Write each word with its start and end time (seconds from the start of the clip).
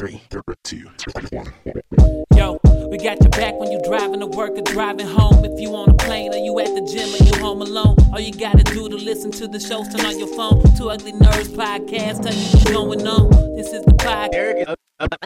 Three, 0.00 0.22
three, 0.30 0.42
two, 0.64 0.88
one. 1.30 1.52
Yo, 2.34 2.58
we 2.88 2.96
got 2.96 3.20
your 3.20 3.28
back 3.28 3.52
when 3.60 3.70
you're 3.70 3.82
driving 3.82 4.20
to 4.20 4.26
work 4.26 4.52
or 4.52 4.62
driving 4.62 5.06
home. 5.06 5.44
If 5.44 5.60
you 5.60 5.76
on 5.76 5.90
a 5.90 5.92
plane 5.92 6.32
or 6.32 6.38
you 6.38 6.58
at 6.58 6.68
the 6.68 6.80
gym 6.90 7.12
or 7.12 7.22
you 7.22 7.38
home 7.38 7.60
alone, 7.60 7.96
all 8.10 8.18
you 8.18 8.32
gotta 8.32 8.64
do 8.64 8.88
to 8.88 8.96
listen 8.96 9.30
to 9.32 9.46
the 9.46 9.60
shows, 9.60 9.94
turn 9.94 10.06
on 10.06 10.18
your 10.18 10.34
phone. 10.34 10.62
Two 10.74 10.88
Ugly 10.88 11.12
Nerds 11.12 11.48
podcast, 11.48 12.22
tell 12.22 12.32
you 12.32 12.46
what's 12.46 12.72
going 12.72 13.06
on. 13.06 13.56
This 13.56 13.74
is 13.74 13.84
the 13.84 13.92
podcast. 13.92 14.30
Eric 14.32 14.70
is 14.70 14.76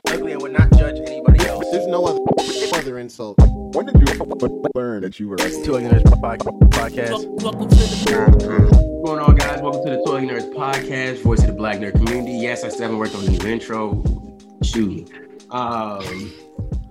ugly 0.09 0.33
and 0.33 0.43
would 0.43 0.55
not 0.55 0.73
judge 0.73 0.99
anybody 1.07 1.47
else. 1.47 1.71
There's 1.71 1.87
no 1.87 2.07
other 2.07 2.19
other 2.75 2.99
insult. 2.99 3.37
When 3.39 3.87
did 3.87 3.95
you 3.95 4.27
learn 4.75 5.03
that 5.03 5.21
you 5.21 5.29
were 5.29 5.39
like 5.39 5.53
Two 5.63 5.77
Ugly 5.77 5.89
Nerds 5.89 6.21
pod- 6.21 6.41
podcast. 6.41 7.29
Welcome 7.45 7.69
to 7.69 7.77
the 7.77 8.73
What's 8.73 9.09
going 9.09 9.21
on, 9.21 9.37
guys? 9.37 9.63
Welcome 9.63 9.85
to 9.85 9.91
the 9.91 10.03
Two 10.05 10.15
Ugly 10.15 10.27
Nerds 10.27 10.53
podcast, 10.53 11.23
voice 11.23 11.43
of 11.43 11.47
the 11.47 11.53
Black 11.53 11.79
Nerd 11.79 11.93
community. 11.93 12.33
Yes, 12.33 12.65
I 12.65 12.71
still 12.71 12.83
haven't 12.83 12.99
worked 12.99 13.15
on 13.15 13.25
the 13.25 13.31
new 13.31 13.49
intro. 13.49 14.03
Shoot. 14.65 15.11
Um, 15.51 16.33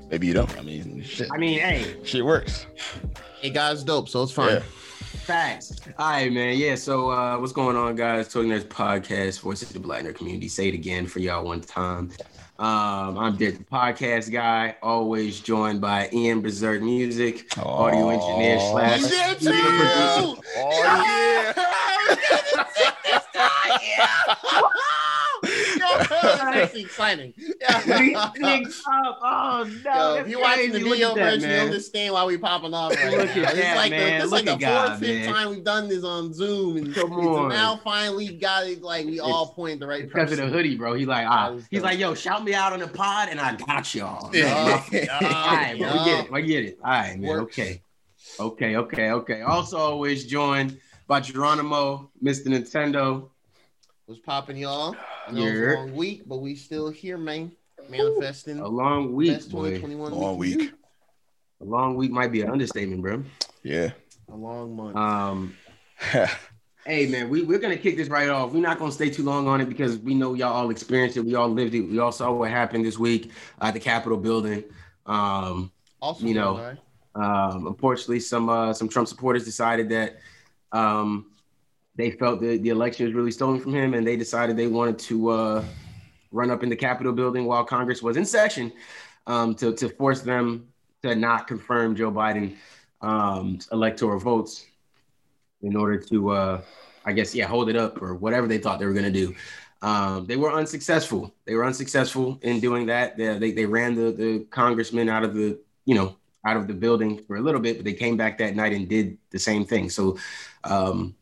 Maybe 0.09 0.27
you 0.27 0.33
don't. 0.33 0.55
I 0.57 0.61
mean, 0.61 1.01
shit. 1.03 1.27
I 1.31 1.37
mean, 1.37 1.59
hey, 1.59 1.95
Shit 2.03 2.23
works. 2.23 2.67
Hey, 3.41 3.49
guy's 3.49 3.83
dope, 3.83 4.07
so 4.07 4.23
it's 4.23 4.31
fine. 4.31 4.55
Yeah. 4.55 4.59
Facts. 4.59 5.79
All 5.97 6.11
right, 6.11 6.31
man. 6.31 6.57
Yeah. 6.57 6.75
So, 6.75 7.09
uh, 7.09 7.37
what's 7.39 7.53
going 7.53 7.75
on, 7.75 7.95
guys? 7.95 8.27
Talking 8.27 8.49
Nerds 8.49 8.65
podcast, 8.65 9.41
voice 9.41 9.61
of 9.63 9.73
the 9.73 9.79
Black 9.79 10.03
Nerd 10.03 10.15
community. 10.15 10.47
Say 10.47 10.67
it 10.67 10.73
again 10.73 11.07
for 11.07 11.19
y'all 11.19 11.43
one 11.45 11.61
time. 11.61 12.11
Um, 12.59 13.17
I'm 13.17 13.35
Dick, 13.35 13.57
the 13.57 13.63
podcast 13.63 14.31
guy, 14.31 14.75
always 14.83 15.39
joined 15.39 15.81
by 15.81 16.09
Ian 16.13 16.41
Berserk 16.41 16.83
Music, 16.83 17.45
audio 17.57 18.09
engineer 18.09 18.59
slash 18.59 18.99
He's 18.99 19.09
there 19.09 19.35
too! 19.35 19.45
video 19.45 20.35
producer. 24.45 24.92
That's 25.97 26.73
exciting. 26.75 27.33
Yeah. 27.37 27.81
Big 27.85 28.15
up. 28.15 28.33
Oh 29.21 29.69
no! 29.83 30.15
Yo, 30.15 30.21
if 30.21 30.27
you 30.27 30.39
watching 30.39 30.71
the 30.71 30.79
crazy. 30.79 30.83
Look 30.83 30.93
video 30.93 31.09
at 31.09 31.15
that, 31.15 31.23
version, 31.23 31.41
you 31.49 31.55
man. 31.55 31.65
understand 31.65 32.13
why 32.13 32.25
we 32.25 32.37
popping 32.37 32.73
off 32.73 32.95
right 32.95 33.11
Look 33.17 33.35
now. 33.35 33.41
at 33.43 33.51
it's 33.51 33.59
that, 33.61 33.75
like 33.77 33.91
the, 33.91 33.97
man. 33.97 34.21
it's 34.21 34.31
Look 34.31 34.45
like 34.45 34.59
the 34.59 34.65
fourth, 34.65 34.99
fifth 34.99 35.25
time 35.27 35.49
we've 35.49 35.63
done 35.63 35.89
this 35.89 36.03
on 36.03 36.33
Zoom, 36.33 36.77
and 36.77 36.93
Come 36.93 37.13
it's 37.13 37.27
on. 37.27 37.49
now 37.49 37.77
finally 37.83 38.29
got 38.35 38.67
it. 38.67 38.81
Like 38.81 39.05
we 39.05 39.19
all 39.19 39.47
point 39.53 39.79
the 39.79 39.87
right 39.87 40.03
because 40.03 40.31
of 40.31 40.37
person. 40.37 40.51
the 40.51 40.57
hoodie, 40.57 40.75
bro. 40.75 40.93
He 40.93 41.05
like, 41.05 41.25
ah, 41.27 41.53
he's 41.69 41.81
dope. 41.81 41.83
like, 41.83 41.99
yo, 41.99 42.13
shout 42.13 42.43
me 42.43 42.53
out 42.53 42.73
on 42.73 42.79
the 42.79 42.87
pod, 42.87 43.29
and 43.29 43.39
I 43.39 43.55
got 43.55 43.93
y'all. 43.95 44.29
Yeah. 44.43 44.83
All 45.21 45.55
right, 45.55 45.75
bro, 45.77 45.91
we 45.93 46.05
get 46.05 46.25
it. 46.25 46.31
I 46.33 46.41
get 46.41 46.65
it. 46.65 46.79
All 46.83 46.91
right, 46.91 47.19
man. 47.19 47.29
Works. 47.29 47.59
Okay, 47.59 47.81
okay, 48.39 48.75
okay, 48.75 49.11
okay. 49.11 49.41
Also, 49.41 49.77
always 49.77 50.25
joined 50.25 50.79
by 51.07 51.19
Geronimo, 51.19 52.09
Mr. 52.23 52.47
Nintendo. 52.47 53.29
What's 54.05 54.19
popping, 54.21 54.57
y'all? 54.57 54.95
I 55.27 55.31
know 55.31 55.45
it's 55.45 55.59
Yeah. 55.59 55.73
a 55.73 55.75
long 55.75 55.95
week, 55.95 56.23
but 56.25 56.37
we 56.37 56.55
still 56.55 56.89
here, 56.89 57.17
man. 57.17 57.51
Manifesting. 57.89 58.59
A 58.59 58.67
long 58.67 59.13
week, 59.13 59.31
Best 59.33 59.51
boy. 59.51 59.75
2021 59.79 60.11
Long 60.13 60.21
for 60.35 60.37
week. 60.37 60.71
A 61.61 61.65
long 61.65 61.95
week 61.95 62.11
might 62.11 62.31
be 62.31 62.41
an 62.41 62.49
understatement, 62.49 63.01
bro. 63.01 63.23
Yeah. 63.63 63.91
A 64.29 64.35
long 64.35 64.75
month. 64.75 64.95
Um, 64.95 65.55
hey, 66.85 67.07
man, 67.07 67.29
we 67.29 67.43
we're 67.43 67.59
gonna 67.59 67.77
kick 67.77 67.97
this 67.97 68.07
right 68.09 68.29
off. 68.29 68.53
We're 68.53 68.61
not 68.61 68.79
gonna 68.79 68.91
stay 68.91 69.09
too 69.09 69.23
long 69.23 69.47
on 69.47 69.61
it 69.61 69.67
because 69.69 69.97
we 69.97 70.13
know 70.13 70.33
y'all 70.33 70.53
all 70.53 70.69
experienced 70.69 71.17
it. 71.17 71.25
We 71.25 71.35
all 71.35 71.49
lived 71.49 71.73
it. 71.73 71.81
We 71.81 71.99
all 71.99 72.11
saw 72.11 72.31
what 72.31 72.49
happened 72.49 72.85
this 72.85 72.97
week 72.97 73.31
at 73.61 73.73
the 73.73 73.79
Capitol 73.79 74.17
building. 74.17 74.63
Um, 75.05 75.71
also, 76.01 76.25
you 76.25 76.33
know. 76.33 76.75
Um, 77.15 77.67
unfortunately, 77.67 78.19
some 78.19 78.49
uh, 78.49 78.73
some 78.73 78.89
Trump 78.89 79.07
supporters 79.07 79.45
decided 79.45 79.89
that 79.89 80.17
um, 80.71 81.31
they 81.95 82.11
felt 82.11 82.41
that 82.41 82.63
the 82.63 82.69
election 82.69 83.05
was 83.05 83.13
really 83.13 83.31
stolen 83.31 83.59
from 83.59 83.73
him, 83.73 83.93
and 83.93 84.05
they 84.05 84.15
decided 84.15 84.57
they 84.57 84.67
wanted 84.67 84.97
to 84.99 85.29
uh, 85.29 85.65
run 86.31 86.49
up 86.51 86.63
in 86.63 86.69
the 86.69 86.75
Capitol 86.75 87.13
building 87.13 87.45
while 87.45 87.63
Congress 87.63 88.01
was 88.01 88.17
in 88.17 88.25
session 88.25 88.71
um, 89.27 89.55
to 89.55 89.73
to 89.73 89.89
force 89.89 90.21
them 90.21 90.67
to 91.03 91.15
not 91.15 91.47
confirm 91.47 91.95
Joe 91.95 92.11
Biden 92.11 92.55
um, 93.01 93.59
electoral 93.71 94.19
votes 94.19 94.65
in 95.61 95.75
order 95.75 95.97
to, 95.97 96.31
uh, 96.31 96.61
I 97.05 97.13
guess, 97.13 97.35
yeah, 97.35 97.45
hold 97.45 97.69
it 97.69 97.75
up 97.75 98.01
or 98.01 98.15
whatever 98.15 98.47
they 98.47 98.57
thought 98.57 98.79
they 98.79 98.85
were 98.85 98.93
going 98.93 99.11
to 99.11 99.11
do. 99.11 99.35
Um, 99.81 100.25
they 100.25 100.37
were 100.37 100.53
unsuccessful. 100.53 101.33
They 101.45 101.55
were 101.55 101.65
unsuccessful 101.65 102.39
in 102.41 102.61
doing 102.61 102.85
that. 102.87 103.17
They, 103.17 103.37
they, 103.37 103.51
they 103.51 103.65
ran 103.65 103.95
the, 103.95 104.11
the 104.11 104.39
congressman 104.49 105.09
out 105.09 105.23
of 105.23 105.33
the, 105.33 105.59
you 105.85 105.95
know, 105.95 106.15
out 106.45 106.57
of 106.57 106.67
the 106.67 106.73
building 106.73 107.21
for 107.25 107.35
a 107.35 107.41
little 107.41 107.61
bit, 107.61 107.77
but 107.77 107.85
they 107.85 107.93
came 107.93 108.15
back 108.17 108.37
that 108.37 108.55
night 108.55 108.73
and 108.73 108.87
did 108.87 109.17
the 109.29 109.39
same 109.39 109.65
thing. 109.65 109.89
So 109.89 110.17
um, 110.63 111.15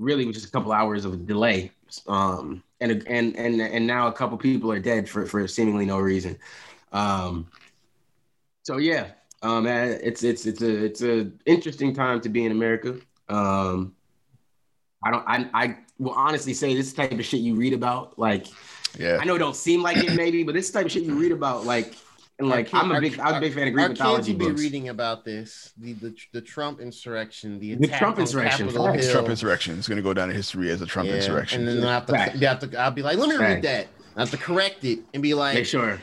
really, 0.00 0.24
was 0.26 0.34
just 0.34 0.48
a 0.48 0.50
couple 0.50 0.72
hours 0.72 1.04
of 1.04 1.26
delay. 1.26 1.70
Um, 2.08 2.62
and, 2.80 2.90
and, 3.06 3.36
and, 3.36 3.60
and 3.60 3.86
now 3.86 4.08
a 4.08 4.12
couple 4.12 4.36
people 4.38 4.72
are 4.72 4.80
dead 4.80 5.08
for, 5.08 5.26
for 5.26 5.46
seemingly 5.46 5.86
no 5.86 5.98
reason. 5.98 6.38
Um, 6.92 7.46
so 8.62 8.78
yeah, 8.78 9.08
um, 9.42 9.66
uh, 9.66 9.98
it's, 10.02 10.24
it's, 10.24 10.46
it's 10.46 10.62
a, 10.62 10.84
it's 10.84 11.02
a 11.02 11.30
interesting 11.46 11.94
time 11.94 12.20
to 12.22 12.28
be 12.28 12.44
in 12.44 12.52
America. 12.52 12.98
Um, 13.28 13.94
I 15.04 15.10
don't, 15.10 15.24
I, 15.26 15.50
I 15.54 15.76
will 15.98 16.12
honestly 16.12 16.54
say 16.54 16.74
this 16.74 16.92
type 16.92 17.12
of 17.12 17.24
shit 17.24 17.40
you 17.40 17.54
read 17.54 17.74
about, 17.74 18.18
like, 18.18 18.46
Yeah. 18.98 19.18
I 19.20 19.24
know 19.24 19.36
it 19.36 19.38
don't 19.38 19.56
seem 19.56 19.82
like 19.82 19.98
it 19.98 20.14
maybe, 20.14 20.42
but 20.42 20.54
this 20.54 20.70
type 20.70 20.86
of 20.86 20.92
shit 20.92 21.04
you 21.04 21.14
read 21.14 21.32
about, 21.32 21.64
like, 21.64 21.94
and 22.40 22.48
like 22.48 22.66
kid- 22.66 22.76
I'm 22.76 22.90
a 22.90 22.94
our- 22.94 23.00
big, 23.00 23.18
I'm 23.20 23.34
a 23.36 23.40
big 23.40 23.54
fan 23.54 23.62
of 23.62 23.68
Our 23.68 23.72
Greek 23.72 23.86
kids 23.88 23.98
mythology 24.00 24.32
will 24.34 24.46
be 24.54 24.60
reading 24.62 24.88
about 24.88 25.24
this 25.24 25.72
the 25.78 25.92
the, 25.94 26.14
the 26.32 26.40
Trump 26.40 26.80
insurrection, 26.80 27.58
the 27.60 27.74
The 27.76 27.88
Trump 27.88 28.16
on 28.16 28.22
insurrection, 28.22 28.66
Capitol 28.66 28.86
facts. 28.86 29.04
Hill. 29.04 29.12
Trump 29.14 29.28
insurrection. 29.28 29.78
It's 29.78 29.86
gonna 29.88 30.02
go 30.02 30.12
down 30.14 30.30
in 30.30 30.36
history 30.36 30.70
as 30.70 30.82
a 30.82 30.86
Trump 30.86 31.08
Yeah, 31.08 31.16
insurrection. 31.16 31.68
And 31.68 31.78
then 31.82 31.86
I 31.86 31.92
have 31.92 32.06
to, 32.06 32.12
Fact. 32.12 32.36
have 32.36 32.58
to, 32.70 32.80
I'll 32.80 32.90
be 32.90 33.02
like, 33.02 33.18
let 33.18 33.28
me 33.28 33.36
Fact. 33.36 33.54
read 33.54 33.62
that. 33.64 33.86
I 34.16 34.20
have 34.20 34.30
to 34.32 34.36
correct 34.38 34.84
it 34.84 34.98
and 35.14 35.22
be 35.22 35.34
like, 35.34 35.54
Make 35.54 35.66
sure. 35.66 36.00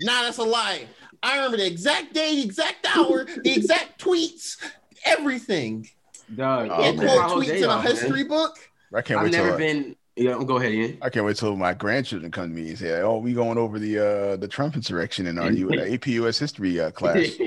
nah, 0.00 0.22
that's 0.22 0.38
a 0.38 0.42
lie. 0.42 0.86
I 1.22 1.36
remember 1.36 1.56
the 1.58 1.66
exact 1.66 2.12
day, 2.12 2.36
the 2.36 2.42
exact 2.44 2.86
hour, 2.96 3.24
the 3.24 3.52
exact 3.52 4.00
tweets, 4.02 4.56
everything. 5.04 5.88
Dog, 6.34 6.68
Oh, 6.70 6.82
Yeah, 6.84 6.92
man. 6.92 7.06
quote 7.06 7.44
tweets 7.44 7.56
in 7.58 7.64
a 7.64 7.68
off, 7.68 7.84
man. 7.84 7.94
history 7.94 8.24
book. 8.24 8.56
I 8.94 9.00
can't 9.02 9.18
I've 9.20 9.26
wait 9.26 9.32
till 9.32 9.44
never 9.44 9.56
been. 9.58 9.96
Yeah, 10.16 10.42
go 10.46 10.56
ahead, 10.56 10.72
Ian. 10.72 10.98
I 11.02 11.10
can't 11.10 11.26
wait 11.26 11.36
till 11.36 11.56
my 11.56 11.74
grandchildren 11.74 12.32
come 12.32 12.48
to 12.48 12.54
me 12.54 12.70
and 12.70 12.78
say, 12.78 13.00
"Oh, 13.02 13.18
we 13.18 13.34
going 13.34 13.58
over 13.58 13.78
the 13.78 13.98
uh 13.98 14.36
the 14.36 14.48
Trump 14.48 14.74
insurrection 14.74 15.26
and 15.26 15.38
are 15.38 15.52
you 15.52 15.68
in 15.70 15.78
our 15.78 15.86
U- 15.86 15.94
AP 15.94 16.06
US 16.08 16.38
history 16.38 16.80
uh, 16.80 16.90
class." 16.90 17.38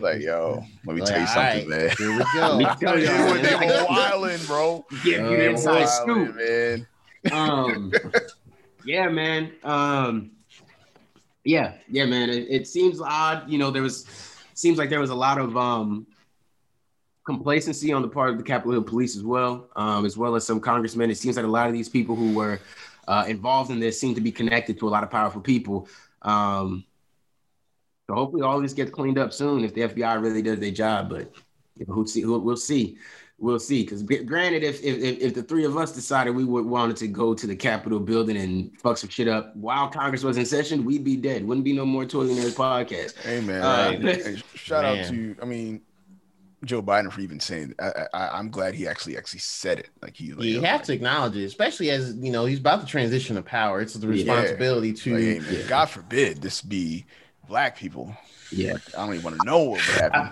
like, 0.00 0.22
yo, 0.22 0.64
let 0.86 0.94
me 0.96 1.02
Like, 1.02 1.10
tell 1.10 1.20
you 1.20 1.26
something, 1.26 1.68
man. 1.68 1.90
Here 1.98 2.12
we 2.12 2.24
go. 2.34 2.56
Me 2.58 2.66
tell 2.80 2.98
You 2.98 3.06
y'all, 3.06 3.30
went 3.30 3.42
there 3.42 3.58
man. 3.58 3.68
whole 3.70 3.88
island, 3.90 4.46
bro. 4.46 4.86
Give 5.02 5.20
you 5.20 5.36
the 5.36 5.50
inside 5.50 5.84
scoop. 5.84 6.34
man. 6.36 6.86
um 7.32 7.92
yeah 8.84 9.08
man 9.08 9.52
um 9.64 10.30
yeah 11.44 11.74
yeah 11.90 12.06
man 12.06 12.30
it, 12.30 12.46
it 12.48 12.68
seems 12.68 13.00
odd 13.02 13.42
you 13.50 13.58
know 13.58 13.70
there 13.70 13.82
was 13.82 14.06
seems 14.54 14.78
like 14.78 14.88
there 14.88 15.00
was 15.00 15.10
a 15.10 15.14
lot 15.14 15.36
of 15.38 15.56
um 15.56 16.06
complacency 17.28 17.92
on 17.92 18.00
the 18.00 18.08
part 18.08 18.30
of 18.30 18.38
the 18.38 18.42
capitol 18.42 18.72
hill 18.72 18.82
police 18.82 19.14
as 19.14 19.22
well 19.22 19.68
um 19.76 20.06
as 20.06 20.16
well 20.16 20.34
as 20.34 20.46
some 20.46 20.58
congressmen 20.60 21.10
it 21.10 21.18
seems 21.18 21.36
like 21.36 21.44
a 21.44 21.48
lot 21.58 21.66
of 21.66 21.74
these 21.74 21.88
people 21.88 22.16
who 22.16 22.32
were 22.32 22.58
uh 23.06 23.24
involved 23.28 23.70
in 23.70 23.78
this 23.78 24.00
seem 24.00 24.14
to 24.14 24.20
be 24.22 24.32
connected 24.32 24.78
to 24.78 24.88
a 24.88 24.92
lot 24.96 25.04
of 25.04 25.10
powerful 25.10 25.42
people 25.42 25.86
um 26.22 26.82
so 28.06 28.14
hopefully 28.14 28.42
all 28.42 28.58
this 28.62 28.72
gets 28.72 28.90
cleaned 28.90 29.18
up 29.18 29.30
soon 29.30 29.62
if 29.62 29.74
the 29.74 29.82
fbi 29.82 30.20
really 30.22 30.40
does 30.40 30.58
their 30.58 30.70
job 30.70 31.10
but 31.10 31.30
you 31.76 31.84
know, 31.86 31.92
who'll 31.94 32.06
see 32.06 32.22
who, 32.22 32.38
we'll 32.38 32.56
see 32.56 32.96
We'll 33.40 33.60
see. 33.60 33.84
Because 33.84 34.02
granted, 34.02 34.64
if, 34.64 34.82
if 34.82 34.98
if 34.98 35.18
if 35.20 35.34
the 35.34 35.44
three 35.44 35.64
of 35.64 35.76
us 35.76 35.92
decided 35.92 36.34
we 36.34 36.44
would 36.44 36.66
wanted 36.66 36.96
to 36.96 37.06
go 37.06 37.34
to 37.34 37.46
the 37.46 37.54
Capitol 37.54 38.00
building 38.00 38.36
and 38.36 38.76
fuck 38.80 38.98
some 38.98 39.08
shit 39.10 39.28
up 39.28 39.54
while 39.54 39.88
Congress 39.88 40.24
was 40.24 40.36
in 40.36 40.44
session, 40.44 40.84
we'd 40.84 41.04
be 41.04 41.16
dead. 41.16 41.46
Wouldn't 41.46 41.64
be 41.64 41.72
no 41.72 41.86
more 41.86 42.04
Two 42.04 42.22
Ugly 42.22 42.34
Nerds 42.34 42.56
podcast. 42.56 43.16
Hey 43.22 43.40
man, 43.40 43.62
Uh, 43.62 43.90
hey, 43.92 44.22
hey, 44.22 44.42
shout 44.56 44.84
out 44.84 44.96
Man. 44.96 45.36
to 45.36 45.36
I 45.40 45.44
mean 45.44 45.82
Joe 46.64 46.82
Biden 46.82 47.12
for 47.12 47.20
even 47.20 47.40
saying. 47.40 47.74
I, 47.78 48.06
I, 48.12 48.28
I'm 48.38 48.50
glad 48.50 48.74
he 48.74 48.88
actually 48.88 49.16
actually 49.16 49.40
said 49.40 49.78
it. 49.78 49.90
Like 50.02 50.16
he, 50.16 50.32
like, 50.32 50.44
You 50.44 50.60
have 50.62 50.82
to 50.82 50.92
acknowledge 50.92 51.36
it, 51.36 51.44
especially 51.44 51.90
as 51.90 52.14
you 52.14 52.32
know 52.32 52.44
he's 52.46 52.58
about 52.58 52.80
to 52.80 52.86
transition 52.86 53.36
to 53.36 53.42
power. 53.42 53.80
It's 53.80 53.94
the 53.94 54.06
Yeah. 54.06 54.12
responsibility 54.12 54.92
to. 54.92 55.14
Like, 55.14 55.22
hey, 55.22 55.38
man, 55.38 55.54
Yeah. 55.54 55.68
God 55.68 55.86
forbid 55.86 56.42
this 56.42 56.60
be 56.60 57.06
black 57.46 57.76
people. 57.76 58.16
Yeah. 58.50 58.76
I 58.96 59.04
don't 59.06 59.14
even 59.14 59.24
want 59.24 59.38
to 59.40 59.46
know 59.46 59.58
what 59.60 59.86
would 59.86 60.00
happen. 60.00 60.30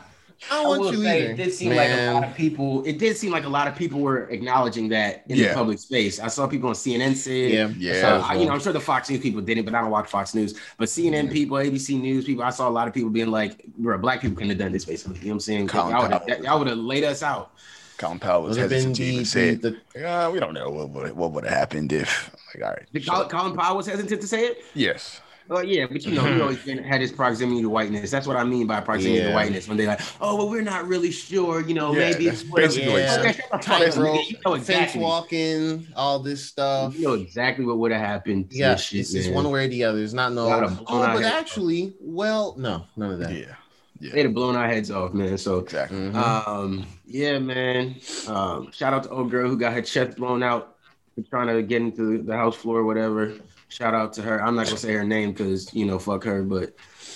I 0.51 0.55
I 0.61 0.63
don't 0.63 0.71
will 0.71 0.81
want 0.87 0.97
you 0.97 1.03
say, 1.03 1.23
either. 1.23 1.33
it 1.33 1.37
did 1.37 1.53
seem 1.53 1.75
like 1.75 1.91
a 1.91 2.13
lot 2.13 2.25
of 2.25 2.35
people. 2.35 2.85
It 2.85 2.99
did 2.99 3.17
seem 3.17 3.33
like 3.33 3.45
a 3.45 3.49
lot 3.49 3.69
of 3.69 3.75
people 3.77 4.01
were 4.01 4.29
acknowledging 4.29 4.89
that 4.91 5.25
in 5.29 5.39
the 5.39 5.53
public 5.55 5.79
space. 5.79 6.21
I 6.21 6.29
saw 6.29 6.47
people 6.47 6.69
on 6.69 6.75
CNN 6.75 7.15
say. 7.17 7.53
Yeah, 7.53 7.69
Yeah. 7.77 7.93
So, 7.95 8.01
well. 8.19 8.23
I, 8.23 8.35
you 8.37 8.47
know, 8.47 8.53
I'm 8.53 8.61
sure 8.61 8.73
the 8.73 8.81
Fox 8.81 9.09
News 9.11 9.21
people 9.21 9.41
didn't, 9.41 9.65
but 9.65 9.75
I 9.75 9.81
don't 9.81 9.91
watch 9.91 10.09
Fox 10.09 10.35
News. 10.35 10.59
But 10.79 10.89
CNN 10.89 11.33
people, 11.33 11.57
ABC 11.57 12.01
News 12.01 12.25
people, 12.25 12.45
I 12.45 12.51
saw 12.51 12.69
a 12.69 12.71
lot 12.71 12.87
of 12.89 12.95
people 12.95 13.11
being 13.11 13.31
like, 13.31 13.65
"Bro, 13.79 13.99
black 13.99 14.21
people 14.21 14.37
couldn't 14.37 14.51
have 14.51 14.59
done 14.59 14.73
this." 14.73 14.85
Basically, 14.85 15.17
you 15.19 15.25
know 15.25 15.29
what 15.31 15.35
I'm 15.35 15.41
saying? 15.41 15.69
Colin 15.69 15.93
Y'all 15.93 16.03
would 16.03 16.13
have, 16.31 16.45
y'all 16.45 16.59
would 16.59 16.69
have 16.69 16.79
laid 16.79 17.05
us 17.05 17.23
out. 17.23 17.53
Colin 17.99 18.19
Powell 18.19 18.43
was 18.43 18.59
Would 18.59 18.71
hesitant 18.71 18.97
to 18.97 19.05
even 19.05 19.25
say 19.25 19.49
it. 19.51 19.63
the 19.63 19.79
Yeah, 19.95 20.29
we 20.29 20.39
don't 20.39 20.53
know 20.53 20.69
what 20.69 20.91
would 20.91 21.13
what 21.17 21.33
would 21.33 21.45
have 21.45 21.55
happened 21.55 21.93
if. 21.93 22.31
Like, 22.55 22.63
all 22.65 22.71
right, 22.73 22.87
Did 22.93 23.07
Colin. 23.07 23.29
Colin 23.29 23.57
Powell 23.57 23.77
was 23.79 23.87
hesitant 23.87 24.21
to 24.21 24.29
say 24.29 24.45
it? 24.49 24.65
yes, 24.75 25.21
Well, 25.49 25.63
yeah, 25.63 25.87
but 25.87 26.05
you 26.05 26.15
know, 26.15 26.25
he 26.25 26.41
always 26.41 26.59
been, 26.65 26.83
had 26.83 27.01
his 27.01 27.13
proximity 27.13 27.63
to 27.63 27.69
whiteness. 27.69 28.11
That's 28.11 28.27
what 28.27 28.37
I 28.37 28.43
mean 28.45 28.67
by 28.67 28.81
proximity 28.81 29.23
to 29.23 29.33
whiteness. 29.33 29.69
When 29.69 29.77
they're 29.77 29.87
like, 29.87 30.01
"Oh, 30.21 30.37
well, 30.37 30.49
we're 30.51 30.63
not 30.63 30.89
really 30.89 31.11
sure," 31.13 31.61
you 31.61 31.75
know, 31.75 31.93
Yeah, 31.93 32.11
maybe 32.11 32.27
it's 32.29 32.43
whatever. 32.45 32.69
basically 32.75 32.93
what 32.93 33.01
he 33.01 33.05
Yeah. 33.07 33.21
Okay, 33.21 33.33
shut 33.33 33.37
the 33.37 33.43
fuck 33.43 33.55
up, 33.55 33.63
Tightrope, 33.63 34.07
nigga. 34.17 34.31
You 34.31 34.37
know 34.45 34.55
fence 34.55 34.69
exactly. 34.69 35.01
walking, 35.03 35.87
all 35.95 36.19
this 36.19 36.45
stuff. 36.45 36.97
You 36.97 37.09
know 37.09 37.15
exactly 37.15 37.65
what 37.65 37.79
would 37.79 37.93
have 37.93 38.01
happened. 38.01 38.49
Yeah, 38.51 38.73
this 38.73 38.83
shit, 38.83 39.01
it's 39.01 39.13
just 39.13 39.27
man. 39.29 39.35
one 39.37 39.51
way 39.53 39.67
or 39.67 39.69
the 39.69 39.85
other. 39.85 40.03
It's 40.03 40.13
not 40.13 40.33
no. 40.33 40.47
Gotta 40.49 40.69
blow 40.69 40.85
Oh, 40.89 40.99
but 41.15 41.23
head. 41.23 41.33
actually, 41.33 41.95
well, 42.01 42.55
no, 42.59 42.85
none 42.97 43.13
of 43.13 43.19
that. 43.21 43.33
Yeah. 43.33 43.55
Yeah. 44.01 44.11
They'd 44.13 44.25
have 44.25 44.35
blown 44.35 44.57
our 44.57 44.67
heads 44.69 44.91
off, 44.91 45.15
man. 45.15 45.39
So, 45.39 45.61
Exactly. 45.61 45.97
Mhm. 45.97 46.47
um, 46.49 46.87
yeah, 47.07 47.39
man. 47.39 47.95
Um, 48.29 48.71
shout 48.71 48.93
out 48.93 49.05
to 49.05 49.09
old 49.11 49.31
girl 49.31 49.49
who 49.49 49.57
got 49.57 49.73
her 49.73 49.81
chest 49.81 50.19
blown 50.19 50.43
out 50.43 50.77
for 51.15 51.23
trying 51.23 51.47
to 51.47 51.63
get 51.63 51.81
into 51.81 52.21
the 52.23 52.37
house 52.37 52.57
floor 52.57 52.81
or 52.81 52.85
whatever. 52.85 53.33
Shout 53.69 53.95
out 53.95 54.13
to 54.15 54.23
her. 54.23 54.43
I'm 54.43 54.55
not 54.55 54.67
gonna 54.67 54.79
say 54.79 54.93
her 54.93 55.05
name 55.05 55.33
because 55.33 55.73
you 55.75 55.85
know, 55.87 55.99
fuck 55.99 56.25
her. 56.25 56.43
But 56.43 56.75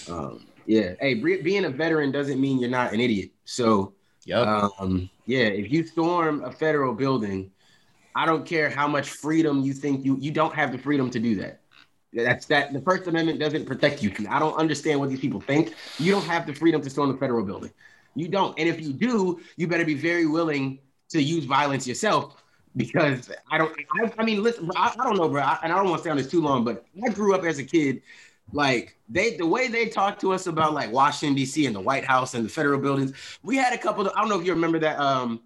um, 0.08 0.46
yeah, 0.66 0.94
hey, 1.00 1.14
be- 1.14 1.42
being 1.42 1.64
a 1.64 1.70
veteran 1.70 2.12
doesn't 2.12 2.40
mean 2.40 2.58
you're 2.58 2.70
not 2.70 2.92
an 2.92 3.00
idiot. 3.00 3.30
So, 3.44 3.94
Yep. 4.24 4.46
um, 4.46 5.08
yeah, 5.26 5.44
if 5.44 5.70
you 5.72 5.84
storm 5.84 6.44
a 6.44 6.52
federal 6.52 6.94
building, 6.94 7.50
I 8.14 8.26
don't 8.26 8.44
care 8.44 8.68
how 8.68 8.88
much 8.88 9.08
freedom 9.08 9.62
you 9.62 9.72
think 9.72 10.04
you 10.04 10.16
you 10.20 10.32
don't 10.32 10.54
have 10.54 10.72
the 10.72 10.78
freedom 10.78 11.10
to 11.10 11.20
do 11.20 11.36
that. 11.36 11.60
That's 12.12 12.46
that 12.46 12.72
the 12.72 12.80
First 12.80 13.06
Amendment 13.06 13.38
doesn't 13.38 13.66
protect 13.66 14.02
you. 14.02 14.12
I 14.28 14.38
don't 14.40 14.56
understand 14.56 14.98
what 14.98 15.08
these 15.10 15.20
people 15.20 15.40
think. 15.40 15.74
You 15.98 16.10
don't 16.10 16.26
have 16.26 16.46
the 16.46 16.52
freedom 16.52 16.82
to 16.82 16.90
storm 16.90 17.12
the 17.12 17.18
federal 17.18 17.44
building. 17.44 17.70
You 18.16 18.28
don't. 18.28 18.58
And 18.58 18.68
if 18.68 18.80
you 18.80 18.92
do, 18.92 19.40
you 19.56 19.68
better 19.68 19.84
be 19.84 19.94
very 19.94 20.26
willing 20.26 20.80
to 21.10 21.22
use 21.22 21.44
violence 21.44 21.86
yourself. 21.86 22.42
Because 22.76 23.30
I 23.50 23.58
don't, 23.58 23.74
I, 24.00 24.12
I 24.18 24.24
mean, 24.24 24.42
listen, 24.42 24.70
I, 24.76 24.94
I 24.98 25.04
don't 25.04 25.16
know, 25.16 25.28
bro, 25.28 25.42
I, 25.42 25.58
and 25.62 25.72
I 25.72 25.76
don't 25.76 25.86
want 25.86 25.98
to 25.98 26.02
stay 26.02 26.10
on 26.10 26.16
this 26.16 26.30
too 26.30 26.40
long, 26.40 26.64
but 26.64 26.84
I 27.04 27.08
grew 27.08 27.34
up 27.34 27.44
as 27.44 27.58
a 27.58 27.64
kid, 27.64 28.02
like 28.52 28.96
they, 29.08 29.36
the 29.36 29.46
way 29.46 29.68
they 29.68 29.88
talked 29.88 30.20
to 30.20 30.32
us 30.32 30.46
about 30.46 30.72
like 30.72 30.92
Washington 30.92 31.34
D.C. 31.34 31.66
and 31.66 31.74
the 31.74 31.80
White 31.80 32.04
House 32.04 32.34
and 32.34 32.44
the 32.44 32.48
federal 32.48 32.80
buildings, 32.80 33.12
we 33.42 33.56
had 33.56 33.72
a 33.72 33.78
couple 33.78 34.06
of, 34.06 34.12
I 34.16 34.20
don't 34.20 34.28
know 34.28 34.38
if 34.38 34.46
you 34.46 34.52
remember 34.52 34.78
that, 34.80 34.98
um, 35.00 35.42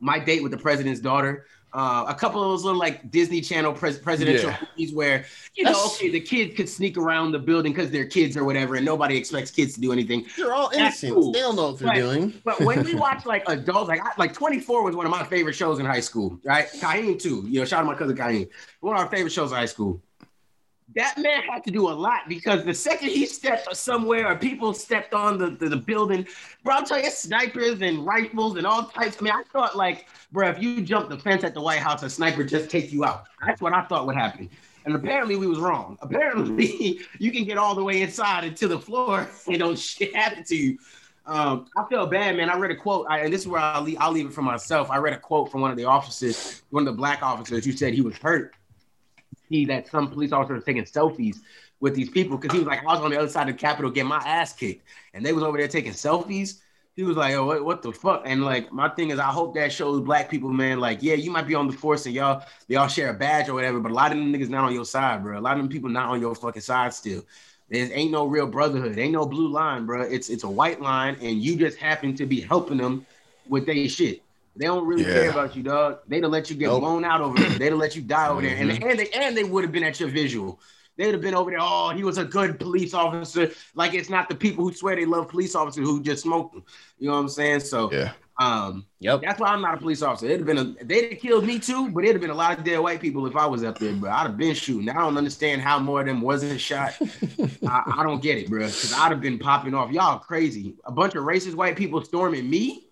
my 0.00 0.18
date 0.18 0.42
with 0.42 0.52
the 0.52 0.58
president's 0.58 1.00
daughter. 1.00 1.46
Uh, 1.72 2.06
a 2.08 2.14
couple 2.14 2.42
of 2.42 2.48
those 2.50 2.64
little 2.64 2.78
like 2.80 3.10
Disney 3.10 3.40
Channel 3.42 3.72
pres- 3.74 3.98
presidential 3.98 4.50
Yeah. 4.50 4.56
movies 4.76 4.94
where 4.94 5.26
you 5.54 5.64
know, 5.64 5.72
That's- 5.72 5.96
okay, 5.96 6.08
the 6.08 6.20
kids 6.20 6.54
could 6.56 6.68
sneak 6.68 6.96
around 6.96 7.32
the 7.32 7.38
building 7.38 7.72
because 7.72 7.90
they're 7.90 8.06
kids 8.06 8.36
or 8.38 8.44
whatever, 8.44 8.76
and 8.76 8.86
nobody 8.86 9.16
expects 9.16 9.50
kids 9.50 9.74
to 9.74 9.80
do 9.80 9.92
anything. 9.92 10.24
They're 10.36 10.54
all 10.54 10.70
innocent. 10.74 11.14
cool. 11.14 11.32
They 11.32 11.40
don't 11.40 11.56
know 11.56 11.68
what 11.70 11.78
they're 11.78 11.88
Right. 11.88 11.96
doing. 12.00 12.32
But 12.44 12.60
when 12.60 12.84
we 12.84 12.94
watch 13.06 13.26
like 13.26 13.42
adults, 13.48 13.88
like 13.88 14.00
I, 14.00 14.10
like 14.16 14.32
24 14.32 14.82
was 14.82 14.96
one 14.96 15.04
of 15.04 15.10
my 15.12 15.24
favorite 15.24 15.54
shows 15.54 15.78
in 15.78 15.84
high 15.86 16.00
school, 16.00 16.40
right? 16.44 16.68
Kaheem 16.80 17.20
too. 17.20 17.44
You 17.48 17.60
know, 17.60 17.64
shout 17.66 17.80
out 17.80 17.82
to 17.82 17.88
my 17.92 17.98
cousin 17.98 18.16
Kaheem. 18.16 18.48
One 18.80 18.96
of 18.96 19.02
our 19.02 19.10
favorite 19.10 19.32
shows 19.32 19.50
in 19.50 19.58
high 19.58 19.66
school. 19.66 20.00
That 20.94 21.18
man 21.18 21.42
had 21.42 21.64
to 21.64 21.70
do 21.70 21.88
a 21.88 21.92
lot 21.92 22.22
because 22.28 22.64
the 22.64 22.72
second 22.72 23.10
he 23.10 23.26
stepped 23.26 23.76
somewhere 23.76 24.26
or 24.26 24.36
people 24.36 24.72
stepped 24.72 25.12
on 25.12 25.36
the, 25.36 25.50
the, 25.50 25.68
the 25.68 25.76
building, 25.76 26.26
bro, 26.64 26.76
I'll 26.76 26.84
tell 26.84 27.00
you, 27.00 27.10
snipers 27.10 27.82
and 27.82 28.06
rifles 28.06 28.56
and 28.56 28.66
all 28.66 28.84
types. 28.84 29.18
I 29.20 29.24
mean, 29.24 29.32
I 29.34 29.42
thought 29.52 29.76
like, 29.76 30.06
bro, 30.32 30.48
if 30.48 30.62
you 30.62 30.80
jump 30.80 31.10
the 31.10 31.18
fence 31.18 31.44
at 31.44 31.52
the 31.52 31.60
White 31.60 31.80
House, 31.80 32.02
a 32.02 32.10
sniper 32.10 32.42
just 32.42 32.70
take 32.70 32.90
you 32.90 33.04
out. 33.04 33.24
That's 33.46 33.60
what 33.60 33.74
I 33.74 33.82
thought 33.84 34.06
would 34.06 34.16
happen. 34.16 34.48
And 34.86 34.96
apparently 34.96 35.36
we 35.36 35.46
was 35.46 35.58
wrong. 35.58 35.98
Apparently 36.02 37.00
you 37.18 37.30
can 37.30 37.44
get 37.44 37.58
all 37.58 37.74
the 37.74 37.84
way 37.84 38.00
inside 38.00 38.44
and 38.44 38.56
to 38.56 38.68
the 38.68 38.78
floor 38.78 39.28
and 39.46 39.58
don't 39.58 39.78
shit 39.78 40.16
happen 40.16 40.42
to 40.44 40.56
you. 40.56 40.78
Um, 41.26 41.66
I 41.76 41.84
feel 41.90 42.06
bad, 42.06 42.38
man. 42.38 42.48
I 42.48 42.56
read 42.56 42.70
a 42.70 42.76
quote, 42.76 43.06
I, 43.10 43.18
and 43.18 43.32
this 43.32 43.42
is 43.42 43.48
where 43.48 43.60
I'll 43.60 43.82
leave, 43.82 43.98
I'll 44.00 44.12
leave 44.12 44.24
it 44.24 44.32
for 44.32 44.40
myself. 44.40 44.90
I 44.90 44.96
read 44.96 45.12
a 45.12 45.18
quote 45.18 45.52
from 45.52 45.60
one 45.60 45.70
of 45.70 45.76
the 45.76 45.84
officers, 45.84 46.62
one 46.70 46.88
of 46.88 46.94
the 46.94 46.96
black 46.96 47.22
officers, 47.22 47.66
who 47.66 47.72
said 47.72 47.92
he 47.92 48.00
was 48.00 48.16
hurt. 48.16 48.54
He 49.48 49.64
that 49.66 49.88
some 49.88 50.10
police 50.10 50.32
officer 50.32 50.54
was 50.54 50.64
taking 50.64 50.84
selfies 50.84 51.36
with 51.80 51.94
these 51.94 52.10
people 52.10 52.36
because 52.36 52.52
he 52.52 52.58
was 52.58 52.66
like, 52.66 52.80
I 52.80 52.84
was 52.84 53.00
on 53.00 53.10
the 53.10 53.18
other 53.18 53.28
side 53.28 53.48
of 53.48 53.54
the 53.54 53.60
Capitol 53.60 53.90
getting 53.90 54.08
my 54.08 54.18
ass 54.18 54.52
kicked, 54.52 54.84
and 55.14 55.24
they 55.24 55.32
was 55.32 55.42
over 55.42 55.58
there 55.58 55.68
taking 55.68 55.92
selfies. 55.92 56.60
He 56.96 57.04
was 57.04 57.16
like, 57.16 57.32
"Oh, 57.34 57.46
what, 57.46 57.64
what 57.64 57.82
the 57.82 57.92
fuck?" 57.92 58.22
And 58.24 58.44
like, 58.44 58.72
my 58.72 58.88
thing 58.88 59.10
is, 59.10 59.20
I 59.20 59.30
hope 59.30 59.54
that 59.54 59.72
shows 59.72 60.00
black 60.00 60.28
people, 60.28 60.50
man. 60.50 60.80
Like, 60.80 61.00
yeah, 61.00 61.14
you 61.14 61.30
might 61.30 61.46
be 61.46 61.54
on 61.54 61.68
the 61.68 61.72
force 61.72 62.06
and 62.06 62.14
y'all, 62.14 62.44
they 62.66 62.74
all 62.74 62.88
share 62.88 63.10
a 63.10 63.14
badge 63.14 63.48
or 63.48 63.54
whatever, 63.54 63.78
but 63.78 63.92
a 63.92 63.94
lot 63.94 64.10
of 64.10 64.18
them 64.18 64.32
niggas 64.32 64.48
not 64.48 64.64
on 64.64 64.74
your 64.74 64.84
side, 64.84 65.22
bro. 65.22 65.38
A 65.38 65.40
lot 65.40 65.52
of 65.52 65.58
them 65.58 65.68
people 65.68 65.88
not 65.88 66.08
on 66.08 66.20
your 66.20 66.34
fucking 66.34 66.60
side 66.60 66.92
still. 66.92 67.22
There 67.70 67.88
ain't 67.92 68.10
no 68.10 68.26
real 68.26 68.48
brotherhood. 68.48 68.98
Ain't 68.98 69.12
no 69.12 69.26
blue 69.26 69.48
line, 69.48 69.86
bro. 69.86 70.02
It's 70.02 70.28
it's 70.28 70.42
a 70.42 70.50
white 70.50 70.80
line, 70.80 71.16
and 71.20 71.40
you 71.40 71.56
just 71.56 71.78
happen 71.78 72.16
to 72.16 72.26
be 72.26 72.40
helping 72.40 72.78
them 72.78 73.06
with 73.48 73.66
their 73.66 73.88
shit. 73.88 74.22
They 74.58 74.66
don't 74.66 74.86
really 74.86 75.04
Yeah. 75.04 75.12
care 75.14 75.30
about 75.30 75.54
you, 75.56 75.62
dog. 75.62 75.98
They'd 76.08 76.22
have 76.22 76.32
let 76.32 76.50
you 76.50 76.56
get 76.56 76.66
Nope. 76.66 76.80
blown 76.80 77.04
out 77.04 77.20
over 77.20 77.38
there. 77.38 77.50
They'd 77.58 77.70
have 77.70 77.78
let 77.78 77.94
you 77.96 78.02
die 78.02 78.28
over 78.28 78.42
there, 78.42 78.56
and 78.56 78.70
Mm-hmm. 78.70 78.88
and 78.88 78.98
they 78.98 79.08
and 79.10 79.36
they 79.36 79.44
would 79.44 79.62
have 79.64 79.72
been 79.72 79.84
at 79.84 79.98
your 80.00 80.08
visual. 80.08 80.60
They'd 80.96 81.12
have 81.12 81.20
been 81.20 81.34
over 81.34 81.50
there. 81.50 81.60
Oh, 81.62 81.90
he 81.90 82.02
was 82.02 82.18
a 82.18 82.24
good 82.24 82.58
police 82.58 82.92
officer. 82.92 83.52
Like 83.76 83.94
it's 83.94 84.10
not 84.10 84.28
the 84.28 84.34
people 84.34 84.64
who 84.64 84.72
swear 84.74 84.96
they 84.96 85.04
love 85.06 85.28
police 85.28 85.54
officers 85.54 85.84
who 85.86 86.02
just 86.02 86.22
smoke 86.24 86.52
them. 86.52 86.64
You 86.98 87.06
know 87.06 87.14
what 87.14 87.20
I'm 87.20 87.28
saying? 87.28 87.60
So, 87.60 87.92
Yeah. 87.92 88.14
um, 88.40 88.84
Yep. 88.98 89.20
that's 89.22 89.38
why 89.38 89.50
I'm 89.50 89.62
not 89.62 89.74
a 89.74 89.76
police 89.76 90.02
officer. 90.02 90.26
It'd 90.26 90.38
have 90.40 90.46
been 90.46 90.58
a 90.58 90.84
they'd 90.84 91.10
have 91.12 91.20
killed 91.20 91.44
me 91.46 91.60
too, 91.60 91.88
but 91.90 92.02
it'd 92.02 92.16
have 92.16 92.20
been 92.20 92.30
a 92.30 92.34
lot 92.34 92.58
of 92.58 92.64
dead 92.64 92.78
white 92.80 93.00
people 93.00 93.24
if 93.28 93.36
I 93.36 93.46
was 93.46 93.62
up 93.62 93.78
there, 93.78 93.92
bro. 93.92 94.10
I'd 94.10 94.26
have 94.26 94.36
been 94.36 94.56
shooting. 94.56 94.88
I 94.88 94.94
don't 94.94 95.16
understand 95.16 95.62
how 95.62 95.78
more 95.78 96.00
of 96.00 96.06
them 96.06 96.20
wasn't 96.20 96.60
shot. 96.60 96.94
I, 97.68 97.92
I 97.98 98.02
don't 98.02 98.20
get 98.20 98.38
it, 98.38 98.50
bro. 98.50 98.66
Because 98.66 98.92
I'd 98.92 99.12
have 99.12 99.20
been 99.20 99.38
popping 99.38 99.74
off. 99.74 99.92
Y'all 99.92 100.18
crazy. 100.18 100.74
A 100.84 100.90
bunch 100.90 101.14
of 101.14 101.22
racist 101.22 101.54
white 101.54 101.76
people 101.76 102.02
storming 102.02 102.50
me. 102.50 102.87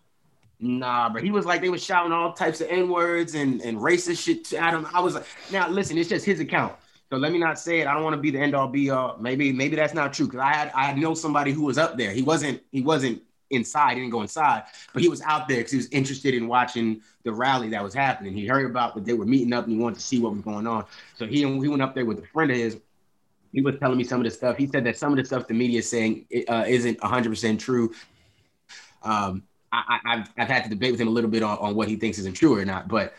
Nah, 0.58 1.11
but 1.11 1.23
he 1.23 1.31
was 1.31 1.44
like 1.44 1.61
they 1.61 1.69
was 1.69 1.85
shouting 1.85 2.12
all 2.12 2.32
types 2.32 2.61
of 2.61 2.69
n 2.69 2.88
words 2.88 3.35
and 3.35 3.61
and 3.61 3.79
racist 3.79 4.25
shit 4.25 4.53
at 4.55 4.73
him. 4.73 4.87
I 4.93 5.00
was 5.00 5.14
like, 5.14 5.26
now 5.50 5.69
listen, 5.69 5.99
it's 5.99 6.08
just 6.08 6.25
his 6.25 6.41
account. 6.41 6.75
So 7.11 7.17
let 7.17 7.31
me 7.31 7.38
not 7.38 7.58
say 7.58 7.81
it. 7.81 7.87
I 7.87 7.94
don't 7.94 8.03
want 8.03 8.17
to 8.17 8.20
be 8.20 8.31
the 8.31 8.41
end 8.41 8.55
all 8.55 8.67
be 8.67 8.91
all. 8.91 9.17
Maybe 9.20 9.53
maybe 9.53 9.76
that's 9.76 9.94
not 9.94 10.12
true 10.12 10.26
because 10.26 10.41
I 10.41 10.53
had 10.53 10.73
I 10.75 10.93
know 10.94 11.14
somebody 11.14 11.53
who 11.53 11.62
was 11.62 11.76
up 11.76 11.99
there. 11.99 12.11
He 12.11 12.23
wasn't 12.23 12.62
he 12.73 12.81
wasn't 12.81 13.23
inside. 13.50 13.94
He 13.94 14.00
didn't 14.00 14.12
go 14.12 14.23
inside, 14.23 14.64
but 14.93 15.03
he 15.03 15.08
was 15.08 15.20
out 15.23 15.47
there 15.47 15.58
because 15.58 15.73
he 15.73 15.76
was 15.76 15.88
interested 15.88 16.35
in 16.35 16.49
watching 16.49 17.03
the 17.23 17.32
rally 17.32 17.69
that 17.70 17.82
was 17.82 17.94
happening. 17.94 18.32
He 18.32 18.47
heard 18.47 18.69
about 18.69 18.94
that 18.94 19.05
they 19.05 19.12
were 19.12 19.26
meeting 19.26 19.53
up 19.53 19.64
and 19.64 19.75
he 19.75 19.79
wanted 19.79 19.97
to 19.97 20.05
see 20.05 20.20
what 20.20 20.32
was 20.32 20.41
going 20.41 20.67
on. 20.67 20.85
So 21.17 21.26
he 21.26 21.41
he 21.41 21.69
went 21.69 21.82
up 21.82 21.94
there 21.94 22.06
with 22.06 22.19
a 22.19 22.26
friend 22.29 22.50
of 22.50 22.56
his. 22.56 22.79
He 23.53 23.61
was 23.61 23.76
telling 23.79 23.99
me 23.99 24.05
some 24.05 24.20
of 24.20 24.25
the 24.25 24.31
stuff. 24.31 24.56
He 24.56 24.67
said 24.67 24.85
that 24.85 24.99
some 24.99 25.12
of 25.12 25.19
the 25.19 25.25
stuff 25.25 25.47
the 25.47 25.55
media 25.55 25.79
is 25.79 25.88
saying 25.88 26.26
uh, 26.49 26.64
isn't 26.67 26.99
100% 26.99 27.58
true. 27.58 27.93
Um, 29.03 29.44
I, 29.76 29.99
I, 30.05 30.14
I've, 30.14 30.28
I've 30.38 30.49
had 30.49 30.64
to 30.64 30.70
debate 30.70 30.93
with 30.93 31.00
him 31.00 31.08
a 31.08 31.11
little 31.11 31.31
bit 31.31 31.43
on, 31.43 31.58
on 31.58 31.75
what 31.75 31.88
he 31.88 31.96
thinks 31.96 32.19
isn't 32.19 32.34
true 32.34 32.56
or 32.58 32.64
not. 32.64 32.88
But 32.88 33.14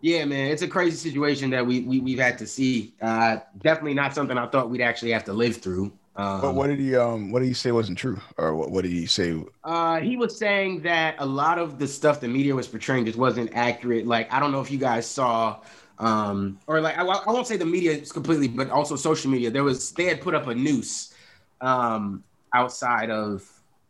yeah, 0.00 0.24
man, 0.24 0.50
it's 0.50 0.62
a 0.62 0.68
crazy 0.68 0.96
situation 0.96 1.50
that 1.50 1.66
we, 1.66 1.80
we, 1.80 2.00
we've 2.00 2.18
had 2.18 2.38
to 2.38 2.46
see. 2.46 2.94
Uh, 3.00 3.38
definitely 3.62 3.94
not 3.94 4.14
something 4.14 4.36
I 4.36 4.46
thought 4.46 4.70
we'd 4.70 4.80
actually 4.80 5.12
have 5.12 5.24
to 5.24 5.32
live 5.32 5.56
through. 5.58 5.92
Um, 6.14 6.40
But 6.42 6.54
what 6.54 6.66
did 6.66 6.78
he 6.78 6.94
um 6.94 7.30
what 7.30 7.40
did 7.40 7.46
he 7.46 7.54
say 7.54 7.72
wasn't 7.72 7.96
true? 7.96 8.20
Or 8.36 8.54
what, 8.54 8.70
what 8.70 8.82
did 8.82 8.92
he 8.92 9.06
say? 9.06 9.42
Uh, 9.64 9.98
he 10.00 10.16
was 10.16 10.36
saying 10.36 10.82
that 10.82 11.14
a 11.18 11.24
lot 11.24 11.58
of 11.58 11.78
the 11.78 11.88
stuff 11.88 12.20
the 12.20 12.28
media 12.28 12.54
was 12.54 12.68
portraying 12.68 13.06
just 13.06 13.16
wasn't 13.16 13.50
accurate. 13.54 14.06
Like, 14.06 14.30
I 14.30 14.38
don't 14.38 14.52
know 14.52 14.60
if 14.60 14.70
you 14.70 14.78
guys 14.78 15.06
saw, 15.06 15.60
um, 15.98 16.58
or 16.66 16.82
like, 16.82 16.98
I, 16.98 17.02
I 17.02 17.30
won't 17.32 17.46
say 17.46 17.56
the 17.56 17.64
media 17.64 17.98
completely, 18.00 18.48
but 18.48 18.68
also 18.68 18.94
social 18.96 19.30
media. 19.30 19.50
There 19.50 19.64
was 19.64 19.92
they 19.92 20.04
had 20.04 20.20
put 20.20 20.34
up 20.34 20.48
a 20.48 20.54
noose 20.54 21.14
um, 21.62 22.22
outside 22.52 23.08
of 23.08 23.48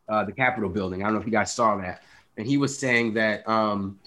uh, 0.09 0.25
the 0.25 0.33
Capitol 0.33 0.69
building. 0.69 1.03
I 1.03 1.07
don't 1.07 1.15
know 1.15 1.21
if 1.21 1.27
you 1.27 1.33
guys 1.33 1.53
saw 1.53 1.77
that, 1.77 2.03
and 2.37 2.47
he 2.47 2.57
was 2.57 2.77
saying 2.77 3.15
that 3.15 3.49
um, 3.49 3.99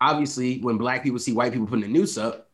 obviously 0.00 0.58
when 0.60 0.78
black 0.78 1.02
people 1.02 1.18
see 1.18 1.32
white 1.32 1.52
people 1.52 1.66
putting 1.66 1.92
the 1.92 1.98
noose 1.98 2.16
up, 2.16 2.48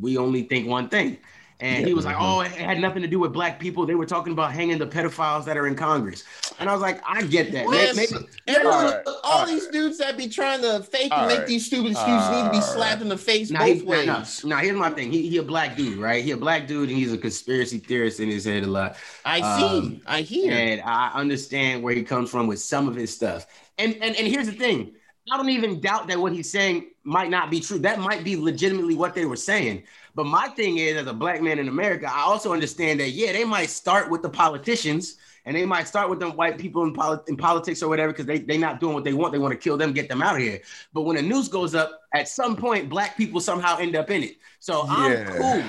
we 0.00 0.16
only 0.16 0.42
think 0.42 0.68
one 0.68 0.88
thing. 0.88 1.18
And 1.62 1.86
he 1.86 1.94
was 1.94 2.04
like, 2.04 2.16
"Oh, 2.18 2.40
it 2.40 2.50
had 2.50 2.80
nothing 2.80 3.02
to 3.02 3.08
do 3.08 3.20
with 3.20 3.32
black 3.32 3.60
people. 3.60 3.86
They 3.86 3.94
were 3.94 4.04
talking 4.04 4.32
about 4.32 4.52
hanging 4.52 4.78
the 4.78 4.86
pedophiles 4.86 5.44
that 5.44 5.56
are 5.56 5.68
in 5.68 5.76
Congress." 5.76 6.24
And 6.58 6.68
I 6.68 6.72
was 6.72 6.82
like, 6.82 7.00
"I 7.08 7.22
get 7.22 7.52
that. 7.52 7.68
May- 7.68 7.76
Yes. 7.76 7.96
Maybe, 7.96 8.26
And 8.48 8.66
All 8.66 8.72
all, 8.72 8.82
right, 8.84 9.02
all 9.06 9.20
all 9.22 9.46
these 9.46 9.68
dudes 9.68 9.98
that 9.98 10.16
be 10.16 10.28
trying 10.28 10.60
to 10.62 10.82
fake 10.82 11.04
and 11.04 11.12
All 11.12 11.26
make 11.28 11.38
right. 11.38 11.46
these 11.46 11.64
stupid 11.66 11.92
excuses 11.92 12.30
need 12.30 12.42
to 12.44 12.50
be 12.50 12.60
slapped 12.60 12.94
right. 12.94 13.02
in 13.02 13.08
the 13.08 13.16
face 13.16 13.50
Now, 13.52 13.64
he, 13.64 13.74
both 13.74 13.84
ways. 13.84 14.06
now, 14.06 14.24
now, 14.44 14.56
here's 14.58 14.76
my 14.76 14.90
thing. 14.90 15.12
He, 15.12 15.28
he 15.28 15.36
a 15.38 15.42
black 15.42 15.76
dude, 15.76 15.98
right? 15.98 16.22
He 16.24 16.32
a 16.32 16.36
black 16.36 16.66
dude, 16.66 16.88
and 16.88 16.98
he's 16.98 17.12
a 17.12 17.18
conspiracy 17.18 17.78
theorist 17.78 18.18
in 18.18 18.28
his 18.28 18.44
head 18.44 18.64
a 18.64 18.66
lot. 18.66 18.96
I 19.24 19.38
see. 19.58 19.64
Um, 19.64 20.00
I 20.06 20.22
hear. 20.22 20.52
And 20.52 20.80
I 20.82 21.12
understand 21.14 21.82
where 21.84 21.94
he 21.94 22.02
comes 22.02 22.28
from 22.30 22.48
with 22.48 22.58
some 22.60 22.88
of 22.88 22.96
his 22.96 23.14
stuff. 23.14 23.46
And 23.78 23.94
and 24.02 24.16
and 24.16 24.26
here's 24.26 24.46
the 24.46 24.52
thing. 24.52 24.94
I 25.32 25.36
don't 25.36 25.48
even 25.50 25.80
doubt 25.80 26.08
that 26.08 26.18
what 26.18 26.32
he's 26.32 26.50
saying 26.50 26.86
might 27.04 27.30
not 27.30 27.48
be 27.48 27.60
true. 27.60 27.78
That 27.78 28.00
might 28.00 28.24
be 28.24 28.34
legitimately 28.36 28.96
what 28.96 29.14
they 29.14 29.24
were 29.24 29.36
saying. 29.36 29.84
But 30.14 30.26
my 30.26 30.48
thing 30.48 30.78
is, 30.78 30.96
as 30.96 31.06
a 31.06 31.12
black 31.12 31.40
man 31.42 31.58
in 31.58 31.68
America, 31.68 32.06
I 32.12 32.20
also 32.22 32.52
understand 32.52 33.00
that 33.00 33.10
yeah, 33.10 33.32
they 33.32 33.44
might 33.44 33.70
start 33.70 34.10
with 34.10 34.22
the 34.22 34.28
politicians 34.28 35.16
and 35.46 35.56
they 35.56 35.64
might 35.64 35.88
start 35.88 36.10
with 36.10 36.20
them 36.20 36.36
white 36.36 36.58
people 36.58 36.82
in, 36.84 36.92
poli- 36.92 37.18
in 37.28 37.36
politics 37.36 37.82
or 37.82 37.88
whatever 37.88 38.12
because 38.12 38.26
they 38.26 38.38
they 38.38 38.58
not 38.58 38.78
doing 38.78 38.94
what 38.94 39.04
they 39.04 39.14
want. 39.14 39.32
They 39.32 39.38
want 39.38 39.52
to 39.52 39.58
kill 39.58 39.76
them, 39.76 39.92
get 39.92 40.08
them 40.08 40.22
out 40.22 40.36
of 40.36 40.42
here. 40.42 40.60
But 40.92 41.02
when 41.02 41.16
the 41.16 41.22
news 41.22 41.48
goes 41.48 41.74
up, 41.74 42.02
at 42.14 42.28
some 42.28 42.56
point, 42.56 42.88
black 42.88 43.16
people 43.16 43.40
somehow 43.40 43.78
end 43.78 43.96
up 43.96 44.10
in 44.10 44.22
it. 44.22 44.36
So 44.60 44.84
I'm 44.88 45.12
Yeah. 45.12 45.24
cool. 45.38 45.62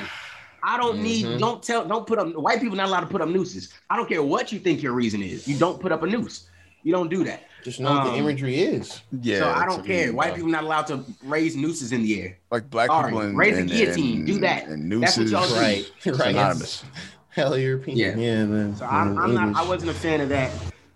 I 0.66 0.78
don't 0.78 1.02
need. 1.02 1.26
Mhm. 1.26 1.40
Don't 1.40 1.62
tell. 1.64 1.86
Don't 1.86 2.06
put 2.08 2.20
up. 2.20 2.34
White 2.36 2.62
people 2.62 2.78
not 2.78 2.88
allowed 2.88 3.02
to 3.02 3.08
put 3.08 3.22
up 3.22 3.30
nooses. 3.30 3.74
I 3.90 3.98
don't 3.98 4.08
care 4.08 4.24
what 4.24 4.52
you 4.52 4.60
think 4.60 4.82
your 4.82 4.94
reason 4.94 5.22
is. 5.22 5.48
You 5.48 5.58
don't 5.58 5.80
put 5.80 5.92
up 5.92 6.04
a 6.04 6.08
noose. 6.08 6.48
You 6.84 6.92
don't 6.94 7.10
do 7.10 7.24
that. 7.26 7.44
Just 7.64 7.80
know 7.80 7.92
what 7.92 8.04
the 8.06 8.10
um, 8.12 8.16
imagery 8.16 8.60
is. 8.60 9.02
Yeah. 9.22 9.40
so 9.40 9.50
I 9.52 9.66
don't 9.66 9.86
care. 9.86 10.08
mean, 10.08 10.16
White 10.16 10.32
uh, 10.32 10.36
people 10.36 10.50
not 10.50 10.64
allowed 10.64 10.88
to 10.88 11.04
raise 11.24 11.56
nooses 11.56 11.92
in 11.92 12.04
the 12.04 12.22
air. 12.22 12.38
like 12.52 12.70
black 12.70 12.90
Sorry, 12.90 13.12
people 13.12 13.22
and, 13.22 13.38
raise 13.38 13.58
a 13.58 13.64
guillotine, 13.64 14.18
and- 14.18 14.28
do 14.28 14.40
that. 14.42 14.68
And 14.68 15.02
That's 15.04 15.18
what 15.18 15.28
y'all 15.28 15.48
do. 15.48 15.56
Right. 15.56 15.90
It's 16.04 16.20
Right. 16.20 16.30
anonymous. 16.36 16.84
Hell 17.30 17.58
European. 17.58 17.98
Yeah. 17.98 18.16
Yeah. 18.16 18.46
then, 18.46 18.76
So 18.76 18.86
I'm, 18.86 19.18
I'm 19.18 19.34
not. 19.34 19.56
I 19.56 19.68
wasn't 19.68 19.92
a 19.92 19.94
fan 19.94 20.22
of 20.22 20.30
that. 20.30 20.52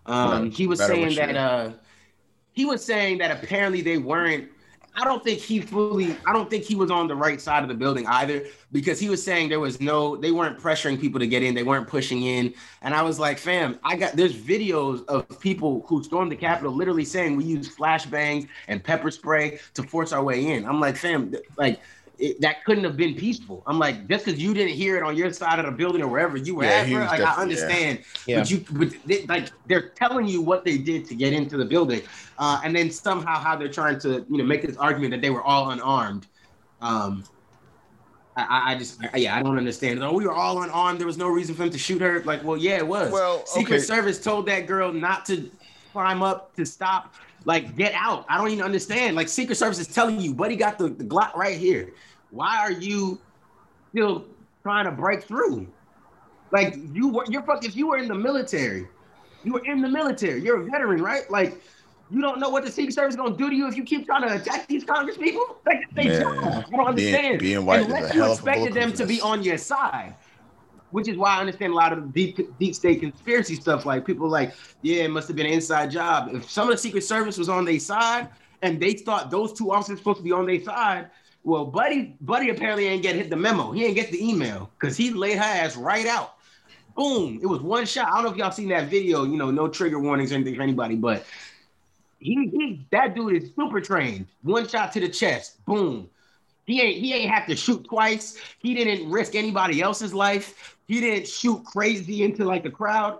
Um, 0.06 0.52
he 0.52 0.68
was 0.68 0.80
Matter 0.80 0.94
saying 0.94 1.16
that. 1.16 1.36
Uh, 1.36 1.72
he 2.52 2.66
was 2.66 2.84
saying 2.84 3.20
that 3.20 3.32
apparently 3.32 3.82
they 3.82 3.98
weren't. 3.98 4.50
I 5.00 5.04
don't 5.04 5.24
think 5.24 5.40
he 5.40 5.62
fully. 5.62 6.18
I 6.26 6.34
don't 6.34 6.50
think 6.50 6.64
he 6.64 6.74
was 6.74 6.90
on 6.90 7.08
the 7.08 7.16
right 7.16 7.40
side 7.40 7.62
of 7.62 7.70
the 7.70 7.76
building 7.76 8.08
either, 8.08 8.46
because 8.72 9.00
he 9.00 9.10
was 9.10 9.24
saying 9.24 9.48
there 9.48 9.60
was 9.60 9.80
no. 9.80 10.18
They 10.18 10.32
weren't 10.32 10.58
pressuring 10.60 11.00
people 11.00 11.20
to 11.20 11.28
get 11.28 11.44
in. 11.44 11.54
They 11.54 11.62
weren't 11.62 11.88
pushing 11.88 12.24
in. 12.24 12.56
And 12.82 12.96
I 12.96 13.04
was 13.04 13.20
like, 13.20 13.38
fam, 13.38 13.80
I 13.84 13.96
got. 13.96 14.14
There's 14.14 14.36
videos 14.36 15.06
of 15.06 15.40
people 15.40 15.86
who 15.88 16.04
stormed 16.04 16.32
the 16.32 16.36
Capitol 16.36 16.74
literally 16.74 17.06
saying 17.06 17.36
we 17.36 17.44
use 17.44 17.70
flashbangs 17.74 18.48
and 18.68 18.84
pepper 18.84 19.12
spray 19.12 19.60
to 19.76 19.84
force 19.84 20.12
our 20.12 20.24
way 20.24 20.48
in. 20.48 20.66
I'm 20.66 20.80
like, 20.80 20.98
fam, 20.98 21.34
like. 21.58 21.80
It, 22.20 22.42
that 22.42 22.66
couldn't 22.66 22.84
have 22.84 22.98
been 22.98 23.14
peaceful. 23.14 23.62
I'm 23.68 23.78
like, 23.78 24.08
just 24.08 24.26
because 24.26 24.42
you 24.42 24.54
didn't 24.54 24.74
hear 24.74 24.98
it 24.98 25.04
on 25.04 25.16
your 25.16 25.32
side 25.32 25.60
of 25.60 25.66
the 25.66 25.72
building 25.72 26.02
or 26.02 26.08
wherever 26.08 26.36
you 26.36 26.56
were 26.56 26.64
Yeah, 26.64 26.70
at, 26.72 26.90
bro, 26.90 27.00
like 27.02 27.10
I 27.12 27.18
definitely- 27.18 27.28
yeah. 27.28 27.42
understand. 27.42 28.00
Yeah. 28.26 28.40
But 28.40 28.52
you, 28.52 28.66
but 28.72 28.94
they, 29.06 29.26
like 29.28 29.52
they're 29.68 29.90
telling 29.90 30.28
you 30.28 30.42
what 30.42 30.66
they 30.66 30.80
did 30.80 31.06
to 31.10 31.16
get 31.16 31.32
into 31.34 31.58
the 31.58 31.66
building, 31.66 32.02
uh, 32.40 32.60
and 32.64 32.76
then 32.76 32.90
somehow 32.90 33.38
how 33.40 33.56
they're 33.56 33.72
trying 33.72 34.00
to, 34.00 34.26
you 34.30 34.38
know, 34.38 34.44
make 34.44 34.64
this 34.64 34.78
argument 34.78 35.12
that 35.12 35.22
they 35.22 35.30
were 35.30 35.44
all 35.44 35.70
unarmed. 35.70 36.26
Um, 36.82 37.24
I- 38.36 38.42
I, 38.46 38.72
I 38.72 38.78
just, 38.78 39.00
I, 39.14 39.18
yeah, 39.18 39.36
I 39.36 39.44
don't 39.44 39.58
understand. 39.58 40.04
Oh, 40.04 40.14
we 40.14 40.26
were 40.26 40.34
all 40.34 40.64
unarmed. 40.64 41.00
There 41.00 41.08
was 41.08 41.18
no 41.18 41.28
reason 41.28 41.54
for 41.56 41.64
them 41.64 41.72
to 41.72 41.78
shoot 41.78 42.02
her. 42.02 42.24
Like, 42.24 42.44
well, 42.44 42.58
yeah, 42.58 42.78
it 42.78 42.88
was. 42.88 43.12
Well, 43.12 43.46
Secret 43.46 43.76
okay. 43.78 43.84
Service 43.84 44.20
told 44.20 44.48
that 44.48 44.66
girl 44.68 44.92
not 44.92 45.26
to 45.28 45.52
climb 45.92 46.24
up 46.24 46.56
to 46.56 46.66
stop. 46.66 47.14
Like, 47.46 47.78
get 47.78 47.94
out. 47.94 48.26
I 48.28 48.38
don't 48.38 48.50
even 48.50 48.64
understand. 48.66 49.16
Like, 49.16 49.30
Secret 49.30 49.56
Service 49.56 49.80
is 49.80 49.88
telling 49.88 50.20
you, 50.20 50.34
buddy, 50.34 50.56
got 50.56 50.78
the, 50.78 50.90
the 50.90 51.04
Glock 51.06 51.34
right 51.36 51.58
here. 51.58 51.94
Why 52.38 52.60
are 52.60 52.72
you 52.72 53.20
still 53.90 54.26
trying 54.62 54.86
to 54.86 54.92
break 54.92 55.24
through? 55.24 55.68
Like, 56.52 56.76
you 56.94 57.08
were, 57.10 57.26
you're 57.28 57.42
fuck. 57.42 57.66
If 57.66 57.76
you 57.76 57.88
were 57.88 57.98
in 57.98 58.08
the 58.08 58.14
military, 58.16 58.88
you 59.44 59.54
were 59.54 59.66
in 59.66 59.82
the 59.82 59.90
military. 59.90 60.44
You're 60.44 60.62
a 60.62 60.66
veteran, 60.66 61.02
right? 61.02 61.30
Like, 61.32 61.60
you 62.12 62.22
don't 62.22 62.40
know 62.40 62.50
what 62.50 62.64
the 62.64 62.72
Secret 62.72 62.94
Service 62.94 63.16
is 63.16 63.18
gonna 63.18 63.36
do 63.36 63.50
to 63.50 63.56
you 63.56 63.68
if 63.68 63.76
you 63.76 63.84
keep 63.84 64.06
trying 64.06 64.22
to 64.22 64.36
attack 64.36 64.68
these 64.68 64.84
Congress 64.84 65.18
people. 65.18 65.58
Like, 65.66 65.82
they 65.96 66.10
Man, 66.10 66.22
job. 66.22 66.34
I 66.38 66.52
don't 66.52 66.70
being- 66.70 67.16
understand. 67.16 67.40
being 67.40 67.66
white 67.66 67.80
is 67.82 67.86
Unless 67.88 68.14
you 68.14 68.22
hell 68.22 68.34
expected 68.34 68.74
them 68.76 68.94
to 68.94 69.06
be 69.08 69.20
on 69.20 69.44
your 69.44 69.58
side 69.58 70.16
which 70.92 71.10
is 71.10 71.18
why 71.18 71.36
I 71.36 71.42
understand 71.42 71.74
a 71.74 71.76
lot 71.76 71.92
of 71.92 72.02
the 72.02 72.08
deep 72.08 72.58
deep 72.60 72.74
state 72.74 73.02
conspiracy 73.02 73.56
stuff. 73.56 73.86
Like 73.86 74.06
people 74.06 74.30
like, 74.30 74.54
yeah, 74.84 75.04
it 75.04 75.12
must 75.12 75.28
have 75.28 75.36
been 75.36 75.46
an 75.46 75.52
inside 75.52 75.92
job. 75.92 76.30
If 76.34 76.50
some 76.50 76.70
of 76.70 76.74
the 76.76 76.78
Secret 76.78 77.04
Service 77.04 77.38
was 77.38 77.50
on 77.50 77.66
their 77.66 77.78
side 77.78 78.30
and 78.62 78.80
they 78.80 78.94
thought 78.94 79.30
those 79.30 79.52
two 79.52 79.74
officers 79.74 79.98
supposed 79.98 80.20
to 80.20 80.24
be 80.24 80.32
on 80.32 80.46
their 80.46 80.64
side, 80.64 81.10
well, 81.48 81.64
Buddy, 81.64 82.18
Buddy 82.20 82.50
apparently 82.50 82.88
ain't 82.88 83.02
get 83.02 83.16
hit 83.16 83.30
the 83.30 83.38
memo. 83.38 83.72
He 83.72 83.86
ain't 83.86 83.96
get 83.96 84.12
the 84.12 84.22
email 84.22 84.70
because 84.78 84.98
he 84.98 85.12
laid 85.12 85.38
her 85.38 85.44
ass 85.46 85.78
right 85.78 86.06
out. 86.06 86.34
Boom! 86.94 87.40
It 87.42 87.46
was 87.46 87.62
one 87.62 87.86
shot. 87.86 88.10
I 88.10 88.16
don't 88.16 88.26
know 88.26 88.32
if 88.32 88.36
y'all 88.36 88.52
seen 88.52 88.68
that 88.68 88.90
video. 88.90 89.24
You 89.24 89.38
know, 89.38 89.50
no 89.50 89.70
trigger 89.70 89.98
warnings 89.98 90.34
or 90.34 90.36
anything 90.36 90.56
for 90.56 90.62
anybody, 90.62 90.96
but 90.96 91.26
he, 92.20 92.50
he 92.50 92.86
that 92.92 93.16
dude 93.16 93.42
is 93.42 93.52
super 93.56 93.80
trained. 93.80 94.28
One 94.42 94.68
shot 94.68 94.92
to 94.92 95.00
the 95.00 95.08
chest. 95.08 95.64
Boom. 95.66 96.10
He 96.66 96.82
ain't 96.82 96.98
he 96.98 97.14
ain't 97.14 97.32
have 97.32 97.48
to 97.48 97.56
shoot 97.56 97.86
twice. 97.88 98.38
He 98.60 98.74
didn't 98.74 99.10
risk 99.10 99.34
anybody 99.34 99.82
else's 99.82 100.14
life. 100.14 100.76
He 100.86 101.00
didn't 101.00 101.30
shoot 101.30 101.64
crazy 101.64 102.24
into 102.24 102.44
like 102.44 102.64
the 102.64 102.72
crowd. 102.72 103.20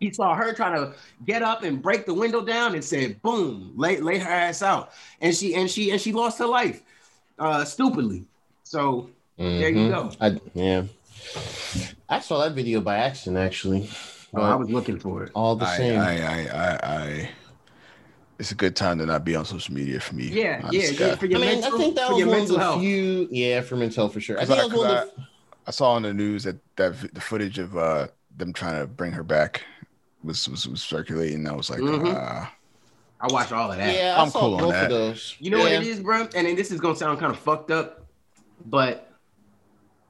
He 0.00 0.12
saw 0.14 0.34
her 0.34 0.54
trying 0.54 0.76
to 0.76 0.94
get 1.26 1.42
up 1.42 1.62
and 1.62 1.82
break 1.82 2.06
the 2.06 2.14
window 2.14 2.42
down 2.42 2.74
and 2.74 2.82
said, 2.82 3.20
boom, 3.20 3.74
lay, 3.76 4.00
lay 4.00 4.18
her 4.18 4.30
ass 4.30 4.62
out. 4.62 4.92
And 5.20 5.34
she 5.34 5.54
and 5.54 5.70
she 5.70 5.90
and 5.90 6.00
she 6.00 6.12
lost 6.12 6.38
her 6.38 6.46
life 6.46 6.82
uh 7.38 7.64
stupidly. 7.64 8.24
So 8.64 9.10
there 9.38 9.70
you 9.70 9.88
Mhm. 9.88 9.90
go. 9.90 10.10
I, 10.20 10.40
yeah. 10.54 10.82
I 12.08 12.20
saw 12.20 12.38
that 12.44 12.52
video 12.54 12.80
by 12.80 12.96
accident, 12.98 13.38
actually. 13.38 13.88
Oh, 14.34 14.42
I 14.42 14.54
was 14.54 14.70
looking 14.70 14.98
for 14.98 15.24
it. 15.24 15.32
all 15.34 15.56
the 15.56 15.66
I, 15.66 15.76
same. 15.76 16.00
I, 16.00 16.22
I, 16.22 16.46
I, 16.46 16.80
I, 16.82 17.30
it's 18.38 18.50
a 18.50 18.54
good 18.54 18.74
time 18.76 18.98
to 18.98 19.06
not 19.06 19.24
be 19.24 19.36
on 19.36 19.44
social 19.44 19.74
media 19.74 20.00
for 20.00 20.14
me. 20.14 20.24
Yeah, 20.24 20.68
yeah, 20.70 20.86
to 20.88 20.94
yeah. 20.94 21.14
For 21.16 21.26
your 21.26 21.38
I 21.38 21.42
mean, 21.42 21.60
mental, 21.60 21.74
I 21.74 21.82
think 21.82 21.96
that 21.96 22.06
for 22.06 22.12
was 22.14 22.20
your 22.20 22.28
one 22.28 22.40
of 22.40 22.48
the 22.48 22.58
health. 22.58 22.80
few. 22.80 23.28
Yeah, 23.30 23.60
for 23.60 23.76
mental 23.76 24.04
health 24.04 24.14
for 24.14 24.20
sure. 24.20 24.36
I 24.36 24.40
'Cause 24.40 24.48
think 24.48 24.58
I- 24.58 24.62
that 24.62 24.68
was 24.72 24.82
one 24.82 24.90
of 24.90 24.96
'cause 25.04 25.10
the. 25.16 25.22
I 25.66 25.70
saw 25.70 25.92
on 25.92 26.02
the 26.02 26.14
news 26.14 26.44
that 26.44 26.56
that 26.76 27.14
the 27.14 27.20
footage 27.20 27.58
of 27.58 27.76
uh, 27.76 28.08
them 28.36 28.52
trying 28.52 28.80
to 28.80 28.86
bring 28.86 29.12
her 29.12 29.22
back 29.22 29.62
was 30.24 30.48
was, 30.48 30.66
was 30.66 30.82
circulating. 30.82 31.46
I 31.48 31.52
was 31.52 31.70
like, 31.70 31.80
Mhm. 31.80 32.14
uh, 32.16 32.46
I 33.22 33.32
watched 33.32 33.52
all 33.52 33.70
of 33.70 33.78
that. 33.78 33.94
Yeah, 33.94 34.16
I 34.18 34.22
I'm 34.22 34.30
saw 34.30 34.40
cool 34.40 34.56
on 34.56 34.68
that. 34.70 34.84
of 34.84 34.90
those. 34.90 35.36
You 35.38 35.50
know 35.52 35.60
what 35.60 35.70
it 35.70 35.84
is, 35.84 36.00
bro? 36.00 36.28
And 36.34 36.46
then 36.46 36.56
this 36.56 36.72
is 36.72 36.80
gonna 36.80 36.96
sound 36.96 37.20
kind 37.20 37.32
of 37.32 37.38
fucked 37.38 37.70
up, 37.70 38.04
but 38.66 39.12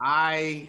I 0.01 0.67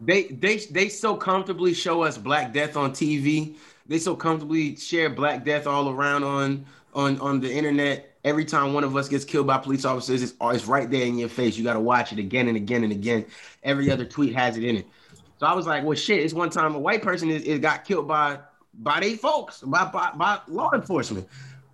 they 0.00 0.24
they 0.24 0.58
they 0.58 0.90
so 0.90 1.16
comfortably 1.16 1.72
show 1.72 2.02
us 2.02 2.18
Black 2.18 2.52
Death 2.52 2.76
on 2.76 2.92
TV. 2.92 3.56
They 3.86 3.98
so 3.98 4.14
comfortably 4.14 4.76
share 4.76 5.08
Black 5.08 5.42
Death 5.42 5.66
all 5.66 5.88
around 5.88 6.22
on 6.22 6.66
on 6.94 7.18
on 7.20 7.40
the 7.40 7.50
internet. 7.50 8.04
Every 8.24 8.44
time 8.44 8.74
one 8.74 8.84
of 8.84 8.94
us 8.94 9.08
gets 9.08 9.24
killed 9.24 9.46
by 9.46 9.56
police 9.58 9.86
officers, 9.86 10.22
it's 10.22 10.34
always 10.38 10.66
right 10.66 10.90
there 10.90 11.06
in 11.06 11.16
your 11.16 11.30
face. 11.30 11.56
You 11.56 11.64
got 11.64 11.74
to 11.74 11.80
watch 11.80 12.12
it 12.12 12.18
again 12.18 12.48
and 12.48 12.56
again 12.56 12.82
and 12.82 12.92
again. 12.92 13.24
Every 13.62 13.90
other 13.90 14.04
tweet 14.04 14.34
has 14.34 14.58
it 14.58 14.64
in 14.64 14.76
it. 14.76 14.86
So 15.38 15.46
I 15.46 15.54
was 15.54 15.66
like, 15.66 15.84
well, 15.84 15.96
shit. 15.96 16.18
It's 16.20 16.34
one 16.34 16.50
time 16.50 16.74
a 16.74 16.78
white 16.78 17.00
person 17.00 17.30
is, 17.30 17.42
is 17.44 17.60
got 17.60 17.84
killed 17.84 18.08
by 18.08 18.40
by 18.78 19.00
they 19.00 19.16
folks 19.16 19.60
by, 19.60 19.84
by 19.86 20.12
by 20.16 20.40
law 20.48 20.70
enforcement. 20.72 21.26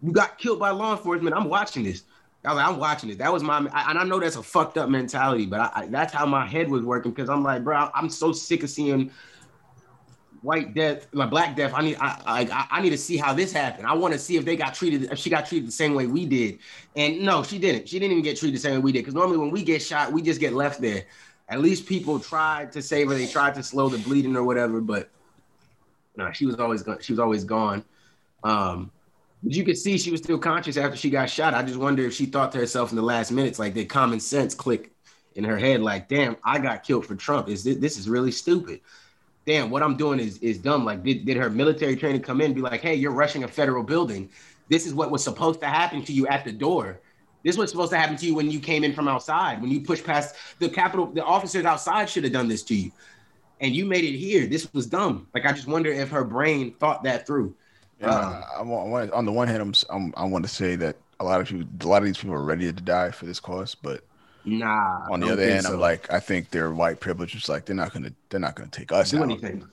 You 0.02 0.12
got 0.12 0.38
killed 0.38 0.58
by 0.58 0.70
law 0.70 0.92
enforcement. 0.92 1.34
I'm 1.34 1.49
watching 1.49 1.84
this. 1.84 2.02
I 2.44 2.49
was 2.49 2.56
like, 2.56 2.66
I'm 2.66 2.78
watching 2.78 3.11
it. 3.11 3.18
That 3.18 3.32
was 3.32 3.42
my, 3.42 3.66
I, 3.73 3.90
and 3.90 3.99
I 3.99 4.04
know 4.04 4.20
that's 4.20 4.37
a 4.37 4.42
fucked 4.42 4.76
up 4.76 4.90
mentality, 4.90 5.46
but 5.46 5.61
I, 5.61 5.70
I, 5.75 5.87
that's 5.87 6.12
how 6.12 6.26
my 6.26 6.44
head 6.44 6.68
was 6.68 6.82
working 6.82 7.11
because 7.11 7.30
I'm 7.30 7.42
like, 7.42 7.64
bro, 7.64 7.90
I'm 7.94 8.11
so 8.11 8.32
sick 8.32 8.62
of 8.62 8.68
seeing 8.68 9.11
white 10.42 10.75
death, 10.75 11.06
like 11.12 11.30
black 11.30 11.56
death. 11.56 11.73
I 11.75 11.80
need, 11.80 11.96
I, 11.99 12.20
I, 12.26 12.66
I 12.70 12.82
need 12.82 12.90
to 12.90 12.99
see 12.99 13.16
how 13.16 13.32
this 13.32 13.50
happened. 13.50 13.87
I 13.87 13.94
want 13.94 14.12
to 14.12 14.18
see 14.18 14.37
if 14.37 14.44
they 14.44 14.56
got 14.56 14.75
treated, 14.75 15.11
if 15.11 15.18
she 15.18 15.30
got 15.30 15.46
treated 15.46 15.66
the 15.66 15.73
same 15.73 15.94
way 15.94 16.06
we 16.06 16.26
did. 16.26 16.58
And 16.96 17.23
no, 17.23 17.42
she 17.42 17.58
didn't. 17.58 17.88
She 17.88 17.99
didn't 17.99 18.12
even 18.12 18.25
get 18.25 18.37
treated 18.37 18.56
the 18.56 18.61
same 18.61 18.75
way 18.75 18.80
we 18.80 18.92
did. 18.92 19.00
Because 19.00 19.14
normally 19.14 19.38
when 19.38 19.50
we 19.50 19.62
get 19.62 19.80
shot, 19.80 20.12
we 20.12 20.20
just 20.20 20.38
get 20.38 20.52
left 20.52 20.82
there. 20.82 21.04
At 21.49 21.61
least 21.61 21.87
people 21.87 22.20
tried 22.20 22.73
to 22.73 22.82
save 22.82 23.08
her. 23.08 23.14
They 23.14 23.26
tried 23.26 23.54
to 23.54 23.62
slow 23.62 23.88
the 23.88 23.99
bleeding 23.99 24.37
or 24.37 24.44
whatever, 24.44 24.82
but 24.82 25.08
no, 26.16 26.33
she 26.33 26.47
was 26.47 26.56
always 26.56 26.83
gone. 26.83 26.99
She 27.00 27.12
was 27.12 27.21
always 27.21 27.44
gone. 27.44 27.85
Um, 28.42 28.90
but 29.42 29.52
you 29.52 29.64
could 29.64 29.76
see 29.76 29.99
she 29.99 30.11
was 30.11 30.21
still 30.21 30.38
conscious 30.38 30.76
after 30.76 30.97
she 30.97 31.11
got 31.11 31.28
shot. 31.28 31.54
I 31.54 31.62
just 31.62 31.78
wonder 31.78 32.02
if 32.02 32.14
she 32.14 32.26
thought 32.26 32.52
to 32.52 32.59
herself 32.59 32.90
in 32.90 32.97
the 32.97 33.02
last 33.02 33.30
minutes, 33.30 33.59
like 33.59 33.75
did 33.75 33.88
common 33.88 34.21
sense 34.21 34.54
click 34.54 34.92
in 35.35 35.44
her 35.44 35.59
head, 35.59 35.80
like, 35.80 36.09
damn, 36.09 36.37
I 36.44 36.59
got 36.59 36.85
killed 36.85 37.06
for 37.06 37.14
Trump. 37.14 37.49
Is 37.49 37.64
this, 37.64 37.76
this 37.76 37.99
is 37.99 38.09
really 38.09 38.30
stupid. 38.30 38.80
Damn, 39.47 39.71
what 39.71 39.83
I'm 39.83 39.97
doing 39.97 40.21
is 40.21 40.38
is 40.38 40.59
dumb. 40.59 40.85
Like, 40.85 41.02
did, 41.02 41.26
did 41.26 41.37
her 41.37 41.50
military 41.50 41.97
training 41.97 42.23
come 42.23 42.40
in 42.40 42.47
and 42.47 42.54
be 42.54 42.62
like, 42.62 42.80
hey, 42.80 42.94
you're 42.94 43.12
rushing 43.12 43.44
a 43.44 43.49
federal 43.49 43.83
building. 43.83 44.30
This 44.71 44.87
is 44.87 44.94
what 44.94 45.11
was 45.11 45.23
supposed 45.23 45.61
to 45.61 45.66
happen 45.66 46.02
to 46.04 46.12
you 46.12 46.26
at 46.28 46.44
the 46.44 46.52
door. 46.52 47.00
This 47.42 47.59
was 47.59 47.71
supposed 47.71 47.92
to 47.92 47.99
happen 47.99 48.16
to 48.16 48.26
you 48.26 48.35
when 48.35 48.50
you 48.50 48.59
came 48.59 48.85
in 48.85 48.94
from 48.94 49.06
outside, 49.06 49.61
when 49.61 49.71
you 49.71 49.83
pushed 49.83 50.04
past 50.04 50.35
the 50.61 50.68
Capitol. 50.68 51.06
The 51.06 51.23
officers 51.23 51.66
outside 51.66 52.09
should 52.09 52.25
have 52.25 52.33
done 52.33 52.49
this 52.49 52.62
to 52.64 52.75
you, 52.75 52.90
and 53.61 53.75
you 53.75 53.84
made 53.84 54.04
it 54.04 54.16
here. 54.16 54.46
This 54.46 54.73
was 54.73 54.87
dumb. 54.87 55.26
Like, 55.34 55.46
I 55.46 55.52
just 55.52 55.66
wonder 55.66 55.90
if 55.90 56.11
her 56.11 56.25
brain 56.25 56.75
thought 56.75 57.02
that 57.04 57.26
through. 57.26 57.54
yeah, 58.00 58.11
uh, 58.11 58.42
I, 58.58 58.62
want, 58.62 58.87
I 58.87 58.90
want, 58.90 59.12
on 59.12 59.25
the 59.25 59.32
one 59.32 59.49
hand, 59.49 59.62
I'm, 59.62 59.70
s- 59.70 59.84
I'm, 59.90 60.12
I 60.16 60.25
want 60.25 60.44
to 60.44 60.50
say 60.50 60.76
that 60.76 60.96
a 61.20 61.25
lot 61.25 61.40
of 61.40 61.49
people, 61.49 61.66
a 61.80 61.88
lot 61.88 61.99
of 62.02 62.06
these 62.06 62.18
people 62.18 62.34
are 62.34 62.42
ready 62.42 62.66
to 62.66 62.73
die 62.73 63.11
for 63.11 63.26
this 63.26 63.40
cause, 63.40 63.75
but 63.75 64.02
Nah. 64.46 65.06
on 65.11 65.20
the 65.20 65.26
other 65.28 65.37
think 65.37 65.52
hand, 65.52 65.64
so. 65.66 65.73
I'm 65.75 65.80
like, 65.80 66.12
I 66.12 66.20
think 66.20 66.50
their 66.50 66.70
white 66.73 67.00
privilege 67.00 67.34
is 67.34 67.49
like 67.49 67.64
they're 67.64 67.75
not 67.76 67.92
gonna, 67.94 68.12
they're 68.28 68.40
not 68.40 68.54
gonna 68.56 68.68
take 68.70 68.92
us 68.92 69.11
do 69.12 69.18
out. 69.18 69.25
anything. 69.25 69.66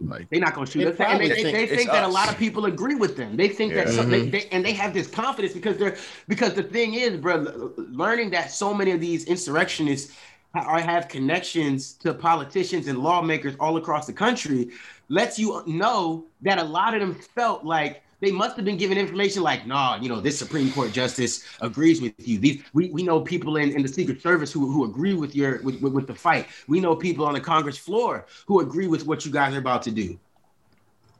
Like, 0.00 0.28
They're 0.30 0.40
not 0.40 0.54
gonna 0.54 0.66
shoot 0.66 0.80
They 0.84 0.90
us. 0.90 1.00
And 1.00 1.20
they, 1.20 1.28
they, 1.28 1.42
think 1.42 1.56
they 1.56 1.76
think 1.76 1.90
that 1.90 2.04
a 2.04 2.08
lot 2.08 2.28
of 2.30 2.36
people 2.36 2.66
agree 2.66 2.94
with 2.94 3.16
them. 3.16 3.36
They 3.36 3.48
think 3.48 3.72
that 3.74 3.86
Yeah. 3.86 3.92
some, 3.92 4.10
they, 4.10 4.20
mm-hmm. 4.22 4.30
they, 4.30 4.46
and 4.52 4.64
they 4.64 4.72
have 4.74 4.92
this 4.92 5.06
confidence 5.06 5.54
because 5.54 5.78
they're 5.78 5.96
because 6.28 6.52
the 6.54 6.62
thing 6.62 6.94
is, 6.94 7.16
bro, 7.18 7.72
learning 7.76 8.30
that 8.30 8.50
so 8.50 8.74
many 8.74 8.90
of 8.90 9.00
these 9.00 9.24
insurrectionists 9.24 10.14
are 10.54 10.80
have 10.80 11.08
connections 11.08 11.92
to 11.94 12.14
politicians 12.14 12.88
and 12.88 12.98
lawmakers 12.98 13.54
all 13.60 13.76
across 13.76 14.06
the 14.06 14.12
country 14.12 14.70
lets 15.08 15.38
you 15.38 15.62
know 15.66 16.26
that 16.42 16.58
a 16.58 16.64
lot 16.64 16.94
of 16.94 17.00
them 17.00 17.14
felt 17.14 17.64
like 17.64 18.02
they 18.20 18.32
must 18.32 18.56
have 18.56 18.64
been 18.64 18.78
given 18.78 18.96
information 18.96 19.42
like, 19.42 19.66
nah, 19.66 19.96
you 20.00 20.08
know, 20.08 20.20
this 20.20 20.38
Supreme 20.38 20.72
Court 20.72 20.90
justice 20.90 21.44
agrees 21.60 22.00
with 22.00 22.14
you. 22.26 22.38
These 22.38 22.62
we, 22.72 22.88
we 22.88 23.02
know 23.02 23.20
people 23.20 23.58
in, 23.58 23.72
in 23.72 23.82
the 23.82 23.88
Secret 23.88 24.22
Service 24.22 24.50
who, 24.50 24.70
who 24.70 24.84
agree 24.84 25.12
with 25.12 25.36
your 25.36 25.60
with, 25.62 25.80
with, 25.82 25.92
with 25.92 26.06
the 26.06 26.14
fight. 26.14 26.46
We 26.66 26.80
know 26.80 26.96
people 26.96 27.26
on 27.26 27.34
the 27.34 27.40
Congress 27.40 27.76
floor 27.76 28.26
who 28.46 28.60
agree 28.60 28.86
with 28.86 29.06
what 29.06 29.26
you 29.26 29.32
guys 29.32 29.54
are 29.54 29.58
about 29.58 29.82
to 29.82 29.90
do. 29.90 30.18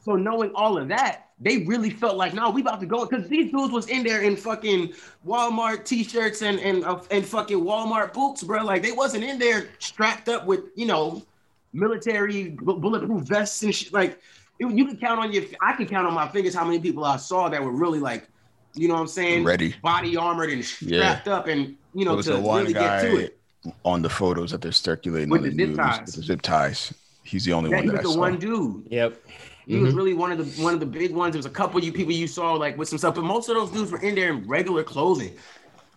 So 0.05 0.17
knowing 0.17 0.53
all 0.55 0.79
of 0.79 0.89
that, 0.89 1.26
they 1.39 1.59
really 1.59 1.91
felt 1.91 2.17
like, 2.17 2.33
no, 2.33 2.49
we 2.51 2.63
about 2.63 2.81
to 2.81 2.87
go 2.87 3.05
because 3.05 3.29
these 3.29 3.53
dudes 3.53 3.73
was 3.73 3.89
in 3.89 4.03
there 4.03 4.23
in 4.23 4.37
fucking 4.37 4.93
Walmart 5.27 5.85
t-shirts 5.85 6.41
and 6.43 6.59
and 6.61 6.85
uh, 6.85 7.01
and 7.11 7.27
fucking 7.27 7.59
Walmart 7.61 8.13
boots, 8.15 8.43
bro. 8.43 8.65
Like 8.65 8.83
they 8.83 8.93
wasn't 8.93 9.25
in 9.25 9.39
there 9.39 9.69
strapped 9.79 10.29
up 10.29 10.47
with 10.47 10.61
you 10.77 10.87
know 10.87 11.25
military 11.73 12.51
bu- 12.51 12.79
bulletproof 12.79 13.23
vests 13.25 13.63
and 13.63 13.75
shit. 13.75 13.93
Like 13.93 14.19
it- 14.59 14.71
you 14.73 14.87
can 14.87 14.97
count 14.97 15.21
on 15.21 15.33
your, 15.33 15.45
I 15.61 15.75
can 15.75 15.87
count 15.87 16.07
on 16.07 16.15
my 16.15 16.27
fingers 16.29 16.55
how 16.55 16.65
many 16.65 16.79
people 16.81 17.05
I 17.05 17.17
saw 17.17 17.49
that 17.51 17.63
were 17.63 17.71
really 17.73 17.99
like, 18.01 18.29
you 18.75 18.89
know 18.89 18.95
what 18.95 19.01
I'm 19.01 19.07
saying, 19.07 19.45
ready. 19.45 19.75
body 19.83 20.17
armored 20.17 20.51
and 20.51 20.65
Yeah. 20.81 21.01
strapped 21.01 21.29
up 21.29 21.49
and 21.49 21.77
you 21.95 22.05
know 22.07 22.21
to 22.23 22.33
really 22.37 22.73
guy- 22.73 23.03
get 23.03 23.11
to 23.11 23.17
it. 23.19 23.39
on 23.85 24.01
the 24.01 24.09
photos 24.09 24.53
that 24.53 24.63
they're 24.63 24.73
circulating 24.73 25.29
With 25.29 25.43
on 25.43 25.49
the 25.51 25.51
the, 25.51 25.57
zip 25.59 25.69
news. 25.69 25.77
ties. 25.77 26.07
with 26.07 26.15
the 26.15 26.23
zip 26.23 26.41
ties. 26.43 26.95
He's 27.25 27.45
the 27.45 27.53
only 27.53 27.69
Yeah, 27.71 27.77
one 27.77 27.85
he 27.85 27.91
that 27.91 27.99
I 27.99 28.03
the 28.03 28.09
saw. 28.13 28.19
one 28.21 28.39
dude. 28.39 28.87
Yep. 28.91 29.21
He 29.67 29.79
was 29.79 29.95
really 29.95 30.15
one 30.15 30.31
of 30.31 30.39
the 30.39 30.63
one 30.63 30.75
of 30.75 30.81
the 30.81 30.87
big 30.87 31.13
ones. 31.13 31.33
There 31.33 31.39
was 31.41 31.47
a 31.47 31.51
couple 31.51 31.79
of 31.79 31.85
you 31.85 31.93
people 31.93 32.13
you 32.13 32.29
saw 32.29 32.53
like 32.55 32.79
with 32.79 32.89
some 32.89 32.99
stuff, 32.99 33.17
but 33.17 33.25
most 33.25 33.49
of 33.49 33.57
those 33.57 33.71
dudes 33.71 33.91
were 33.91 34.01
in 34.01 34.15
there 34.15 34.31
in 34.33 34.47
regular 34.47 34.85
clothing. 34.85 35.37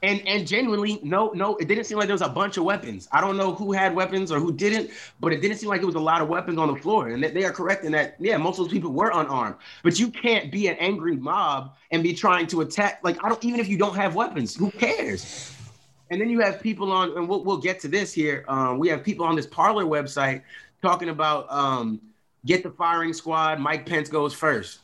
And 0.02 0.26
and 0.26 0.48
genuinely, 0.48 1.00
no, 1.04 1.30
no, 1.36 1.56
it 1.58 1.68
didn't 1.68 1.84
seem 1.84 1.98
like 1.98 2.08
there 2.08 2.14
was 2.16 2.22
a 2.22 2.30
bunch 2.30 2.56
of 2.58 2.64
weapons. 2.64 3.08
I 3.12 3.20
don't 3.22 3.36
know 3.38 3.54
who 3.54 3.74
had 3.74 3.94
weapons 3.94 4.32
or 4.32 4.40
who 4.40 4.52
didn't, 4.54 4.90
but 5.20 5.34
it 5.34 5.42
didn't 5.42 5.58
seem 5.58 5.68
like 5.70 5.82
it 5.82 5.86
was 5.86 5.96
a 5.96 6.00
lot 6.00 6.22
of 6.22 6.30
weapons 6.30 6.58
on 6.58 6.74
the 6.74 6.80
floor. 6.80 7.10
And 7.10 7.22
they- 7.22 7.32
they 7.32 7.44
are 7.44 7.52
correct 7.52 7.84
in 7.84 7.92
that, 7.92 8.16
yeah, 8.18 8.38
most 8.38 8.58
of 8.60 8.66
those 8.66 8.72
people 8.72 8.92
were 8.92 9.12
unarmed. 9.14 9.56
But 9.84 10.00
you 10.00 10.08
can't 10.10 10.52
be 10.54 10.68
an 10.68 10.78
angry 10.80 11.18
mob 11.18 11.76
and 11.92 12.02
be 12.02 12.14
trying 12.14 12.48
to 12.48 12.62
attack. 12.62 13.02
Like, 13.04 13.22
I 13.24 13.28
don't 13.28 13.44
even 13.44 13.60
if 13.60 13.68
you 13.68 13.78
don't 13.78 13.96
have 13.96 14.16
weapons, 14.16 14.56
who 14.56 14.72
cares? 14.72 15.54
And 16.10 16.20
then 16.22 16.30
you 16.30 16.40
have 16.40 16.62
people 16.62 16.92
on, 16.94 17.16
and 17.18 17.28
we'll, 17.28 17.44
we'll 17.44 17.58
get 17.58 17.82
to 17.82 17.90
this 17.90 18.14
here. 18.14 18.46
Um, 18.48 18.80
we 18.80 18.88
have 18.88 19.04
people 19.04 19.26
on 19.26 19.36
this 19.36 19.46
Parler 19.48 19.84
website 19.84 20.42
talking 20.82 21.10
about 21.10 21.46
um, 21.52 22.00
get 22.50 22.63
the 22.63 22.72
firing 22.72 23.13
squad. 23.13 23.60
Mike 23.60 23.86
Pence 23.86 24.10
goes 24.10 24.34
first. 24.34 24.79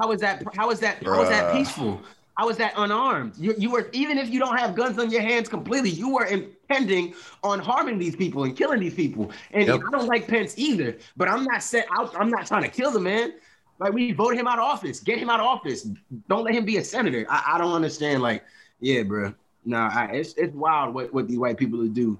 How 0.00 0.12
is 0.12 0.20
that? 0.20 0.44
How 0.54 0.70
is 0.70 0.78
that? 0.78 1.04
How 1.04 1.22
is 1.22 1.28
that 1.28 1.52
peaceful? 1.52 2.00
How 2.36 2.48
is 2.48 2.56
that 2.56 2.72
unarmed? 2.76 3.34
You, 3.36 3.54
you 3.58 3.70
were 3.70 3.90
even 3.92 4.16
if 4.16 4.30
you 4.30 4.38
don't 4.38 4.56
have 4.56 4.76
guns 4.76 4.98
on 4.98 5.10
your 5.10 5.20
hands 5.20 5.48
completely, 5.48 5.90
you 5.90 6.08
were 6.14 6.24
intending 6.24 7.14
on 7.42 7.58
harming 7.58 7.98
these 7.98 8.14
people 8.14 8.44
and 8.44 8.56
killing 8.56 8.80
these 8.80 8.94
people. 8.94 9.32
And 9.50 9.66
Yep. 9.66 9.80
I 9.88 9.90
don't 9.90 10.06
like 10.06 10.28
Pence 10.28 10.54
either, 10.56 10.96
but 11.16 11.28
I'm 11.28 11.44
not 11.44 11.62
set 11.62 11.86
out. 11.90 12.14
I'm 12.18 12.30
not 12.30 12.46
trying 12.46 12.62
to 12.62 12.68
kill 12.68 12.92
the 12.92 13.00
man. 13.00 13.34
Like 13.80 13.92
we 13.92 14.12
voted 14.12 14.38
him 14.38 14.46
out 14.46 14.58
of 14.58 14.64
office. 14.64 15.00
Get 15.00 15.18
him 15.18 15.28
out 15.28 15.40
of 15.40 15.46
office. 15.46 15.88
Don't 16.28 16.44
let 16.44 16.54
him 16.54 16.64
be 16.64 16.76
a 16.76 16.84
senator. 16.84 17.26
I, 17.28 17.54
I 17.54 17.58
don't 17.58 17.72
understand. 17.72 18.22
Like, 18.22 18.44
yeah, 18.78 19.02
bro. 19.02 19.34
Nah, 19.64 20.06
it's 20.12 20.32
it's 20.34 20.54
wild 20.54 20.94
what, 20.94 21.12
what 21.12 21.26
these 21.26 21.38
white 21.38 21.58
people 21.58 21.84
do. 21.88 22.16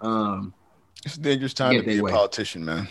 Um, 0.00 0.54
It's 1.04 1.16
a 1.16 1.20
dangerous 1.20 1.54
time 1.54 1.74
to 1.74 1.82
be 1.82 1.98
a 1.98 2.02
way. 2.02 2.12
politician, 2.12 2.64
man. 2.64 2.88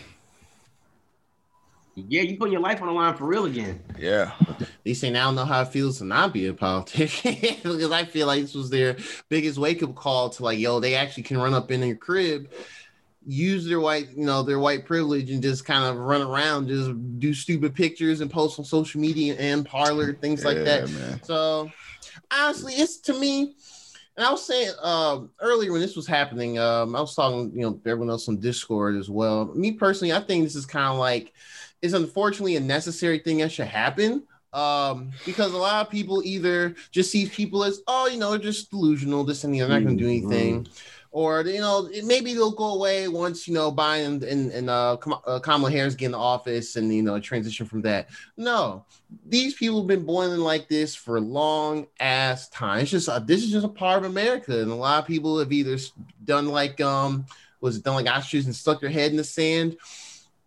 yeah, 1.94 2.22
you 2.22 2.36
putting 2.36 2.52
your 2.52 2.62
life 2.62 2.80
on 2.80 2.88
the 2.88 2.94
line 2.94 3.14
for 3.14 3.26
real 3.26 3.44
again. 3.44 3.80
Yeah. 3.98 4.32
They 4.84 4.94
say 4.94 5.10
now 5.10 5.30
know 5.30 5.44
how 5.44 5.62
it 5.62 5.68
feels 5.68 5.98
to 5.98 6.04
not 6.04 6.32
be 6.32 6.46
a 6.46 6.54
politician 6.54 7.36
because 7.40 7.90
I 7.92 8.04
feel 8.04 8.26
like 8.26 8.42
this 8.42 8.54
was 8.54 8.70
their 8.70 8.96
biggest 9.28 9.58
wake 9.58 9.82
up 9.82 9.94
call 9.94 10.30
to 10.30 10.42
like, 10.42 10.58
yo, 10.58 10.80
they 10.80 10.94
actually 10.94 11.22
can 11.24 11.38
run 11.38 11.54
up 11.54 11.70
in 11.70 11.82
your 11.82 11.96
crib, 11.96 12.50
use 13.24 13.66
their 13.66 13.80
white, 13.80 14.08
you 14.16 14.24
know, 14.24 14.42
their 14.42 14.58
white 14.58 14.86
privilege 14.86 15.30
and 15.30 15.42
just 15.42 15.64
kind 15.64 15.84
of 15.84 15.96
run 15.96 16.22
around, 16.22 16.68
just 16.68 16.90
do 17.20 17.32
stupid 17.32 17.74
pictures 17.74 18.20
and 18.20 18.30
post 18.30 18.58
on 18.58 18.64
social 18.64 19.00
media 19.00 19.36
and 19.38 19.64
Parler 19.64 20.14
things 20.14 20.44
like 20.44 20.64
that. 20.64 20.90
man. 20.90 21.22
So 21.22 21.70
honestly, 22.30 22.74
it's 22.74 22.96
to 23.02 23.14
me. 23.14 23.54
And 24.20 24.26
I 24.26 24.32
was 24.32 24.44
saying 24.44 24.74
um, 24.82 25.30
earlier 25.40 25.72
when 25.72 25.80
this 25.80 25.96
was 25.96 26.06
happening, 26.06 26.58
um, 26.58 26.94
I 26.94 27.00
was 27.00 27.14
talking, 27.14 27.52
you 27.54 27.62
know, 27.62 27.80
everyone 27.86 28.10
else 28.10 28.28
on 28.28 28.36
Discord 28.36 28.96
as 28.96 29.08
well. 29.08 29.46
Me 29.54 29.72
personally, 29.72 30.12
I 30.12 30.20
think 30.20 30.44
this 30.44 30.54
is 30.54 30.66
kind 30.66 30.92
of 30.92 30.98
like 30.98 31.32
it's 31.80 31.94
unfortunately 31.94 32.56
a 32.56 32.60
necessary 32.60 33.20
thing 33.20 33.38
that 33.38 33.50
should 33.50 33.68
happen. 33.68 34.24
Um, 34.52 35.12
because 35.24 35.54
a 35.54 35.56
lot 35.56 35.86
of 35.86 35.90
people 35.90 36.22
either 36.22 36.74
just 36.90 37.10
see 37.10 37.30
people 37.30 37.64
as, 37.64 37.80
oh, 37.86 38.08
you 38.08 38.18
know, 38.18 38.36
just 38.36 38.70
delusional, 38.70 39.24
this 39.24 39.44
and 39.44 39.54
the 39.54 39.62
other, 39.62 39.72
not 39.72 39.84
gonna 39.84 39.96
do 39.96 40.04
anything. 40.04 40.68
Or 41.12 41.42
you 41.42 41.60
know, 41.60 41.90
maybe 42.04 42.34
they'll 42.34 42.52
go 42.52 42.74
away 42.74 43.08
once 43.08 43.48
you 43.48 43.54
know 43.54 43.72
Biden 43.72 44.22
and 44.22 44.52
and 44.52 44.70
uh, 44.70 44.96
uh, 45.26 45.40
Kamala 45.40 45.70
Harris 45.70 45.96
get 45.96 46.06
in 46.06 46.12
the 46.12 46.18
office 46.18 46.76
and 46.76 46.94
you 46.94 47.02
know 47.02 47.18
transition 47.18 47.66
from 47.66 47.82
that. 47.82 48.10
No, 48.36 48.84
these 49.26 49.54
people 49.54 49.80
have 49.80 49.88
been 49.88 50.04
boiling 50.06 50.38
like 50.38 50.68
this 50.68 50.94
for 50.94 51.16
a 51.16 51.20
long 51.20 51.88
ass 51.98 52.48
time. 52.50 52.80
It's 52.80 52.92
just 52.92 53.08
uh, 53.08 53.18
this 53.18 53.42
is 53.42 53.50
just 53.50 53.66
a 53.66 53.68
part 53.68 53.98
of 53.98 54.04
America, 54.08 54.60
and 54.62 54.70
a 54.70 54.74
lot 54.74 55.00
of 55.02 55.06
people 55.08 55.40
have 55.40 55.50
either 55.50 55.76
done 56.24 56.46
like 56.46 56.80
um 56.80 57.26
was 57.60 57.76
it 57.76 57.82
done 57.82 57.96
like 57.96 58.06
ostriches 58.06 58.46
and 58.46 58.54
stuck 58.54 58.80
their 58.80 58.88
head 58.88 59.10
in 59.10 59.16
the 59.16 59.24
sand, 59.24 59.76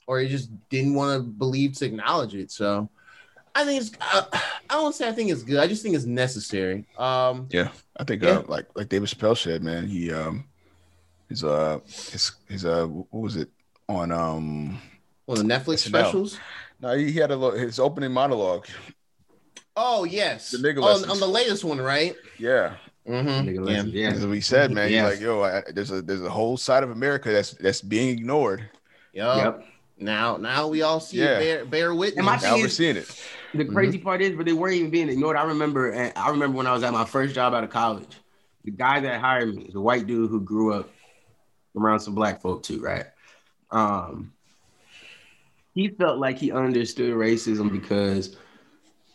or 0.08 0.22
they 0.22 0.30
just 0.30 0.50
didn't 0.70 0.94
want 0.94 1.18
to 1.20 1.30
believe 1.30 1.74
to 1.74 1.86
acknowledge 1.86 2.36
it. 2.36 2.52
So 2.52 2.90
I 3.54 3.66
think 3.66 3.82
it's 3.82 3.92
uh, 4.00 4.24
I 4.32 4.76
don't 4.76 4.96
say 4.96 5.10
I 5.10 5.12
think 5.12 5.30
it's 5.30 5.44
good. 5.44 5.58
I 5.60 5.68
just 5.68 5.84
think 5.84 5.94
it's 5.94 6.06
necessary. 6.06 6.86
Um, 6.98 7.50
Yeah. 7.52 7.68
I 7.98 8.06
think 8.06 8.24
Yeah. 8.24 8.38
uh, 8.38 8.44
like 8.48 8.68
like 8.76 8.88
David 8.88 9.10
Chappelle 9.10 9.38
said, 9.38 9.62
man, 9.62 9.88
he 9.88 10.10
um 10.14 10.46
his 11.34 11.44
uh 11.44 11.80
his 11.88 12.32
his 12.48 12.66
uh 12.66 12.86
what 12.86 13.22
was 13.24 13.36
it 13.36 13.50
on 13.90 14.12
um 14.12 14.80
one 15.26 15.40
of 15.40 15.48
the 15.48 15.54
Netflix 15.54 15.84
SNL. 15.86 15.88
specials. 15.90 16.40
no 16.80 16.96
he, 16.96 17.12
he 17.12 17.18
had 17.20 17.32
a 17.32 17.36
lo- 17.36 17.52
his 17.58 17.80
opening 17.80 18.12
monologue. 18.12 18.68
Oh 19.76 20.04
yes, 20.04 20.52
The 20.52 20.60
nigga 20.60 20.84
on, 20.84 21.10
on 21.10 21.20
the 21.20 21.28
latest 21.28 21.64
one, 21.64 21.82
right? 21.82 22.16
Yeah. 22.38 22.76
Mm-hmm. 23.08 23.50
Nigga, 23.50 23.92
yeah. 23.92 24.12
That's 24.12 24.24
what 24.24 24.36
he 24.36 24.42
said, 24.42 24.72
man. 24.72 24.92
Yeah. 24.92 25.10
He's 25.10 25.16
like, 25.16 25.22
yo, 25.22 25.42
I, 25.42 25.64
there's 25.74 25.90
a 25.92 26.02
there's 26.04 26.22
a 26.22 26.30
whole 26.30 26.56
side 26.58 26.84
of 26.84 26.92
America 26.92 27.32
that's 27.32 27.52
that's 27.54 27.82
being 27.82 28.10
ignored. 28.10 28.70
Yep. 29.14 29.38
Yep. 29.38 29.66
Now, 29.98 30.38
now 30.38 30.68
we 30.68 30.84
all 30.84 31.00
see 31.00 31.18
Yeah. 31.18 31.38
it 31.38 31.40
bear, 31.40 31.66
bear 31.66 31.96
witness. 31.96 32.18
And 32.18 32.26
my 32.28 32.36
Now 32.36 32.54
thing 32.54 32.62
we're 32.62 32.70
seeing 32.70 32.98
it. 32.98 33.10
The 33.56 33.66
crazy 33.66 33.98
part 33.98 34.22
is, 34.22 34.36
but 34.36 34.46
they 34.46 34.54
weren't 34.54 34.76
even 34.76 34.90
being 34.92 35.10
ignored. 35.10 35.38
I 35.38 35.44
remember, 35.44 35.92
and 35.92 36.14
I 36.16 36.30
remember 36.30 36.58
when 36.58 36.68
I 36.68 36.74
was 36.74 36.84
at 36.84 36.92
my 36.94 37.06
first 37.06 37.34
job 37.36 37.54
out 37.54 37.64
of 37.64 37.70
college. 37.70 38.18
The 38.66 38.72
guy 38.72 39.00
that 39.02 39.20
hired 39.20 39.54
me 39.56 39.64
is 39.64 39.76
a 39.76 39.82
white 39.82 40.08
dude 40.08 40.30
who 40.30 40.40
grew 40.40 40.74
up 40.74 40.90
around 41.78 42.00
some 42.00 42.16
black 42.16 42.42
folk 42.42 42.64
too, 42.64 42.82
right? 42.82 43.06
Um, 43.72 44.34
he 45.74 45.88
felt 45.90 46.20
like 46.20 46.38
he 46.38 46.52
understood 46.52 47.14
racism 47.16 47.72
because 47.72 48.36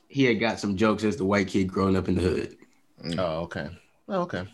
he 0.09 0.25
had 0.25 0.41
got 0.41 0.59
some 0.59 0.77
jokes 0.77 1.05
as 1.05 1.17
the 1.17 1.25
white 1.25 1.49
kid 1.49 1.65
growing 1.69 1.97
up 1.97 2.09
in 2.09 2.17
the 2.17 2.21
hood. 2.23 2.57
oh, 3.19 3.41
okay. 3.43 3.69
Oh, 4.09 4.23
okay. 4.23 4.45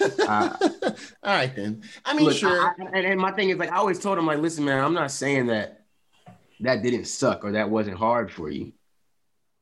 Uh, 0.00 0.56
all 1.22 1.34
right 1.34 1.54
then. 1.54 1.82
I 2.04 2.14
mean, 2.14 2.26
Look, 2.26 2.36
sure. 2.36 2.60
I- 2.60 2.72
I- 2.78 2.90
and, 2.94 3.06
and 3.06 3.20
my 3.20 3.32
thing 3.32 3.50
is 3.50 3.58
like 3.58 3.70
I 3.72 3.76
always 3.76 3.98
told 3.98 4.18
him 4.18 4.26
like, 4.26 4.38
listen, 4.38 4.64
man, 4.64 4.82
I'm 4.82 4.94
not 4.94 5.10
saying 5.10 5.46
that 5.48 5.84
that 6.60 6.82
didn't 6.82 7.06
suck 7.06 7.44
or 7.44 7.52
that 7.52 7.68
wasn't 7.68 7.96
hard 7.98 8.30
for 8.30 8.50
you. 8.50 8.72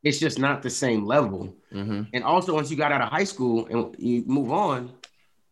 It's 0.05 0.19
just 0.19 0.39
not 0.39 0.63
the 0.63 0.71
same 0.71 1.05
level. 1.05 1.57
hmm 1.73 2.03
And 2.13 2.23
also, 2.23 2.55
once 2.55 2.71
you 2.71 2.77
got 2.77 2.93
out 2.93 3.01
of 3.01 3.09
high 3.09 3.25
school 3.25 3.67
and 3.67 3.97
you 3.99 4.23
move 4.27 4.53
on, 4.53 4.93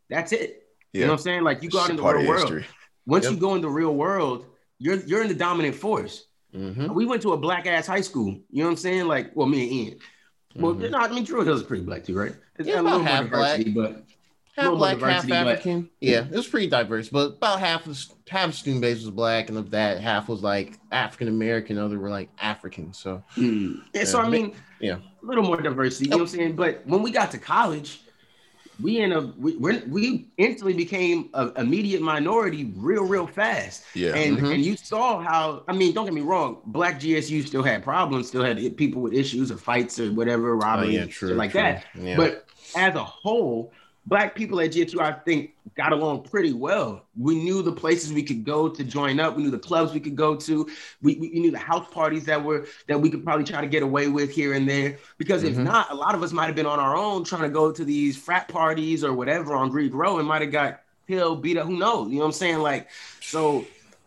that's 0.08 0.30
it. 0.32 0.65
You 0.92 1.02
know 1.02 1.08
what 1.08 1.12
I'm 1.14 1.18
saying? 1.18 1.42
Like 1.44 1.62
you 1.62 1.70
go 1.70 1.80
out 1.80 1.90
in 1.90 1.96
the 1.96 2.02
real 2.02 2.26
world. 2.26 2.40
history. 2.42 2.64
Once 3.06 3.24
Yep. 3.24 3.34
you 3.34 3.38
go 3.38 3.54
in 3.54 3.60
the 3.60 3.68
real 3.68 3.94
world, 3.94 4.46
you're 4.78 4.96
you're 5.06 5.22
in 5.22 5.28
the 5.28 5.34
dominant 5.34 5.74
force. 5.76 6.24
hmm 6.52 6.92
We 6.92 7.04
went 7.06 7.22
to 7.22 7.32
a 7.32 7.36
black 7.36 7.66
ass 7.66 7.86
high 7.86 8.00
school. 8.00 8.30
You 8.50 8.60
know 8.62 8.64
what 8.64 8.70
I'm 8.72 8.76
saying? 8.76 9.06
Like, 9.06 9.34
well, 9.34 9.46
me 9.46 9.62
and 9.64 9.72
Ian. 9.72 9.98
Well, 10.56 10.74
Mhm. 10.74 10.90
no, 10.90 10.98
I 10.98 11.08
mean 11.08 11.24
Druid 11.24 11.46
Hills 11.46 11.62
pretty 11.62 11.84
black 11.84 12.04
too, 12.04 12.16
right? 12.18 12.34
It's 12.58 12.66
Yeah, 12.66 12.76
got 12.76 12.80
a 12.80 12.82
little 12.84 13.00
about 13.02 13.30
more 13.30 13.44
half 13.44 13.64
black. 13.64 13.74
but 13.74 14.02
Half 14.56 14.72
black, 14.78 14.90
half 14.92 15.00
diversity, 15.00 15.28
but- 15.32 15.46
African. 15.48 15.90
Yeah, 16.00 16.24
it 16.24 16.30
was 16.30 16.46
pretty 16.46 16.66
diverse, 16.68 17.10
but 17.10 17.26
about 17.36 17.60
half 17.60 17.86
of 17.86 17.94
the 17.94 18.30
half 18.30 18.52
the 18.52 18.56
student 18.56 18.80
base 18.80 19.02
was 19.02 19.10
black, 19.10 19.50
and 19.50 19.58
of 19.58 19.70
that, 19.72 20.00
half 20.00 20.30
was 20.30 20.42
like 20.42 20.78
African 20.90 21.28
American. 21.28 21.76
Other 21.76 21.98
were 21.98 22.08
like 22.08 22.30
African. 22.40 22.94
So 22.94 23.22
Mm. 23.36 23.82
And 23.94 24.08
so 24.08 24.18
Yeah. 24.20 24.26
I 24.26 24.30
mean, 24.30 24.52
Yeah. 24.80 24.96
a 25.22 25.26
little 25.26 25.44
more 25.44 25.60
diversity. 25.60 26.06
You 26.06 26.10
know 26.12 26.16
what 26.18 26.22
I'm 26.22 26.28
saying? 26.38 26.56
But 26.56 26.82
when 26.86 27.02
we 27.02 27.10
got 27.10 27.30
to 27.32 27.38
college, 27.38 28.00
we 28.80 28.98
in 28.98 29.12
a 29.12 29.20
we 29.38 29.56
we're, 29.56 30.18
instantly 30.36 30.74
became 30.74 31.30
a 31.34 31.50
immediate 31.60 32.02
minority 32.02 32.72
real 32.76 33.04
real 33.04 33.26
fast. 33.26 33.84
Yeah. 33.94 34.14
And 34.14 34.38
Mhm. 34.38 34.54
and 34.54 34.64
you 34.64 34.76
saw 34.76 35.22
how 35.22 35.62
I 35.68 35.72
mean, 35.72 35.94
don't 35.94 36.04
get 36.04 36.14
me 36.14 36.20
wrong, 36.20 36.58
Black 36.66 37.00
GSU 37.00 37.46
still 37.46 37.62
had 37.62 37.82
problems, 37.82 38.28
still 38.28 38.44
had 38.44 38.76
people 38.76 39.02
with 39.02 39.14
issues 39.14 39.50
or 39.50 39.56
fights 39.56 39.98
or 39.98 40.12
whatever, 40.12 40.54
oh, 40.54 40.58
robberies, 40.58 40.94
yeah, 40.94 41.06
true, 41.06 41.34
like 41.34 41.52
true. 41.52 41.60
that. 41.62 41.84
Yeah. 41.94 42.16
But 42.16 42.46
as 42.76 42.94
a 42.94 43.04
whole, 43.04 43.72
black 44.06 44.34
people 44.34 44.60
at 44.60 44.70
GSU, 44.70 45.00
I 45.00 45.12
think, 45.12 45.50
got 45.76 45.92
along 45.92 46.22
pretty 46.22 46.52
well. 46.52 47.04
We 47.18 47.34
knew 47.42 47.60
the 47.62 47.72
places 47.72 48.12
we 48.12 48.22
could 48.22 48.44
go 48.44 48.68
to 48.68 48.84
join 48.84 49.18
up. 49.20 49.36
We 49.36 49.42
knew 49.42 49.50
the 49.50 49.58
clubs 49.58 49.92
we 49.92 50.00
could 50.00 50.16
go 50.16 50.36
to. 50.36 50.68
We, 51.02 51.16
we 51.16 51.30
knew 51.40 51.50
the 51.50 51.58
house 51.58 51.86
parties 51.92 52.24
that 52.26 52.42
were 52.42 52.66
that 52.86 53.00
we 53.00 53.10
could 53.10 53.24
probably 53.24 53.44
try 53.44 53.60
to 53.60 53.66
get 53.66 53.82
away 53.82 54.08
with 54.08 54.30
here 54.30 54.54
and 54.54 54.68
there. 54.68 54.98
Because 55.18 55.42
if 55.42 55.56
Mhm. 55.56 55.64
not, 55.64 55.90
a 55.90 55.94
lot 55.94 56.14
of 56.14 56.22
us 56.22 56.32
might 56.32 56.46
have 56.46 56.54
been 56.54 56.66
on 56.66 56.78
our 56.78 56.96
own 56.96 57.24
trying 57.24 57.42
to 57.42 57.48
go 57.48 57.72
to 57.72 57.84
these 57.84 58.16
frat 58.16 58.48
parties 58.48 59.02
or 59.02 59.12
whatever 59.12 59.54
on 59.54 59.68
Greek 59.70 59.92
Row 59.92 60.18
and 60.18 60.28
might 60.28 60.42
have 60.42 60.52
got 60.52 60.80
killed, 61.08 61.42
beat 61.42 61.56
up. 61.56 61.66
Who 61.66 61.76
knows? 61.76 62.08
You 62.08 62.14
know 62.16 62.20
what 62.20 62.26
I'm 62.26 62.32
saying? 62.32 62.58
Like, 62.58 62.88
so 63.20 63.64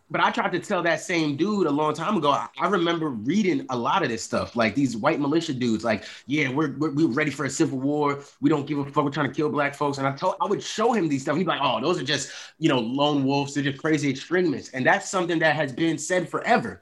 but 0.10 0.22
I 0.22 0.32
tried 0.32 0.52
to 0.54 0.60
tell 0.60 0.82
that 0.84 1.02
same 1.02 1.36
dude 1.36 1.68
a 1.68 1.72
long 1.72 1.94
time 1.94 2.18
ago. 2.18 2.32
I, 2.32 2.48
I 2.60 2.68
remember 2.68 3.10
reading 3.10 3.66
a 3.70 3.78
lot 3.78 4.02
of 4.02 4.10
this 4.10 4.24
stuff, 4.24 4.56
like 4.56 4.74
these 4.74 4.98
white 4.98 5.20
militia 5.20 5.54
dudes, 5.54 5.84
like, 5.84 6.04
yeah, 6.26 6.50
we're, 6.50 6.76
we're 6.78 6.92
we're 6.92 7.08
ready 7.08 7.32
for 7.32 7.46
a 7.46 7.50
civil 7.50 7.80
war. 7.80 8.20
We 8.42 8.50
don't 8.50 8.66
give 8.66 8.80
a 8.80 8.86
fuck. 8.86 9.04
We're 9.04 9.12
trying 9.12 9.30
to 9.30 9.34
kill 9.36 9.50
black 9.50 9.76
folks. 9.76 9.98
And 9.98 10.08
I 10.08 10.16
told 10.16 10.36
I 10.42 10.46
would 10.46 10.64
show 10.64 10.94
him 10.94 11.08
these 11.10 11.22
stuff. 11.22 11.38
He'd 11.38 11.44
be 11.44 11.50
like, 11.50 11.62
oh, 11.62 11.80
those 11.82 12.00
are 12.00 12.06
just 12.06 12.32
you 12.58 12.70
know 12.70 12.80
lone 12.80 13.24
wolves. 13.24 13.54
They're 13.54 13.64
just 13.64 13.80
crazy 13.80 14.10
extremists. 14.10 14.72
And 14.72 14.86
that's 14.86 15.10
something 15.10 15.40
that 15.40 15.56
has 15.56 15.72
been 15.72 15.98
said 15.98 16.28
forever. 16.28 16.82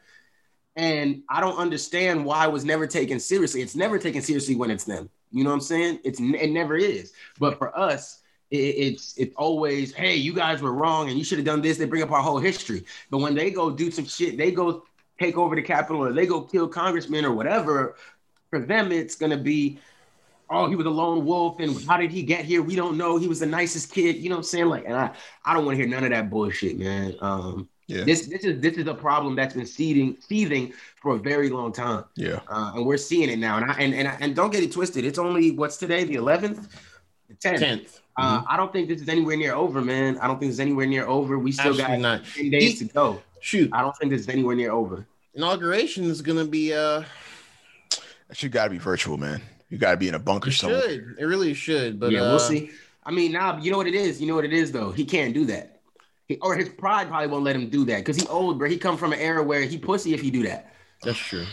And 0.75 1.23
I 1.29 1.41
don't 1.41 1.57
understand 1.57 2.23
why 2.23 2.45
it 2.45 2.51
was 2.51 2.63
never 2.63 2.85
taken 2.87 3.19
seriously. 3.19 3.61
It's 3.61 3.75
never 3.75 3.97
taken 3.97 4.21
seriously 4.21 4.55
when 4.55 4.69
it's 4.69 4.83
them. 4.83 5.09
You 5.31 5.43
know 5.43 5.49
what 5.49 5.55
I'm 5.55 5.61
saying? 5.61 5.99
It's 6.03 6.19
it 6.19 6.51
never 6.51 6.77
is. 6.77 7.13
But 7.39 7.57
for 7.57 7.77
us, 7.77 8.21
it, 8.51 8.55
it's 8.57 9.17
it's 9.17 9.35
always, 9.35 9.93
hey, 9.93 10.15
you 10.15 10.33
guys 10.33 10.61
were 10.61 10.73
wrong 10.73 11.09
and 11.09 11.17
you 11.17 11.23
should 11.23 11.37
have 11.37 11.45
done 11.45 11.61
this. 11.61 11.77
They 11.77 11.85
bring 11.85 12.03
up 12.03 12.11
our 12.11 12.21
whole 12.21 12.39
history. 12.39 12.85
But 13.09 13.19
when 13.19 13.35
they 13.35 13.51
go 13.51 13.69
do 13.69 13.91
some 13.91 14.05
shit, 14.05 14.37
they 14.37 14.51
go 14.51 14.83
take 15.19 15.37
over 15.37 15.55
the 15.55 15.61
Capitol 15.61 16.03
or 16.03 16.13
they 16.13 16.25
go 16.25 16.41
kill 16.41 16.67
congressmen 16.67 17.25
or 17.25 17.33
whatever. 17.33 17.95
For 18.49 18.59
them, 18.59 18.91
it's 18.91 19.15
gonna 19.15 19.37
be, 19.37 19.79
oh, 20.49 20.69
he 20.69 20.75
was 20.77 20.85
a 20.85 20.89
lone 20.89 21.25
wolf, 21.25 21.59
and 21.59 21.75
how 21.85 21.97
did 21.97 22.11
he 22.11 22.23
get 22.23 22.45
here? 22.45 22.61
We 22.61 22.75
don't 22.77 22.95
know. 22.97 23.17
He 23.17 23.27
was 23.27 23.39
the 23.41 23.45
nicest 23.45 23.91
kid. 23.91 24.15
You 24.15 24.29
know 24.29 24.35
what 24.35 24.39
I'm 24.39 24.43
saying? 24.43 24.67
Like, 24.67 24.85
and 24.85 24.95
I, 24.95 25.11
I 25.43 25.53
don't 25.53 25.65
want 25.65 25.77
to 25.77 25.83
hear 25.83 25.89
none 25.89 26.05
of 26.05 26.11
that 26.11 26.29
bullshit, 26.29 26.79
man. 26.79 27.15
Um, 27.19 27.67
Yeah. 27.87 28.05
this 28.05 28.27
this 28.27 28.45
is 28.45 28.61
this 28.61 28.77
is 28.77 28.87
a 28.87 28.93
problem 28.93 29.35
that's 29.35 29.53
been 29.53 29.65
seething 29.65 30.15
seething 30.21 30.71
for 31.01 31.15
a 31.15 31.19
very 31.19 31.49
long 31.49 31.73
time, 31.73 32.05
Yeah. 32.15 32.39
uh, 32.47 32.71
and 32.75 32.85
we're 32.85 32.95
seeing 32.97 33.29
it 33.29 33.39
now. 33.39 33.57
And 33.57 33.69
I, 33.69 33.73
and 33.75 33.93
and 33.93 34.07
and 34.21 34.33
don't 34.35 34.51
get 34.51 34.63
it 34.63 34.71
twisted. 34.71 35.03
It's 35.03 35.19
only 35.19 35.51
what's 35.51 35.75
today, 35.77 36.05
the 36.05 36.15
11th, 36.15 36.69
the 37.27 37.35
10th. 37.35 37.59
10th. 37.59 37.99
Uh, 38.17 38.43
I 38.49 38.57
don't 38.57 38.73
think 38.73 38.87
this 38.87 39.01
is 39.01 39.09
anywhere 39.09 39.37
near 39.37 39.53
over, 39.53 39.79
man. 39.81 40.17
I 40.19 40.27
don't 40.27 40.39
think 40.39 40.49
it's 40.49 40.59
anywhere 40.59 40.87
near 40.87 41.05
over. 41.05 41.37
We 41.37 41.51
still 41.51 41.67
Absolutely 41.69 42.01
got 42.01 42.21
not. 42.21 42.25
10 42.25 42.49
days 42.49 42.79
to 42.79 42.85
go. 42.85 43.21
Shoot, 43.41 43.69
I 43.71 43.81
don't 43.81 43.95
think 43.97 44.11
this 44.11 44.21
is 44.21 44.29
anywhere 44.29 44.55
near 44.55 44.71
over. 44.71 45.05
inauguration 45.35 46.05
is 46.05 46.21
gonna 46.23 46.45
be 46.45 46.73
uh 46.73 47.03
That 48.27 48.35
shit 48.37 48.51
got 48.51 48.65
to 48.65 48.69
be 48.71 48.79
virtual, 48.79 49.17
man. 49.17 49.41
You 49.69 49.77
got 49.77 49.91
to 49.91 49.97
be 49.97 50.07
in 50.07 50.15
a 50.15 50.19
bunker 50.19 50.49
it 50.49 50.53
somewhere. 50.53 50.81
should. 50.81 51.15
It 51.19 51.25
really 51.25 51.53
should. 51.53 51.99
But 51.99 52.11
yeah, 52.11 52.21
uh, 52.21 52.29
we'll 52.29 52.39
see. 52.39 52.71
I 53.05 53.11
mean, 53.11 53.31
now 53.33 53.57
you 53.57 53.69
know 53.71 53.77
what 53.77 53.87
it 53.87 53.95
is. 53.95 54.19
You 54.19 54.27
know 54.27 54.35
what 54.35 54.45
it 54.45 54.53
is, 54.53 54.71
though. 54.71 54.91
He 54.91 55.05
can't 55.05 55.33
do 55.33 55.45
that, 55.45 55.81
He- 56.27 56.37
or 56.41 56.55
his 56.55 56.69
pride 56.69 57.07
probably 57.09 57.27
won't 57.27 57.43
let 57.43 57.55
him 57.55 57.69
do 57.69 57.85
that 57.85 57.99
because 57.99 58.17
he 58.17 58.25
old, 58.27 58.57
bro. 58.57 58.67
He 58.69 58.77
come 58.77 58.97
from 58.97 59.13
an 59.13 59.19
era 59.19 59.43
where 59.43 59.61
he 59.61 59.77
pussy 59.77 60.13
if 60.13 60.21
he 60.21 60.31
do 60.31 60.43
that. 60.43 60.73
That's 61.03 61.17
true. 61.19 61.45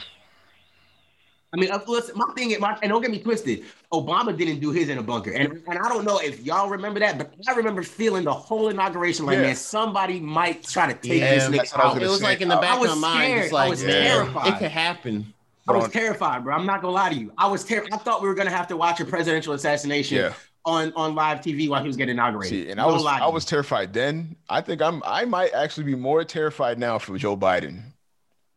I 1.54 1.56
mean, 1.56 1.70
uh, 1.70 1.78
listen, 1.86 2.18
my 2.18 2.26
thing 2.34 2.50
is, 2.50 2.58
my, 2.58 2.76
and 2.82 2.90
don't 2.90 3.00
get 3.00 3.12
me 3.12 3.20
twisted. 3.20 3.62
Obama 3.92 4.36
didn't 4.36 4.58
do 4.58 4.72
his 4.72 4.88
in 4.88 4.98
a 4.98 5.02
bunker, 5.02 5.30
and 5.30 5.62
and 5.68 5.78
I 5.78 5.88
don't 5.88 6.04
know 6.04 6.18
if 6.18 6.40
y'all 6.40 6.68
remember 6.68 6.98
that, 7.00 7.16
but 7.16 7.32
I 7.48 7.54
remember 7.54 7.84
feeling 7.84 8.24
the 8.24 8.32
whole 8.32 8.68
inauguration 8.70 9.24
like, 9.24 9.36
Yeah. 9.36 9.42
man, 9.42 9.56
somebody 9.56 10.18
might 10.18 10.64
try 10.64 10.92
to 10.92 10.98
take 10.98 11.20
Yeah, 11.20 11.34
this 11.34 11.44
nigga 11.44 11.72
what 11.76 11.80
I 11.80 11.84
was 11.86 11.96
out. 11.96 12.02
It 12.02 12.08
was 12.08 12.18
say. 12.18 12.24
like 12.24 12.40
in 12.40 12.48
the 12.48 12.56
back 12.56 12.78
I 12.80 12.84
of 12.84 12.98
my 12.98 13.08
mind, 13.08 13.24
scared. 13.30 13.42
it's 13.44 13.52
like 13.52 13.66
I 13.66 13.70
was 13.70 13.82
Yeah. 13.84 13.88
terrified. 13.92 14.46
it 14.48 14.58
could 14.58 14.70
happen. 14.72 15.32
I 15.68 15.72
was 15.72 15.88
terrified, 15.90 16.44
bro. 16.44 16.54
I'm 16.56 16.66
not 16.66 16.82
gonna 16.82 16.92
lie 16.92 17.08
to 17.10 17.14
you. 17.16 17.32
I 17.38 17.46
was 17.46 17.64
terrified. 17.64 17.92
I 17.94 17.96
thought 17.98 18.20
we 18.20 18.28
were 18.28 18.34
gonna 18.34 18.50
have 18.50 18.66
to 18.68 18.76
watch 18.76 18.98
a 19.00 19.04
presidential 19.04 19.54
assassination 19.54 20.18
Yeah. 20.18 20.32
on 20.66 20.92
on 20.96 21.14
live 21.14 21.40
TV 21.40 21.68
while 21.68 21.80
he 21.80 21.86
was 21.86 21.96
getting 21.96 22.14
inaugurated. 22.16 22.66
See, 22.66 22.70
and 22.70 22.80
I 22.80 22.86
was 22.86 23.02
lie 23.02 23.20
I 23.20 23.28
was 23.28 23.44
terrified 23.44 23.92
then. 23.92 24.34
I 24.50 24.60
think 24.60 24.82
I'm 24.82 25.02
I 25.06 25.24
might 25.24 25.54
actually 25.54 25.84
be 25.84 25.94
more 25.94 26.24
terrified 26.24 26.78
now 26.80 26.98
for 26.98 27.16
Joe 27.16 27.36
Biden 27.36 27.82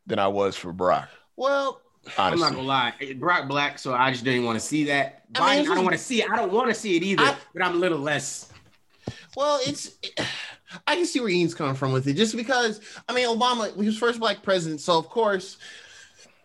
than 0.07 0.17
I 0.19 0.27
was 0.27 0.55
for 0.57 0.73
Barack. 0.73 1.07
Well, 1.37 1.79
I'm 2.17 2.39
not 2.39 2.51
gonna 2.53 2.63
lie. 2.63 2.93
Eh, 3.01 3.13
Barack 3.13 3.47
Black, 3.47 3.79
so 3.79 3.93
I 3.93 4.11
just 4.11 4.23
didn't 4.23 4.45
want 4.45 4.59
to 4.59 4.65
see 4.65 4.85
that. 4.85 5.31
Biden, 5.33 5.41
I 5.41 5.55
mean, 5.57 5.71
I, 5.71 5.75
don't 5.75 5.83
want 5.83 5.93
to 5.97 6.01
see 6.01 6.21
it. 6.21 6.29
I 6.29 6.35
don't 6.35 6.51
want 6.51 6.69
to 6.69 6.73
see 6.73 6.95
it 6.95 7.03
either. 7.03 7.23
I- 7.23 7.35
but 7.53 7.63
I'm 7.63 7.75
a 7.75 7.79
little 7.79 7.99
less. 7.99 8.51
well, 9.35 9.59
it's. 9.65 9.97
I 10.85 10.95
can 10.97 11.05
see 11.05 11.21
where 11.21 11.29
Ian's 11.29 11.55
coming 11.55 11.75
from 11.75 11.93
with 11.93 12.07
it, 12.07 12.13
just 12.15 12.35
because 12.35 12.81
I 13.07 13.13
mean 13.13 13.25
Obama 13.25 13.73
he 13.73 13.85
was 13.85 13.97
first 13.97 14.19
black 14.19 14.43
president, 14.43 14.81
so 14.81 14.97
of 14.97 15.07
course, 15.07 15.57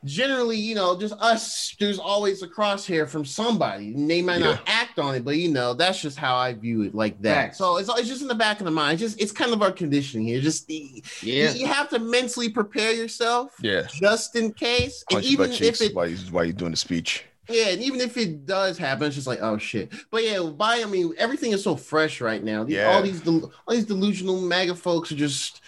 generally, 0.05 0.57
you 0.57 0.75
know, 0.75 0.99
just 0.99 1.15
us, 1.21 1.75
there's 1.79 1.99
always 1.99 2.43
a 2.43 2.49
crosshair 2.49 3.09
from 3.09 3.25
somebody. 3.25 3.93
They 3.95 4.23
might 4.23 4.41
not 4.41 4.61
act 4.67 4.99
on 4.99 5.15
it, 5.15 5.25
but 5.25 5.37
you 5.37 5.51
know, 5.51 5.75
that's 5.75 6.01
just 6.01 6.19
how 6.19 6.37
I 6.37 6.53
view 6.55 6.83
it, 6.83 6.95
like 6.95 7.21
that. 7.23 7.35
Facts. 7.35 7.59
So 7.59 7.77
it's, 7.77 7.89
it's 7.89 8.09
just 8.09 8.23
in 8.23 8.29
the 8.29 8.35
back 8.35 8.61
of 8.61 8.65
the 8.65 8.71
mind. 8.71 8.95
It's 9.01 9.13
just 9.13 9.21
it's 9.21 9.33
kind 9.33 9.53
of 9.53 9.63
our 9.63 9.73
conditioning 9.73 10.27
here. 10.27 10.41
Just 10.41 10.69
you, 10.71 11.03
Yeah. 11.23 11.53
you 11.53 11.67
have 11.67 11.89
to 11.91 11.99
mentally 11.99 12.49
prepare 12.49 12.93
yourself, 12.93 13.55
yeah. 13.61 13.83
just 13.93 14.37
in 14.37 14.53
case, 14.53 15.05
and 15.11 15.17
Punch 15.17 15.27
even 15.27 15.53
if 15.53 15.81
it 15.81 15.95
while 15.95 16.07
he's 16.09 16.31
while 16.31 16.45
he's 16.45 16.55
doing 16.55 16.73
the 16.73 16.77
speech. 16.77 17.25
Yeah, 17.49 17.69
and 17.71 17.83
even 17.83 18.01
if 18.01 18.17
it 18.17 18.47
does 18.47 18.79
happen, 18.79 19.07
it's 19.07 19.17
just 19.17 19.27
like, 19.27 19.41
oh 19.43 19.59
shit. 19.59 19.93
But 20.11 20.25
yeah, 20.25 20.41
by 20.41 20.81
I 20.81 20.85
mean, 20.87 21.13
everything 21.19 21.53
is 21.53 21.63
so 21.63 21.77
fresh 21.77 22.21
right 22.21 22.43
now. 22.43 22.65
Yeah. 22.67 22.93
All 22.93 23.03
these 23.03 23.27
all 23.27 23.51
these 23.69 23.85
delusional 23.85 24.41
MAGA 24.41 24.75
folks 24.77 25.11
are 25.13 25.17
just. 25.17 25.61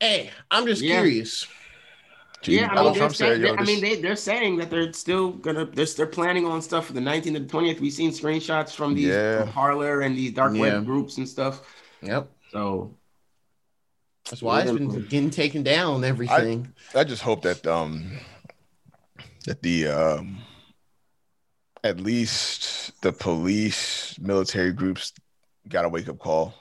Hey, 0.00 0.30
I'm 0.50 0.66
just 0.66 0.82
Yeah. 0.82 0.96
curious. 0.96 1.46
Gee, 2.40 2.56
yeah, 2.56 2.68
I 2.70 2.74
mean, 2.76 2.84
they're 2.84 2.94
Trump 2.94 3.16
saying, 3.16 3.32
said, 3.32 3.48
yo, 3.48 3.54
I 3.56 3.64
mean, 3.64 3.80
this- 3.80 3.96
they 3.96 4.00
they're 4.00 4.16
saying 4.16 4.56
that 4.58 4.70
they're 4.70 4.92
still 4.92 5.30
gonna 5.32 5.64
they're, 5.66 5.86
they're 5.86 6.06
planning 6.06 6.46
on 6.46 6.62
stuff 6.62 6.86
for 6.86 6.92
the 6.92 7.00
19th 7.00 7.36
and 7.36 7.50
20th. 7.50 7.80
We've 7.80 7.92
seen 7.92 8.10
screenshots 8.12 8.74
from 8.74 8.94
these 8.94 9.06
Yeah. 9.08 9.40
from 9.40 9.48
Parler 9.52 10.02
and 10.02 10.16
these 10.16 10.32
dark 10.32 10.54
Yeah. 10.54 10.60
web 10.60 10.84
groups 10.86 11.16
and 11.18 11.28
stuff. 11.28 11.62
Yep, 12.02 12.30
So 12.52 12.94
that's 14.30 14.40
why 14.40 14.62
it's 14.62 14.70
been 14.70 14.88
getting 15.08 15.30
taken 15.30 15.64
down. 15.64 16.04
Everything. 16.04 16.72
I 16.94 17.02
just 17.02 17.22
hope 17.22 17.42
that 17.42 17.66
um 17.66 18.18
that 19.46 19.62
the 19.62 19.88
um 19.88 20.38
at 21.82 21.98
least 22.00 23.00
the 23.02 23.12
police 23.12 24.16
military 24.20 24.72
groups 24.72 25.12
got 25.68 25.84
a 25.84 25.88
wake 25.88 26.08
up 26.08 26.18
call. 26.18 26.54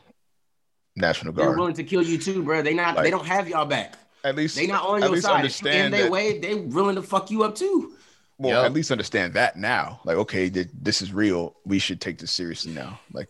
National 0.96 1.32
Guard. 1.32 1.50
they're 1.50 1.56
willing 1.58 1.76
to 1.76 1.84
kill 1.84 2.02
you 2.02 2.18
too, 2.18 2.42
bro. 2.42 2.64
They 2.64 2.74
not 2.74 3.04
they 3.04 3.12
don't 3.12 3.28
have 3.28 3.48
y'all 3.48 3.66
back. 3.68 3.94
At 4.24 4.36
least 4.36 4.56
They 4.56 4.68
not 4.68 4.84
on 4.88 5.02
your 5.02 5.22
side. 5.22 5.36
understand 5.38 5.86
and 5.86 5.94
they 5.94 6.02
that, 6.04 6.12
way 6.12 6.40
they 6.40 6.56
willing 6.56 6.96
to 6.96 7.02
fuck 7.02 7.30
you 7.32 7.44
up 7.44 7.56
too. 7.56 7.94
well, 8.38 8.62
Yep. 8.62 8.66
at 8.66 8.74
least 8.74 8.92
understand 8.92 9.34
that 9.34 9.56
now. 9.58 10.00
Like, 10.04 10.18
okay, 10.18 10.50
th- 10.50 10.68
this 10.74 11.02
is 11.02 11.14
real. 11.14 11.56
We 11.66 11.80
should 11.80 12.02
take 12.02 12.18
this 12.20 12.32
seriously 12.32 12.74
now. 12.74 13.00
Like, 13.14 13.30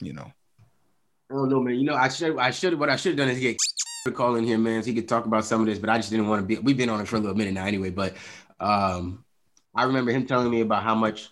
you 0.00 0.12
know. 0.12 0.30
I 1.30 1.34
don't 1.34 1.48
know, 1.48 1.60
man. 1.60 1.74
You 1.74 1.84
know, 1.84 1.94
I 1.94 2.08
should 2.08 2.38
I 2.38 2.50
should 2.50 2.78
what 2.78 2.88
I 2.90 2.96
should 2.96 3.10
have 3.10 3.18
done 3.18 3.28
is 3.28 3.38
get 3.40 3.56
to 4.06 4.12
call 4.12 4.36
in 4.36 4.44
here, 4.44 4.58
man, 4.58 4.82
so 4.82 4.86
he 4.86 4.94
could 4.94 5.08
talk 5.08 5.26
about 5.26 5.44
some 5.44 5.60
of 5.60 5.66
this, 5.66 5.78
but 5.78 5.90
I 5.90 5.96
just 5.96 6.10
didn't 6.10 6.28
want 6.28 6.40
to 6.42 6.46
be 6.46 6.58
we've 6.58 6.76
been 6.76 6.88
on 6.88 7.00
it 7.00 7.08
for 7.08 7.16
a 7.16 7.18
little 7.20 7.36
minute 7.36 7.54
now 7.54 7.64
anyway. 7.66 7.90
But 7.90 8.14
um 8.60 9.24
I 9.74 9.84
remember 9.84 10.10
him 10.10 10.26
telling 10.26 10.50
me 10.50 10.60
about 10.62 10.82
how 10.82 10.94
much 10.94 11.30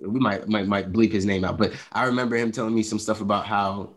we 0.00 0.18
might 0.20 0.48
might 0.48 0.66
might 0.66 0.92
bleep 0.92 1.12
his 1.12 1.26
name 1.26 1.44
out, 1.44 1.58
but 1.58 1.72
I 1.92 2.04
remember 2.04 2.36
him 2.36 2.50
telling 2.52 2.74
me 2.74 2.82
some 2.82 2.98
stuff 2.98 3.20
about 3.20 3.46
how 3.46 3.90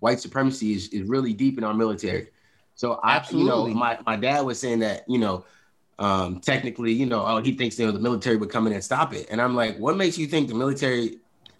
white 0.00 0.20
supremacy 0.20 0.72
is, 0.72 0.88
is 0.88 1.08
really 1.08 1.32
deep 1.32 1.58
in 1.58 1.64
our 1.64 1.74
military. 1.74 2.28
So 2.78 3.00
I 3.02 3.16
Absolutely. 3.16 3.42
you 3.42 3.48
know 3.50 3.66
my, 3.74 3.98
my 4.06 4.14
dad 4.14 4.42
was 4.42 4.60
saying 4.60 4.78
that, 4.78 5.02
you 5.08 5.18
know, 5.18 5.44
um, 5.98 6.38
technically, 6.38 6.92
you 6.92 7.06
know, 7.06 7.26
oh, 7.26 7.42
he 7.42 7.52
thinks 7.52 7.76
you 7.76 7.84
know 7.84 7.90
the 7.90 7.98
military 7.98 8.36
would 8.36 8.50
come 8.50 8.68
in 8.68 8.72
and 8.72 8.84
stop 8.84 9.12
it. 9.12 9.26
And 9.30 9.42
I'm 9.42 9.56
like, 9.56 9.76
what 9.78 9.96
makes 9.96 10.16
you 10.16 10.28
think 10.28 10.48
the 10.48 10.54
military 10.54 11.18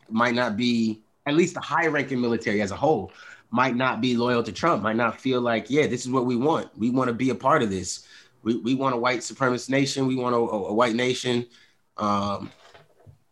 might 0.08 0.36
not 0.36 0.56
be 0.56 1.02
at 1.26 1.34
least 1.34 1.54
the 1.54 1.60
high 1.60 1.88
ranking 1.88 2.20
military 2.20 2.62
as 2.62 2.70
a 2.70 2.76
whole 2.76 3.10
might 3.50 3.74
not 3.74 4.00
be 4.00 4.16
loyal 4.16 4.44
to 4.44 4.52
Trump, 4.52 4.84
might 4.84 4.94
not 4.94 5.20
feel 5.20 5.40
like, 5.40 5.68
yeah, 5.68 5.88
this 5.88 6.06
is 6.06 6.10
what 6.12 6.24
we 6.24 6.36
want. 6.36 6.70
We 6.78 6.90
want 6.90 7.08
to 7.08 7.14
be 7.14 7.30
a 7.30 7.34
part 7.34 7.64
of 7.64 7.70
this. 7.70 8.06
We, 8.44 8.58
we 8.58 8.76
want 8.76 8.94
a 8.94 8.98
white 8.98 9.20
supremacist 9.20 9.70
nation. 9.70 10.06
We 10.06 10.14
want 10.14 10.36
a, 10.36 10.38
a 10.38 10.72
white 10.72 10.94
nation. 10.94 11.46
Um, 11.96 12.52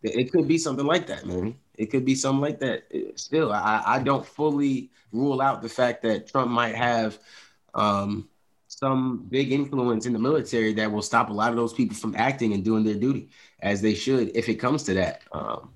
it, 0.02 0.16
it 0.16 0.32
could 0.32 0.48
be 0.48 0.58
something 0.58 0.86
like 0.86 1.06
that, 1.06 1.24
man. 1.24 1.54
It 1.78 1.86
could 1.86 2.04
be 2.04 2.16
something 2.16 2.40
like 2.40 2.58
that. 2.58 2.82
Still, 3.14 3.52
I, 3.52 3.80
I 3.86 3.98
don't 4.00 4.26
fully 4.26 4.90
rule 5.12 5.40
out 5.40 5.62
the 5.62 5.68
fact 5.68 6.02
that 6.02 6.26
Trump 6.26 6.50
might 6.50 6.74
have 6.74 7.20
um, 7.76 8.28
some 8.66 9.26
big 9.28 9.52
influence 9.52 10.06
in 10.06 10.12
the 10.12 10.18
military 10.18 10.72
that 10.74 10.90
will 10.90 11.02
stop 11.02 11.30
a 11.30 11.32
lot 11.32 11.50
of 11.50 11.56
those 11.56 11.72
people 11.72 11.96
from 11.96 12.16
acting 12.16 12.52
and 12.52 12.64
doing 12.64 12.82
their 12.84 12.94
duty 12.94 13.28
as 13.60 13.80
they 13.80 13.94
should 13.94 14.36
if 14.36 14.48
it 14.48 14.56
comes 14.56 14.82
to 14.84 14.94
that. 14.94 15.22
Um, 15.30 15.70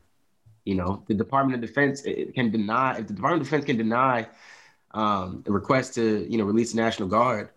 you 0.64 0.74
know, 0.74 1.04
the 1.06 1.14
Department 1.14 1.54
of 1.62 1.66
Defense 1.66 2.02
it 2.02 2.34
can 2.34 2.50
deny 2.50 2.98
if 2.98 3.06
the 3.06 3.14
Department 3.14 3.42
of 3.42 3.46
Defense 3.46 3.64
can 3.64 3.76
deny 3.76 4.26
um, 4.92 5.44
a 5.46 5.52
request 5.52 5.94
to 5.94 6.26
you 6.28 6.36
know 6.36 6.44
release 6.44 6.72
the 6.72 6.80
National 6.80 7.08
Guard, 7.08 7.50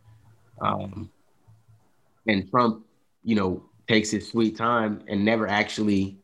um, 0.61 1.09
and 2.27 2.49
Trump, 2.49 2.85
you 3.23 3.35
know, 3.35 3.63
takes 3.87 4.11
his 4.11 4.29
sweet 4.29 4.55
time 4.55 5.03
and 5.07 5.25
never 5.25 5.47
actually 5.47 6.17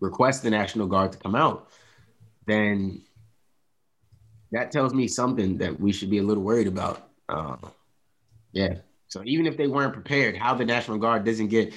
requests 0.00 0.40
the 0.40 0.50
National 0.50 0.86
Guard 0.86 1.12
to 1.12 1.18
come 1.18 1.34
out, 1.34 1.68
then 2.46 3.02
that 4.52 4.70
tells 4.70 4.94
me 4.94 5.08
something 5.08 5.58
that 5.58 5.78
we 5.78 5.92
should 5.92 6.10
be 6.10 6.18
a 6.18 6.22
little 6.22 6.42
worried 6.42 6.66
about. 6.66 7.05
Uh, 7.28 7.56
yeah. 8.52 8.76
So 9.08 9.22
even 9.24 9.46
if 9.46 9.56
they 9.56 9.66
weren't 9.66 9.92
prepared, 9.92 10.36
how 10.36 10.54
the 10.54 10.64
National 10.64 10.98
Guard 10.98 11.24
doesn't 11.24 11.48
get 11.48 11.72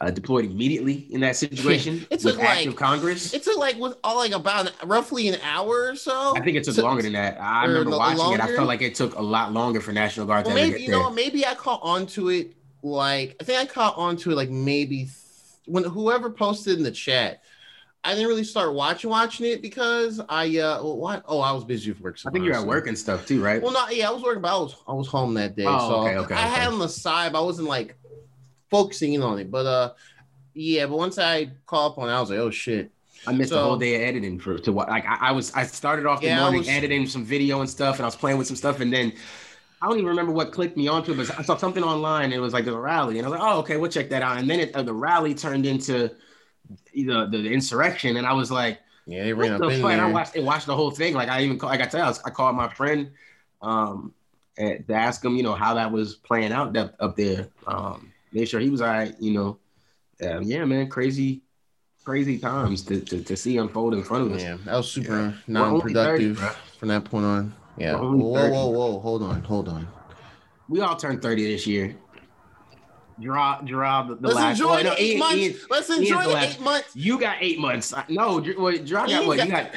uh, 0.00 0.10
deployed 0.10 0.44
immediately 0.44 1.06
in 1.10 1.20
that 1.20 1.36
situation 1.36 2.04
It 2.10 2.22
with 2.24 2.34
took, 2.34 2.40
active 2.42 2.66
like- 2.72 2.76
Congress. 2.76 3.32
It 3.32 3.44
took 3.44 3.58
like 3.58 3.76
with 3.78 3.96
all 4.02 4.16
like 4.16 4.32
about 4.32 4.72
roughly 4.84 5.28
an 5.28 5.38
hour 5.42 5.88
or 5.90 5.96
so. 5.96 6.34
I 6.36 6.40
think 6.40 6.56
it 6.56 6.64
took 6.64 6.74
to- 6.74 6.82
longer 6.82 7.02
than 7.02 7.12
that. 7.12 7.40
I 7.40 7.64
remember 7.66 7.90
lo- 7.92 7.98
watching 7.98 8.34
it. 8.34 8.40
I 8.40 8.48
felt 8.54 8.66
like 8.66 8.82
it 8.82 8.94
took 8.94 9.14
a 9.16 9.22
lot 9.22 9.52
longer 9.52 9.80
for 9.80 9.92
National 9.92 10.26
Guard 10.26 10.46
Well, 10.46 10.56
to 10.56 10.60
maybe 10.60 10.72
get 10.72 10.80
you 10.80 10.90
there. 10.90 10.98
know, 11.00 11.10
maybe 11.10 11.46
I 11.46 11.54
caught 11.54 11.80
onto 11.82 12.28
it. 12.30 12.54
Like 12.82 13.36
I 13.40 13.44
think 13.44 13.60
I 13.60 13.64
caught 13.72 13.96
onto 13.96 14.30
it 14.32 14.34
like 14.34 14.50
maybe 14.50 15.04
th- 15.04 15.10
when 15.66 15.84
whoever 15.84 16.28
posted 16.28 16.76
in 16.76 16.82
the 16.84 16.90
chat. 16.90 17.40
I 18.06 18.14
didn't 18.14 18.28
really 18.28 18.44
start 18.44 18.74
watching 18.74 19.08
watching 19.08 19.46
it 19.46 19.62
because 19.62 20.20
I 20.28 20.44
uh 20.58 20.82
well, 20.82 20.96
what 20.98 21.24
oh 21.26 21.40
I 21.40 21.52
was 21.52 21.64
busy 21.64 21.90
with 21.90 22.00
work. 22.00 22.18
so 22.18 22.28
I 22.28 22.32
think 22.32 22.44
you're 22.44 22.54
at 22.54 22.66
work 22.66 22.86
and 22.86 22.96
stuff 22.96 23.26
too, 23.26 23.42
right? 23.42 23.62
Well, 23.62 23.72
not 23.72 23.96
yeah, 23.96 24.08
I 24.08 24.12
was 24.12 24.22
working, 24.22 24.42
but 24.42 24.54
I 24.54 24.58
was 24.58 24.76
I 24.86 24.92
was 24.92 25.08
home 25.08 25.32
that 25.34 25.56
day, 25.56 25.64
Oh, 25.66 25.88
so 25.88 25.94
okay, 26.06 26.16
okay, 26.18 26.34
I 26.34 26.46
had 26.46 26.68
on 26.68 26.78
the 26.78 26.88
side, 26.88 27.32
but 27.32 27.40
I 27.40 27.44
wasn't 27.44 27.68
like 27.68 27.96
focusing 28.70 29.14
in 29.14 29.22
on 29.22 29.38
it. 29.38 29.50
But 29.50 29.66
uh, 29.66 29.92
yeah, 30.52 30.86
but 30.86 30.96
once 30.98 31.18
I 31.18 31.50
called 31.66 31.92
up 31.92 31.98
on, 31.98 32.08
it, 32.08 32.12
I 32.12 32.20
was 32.20 32.30
like, 32.30 32.38
oh 32.38 32.50
shit. 32.50 32.90
I 33.26 33.32
missed 33.32 33.52
the 33.52 33.60
whole 33.60 33.78
day 33.78 33.94
of 33.94 34.02
editing 34.02 34.38
for 34.38 34.58
to 34.58 34.70
what 34.70 34.88
like 34.90 35.06
I, 35.06 35.28
I 35.28 35.32
was 35.32 35.50
I 35.54 35.64
started 35.64 36.04
off 36.04 36.20
the 36.20 36.26
Yeah, 36.26 36.40
morning 36.42 36.58
was- 36.58 36.68
editing 36.68 37.06
some 37.06 37.24
video 37.24 37.60
and 37.60 37.70
stuff, 37.70 37.96
and 37.96 38.02
I 38.02 38.06
was 38.06 38.16
playing 38.16 38.36
with 38.36 38.46
some 38.46 38.56
stuff, 38.56 38.80
and 38.80 38.92
then 38.92 39.14
I 39.80 39.86
don't 39.88 39.96
even 39.96 40.08
remember 40.08 40.32
what 40.32 40.52
clicked 40.52 40.76
me 40.76 40.88
onto 40.88 41.12
it, 41.12 41.16
but 41.16 41.38
I 41.38 41.42
saw 41.42 41.56
something 41.56 41.82
online. 41.82 42.24
And 42.26 42.34
it 42.34 42.38
was 42.38 42.52
like 42.52 42.66
a 42.66 42.78
rally, 42.78 43.18
and 43.18 43.26
I 43.26 43.30
was 43.30 43.38
like, 43.38 43.48
oh 43.50 43.58
okay, 43.60 43.78
we'll 43.78 43.90
check 43.90 44.10
that 44.10 44.20
out. 44.20 44.36
And 44.36 44.48
then 44.50 44.60
it, 44.60 44.74
uh, 44.76 44.82
the 44.82 44.92
rally 44.92 45.34
turned 45.34 45.64
into 45.64 46.10
the, 46.94 47.26
the 47.30 47.52
insurrection, 47.52 48.16
and 48.16 48.26
I 48.26 48.32
was 48.32 48.50
like, 48.50 48.80
Yeah, 49.06 49.24
they 49.24 49.32
ran 49.32 49.52
up 49.52 49.60
the 49.60 49.68
in? 49.68 49.84
And 49.84 50.00
I 50.00 50.10
watched 50.10 50.36
I 50.36 50.40
watched 50.40 50.66
the 50.66 50.76
whole 50.76 50.90
thing. 50.90 51.14
Like 51.14 51.28
I 51.28 51.42
even 51.42 51.58
call, 51.58 51.70
like 51.70 51.80
I 51.80 51.86
tell 51.86 52.00
you, 52.00 52.04
I, 52.04 52.08
was- 52.08 52.22
I 52.24 52.30
called 52.30 52.56
my 52.56 52.68
friend 52.68 53.10
um 53.62 54.12
and 54.56 54.86
to 54.86 54.94
ask 54.94 55.24
him, 55.24 55.34
you 55.36 55.42
know, 55.42 55.54
how 55.54 55.74
that 55.74 55.90
was 55.90 56.14
playing 56.14 56.52
out 56.52 56.76
up, 56.76 56.94
up 57.00 57.16
there. 57.16 57.48
Um, 57.66 58.12
made 58.32 58.48
sure 58.48 58.60
he 58.60 58.70
was 58.70 58.80
all 58.80 58.88
right, 58.88 59.14
you 59.20 59.32
know. 59.32 59.58
Um, 60.24 60.42
yeah, 60.44 60.64
man, 60.64 60.88
crazy, 60.88 61.42
crazy 62.04 62.38
times 62.38 62.82
to, 62.82 63.00
to, 63.00 63.20
to 63.22 63.36
see 63.36 63.56
unfold 63.56 63.94
in 63.94 64.04
front 64.04 64.26
of 64.26 64.32
us. 64.32 64.42
Yeah, 64.42 64.58
that 64.64 64.76
was 64.76 64.90
super 64.90 65.30
30, 65.30 65.36
non-productive 65.48 66.38
bro. 66.38 66.50
from 66.78 66.88
that 66.88 67.04
point 67.04 67.24
on. 67.26 67.54
Yeah. 67.76 67.96
Whoa, 67.96 68.12
whoa, 68.12 68.50
whoa, 68.50 68.66
whoa! 68.68 69.00
Hold 69.00 69.22
on, 69.24 69.42
hold 69.42 69.68
on. 69.68 69.88
We 70.68 70.80
all 70.80 70.96
turned 70.96 71.20
30 71.20 71.52
this 71.52 71.66
year. 71.66 71.96
Draw, 73.20 73.60
draw 73.62 74.02
the, 74.02 74.16
Let's 74.20 74.34
last. 74.34 74.60
enjoy 74.60 74.82
the 74.82 74.94
eight 75.00 75.18
months. 75.18 75.36
Ian- 75.36 75.56
Let's 75.70 75.90
enjoy 75.90 76.22
the 76.24 76.36
eight 76.38 76.60
months. 76.60 76.96
you 76.96 77.18
got 77.18 77.36
eight 77.40 77.58
months. 77.58 77.92
No, 78.08 78.42
well, 78.58 78.76
Draw 78.76 79.06
got 79.06 79.26
what? 79.26 79.38
You 79.44 79.50
got 79.50 79.70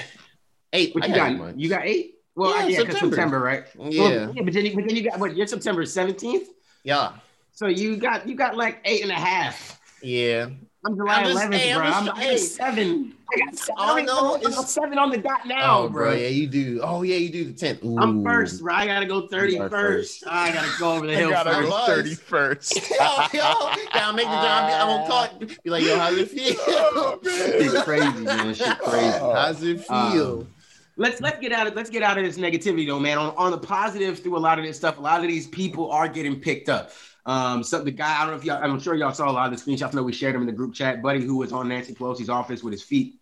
Eight. 0.74 0.94
what 0.96 1.08
you 1.08 1.14
got 1.14 1.16
got? 1.16 1.30
eight 1.30 1.38
months. 1.40 1.60
You 1.60 1.70
got 1.70 1.86
eight. 1.86 2.16
Well, 2.36 2.56
Yeah, 2.56 2.68
yeah, 2.68 2.78
September. 2.80 3.16
September, 3.16 3.40
right? 3.40 3.64
Yeah. 3.78 4.02
Well, 4.04 4.34
yeah, 4.36 4.42
but 4.44 4.54
then, 4.54 4.66
you, 4.66 4.76
but 4.76 4.86
then 4.88 4.96
you 4.96 5.10
got 5.10 5.20
what? 5.20 5.36
You're 5.36 5.48
September 5.48 5.84
17th. 5.84 6.46
Yeah. 6.84 7.14
So 7.52 7.68
you 7.68 7.98
got 7.98 8.28
you 8.28 8.36
got 8.36 8.56
like 8.58 8.80
eight 8.86 9.02
and 9.02 9.12
a 9.12 9.16
half. 9.16 9.80
Yeah. 10.04 10.50
I'm 10.88 10.96
July 10.96 11.16
I'm 11.16 11.26
just- 11.26 11.46
11th, 11.46 11.54
hey, 11.54 11.74
I'm 11.74 11.80
bro. 11.80 11.90
just- 11.90 12.08
I'm, 12.08 12.30
I'm 12.32 12.38
seven. 12.38 13.14
I 13.30 13.38
got 13.46 13.56
seven. 13.58 13.76
Oh, 13.78 13.98
I'm, 13.98 14.06
no, 14.06 14.36
I'm 14.36 14.42
it's- 14.42 14.74
seven 14.74 14.98
on 14.98 15.10
the 15.10 15.18
dot 15.18 15.46
now, 15.46 15.80
oh, 15.82 15.90
bro. 15.90 16.06
bro. 16.06 16.14
Yeah, 16.14 16.28
you 16.30 16.48
do. 16.48 16.80
Oh, 16.82 17.02
yeah, 17.02 17.18
you 17.18 17.30
do 17.30 17.44
the 17.44 17.52
tenth. 17.52 17.80
I'm 17.84 18.24
first, 18.24 18.62
bro. 18.62 18.74
I 18.74 18.86
gotta 18.86 19.06
go 19.06 19.28
31st. 19.28 19.70
first. 19.70 19.72
first. 19.72 20.24
I 20.28 20.54
gotta 20.54 20.70
go 20.80 20.94
over 20.94 21.06
the 21.08 21.14
I 21.14 21.16
hill 21.18 21.30
gotta 21.32 21.52
first. 21.52 21.70
go 21.70 21.86
thirty 21.88 22.16
first. 22.16 22.90
yo, 22.92 23.06
yo, 23.34 23.54
gotta 23.94 24.16
make 24.16 24.26
the 24.28 24.32
job. 24.32 24.72
I'm 24.72 24.88
gonna 24.88 25.08
call 25.08 25.24
it. 25.42 25.64
Be 25.64 25.70
like, 25.70 25.84
yo, 25.84 26.00
how's 26.00 26.18
it 26.18 26.30
feel? 26.30 26.56
Oh, 26.70 27.20
Shit 27.24 27.84
crazy, 27.84 28.20
man. 28.22 28.54
Shit 28.54 28.80
crazy. 28.80 29.08
how's 29.20 29.62
it 29.64 29.82
feel? 29.82 29.94
Um, 30.42 30.48
let's 30.96 31.20
let's 31.20 31.40
get 31.40 31.52
out 31.52 31.68
of 31.68 31.76
let's 31.76 31.90
get 31.90 32.02
out 32.04 32.18
of 32.18 32.24
this 32.24 32.38
negativity 32.38 32.88
though, 32.88 33.00
man. 33.00 33.18
On 33.18 33.34
on 33.36 33.52
the 33.52 33.58
positive 33.58 34.20
through 34.20 34.38
a 34.38 34.40
lot 34.40 34.58
of 34.58 34.64
this 34.64 34.78
stuff, 34.78 34.98
a 34.98 35.02
lot 35.02 35.20
of 35.22 35.28
these 35.28 35.48
people 35.48 35.92
are 35.92 36.08
getting 36.08 36.40
picked 36.40 36.70
up. 36.70 36.92
Um, 37.28 37.62
so 37.62 37.84
the 37.84 37.92
guy, 37.92 38.16
I 38.16 38.22
don't 38.22 38.32
know 38.32 38.38
if 38.38 38.46
y'all, 38.46 38.64
I'm 38.64 38.80
sure 38.80 38.96
y'all 38.96 39.14
saw 39.14 39.30
a 39.30 39.34
lot 39.34 39.52
of 39.52 39.64
the 39.64 39.72
screenshots. 39.72 39.90
I 39.94 39.98
know 39.98 40.04
we 40.04 40.14
shared 40.14 40.34
them 40.34 40.42
in 40.42 40.48
the 40.48 40.54
group 40.54 40.74
chat. 40.74 41.02
Buddy, 41.02 41.22
who 41.24 41.36
was 41.38 41.52
on 41.52 41.68
Nancy 41.68 41.94
Pelosi's 41.94 42.30
office 42.30 42.64
with 42.64 42.72
his 42.72 42.82
feet 42.84 43.16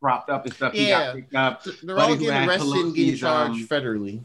propped 0.00 0.30
up 0.30 0.46
and 0.46 0.54
stuff, 0.54 0.72
he 0.72 0.88
Yeah. 0.88 0.98
got 1.06 1.14
picked 1.16 1.34
up. 1.34 1.64
They're 1.82 1.96
Buddy 1.96 2.12
all 2.12 2.18
getting 2.18 2.32
had 2.32 2.48
arrested 2.48 2.72
and 2.76 2.94
getting 2.94 3.12
Pelosi's, 3.14 3.20
charged 3.20 3.60
um, 3.60 3.66
federally. 3.68 4.22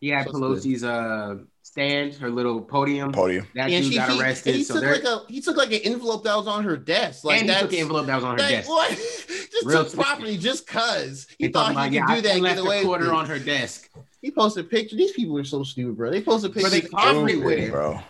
He 0.00 0.08
had 0.08 0.26
So. 0.26 0.32
Pelosi's 0.32 0.82
uh 0.84 1.36
stand, 1.62 2.14
her 2.14 2.30
little 2.30 2.60
podium. 2.62 3.12
Podium. 3.12 3.46
That 3.54 3.70
And 3.70 3.84
dude 3.84 3.92
she, 3.92 3.98
got 3.98 4.10
he, 4.10 4.20
arrested. 4.20 4.48
and 4.50 4.56
he 4.56 4.64
so 4.64 4.74
took 4.80 4.84
like 4.84 5.04
a 5.04 5.20
he 5.28 5.40
took 5.42 5.56
like 5.56 5.72
an 5.72 5.80
envelope 5.84 6.24
that 6.24 6.36
was 6.36 6.46
on 6.46 6.64
her 6.64 6.76
desk. 6.76 7.24
Like 7.24 7.40
and 7.40 7.48
he 7.48 7.48
that's 7.48 7.62
took 7.62 7.70
the 7.70 7.78
envelope 7.80 8.06
that 8.06 8.14
was 8.16 8.24
on 8.24 8.36
her 8.38 8.42
like, 8.42 8.50
desk. 8.50 8.68
what? 8.70 8.90
just 8.96 9.66
Real 9.66 9.84
took 9.84 9.94
property 9.94 10.38
just 10.38 10.66
cause 10.66 11.26
he 11.38 11.46
He 11.46 11.52
thought 11.52 11.74
talking 11.74 11.92
he 11.92 11.98
could 12.00 12.08
yeah, 12.08 12.16
do 12.16 12.22
that 12.22 12.30
I 12.30 12.34
and 12.34 12.42
left 12.42 12.56
get 12.56 12.62
a 12.62 12.66
away 12.66 12.78
with 12.78 12.86
quarter 12.86 13.06
it. 13.06 13.12
on 13.12 13.26
her 13.26 13.38
desk. 13.38 13.90
He 14.22 14.30
posted 14.30 14.64
a 14.64 14.68
picture. 14.68 14.96
These 14.96 15.12
people 15.12 15.38
are 15.38 15.44
so 15.44 15.62
stupid, 15.62 15.96
bro. 15.96 16.10
They 16.10 16.22
posted 16.22 16.52
Bro, 16.52 16.62
pictures 16.70 16.90
they 16.90 16.98
everywhere. 17.08 17.52
Stupid, 17.58 17.70
bro. 17.72 18.00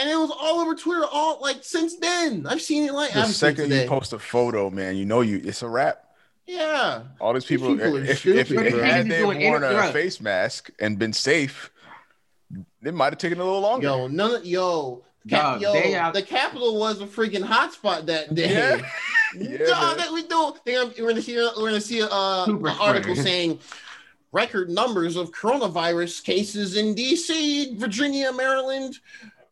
And 0.00 0.10
it 0.10 0.16
was 0.16 0.30
all 0.30 0.60
over 0.60 0.74
Twitter. 0.74 1.04
All 1.10 1.38
like 1.40 1.58
since 1.62 1.96
then, 1.96 2.46
I've 2.48 2.62
seen 2.62 2.84
it 2.88 2.92
like 2.94 3.12
The 3.12 3.20
I've 3.20 3.26
seen 3.26 3.34
second 3.34 3.64
today. 3.64 3.82
you 3.84 3.88
post 3.88 4.12
a 4.12 4.18
photo, 4.18 4.70
man, 4.70 4.96
you 4.96 5.04
know 5.04 5.20
you 5.20 5.40
it's 5.44 5.62
a 5.62 5.68
wrap. 5.68 6.04
yeah, 6.46 7.02
All 7.20 7.32
these 7.34 7.44
people, 7.44 7.68
people 7.76 7.96
are 7.98 8.04
if, 8.04 8.24
if, 8.26 8.46
stupid, 8.48 8.66
if 8.66 8.72
bro. 8.74 8.82
had 8.82 9.06
they 9.08 9.18
doing 9.18 9.42
worn 9.42 9.62
a 9.64 9.68
bro. 9.70 9.92
face 9.92 10.20
mask 10.20 10.70
and 10.80 10.98
been 10.98 11.12
safe, 11.12 11.70
it 12.82 12.94
might 12.94 13.12
have 13.12 13.18
taken 13.18 13.38
a 13.40 13.44
little 13.44 13.60
longer. 13.60 13.86
yo, 13.86 14.06
none 14.08 14.34
of 14.36 14.44
yo. 14.46 15.04
Cap, 15.28 15.42
Dog, 15.42 15.60
yo, 15.62 15.72
they 15.74 15.94
out- 15.94 16.14
the 16.14 16.22
capital 16.22 16.78
was 16.80 17.00
a 17.02 17.06
freaking 17.06 17.44
hotspot 17.44 18.06
that 18.06 18.34
day. 18.34 18.52
Yeah. 18.52 18.90
Yeah, 19.32 19.58
Dog, 19.58 19.96
man. 19.96 19.96
that 19.98 20.12
we 20.12 20.22
do. 20.24 20.54
They're 20.64 20.82
gonna, 20.82 20.92
we're 20.98 21.08
gonna 21.10 21.22
see. 21.22 21.36
We're 21.36 21.52
gonna 21.68 21.80
see 21.80 22.00
a, 22.00 22.06
uh, 22.08 22.46
an 22.48 22.66
article 22.80 23.14
saying 23.14 23.60
record 24.32 24.68
numbers 24.70 25.14
of 25.14 25.30
coronavirus 25.30 26.24
cases 26.24 26.76
in 26.76 26.96
D.C., 26.96 27.76
Virginia, 27.76 28.32
Maryland, 28.32 28.98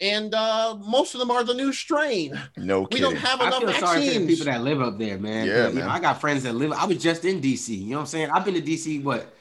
and 0.00 0.34
uh, 0.34 0.76
most 0.86 1.14
of 1.14 1.20
them 1.20 1.30
are 1.30 1.42
the 1.44 1.54
new 1.54 1.72
strain. 1.72 2.40
no 2.56 2.82
We 2.82 2.86
kidding. 2.86 3.02
don't 3.04 3.16
have 3.16 3.40
I 3.40 3.48
enough 3.48 3.62
feel 3.62 3.72
sorry 3.74 4.08
for 4.08 4.18
the 4.20 4.26
people 4.26 4.44
that 4.46 4.62
live 4.62 4.80
up 4.80 4.98
there, 4.98 5.18
man. 5.18 5.46
Yeah, 5.46 5.64
But, 5.64 5.74
you 5.74 5.80
know, 5.80 5.86
man. 5.86 5.90
I 5.90 6.00
got 6.00 6.20
friends 6.20 6.42
that 6.44 6.54
live. 6.54 6.72
I 6.72 6.84
was 6.86 6.98
just 7.02 7.24
in 7.24 7.40
DC. 7.40 7.68
You 7.70 7.90
know 7.90 7.96
what 7.96 8.00
I'm 8.02 8.06
saying? 8.06 8.30
I've 8.30 8.44
been 8.44 8.54
to 8.54 8.62
DC 8.62 9.02
what 9.02 9.34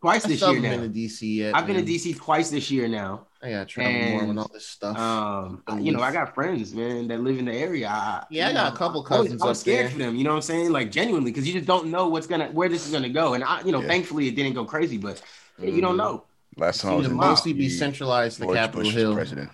twice 0.00 0.24
I 0.24 0.28
this 0.28 0.40
year 0.40 0.48
haven't 0.54 0.62
now. 0.62 0.76
been 0.82 0.92
to 0.92 0.98
DC 0.98 1.36
yet. 1.36 1.54
I've 1.56 1.66
been 1.66 1.76
man. 1.76 1.84
to 1.86 1.90
DC 1.92 2.16
twice 2.16 2.50
this 2.50 2.70
year 2.70 2.88
now. 2.88 3.26
I 3.44 3.50
gotta 3.50 3.64
travel 3.64 3.92
more 4.10 4.22
and, 4.22 4.38
all 4.38 4.50
this 4.52 4.66
stuff. 4.66 4.96
Um, 4.96 5.62
I- 5.66 5.78
you 5.80 5.90
know, 5.92 6.00
I 6.00 6.12
got 6.12 6.32
friends, 6.34 6.72
man, 6.74 7.08
that 7.08 7.20
live 7.20 7.38
in 7.38 7.46
the 7.46 7.52
area. 7.52 7.88
I, 7.88 8.24
Yeah, 8.30 8.48
I 8.48 8.52
got 8.52 8.68
know, 8.68 8.74
a 8.74 8.78
couple 8.78 9.00
I 9.00 9.02
was- 9.02 9.08
cousins 9.08 9.42
I 9.42 9.46
was 9.46 9.58
up 9.58 9.60
scared 9.62 9.86
there. 9.86 9.90
for 9.92 9.98
them. 9.98 10.14
You 10.14 10.22
know 10.24 10.30
what 10.30 10.36
I'm 10.36 10.42
saying? 10.42 10.70
Like 10.70 10.92
genuinely, 10.92 11.30
because 11.32 11.46
you 11.46 11.52
just 11.54 11.66
don't 11.66 11.86
know 11.86 12.06
what's 12.08 12.26
gonna 12.28 12.48
where 12.52 12.68
this 12.68 12.86
is 12.86 12.92
gonna 12.92 13.08
go. 13.08 13.34
And 13.34 13.42
I, 13.42 13.62
you 13.64 13.72
know, 13.72 13.80
Yeah. 13.80 13.88
thankfully 13.88 14.28
it 14.28 14.36
didn't 14.36 14.52
go 14.54 14.64
crazy, 14.64 14.96
but 14.98 15.20
you 15.60 15.80
don't 15.80 15.94
Mhm. 15.94 15.98
know. 15.98 16.24
Last 16.56 16.82
time 16.82 16.92
I 16.92 16.96
was 16.96 17.08
to 17.08 17.14
mostly 17.14 17.52
DC, 17.54 17.56
be 17.58 17.68
centralized 17.70 18.36
to 18.38 18.44
George 18.44 18.56
Capitol 18.58 18.80
Bush 18.82 18.94
was 18.94 19.02
Hill. 19.02 19.14
president. 19.14 19.50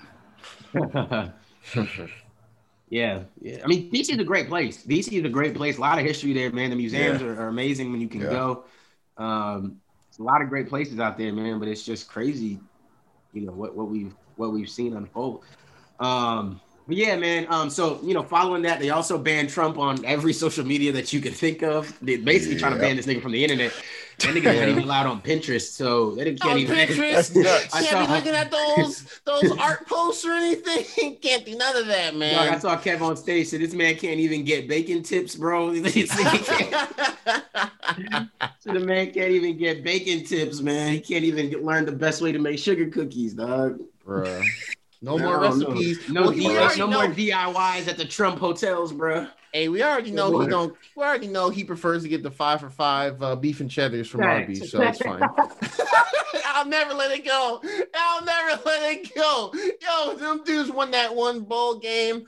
yeah, 2.91 3.21
yeah. 3.41 3.59
I 3.63 3.67
mean, 3.67 3.91
DC 3.91 4.11
is 4.11 4.19
a 4.19 4.25
great 4.25 4.49
place. 4.49 4.85
DC 4.85 5.19
is 5.19 5.25
a 5.25 5.29
great 5.29 5.55
place. 5.55 5.79
A 5.79 5.81
lot 5.81 5.99
of 5.99 6.05
history 6.05 6.33
there, 6.33 6.51
man. 6.53 6.71
The 6.71 6.77
museums 6.77 7.21
are, 7.23 7.41
are 7.41 7.49
amazing 7.49 7.91
when 7.91 8.01
you 8.01 8.09
can 8.09 8.23
Yeah. 8.23 8.29
go. 8.29 8.65
Um, 9.17 9.81
a 10.19 10.23
lot 10.23 10.43
of 10.43 10.49
great 10.49 10.69
places 10.69 10.99
out 10.99 11.17
there, 11.17 11.33
man. 11.33 11.59
But 11.59 11.69
it's 11.69 11.85
just 11.85 12.09
crazy, 12.09 12.61
you 13.33 13.43
know 13.47 13.53
what 13.53 13.77
what 13.77 13.89
we've 13.89 14.15
what 14.37 14.53
we've 14.53 14.69
seen 14.69 14.97
unfold. 14.97 15.45
Um, 16.01 16.61
but 16.87 16.97
yeah, 16.97 17.17
man. 17.17 17.47
Um, 17.51 17.71
so 17.71 18.01
you 18.03 18.15
know, 18.15 18.23
following 18.23 18.63
that, 18.63 18.81
they 18.81 18.91
also 18.91 19.19
banned 19.19 19.51
Trump 19.51 19.79
on 19.79 20.05
every 20.05 20.33
social 20.33 20.65
media 20.65 20.93
that 20.93 21.13
you 21.13 21.21
could 21.21 21.35
think 21.35 21.63
of. 21.63 21.97
They're 22.01 22.19
basically 22.19 22.57
trying 22.57 22.73
to 22.73 22.79
ban 22.79 22.97
this 22.97 23.07
nigga 23.07 23.23
from 23.23 23.33
the 23.33 23.43
internet. 23.45 23.73
That 24.19 24.35
nigga 24.35 24.45
not 24.45 24.69
even 24.69 24.83
allowed 24.83 25.07
on 25.07 25.23
Pinterest, 25.23 25.71
so 25.71 26.11
they 26.17 26.25
didn't 26.25 26.41
can't 26.41 26.55
On 26.55 26.59
even. 26.59 26.77
Pinterest, 26.77 27.71
I 27.75 27.83
can't 27.85 28.09
be 28.09 28.15
looking 28.15 28.35
at 28.35 28.51
those 28.51 29.21
those 29.25 29.57
art 29.59 29.87
posts 29.87 30.25
or 30.25 30.33
anything. 30.33 31.17
Can't 31.23 31.45
do 31.45 31.57
none 31.57 31.77
of 31.77 31.87
that, 31.87 32.13
Dog, 32.19 32.49
I 32.49 32.59
saw 32.59 32.77
Kev 32.77 33.01
on 33.01 33.17
stage. 33.17 33.47
So 33.49 33.59
this 33.59 33.75
man 33.75 33.95
can't 33.97 34.19
even 34.19 34.45
get 34.45 34.67
bacon 34.69 35.03
tips, 35.03 35.37
bro. 35.37 35.71
This 35.81 36.11
nigga 36.11 36.45
can't- 36.47 38.29
so 38.61 38.73
the 38.73 38.81
man 38.81 39.13
can't 39.13 39.31
even 39.31 39.57
get 39.57 39.83
bacon 39.85 40.25
tips, 40.25 40.61
man. 40.61 40.93
He 40.93 41.01
can't 41.01 41.25
even 41.25 41.51
get, 41.51 41.65
learn 41.65 41.85
the 41.87 41.93
best 41.93 42.21
way 42.21 42.33
to 42.33 42.39
make 42.39 42.59
sugar 42.59 42.89
cookies, 42.89 43.35
dog. 43.35 43.81
Bruh. 44.07 44.45
No 45.01 45.17
No, 45.17 45.25
more 45.25 45.41
recipes. 45.41 46.09
No, 46.09 46.23
Well, 46.23 46.33
D- 46.33 46.47
already 46.49 46.79
no 46.81 46.87
more 46.89 47.07
DIYs 47.07 47.87
at 47.89 47.97
the 47.97 48.05
Trump 48.05 48.39
hotels, 48.39 48.93
bro. 48.93 49.27
Hey, 49.53 49.69
we 49.69 49.83
already 49.83 50.11
know 50.11 50.41
he 50.41 50.47
don't. 50.47 50.77
We 50.97 51.03
already 51.05 51.29
know 51.29 51.49
he 51.51 51.65
prefers 51.65 52.03
to 52.03 52.09
get 52.09 52.23
the 52.23 52.31
five 52.31 52.61
for 52.61 52.69
five 52.69 53.23
uh, 53.23 53.37
beef 53.37 53.61
and 53.61 53.71
cheddars 53.71 54.09
from 54.09 54.21
Facts. 54.21 54.41
Arby's, 54.43 54.71
so 54.71 54.83
it's 54.83 54.99
fine. 54.99 55.23
I'll 56.47 56.67
never 56.67 56.93
let 56.93 57.13
it 57.13 57.25
go. 57.25 57.63
I'll 57.95 58.25
never 58.25 58.61
let 58.67 58.93
it 58.93 59.15
go. 59.15 59.53
Yo, 59.81 60.17
them 60.17 60.43
dudes 60.45 60.71
won 60.71 60.91
that 60.91 61.15
one 61.15 61.41
bowl 61.45 61.79
game. 61.79 62.17
He 62.17 62.25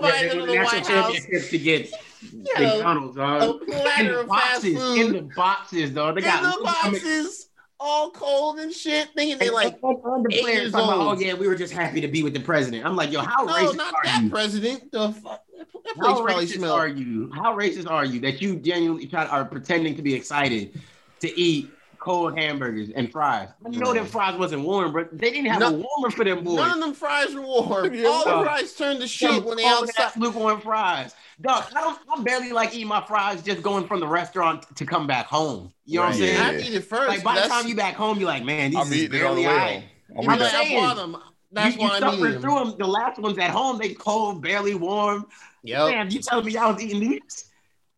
Yeah, 0.00 0.08
invited 0.08 0.30
they 0.30 0.34
them 0.38 0.38
to 0.40 0.46
the 0.46 0.52
the 0.58 0.64
White 0.64 0.86
House. 0.86 1.50
to 1.50 1.58
get 1.58 1.90
Yeah, 2.22 2.60
McDonald's, 2.74 3.16
a 3.16 3.20
dog. 3.20 3.62
In 3.62 3.66
platter 3.68 4.12
the 4.14 4.20
of 4.20 4.28
fast 4.28 4.62
boxes, 4.62 4.74
food. 4.82 4.98
in 4.98 5.12
the 5.12 5.22
boxes, 5.36 5.90
dog. 5.90 6.14
They 6.16 6.22
in 6.22 6.26
got 6.26 6.42
the 6.58 6.64
boxes, 6.64 7.48
all 7.82 8.10
cold 8.10 8.58
and 8.60 8.72
shit, 8.72 9.08
thinking 9.14 9.38
they 9.38 9.50
like, 9.50 9.78
on 9.82 10.22
the 10.22 10.34
eight 10.34 10.44
years 10.44 10.72
talking 10.72 10.88
about, 10.88 11.18
oh 11.18 11.20
yeah, 11.20 11.34
we 11.34 11.48
were 11.48 11.56
just 11.56 11.72
happy 11.72 12.00
to 12.00 12.08
be 12.08 12.22
with 12.22 12.32
the 12.32 12.40
president. 12.40 12.86
I'm 12.86 12.94
like, 12.94 13.10
yo, 13.10 13.20
how 13.20 13.44
no, 13.44 13.52
racist 13.52 13.76
not 13.76 13.92
are 13.94 14.04
that 14.04 14.22
you? 14.22 14.30
president. 14.30 14.92
The 14.92 15.12
fuck, 15.12 15.42
that 15.58 15.72
place 15.72 15.96
How 15.98 16.22
probably 16.22 16.46
racist 16.46 16.58
smelled. 16.58 16.78
are 16.78 16.88
you? 16.88 17.30
How 17.34 17.56
racist 17.56 17.90
are 17.90 18.04
you 18.04 18.20
that 18.20 18.40
you 18.40 18.56
genuinely 18.56 19.06
try 19.06 19.26
are 19.26 19.44
pretending 19.44 19.96
to 19.96 20.02
be 20.02 20.14
excited 20.14 20.80
to 21.20 21.40
eat 21.40 21.70
cold 21.98 22.38
hamburgers 22.38 22.90
and 22.94 23.10
fries? 23.10 23.48
I 23.66 23.70
know 23.70 23.92
them 23.92 24.06
mm. 24.06 24.08
fries 24.08 24.38
wasn't 24.38 24.62
warm, 24.62 24.92
but 24.92 25.16
they 25.18 25.30
didn't 25.30 25.50
have 25.50 25.60
No- 25.60 25.68
a 25.68 25.72
warmer 25.72 26.10
for 26.10 26.24
them 26.24 26.44
boys. 26.44 26.56
None 26.56 26.78
of 26.78 26.80
them 26.80 26.94
fries 26.94 27.34
were 27.34 27.42
warm. 27.42 27.84
All 28.06 28.24
the 28.24 28.44
fries 28.44 28.74
turned 28.74 29.00
to 29.00 29.08
shit 29.08 29.42
when 29.44 29.56
they 29.56 29.64
cold 29.64 29.88
outside. 29.88 30.02
ass 30.04 30.16
lukewarm 30.16 30.60
fries. 30.60 31.14
Dog, 31.42 31.64
I 31.74 31.80
don't. 31.80 31.98
I 32.16 32.22
barely 32.22 32.52
like 32.52 32.72
eating 32.74 32.86
my 32.88 33.04
fries 33.04 33.42
just 33.42 33.62
going 33.62 33.86
from 33.86 34.00
the 34.00 34.06
restaurant 34.06 34.64
to 34.76 34.86
come 34.86 35.06
back 35.06 35.26
home. 35.26 35.72
You 35.84 35.96
know 35.98 36.06
what 36.06 36.12
I'm 36.12 36.18
saying? 36.18 36.36
yeah. 36.36 36.48
I 36.64 36.68
eat 36.68 36.74
it 36.74 36.84
first. 36.84 37.08
Like 37.08 37.24
by 37.24 37.40
the 37.40 37.48
time 37.48 37.66
you 37.66 37.74
back 37.74 37.94
home, 37.94 38.18
you're 38.18 38.28
like, 38.28 38.44
man, 38.44 38.70
these 38.70 38.78
I'm 38.80 38.86
is 38.86 38.94
eating 38.94 39.20
it 39.20 39.24
on 39.24 39.34
barely 39.36 39.46
alright. 39.46 39.72
home. 40.14 40.28
I'm 40.30 40.30
I'm 40.30 40.64
eating 40.66 40.84
I 40.84 40.94
them. 40.94 41.16
That's 41.50 41.76
you, 41.76 41.82
you 41.82 41.88
I'm 41.88 42.00
suffered 42.00 42.40
through 42.40 42.54
them. 42.54 42.74
The 42.78 42.86
last 42.86 43.18
ones 43.18 43.38
at 43.38 43.50
home, 43.50 43.78
they 43.78 43.94
cold, 43.94 44.40
barely 44.42 44.74
warm. 44.74 45.26
Yep. 45.64 45.90
Man, 45.90 46.10
you 46.10 46.20
telling 46.20 46.46
me 46.46 46.52
y'all 46.52 46.72
was 46.72 46.82
eating 46.82 47.00
these? 47.00 47.50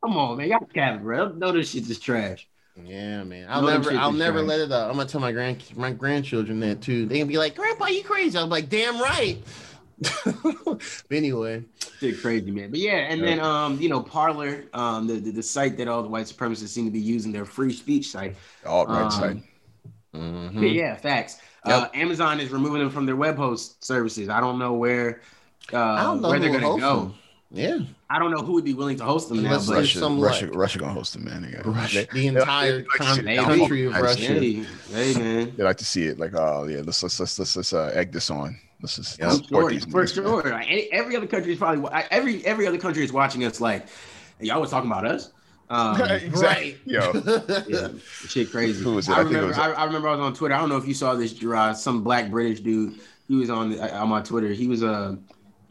Come 0.02 0.16
on, 0.16 0.38
man, 0.38 0.48
y'all 0.48 0.68
capping, 0.74 1.02
bro. 1.02 1.28
No, 1.28 1.52
this 1.52 1.70
shit 1.70 1.88
is 1.88 1.98
trash. 1.98 2.46
Yeah, 2.82 3.22
man. 3.24 3.46
I'll 3.48 3.62
No, 3.62 3.68
never, 3.68 3.92
I'll 3.92 4.12
never 4.12 4.38
trash. 4.40 4.48
let 4.48 4.60
it 4.60 4.72
uh, 4.72 4.76
up. 4.76 4.90
I'm 4.90 4.96
gonna 4.96 5.08
tell 5.08 5.20
my 5.20 5.32
grand, 5.32 5.62
my 5.76 5.92
grandchildren 5.92 6.58
that 6.60 6.80
too. 6.82 7.06
They 7.06 7.18
gonna 7.18 7.28
be 7.28 7.38
like, 7.38 7.54
"Grandpa, 7.54 7.86
you 7.86 8.02
crazy?" 8.02 8.36
I'm 8.36 8.48
like, 8.48 8.68
"Damn 8.68 9.00
right." 9.00 9.38
but 10.64 10.80
anyway, 11.10 11.62
Shit 12.00 12.20
crazy, 12.20 12.50
man. 12.50 12.70
But 12.70 12.80
yeah, 12.80 12.96
and 13.10 13.22
then 13.22 13.40
um, 13.40 13.80
you 13.80 13.88
know, 13.88 14.00
Parler, 14.02 14.64
um, 14.74 15.06
the, 15.06 15.14
the 15.14 15.30
the 15.30 15.42
site 15.42 15.76
that 15.78 15.88
all 15.88 16.02
the 16.02 16.08
white 16.08 16.26
supremacists 16.26 16.68
seem 16.68 16.84
to 16.84 16.90
be 16.90 17.00
using, 17.00 17.32
their 17.32 17.44
free 17.44 17.72
speech 17.72 18.08
site. 18.10 18.36
Alt 18.66 18.88
right 18.88 19.02
Um, 19.04 19.10
side. 19.10 19.42
Mhm. 20.14 20.62
Yeah, 20.62 20.68
yeah, 20.68 20.96
facts. 20.96 21.38
Uh, 21.64 21.88
Amazon 21.94 22.40
is 22.40 22.50
removing 22.50 22.80
them 22.80 22.90
from 22.90 23.06
their 23.06 23.16
web 23.16 23.36
host 23.36 23.82
services. 23.82 24.28
I 24.28 24.40
don't 24.40 24.58
know 24.58 24.74
where 24.74 25.20
uh, 25.72 25.78
I 25.78 26.02
don't 26.02 26.20
know 26.20 26.28
where 26.28 26.38
they're 26.38 26.52
gonna 26.52 26.80
go. 26.80 27.00
them. 27.00 27.14
Yeah, 27.50 27.78
I 28.10 28.18
don't 28.18 28.32
know 28.32 28.42
who 28.42 28.52
would 28.54 28.64
be 28.64 28.74
willing 28.74 28.96
to 28.98 29.04
host 29.04 29.28
them 29.28 29.42
now, 29.42 29.58
but 29.58 29.68
Russia, 29.68 29.98
some, 29.98 30.20
Russia, 30.20 30.46
like- 30.46 30.54
Russia 30.56 30.78
gonna 30.78 30.92
host 30.92 31.12
them, 31.14 31.24
man. 31.24 31.62
Russia, 31.64 32.06
the 32.12 32.26
entire 32.26 32.78
like 32.78 32.86
con- 32.88 33.16
shit 33.16 33.24
down 33.26 33.44
country 33.44 33.86
of 33.86 33.94
Russia. 33.94 34.20
hey, 34.34 34.64
hey, 34.92 35.14
man. 35.14 35.52
they 35.56 35.62
like 35.62 35.76
to 35.78 35.84
see 35.84 36.04
it. 36.04 36.18
Like, 36.18 36.32
oh 36.34 36.64
yeah, 36.66 36.82
let's 36.84 37.02
let's 37.02 37.18
let's 37.20 37.38
let's, 37.38 37.56
let's 37.56 37.72
uh, 37.72 37.92
egg 37.94 38.12
this 38.12 38.28
on. 38.30 38.58
Let's 38.84 38.96
just 38.96 39.22
I'm 39.22 39.30
support 39.30 39.62
sure, 39.62 39.70
these 39.70 39.84
for 39.86 40.04
niggas, 40.04 40.14
sure. 40.14 40.42
Like, 40.42 40.88
every 40.92 41.16
other 41.16 41.26
country 41.26 41.52
is 41.52 41.58
probably 41.58 41.88
every 42.10 42.44
every 42.44 42.66
other 42.66 42.76
country 42.76 43.02
is 43.02 43.14
watching 43.14 43.42
us 43.44 43.58
like, 43.58 43.86
Y'all 44.40 44.60
was 44.60 44.68
talking 44.68 44.90
about 44.90 45.06
us. 45.06 45.32
Um, 45.70 45.98
exactly. 46.10 46.76
Yo, 46.84 47.10
yeah, 47.66 47.88
shit 48.28 48.50
crazy. 48.50 48.84
Who 48.84 48.96
was 48.96 49.08
it? 49.08 49.12
I, 49.12 49.14
I 49.14 49.24
think 49.24 49.36
it 49.36 49.36
remember. 49.36 49.48
was- 49.48 49.58
I, 49.58 49.72
I 49.72 49.84
remember 49.84 50.08
I 50.08 50.16
was 50.16 50.20
on 50.20 50.34
Twitter. 50.34 50.54
I 50.54 50.58
don't 50.58 50.68
know 50.68 50.76
if 50.76 50.86
you 50.86 50.92
saw 50.92 51.14
this, 51.14 51.32
Gerard. 51.32 51.78
Some 51.78 52.04
black 52.04 52.30
British 52.30 52.60
dude. 52.60 53.00
He 53.26 53.36
was 53.36 53.48
on 53.48 53.78
uh, 53.80 53.88
on 53.94 54.10
my 54.10 54.20
Twitter. 54.20 54.48
He 54.48 54.68
was 54.68 54.82
uh, 54.84 55.16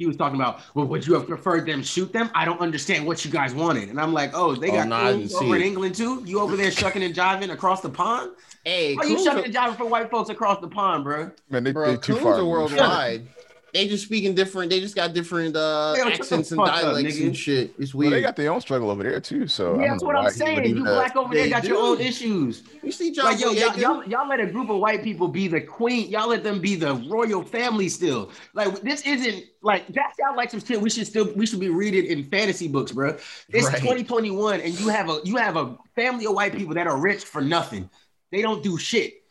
he 0.04 0.08
was 0.08 0.18
talking 0.18 0.40
about, 0.40 0.60
well, 0.76 0.86
would 0.86 1.08
you 1.08 1.14
have 1.14 1.28
preferred 1.28 1.66
them 1.66 1.82
shoot 1.82 2.12
them? 2.12 2.30
I 2.36 2.44
don't 2.46 2.60
understand 2.60 3.06
what 3.08 3.24
you 3.24 3.32
guys 3.32 3.54
wanted. 3.56 3.88
And 3.90 4.00
I'm 4.00 4.12
like, 4.14 4.32
oh, 4.34 4.54
they 4.56 4.70
Oh, 4.70 4.74
got 4.74 4.88
no, 4.90 4.96
I 4.98 5.12
coons 5.14 5.32
didn't 5.32 5.46
over 5.48 5.56
in. 5.56 5.62
England 5.62 5.96
too. 5.96 6.22
You 6.26 6.40
over 6.42 6.58
there 6.58 6.72
shucking 6.72 7.02
and 7.04 7.16
jiving 7.16 7.52
across 7.52 7.80
the 7.82 7.90
pond? 7.90 8.32
hey, 8.66 8.96
Why 8.96 9.04
you 9.06 9.24
shucking 9.24 9.42
are, 9.42 9.46
and 9.46 9.54
jiving 9.56 9.78
for 9.78 9.86
white 9.86 10.12
folks 10.12 10.30
across 10.30 10.60
the 10.60 10.68
pond, 10.68 11.04
bro? 11.06 11.32
man, 11.50 11.64
they, 11.64 11.72
bro, 11.72 11.92
they 11.92 11.98
too 11.98 12.14
coons 12.14 12.24
far. 12.24 12.34
are 12.36 12.46
worldwide. 12.46 13.28
They 13.74 13.88
just 13.88 14.06
speaking 14.06 14.36
different. 14.36 14.70
They 14.70 14.80
just 14.80 14.96
got 14.96 15.14
different 15.14 15.56
uh, 15.56 15.96
Yo, 15.98 16.04
shut 16.04 16.14
the 16.14 16.20
accents 16.20 16.52
and 16.52 16.60
fuck 16.60 16.70
up, 16.70 16.82
dialects 16.84 17.20
and 17.20 17.36
shit. 17.36 17.74
It's 17.80 17.96
Well, 17.96 18.02
weird. 18.08 18.14
they 18.14 18.22
got 18.22 18.36
their 18.36 18.52
own 18.54 18.62
struggle 18.62 18.92
over 18.92 19.02
there 19.02 19.20
too. 19.20 19.48
So 19.48 19.80
Yeah, 19.80 19.88
that's 19.90 20.04
what 20.04 20.16
I'm 20.16 20.30
saying. 20.30 20.64
You 20.78 20.84
black 20.84 21.16
over 21.16 21.34
there 21.34 21.46
they 21.46 21.50
got 21.50 21.64
your 21.64 21.78
own 21.82 22.00
issues. 22.00 22.62
you 22.84 22.92
see, 22.92 23.12
John 23.12 23.26
Like 23.26 23.40
yo, 23.40 23.50
y'all, 23.52 23.76
y'all, 23.76 24.04
y'all 24.08 24.28
let 24.30 24.40
a 24.40 24.46
group 24.46 24.70
of 24.70 24.78
white 24.80 25.02
people 25.04 25.28
be 25.28 25.48
the 25.48 25.60
queen. 25.60 26.08
Y'all 26.12 26.30
let 26.30 26.44
them 26.44 26.62
be 26.62 26.76
the 26.76 26.94
royal 27.10 27.42
family 27.44 27.90
still. 27.90 28.32
Like 28.54 28.80
this 28.82 29.02
isn't 29.08 29.44
like 29.64 29.88
that 29.88 30.14
sounds 30.20 30.38
like 30.38 30.52
some 30.52 30.60
shit 30.64 30.80
we 30.80 30.92
should 30.92 31.08
still 31.08 31.34
we 31.34 31.48
should 31.48 31.60
be 31.60 31.70
reading 31.70 32.06
in 32.06 32.26
fantasy 32.26 32.68
books, 32.68 32.92
bro. 32.92 33.18
It's 33.50 33.66
Right. 33.66 33.80
2021, 33.80 34.62
and 34.62 34.80
you 34.80 34.90
have 34.90 35.10
a 35.10 35.20
you 35.24 35.38
have 35.38 35.58
a 35.58 35.76
family 35.96 36.26
of 36.28 36.34
white 36.36 36.56
people 36.56 36.76
that 36.76 36.86
are 36.86 37.00
rich 37.02 37.24
for 37.24 37.42
nothing. 37.42 37.90
They 38.32 38.44
don't 38.44 38.62
do 38.62 38.78
shit. 38.78 39.24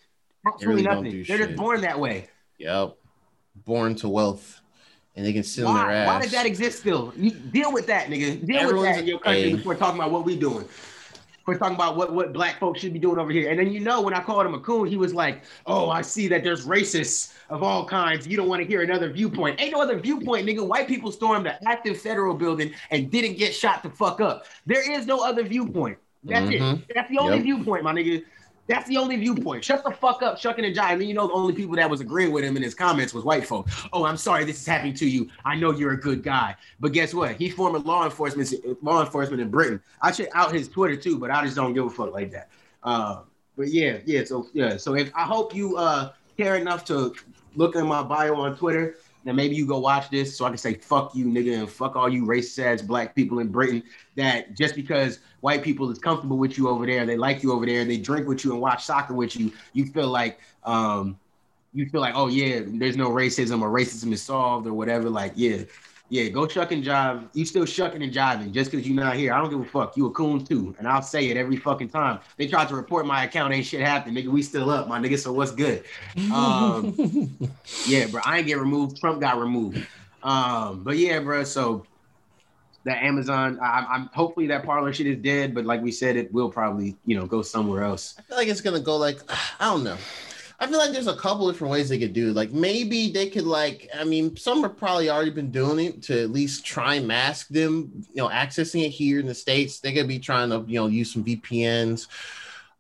Absolutely 0.45 0.67
really 0.67 0.83
don't 0.83 0.95
nothing. 1.05 1.11
do 1.13 1.25
They're 1.25 1.39
shit. 1.39 1.47
just 1.51 1.57
born 1.57 1.83
that 1.83 2.01
way. 2.01 2.29
Yep. 2.59 2.97
Born 3.65 3.95
to 3.97 4.09
wealth, 4.09 4.61
and 5.15 5.25
they 5.25 5.33
can 5.33 5.43
sit 5.45 5.65
on 5.65 5.75
their 5.75 5.85
Why? 5.87 5.95
ass. 5.95 6.07
Why 6.09 6.23
does 6.23 6.33
that 6.33 6.47
exist 6.47 6.81
still? 6.81 7.13
You 7.17 7.31
deal 7.31 7.73
with 7.73 7.87
that, 7.87 8.09
nigga. 8.09 8.45
Deal 8.45 8.73
with 8.73 8.83
that 8.83 8.99
in 9.01 9.07
your 9.07 9.21
country 9.21 9.53
a- 9.53 9.57
before 9.57 9.75
talking 9.75 10.01
about 10.01 10.11
what 10.11 10.25
we 10.25 10.37
doing. 10.37 10.67
We're 11.47 11.59
talking 11.59 11.75
about 11.75 11.97
what, 11.97 12.13
what 12.13 12.33
black 12.33 12.61
folks 12.61 12.81
should 12.81 12.93
be 12.93 13.01
doing 13.01 13.19
over 13.19 13.33
here. 13.33 13.51
And 13.51 13.59
then 13.59 13.73
you 13.73 13.81
know 13.81 14.01
when 14.01 14.15
I 14.15 14.21
called 14.23 14.47
him 14.47 14.55
a 14.55 14.61
coon, 14.61 14.87
he 14.87 14.97
was 14.97 15.13
like, 15.13 15.43
Oh, 15.67 15.91
I 15.91 16.01
see 16.01 16.29
that 16.29 16.45
there's 16.45 16.67
racists 16.67 17.35
of 17.51 17.65
all 17.65 17.85
kinds. 17.85 18.29
You 18.29 18.37
don't 18.37 18.49
want 18.49 18.63
to 18.63 18.67
hear 18.69 18.83
another 18.83 19.11
viewpoint. 19.13 19.61
Ain't 19.61 19.73
no 19.73 19.81
other 19.83 19.99
viewpoint, 19.99 20.47
nigga. 20.47 20.65
White 20.65 20.87
people 20.87 21.11
stormed 21.11 21.47
the 21.47 21.69
active 21.69 22.01
federal 22.01 22.35
building 22.35 22.73
and 22.93 23.11
didn't 23.11 23.39
get 23.39 23.53
shot 23.53 23.83
the 23.83 23.91
fuck 23.91 24.21
up. 24.21 24.45
There 24.67 24.89
is 24.93 25.05
no 25.07 25.19
other 25.25 25.43
viewpoint. 25.43 25.99
That's 26.23 26.47
Mhm. 26.47 26.79
it. 26.79 26.93
That's 26.95 27.11
the 27.11 27.19
only 27.19 27.39
Yep. 27.39 27.43
viewpoint, 27.45 27.83
my 27.83 27.93
nigga. 27.93 28.23
That's 28.73 28.89
the 28.89 28.97
only 28.97 29.17
viewpoint. 29.17 29.63
Shut 29.63 29.85
the 29.85 29.91
fuck 29.91 30.23
up, 30.23 30.39
shucking 30.39 30.65
and 30.65 30.75
then 30.75 31.03
you 31.03 31.13
know 31.13 31.27
the 31.27 31.35
only 31.35 31.53
people 31.53 31.77
that 31.77 31.91
was 31.91 32.01
agreeing 32.01 32.33
with 32.33 32.43
him 32.43 32.57
in 32.57 32.63
his 32.63 32.75
comments 32.75 33.13
was 33.13 33.23
white 33.23 33.47
folk. 33.47 33.69
Oh, 33.93 34.07
I'm 34.07 34.17
sorry 34.17 34.47
this 34.47 34.59
is 34.59 34.67
happening 34.67 34.95
to 34.95 35.07
you. 35.07 35.29
I 35.45 35.57
know 35.57 35.73
you're 35.73 35.93
a 35.93 36.01
good 36.01 36.23
guy, 36.23 36.57
but 36.81 36.93
guess 36.93 37.13
what? 37.13 37.37
He's 37.37 37.53
former 37.53 37.81
law 37.81 38.07
enforcement 38.07 38.51
law 38.83 39.05
enforcement 39.05 39.43
in 39.43 39.51
Britain. 39.51 39.79
I 40.01 40.11
should 40.11 40.31
out 40.33 40.55
his 40.55 40.69
Twitter 40.69 40.97
too, 40.97 41.19
but 41.19 41.31
I 41.31 41.45
just 41.45 41.55
don't 41.55 41.75
give 41.75 41.85
a 41.85 41.91
fuck 41.91 42.15
like 42.15 42.31
that. 42.31 42.49
Uh, 42.83 43.21
but 43.59 43.69
yeah, 43.69 43.99
yeah. 44.07 44.25
So 44.25 44.49
yeah, 44.55 44.79
so 44.79 44.95
if 44.95 45.13
I 45.15 45.25
hope 45.25 45.55
you 45.55 45.77
uh 45.77 46.13
care 46.39 46.57
enough 46.57 46.83
to 46.87 47.15
look 47.55 47.77
in 47.77 47.87
my 47.87 48.03
bio 48.03 48.35
on 48.37 48.57
Twitter. 48.57 48.97
Then 49.25 49.37
maybe 49.37 49.55
you 49.55 49.67
go 49.67 49.79
watch 49.79 50.11
this 50.11 50.37
so 50.37 50.45
I 50.45 50.49
can 50.49 50.59
say 50.59 50.75
fuck 50.75 51.15
you, 51.15 51.27
nigga, 51.27 51.61
and 51.61 51.71
fuck 51.71 51.95
all 51.95 52.09
you 52.09 52.25
racist 52.25 52.59
ass 52.59 52.83
black 52.83 53.15
people 53.15 53.39
in 53.39 53.49
Britain 53.49 53.83
that 54.17 54.57
just 54.57 54.75
because 54.75 55.21
white 55.43 55.63
people 55.63 55.91
is 55.91 55.99
comfortable 55.99 56.39
with 56.39 56.57
you 56.57 56.69
over 56.69 56.87
there, 56.87 57.05
they 57.05 57.17
like 57.17 57.43
you 57.43 57.53
over 57.53 57.67
there, 57.67 57.85
they 57.85 57.99
drink 57.99 58.27
with 58.27 58.45
you 58.45 58.53
and 58.53 58.61
watch 58.61 58.85
soccer 58.85 59.13
with 59.13 59.37
you, 59.37 59.53
you 59.75 59.87
feel 59.87 60.09
like 60.09 60.41
um 60.65 61.19
you 61.75 61.89
feel 61.89 62.01
like, 62.01 62.15
oh 62.15 62.29
yeah, 62.29 62.61
there's 62.65 62.97
no 62.97 63.11
racism 63.11 63.63
or 63.63 63.71
racism 63.71 64.13
is 64.13 64.23
solved 64.23 64.67
or 64.67 64.75
whatever. 64.75 65.09
Like, 65.09 65.33
yeah, 65.37 65.63
yeah, 66.11 66.29
go 66.29 66.47
shuck 66.47 66.73
and 66.73 66.85
jive. 66.85 67.27
You 67.33 67.47
still 67.47 67.65
shucking 67.65 68.03
and 68.03 68.13
jiving 68.13 68.53
just 68.53 68.71
because 68.71 68.87
you're 68.87 69.03
not 69.03 69.17
here. 69.17 69.33
I 69.33 69.41
don't 69.41 69.49
give 69.49 69.61
a 69.61 69.65
fuck. 69.65 69.97
You 69.97 70.07
a 70.07 70.11
coon 70.11 70.45
too. 70.45 70.75
And 70.79 70.87
I'll 70.87 71.01
say 71.01 71.31
it 71.31 71.39
every 71.39 71.57
fucking 71.57 71.89
time. 71.89 72.21
They 72.37 72.47
tried 72.47 72.69
to 72.69 72.77
report 72.77 73.07
my 73.07 73.25
account, 73.25 73.55
ain't 73.55 73.65
shit 73.65 73.81
happened. 73.81 74.17
Nigga, 74.17 74.29
we 74.29 74.43
still 74.43 74.69
up, 74.69 74.89
my 74.89 75.01
nigga. 75.01 75.19
So 75.19 75.33
what's 75.33 75.53
good? 75.53 75.85
Um, 76.31 76.95
yeah, 77.87 78.07
bro. 78.09 78.21
I 78.27 78.39
ain't 78.39 78.47
get 78.47 78.59
removed. 78.59 79.01
Trump 79.01 79.21
got 79.23 79.39
removed. 79.39 79.87
Um, 80.23 80.83
but 80.85 80.99
yeah, 80.99 81.19
bro. 81.21 81.45
So 81.45 81.87
the 82.85 82.93
Amazon, 82.93 83.59
I, 83.63 83.87
I'm 83.89 84.11
hopefully 84.13 84.47
that 84.49 84.65
Parler 84.65 84.93
shit 84.93 85.07
is 85.07 85.19
dead, 85.19 85.55
but 85.55 85.65
like 85.65 85.83
we 85.83 85.93
said, 85.93 86.17
it 86.17 86.33
will 86.33 86.51
probably, 86.51 86.97
you 87.07 87.17
know, 87.17 87.27
go 87.27 87.43
somewhere 87.43 87.85
else. 87.85 88.15
I 88.19 88.23
feel 88.23 88.37
like 88.37 88.49
it's 88.49 88.61
gonna 88.61 88.81
go 88.81 88.97
like 88.97 89.21
I 89.61 89.71
don't 89.71 89.85
know. 89.85 89.97
I 90.59 90.69
feel 90.69 90.79
like 90.79 90.93
there's 90.93 91.09
a 91.09 91.17
couple 91.17 91.51
different 91.51 91.73
ways 91.73 91.89
they 91.89 91.99
could 91.99 92.13
do. 92.13 92.33
Like 92.33 92.53
maybe 92.53 93.11
they 93.11 93.29
could 93.29 93.47
like 93.47 93.89
I 93.95 94.05
mean 94.05 94.37
some 94.37 94.63
have 94.63 94.77
probably 94.77 95.11
already 95.11 95.31
been 95.31 95.51
doing 95.51 95.85
it 95.85 96.03
to 96.05 96.23
at 96.23 96.31
least 96.31 96.65
try 96.65 96.95
and 96.95 97.07
mask 97.07 97.49
them, 97.49 97.91
you 98.13 98.23
know, 98.23 98.29
accessing 98.29 98.85
it 98.85 98.91
here 98.91 99.19
in 99.19 99.27
the 99.27 99.35
states. 99.35 99.81
They 99.81 99.93
could 99.93 100.09
be 100.09 100.19
trying 100.19 100.51
to 100.51 100.65
you 100.67 100.81
know 100.81 100.87
use 100.87 101.13
some 101.13 101.25
VPNs 101.25 102.07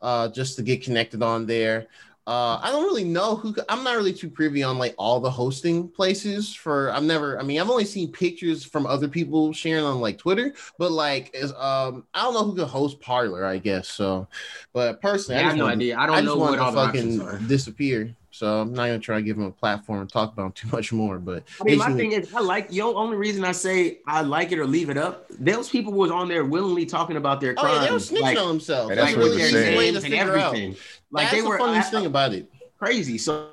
uh 0.01 0.29
just 0.29 0.57
to 0.57 0.63
get 0.63 0.85
connected 0.85 1.23
on 1.23 1.47
there. 1.47 1.89
Uh, 2.25 2.61
I 2.63 2.71
don't 2.71 2.85
really 2.85 3.03
know 3.03 3.35
who. 3.35 3.53
I'm 3.69 3.83
not 3.83 3.97
really 3.97 4.13
too 4.13 4.31
privy 4.31 4.63
on 4.63 4.79
like 4.79 4.95
all 4.97 5.19
the 5.19 5.31
hosting 5.31 5.89
places 5.89 6.55
for. 6.55 6.93
I've 6.93 7.03
never. 7.03 7.41
I 7.41 7.43
mean, 7.43 7.61
I've 7.61 7.69
only 7.69 7.85
seen 7.85 8.13
pictures 8.13 8.65
from 8.65 8.87
other 8.87 9.09
people 9.09 9.53
sharing 9.53 9.85
on 9.85 10.01
like 10.01 10.19
Twitter, 10.19 10.55
but 10.79 10.93
like, 10.93 11.31
is 11.35 11.53
um, 11.55 12.05
I 12.15 12.23
don't 12.23 12.35
know 12.35 12.45
who 12.45 12.55
could 12.55 12.69
host 12.69 13.01
Parler. 13.01 13.45
I 13.45 13.59
guess 13.59 13.89
so, 13.89 14.29
but 14.73 15.01
personally, 15.01 15.41
Yeah, 15.41 15.47
I 15.47 15.49
I 15.49 15.51
have 15.51 15.59
no 15.59 15.67
idea. 15.67 15.99
I 15.99 16.07
don't 16.07 16.17
I 16.17 16.21
know 16.21 16.37
what 16.37 16.59
all 16.61 16.73
fucking 16.73 17.49
disappear. 17.49 18.15
So 18.35 18.61
I'm 18.63 18.73
not 18.73 18.87
gonna 18.87 18.99
try 18.99 19.17
to 19.17 19.23
give 19.23 19.37
him 19.37 19.45
a 19.45 19.51
platform 19.53 20.01
and 20.01 20.11
talk 20.11 20.33
about 20.33 20.47
him 20.47 20.53
too 20.55 20.69
much 20.75 20.93
more. 20.93 21.19
But 21.19 21.45
I 21.61 21.65
mean, 21.65 21.79
my 21.79 21.87
basically- 21.89 22.11
thing 22.11 22.23
is, 22.23 22.35
I 22.35 22.41
like 22.41 22.69
the 22.71 22.81
only 22.83 23.17
reason 23.17 23.45
I 23.45 23.53
say 23.53 23.99
I 24.07 24.23
like 24.23 24.53
it 24.53 24.59
or 24.59 24.67
leave 24.67 24.89
it 24.91 24.97
up. 24.97 25.27
Those 25.39 25.69
people 25.69 25.93
was 25.93 26.11
on 26.11 26.29
there 26.29 26.45
willingly 26.45 26.87
talking 26.87 27.17
about 27.17 27.41
their 27.41 27.55
crimes. 27.55 27.71
oh 27.71 27.81
yeah, 27.81 27.87
they 27.87 27.93
were 27.93 27.99
snitching 27.99 28.21
like, 28.23 28.39
on 28.39 28.49
themselves. 28.49 28.91
And 28.91 28.99
that's 28.99 29.11
like 29.15 29.17
what 29.23 29.29
they're 29.29 29.37
their 29.37 29.45
was 29.45 29.53
saying. 29.53 29.79
Way 29.79 29.87
to 29.89 29.93
names 29.93 30.05
and 30.05 30.15
out. 30.15 30.29
everything. 30.37 30.77
Like 31.11 31.25
That's 31.25 31.35
they 31.37 31.41
the 31.43 31.49
were 31.49 31.59
funniest 31.59 31.89
I- 31.89 31.91
thing 31.99 32.07
about 32.07 32.33
it. 32.33 32.51
crazy. 32.79 33.19
So, 33.19 33.51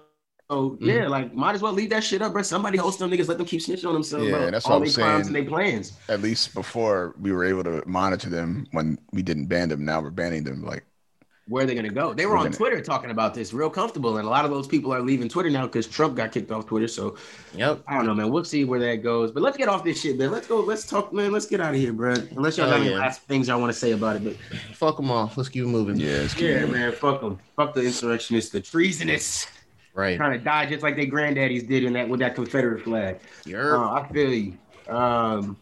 so 0.50 0.72
Mm-hmm. 0.72 0.86
yeah, 0.90 1.08
like 1.08 1.36
might 1.36 1.54
as 1.54 1.62
well 1.62 1.74
leave 1.74 1.92
that 1.92 2.04
shit 2.04 2.24
up, 2.24 2.32
bro. 2.34 2.42
Somebody 2.42 2.78
host 2.80 2.98
them 2.98 3.12
niggas, 3.12 3.28
let 3.28 3.38
them 3.38 3.46
keep 3.46 3.62
snitching 3.62 3.86
on 3.86 3.94
themselves 3.94 4.26
Yeah, 4.28 4.36
about 4.38 4.52
that's 4.52 4.66
all 4.66 4.80
what 4.80 4.88
I'm 4.88 4.94
their 4.94 5.04
crimes 5.06 5.26
saying. 5.28 5.36
and 5.36 5.46
their 5.46 5.50
plans. 5.52 5.94
At 6.08 6.22
least 6.22 6.56
before 6.56 7.14
we 7.22 7.32
were 7.32 7.44
able 7.46 7.64
to 7.66 7.84
monitor 7.86 8.30
them 8.30 8.66
when 8.72 8.98
we 9.12 9.22
didn't 9.22 9.46
ban 9.46 9.70
them. 9.70 9.86
Now 9.86 10.02
we're 10.02 10.10
banning 10.10 10.44
them. 10.44 10.64
Like 10.66 10.86
Where 11.50 11.64
are 11.64 11.68
they 11.68 11.74
gonna 11.76 11.90
go? 11.90 12.14
They 12.14 12.26
were 12.28 12.34
We're 12.34 12.38
on 12.46 12.52
Twitter 12.52 12.80
talking 12.80 13.10
about 13.10 13.34
this, 13.34 13.52
real 13.54 13.70
comfortable, 13.72 14.18
and 14.18 14.28
a 14.28 14.30
lot 14.30 14.46
of 14.46 14.52
those 14.52 14.68
people 14.68 14.94
are 14.94 15.02
leaving 15.02 15.28
Twitter 15.28 15.50
now 15.50 15.66
because 15.66 15.88
Trump 15.88 16.16
got 16.16 16.32
kicked 16.32 16.52
off 16.52 16.68
Twitter. 16.68 16.88
So 16.88 17.16
Yep. 17.56 17.82
I 17.88 17.96
don't 17.96 18.06
know, 18.06 18.14
man. 18.14 18.30
We'll 18.30 18.44
see 18.46 18.64
where 18.66 18.80
that 18.82 18.98
goes. 19.04 19.32
But 19.32 19.42
let's 19.44 19.58
get 19.58 19.68
off 19.68 19.84
this 19.84 20.00
shit, 20.00 20.18
man. 20.18 20.32
Let's 20.32 20.48
go. 20.48 20.60
Let's 20.62 20.86
talk, 20.86 21.12
man. 21.12 21.32
Let's 21.32 21.48
get 21.48 21.60
out 21.60 21.74
of 21.74 21.80
here, 21.80 21.92
bro. 21.92 22.14
Unless 22.36 22.58
y'all 22.58 22.68
Oh, 22.68 22.72
have 22.74 22.82
any 22.82 22.92
yeah. 22.92 23.00
last 23.00 23.24
things 23.24 23.48
y'all 23.48 23.60
want 23.60 23.74
to 23.74 23.78
say 23.80 23.92
about 23.94 24.16
it, 24.18 24.24
but 24.24 24.36
Fuck 24.76 24.98
them 24.98 25.10
all. 25.10 25.32
Let's 25.36 25.50
keep 25.50 25.66
moving. 25.66 25.96
yeah, 25.98 26.10
it's 26.10 26.40
yeah, 26.40 26.66
man. 26.66 26.92
Fuck 26.92 27.22
them. 27.22 27.40
Fuck 27.56 27.74
the 27.74 27.82
insurrectionists, 27.84 28.52
the 28.52 28.62
treasonous, 28.62 29.48
Right. 29.96 30.18
trying 30.18 30.38
to 30.38 30.44
die 30.44 30.68
just 30.68 30.84
like 30.84 30.96
their 30.96 31.08
granddaddies 31.08 31.68
did 31.68 31.84
in 31.84 31.94
that 31.94 32.08
with 32.08 32.20
that 32.20 32.36
Confederate 32.36 32.84
flag. 32.84 33.20
You're 33.46 33.76
Uh, 33.84 34.02
I 34.02 34.08
feel 34.14 34.32
you. 34.32 34.54
Um, 34.88 35.58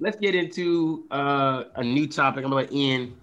let's 0.00 0.16
get 0.16 0.34
into 0.34 1.04
uh, 1.10 1.64
a 1.76 1.84
new 1.84 2.06
topic. 2.06 2.44
I'm 2.44 2.50
gonna 2.50 2.62
let 2.62 2.72
Ian 2.72 3.14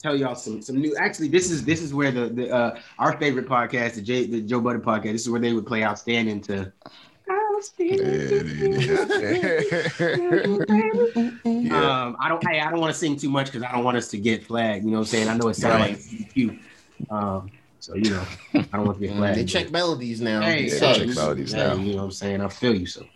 tell 0.00 0.16
y'all 0.16 0.34
some 0.34 0.62
some 0.62 0.80
new. 0.80 0.96
Actually, 0.96 1.28
this 1.28 1.50
is 1.50 1.64
this 1.64 1.82
is 1.82 1.92
where 1.94 2.10
the 2.10 2.28
the 2.28 2.50
uh, 2.50 2.80
our 2.98 3.16
favorite 3.18 3.46
podcast, 3.46 3.94
the 3.94 4.02
J 4.02 4.26
the 4.26 4.40
Joe 4.40 4.60
Budden 4.60 4.82
podcast. 4.82 5.12
This 5.12 5.22
is 5.22 5.30
where 5.30 5.40
they 5.40 5.52
would 5.52 5.66
play 5.66 5.84
outstanding 5.84 6.40
to. 6.42 6.72
yeah. 7.78 8.40
Um, 11.70 12.16
I 12.18 12.28
don't. 12.28 12.46
Hey, 12.46 12.60
I 12.60 12.70
don't 12.70 12.80
want 12.80 12.92
to 12.92 12.98
sing 12.98 13.16
too 13.16 13.28
much 13.30 13.46
because 13.46 13.62
I 13.62 13.70
don't 13.72 13.84
want 13.84 13.96
us 13.96 14.08
to 14.08 14.18
get 14.18 14.44
flagged. 14.44 14.84
You 14.84 14.90
know 14.90 14.98
what 14.98 15.02
I'm 15.02 15.06
saying? 15.06 15.28
I 15.28 15.36
know 15.36 15.48
it 15.48 15.54
sounds 15.54 15.74
Right. 15.80 15.90
like 15.90 15.98
CQ. 15.98 16.58
Um, 17.10 17.50
so 17.78 17.94
you 17.94 18.10
know, 18.10 18.24
I 18.54 18.62
don't 18.72 18.86
want 18.86 19.00
to 19.00 19.06
get 19.06 19.16
flagged. 19.16 19.38
they 19.38 19.44
check 19.44 19.70
melodies 19.70 20.20
now. 20.20 20.40
Hey, 20.40 20.64
Yeah, 20.64 20.78
hey, 20.78 20.94
check 21.06 21.14
melodies 21.14 21.52
hey, 21.52 21.58
now. 21.58 21.74
You 21.74 21.92
know 21.92 21.98
what 21.98 22.04
I'm 22.04 22.10
saying? 22.12 22.40
I 22.40 22.48
feel 22.48 22.74
you. 22.74 22.86
So, 22.86 23.06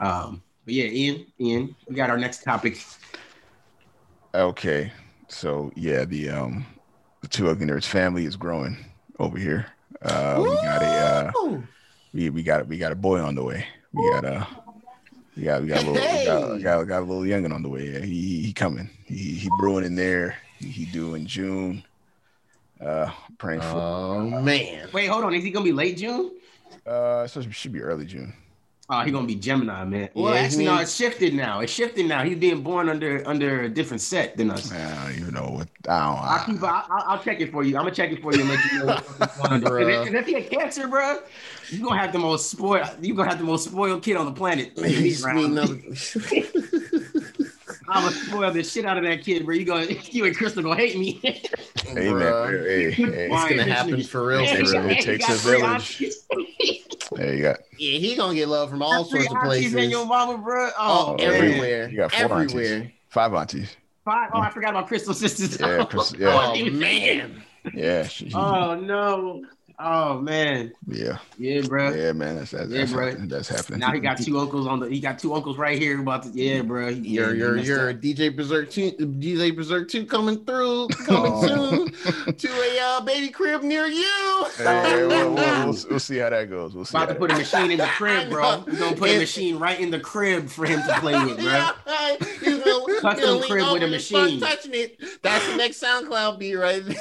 um, 0.00 0.42
but 0.64 0.74
yeah, 0.74 0.84
Ian, 0.86 1.26
Ian, 1.40 1.76
we 1.88 1.94
got 1.94 2.08
our 2.10 2.18
next 2.18 2.42
topic. 2.44 2.82
Okay, 4.34 4.92
so 5.28 5.70
yeah, 5.76 6.04
the 6.04 6.30
um, 6.30 6.66
the 7.20 7.28
two 7.28 7.48
ugly 7.48 7.66
nerds 7.66 7.84
family 7.84 8.24
is 8.24 8.36
growing 8.36 8.76
over 9.18 9.38
here. 9.38 9.66
Uh, 10.02 10.40
we 10.42 10.54
got 10.54 10.82
a 10.82 10.86
uh, 10.86 11.60
we 12.12 12.30
we 12.30 12.42
got 12.42 12.66
we 12.66 12.78
got 12.78 12.92
a 12.92 12.96
boy 12.96 13.20
on 13.20 13.34
the 13.34 13.42
way. 13.42 13.66
We 13.92 14.10
got 14.10 14.24
a 14.24 14.46
we 15.36 15.44
got 15.44 15.62
we 15.62 15.68
got 15.68 15.84
a 15.84 15.90
little 15.90 15.94
we 15.94 16.62
got, 16.62 16.62
got, 16.62 16.88
got 16.88 16.98
a 17.00 17.06
little 17.06 17.22
youngin 17.22 17.54
on 17.54 17.62
the 17.62 17.68
way. 17.68 17.90
Yeah, 17.90 18.00
he 18.00 18.20
he, 18.20 18.42
he 18.42 18.52
coming. 18.52 18.90
He 19.04 19.34
he 19.34 19.48
brewing 19.58 19.84
in 19.84 19.94
there. 19.94 20.36
He, 20.58 20.68
he 20.68 20.84
due 20.86 21.14
in 21.14 21.26
June. 21.26 21.84
Uh, 22.80 23.10
praying 23.38 23.60
for. 23.60 23.76
Oh 23.76 24.40
man. 24.40 24.88
Wait, 24.92 25.06
hold 25.06 25.24
on. 25.24 25.34
Is 25.34 25.44
he 25.44 25.50
gonna 25.50 25.64
be 25.64 25.72
late 25.72 25.96
June? 25.96 26.32
Uh, 26.86 27.26
so 27.26 27.40
it 27.40 27.52
should 27.52 27.72
be 27.72 27.82
early 27.82 28.06
June. 28.06 28.32
Oh, 28.90 29.00
he 29.02 29.10
gonna 29.10 29.26
be 29.26 29.34
Gemini, 29.34 29.84
man. 29.84 30.08
Well, 30.14 30.32
Yeah, 30.34 30.40
actually, 30.40 30.60
he- 30.64 30.70
no, 30.70 30.78
it's 30.78 30.94
shifted 30.94 31.34
now. 31.34 31.60
It's 31.60 31.70
shifted 31.72 32.06
now. 32.06 32.24
He's 32.24 32.38
being 32.38 32.62
born 32.62 32.88
under 32.88 33.22
under 33.28 33.62
a 33.64 33.68
different 33.68 34.00
set 34.00 34.36
than 34.38 34.50
us. 34.50 34.70
Man, 34.70 34.96
I 35.26 35.30
know 35.30 35.50
what. 35.50 35.68
I 35.86 35.98
don't. 35.98 36.18
I'll 36.24 36.44
keep. 36.46 36.62
I, 36.62 36.84
I'll, 36.90 37.04
I'll 37.12 37.22
check 37.22 37.40
it 37.40 37.52
for 37.52 37.62
you. 37.62 37.76
I'm 37.76 37.82
gonna 37.82 37.94
check 37.94 38.12
it 38.12 38.22
for 38.22 38.32
you 38.32 38.40
and 38.40 38.48
let 38.48 38.64
you 38.72 38.78
know. 38.78 38.86
what's 39.18 39.36
going 39.48 39.64
on. 39.66 39.90
If, 40.08 40.14
if 40.14 40.26
he 40.26 40.34
a 40.36 40.42
cancer, 40.42 40.88
bro, 40.88 41.18
you 41.68 41.84
gonna 41.84 42.00
have 42.00 42.12
the 42.14 42.18
most 42.18 42.50
spoiled. 42.50 42.88
You 43.02 43.12
gonna 43.14 43.28
have 43.28 43.38
the 43.38 43.44
most 43.44 43.66
spoiled 43.68 44.02
kid 44.02 44.16
on 44.16 44.24
the 44.24 44.32
planet. 44.32 44.72
He's 44.78 45.22
Around. 45.22 45.36
mean 45.54 45.58
up- 45.58 45.68
I'm 47.90 48.02
gonna 48.04 48.14
spoil 48.16 48.50
the 48.52 48.62
shit 48.62 48.84
out 48.84 48.96
of 48.98 49.04
that 49.04 49.24
kid, 49.24 49.44
bro. 49.46 49.54
You 49.54 49.64
going 49.64 49.98
you 50.10 50.24
and 50.26 50.36
Crystal 50.36 50.62
gonna 50.62 50.76
hate 50.76 50.98
me. 50.98 51.20
Hey, 51.88 52.12
man. 52.12 52.20
Bruh. 52.20 52.66
Hey, 52.66 52.90
hey, 52.90 53.28
It's 53.32 53.48
gonna 53.48 53.64
happen 53.64 54.02
for 54.02 54.26
real. 54.26 54.40
It 54.40 54.66
For 54.66 54.72
real. 54.74 54.82
really 54.82 54.96
takes 55.00 55.26
a 55.30 55.36
village. 55.48 55.98
there 57.12 57.34
you 57.34 57.42
go. 57.42 57.54
Yeah, 57.78 57.98
he 57.98 58.14
gonna 58.14 58.34
get 58.34 58.48
love 58.48 58.68
from 58.68 58.82
all 58.82 59.04
Three 59.04 59.20
sorts 59.22 59.34
of 59.34 59.40
places. 59.42 59.74
and 59.74 59.90
your 59.90 60.04
mama, 60.04 60.36
bro. 60.36 60.68
Oh, 60.78 61.16
Oh, 61.16 61.16
yeah. 61.18 61.28
man. 61.30 61.44
everywhere. 61.44 61.88
You 61.88 61.96
got 61.96 62.12
four 62.12 62.40
aunties. 62.40 62.90
five 63.08 63.32
aunties. 63.32 63.74
Five. 64.04 64.30
Oh, 64.34 64.40
I 64.40 64.50
forgot 64.50 64.70
about 64.70 64.86
Crystal 64.88 65.14
sisters. 65.14 65.58
Yeah, 65.58 65.86
Chris- 65.86 66.12
oh, 66.14 66.18
yeah. 66.18 66.52
Oh 66.68 66.70
man. 66.72 67.42
Yeah, 67.72 68.02
she, 68.06 68.30
Oh 68.34 68.74
no. 68.74 69.44
Oh 69.80 70.18
man. 70.20 70.72
yeah, 70.88 71.18
Yeah, 71.38 71.60
bro. 71.60 71.90
yeah, 71.94 72.10
man. 72.12 72.34
That's 72.36 72.50
that's, 72.50 72.68
Yeah, 72.68 72.78
that's, 72.80 72.90
happening. 72.92 73.28
that's 73.28 73.48
happening. 73.48 73.78
Now 73.78 73.92
he 73.92 74.00
got 74.00 74.18
two 74.18 74.38
uncles 74.40 74.66
on 74.66 74.80
the. 74.80 74.88
He 74.88 74.98
got 74.98 75.20
two 75.20 75.32
uncles 75.34 75.56
right 75.56 75.78
here 75.78 76.00
about 76.00 76.24
to. 76.24 76.30
Yeah, 76.30 76.62
bro. 76.62 76.88
You're 76.88 77.32
yeah, 77.32 77.38
you're 77.38 77.56
you're 77.58 77.90
up. 77.90 77.96
DJ 78.00 78.34
Berserk 78.34 78.70
two 78.72 78.90
DJ 78.90 79.54
Berserk 79.54 79.88
two 79.88 80.04
coming 80.04 80.44
through 80.44 80.88
coming 81.06 81.32
Oh. 81.32 81.46
soon 81.46 82.34
to 82.34 82.48
a 82.48 82.80
uh, 82.80 83.00
baby 83.02 83.28
crib 83.28 83.62
near 83.62 83.86
you. 83.86 84.46
Hey, 84.56 85.06
we'll, 85.06 85.34
we'll, 85.34 85.34
we'll, 85.66 85.76
we'll 85.90 86.00
see 86.00 86.18
how 86.18 86.30
that 86.30 86.50
goes. 86.50 86.74
We'll 86.74 86.84
see. 86.84 86.96
About 86.96 87.10
to 87.10 87.14
put 87.14 87.30
a 87.30 87.36
machine 87.36 87.70
in 87.70 87.78
the 87.78 87.86
crib, 87.86 88.30
bro. 88.30 88.64
We're 88.66 88.76
gonna 88.78 88.96
put 88.96 89.10
a 89.10 89.18
machine 89.18 89.58
right 89.60 89.78
in 89.78 89.90
the 89.92 90.00
crib 90.00 90.48
for 90.48 90.66
him 90.66 90.82
to 90.82 90.94
play 91.00 91.12
with, 91.24 91.38
bro. 91.38 91.46
Yeah, 91.86 92.16
he's 92.18 92.58
gonna, 92.64 93.00
Custom 93.00 93.14
he's 93.16 93.24
gonna 93.24 93.32
lean 93.38 93.50
crib 93.50 93.72
with 93.74 93.82
a 93.84 93.86
machine. 93.88 94.40
touching 94.40 94.74
it. 94.74 94.98
That's 95.22 95.46
the 95.48 95.56
next 95.56 95.80
SoundCloud 95.82 96.38
beat 96.40 96.54
right 96.56 96.84
there. 96.84 96.94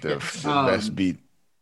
the, 0.00 0.40
the 0.42 0.48
Um, 0.50 0.66
best 0.66 0.94
beat, 0.96 1.18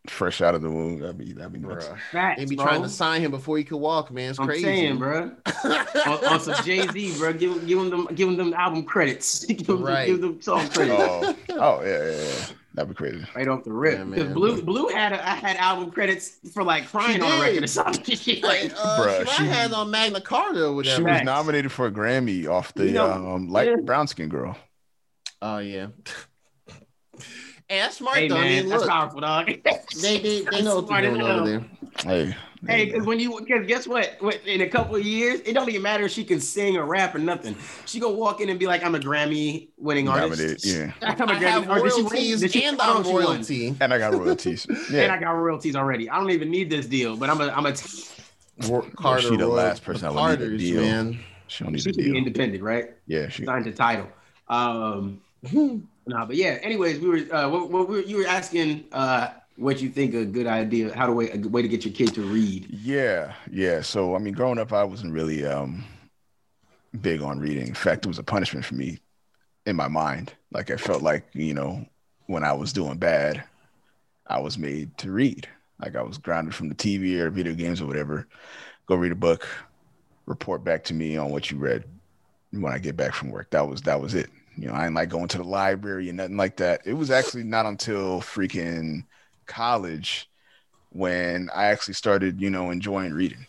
fresh 0.07 0.41
out 0.41 0.53
of 0.55 0.61
the 0.61 0.69
womb. 0.69 0.99
That'd 0.99 1.17
be 1.17 1.31
that'd 1.33 1.53
be 1.53 1.59
nuts. 1.59 1.89
Facts, 2.11 2.39
They 2.39 2.45
be 2.45 2.55
bro. 2.55 2.65
trying 2.65 2.83
to 2.83 2.89
sign 2.89 3.21
him 3.21 3.31
before 3.31 3.57
he 3.57 3.63
could 3.63 3.77
walk, 3.77 4.11
man. 4.11 4.31
It's 4.31 4.39
I'm 4.39 4.45
crazy. 4.47 4.63
saying, 4.63 4.97
bro. 4.97 5.31
on, 5.63 6.25
on 6.25 6.39
some 6.39 6.63
Jay 6.63 6.85
Z, 6.87 7.17
bro. 7.17 7.33
Give 7.33 7.51
him, 7.53 7.65
give 7.65 7.79
him 7.79 7.89
them, 7.89 8.07
give 8.13 8.27
him 8.27 8.37
them 8.37 8.53
album 8.53 8.83
credits. 8.83 9.45
give, 9.45 9.67
him, 9.69 9.83
Right. 9.83 10.07
give 10.07 10.21
them 10.21 10.41
song 10.41 10.67
credits 10.69 10.95
Oh, 10.99 11.35
oh 11.51 11.81
yeah, 11.83 12.03
yeah, 12.11 12.21
yeah. 12.21 12.45
That'd 12.75 12.89
be 12.89 12.95
crazy. 12.95 13.23
right 13.35 13.47
off 13.47 13.63
the 13.63 13.71
rip. 13.71 13.99
Yeah, 13.99 14.03
man. 14.03 14.33
Blue, 14.33 14.59
Blue 14.63 14.87
had 14.87 15.13
a, 15.13 15.23
I 15.29 15.35
had 15.35 15.57
album 15.57 15.91
credits 15.91 16.39
for 16.53 16.63
like 16.63 16.87
crying 16.87 17.21
on 17.21 17.31
a 17.31 17.35
did. 17.35 17.41
record 17.41 17.63
or 17.63 17.67
something. 17.67 18.03
Like, 18.41 18.73
uh, 18.75 18.99
Bruh, 18.99 19.27
she, 19.29 19.35
she- 19.43 19.45
had 19.47 19.71
on 19.73 19.91
Magna 19.91 20.19
Carta 20.19 20.65
or 20.69 20.83
She 20.83 21.01
was 21.01 21.21
nominated 21.23 21.71
for 21.71 21.85
a 21.85 21.91
Grammy 21.91 22.47
off 22.49 22.73
the 22.73 22.87
You 22.87 22.93
know, 22.93 23.11
um 23.11 23.47
light 23.49 23.69
yeah. 23.69 23.75
brown 23.75 24.07
skin 24.07 24.27
girl. 24.27 24.57
Oh 25.41 25.59
yeah. 25.59 25.87
And 27.73 27.81
that's 27.81 27.97
smart 27.97 28.17
hey 28.17 28.27
though. 28.27 28.37
I 28.37 28.41
man, 28.41 28.61
mean, 28.63 28.69
that's 28.69 28.81
look, 28.83 28.91
powerful, 28.91 29.21
dog. 29.21 29.47
they 29.47 30.19
they, 30.19 30.41
they 30.41 30.61
know 30.61 30.75
what 30.75 30.87
smart 30.87 31.01
they're 31.03 31.11
doing 31.11 31.21
over 31.23 31.49
there. 31.49 31.63
Hey, 32.05 32.35
Hey, 32.65 32.85
because 32.85 33.05
when 33.05 33.19
you, 33.19 33.37
because 33.41 33.67
guess 33.67 33.85
what? 33.87 34.15
What- 34.19 34.39
In 34.47 34.61
a 34.61 34.69
couple 34.69 34.95
of 34.95 35.03
years, 35.03 35.41
it 35.41 35.51
don't 35.53 35.67
even 35.67 35.81
matter 35.81 36.05
if 36.05 36.11
she 36.11 36.23
can 36.23 36.39
sing 36.39 36.77
or 36.77 36.85
rap 36.85 37.13
or 37.13 37.17
nothing. 37.19 37.55
She 37.85 37.99
gonna 37.99 38.13
walk 38.15 38.39
in 38.39 38.47
and 38.49 38.57
be 38.57 38.67
like, 38.67 38.85
"I'm 38.85 38.95
a 38.95 38.99
Grammy-winning 38.99 40.05
nominated. 40.05 40.39
artist." 40.51 40.65
Yeah, 40.65 40.93
I'm 41.01 41.29
a 41.29 41.31
I 41.31 41.35
have 41.35 41.63
Grammy- 41.65 41.69
or 41.69 41.83
did 41.83 41.93
she 41.95 42.01
royalties 42.03 42.39
Did 42.41 42.51
she- 42.53 42.63
and 42.63 42.79
I 42.79 42.85
don't 42.85 42.95
I'm 42.97 43.01
know 43.01 43.01
if 43.01 43.07
she 43.07 43.13
won. 43.13 43.23
royalty. 43.25 43.75
and 43.81 43.93
I 43.93 43.97
got 43.97 44.13
royalties. 44.13 44.65
Yeah, 44.91 45.01
And 45.01 45.11
I 45.11 45.17
got 45.19 45.31
royalties 45.31 45.75
already. 45.75 46.09
I 46.09 46.17
don't 46.19 46.29
even 46.31 46.49
need 46.51 46.69
this 46.69 46.85
deal, 46.85 47.17
but 47.17 47.29
I'm 47.29 47.41
a, 47.41 47.47
I'm 47.49 47.65
a. 47.65 47.73
Ro- 48.69 48.87
Carter 48.95 49.23
she 49.29 49.35
the 49.35 49.45
Roy- 49.47 49.55
last 49.55 49.83
person 49.83 50.13
the 50.13 50.19
I 50.21 50.29
would 50.29 50.39
need 50.39 50.53
a 50.53 50.57
deal. 50.57 50.81
man. 50.83 51.19
she 51.47 51.63
don't 51.65 51.73
need 51.73 51.81
She 51.81 51.89
a 51.89 51.93
should 51.93 51.97
be 51.97 52.03
deal. 52.03 52.15
independent, 52.15 52.63
right? 52.63 52.91
Yeah, 53.07 53.27
she. 53.27 53.43
Signed 53.45 53.65
to 53.65 53.73
title. 53.73 54.07
Um, 54.47 55.19
nah, 56.05 56.25
but 56.25 56.35
yeah. 56.35 56.59
Anyways, 56.61 56.99
we 56.99 57.07
were, 57.09 57.35
uh, 57.35 57.49
what, 57.49 57.69
what 57.69 57.89
we 57.89 57.97
were, 57.97 58.01
you 58.03 58.17
were 58.17 58.27
asking, 58.27 58.85
uh, 58.91 59.29
what 59.55 59.81
you 59.81 59.89
think 59.89 60.13
a 60.13 60.25
good 60.25 60.47
idea, 60.47 60.93
how 60.95 61.05
to 61.05 61.13
way, 61.13 61.29
a 61.31 61.37
way 61.47 61.61
to 61.61 61.67
get 61.67 61.85
your 61.85 61.93
kid 61.93 62.13
to 62.15 62.21
read. 62.21 62.67
Yeah, 62.69 63.33
yeah. 63.51 63.81
So 63.81 64.15
I 64.15 64.19
mean, 64.19 64.33
growing 64.33 64.59
up, 64.59 64.73
I 64.73 64.83
wasn't 64.83 65.13
really 65.13 65.45
um 65.45 65.83
big 67.01 67.21
on 67.21 67.39
reading. 67.39 67.67
In 67.67 67.73
fact, 67.73 68.05
it 68.05 68.07
was 68.07 68.19
a 68.19 68.23
punishment 68.23 68.65
for 68.65 68.75
me 68.75 68.99
in 69.65 69.75
my 69.75 69.87
mind. 69.87 70.33
Like 70.51 70.71
I 70.71 70.77
felt 70.77 71.01
like 71.01 71.25
you 71.33 71.53
know 71.53 71.85
when 72.27 72.43
I 72.43 72.53
was 72.53 72.73
doing 72.73 72.97
bad, 72.97 73.43
I 74.27 74.39
was 74.39 74.57
made 74.57 74.97
to 74.99 75.11
read. 75.11 75.47
Like 75.79 75.95
I 75.95 76.01
was 76.01 76.17
grounded 76.17 76.55
from 76.55 76.69
the 76.69 76.75
TV 76.75 77.19
or 77.19 77.29
video 77.29 77.53
games 77.53 77.81
or 77.81 77.85
whatever. 77.85 78.27
Go 78.87 78.95
read 78.95 79.11
a 79.11 79.15
book, 79.15 79.47
report 80.25 80.63
back 80.63 80.83
to 80.85 80.93
me 80.93 81.17
on 81.17 81.29
what 81.29 81.51
you 81.51 81.57
read 81.57 81.83
when 82.51 82.73
I 82.73 82.77
get 82.77 82.97
back 82.97 83.13
from 83.13 83.29
work. 83.29 83.49
That 83.51 83.67
was 83.67 83.81
that 83.83 84.01
was 84.01 84.13
it. 84.15 84.29
You 84.57 84.67
know, 84.67 84.73
I 84.73 84.81
didn't 84.83 84.95
like 84.95 85.09
going 85.09 85.27
to 85.29 85.37
the 85.37 85.43
library 85.43 86.09
and 86.09 86.17
nothing 86.17 86.37
like 86.37 86.57
that. 86.57 86.81
It 86.85 86.93
was 86.93 87.09
actually 87.11 87.43
not 87.43 87.65
until 87.65 88.21
freaking 88.21 89.03
college 89.45 90.29
when 90.91 91.49
I 91.55 91.65
actually 91.65 91.95
started, 91.95 92.39
you 92.39 92.49
know, 92.49 92.69
enjoying 92.69 93.13
reading. 93.13 93.45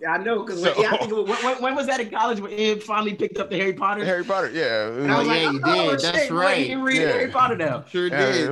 Yeah, 0.00 0.12
I 0.12 0.18
know, 0.18 0.44
because 0.44 0.62
So- 0.62 0.80
yeah, 0.80 0.92
I 0.92 0.98
think 0.98 1.12
when, 1.12 1.62
when 1.62 1.74
was 1.74 1.86
that 1.88 1.98
in 1.98 2.10
college 2.10 2.38
when 2.40 2.52
Ed 2.52 2.82
finally 2.84 3.14
picked 3.14 3.38
up 3.38 3.50
the 3.50 3.56
Harry 3.56 3.72
Potter? 3.72 4.04
Harry 4.04 4.22
Potter, 4.22 4.50
yeah, 4.54 4.86
And 4.90 5.10
I 5.12 5.18
was- 5.18 5.26
was 5.26 5.36
Oh, 5.36 5.40
yeah, 5.40 5.46
like, 5.50 5.52
you 5.54 5.60
oh, 5.64 5.90
did. 5.90 6.00
That's 6.00 6.18
shit, 6.18 6.30
right. 6.30 6.58
He 6.58 6.68
can 6.68 6.82
read 6.82 7.02
Yeah. 7.02 7.08
Harry 7.12 7.30
Potter 7.30 7.56
now. 7.56 7.84
Sure 7.90 8.06
yeah, 8.06 8.32
did. 8.32 8.48
it- 8.48 8.50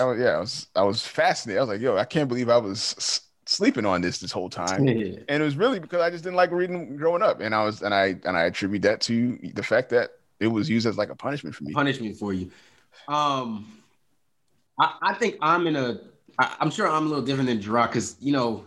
I, 0.00 0.04
I- 0.04 0.14
yeah, 0.16 0.36
I 0.36 0.38
was, 0.40 0.66
I 0.76 0.82
was 0.82 1.04
fascinated. 1.04 1.58
I 1.58 1.62
was 1.62 1.68
like, 1.70 1.80
yo, 1.80 1.96
I 1.96 2.04
can't 2.04 2.28
believe 2.28 2.48
I 2.48 2.58
was 2.58 3.20
sleeping 3.46 3.84
on 3.86 4.00
this 4.00 4.18
this 4.20 4.30
whole 4.30 4.50
time. 4.50 4.86
Yeah. 4.86 5.18
and 5.28 5.42
it 5.42 5.44
was 5.44 5.56
really 5.56 5.80
because 5.80 6.00
I 6.02 6.10
just 6.10 6.22
didn't 6.22 6.36
like 6.36 6.52
reading 6.52 6.96
growing 6.96 7.22
up, 7.22 7.40
and 7.40 7.52
I 7.54 7.64
was, 7.64 7.82
and 7.82 7.92
I, 7.94 8.16
and 8.24 8.36
I 8.36 8.42
attribute 8.44 8.82
that 8.82 9.00
to 9.02 9.38
the 9.54 9.62
fact 9.64 9.88
that 9.90 10.10
it 10.40 10.48
was 10.48 10.68
used 10.68 10.86
as 10.86 10.96
like 10.96 11.10
a 11.10 11.14
punishment 11.14 11.54
for 11.54 11.64
me. 11.64 11.72
punishment 11.72 12.16
for 12.16 12.32
you. 12.32 12.50
Um, 13.08 13.66
I, 14.78 14.94
I 15.02 15.14
think 15.14 15.36
I'm 15.40 15.66
in 15.66 15.76
a. 15.76 16.00
I, 16.38 16.56
I'm 16.60 16.70
sure 16.70 16.88
I'm 16.88 17.06
a 17.06 17.08
little 17.08 17.24
different 17.24 17.48
than 17.48 17.60
Gerard 17.60 17.90
because 17.90 18.16
you 18.20 18.32
know, 18.32 18.64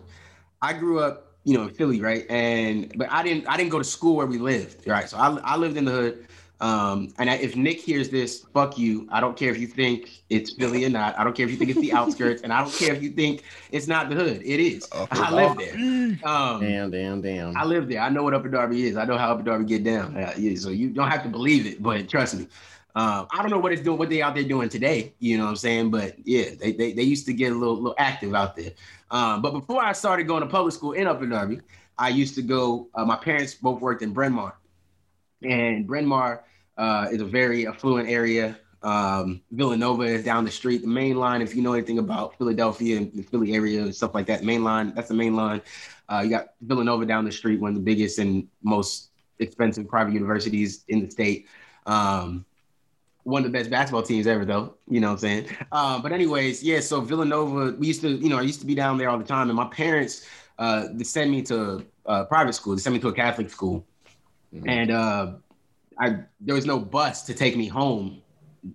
I 0.62 0.74
grew 0.74 1.00
up, 1.00 1.36
you 1.44 1.56
know, 1.56 1.64
in 1.64 1.74
Philly, 1.74 2.02
right? 2.02 2.26
And 2.30 2.92
but 2.98 3.12
I 3.12 3.24
didn't. 3.24 3.48
I 3.48 3.58
didn't 3.58 3.70
go 3.70 3.78
to 3.78 3.84
school 3.84 4.16
where 4.16 4.28
we 4.28 4.38
lived, 4.38 4.88
right? 4.88 5.08
So 5.08 5.18
I, 5.18 5.38
I 5.44 5.58
lived 5.58 5.78
in 5.78 5.86
the 5.86 5.92
hood. 5.92 6.28
Um, 6.62 7.14
and 7.18 7.30
I, 7.30 7.36
if 7.36 7.56
Nick 7.56 7.80
hears 7.80 8.10
this, 8.10 8.46
fuck 8.54 8.78
you. 8.78 9.08
I 9.12 9.22
don't 9.22 9.38
care 9.38 9.50
if 9.50 9.58
you 9.58 9.68
think 9.68 10.10
it's 10.30 10.52
Philly 10.54 10.84
or 10.84 10.90
not. 10.90 11.18
I 11.18 11.24
don't 11.24 11.34
care 11.36 11.46
if 11.46 11.52
you 11.52 11.58
think 11.58 11.72
it's 11.72 11.80
the 11.80 11.94
outskirts, 11.94 12.42
and 12.42 12.52
I 12.52 12.62
don't 12.62 12.74
care 12.74 12.94
if 12.94 13.02
you 13.02 13.12
think 13.12 13.44
it's 13.72 13.88
not 13.88 14.10
the 14.10 14.16
hood. 14.16 14.42
It 14.44 14.60
is. 14.60 14.88
Upper 14.92 15.16
I 15.16 15.32
live 15.32 15.58
there. 15.58 15.76
Um, 16.30 16.60
Damn, 16.60 16.92
damn, 16.92 17.22
damn. 17.22 17.56
I 17.56 17.64
live 17.64 17.88
there. 17.88 18.02
I 18.02 18.10
know 18.10 18.24
what 18.24 18.34
Upper 18.34 18.50
Darby 18.50 18.88
is. 18.88 18.98
I 18.98 19.06
know 19.06 19.18
how 19.18 19.32
Upper 19.32 19.44
Darby 19.44 19.66
get 19.66 19.84
down. 19.84 20.18
Uh, 20.18 20.34
yeah, 20.38 20.56
so 20.58 20.70
you 20.70 20.90
don't 20.90 21.10
have 21.10 21.24
to 21.24 21.30
believe 21.30 21.66
it, 21.66 21.82
but 21.82 22.10
trust 22.10 22.36
me. 22.36 22.48
Um, 22.96 23.28
I 23.32 23.42
don't 23.42 23.52
know 23.52 23.60
what 23.60 23.72
it's 23.72 23.82
doing, 23.82 23.98
what 23.98 24.10
they 24.10 24.22
out 24.22 24.34
there 24.36 24.44
doing 24.44 24.68
today. 24.68 25.14
You 25.20 25.38
know 25.38 25.46
what 25.46 25.52
I'm 25.52 25.56
saying? 25.56 25.92
But 25.92 26.16
yeah, 26.26 26.50
they 26.60 26.74
they, 26.74 26.92
they 26.92 27.04
used 27.04 27.26
to 27.28 27.34
get 27.34 27.54
a 27.54 27.56
little 27.56 27.76
little 27.76 27.96
active 27.98 28.34
out 28.36 28.56
there. 28.58 28.72
Um, 29.12 29.42
but 29.42 29.52
before 29.52 29.82
I 29.82 29.94
started 29.94 30.28
going 30.28 30.42
to 30.42 30.48
public 30.48 30.74
school 30.74 30.92
in 30.94 31.08
Upper 31.08 31.28
Darby, 31.28 31.62
I 31.98 32.10
used 32.10 32.36
to 32.36 32.42
go. 32.42 32.90
Uh, 32.96 33.06
my 33.06 33.16
parents 33.16 33.54
both 33.54 33.80
worked 33.80 34.02
in 34.02 34.12
Bryn 34.12 34.34
Mawr, 34.34 34.58
and 35.44 35.88
Bryn 35.88 36.06
Mawr 36.06 36.44
uh, 36.80 37.08
is 37.12 37.22
a 37.22 37.26
very 37.26 37.68
affluent 37.68 38.10
area. 38.10 38.58
Um, 38.82 39.42
Villanova 39.52 40.04
is 40.04 40.24
down 40.24 40.46
the 40.46 40.52
street. 40.52 40.82
The 40.82 40.88
main 40.88 41.18
line, 41.18 41.42
if 41.42 41.54
you 41.56 41.62
know 41.62 41.74
anything 41.74 42.00
about 42.00 42.38
Philadelphia 42.38 42.98
and 42.98 43.12
the 43.14 43.24
Philly 43.24 43.54
area 43.54 43.82
and 43.84 43.94
stuff 43.94 44.14
like 44.16 44.26
that, 44.28 44.44
main 44.44 44.64
line, 44.64 44.94
that's 44.96 45.10
the 45.10 45.14
main 45.14 45.36
line. 45.36 45.62
Uh, 46.08 46.22
you 46.24 46.30
got 46.30 46.54
Villanova 46.62 47.06
down 47.06 47.26
the 47.26 47.32
street, 47.32 47.60
one 47.60 47.70
of 47.70 47.76
the 47.76 47.82
biggest 47.82 48.18
and 48.18 48.48
most 48.64 49.12
expensive 49.40 49.88
private 49.88 50.14
universities 50.14 50.86
in 50.88 51.04
the 51.06 51.12
state. 51.12 51.48
Um, 51.86 52.46
one 53.24 53.46
of 53.46 53.52
the 53.52 53.58
best 53.58 53.70
basketball 53.70 54.02
teams 54.02 54.26
ever, 54.28 54.46
though. 54.46 54.76
You 54.90 55.02
know 55.02 55.08
what 55.10 55.14
I'm 55.14 55.20
saying? 55.20 55.50
Uh, 55.72 56.00
but 56.02 56.12
anyways, 56.14 56.64
yeah. 56.64 56.80
So 56.80 57.02
Villanova, 57.02 57.76
we 57.78 57.88
used 57.88 58.02
to, 58.02 58.10
you 58.10 58.30
know, 58.30 58.40
I 58.40 58.42
used 58.42 58.62
to 58.62 58.66
be 58.66 58.76
down 58.76 58.98
there 58.98 59.10
all 59.10 59.18
the 59.20 59.26
time, 59.26 59.50
and 59.50 59.58
my 59.58 59.68
parents, 59.68 60.26
uh, 60.58 60.88
they 60.94 61.04
sent 61.04 61.30
me 61.30 61.42
to 61.44 61.86
uh, 62.06 62.24
private 62.26 62.54
school. 62.54 62.76
They 62.76 62.82
sent 62.82 62.94
me 62.94 63.00
to 63.02 63.10
a 63.10 63.14
Catholic 63.14 63.50
school, 63.50 63.86
Mhm. 64.56 64.68
and 64.78 64.92
uh, 64.92 65.34
I 66.00 66.18
there 66.40 66.56
was 66.56 66.66
no 66.66 66.80
bus 66.80 67.24
to 67.24 67.34
take 67.34 67.58
me 67.58 67.68
home 67.68 68.22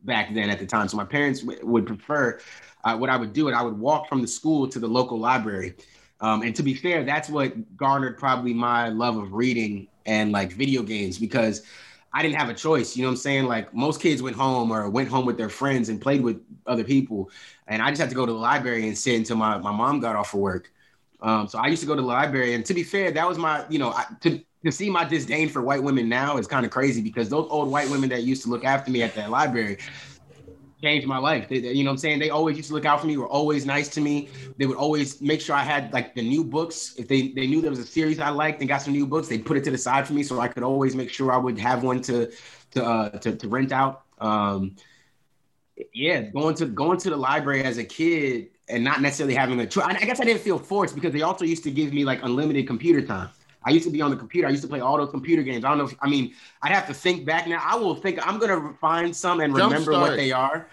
back 0.05 0.35
then 0.35 0.51
at 0.51 0.59
the 0.59 0.66
time. 0.66 0.89
So 0.89 0.97
my 0.97 1.05
parents 1.05 1.41
w- 1.41 1.64
would 1.66 1.87
prefer 1.87 2.39
uh, 2.85 2.97
what 2.97 3.11
I 3.11 3.16
would 3.16 3.33
do, 3.33 3.49
and 3.49 3.57
I 3.57 3.62
would 3.62 3.79
walk 3.79 4.09
from 4.09 4.20
the 4.20 4.29
school 4.29 4.68
to 4.68 4.79
the 4.79 4.89
local 4.89 5.18
library. 5.18 5.75
Um, 6.20 6.43
and 6.43 6.55
to 6.57 6.62
be 6.62 6.75
fair, 6.75 7.05
that's 7.05 7.29
what 7.29 7.77
garnered 7.77 8.18
probably 8.18 8.55
my 8.55 8.89
love 8.89 9.16
of 9.16 9.33
reading 9.33 9.89
and 10.07 10.33
like 10.33 10.53
video 10.53 10.83
games 10.83 11.18
because 11.18 11.62
I 12.12 12.22
didn't 12.22 12.37
have 12.37 12.49
a 12.49 12.55
choice. 12.55 12.97
You 12.97 13.03
know 13.03 13.09
what 13.09 13.14
I'm 13.14 13.18
saying? 13.18 13.45
Like 13.47 13.75
most 13.75 14.01
kids 14.01 14.22
went 14.22 14.37
home 14.37 14.70
or 14.70 14.89
went 14.89 15.09
home 15.09 15.27
with 15.27 15.37
their 15.37 15.49
friends 15.49 15.89
and 15.89 16.01
played 16.01 16.22
with 16.22 16.41
other 16.66 16.85
people. 16.85 17.31
And 17.66 17.83
I 17.83 17.91
just 17.91 18.01
had 18.01 18.09
to 18.11 18.14
go 18.14 18.25
to 18.25 18.33
the 18.33 18.39
library 18.39 18.87
and 18.87 18.97
sit 18.97 19.16
until 19.16 19.37
my, 19.37 19.59
my 19.59 19.72
mom 19.72 19.99
got 20.01 20.14
off 20.14 20.33
of 20.33 20.41
work. 20.41 20.70
Um, 21.20 21.49
so 21.49 21.59
I 21.59 21.66
used 21.66 21.81
to 21.83 21.87
go 21.89 21.97
to 21.97 22.03
the 22.03 22.07
library. 22.07 22.55
And 22.55 22.64
to 22.66 22.75
be 22.75 22.85
fair, 22.85 23.11
that 23.11 23.29
was 23.29 23.37
my, 23.37 23.64
you 23.68 23.79
know, 23.79 23.91
I, 23.91 24.07
to, 24.20 24.41
to 24.65 24.73
see 24.73 24.91
my 24.91 25.05
disdain 25.05 25.49
for 25.49 25.62
white 25.62 25.83
women 25.83 26.09
now 26.09 26.39
is 26.39 26.47
kind 26.47 26.65
of 26.65 26.73
crazy 26.73 27.03
because 27.03 27.29
those 27.29 27.47
old 27.51 27.71
white 27.71 27.91
women 27.91 28.09
that 28.11 28.23
used 28.23 28.43
to 28.45 28.49
look 28.49 28.65
after 28.65 28.91
me 28.91 29.03
at 29.03 29.15
that 29.15 29.31
library 29.31 29.79
changed 30.83 31.07
my 31.07 31.19
life. 31.19 31.49
They, 31.49 31.61
they- 31.61 31.73
you 31.73 31.85
know 31.85 31.91
what 31.91 31.95
I'm 31.95 31.99
saying? 31.99 32.19
They 32.19 32.31
always 32.31 32.57
used 32.57 32.69
to 32.69 32.75
look 32.75 32.85
out 32.85 33.01
for 33.01 33.07
me, 33.07 33.17
were 33.17 33.29
always 33.29 33.65
nice 33.65 33.89
to 33.91 34.01
me. 34.01 34.29
They 34.59 34.67
would 34.67 34.77
always 34.77 35.21
make 35.21 35.41
sure 35.41 35.57
I 35.57 35.62
had 35.62 35.93
like 35.93 36.15
the 36.15 36.23
new 36.23 36.45
books. 36.45 36.95
If 36.99 37.09
they, 37.09 37.29
they 37.29 37.47
knew 37.47 37.61
there 37.61 37.71
was 37.71 37.79
a 37.79 37.87
series 37.87 38.19
I 38.21 38.29
liked 38.31 38.61
and 38.61 38.69
got 38.69 38.83
some 38.83 38.93
new 38.93 39.07
books, 39.07 39.29
they'd 39.29 39.45
put 39.47 39.57
it 39.57 39.65
to 39.65 39.71
the 39.71 39.79
side 39.79 40.07
for 40.07 40.12
me 40.12 40.23
so 40.23 40.41
I 40.41 40.49
could 40.49 40.62
always 40.62 40.95
make 40.95 41.11
sure 41.11 41.33
I 41.33 41.37
would 41.39 41.59
have 41.59 41.83
one 41.83 42.01
to 42.03 42.31
to 42.73 42.85
uh, 42.85 43.11
to, 43.19 43.37
to 43.37 43.49
rent 43.49 43.73
out. 43.73 44.03
Um, 44.19 44.77
yeah, 45.93 46.23
going 46.23 46.55
to 46.57 46.67
going 46.67 46.99
to 46.99 47.11
the 47.11 47.17
library 47.17 47.65
as 47.65 47.79
a 47.79 47.85
kid 47.85 48.51
and 48.69 48.85
not 48.85 49.01
necessarily 49.01 49.35
having 49.35 49.59
a 49.61 49.67
choice. 49.67 49.85
I 49.87 50.05
guess 50.05 50.21
I 50.21 50.25
didn't 50.25 50.43
feel 50.43 50.59
forced 50.59 50.95
because 50.95 51.12
they 51.12 51.23
also 51.23 51.45
used 51.45 51.65
to 51.65 51.71
give 51.71 51.93
me 51.93 52.05
like 52.05 52.21
unlimited 52.23 52.67
computer 52.67 53.03
time. 53.05 53.31
I 53.65 53.71
used 53.71 53.85
to 53.87 53.91
be 53.91 54.03
on 54.03 54.11
the 54.11 54.17
computer. 54.17 54.47
I 54.47 54.51
used 54.51 54.62
to 54.62 54.69
play 54.69 54.81
all 54.81 54.99
those 54.99 55.11
computer 55.11 55.43
games. 55.43 55.65
I 55.65 55.69
don't 55.71 55.79
know. 55.79 55.85
If, 55.85 55.95
I 56.01 56.09
mean, 56.09 56.35
I'd 56.62 56.73
have 56.73 56.87
to 56.89 56.95
think 56.95 57.25
back 57.25 57.47
now. 57.47 57.61
I 57.65 57.77
will 57.77 57.95
think. 57.95 58.27
I'm 58.27 58.39
gonna 58.39 58.75
find 58.81 59.15
some 59.15 59.41
and 59.41 59.55
Jump 59.57 59.73
remember 59.73 59.93
what 59.93 60.17
they 60.17 60.33
are. 60.33 60.69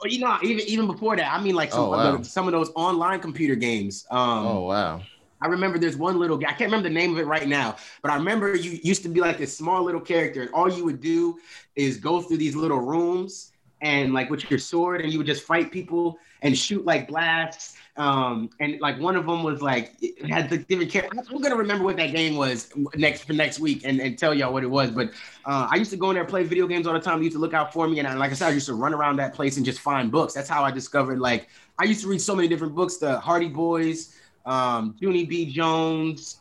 But 0.00 0.10
you 0.10 0.20
know, 0.20 0.36
even 0.42 0.66
even 0.66 0.86
before 0.86 1.16
that, 1.16 1.32
I 1.32 1.40
mean, 1.40 1.54
like 1.54 1.70
some, 1.72 1.84
Oh, 1.84 1.90
wow. 1.90 2.22
some 2.22 2.46
of 2.46 2.52
those 2.52 2.70
online 2.74 3.20
computer 3.20 3.54
games. 3.54 4.06
Um, 4.10 4.46
Oh 4.46 4.60
wow. 4.62 5.02
I 5.40 5.46
remember 5.48 5.78
there's 5.78 5.96
one 5.96 6.18
little 6.18 6.38
guy. 6.38 6.48
I 6.48 6.52
can't 6.52 6.70
remember 6.72 6.88
the 6.88 6.94
name 6.94 7.12
of 7.12 7.18
it 7.18 7.26
right 7.26 7.46
now, 7.46 7.76
but 8.02 8.10
I 8.10 8.16
remember 8.16 8.56
you 8.56 8.78
used 8.82 9.02
to 9.02 9.08
be 9.10 9.20
like 9.20 9.36
this 9.38 9.56
small 9.56 9.82
little 9.82 10.00
character, 10.00 10.40
and 10.40 10.50
all 10.54 10.70
you 10.72 10.84
would 10.84 11.00
do 11.00 11.38
is 11.76 11.98
go 11.98 12.22
through 12.22 12.38
these 12.38 12.56
little 12.56 12.80
rooms 12.80 13.52
and 13.82 14.14
like 14.14 14.30
with 14.30 14.48
your 14.50 14.58
sword, 14.58 15.02
and 15.02 15.12
you 15.12 15.18
would 15.18 15.26
just 15.26 15.42
fight 15.44 15.70
people 15.70 16.18
and 16.42 16.56
shoot 16.56 16.84
like 16.86 17.08
blasts. 17.08 17.76
Um, 17.96 18.50
and 18.58 18.80
like 18.80 18.98
one 18.98 19.14
of 19.14 19.24
them 19.24 19.44
was 19.44 19.62
like 19.62 19.94
had 20.28 20.50
the 20.50 20.58
different 20.58 20.90
character. 20.90 21.16
I'm 21.30 21.40
gonna 21.40 21.54
remember 21.54 21.84
what 21.84 21.96
that 21.98 22.10
game 22.12 22.36
was 22.36 22.70
next 22.96 23.22
for 23.22 23.34
next 23.34 23.60
week 23.60 23.82
and, 23.84 24.00
and 24.00 24.18
tell 24.18 24.34
y'all 24.34 24.52
what 24.52 24.64
it 24.64 24.70
was. 24.70 24.90
But 24.90 25.10
uh, 25.44 25.68
I 25.70 25.76
used 25.76 25.92
to 25.92 25.96
go 25.96 26.10
in 26.10 26.16
there 26.16 26.24
play 26.24 26.42
video 26.42 26.66
games 26.66 26.88
all 26.88 26.94
the 26.94 27.00
time. 27.00 27.18
They 27.18 27.24
used 27.24 27.36
to 27.36 27.40
look 27.40 27.54
out 27.54 27.72
for 27.72 27.86
me, 27.86 28.00
and 28.00 28.08
I, 28.08 28.14
like 28.14 28.32
I 28.32 28.34
said, 28.34 28.48
I 28.48 28.50
used 28.50 28.66
to 28.66 28.74
run 28.74 28.94
around 28.94 29.16
that 29.16 29.32
place 29.32 29.58
and 29.58 29.64
just 29.64 29.78
find 29.78 30.10
books. 30.10 30.34
That's 30.34 30.48
how 30.48 30.64
I 30.64 30.72
discovered 30.72 31.20
like 31.20 31.48
I 31.78 31.84
used 31.84 32.00
to 32.02 32.08
read 32.08 32.20
so 32.20 32.34
many 32.34 32.48
different 32.48 32.74
books. 32.74 32.96
The 32.96 33.20
Hardy 33.20 33.48
Boys, 33.48 34.16
um, 34.44 34.96
Junie 34.98 35.24
B. 35.24 35.46
Jones, 35.46 36.38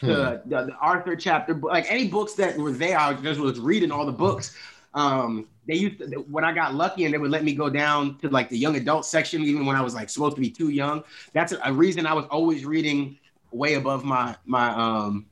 the, 0.00 0.42
the, 0.46 0.64
the 0.66 0.74
Arthur 0.80 1.16
chapter, 1.16 1.54
like 1.54 1.86
any 1.88 2.08
books 2.08 2.34
that 2.34 2.56
were 2.56 2.72
there, 2.72 2.98
I 2.98 3.14
just 3.14 3.40
was 3.40 3.60
reading 3.60 3.90
all 3.90 4.06
the 4.06 4.12
books. 4.12 4.56
Um, 4.96 5.46
they 5.68 5.74
used 5.74 5.98
to, 5.98 6.06
when 6.30 6.42
I 6.42 6.52
got 6.52 6.74
lucky 6.74 7.04
and 7.04 7.12
they 7.12 7.18
would 7.18 7.30
let 7.30 7.44
me 7.44 7.54
go 7.54 7.68
down 7.68 8.18
to 8.20 8.30
like 8.30 8.48
the 8.48 8.56
young 8.56 8.76
adult 8.76 9.04
section, 9.04 9.42
even 9.42 9.66
when 9.66 9.76
I 9.76 9.82
was 9.82 9.94
like 9.94 10.08
supposed 10.08 10.36
to 10.36 10.40
be 10.40 10.50
too 10.50 10.70
young. 10.70 11.04
That's 11.34 11.52
a, 11.52 11.72
reason 11.72 12.06
I 12.06 12.14
was 12.14 12.24
always 12.30 12.64
reading 12.64 13.18
way 13.52 13.74
above 13.74 14.04
my 14.04 14.36
my 14.46 14.70
um, 14.70 15.26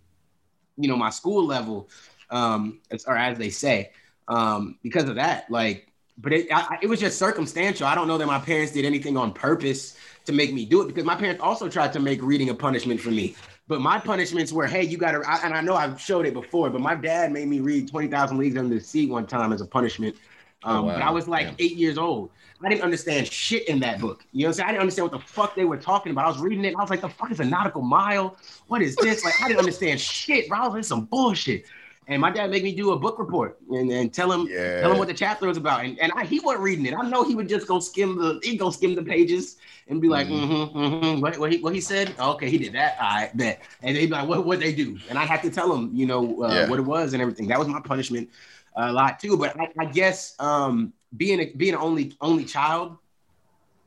you 0.77 0.89
know, 0.89 0.97
my 0.97 1.11
school 1.11 1.47
level, 1.47 1.89
um, 2.31 2.81
or 3.07 3.17
as 3.17 3.39
they 3.39 3.51
say, 3.51 3.93
um, 4.29 4.79
because 4.83 5.09
of 5.09 5.15
that. 5.17 5.51
Like, 5.51 5.89
but 6.19 6.33
it 6.33 6.47
I- 6.53 6.79
it 6.83 6.89
was 6.89 7.01
just 7.01 7.19
circumstantial. 7.19 7.87
I 7.87 7.95
don't 7.95 8.07
know 8.07 8.19
that 8.19 8.27
my 8.27 8.39
parents 8.39 8.73
did 8.73 8.85
anything 8.85 9.17
on 9.17 9.33
purpose 9.33 9.97
to 10.27 10.33
make 10.33 10.53
me 10.53 10.67
do 10.67 10.83
it 10.83 10.89
because 10.89 11.05
my 11.05 11.17
parents 11.17 11.43
also 11.43 11.69
tried 11.69 11.93
to 11.95 12.01
make 12.01 12.23
reading 12.23 12.51
a 12.51 12.55
punishment 12.55 13.01
for 13.01 13.11
me. 13.11 13.35
But 13.67 13.81
my 13.81 13.99
punishments 13.99 14.53
were, 14.53 14.67
hey, 14.67 14.83
you 14.83 14.99
got 14.99 15.13
to, 15.13 15.23
and 15.45 15.55
I 15.55 15.63
know 15.63 15.75
I've 15.75 15.99
showed 15.99 16.27
it 16.27 16.35
before, 16.35 16.69
but 16.69 16.81
my 16.83 16.95
dad 16.95 17.33
made 17.33 17.49
me 17.49 17.61
read 17.61 17.89
20,000 17.89 18.37
Leagues 18.37 18.57
Under 18.59 18.75
the 18.75 18.81
Sea 18.81 19.07
one 19.07 19.27
time 19.27 19.53
as 19.53 19.61
a 19.63 19.67
punishment. 19.67 20.17
Um, 20.63 20.77
Oh, 20.77 20.83
wow. 20.83 20.95
But 20.95 21.03
I 21.03 21.11
was 21.11 21.29
like 21.29 21.55
eight 21.59 21.77
years 21.77 21.99
old. 21.99 22.31
I 22.63 22.69
didn't 22.71 22.83
understand 22.83 23.27
shit 23.27 23.69
in 23.69 23.81
that 23.81 24.01
book. 24.01 24.25
You 24.33 24.43
know 24.43 24.49
what 24.49 24.49
I'm 24.49 24.55
saying? 24.55 24.69
I 24.69 24.73
didn't 24.73 24.81
understand 24.83 25.11
what 25.11 25.21
the 25.21 25.27
fuck 25.27 25.55
they 25.55 25.67
were 25.67 25.77
talking 25.77 26.13
about. 26.13 26.25
I 26.25 26.29
was 26.29 26.39
reading 26.39 26.65
it 26.65 26.69
and 26.69 26.77
I 26.79 26.81
was 26.81 26.89
like, 26.89 27.03
the 27.03 27.09
fuck 27.11 27.31
is 27.31 27.41
a 27.41 27.45
nautical 27.45 27.83
mile? 27.83 28.39
What 28.69 28.81
is 28.81 28.97
this? 28.97 29.23
Like, 29.25 29.35
I 29.43 29.49
didn't 29.49 29.61
understand 29.61 30.01
shit, 30.01 30.49
bro. 30.49 30.59
I 30.61 30.65
was 30.67 30.75
like, 30.75 30.85
some 30.85 31.05
bullshit. 31.05 31.67
And 32.07 32.21
my 32.21 32.31
dad 32.31 32.51
made 32.51 32.63
me 32.63 32.75
do 32.75 32.93
a 32.93 32.99
book 32.99 33.19
report 33.19 33.59
and, 33.71 33.91
and 33.91 34.13
tell 34.13 34.31
him 34.31 34.47
Yeah. 34.51 34.81
tell 34.81 34.93
him 34.93 34.99
what 34.99 35.09
the 35.09 35.15
chapter 35.15 35.47
was 35.47 35.57
about. 35.57 35.85
And, 35.85 35.99
and 35.99 36.13
I, 36.15 36.25
he 36.25 36.41
wasn't 36.41 36.63
reading 36.63 36.87
it. 36.87 36.95
I 36.95 37.09
know 37.09 37.25
he 37.25 37.35
would 37.35 37.49
just 37.49 37.67
go 37.67 37.79
skim 37.81 38.19
the 38.19 38.41
he'd 38.43 38.59
go 38.59 38.71
skim 38.71 38.95
the 38.95 39.03
pages 39.03 39.57
and 39.89 40.01
be 40.01 40.09
like, 40.09 40.29
mm-hmm, 40.29 40.79
mm-hmm. 40.79 41.21
What, 41.21 41.39
what, 41.39 41.53
he, 41.53 41.59
what 41.59 41.75
he 41.75 41.81
said? 41.81 42.15
Okay, 42.19 42.49
he 42.51 42.59
did 42.59 42.73
that. 42.75 42.97
I 43.01 43.31
bet. 43.35 43.63
And 43.83 43.97
they'd 43.97 44.07
be 44.07 44.13
like, 44.13 44.29
what 44.29 44.45
what 44.45 44.61
they 44.61 44.73
do? 44.75 44.99
And 45.09 45.19
I 45.19 45.25
had 45.25 45.43
to 45.43 45.51
tell 45.51 45.75
him, 45.75 45.91
you 45.95 46.07
know, 46.07 46.43
uh, 46.43 46.55
Yeah. 46.55 46.69
what 46.69 46.79
it 46.79 46.83
was 46.83 47.13
and 47.13 47.23
everything. 47.23 47.49
That 47.49 47.59
was 47.59 47.69
my 47.69 47.81
punishment 47.81 48.29
a 48.77 48.93
lot 48.93 49.19
too. 49.21 49.37
But 49.37 49.59
I, 49.59 49.69
I 49.79 49.85
guess 49.87 50.35
um, 50.41 50.93
being 51.17 51.41
a, 51.41 51.47
being 51.57 51.75
an 51.75 51.81
only 51.81 52.17
only 52.21 52.45
child, 52.45 52.99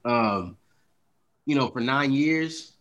um, 0.06 0.58
you 1.46 1.56
know, 1.56 1.68
for 1.68 1.80
nine 1.82 2.12
years, 2.14 2.74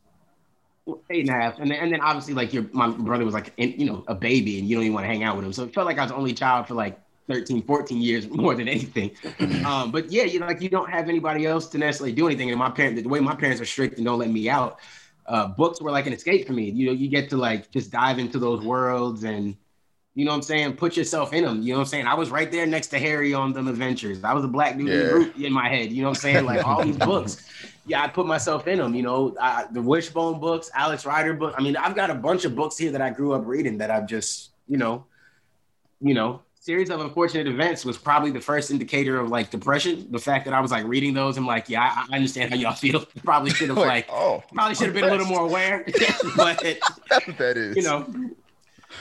eight 1.10 1.28
and 1.28 1.30
a 1.30 1.32
half, 1.32 1.58
and 1.58 1.70
then, 1.70 1.78
and 1.78 1.92
then 1.92 2.00
obviously 2.00 2.34
like 2.34 2.52
your 2.52 2.66
my 2.72 2.88
brother 2.88 3.24
was 3.24 3.34
like 3.34 3.52
in, 3.56 3.78
you 3.78 3.86
know 3.86 4.04
a 4.08 4.14
baby 4.14 4.58
and 4.58 4.68
you 4.68 4.76
don't 4.76 4.84
even 4.84 4.94
want 4.94 5.04
to 5.04 5.08
hang 5.08 5.24
out 5.24 5.36
with 5.36 5.44
him, 5.44 5.52
so 5.52 5.64
it 5.64 5.74
felt 5.74 5.86
like 5.86 5.98
I 5.98 6.02
was 6.02 6.10
the 6.10 6.16
only 6.16 6.32
child 6.32 6.68
for 6.68 6.74
like 6.74 7.00
13, 7.28 7.62
14 7.62 8.00
years 8.00 8.28
more 8.30 8.54
than 8.54 8.68
anything. 8.68 9.10
um, 9.64 9.90
but 9.90 10.10
yeah, 10.10 10.24
you 10.24 10.40
know, 10.40 10.46
like 10.46 10.60
you 10.60 10.68
don't 10.68 10.90
have 10.90 11.08
anybody 11.08 11.46
else 11.46 11.66
to 11.68 11.78
necessarily 11.78 12.12
do 12.14 12.26
anything. 12.26 12.50
And 12.50 12.58
my 12.58 12.70
parents, 12.70 13.02
the 13.02 13.08
way 13.08 13.20
my 13.20 13.34
parents 13.34 13.60
are 13.60 13.64
strict 13.64 13.96
and 13.96 14.04
don't 14.04 14.18
let 14.18 14.30
me 14.30 14.48
out, 14.48 14.78
uh, 15.26 15.48
books 15.48 15.80
were 15.80 15.90
like 15.90 16.06
an 16.06 16.12
escape 16.12 16.46
for 16.46 16.52
me. 16.52 16.70
You 16.70 16.86
know, 16.86 16.92
you 16.92 17.08
get 17.08 17.28
to 17.30 17.36
like 17.36 17.70
just 17.70 17.90
dive 17.90 18.18
into 18.18 18.38
those 18.38 18.64
worlds 18.64 19.24
and 19.24 19.56
you 20.16 20.24
know 20.24 20.30
what 20.32 20.38
I'm 20.38 20.42
saying, 20.42 20.72
put 20.76 20.96
yourself 20.96 21.32
in 21.34 21.44
them. 21.44 21.62
You 21.62 21.72
know 21.74 21.78
what 21.78 21.84
I'm 21.84 21.88
saying? 21.88 22.06
I 22.06 22.14
was 22.14 22.30
right 22.30 22.50
there 22.50 22.66
next 22.66 22.88
to 22.88 22.98
Harry 22.98 23.34
on 23.34 23.52
them 23.52 23.68
adventures. 23.68 24.24
I 24.24 24.32
was 24.32 24.44
a 24.44 24.48
black 24.48 24.76
dude 24.76 24.88
in, 24.88 24.98
the 24.98 25.04
Yeah. 25.04 25.10
group 25.12 25.38
in 25.38 25.52
my 25.52 25.68
head. 25.68 25.92
You 25.92 26.02
know 26.02 26.08
what 26.08 26.16
I'm 26.16 26.22
saying? 26.22 26.44
Like 26.46 26.66
all 26.66 26.82
these 26.82 26.96
books. 27.12 27.46
Yeah, 27.86 28.02
I 28.02 28.08
put 28.08 28.26
myself 28.26 28.66
in 28.66 28.78
them. 28.78 28.94
You 28.94 29.02
know, 29.02 29.36
I, 29.40 29.66
the 29.70 29.82
Wishbone 29.82 30.40
books, 30.40 30.70
Alex 30.74 31.04
Rider 31.06 31.34
book. 31.34 31.54
I 31.56 31.62
mean, 31.62 31.76
I've 31.76 31.94
got 31.94 32.10
a 32.10 32.14
bunch 32.14 32.44
of 32.46 32.56
books 32.56 32.76
here 32.78 32.90
that 32.92 33.00
I 33.02 33.10
grew 33.10 33.32
up 33.34 33.46
reading 33.46 33.78
that 33.78 33.90
I've 33.92 34.06
just, 34.08 34.50
you 34.66 34.78
know, 34.78 35.04
you 36.00 36.14
know, 36.14 36.40
series 36.58 36.90
of 36.90 37.00
unfortunate 37.00 37.46
events 37.46 37.84
was 37.84 37.96
probably 37.96 38.30
the 38.32 38.40
first 38.40 38.70
indicator 38.72 39.20
of 39.20 39.28
like 39.28 39.50
depression. 39.50 40.08
The 40.10 40.18
fact 40.18 40.46
that 40.46 40.54
I 40.54 40.60
was 40.60 40.70
like 40.72 40.84
reading 40.86 41.12
those, 41.14 41.36
I'm 41.36 41.46
like, 41.46 41.68
yeah, 41.68 41.82
I, 41.82 42.06
I 42.10 42.16
understand 42.16 42.50
how 42.50 42.56
y'all 42.56 42.72
feel. 42.84 43.04
Probably 43.22 43.50
should 43.50 43.68
have 43.68 43.76
like, 43.94 44.08
oh, 44.10 44.42
probably 44.54 44.74
should 44.74 44.86
have 44.86 44.94
been 44.94 45.04
a 45.04 45.10
little 45.10 45.26
more 45.26 45.42
aware. 45.46 45.84
but 46.36 46.58
that's 47.10 47.26
what 47.26 47.38
that 47.38 47.56
is. 47.58 47.76
you 47.76 47.82
know, 47.82 48.06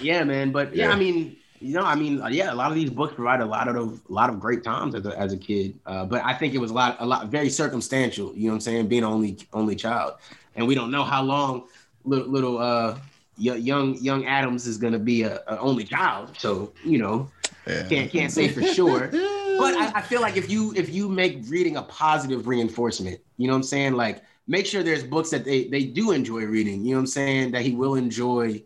yeah, 0.02 0.24
man. 0.24 0.52
But 0.52 0.76
yeah, 0.76 0.88
Yeah. 0.88 0.93
I 0.93 0.98
mean, 0.98 1.38
you 1.60 1.74
know, 1.74 1.84
I 1.84 1.96
mean, 1.96 2.22
uh, 2.22 2.28
yeah, 2.28 2.54
a 2.54 2.56
lot 2.56 2.70
of 2.70 2.76
these 2.76 2.89
books 2.89 3.16
provide 3.16 3.41
a 3.41 3.46
lot 3.46 3.68
of 3.68 3.76
a 3.76 4.14
lot 4.14 4.30
of 4.30 4.39
great 4.39 4.64
times 4.64 4.93
as 4.93 5.06
a, 5.06 5.18
as 5.18 5.34
a 5.34 5.38
kid. 5.38 5.80
Uh, 5.86 6.06
but 6.06 6.24
I 6.24 6.34
think 6.34 6.54
it 6.54 6.60
was 6.60 6.72
a 6.72 6.74
lot, 6.74 6.98
a 7.00 7.06
lot, 7.06 7.28
very 7.28 7.50
circumstantial. 7.50 8.34
You 8.36 8.43
know 8.43 8.50
what 8.50 8.56
I'm 8.56 8.62
saying? 8.62 8.88
Being 8.88 9.04
only 9.04 9.38
only 9.54 9.76
child, 9.76 10.16
and 10.56 10.68
we 10.68 10.76
don't 10.76 10.91
know 10.91 11.04
how 11.04 11.24
long 11.24 11.68
little 12.04 12.28
little 12.28 12.58
uh 12.60 12.98
young 13.38 13.98
young 13.98 14.26
Adams 14.26 14.68
is 14.68 14.78
gonna 14.78 15.00
be 15.00 15.24
a, 15.24 15.41
a 15.48 15.58
only 15.60 15.86
child. 15.86 16.38
So 16.38 16.74
you 16.84 16.98
know, 16.98 17.32
yeah. 17.68 17.88
can't 17.88 18.12
can't 18.12 18.32
say 18.32 18.48
for 18.48 18.62
sure. 18.62 19.10
But 19.58 19.74
I, 19.76 19.91
I 19.96 20.02
feel 20.02 20.22
like 20.22 20.36
if 20.38 20.50
you 20.50 20.74
if 20.76 20.89
you 20.93 21.08
make 21.10 21.39
reading 21.48 21.78
a 21.78 21.84
positive 21.84 22.48
reinforcement, 22.48 23.20
you 23.38 23.48
know 23.48 23.54
what 23.54 23.58
I'm 23.58 23.64
saying? 23.64 23.93
Like 23.93 24.24
make 24.48 24.66
sure 24.66 24.84
there's 24.84 25.04
books 25.04 25.30
that 25.32 25.46
they 25.46 25.68
they 25.68 25.86
do 25.86 26.12
enjoy 26.12 26.46
reading. 26.46 26.84
You 26.84 26.91
know 26.91 26.98
what 26.98 27.02
I'm 27.02 27.08
saying? 27.08 27.52
That 27.52 27.62
he 27.64 27.74
will 27.74 27.96
enjoy 27.96 28.62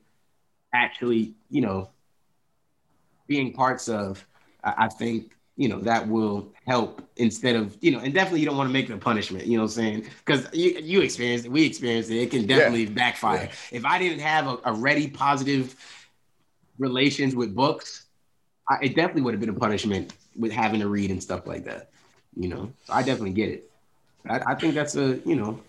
actually, 0.74 1.34
you 1.50 1.62
know, 1.62 1.90
being 3.28 3.54
parts 3.54 3.88
of. 3.88 4.26
I, 4.64 4.86
I 4.86 4.88
think 4.88 5.32
you 5.60 5.68
know 5.68 5.80
that 5.82 6.08
will 6.08 6.54
help 6.66 7.02
instead 7.18 7.56
of 7.56 7.78
you 7.82 7.92
know, 7.92 8.00
and 8.00 8.14
definitely 8.14 8.40
you 8.40 8.46
don't 8.46 8.58
want 8.58 8.70
to 8.70 8.74
make 8.74 8.90
it 8.90 8.94
a 8.94 8.98
punishment. 8.98 9.46
You 9.46 9.58
know 9.58 9.64
what 9.64 9.72
I'm 9.72 9.76
saying? 9.76 10.06
Because 10.26 10.48
you 10.54 10.80
you 10.80 11.02
experienced 11.02 11.46
it, 11.46 11.52
we 11.52 11.66
experienced 11.66 12.10
it. 12.10 12.18
It 12.18 12.32
can 12.32 12.46
definitely 12.48 12.86
backfire. 12.86 13.50
If 13.72 13.86
I 13.86 14.00
didn't 14.00 14.20
have 14.20 14.48
a, 14.48 14.58
a 14.66 14.74
ready 14.74 15.10
positive 15.10 15.76
relations 16.78 17.36
with 17.36 17.54
books, 17.54 18.06
I, 18.70 18.78
it 18.84 18.96
definitely 18.96 19.24
would 19.24 19.34
have 19.34 19.42
been 19.42 19.50
a 19.50 19.60
punishment 19.60 20.14
with 20.38 20.54
having 20.54 20.80
to 20.80 20.88
read 20.88 21.12
and 21.12 21.22
stuff 21.22 21.46
like 21.46 21.66
that. 21.66 21.90
You 22.36 22.48
know, 22.48 22.72
so 22.86 22.94
I 22.94 23.04
definitely 23.04 23.34
get 23.34 23.50
it. 23.50 23.70
I, 24.30 24.40
I 24.48 24.56
think 24.56 24.76
that's 24.76 24.96
a 24.96 25.20
you 25.26 25.36
know, 25.36 25.60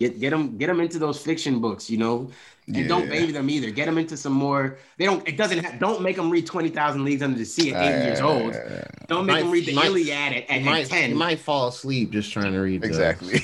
get 0.00 0.18
get 0.18 0.30
them 0.30 0.58
get 0.58 0.66
them 0.66 0.80
into 0.80 0.98
those 0.98 1.22
fiction 1.22 1.60
books. 1.60 1.88
You 1.88 1.98
know, 1.98 2.30
and 2.66 2.88
don't 2.88 3.08
baby 3.08 3.32
them 3.32 3.50
either. 3.50 3.70
Get 3.70 3.86
them 3.86 3.98
into 3.98 4.16
some 4.16 4.32
more. 4.32 4.78
They 4.96 5.04
don't. 5.04 5.26
It 5.28 5.36
doesn't. 5.36 5.58
Have, 5.64 5.78
don't 5.78 6.02
make 6.02 6.16
them 6.16 6.30
read 6.30 6.46
Twenty 6.46 6.70
Thousand 6.70 7.04
Leagues 7.04 7.22
Under 7.22 7.38
the 7.38 7.44
Sea 7.44 7.72
at 7.74 7.82
eight 7.84 8.06
years 8.06 8.20
old. 8.20 8.54
Don't 9.08 9.26
make 9.26 9.34
Might- 9.36 9.42
them 9.42 9.50
read 9.50 9.66
the 9.66 9.74
might- 9.74 9.86
Iliad 9.86 10.32
at, 10.32 10.48
You 10.50 10.56
at, 10.56 10.62
might, 10.62 10.84
at 10.84 10.88
ten. 10.90 11.10
you 11.10 11.16
might 11.16 11.38
fall 11.40 11.68
asleep 11.68 12.10
just 12.10 12.32
trying 12.32 12.52
to 12.52 12.58
read. 12.58 12.84
Exactly. 12.84 13.40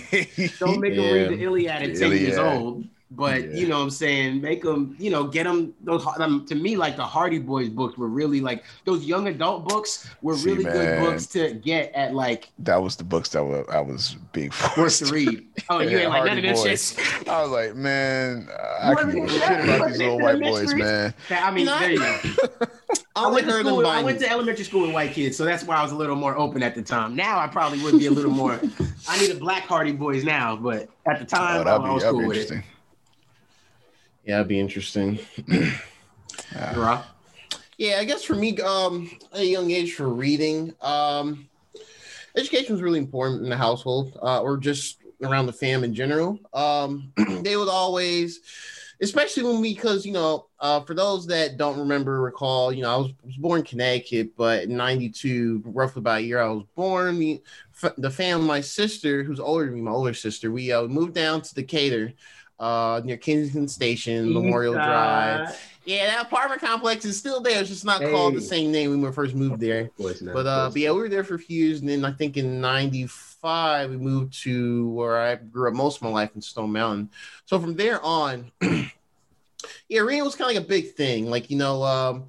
Don't 0.59 0.81
make 0.81 0.95
them 0.97 1.12
read 1.12 1.29
the 1.31 1.43
Iliad 1.45 1.83
at 1.83 1.95
The 1.95 1.99
10 1.99 2.12
years 2.12 2.39
old. 2.39 2.85
But 3.12 3.42
Yeah. 3.42 3.56
you 3.56 3.66
know 3.66 3.78
what 3.78 3.82
I'm 3.84 3.90
saying? 3.90 4.40
Make 4.40 4.62
them, 4.62 4.94
you 4.98 5.11
know, 5.11 5.24
get 5.24 5.42
them 5.44 5.74
those 5.82 6.06
um, 6.18 6.46
to 6.46 6.54
me 6.54 6.76
like 6.76 6.96
the 6.96 7.04
Hardy 7.04 7.40
Boys 7.40 7.68
books 7.68 7.98
were 7.98 8.06
really 8.06 8.40
like 8.40 8.62
those 8.84 9.04
young 9.04 9.26
adult 9.26 9.66
books 9.66 10.08
were 10.22 10.36
See, 10.36 10.48
really 10.50 10.62
good 10.64 11.00
books 11.00 11.26
to 11.28 11.54
get 11.54 11.92
at 11.92 12.14
like 12.14 12.50
that 12.61 12.80
was 12.80 12.94
the 12.94 13.02
books 13.04 13.30
that 13.30 13.42
were, 13.44 13.68
I 13.72 13.80
was 13.80 14.14
big 14.32 14.52
for. 14.52 14.88
to 14.88 15.06
read. 15.06 15.44
Oh, 15.68 15.80
you 15.80 15.90
Yeah, 15.90 15.98
ain't 16.02 16.11
like 16.11 16.24
none 16.24 16.38
of 16.38 16.44
this 16.44 16.94
shit. 16.94 17.28
I 17.28 17.42
was 17.42 17.50
like, 17.50 17.74
man, 17.74 18.48
I 18.80 18.90
You 18.90 18.96
can 18.96 19.08
ever 19.08 19.12
give 19.12 19.24
a 19.24 19.28
shit 19.40 19.64
about 19.64 19.86
these 19.88 20.00
ever 20.00 20.11
little 20.11 20.20
white 20.20 20.40
boys, 20.40 20.74
man. 20.74 21.14
I 21.30 21.50
mean, 21.50 21.66
there 21.66 21.90
you 21.90 21.98
go. 21.98 22.18
I 23.16 23.24
I 23.24 23.28
went, 23.28 23.46
to 23.46 23.52
school, 23.52 23.86
I 23.86 24.02
went 24.02 24.20
to 24.20 24.30
elementary 24.30 24.64
school 24.64 24.82
with 24.82 24.92
white 24.92 25.12
kids, 25.12 25.36
so 25.36 25.44
that's 25.44 25.64
why 25.64 25.76
I 25.76 25.82
was 25.82 25.90
a 25.90 25.96
little 25.96 26.14
more 26.16 26.36
open 26.38 26.62
at 26.62 26.76
the 26.76 26.82
time. 26.82 27.16
Now 27.16 27.40
I 27.40 27.48
probably 27.48 27.82
would 27.82 27.98
be 27.98 28.06
a 28.06 28.11
little 28.11 28.30
more. 28.30 28.61
I 29.08 29.20
need 29.20 29.30
a 29.32 29.34
black 29.34 29.64
Hardy 29.64 29.92
Boys 29.92 30.22
now, 30.24 30.54
but 30.56 30.88
at 31.06 31.18
the 31.18 31.24
Oh, 31.24 31.38
time 31.38 31.61
I 31.61 31.64
that'd 31.64 31.82
be, 31.84 31.90
was 31.90 32.04
cool 32.04 32.26
with 32.26 32.50
it. 32.50 32.62
Interesting. 34.25 34.29
Yeah, 34.29 34.37
it'd 34.37 34.49
be 34.49 34.61
interesting. 34.61 35.18
Right? 36.77 37.05
Yeah, 37.79 37.97
I 37.99 38.05
guess 38.05 38.23
for 38.23 38.35
me, 38.35 38.59
um, 38.59 39.11
at 39.33 39.41
a 39.41 39.47
young 39.47 39.71
age 39.71 39.95
for 39.95 40.09
reading, 40.09 40.75
um, 40.83 41.49
education 42.37 42.75
was 42.75 42.83
really 42.83 42.99
important 42.99 43.43
in 43.43 43.49
the 43.49 43.57
household, 43.57 44.18
uh, 44.23 44.43
or 44.43 44.59
just 44.59 44.99
around 45.23 45.47
the 45.47 45.53
fam 45.53 45.85
in 45.85 45.95
general. 45.95 46.39
Um, 46.53 47.12
they 47.43 47.57
would 47.57 47.68
always, 47.68 48.41
especially 49.01 49.45
when 49.45 49.61
we, 49.61 49.75
because 49.75 50.05
you 50.05 50.12
know, 50.12 50.49
uh, 50.59 50.81
for 50.81 50.93
those 50.93 51.27
that 51.29 51.57
don't 51.57 51.79
remember, 51.79 52.21
recall, 52.21 52.71
you 52.71 52.83
know, 52.83 52.91
I 52.91 52.97
was, 52.97 53.12
was 53.25 53.37
born 53.37 53.61
in 53.61 53.66
Connecticut, 53.66 54.37
but 54.37 54.64
in 54.64 54.77
'92, 54.77 55.62
roughly 55.64 56.01
about 56.01 56.18
a 56.18 56.23
year 56.23 56.41
I 56.41 56.49
was 56.49 56.66
born. 56.77 57.18
The, 57.18 57.43
the 57.97 58.11
fam, 58.11 58.45
my 58.45 58.61
sister, 58.61 59.23
who's 59.25 59.41
older 59.41 59.64
than 59.64 59.75
me, 59.75 59.81
my 59.81 59.91
older 59.91 60.12
sister, 60.12 60.51
we 60.51 60.71
uh, 60.71 60.83
moved 60.83 61.14
down 61.14 61.41
to 61.41 61.55
Decatur 61.55 62.12
uh, 62.61 63.00
near 63.02 63.16
Kensington 63.16 63.66
Station, 63.66 64.32
Memorial 64.32 64.74
Drive. 64.74 65.58
Yeah, 65.86 66.06
that 66.08 66.26
apartment 66.26 66.61
complex 66.61 67.06
is 67.06 67.18
still 67.18 67.40
there. 67.40 67.58
It's 67.58 67.70
just 67.70 67.86
not 67.86 68.02
called 68.02 68.34
the 68.34 68.40
same 68.40 68.70
name 68.70 68.90
when 68.90 69.00
we 69.00 69.11
first 69.12 69.34
moved 69.34 69.61
there. 69.61 69.86
Of 69.86 69.96
course 69.96 70.20
not, 70.20 70.34
But 70.34 70.46
uh, 70.46 70.64
course 70.64 70.74
but 70.74 70.82
yeah, 70.82 70.92
we 70.92 71.00
were 71.00 71.08
there 71.08 71.24
for 71.24 71.34
a 71.34 71.38
few 71.38 71.64
years, 71.64 71.80
and 71.80 71.88
then 71.88 72.04
I 72.04 72.12
think 72.12 72.36
in 72.36 72.61
'95 72.61 73.90
we 73.90 73.96
moved 73.96 74.34
to 74.42 74.90
where 74.90 75.18
I 75.18 75.36
grew 75.36 75.68
up 75.68 75.74
most 75.74 75.96
of 75.96 76.02
my 76.02 76.11
life 76.11 76.30
in 76.34 76.42
Stone 76.42 76.72
Mountain. 76.72 77.08
So 77.46 77.58
from 77.58 77.76
there 77.76 78.00
on, 78.04 78.52
yeah, 78.61 80.00
reading 80.00 80.22
was 80.22 80.36
kind 80.36 80.50
of 80.50 80.56
like 80.56 80.64
a 80.64 80.68
big 80.68 80.92
thing. 80.92 81.30
Like 81.30 81.50
you 81.50 81.56
know, 81.56 81.82
um, 81.82 82.24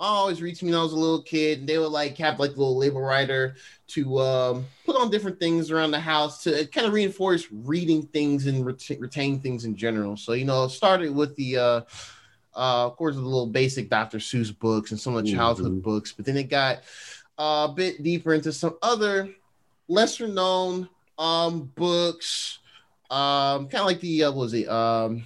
I 0.00 0.08
always 0.08 0.42
read 0.42 0.56
to 0.56 0.64
me 0.64 0.72
when 0.72 0.80
I 0.80 0.82
was 0.82 0.92
a 0.92 0.98
little 0.98 1.22
kid, 1.22 1.60
and 1.60 1.68
they 1.68 1.78
would 1.78 1.92
like 1.92 2.18
have 2.18 2.40
like 2.40 2.50
a 2.50 2.58
little 2.58 2.76
label 2.76 3.00
writer 3.00 3.54
to 3.88 4.18
um, 4.18 4.66
put 4.84 4.96
on 4.96 5.10
different 5.10 5.38
things 5.38 5.70
around 5.70 5.90
the 5.92 6.00
house 6.00 6.42
to 6.44 6.66
kind 6.66 6.86
of 6.86 6.92
reinforce 6.92 7.46
reading 7.52 8.02
things 8.06 8.46
and 8.46 8.66
ret- 8.66 8.90
retain 8.98 9.40
things 9.40 9.64
in 9.64 9.76
general. 9.76 10.16
So 10.16 10.32
you 10.32 10.44
know, 10.44 10.68
started 10.68 11.14
with 11.14 11.36
the. 11.36 11.56
Uh, 11.58 11.80
uh, 12.58 12.86
of 12.86 12.96
course, 12.96 13.14
the 13.14 13.20
little 13.20 13.46
basic 13.46 13.90
Dr. 13.90 14.16
Seuss 14.16 14.58
books 14.58 14.90
and 14.90 14.98
some 14.98 15.14
of 15.14 15.22
the 15.26 15.30
childhood 15.30 15.72
Mhm. 15.72 15.82
books, 15.82 16.12
but 16.12 16.24
then 16.24 16.38
it 16.38 16.44
got 16.48 16.78
uh, 17.38 17.68
a 17.70 17.74
bit 17.76 18.02
deeper 18.02 18.32
into 18.32 18.50
some 18.50 18.78
other 18.80 19.28
lesser 19.88 20.26
known 20.26 20.88
um, 21.18 21.70
books. 21.74 22.58
Um, 23.10 23.68
kind 23.68 23.80
of 23.80 23.84
like 23.84 24.00
the 24.00 24.24
uh, 24.24 24.30
what 24.32 24.38
was 24.40 24.54
it? 24.54 24.66
Um, 24.70 25.16
I'm 25.16 25.18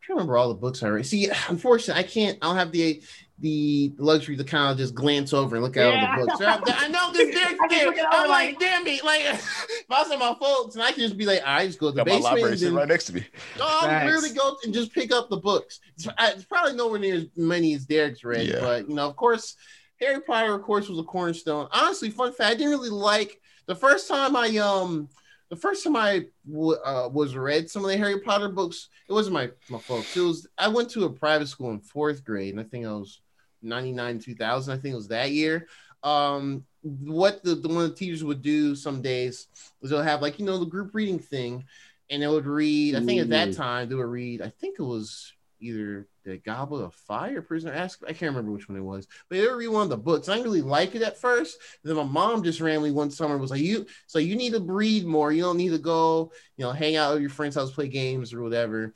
trying 0.00 0.06
to 0.06 0.12
remember 0.14 0.38
all 0.38 0.48
the 0.48 0.54
books 0.54 0.82
I 0.82 0.88
read. 0.88 1.04
See, 1.04 1.30
unfortunately, 1.50 2.02
I 2.02 2.06
can't. 2.06 2.38
I 2.40 2.46
don't 2.46 2.56
have 2.56 2.72
the 2.72 3.02
the 3.42 3.92
luxury 3.98 4.36
to 4.36 4.44
kind 4.44 4.70
of 4.72 4.78
just 4.78 4.94
glance 4.94 5.32
over 5.32 5.56
and 5.56 5.64
look 5.64 5.76
at 5.76 5.92
Yeah. 5.92 6.16
all 6.16 6.20
the 6.24 6.26
books. 6.26 6.40
I, 6.40 6.84
I 6.86 6.88
know 6.88 7.12
this 7.12 7.34
there. 7.34 7.46
I 7.60 7.68
just 7.68 7.84
look 7.86 7.96
it 7.96 8.00
over 8.06 8.08
I'm 8.10 8.28
like, 8.30 8.50
like- 8.52 8.58
damn 8.60 8.86
it! 8.86 9.04
Like, 9.04 9.20
if 9.24 9.84
I 9.90 10.02
was 10.02 10.10
at 10.12 10.18
my 10.18 10.34
folks, 10.40 10.74
and 10.76 10.82
I 10.84 10.92
could 10.92 11.00
just 11.02 11.18
be 11.18 11.26
like, 11.26 11.42
I 11.44 11.66
just 11.66 11.78
go 11.78 11.88
to 11.90 11.92
the 11.92 12.04
Got 12.04 12.06
my 12.06 12.12
basement. 12.14 12.24
library 12.24 12.50
and 12.52 12.58
sitting 12.60 12.74
then- 12.74 12.80
right 12.80 12.88
next 12.88 13.04
to 13.06 13.14
me. 13.14 13.26
no, 13.58 13.64
I'll 13.68 13.80
Facts. 13.88 14.10
really 14.12 14.30
go 14.34 14.56
and 14.64 14.72
just 14.72 14.92
pick 14.94 15.12
up 15.12 15.28
the 15.28 15.36
books. 15.36 15.80
It's, 15.96 16.06
it's 16.20 16.44
probably 16.44 16.74
nowhere 16.74 16.98
near 17.00 17.16
as 17.16 17.26
many 17.36 17.74
as 17.74 17.84
Derek's 17.84 18.24
read, 18.24 18.46
Yeah. 18.48 18.60
but 18.60 18.88
you 18.88 18.94
know, 18.94 19.08
of 19.08 19.16
course, 19.16 19.56
Harry 20.00 20.20
Potter, 20.20 20.54
of 20.54 20.62
course, 20.62 20.88
was 20.88 20.98
a 20.98 21.02
cornerstone. 21.02 21.68
Honestly, 21.72 22.10
fun 22.10 22.32
fact, 22.32 22.52
I 22.52 22.54
didn't 22.54 22.70
really 22.70 22.90
like 22.90 23.40
the 23.66 23.74
first 23.74 24.06
time 24.08 24.36
I 24.36 24.56
um 24.58 25.08
the 25.50 25.56
first 25.56 25.84
time 25.84 25.96
I 25.96 26.24
w- 26.50 26.78
uh, 26.82 27.08
was 27.12 27.36
read 27.36 27.68
some 27.68 27.84
of 27.84 27.90
the 27.90 27.96
Harry 27.98 28.18
Potter 28.20 28.48
books. 28.48 28.88
It 29.08 29.12
wasn't 29.12 29.34
my 29.34 29.50
my 29.68 29.78
folks. 29.78 30.16
It 30.16 30.20
was 30.20 30.46
I 30.56 30.68
went 30.68 30.90
to 30.90 31.04
a 31.04 31.10
private 31.10 31.46
school 31.48 31.70
in 31.72 31.80
fourth 31.80 32.24
grade, 32.24 32.52
and 32.54 32.60
I 32.60 32.64
think 32.64 32.86
I 32.86 32.92
was 32.92 33.20
ninety 33.62 33.92
nine 33.92 34.18
two 34.18 34.34
thousand. 34.34 34.74
I 34.74 34.80
think 34.80 34.92
it 34.92 34.96
was 34.96 35.08
that 35.08 35.30
year. 35.30 35.66
Um, 36.02 36.64
what 36.82 37.44
the, 37.44 37.54
the 37.54 37.68
one 37.68 37.84
of 37.84 37.90
the 37.90 37.96
teachers 37.96 38.24
would 38.24 38.42
do 38.42 38.74
some 38.74 39.02
days 39.02 39.46
was 39.80 39.90
they'll 39.90 40.02
have 40.02 40.20
like 40.22 40.38
you 40.38 40.44
know 40.44 40.58
the 40.58 40.66
group 40.66 40.94
reading 40.94 41.18
thing, 41.18 41.64
and 42.10 42.22
they 42.22 42.26
would 42.26 42.46
read. 42.46 42.96
I 42.96 43.00
think 43.00 43.20
at 43.20 43.30
that 43.30 43.50
Mm. 43.50 43.56
time 43.56 43.88
they 43.88 43.94
would 43.94 44.06
read. 44.06 44.42
I 44.42 44.48
think 44.48 44.78
it 44.78 44.82
was 44.82 45.32
either 45.60 46.08
the 46.24 46.38
Goblet 46.38 46.84
of 46.84 46.92
Fire, 46.94 47.40
Prisoner 47.40 47.72
Ask. 47.72 48.00
I 48.04 48.12
can't 48.12 48.30
remember 48.34 48.50
which 48.50 48.68
one 48.68 48.76
it 48.78 48.82
was, 48.82 49.06
but 49.28 49.36
they 49.36 49.42
would 49.46 49.56
read 49.56 49.68
one 49.68 49.84
of 49.84 49.90
the 49.90 49.96
books. 49.96 50.28
I 50.28 50.32
didn't 50.34 50.46
really 50.46 50.60
like 50.62 50.96
it 50.96 51.02
at 51.02 51.20
first. 51.20 51.56
Then 51.84 51.94
my 51.94 52.02
mom 52.02 52.42
just 52.42 52.60
randomly 52.60 52.90
one 52.90 53.10
summer 53.12 53.38
was 53.38 53.52
like, 53.52 53.60
"You, 53.60 53.86
so 54.08 54.18
you 54.18 54.34
need 54.34 54.54
to 54.54 54.60
read 54.60 55.06
more. 55.06 55.30
You 55.30 55.42
don't 55.42 55.56
need 55.56 55.70
to 55.70 55.78
go, 55.78 56.32
you 56.56 56.64
know, 56.64 56.72
hang 56.72 56.96
out 56.96 57.14
at 57.14 57.20
your 57.20 57.30
friend's 57.30 57.54
house, 57.54 57.70
play 57.72 57.86
games 57.86 58.34
or 58.34 58.42
whatever." 58.42 58.92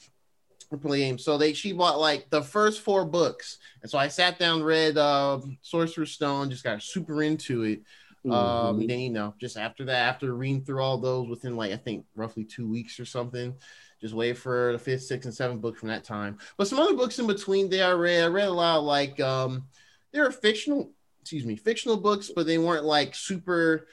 Games. 0.70 1.24
So 1.24 1.38
they 1.38 1.52
she 1.52 1.72
bought 1.72 2.00
like 2.00 2.28
the 2.30 2.42
first 2.42 2.80
four 2.80 3.04
books, 3.04 3.58
and 3.82 3.90
so 3.90 3.98
I 3.98 4.08
sat 4.08 4.38
down, 4.38 4.62
read 4.62 4.98
uh, 4.98 5.40
Sorcerer's 5.62 6.12
Stone, 6.12 6.50
just 6.50 6.64
got 6.64 6.82
super 6.82 7.22
into 7.22 7.62
it. 7.62 7.82
Um, 8.24 8.32
Mhm. 8.32 8.80
and 8.80 8.90
then 8.90 8.98
you 8.98 9.10
know, 9.10 9.34
just 9.40 9.56
after 9.56 9.84
that, 9.84 10.08
after 10.08 10.34
reading 10.34 10.64
through 10.64 10.82
all 10.82 10.98
those 10.98 11.28
within 11.28 11.56
like 11.56 11.72
I 11.72 11.76
think 11.76 12.04
roughly 12.16 12.44
two 12.44 12.68
weeks 12.68 12.98
or 12.98 13.04
something, 13.04 13.54
just 14.00 14.14
wait 14.14 14.36
for 14.36 14.72
the 14.72 14.78
fifth, 14.78 15.04
sixth, 15.04 15.26
and 15.26 15.34
seventh 15.34 15.60
book 15.60 15.76
from 15.78 15.88
that 15.90 16.02
time. 16.04 16.38
But 16.56 16.66
some 16.66 16.80
other 16.80 16.94
books 16.96 17.18
in 17.20 17.26
between 17.28 17.70
there 17.70 17.88
I 17.88 17.92
read. 17.92 18.24
I 18.24 18.26
read 18.26 18.48
a 18.48 18.52
lot 18.52 18.78
of, 18.78 18.84
like 18.84 19.20
um, 19.20 19.68
they're 20.12 20.30
fictional, 20.32 20.90
excuse 21.22 21.44
me, 21.46 21.54
fictional 21.56 21.96
books, 21.96 22.30
but 22.34 22.46
they 22.46 22.58
weren't 22.58 22.84
like 22.84 23.14
super 23.14 23.86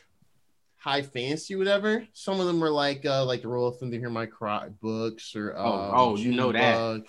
high 0.84 1.02
fantasy, 1.02 1.56
whatever. 1.56 2.06
Some 2.12 2.42
of 2.42 2.46
them 2.46 2.60
were 2.60 2.70
like 2.70 3.06
uh 3.06 3.24
like 3.26 3.42
the 3.42 3.48
Roll 3.48 3.70
of 3.70 3.78
Thunder 3.78 3.98
Hear 3.98 4.10
My 4.10 4.26
Cry 4.26 4.68
books 4.82 5.34
or 5.36 5.58
um, 5.58 5.66
Oh, 5.66 5.92
oh, 5.94 6.18
you 6.18 6.34
know 6.34 6.52
that. 6.52 6.76
Junebug. 6.76 7.06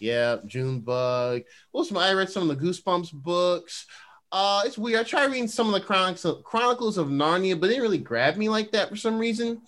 Yeah, 0.00 0.36
Junebug. 0.44 1.42
Well, 1.72 1.84
some 1.84 1.98
I 1.98 2.12
read 2.12 2.30
some 2.30 2.50
of 2.50 2.58
the 2.58 2.64
Goosebumps 2.64 3.12
books. 3.12 3.86
Uh, 4.32 4.62
it's 4.64 4.78
weird. 4.78 5.00
I 5.00 5.04
tried 5.04 5.26
reading 5.26 5.46
some 5.46 5.68
of 5.68 5.74
the 5.74 5.80
Chronicles 5.80 6.24
of, 6.24 6.42
Chronicles 6.42 6.98
of 6.98 7.08
Narnia, 7.08 7.60
but 7.60 7.66
it 7.66 7.74
didn't 7.74 7.82
really 7.82 7.98
grab 7.98 8.36
me 8.36 8.48
like 8.48 8.72
that 8.72 8.88
for 8.88 8.96
some 8.96 9.18
reason. 9.18 9.62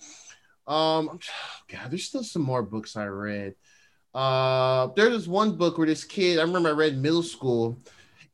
Um, 0.67 1.19
God, 1.69 1.91
there's 1.91 2.03
still 2.03 2.23
some 2.23 2.41
more 2.41 2.63
books 2.63 2.97
I 2.97 3.05
read. 3.05 3.55
Uh, 4.13 4.87
there's 4.95 5.11
this 5.11 5.27
one 5.27 5.55
book 5.55 5.77
where 5.77 5.87
this 5.87 6.03
kid 6.03 6.39
I 6.39 6.41
remember 6.41 6.69
I 6.69 6.73
read 6.73 6.97
middle 6.97 7.23
school. 7.23 7.77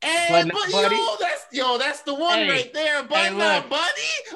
Hey, 0.02 0.26
But- 0.30 0.52
buddy- 0.52 0.96
yo, 0.96 1.16
that's 1.20 1.46
yo, 1.52 1.78
that's 1.78 2.00
the 2.02 2.12
one 2.14 2.38
Hey, 2.38 2.50
right 2.50 2.74
there, 2.74 3.02
but 3.04 3.18
hey, 3.18 3.36
not 3.36 3.70
buddy. 3.70 3.92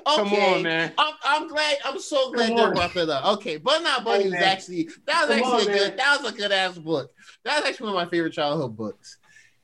Come 0.06 0.26
Okay, 0.28 0.54
on, 0.54 0.62
man. 0.62 0.92
I'm, 0.96 1.14
I'm 1.24 1.48
glad. 1.48 1.78
I'm 1.84 1.98
so 1.98 2.30
glad 2.30 2.48
Come 2.48 2.56
they 2.56 2.62
on. 2.62 2.74
brought 2.74 2.94
that 2.94 3.08
up. 3.08 3.24
Okay, 3.38 3.56
Bud 3.56 3.82
Not 3.82 4.04
Buddy 4.04 4.24
Hey, 4.24 4.30
was 4.30 4.38
actually 4.40 4.88
that 5.06 5.28
was 5.28 5.38
Come 5.40 5.52
actually 5.52 5.52
on, 5.52 5.60
a 5.76 5.78
good. 5.78 5.88
man. 5.88 5.96
That 5.96 6.22
was 6.22 6.32
a 6.32 6.36
good 6.36 6.52
ass 6.52 6.78
book. 6.78 7.10
That 7.44 7.60
was 7.60 7.68
actually 7.68 7.90
one 7.92 7.96
of 8.02 8.06
my 8.06 8.10
favorite 8.10 8.32
childhood 8.32 8.76
books. 8.76 9.18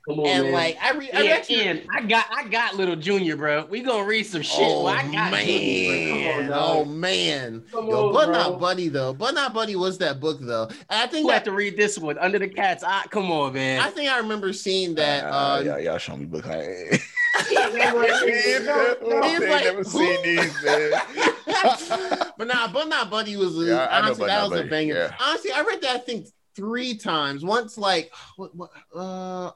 Come 0.08 0.18
on, 0.20 0.26
and 0.26 0.42
man. 0.44 0.52
like 0.52 0.78
I 0.82 0.92
read, 0.92 1.10
I 1.14 1.22
yeah, 1.22 1.32
actually. 1.34 1.68
and 1.68 1.82
I 1.94 2.02
got 2.02 2.26
I 2.34 2.48
got 2.48 2.74
little 2.74 2.96
Junior, 2.96 3.36
bro. 3.36 3.66
We 3.66 3.82
gonna 3.82 4.04
read 4.04 4.24
some 4.24 4.42
shit. 4.42 4.58
Oh 4.60 4.84
Well, 4.84 4.94
I 4.94 5.02
got 5.04 5.30
man! 5.30 5.46
Junior, 5.46 6.46
bro. 6.48 6.48
Come 6.48 6.52
oh 6.54 6.84
man! 6.84 7.64
Come 7.70 7.88
Yo, 7.88 8.08
on, 8.08 8.12
but 8.12 8.24
bro. 8.26 8.34
not 8.34 8.58
buddy 8.60 8.88
though. 8.88 9.12
Bud 9.14 9.34
Not 9.36 9.54
Buddy 9.54 9.76
was 9.76 9.98
that 9.98 10.18
book 10.18 10.38
though. 10.40 10.64
And 10.68 10.76
I 10.90 11.06
think 11.06 11.26
Who 11.26 11.30
have 11.32 11.44
to 11.44 11.52
read 11.52 11.76
this 11.76 11.98
one? 11.98 12.18
Under 12.18 12.40
the 12.40 12.48
cat's 12.48 12.82
eye. 12.82 13.04
Come 13.10 13.30
on, 13.30 13.52
man. 13.52 13.80
I 13.80 13.90
think 13.90 14.10
I 14.10 14.18
remember 14.18 14.52
seeing 14.52 14.96
that. 14.96 15.24
Uh, 15.24 15.28
Uh, 15.28 15.62
y'all, 15.64 15.78
y'all 15.78 15.98
show 15.98 16.16
me 16.16 16.24
book. 16.24 16.46
I 16.48 16.62
ain't, 16.62 17.00
He's 17.48 17.58
I 17.58 17.70
never 19.64 19.84
seen 19.84 20.22
these, 20.22 20.62
man. 20.64 20.90
but 22.36 22.46
nah, 22.46 22.68
Bud 22.72 22.88
Not 22.88 23.10
Buddy 23.10 23.36
was 23.36 23.58
a, 23.58 23.64
Yeah, 23.66 23.88
I 23.90 24.00
know 24.00 24.06
honestly 24.06 24.26
that 24.26 24.40
Not 24.42 24.50
was 24.50 24.60
a 24.60 24.64
banger. 24.64 24.94
yeah. 24.94 25.14
Honestly, 25.20 25.52
I 25.52 25.62
read 25.62 25.80
that 25.82 25.96
I 25.96 25.98
think 25.98 26.26
three 26.56 26.96
times. 26.96 27.44
Once 27.44 27.78
like 27.78 28.10
what 28.36 28.54
what 28.54 28.70
uh 28.94 29.50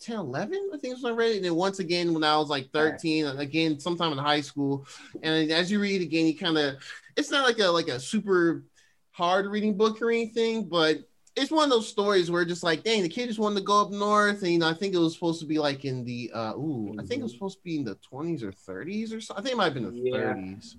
10, 0.00 0.16
11, 0.18 0.70
I 0.74 0.78
think 0.78 0.96
is 0.96 1.02
when 1.02 1.12
I 1.12 1.16
read 1.16 1.32
it. 1.32 1.36
And 1.36 1.44
then 1.44 1.54
once 1.54 1.78
again 1.78 2.14
when 2.14 2.24
I 2.24 2.36
was 2.36 2.48
like 2.48 2.70
13, 2.72 3.26
and 3.26 3.40
again 3.40 3.78
sometime 3.78 4.12
in 4.12 4.18
high 4.18 4.40
school. 4.40 4.86
And 5.22 5.50
as 5.50 5.70
you 5.70 5.80
read 5.80 6.02
again, 6.02 6.26
you 6.26 6.36
kind 6.36 6.58
of 6.58 6.76
it's 7.16 7.30
not 7.30 7.46
like 7.46 7.58
a 7.58 7.66
like 7.66 7.88
a 7.88 8.00
super 8.00 8.64
hard 9.12 9.46
reading 9.46 9.76
book 9.76 10.00
or 10.00 10.10
anything, 10.10 10.68
but 10.68 10.98
it's 11.36 11.50
one 11.50 11.64
of 11.64 11.70
those 11.70 11.88
stories 11.88 12.30
where 12.30 12.44
just 12.44 12.62
like, 12.62 12.82
dang, 12.82 13.02
the 13.02 13.08
kid 13.08 13.28
just 13.28 13.38
wanted 13.38 13.56
to 13.56 13.64
go 13.64 13.82
up 13.82 13.90
north, 13.90 14.42
and 14.42 14.52
you 14.52 14.58
know, 14.58 14.68
I 14.68 14.74
think 14.74 14.94
it 14.94 14.98
was 14.98 15.14
supposed 15.14 15.40
to 15.40 15.46
be 15.46 15.58
like 15.58 15.84
in 15.84 16.04
the 16.04 16.30
uh 16.34 16.54
ooh, 16.54 16.94
I 16.98 17.02
think 17.02 17.20
it 17.20 17.24
was 17.24 17.32
supposed 17.32 17.58
to 17.58 17.64
be 17.64 17.76
in 17.76 17.84
the 17.84 17.96
20s 17.96 18.42
or 18.42 18.52
30s 18.52 19.12
or 19.12 19.20
something. 19.20 19.42
I 19.42 19.44
think 19.44 19.54
it 19.54 19.56
might 19.58 19.64
have 19.64 19.74
been 19.74 19.84
the 19.84 19.92
Yeah. 19.92 20.34
30s. 20.34 20.76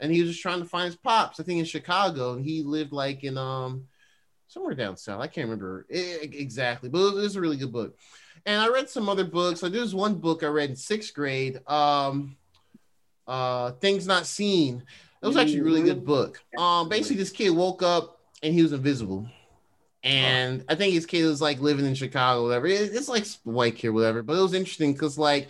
And 0.00 0.10
he 0.12 0.20
was 0.20 0.30
just 0.30 0.42
trying 0.42 0.58
to 0.60 0.64
find 0.64 0.86
his 0.86 0.96
pops, 0.96 1.38
I 1.38 1.44
think 1.44 1.60
in 1.60 1.64
Chicago, 1.64 2.34
and 2.34 2.44
he 2.44 2.62
lived 2.62 2.92
like 2.92 3.22
in 3.22 3.38
um 3.38 3.84
somewhere 4.48 4.74
down 4.74 4.96
south. 4.96 5.20
I 5.20 5.26
can't 5.28 5.46
remember 5.48 5.86
exactly, 5.88 6.88
but 6.88 6.98
it 6.98 7.14
was 7.14 7.36
a 7.36 7.40
really 7.40 7.56
good 7.56 7.72
book. 7.72 7.96
And 8.46 8.60
I 8.60 8.68
read 8.68 8.88
some 8.90 9.08
other 9.08 9.24
books. 9.24 9.62
Like 9.62 9.72
there's 9.72 9.94
one 9.94 10.14
book 10.16 10.42
I 10.42 10.46
read 10.48 10.70
in 10.70 10.76
sixth 10.76 11.14
grade, 11.14 11.60
um, 11.68 12.36
uh, 13.26 13.72
Things 13.72 14.06
Not 14.06 14.26
Seen. 14.26 14.82
It 15.22 15.26
was 15.26 15.36
actually 15.36 15.60
a 15.60 15.64
really 15.64 15.82
good 15.82 16.04
book. 16.04 16.40
Um, 16.58 16.88
basically, 16.88 17.16
this 17.16 17.30
kid 17.30 17.50
woke 17.50 17.82
up 17.82 18.18
and 18.42 18.52
he 18.52 18.62
was 18.62 18.72
invisible. 18.72 19.28
And 20.02 20.64
I 20.68 20.74
think 20.74 20.94
his 20.94 21.06
kid 21.06 21.24
was 21.26 21.40
like 21.40 21.60
living 21.60 21.86
in 21.86 21.94
Chicago, 21.94 22.42
whatever. 22.44 22.66
It- 22.66 22.92
it's 22.92 23.08
like 23.08 23.24
white 23.44 23.76
kid, 23.76 23.90
whatever. 23.90 24.22
But 24.22 24.36
it 24.36 24.42
was 24.42 24.54
interesting 24.54 24.92
because 24.92 25.16
like 25.16 25.48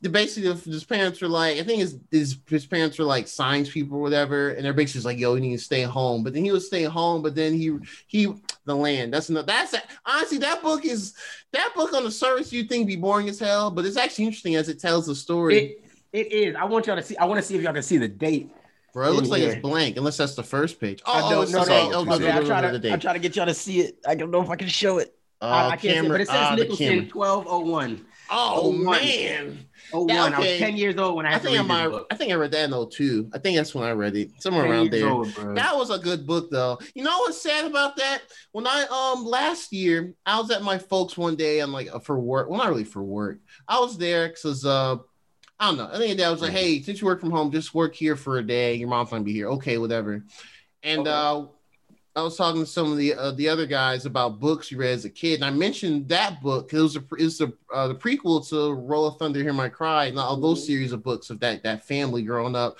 the 0.00 0.08
basically 0.08 0.52
his 0.72 0.84
parents 0.84 1.20
were 1.20 1.28
like, 1.28 1.58
I 1.58 1.64
think 1.64 1.80
his, 1.80 1.98
his 2.12 2.38
his 2.48 2.66
parents 2.66 2.98
were 2.98 3.04
like 3.04 3.26
science 3.26 3.68
people 3.68 3.98
or 3.98 4.02
whatever, 4.02 4.50
and 4.50 4.64
they're 4.64 4.72
basically 4.72 5.12
like, 5.12 5.18
yo, 5.18 5.34
you 5.34 5.40
need 5.40 5.56
to 5.56 5.62
stay 5.62 5.82
home. 5.82 6.22
But 6.22 6.32
then 6.34 6.44
he 6.44 6.52
was 6.52 6.68
staying 6.68 6.90
home, 6.90 7.20
but 7.20 7.34
then 7.34 7.52
he 7.52 7.76
he 8.06 8.32
the 8.66 8.74
land. 8.76 9.12
That's 9.12 9.30
not 9.30 9.46
that's 9.46 9.74
honestly 10.04 10.38
that 10.38 10.62
book 10.62 10.84
is 10.84 11.14
that 11.52 11.72
book 11.74 11.92
on 11.92 12.04
the 12.04 12.10
surface 12.10 12.52
you 12.52 12.64
think 12.64 12.86
be 12.86 12.96
boring 12.96 13.28
as 13.28 13.38
hell, 13.38 13.70
but 13.70 13.84
it's 13.86 13.96
actually 13.96 14.26
interesting 14.26 14.56
as 14.56 14.68
it 14.68 14.78
tells 14.80 15.06
the 15.06 15.14
story. 15.14 15.56
It, 15.56 15.84
it 16.12 16.32
is. 16.32 16.56
I 16.56 16.64
want 16.64 16.86
y'all 16.86 16.96
to 16.96 17.02
see. 17.02 17.16
I 17.16 17.24
want 17.24 17.38
to 17.40 17.46
see 17.46 17.56
if 17.56 17.62
y'all 17.62 17.72
can 17.72 17.82
see 17.82 17.96
the 17.98 18.08
date. 18.08 18.50
Bro, 18.92 19.08
it 19.08 19.12
looks 19.12 19.28
like 19.28 19.40
Yeah. 19.42 19.48
it's 19.50 19.62
blank 19.62 19.96
unless 19.96 20.16
that's 20.16 20.34
the 20.34 20.42
first 20.42 20.80
page. 20.80 21.00
Oh, 21.06 21.12
I 21.12 21.20
oh, 21.22 21.30
don't 21.30 21.52
know. 21.52 21.64
the 21.64 21.64
No, 21.64 21.64
date. 21.64 21.90
no, 21.90 21.98
Oh, 21.98 22.00
okay, 22.16 22.24
no, 22.26 22.30
I 22.32 22.40
no, 22.40 22.46
try 22.46 22.60
no, 22.60 22.66
to. 22.68 22.72
the 22.72 22.78
date. 22.80 22.92
I 22.92 22.96
try 22.96 23.12
to 23.12 23.18
get 23.20 23.36
y'all 23.36 23.46
to 23.46 23.54
see 23.54 23.80
it. 23.80 23.98
I 24.06 24.14
don't 24.16 24.30
know 24.32 24.42
if 24.42 24.50
I 24.50 24.56
can 24.56 24.66
show 24.68 24.98
it. 24.98 25.14
Uh, 25.40 25.44
I, 25.46 25.66
I 25.68 25.70
can't 25.70 25.80
see 25.82 25.88
it, 25.88 25.94
camera- 25.94 26.10
but 26.10 26.20
it 26.20 26.26
says 26.26 26.36
ah, 26.36 26.50
the 26.56 26.62
Nicholson 26.62 26.86
camera. 26.88 27.06
twelve 27.06 27.46
oh 27.48 27.60
one. 27.60 28.04
Oh, 28.04 28.09
Oh, 28.30 28.72
man. 28.72 29.66
Oh 29.92 30.06
Yeah, 30.08 30.22
one. 30.22 30.34
I 30.34 30.38
was 30.38 30.46
okay. 30.48 30.58
ten 30.58 30.76
years 30.76 30.96
old 30.96 31.16
when 31.16 31.26
I 31.26 31.34
I 31.34 31.38
think 31.38 31.54
I 31.58 31.62
to 31.62 31.62
read 31.62 31.68
might, 31.68 31.82
this 31.88 31.90
book. 31.98 32.06
I 32.10 32.14
think 32.14 32.30
I 32.32 32.34
read 32.36 32.52
that 32.52 32.70
in 32.72 32.88
02. 32.90 33.30
I 33.34 33.38
think 33.38 33.56
that's 33.56 33.74
when 33.74 33.84
I 33.84 33.90
read 33.90 34.16
it. 34.16 34.30
Somewhere 34.40 34.66
around 34.66 34.92
there. 34.92 35.08
old. 35.08 35.34
That 35.56 35.76
was 35.76 35.90
a 35.90 35.98
good 35.98 36.26
book 36.26 36.48
though. 36.50 36.78
You 36.94 37.02
know 37.02 37.18
what's 37.18 37.42
sad 37.42 37.64
about 37.66 37.96
that? 37.96 38.22
When 38.52 38.66
I 38.66 38.84
um 38.84 39.24
last 39.24 39.72
year 39.72 40.14
I 40.24 40.38
was 40.38 40.50
at 40.52 40.62
my 40.62 40.78
folks 40.78 41.16
one 41.18 41.34
day 41.34 41.60
and 41.60 41.72
like 41.72 41.88
for 42.04 42.20
work. 42.20 42.48
Well, 42.48 42.58
not 42.58 42.68
really 42.68 42.84
for 42.84 43.02
work. 43.02 43.38
I 43.66 43.80
was 43.80 43.98
there 43.98 44.28
because 44.28 44.64
uh 44.64 44.96
I 45.58 45.66
don't 45.66 45.76
know. 45.76 45.90
I 45.92 45.98
think 45.98 46.16
dad 46.16 46.30
was 46.30 46.40
like, 46.40 46.52
"Hey, 46.52 46.80
since 46.82 47.00
you 47.00 47.06
work 47.06 47.20
from 47.20 47.32
home, 47.32 47.50
just 47.50 47.74
work 47.74 47.94
here 47.94 48.16
for 48.16 48.38
a 48.38 48.42
day. 48.46 48.76
Your 48.76 48.88
mom's 48.88 49.10
gonna 49.10 49.24
be 49.24 49.32
here. 49.32 49.48
Okay, 49.50 49.76
whatever." 49.76 50.24
And 50.82 51.00
Okay. 51.00 51.10
uh 51.10 51.46
I 52.20 52.22
was 52.22 52.36
talking 52.36 52.60
to 52.60 52.66
some 52.66 52.92
of 52.92 52.98
the 52.98 53.14
uh, 53.14 53.30
the 53.30 53.48
other 53.48 53.64
guys 53.64 54.04
about 54.04 54.40
books 54.40 54.70
you 54.70 54.76
read 54.76 54.92
as 54.92 55.06
a 55.06 55.10
kid, 55.10 55.36
and 55.36 55.44
I 55.44 55.50
mentioned 55.50 56.06
that 56.10 56.42
book. 56.42 56.70
It 56.74 56.78
was 56.78 56.96
a, 56.96 57.00
it 57.18 57.24
was 57.24 57.38
the 57.38 57.52
uh, 57.72 57.88
the 57.88 57.94
prequel 57.94 58.46
to 58.50 58.74
Roll 58.74 59.06
of 59.06 59.16
Thunder, 59.16 59.42
Hear 59.42 59.54
My 59.54 59.70
Cry, 59.70 60.06
and 60.06 60.18
all 60.18 60.36
those 60.36 60.66
series 60.66 60.92
of 60.92 61.02
books 61.02 61.30
of 61.30 61.40
that 61.40 61.62
that 61.62 61.86
family 61.86 62.22
growing 62.22 62.54
up 62.54 62.76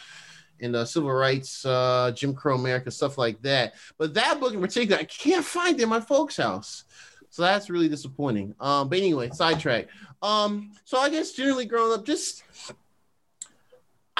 in 0.58 0.72
the 0.72 0.84
civil 0.84 1.10
rights, 1.10 1.64
uh, 1.64 2.12
Jim 2.14 2.34
Crow 2.34 2.54
America, 2.54 2.90
stuff 2.90 3.16
like 3.16 3.40
that. 3.40 3.76
But 3.96 4.12
that 4.12 4.40
book 4.40 4.52
in 4.52 4.60
particular, 4.60 5.00
I 5.00 5.04
can't 5.04 5.44
find 5.44 5.80
it 5.80 5.84
in 5.84 5.88
my 5.88 6.00
folks' 6.00 6.36
house. 6.36 6.84
So 7.30 7.40
that's 7.40 7.70
really 7.70 7.88
disappointing. 7.88 8.54
Um, 8.60 8.90
but 8.90 8.98
anyway, 8.98 9.30
sidetrack. 9.32 9.88
Um, 10.20 10.72
so 10.84 10.98
I 10.98 11.08
guess 11.08 11.32
generally 11.32 11.64
growing 11.64 11.98
up, 11.98 12.04
just 12.04 12.42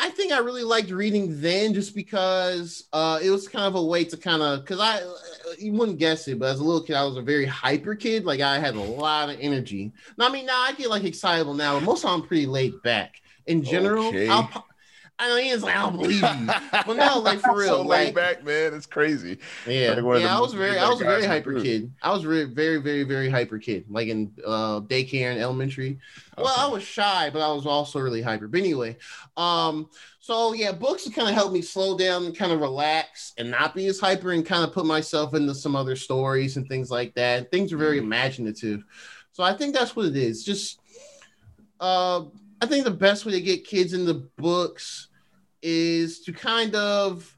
I 0.03 0.09
think 0.09 0.33
I 0.33 0.39
really 0.39 0.63
liked 0.65 0.91
reading 0.91 1.41
then 1.41 1.75
just 1.75 1.95
because 1.95 2.85
uh, 2.93 3.19
it 3.23 3.29
was 3.29 3.47
kind 3.47 3.67
of 3.67 3.75
a 3.75 3.85
way 3.85 4.05
to 4.05 4.17
kind 4.17 4.41
of 4.43 4.61
because 4.61 4.81
I 4.81 5.03
you 5.59 5.73
wouldn't 5.73 5.99
guess 5.99 6.27
it, 6.27 6.39
but 6.39 6.47
as 6.47 6.61
a 6.61 6.65
little 6.65 6.83
kid, 6.83 6.97
I 6.97 7.05
was 7.05 7.19
a 7.19 7.23
very 7.23 7.45
hyper 7.45 7.95
kid. 7.95 8.25
Like 8.25 8.41
I 8.41 8.59
had 8.59 8.75
a 8.77 8.81
lot 8.81 9.29
of 9.29 9.37
energy. 9.41 9.93
Now, 10.17 10.29
I 10.29 10.33
mean, 10.33 10.47
now 10.47 10.59
I 10.59 10.73
get 10.73 10.89
like 10.89 11.05
excitable 11.05 11.53
now, 11.55 11.75
but 11.75 11.85
most 11.85 12.05
of 12.05 12.11
I'm 12.11 12.23
pretty 12.23 12.47
laid 12.47 12.81
back. 12.83 13.21
In 13.47 13.63
general, 13.63 14.09
Okay. 14.09 14.29
I'll, 14.29 14.67
I 15.23 15.29
know 15.29 15.37
he 15.37 15.51
is 15.51 15.63
like, 15.63 15.77
I 15.77 15.83
don't 15.83 15.97
believe 15.99 16.23
you. 16.23 16.47
But 16.87 16.97
no, 16.97 17.19
like 17.19 17.41
for 17.41 17.55
real, 17.57 17.69
so 17.69 17.83
laid 17.83 18.07
like 18.07 18.15
back, 18.15 18.45
man. 18.45 18.73
It's 18.73 18.87
crazy. 18.87 19.39
yeah, 19.67 19.93
Like 19.93 20.03
one 20.03 20.17
of 20.17 20.23
the 20.23 20.29
yeah. 20.29 20.37
I 20.37 20.41
was 20.41 20.55
very, 20.55 20.79
I 20.79 20.89
was 20.89 21.01
a 21.03 21.05
very 21.05 21.17
guys 21.17 21.25
in 21.25 21.29
the 21.31 21.35
hyper 21.37 21.51
group. 21.53 21.63
kid. 21.65 21.93
I 22.03 22.11
was 22.11 22.23
very, 22.25 22.45
very, 22.45 22.79
very, 22.79 23.03
very 23.05 23.29
hyper 23.29 23.59
kid. 23.59 23.85
Like 23.91 24.09
in 24.09 24.33
uh, 24.47 24.81
daycare 24.81 25.31
and 25.33 25.39
elementary. 25.41 25.99
Well, 26.39 26.55
I 26.57 26.67
was 26.69 26.83
shy, 26.83 27.29
but 27.31 27.43
I 27.43 27.53
was 27.53 27.67
also 27.67 28.01
really 28.01 28.23
hyper. 28.23 28.49
But 28.49 28.61
anyway, 28.61 28.97
um, 29.37 29.91
so 30.21 30.55
yeah, 30.55 30.73
books 30.73 31.07
kind 31.11 31.29
of 31.29 31.35
helped 31.35 31.53
me 31.53 31.61
slow 31.61 31.99
down 31.99 32.25
and 32.25 32.35
kind 32.37 32.51
of 32.53 32.61
relax 32.61 33.35
and 33.37 33.51
not 33.51 33.75
be 33.75 33.87
as 33.89 34.01
hyper 34.01 34.33
and 34.33 34.47
kind 34.47 34.65
of 34.65 34.73
put 34.73 34.87
myself 34.87 35.35
into 35.35 35.55
some 35.55 35.77
other 35.77 35.97
stories 35.97 36.57
and 36.57 36.67
things 36.67 36.91
like 36.91 37.15
that. 37.17 37.51
Things 37.51 37.75
are 37.75 37.77
very 37.77 37.99
Mm-hmm. 37.99 38.07
imaginative. 38.07 38.85
So 39.33 39.43
I 39.45 39.53
think 39.53 39.75
that's 39.75 39.95
what 39.95 40.07
it 40.07 40.17
is. 40.17 40.43
Just, 40.45 40.81
uh, 41.79 42.25
I 42.63 42.67
think 42.67 42.85
the 42.85 42.91
best 42.91 43.27
way 43.27 43.33
to 43.33 43.41
get 43.41 43.67
kids 43.67 43.93
into 43.93 44.15
books 44.39 45.09
is 45.63 46.21
to 46.21 46.33
kind 46.33 46.75
of 46.75 47.37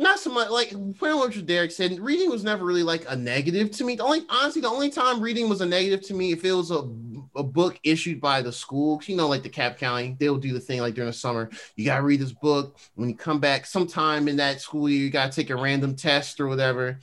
not 0.00 0.18
so 0.18 0.32
much 0.32 0.50
like 0.50 0.70
pretty 0.98 1.16
much 1.16 1.36
what 1.36 1.46
Derek 1.46 1.70
said. 1.70 1.98
Reading 2.00 2.30
was 2.30 2.42
never 2.42 2.64
really 2.64 2.82
like 2.82 3.04
a 3.08 3.14
negative 3.14 3.70
to 3.72 3.84
me. 3.84 3.96
The 3.96 4.02
only 4.02 4.24
honestly, 4.28 4.62
the 4.62 4.68
only 4.68 4.90
time 4.90 5.20
reading 5.20 5.48
was 5.48 5.60
a 5.60 5.66
negative 5.66 6.02
to 6.08 6.14
me 6.14 6.32
if 6.32 6.44
it 6.44 6.52
was 6.52 6.70
a, 6.70 6.88
a 7.36 7.42
book 7.42 7.78
issued 7.84 8.20
by 8.20 8.40
the 8.40 8.50
school, 8.50 9.00
You 9.04 9.16
know, 9.16 9.28
like 9.28 9.42
DeKalb 9.42 9.76
County, 9.76 10.16
they'll 10.18 10.38
do 10.38 10.52
the 10.52 10.60
thing 10.60 10.80
like 10.80 10.94
during 10.94 11.10
the 11.10 11.16
summer. 11.16 11.50
You 11.76 11.84
gotta 11.84 12.02
read 12.02 12.20
this 12.20 12.32
book. 12.32 12.78
When 12.94 13.10
you 13.10 13.14
come 13.14 13.40
back 13.40 13.66
sometime 13.66 14.26
in 14.26 14.36
that 14.36 14.60
school 14.60 14.88
year, 14.88 15.00
you 15.00 15.10
gotta 15.10 15.32
take 15.32 15.50
a 15.50 15.56
random 15.56 15.94
test 15.94 16.40
or 16.40 16.48
whatever. 16.48 16.98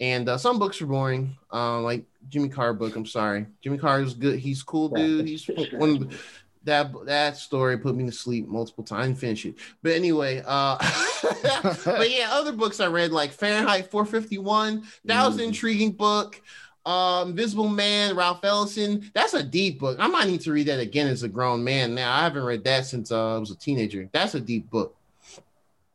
And 0.00 0.28
uh, 0.28 0.36
some 0.36 0.58
books 0.58 0.82
are 0.82 0.86
boring, 0.86 1.36
uh, 1.52 1.80
like 1.80 2.04
Jimmy 2.28 2.48
Carr 2.48 2.74
book. 2.74 2.96
I'm 2.96 3.06
sorry, 3.06 3.46
Jimmy 3.62 3.78
Carr 3.78 4.02
is 4.02 4.14
good. 4.14 4.40
He's 4.40 4.64
cool, 4.64 4.88
dude. 4.88 5.28
He's 5.28 5.46
one 5.72 5.90
of 5.90 6.10
the, 6.10 6.16
that 6.64 6.92
that 7.06 7.36
story 7.36 7.76
put 7.78 7.94
me 7.94 8.04
to 8.06 8.12
sleep 8.12 8.48
multiple 8.48 8.84
times. 8.84 9.18
Finish 9.20 9.46
it, 9.46 9.54
but 9.82 9.92
anyway, 9.92 10.42
uh, 10.46 10.76
but 11.84 12.10
yeah, 12.10 12.28
other 12.32 12.52
books 12.52 12.80
I 12.80 12.86
read 12.86 13.12
like 13.12 13.32
Fahrenheit 13.32 13.90
451. 13.90 14.84
That 15.04 15.26
was 15.26 15.36
an 15.36 15.42
Mm. 15.42 15.48
intriguing 15.48 15.92
book. 15.92 16.40
Um, 16.86 17.30
Invisible 17.30 17.68
Man, 17.68 18.14
Ralph 18.14 18.44
Ellison. 18.44 19.10
That's 19.14 19.32
a 19.32 19.42
deep 19.42 19.78
book. 19.78 19.96
I 19.98 20.06
might 20.06 20.26
need 20.26 20.42
to 20.42 20.52
read 20.52 20.66
that 20.66 20.80
again 20.80 21.06
as 21.06 21.22
a 21.22 21.28
grown 21.28 21.64
man. 21.64 21.94
Now 21.94 22.14
I 22.14 22.20
haven't 22.24 22.44
read 22.44 22.62
that 22.64 22.84
since 22.84 23.10
uh, 23.10 23.36
I 23.36 23.38
was 23.38 23.50
a 23.50 23.56
teenager. 23.56 24.06
That's 24.12 24.34
a 24.34 24.40
deep 24.40 24.68
book, 24.70 24.94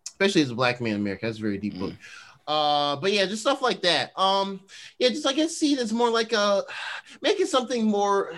especially 0.07 0.41
as 0.41 0.49
a 0.51 0.55
black 0.55 0.81
man 0.81 0.93
in 0.95 1.01
America. 1.01 1.27
That's 1.27 1.37
a 1.37 1.41
very 1.41 1.57
deep 1.59 1.77
book. 1.77 1.93
Uh, 2.47 2.95
but 2.95 3.13
yeah, 3.13 3.25
just 3.27 3.41
stuff 3.43 3.61
like 3.61 3.83
that. 3.83 4.11
Um, 4.19 4.61
yeah, 4.97 5.09
just 5.09 5.23
like 5.25 5.35
I 5.35 5.37
guess 5.43 5.55
see 5.57 5.77
as 5.77 5.93
more 5.93 6.09
like 6.09 6.33
a 6.33 6.63
making 7.21 7.45
something 7.45 7.85
more. 7.85 8.33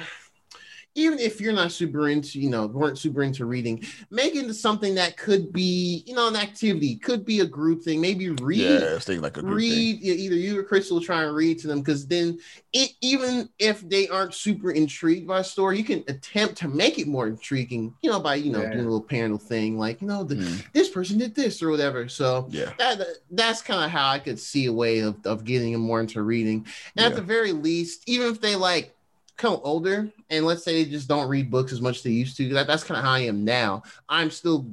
Even 0.96 1.20
if 1.20 1.40
you're 1.40 1.54
not 1.54 1.72
super 1.72 2.10
into, 2.10 2.40
you 2.40 2.50
know, 2.50 2.68
weren't 2.68 2.98
super 2.98 3.24
into 3.24 3.46
reading, 3.46 3.82
make 4.10 4.36
it 4.36 4.40
into 4.40 4.54
something 4.54 4.96
that 4.96 5.16
could 5.16 5.54
be, 5.54 6.04
you 6.06 6.14
know, 6.14 6.28
an 6.28 6.36
activity, 6.36 6.98
could 6.98 7.24
be 7.24 7.40
a 7.40 7.46
group 7.46 7.82
thing. 7.82 8.02
Maybe 8.02 8.30
read 8.30 8.60
Yeah, 8.60 8.96
it's 8.96 9.06
thinking 9.06 9.22
like 9.24 9.38
a 9.38 9.42
group 9.42 9.60
thing. 9.62 9.70
read 9.70 10.00
yeah, 10.02 10.14
either 10.14 10.36
you 10.36 10.60
or 10.60 10.64
Crystal 10.64 10.98
will 10.98 11.04
try 11.04 11.24
and 11.24 11.34
read 11.34 11.60
to 11.60 11.68
them 11.68 11.80
because 11.80 12.06
then 12.08 12.40
it, 12.74 12.92
even 13.02 13.48
if 13.58 13.88
they 13.88 14.10
aren't 14.10 14.34
super 14.34 14.72
intrigued 14.72 15.28
by 15.28 15.40
a 15.40 15.44
story, 15.44 15.78
you 15.78 15.84
can 15.86 16.04
attempt 16.10 16.56
to 16.58 16.68
make 16.68 17.00
it 17.00 17.08
more 17.08 17.28
intriguing, 17.28 17.94
you 18.02 18.10
know, 18.10 18.20
by 18.20 18.36
you 18.36 18.52
know 18.52 18.62
Yeah. 18.62 18.72
doing 18.72 18.86
a 18.86 18.90
little 18.90 19.02
parental 19.02 19.38
thing 19.40 19.78
like 19.78 20.02
you 20.02 20.08
know 20.08 20.24
the, 20.26 20.36
Mm, 20.36 20.64
this 20.74 20.90
person 20.90 21.18
did 21.18 21.36
this 21.36 21.62
or 21.64 21.70
whatever. 21.70 22.10
So 22.10 22.48
yeah. 22.50 22.74
that 22.78 23.00
that's 23.32 23.62
kind 23.62 23.84
of 23.86 23.92
how 23.92 24.10
I 24.10 24.20
could 24.20 24.40
see 24.40 24.66
a 24.66 24.74
way 24.74 25.00
of, 25.00 25.16
of 25.26 25.46
getting 25.46 25.72
them 25.72 25.82
more 25.82 26.02
into 26.02 26.22
reading. 26.22 26.66
And 26.98 27.06
at 27.06 27.16
the 27.16 27.22
very 27.22 27.54
least, 27.54 28.04
even 28.08 28.28
if 28.28 28.42
they 28.42 28.56
like 28.58 28.94
come 29.42 29.60
older 29.64 30.10
and 30.30 30.46
let's 30.46 30.64
say 30.64 30.84
they 30.84 30.90
just 30.90 31.08
don't 31.08 31.28
read 31.28 31.50
books 31.50 31.74
as 31.74 31.82
much 31.82 31.98
as 31.98 32.04
they 32.04 32.12
used 32.12 32.38
to, 32.38 32.50
that, 32.54 32.68
that's 32.68 32.84
kind 32.84 32.98
of 32.98 33.04
how 33.04 33.12
I 33.12 33.22
am 33.22 33.44
now. 33.44 33.84
I'm 34.08 34.30
still 34.30 34.68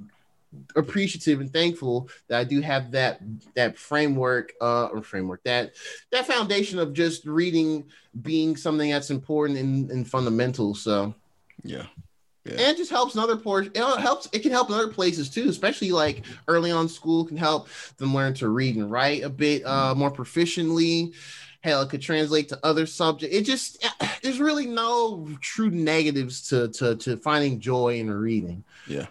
appreciative 0.77 1.41
and 1.41 1.53
thankful 1.53 2.09
that 2.29 2.39
I 2.39 2.45
do 2.45 2.61
have 2.63 2.93
that 2.93 3.21
that 3.55 3.77
framework 3.77 4.55
uh 4.63 4.87
or 4.87 5.03
framework 5.03 5.43
that 5.45 5.73
that 6.11 6.27
foundation 6.27 6.79
of 6.79 6.95
just 6.95 7.27
reading 7.27 7.85
being 8.23 8.57
something 8.57 8.91
that's 8.91 9.11
important 9.11 9.59
and, 9.59 9.91
in 9.91 10.05
fundamentals. 10.07 10.81
So 10.83 11.15
Yeah. 12.47 12.53
and 12.53 12.61
it 12.73 12.77
just 12.79 12.91
helps 12.91 13.15
in 13.15 13.21
other 13.21 13.37
portions. 13.37 13.77
It 13.77 14.01
helps. 14.01 14.27
It 14.33 14.41
can 14.41 14.53
help 14.53 14.69
in 14.71 14.75
other 14.75 14.89
places 14.89 15.29
too, 15.29 15.49
especially 15.51 15.93
like 15.93 16.25
early 16.47 16.71
on 16.71 16.89
school 16.89 17.27
can 17.27 17.37
help 17.37 17.69
them 17.99 18.15
learn 18.15 18.33
to 18.35 18.49
read 18.49 18.77
and 18.77 18.91
write 18.91 19.23
a 19.23 19.29
bit 19.29 19.67
uh, 19.67 19.95
more 19.95 20.11
proficiently. 20.11 21.15
Hell, 21.61 21.83
it 21.83 21.89
could 21.91 22.01
translate 22.01 22.49
to 22.51 22.59
other 22.63 22.87
subjects. 22.87 23.35
It 23.35 23.43
just 23.43 23.85
there's 24.23 24.39
really 24.39 24.67
no 24.67 25.29
true 25.41 25.71
negatives 25.71 26.49
to 26.51 26.69
to 26.69 26.95
to 26.97 27.17
finding 27.17 27.59
joy 27.59 27.99
in 27.99 28.11
reading. 28.11 28.63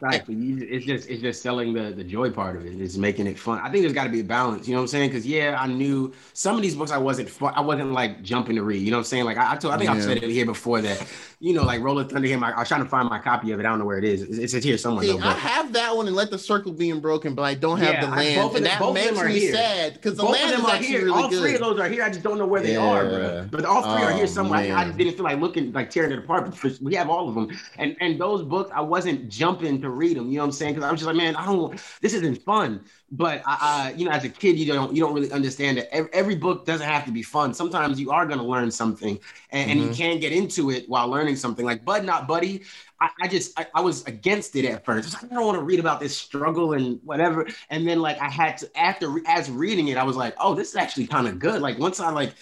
Right. 0.01 0.23
but 0.25 0.29
you- 0.35 0.65
It's 0.67 0.85
just 0.85 1.09
it's 1.09 1.21
just 1.21 1.41
selling 1.43 1.73
the 1.73 1.91
the 1.91 2.03
joy 2.05 2.31
part 2.31 2.55
of 2.55 2.65
it. 2.65 2.79
It's 2.81 2.95
making 2.97 3.27
it 3.27 3.37
fun. 3.37 3.59
I 3.59 3.69
think 3.69 3.81
there's 3.83 3.93
got 3.93 4.05
to 4.05 4.09
be 4.09 4.21
a 4.21 4.23
balance. 4.23 4.65
You 4.67 4.73
know 4.73 4.79
what 4.79 4.83
I'm 4.83 4.87
saying? 4.87 5.09
Because 5.09 5.27
yeah, 5.27 5.57
I 5.59 5.67
knew 5.67 6.13
some 6.33 6.55
of 6.55 6.61
these 6.61 6.73
books 6.73 6.89
I 6.91 6.97
wasn't 6.97 7.29
fu- 7.29 7.45
I 7.47 7.59
wasn't 7.59 7.91
like 7.91 8.23
jumping 8.23 8.55
to 8.55 8.63
read. 8.63 8.81
You 8.81 8.91
know 8.91 8.97
what 8.97 9.01
I'm 9.01 9.05
saying? 9.05 9.25
Like 9.25 9.37
I, 9.37 9.51
I 9.51 9.55
told 9.57 9.73
I 9.73 9.77
think 9.77 9.89
I've 9.91 10.01
said 10.01 10.17
it 10.17 10.29
here 10.29 10.45
before 10.45 10.81
that. 10.81 11.05
You 11.39 11.53
know, 11.53 11.63
like 11.63 11.81
Roll 11.81 11.99
of 11.99 12.09
Thunder. 12.09 12.27
Here, 12.27 12.37
my, 12.39 12.51
I 12.53 12.59
was 12.59 12.67
trying 12.69 12.81
to 12.83 12.89
find 12.89 13.07
my 13.09 13.19
copy 13.19 13.51
of 13.51 13.59
it. 13.59 13.65
I 13.65 13.69
don't 13.69 13.77
know 13.77 13.85
where 13.85 13.99
it 13.99 14.03
is. 14.05 14.23
It's, 14.23 14.53
it's 14.55 14.65
here 14.65 14.77
somewhere. 14.77 15.03
See, 15.05 15.11
though, 15.11 15.19
I 15.27 15.33
have 15.33 15.73
that 15.73 15.95
one 15.95 16.07
and 16.07 16.15
Let 16.15 16.31
the 16.31 16.39
Circle 16.39 16.71
Be 16.71 16.89
Unbroken, 16.89 17.35
but 17.35 17.43
I 17.43 17.53
don't 17.53 17.77
have 17.77 17.93
Yeah, 17.93 18.01
the 18.05 18.11
I- 18.11 18.15
land, 18.15 18.41
both 18.41 18.51
of 18.51 18.55
and 18.57 18.65
them- 18.65 18.71
that 18.71 18.79
both 18.79 18.89
of 18.97 19.03
them 19.03 19.13
makes 19.13 19.19
are 19.19 19.27
me 19.27 19.39
here. 19.39 19.53
sad 19.53 19.93
because 19.93 20.15
the 20.17 20.23
Both 20.23 20.31
land 20.31 20.45
of 20.45 20.51
them 20.57 20.59
is 20.61 20.65
are 20.65 20.73
actually 20.75 20.87
here. 20.87 21.05
really 21.05 21.23
all 21.23 21.29
good. 21.29 21.39
three 21.41 21.53
of 21.53 21.59
those 21.61 21.79
are 21.79 21.89
here. 21.89 22.03
I 22.03 22.09
just 22.09 22.23
don't 22.23 22.36
know 22.37 22.45
where 22.47 22.61
they 22.61 22.75
are, 22.75 23.03
Yeah. 23.03 23.09
bro. 23.09 23.47
But 23.51 23.65
all 23.65 23.83
three 23.83 24.03
are 24.03 24.11
Oh, 24.11 24.13
here 24.13 24.27
somewhere. 24.27 24.59
I, 24.59 24.81
I 24.81 24.91
didn't 24.91 25.15
feel 25.15 25.23
like 25.23 25.39
looking 25.39 25.71
like 25.71 25.89
tearing 25.89 26.11
it 26.11 26.19
apart. 26.19 26.53
But 26.61 26.79
we 26.81 26.95
have 26.95 27.09
all 27.09 27.27
of 27.29 27.35
them, 27.35 27.49
and 27.77 27.95
and 27.99 28.19
those 28.19 28.43
books 28.43 28.71
I 28.73 28.81
wasn't 28.81 29.29
jumping 29.29 29.81
to 29.81 29.89
read 29.89 30.17
them. 30.17 30.27
You 30.29 30.37
know 30.37 30.41
what 30.43 30.45
I'm 30.47 30.51
saying? 30.53 30.73
Because 30.75 30.87
I 30.87 30.91
was 30.91 30.99
just 31.01 31.07
like, 31.07 31.15
man, 31.17 31.35
I 31.35 31.45
don't. 31.45 31.79
This 32.01 32.13
isn't 32.13 32.43
fun. 32.43 32.83
But 33.09 33.41
I, 33.45 33.57
I, 33.61 33.93
you 33.97 34.03
know, 34.05 34.11
as 34.11 34.25
a 34.25 34.29
kid, 34.29 34.57
you 34.59 34.71
don't 34.73 34.93
you 34.93 35.01
don't 35.01 35.13
really 35.13 35.31
understand 35.31 35.77
that 35.77 35.93
every, 35.93 36.11
every 36.13 36.35
book 36.35 36.65
doesn't 36.65 36.85
have 36.85 37.05
to 37.05 37.11
be 37.11 37.23
fun. 37.23 37.53
Sometimes 37.53 37.99
you 37.99 38.11
are 38.11 38.25
going 38.25 38.39
to 38.39 38.45
learn 38.45 38.69
something, 38.71 39.17
and, 39.51 39.71
and 39.71 39.79
you 39.81 39.89
Mhm. 39.89 39.97
can 39.97 40.19
get 40.19 40.31
into 40.33 40.71
it 40.71 40.89
while 40.89 41.07
learning 41.07 41.37
something. 41.37 41.65
Like 41.65 41.85
Bud 41.85 42.03
Not 42.03 42.27
Buddy, 42.27 42.63
I, 42.99 43.09
I 43.21 43.27
just 43.27 43.57
I, 43.59 43.67
I 43.75 43.81
was 43.81 44.03
against 44.05 44.55
it 44.55 44.65
at 44.65 44.83
first. 44.85 45.15
I, 45.15 45.21
like, 45.21 45.31
don't 45.31 45.45
want 45.45 45.57
to 45.59 45.63
read 45.63 45.79
about 45.79 45.99
this 45.99 46.17
struggle 46.17 46.73
and 46.73 46.99
whatever. 47.03 47.47
And 47.69 47.87
then 47.87 47.99
like 48.01 48.19
I 48.19 48.29
had 48.29 48.57
to 48.59 48.69
after 48.79 49.13
as 49.27 49.49
reading 49.51 49.89
it, 49.89 49.97
I 49.97 50.03
was 50.03 50.15
like, 50.15 50.35
oh, 50.39 50.55
this 50.55 50.69
is 50.69 50.75
actually 50.75 51.07
kind 51.07 51.27
of 51.27 51.39
good. 51.39 51.61
Like 51.61 51.77
once 51.79 51.99
I 51.99 52.09
like. 52.11 52.33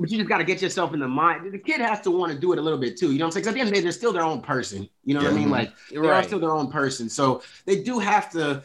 But 0.00 0.10
you 0.12 0.18
just 0.18 0.28
got 0.28 0.38
to 0.38 0.44
get 0.44 0.62
yourself 0.62 0.94
in 0.94 1.00
the 1.00 1.08
mind. 1.08 1.52
The 1.52 1.58
kid 1.58 1.80
has 1.80 2.00
to 2.02 2.12
want 2.12 2.32
to 2.32 2.38
do 2.38 2.52
it 2.52 2.58
a 2.60 2.62
little 2.62 2.78
bit 2.78 2.96
too. 2.96 3.10
You 3.10 3.18
know 3.18 3.24
what 3.24 3.30
I'm 3.30 3.32
saying? 3.32 3.42
'Cause 3.46 3.48
at 3.48 3.54
the 3.54 3.60
end 3.60 3.68
of 3.70 3.74
the 3.74 3.80
day, 3.80 3.82
they're 3.82 3.90
still 3.90 4.12
their 4.12 4.22
own 4.22 4.40
person. 4.40 4.88
You 5.04 5.14
know 5.14 5.24
what 5.24 5.32
I 5.32 5.34
mean? 5.34 5.50
Like 5.50 5.72
they 5.90 5.96
are 5.96 6.02
Right. 6.04 6.24
still 6.24 6.38
their 6.38 6.52
own 6.54 6.70
person. 6.70 7.08
So 7.08 7.42
they 7.66 7.82
do 7.82 7.98
have 7.98 8.30
to. 8.30 8.62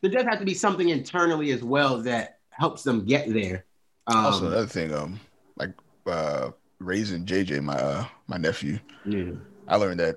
There 0.00 0.10
does 0.10 0.24
have 0.24 0.40
to 0.40 0.44
be 0.44 0.54
something 0.54 0.88
internally 0.88 1.52
as 1.52 1.62
well 1.62 2.02
that 2.02 2.40
helps 2.50 2.82
them 2.82 3.04
get 3.04 3.32
there. 3.32 3.64
Um, 4.08 4.26
Also, 4.26 4.46
another 4.48 4.66
thing, 4.66 4.92
um, 4.92 5.20
like 5.56 5.70
uh, 6.06 6.50
raising 6.80 7.24
JJ, 7.26 7.62
my 7.62 7.76
uh, 7.76 8.04
my 8.26 8.36
nephew, 8.36 8.80
yeah, 9.04 9.30
I 9.68 9.76
learned 9.76 10.00
that 10.00 10.16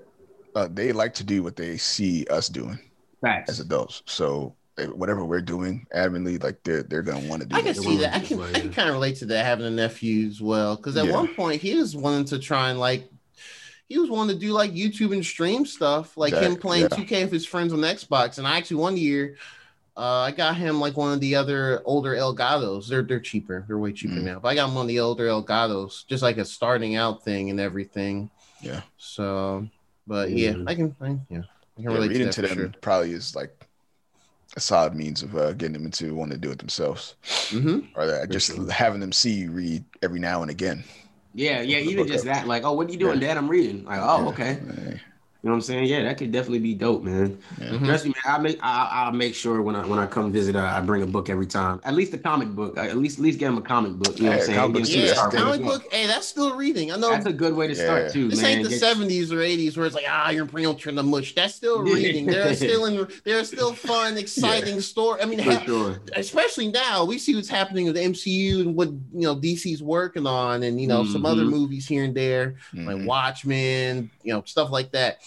uh, 0.56 0.68
they 0.72 0.92
like 0.92 1.14
to 1.16 1.24
do 1.24 1.44
what 1.44 1.56
they 1.56 1.78
see 1.78 2.26
us 2.30 2.48
doing 2.50 2.80
facts. 3.22 3.50
as 3.50 3.60
adults. 3.60 4.02
So 4.06 4.56
whatever 4.94 5.24
we're 5.24 5.42
doing, 5.42 5.86
adamantly, 5.96 6.42
like 6.44 6.62
they're 6.64 6.84
they're 6.84 7.02
gonna 7.02 7.28
want 7.30 7.42
to 7.42 7.48
do. 7.48 7.56
I 7.56 7.62
can 7.62 7.74
that. 7.74 7.82
see 7.82 7.98
that. 7.98 8.16
I 8.16 8.20
can. 8.20 8.42
I 8.42 8.52
can 8.60 8.74
kind 8.74 8.90
of 8.90 8.96
relate 8.96 9.16
to 9.18 9.26
that 9.28 9.46
having 9.46 9.66
a 9.66 9.70
nephew 9.72 10.28
as 10.28 10.42
well. 10.42 10.76
Because 10.76 10.98
at 10.98 11.06
Yeah. 11.06 11.14
one 11.14 11.34
point 11.36 11.62
he 11.62 11.76
was 11.76 11.96
wanting 11.96 12.26
to 12.26 12.40
try 12.40 12.70
and 12.72 12.80
like, 12.80 13.10
he 13.88 13.98
was 14.00 14.10
wanting 14.10 14.36
to 14.36 14.40
do 14.46 14.52
like 14.52 14.72
YouTube 14.74 15.14
and 15.14 15.24
stream 15.26 15.66
stuff, 15.66 16.18
like 16.18 16.34
him 16.34 16.56
playing 16.56 16.84
yeah. 16.92 16.98
2K 16.98 17.22
with 17.24 17.32
his 17.34 17.46
friends 17.46 17.72
on 17.72 17.80
Xbox. 17.80 18.38
And 18.38 18.48
I 18.48 18.58
actually 18.58 18.78
one 18.78 18.98
year, 18.98 19.36
uh, 19.96 20.22
I 20.28 20.32
got 20.32 20.58
him 20.58 20.80
like 20.82 20.98
one 20.98 21.14
of 21.14 21.20
the 21.22 21.36
other 21.36 21.82
older 21.86 22.14
Elgatos. 22.16 22.88
They're 22.88 23.04
they're 23.04 23.20
cheaper. 23.22 23.64
They're 23.68 23.78
way 23.78 23.94
cheaper 23.94 24.16
Mm. 24.16 24.24
now. 24.24 24.40
But 24.40 24.50
I 24.50 24.56
got 24.56 24.68
him 24.70 24.76
one 24.76 24.84
of 24.86 24.88
the 24.90 25.00
older 25.00 25.28
Elgatos, 25.28 26.06
just 26.08 26.22
like 26.24 26.38
a 26.38 26.44
starting 26.46 26.96
out 26.96 27.24
thing 27.24 27.50
and 27.50 27.60
everything. 27.60 28.30
Yeah. 28.62 28.82
So, 28.98 29.68
but 30.08 30.32
yeah, 30.32 30.56
Mm. 30.56 30.68
I 30.68 30.76
can, 30.76 30.96
I, 31.02 31.20
yeah, 31.30 31.44
I 31.78 31.82
can 31.82 31.90
Yeah, 31.90 31.92
relate 31.92 32.10
reading 32.10 32.30
to 32.30 32.32
to 32.32 32.42
that 32.42 32.48
them 32.48 32.72
sure. 32.72 32.74
probably 32.82 33.12
is 33.14 33.36
like 33.36 33.68
a 34.56 34.60
solid 34.60 34.96
means 34.96 35.24
of 35.24 35.36
uh, 35.36 35.54
getting 35.54 35.74
them 35.74 35.86
into 35.86 36.16
wanting 36.16 36.40
to 36.40 36.48
do 36.48 36.52
it 36.52 36.60
themselves, 36.60 37.16
Mm-hmm. 37.52 37.80
or 37.96 38.06
that 38.08 38.30
just 38.32 38.56
sure. 38.56 38.70
having 38.70 39.02
them 39.02 39.12
see 39.12 39.34
you 39.34 39.52
read 39.52 39.86
every 40.04 40.20
now 40.20 40.42
and 40.42 40.52
again. 40.52 40.84
Yeah, 41.34 41.62
yeah, 41.62 41.80
even 41.80 42.08
just 42.08 42.24
up. 42.24 42.26
that, 42.26 42.48
like, 42.48 42.64
oh, 42.64 42.74
what 42.74 42.88
are 42.88 42.92
you 42.92 42.98
doing, 42.98 43.20
Dad? 43.20 43.36
I'm 43.38 43.50
reading. 43.50 43.84
Like, 43.84 44.00
oh, 44.02 44.30
okay. 44.30 44.62
Hey, 45.46 45.50
You 45.50 45.52
know 45.52 45.58
what 45.58 45.58
I'm 45.58 45.62
saying? 45.62 45.86
Yeah, 45.86 46.02
that 46.04 46.18
could 46.18 46.32
definitely 46.32 46.58
be 46.60 46.74
dope, 46.74 47.04
man. 47.04 47.38
Mhm. 47.60 47.86
Trust 47.86 48.06
me, 48.06 48.16
man. 48.26 48.36
I 48.36 48.40
make 48.40 48.58
I, 48.64 48.90
I'll 48.92 49.12
make 49.12 49.36
sure 49.36 49.62
when 49.62 49.76
I 49.76 49.86
when 49.86 50.00
I 50.00 50.08
come 50.08 50.32
visit, 50.32 50.56
I, 50.56 50.78
I 50.80 50.82
bring 50.82 51.04
a 51.04 51.06
book 51.06 51.30
every 51.30 51.46
time. 51.46 51.80
At 51.84 51.94
least 51.94 52.16
a 52.16 52.18
comic 52.18 52.50
book. 52.50 52.80
I- 52.80 52.88
At 52.90 52.98
least 52.98 53.20
at 53.20 53.24
least 53.24 53.38
get 53.38 53.50
him 53.50 53.58
a 53.60 53.62
comic 53.62 53.92
book. 53.94 54.18
You 54.18 54.24
know 54.26 54.30
what 54.32 54.34
I'm 54.34 54.40
Yeah, 54.40 54.46
saying? 54.48 54.58
comic 54.60 54.74
Get 54.74 54.80
books 54.82 54.90
him 54.90 54.96
too, 54.96 55.02
to 55.02 55.08
Yeah, 55.08 55.14
start 55.14 55.32
that's 55.34 55.44
with. 55.46 55.62
comic 55.62 55.66
book. 55.84 55.94
Hey, 55.94 56.08
that's 56.08 56.28
still 56.28 56.56
reading. 56.56 56.92
I 56.92 56.96
know 56.98 57.12
That's 57.12 57.28
a 57.28 57.34
good 57.34 57.54
way 57.54 57.68
to 57.68 57.76
start 57.76 58.12
too, 58.12 58.28
this 58.30 58.42
man. 58.42 58.52
ain't 58.58 58.64
the 58.64 58.70
Get- 58.70 58.80
seventies 58.80 59.32
or 59.32 59.42
eighties 59.42 59.78
where 59.78 59.86
it's 59.86 59.94
like 59.94 60.06
ah, 60.10 60.32
you're 60.32 60.46
bringing 60.46 60.76
to 60.76 60.92
the 60.92 61.04
mush. 61.04 61.36
That's 61.36 61.54
still 61.54 61.84
reading. 61.94 62.26
They're 62.26 62.56
still 62.56 62.86
in. 62.86 63.08
They're 63.24 63.44
still 63.44 63.74
fun, 63.74 64.18
exciting 64.26 64.82
story. 64.82 65.22
I 65.22 65.26
mean, 65.26 65.44
For 65.44 65.52
hell, 65.52 65.64
sure. 65.66 66.00
especially 66.16 66.70
now 66.70 67.06
we 67.06 67.20
see 67.20 67.36
what's 67.36 67.50
happening 67.50 67.86
with 67.86 67.94
the 67.96 68.02
MCU 68.02 68.62
and 68.62 68.76
what 68.76 68.88
you 68.90 69.22
know 69.28 69.36
DC's 69.36 69.84
working 69.84 70.26
on, 70.26 70.64
and 70.64 70.82
you 70.82 70.88
know 70.88 71.06
some 71.06 71.24
other 71.24 71.44
Mhm. 71.44 71.50
movies 71.52 71.86
here 71.88 72.04
and 72.04 72.16
there 72.16 72.56
like 72.74 72.98
mhm. 72.98 73.06
Watchmen, 73.06 74.10
you 74.24 74.34
know 74.34 74.42
stuff 74.46 74.72
like 74.72 74.92
that. 74.94 75.20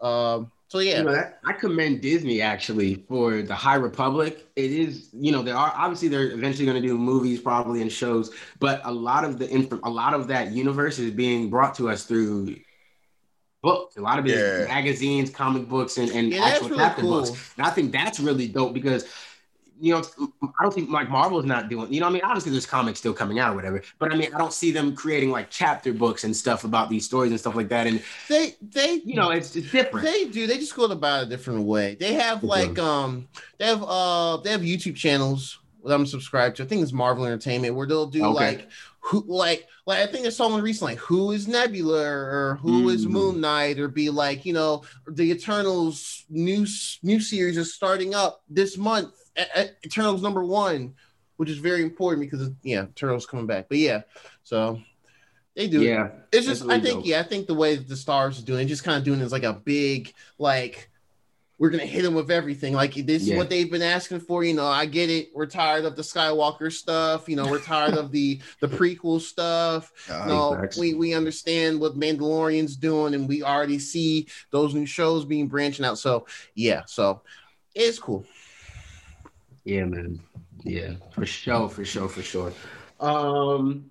Um, 0.00 0.50
so 0.68 0.80
yeah, 0.80 0.98
You 0.98 1.04
know, 1.04 1.12
that, 1.12 1.40
I 1.44 1.54
commend 1.54 2.02
Disney 2.02 2.42
actually 2.42 2.96
for 3.08 3.40
the 3.42 3.54
High 3.54 3.76
Republic. 3.76 4.46
It 4.54 4.70
is, 4.70 5.08
you 5.14 5.32
know, 5.32 5.42
there 5.42 5.56
are 5.56 5.72
obviously 5.74 6.08
they're 6.08 6.30
eventually 6.30 6.66
going 6.66 6.80
to 6.80 6.86
do 6.86 6.96
movies 6.98 7.40
probably 7.40 7.80
and 7.80 7.90
shows, 7.90 8.30
but 8.60 8.82
a 8.84 8.92
lot 8.92 9.24
of 9.24 9.38
the 9.38 9.48
inf- 9.48 9.80
a 9.82 9.88
lot 9.90 10.12
of 10.12 10.28
that 10.28 10.52
universe 10.52 10.98
is 10.98 11.10
being 11.10 11.48
brought 11.48 11.74
to 11.76 11.88
us 11.88 12.04
through 12.04 12.56
books. 13.62 13.96
A 13.96 14.00
lot 14.00 14.18
of 14.18 14.26
it 14.26 14.32
is 14.32 14.40
Yeah. 14.60 14.66
magazines, 14.74 15.30
comic 15.30 15.68
books, 15.68 15.96
and, 15.96 16.10
and 16.10 16.32
yeah, 16.32 16.44
actual 16.44 16.68
really 16.68 16.80
chapter 16.82 17.02
cool. 17.02 17.22
books. 17.22 17.52
And 17.56 17.66
I 17.66 17.70
think 17.70 17.90
that's 17.90 18.20
really 18.20 18.46
dope 18.48 18.72
because 18.74 19.04
you 19.80 19.94
know, 19.94 20.02
I 20.42 20.62
don't 20.62 20.74
think 20.74 20.90
like 20.90 21.08
Marvel's 21.08 21.44
not 21.44 21.68
doing, 21.68 21.92
you 21.92 22.00
know, 22.00 22.06
I 22.06 22.10
mean, 22.10 22.22
obviously 22.24 22.52
there's 22.52 22.66
comics 22.66 22.98
still 22.98 23.12
coming 23.14 23.38
out 23.38 23.52
or 23.52 23.56
whatever, 23.56 23.82
but 23.98 24.12
I 24.12 24.16
mean, 24.16 24.34
I 24.34 24.38
don't 24.38 24.52
see 24.52 24.70
them 24.70 24.94
creating 24.94 25.30
like 25.30 25.50
chapter 25.50 25.92
books 25.92 26.24
and 26.24 26.34
stuff 26.36 26.64
about 26.64 26.90
these 26.90 27.04
stories 27.04 27.30
and 27.30 27.38
stuff 27.40 27.54
like 27.54 27.68
that. 27.68 27.86
And 27.86 28.02
They 28.28 28.54
they 28.60 28.94
you 29.04 29.14
know, 29.16 29.30
it's, 29.30 29.54
it's 29.56 29.70
different. 29.70 30.06
They 30.06 30.24
do. 30.26 30.46
They 30.46 30.58
just 30.58 30.74
go 30.74 30.84
about 30.86 31.22
it 31.22 31.26
a 31.26 31.30
different 31.30 31.62
way. 31.62 31.96
They 31.98 32.14
have 32.14 32.42
like 32.44 32.78
um 32.78 33.28
they 33.58 33.66
have 33.66 33.82
uh 33.82 34.38
they 34.38 34.50
have 34.50 34.62
YouTube 34.62 34.96
channels 34.96 35.58
that 35.84 35.94
I'm 35.94 36.06
subscribed 36.06 36.56
to. 36.56 36.64
I 36.64 36.66
think 36.66 36.82
it's 36.82 36.92
Marvel 36.92 37.24
Entertainment 37.24 37.74
where 37.74 37.86
they'll 37.86 38.06
do 38.06 38.24
Okay. 38.24 38.34
like 38.56 38.68
who 39.00 39.24
like 39.26 39.66
like 39.86 40.00
I 40.00 40.06
think 40.10 40.26
I 40.26 40.30
saw 40.30 40.48
one 40.50 40.60
recently 40.60 40.94
like 40.94 41.00
who 41.00 41.30
is 41.30 41.46
Nebula 41.48 42.02
or 42.04 42.58
who 42.60 42.88
is 42.90 43.06
Mm. 43.06 43.10
Moon 43.10 43.40
Knight 43.40 43.78
or 43.78 43.88
be 43.88 44.10
like 44.10 44.44
you 44.44 44.52
know 44.52 44.82
the 45.06 45.30
Eternals 45.30 46.24
new 46.28 46.66
new 47.02 47.20
series 47.20 47.56
is 47.56 47.74
starting 47.74 48.14
up 48.14 48.42
this 48.50 48.76
month. 48.76 49.14
Eternals 49.84 50.22
number 50.22 50.44
one, 50.44 50.94
which 51.36 51.50
is 51.50 51.58
very 51.58 51.82
important 51.82 52.30
because 52.30 52.50
yeah 52.62 52.84
Eternals 52.84 53.26
coming 53.26 53.46
back. 53.46 53.68
But 53.68 53.78
yeah, 53.78 54.02
so 54.42 54.80
they 55.58 55.66
do. 55.66 55.82
yeah. 55.82 56.10
It's 56.30 56.46
just, 56.46 56.68
I 56.70 56.78
think, 56.78 56.98
dope. 56.98 57.06
yeah, 57.06 57.18
I 57.18 57.24
think 57.24 57.48
the 57.48 57.54
way 57.54 57.74
that 57.74 57.88
the 57.88 57.96
stars 57.96 58.38
are 58.38 58.44
doing, 58.44 58.60
it, 58.60 58.68
just 58.68 58.84
kind 58.84 58.96
of 58.96 59.02
doing 59.02 59.20
is 59.20 59.32
like 59.32 59.42
a 59.42 59.52
big, 59.52 60.14
like, 60.38 60.88
we're 61.58 61.70
gonna 61.70 61.84
hit 61.84 62.02
them 62.02 62.14
with 62.14 62.30
everything. 62.30 62.72
Like 62.72 62.94
this 62.94 63.26
is 63.26 63.36
what 63.36 63.50
they've 63.50 63.68
been 63.68 63.82
asking 63.82 64.20
for. 64.20 64.44
You 64.44 64.54
know, 64.54 64.66
I 64.66 64.86
get 64.86 65.10
it. 65.10 65.30
We're 65.34 65.46
tired 65.46 65.84
of 65.84 65.96
the 65.96 66.02
Skywalker 66.02 66.72
stuff. 66.72 67.28
You 67.28 67.34
know, 67.34 67.50
we're 67.50 67.58
tired 67.58 67.94
of 67.94 68.12
the 68.12 68.40
the 68.60 68.68
prequel 68.68 69.20
stuff. 69.20 69.92
Uh, 70.08 70.66
we 70.78 70.94
we 70.94 71.14
understand 71.14 71.80
what 71.80 71.98
Mandalorian's 71.98 72.76
doing, 72.76 73.14
and 73.14 73.28
we 73.28 73.42
already 73.42 73.78
see 73.78 74.28
those 74.50 74.74
new 74.74 74.86
shows 74.86 75.24
being 75.24 75.48
branching 75.48 75.84
out. 75.84 75.98
So 75.98 76.26
yeah, 76.54 76.82
so 76.86 77.22
it's 77.74 77.98
cool. 77.98 78.24
Yeah, 79.68 79.84
man. 79.84 80.18
Yeah, 80.64 80.94
for 81.10 81.26
sure, 81.26 81.68
for 81.68 81.84
sure, 81.84 82.08
for 82.08 82.22
sure. 82.22 82.52
Um, 83.00 83.90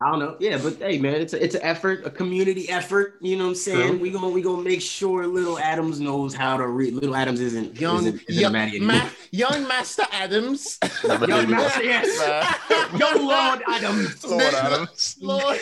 I 0.00 0.10
don't 0.10 0.20
know. 0.20 0.36
Yeah, 0.38 0.58
but 0.62 0.76
hey, 0.76 0.96
man, 0.98 1.14
it's 1.20 1.32
a, 1.32 1.42
it's 1.42 1.56
an 1.56 1.62
effort, 1.62 2.06
a 2.06 2.10
community 2.10 2.70
effort. 2.70 3.16
You 3.20 3.36
know 3.36 3.44
what 3.44 3.48
I'm 3.50 3.54
saying? 3.56 3.88
True. 3.88 3.98
We 3.98 4.10
gonna 4.10 4.28
we 4.28 4.42
gonna 4.42 4.62
make 4.62 4.80
sure 4.80 5.26
Little 5.26 5.58
Adams 5.58 5.98
knows 5.98 6.32
how 6.34 6.56
to 6.56 6.68
read. 6.68 6.94
Little 6.94 7.16
Adams 7.16 7.40
isn't 7.40 7.80
Young, 7.80 8.06
isn't, 8.06 8.14
isn't 8.28 8.30
young, 8.30 8.50
a 8.50 8.58
Maddie 8.58 8.76
anymore. 8.76 8.96
Ma- 8.96 9.08
young 9.32 9.66
Master 9.66 10.04
Adams, 10.12 10.78
Young 11.04 11.50
Master, 11.50 11.82
yes. 11.82 12.60
Young 12.98 13.26
Lord 13.26 13.62
Adams. 13.66 14.24
Lord 14.24 14.54
Adams. 14.54 15.16
Lord. 15.20 15.58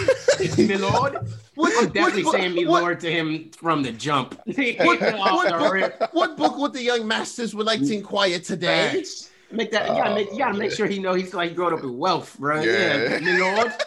Me 0.58 0.76
Lord. 0.78 1.18
What, 1.54 1.72
I'm 1.84 1.90
definitely 1.92 2.24
what- 2.24 2.32
saying 2.32 2.54
me 2.54 2.66
what- 2.66 2.80
Lord 2.82 3.00
to 3.00 3.10
him 3.12 3.50
from 3.50 3.82
the 3.82 3.92
jump. 3.92 4.40
What, 4.46 5.02
Off 5.14 5.44
the 5.44 5.98
book, 6.00 6.14
what 6.14 6.36
book 6.38 6.56
would 6.56 6.72
the 6.72 6.82
young 6.82 7.06
masters 7.06 7.54
would 7.54 7.66
like 7.66 7.80
to 7.80 7.94
inquire 7.94 8.38
today? 8.38 8.92
Facts. 8.94 9.30
Make 9.50 9.70
that. 9.72 9.88
You 9.88 9.94
gotta 9.94 10.14
make. 10.14 10.30
You 10.32 10.38
gotta 10.38 10.58
make 10.58 10.72
sure 10.72 10.86
he 10.86 10.98
know 10.98 11.14
he's 11.14 11.32
like 11.34 11.54
growing 11.54 11.74
up 11.74 11.82
in 11.82 11.96
wealth, 11.98 12.36
bro. 12.38 12.60
Yeah, 12.62 13.18
Yeah. 13.18 13.18
me 13.20 13.40
Lord. 13.40 13.72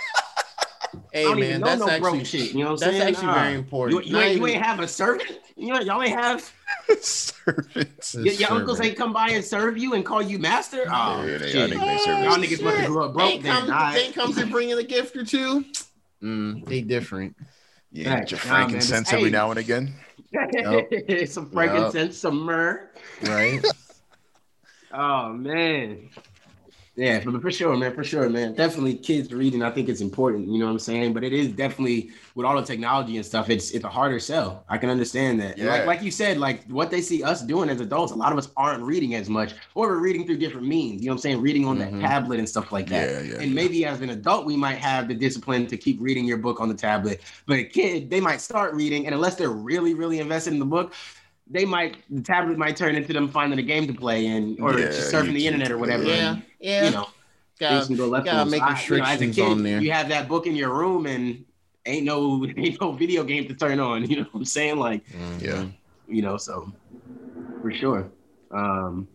Hey 1.14 1.34
man, 1.34 1.62
that's 1.62 1.80
no 1.80 1.86
broke 2.00 2.16
actually 2.16 2.24
shit. 2.26 2.54
You 2.54 2.64
know 2.64 2.72
what 2.72 2.80
that's 2.80 2.94
I'm 2.96 3.00
saying? 3.00 3.14
That's 3.14 3.18
actually 3.18 3.28
Nah. 3.28 3.34
very 3.42 3.52
You, 3.54 3.58
important. 3.60 4.06
you, 4.06 4.14
Not 4.14 4.24
ain't, 4.24 4.38
you 4.40 4.48
ain't 4.48 4.62
have 4.64 4.80
a 4.80 4.88
servant. 4.88 5.32
You 5.56 5.74
know, 5.74 5.80
y'all 5.80 6.02
ain't 6.02 6.18
have 6.18 6.54
Servants. 7.02 8.14
your, 8.16 8.26
your 8.34 8.52
uncles 8.52 8.78
servant. 8.78 8.90
ain't 8.92 8.98
come 8.98 9.14
by 9.14 9.30
and 9.30 9.44
serve 9.44 9.78
you 9.78 9.94
and 9.94 10.06
call 10.06 10.22
you 10.22 10.38
master. 10.40 10.84
Oh, 10.90 11.24
Yeah, 11.26 11.38
they- 11.38 11.52
shit. 11.52 11.70
y'all 11.72 11.80
niggas 11.80 12.08
ain't 12.08 12.24
Y'all 12.24 12.36
niggas 12.38 12.64
must 12.64 12.78
have 12.78 12.88
grew 12.88 13.04
up 13.04 13.14
broke 13.14 13.32
They 13.32 13.38
then. 13.40 13.52
come, 13.62 13.70
Alright. 13.70 13.94
they 13.96 14.12
come 14.12 14.34
to 14.34 14.46
bring 14.48 14.70
in 14.70 14.78
a 14.78 14.84
gift 14.84 15.16
or 15.16 15.24
two. 15.26 15.66
Mm, 16.22 16.66
they 16.66 16.82
different. 16.82 17.36
Yeah, 17.92 18.20
get 18.20 18.32
your 18.32 18.40
Nah, 18.40 18.46
man, 18.46 18.54
frankincense 18.70 19.08
it's- 19.08 19.14
every 19.14 19.26
hey. 19.26 19.32
now 19.32 19.50
and 19.52 19.60
again. 19.60 19.94
some 21.28 21.50
frankincense, 21.50 22.18
some 22.18 22.40
myrrh. 22.42 22.90
Right? 23.24 23.64
Oh 24.92 25.34
man. 25.34 26.10
Yeah, 26.96 27.20
for, 27.20 27.40
for 27.40 27.52
sure, 27.52 27.78
man, 27.78 27.94
for 27.94 28.04
sure, 28.04 28.28
man. 28.28 28.56
Definitely 28.56 28.96
kids 28.96 29.32
reading, 29.32 29.62
I 29.62 29.70
think 29.70 29.88
it's 29.88 30.02
important, 30.02 30.48
you 30.48 30.58
know 30.58 30.66
what 30.66 30.72
I'm 30.72 30.80
saying? 30.80 31.14
But 31.14 31.24
it 31.24 31.32
is 31.32 31.50
definitely 31.50 32.10
with 32.34 32.44
all 32.44 32.56
the 32.60 32.66
technology 32.66 33.18
and 33.18 33.26
stuff, 33.26 33.52
it's 33.52 33.70
it's 33.70 33.86
a 33.86 33.90
harder 33.90 34.20
sell. 34.20 34.64
I 34.68 34.80
can 34.80 34.90
understand 34.90 35.40
that. 35.42 35.60
And 35.60 35.68
Like 35.68 35.82
Yeah. 35.82 35.86
like 35.86 36.02
you 36.02 36.10
said, 36.10 36.40
like 36.40 36.66
what 36.66 36.90
they 36.90 37.02
see 37.02 37.22
us 37.22 37.44
doing 37.44 37.70
as 37.70 37.82
adults, 37.82 38.14
a 38.14 38.16
lot 38.16 38.32
of 38.32 38.40
us 38.40 38.50
aren't 38.58 38.82
reading 38.82 39.14
as 39.14 39.30
much, 39.30 39.54
or 39.76 39.90
we're 39.90 40.00
reading 40.00 40.26
through 40.26 40.38
different 40.38 40.66
means, 40.66 41.04
you 41.04 41.08
know 41.10 41.12
what 41.14 41.18
I'm 41.18 41.22
saying? 41.22 41.42
Reading 41.42 41.66
on 41.68 41.78
Mhm. 41.78 41.92
the 41.92 42.00
tablet 42.02 42.40
and 42.40 42.50
stuff 42.50 42.72
like 42.72 42.90
that. 42.90 43.10
Yeah, 43.26 43.34
yeah. 43.34 43.42
And 43.44 43.54
maybe 43.54 43.86
as 43.86 44.02
an 44.02 44.10
adult, 44.10 44.48
we 44.48 44.56
might 44.58 44.80
have 44.80 45.08
the 45.08 45.14
discipline 45.14 45.68
to 45.68 45.78
keep 45.78 46.00
reading 46.02 46.26
your 46.26 46.38
book 46.38 46.60
on 46.60 46.68
the 46.68 46.74
tablet. 46.74 47.22
But 47.46 47.60
a 47.60 47.64
kid, 47.64 48.10
they 48.10 48.20
might 48.20 48.42
start 48.42 48.74
reading, 48.74 49.06
and 49.06 49.14
unless 49.14 49.36
they're 49.36 49.50
really, 49.52 49.94
really 49.94 50.18
invested 50.18 50.54
in 50.54 50.58
the 50.58 50.66
book, 50.66 50.96
they 51.50 51.66
might 51.66 51.98
the 52.10 52.22
tablet 52.22 52.58
might 52.58 52.76
turn 52.76 52.96
into 52.96 53.14
them 53.14 53.30
finding 53.30 53.58
a 53.60 53.64
game 53.64 53.88
to 53.88 53.94
play 53.94 54.28
and 54.28 54.60
or 54.60 54.78
Yeah, 54.78 54.88
just 54.88 55.14
surfing 55.14 55.34
the 55.34 55.42
YouTube. 55.44 55.46
internet 55.46 55.72
or 55.72 55.78
whatever. 55.78 56.04
Yeah. 56.04 56.30
and, 56.32 56.44
Yeah. 56.60 56.86
You 56.86 56.92
know, 56.92 57.04
things 57.58 57.70
Gotta, 57.72 57.86
can 57.88 57.96
go 57.96 58.08
left. 58.08 58.26
gotta 58.26 58.50
make 58.50 58.60
them. 58.62 58.70
I- 58.70 58.84
you 58.90 58.98
know, 58.98 59.04
as 59.06 59.22
a 59.22 59.28
kid, 59.30 59.40
on 59.42 59.64
there. 59.64 59.82
You 59.82 59.92
have 59.92 60.10
that 60.10 60.28
book 60.28 60.46
in 60.48 60.56
your 60.56 60.74
room 60.74 61.06
and 61.08 61.44
ain't 61.86 62.06
no 62.06 62.46
ain't 62.58 62.80
no 62.82 62.92
video 62.92 63.24
game 63.24 63.48
to 63.48 63.54
turn 63.54 63.80
on. 63.80 64.06
You 64.10 64.18
know 64.18 64.24
what 64.24 64.40
I'm 64.40 64.46
saying? 64.46 64.78
Like, 64.78 65.04
Yeah. 65.42 65.66
you 66.08 66.22
know, 66.22 66.38
so 66.38 66.72
for 67.62 67.72
sure. 67.74 68.10
Um 68.52 69.08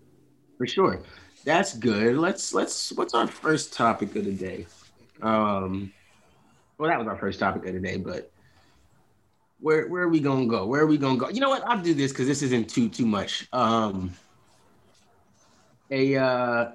for 0.58 0.66
sure. 0.66 1.02
That's 1.44 1.76
good. 1.76 2.16
Let's 2.16 2.54
let's 2.54 2.92
what's 2.92 3.14
our 3.14 3.26
first 3.26 3.72
topic 3.74 4.16
of 4.16 4.24
the 4.24 4.32
day? 4.32 4.66
Um 5.20 5.92
well 6.78 6.88
that 6.90 6.98
was 6.98 7.06
our 7.06 7.16
first 7.18 7.38
topic 7.38 7.66
of 7.66 7.74
the 7.74 7.80
day, 7.80 7.96
but 7.98 8.31
where 9.62 9.88
where 9.88 10.02
are 10.02 10.08
we 10.08 10.20
gonna 10.20 10.46
go? 10.46 10.66
Where 10.66 10.82
are 10.82 10.86
we 10.86 10.98
gonna 10.98 11.16
go? 11.16 11.28
You 11.28 11.40
know 11.40 11.48
what? 11.48 11.66
I'll 11.66 11.80
do 11.80 11.94
this 11.94 12.12
because 12.12 12.26
this 12.26 12.42
isn't 12.42 12.68
too 12.68 12.88
too 12.88 13.06
much. 13.06 13.48
Um 13.52 14.12
a 15.90 16.16
uh 16.16 16.72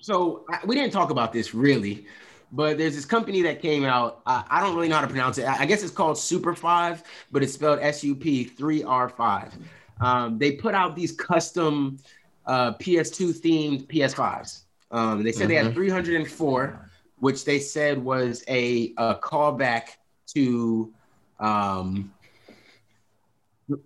so 0.00 0.44
I, 0.50 0.60
we 0.66 0.74
didn't 0.74 0.92
talk 0.92 1.10
about 1.10 1.32
this 1.32 1.54
really, 1.54 2.06
but 2.52 2.78
there's 2.78 2.94
this 2.94 3.04
company 3.06 3.42
that 3.42 3.62
came 3.62 3.84
out. 3.84 4.20
I, 4.26 4.44
I 4.50 4.60
don't 4.60 4.76
really 4.76 4.88
know 4.88 4.96
how 4.96 5.00
to 5.00 5.06
pronounce 5.06 5.38
it. 5.38 5.44
I, 5.44 5.60
I 5.62 5.66
guess 5.66 5.82
it's 5.82 5.92
called 5.92 6.18
Super 6.18 6.54
Five, 6.54 7.02
but 7.32 7.42
it's 7.42 7.54
spelled 7.54 7.78
S 7.80 8.04
U 8.04 8.14
P 8.14 8.44
three 8.44 8.82
R 8.82 9.08
five. 9.08 9.54
Um, 10.00 10.38
they 10.38 10.52
put 10.52 10.74
out 10.74 10.94
these 10.94 11.12
custom 11.12 11.98
uh, 12.46 12.74
PS2 12.74 13.40
themed 13.40 13.86
PS5s. 13.86 14.62
Um, 14.90 15.22
they 15.22 15.32
said 15.32 15.48
they 15.48 15.54
had 15.54 15.72
304, 15.72 16.90
which 17.18 17.44
they 17.44 17.58
said 17.58 18.02
was 18.02 18.44
a, 18.48 18.92
a 18.96 19.16
callback 19.16 19.96
to 20.34 20.92
um, 21.40 22.12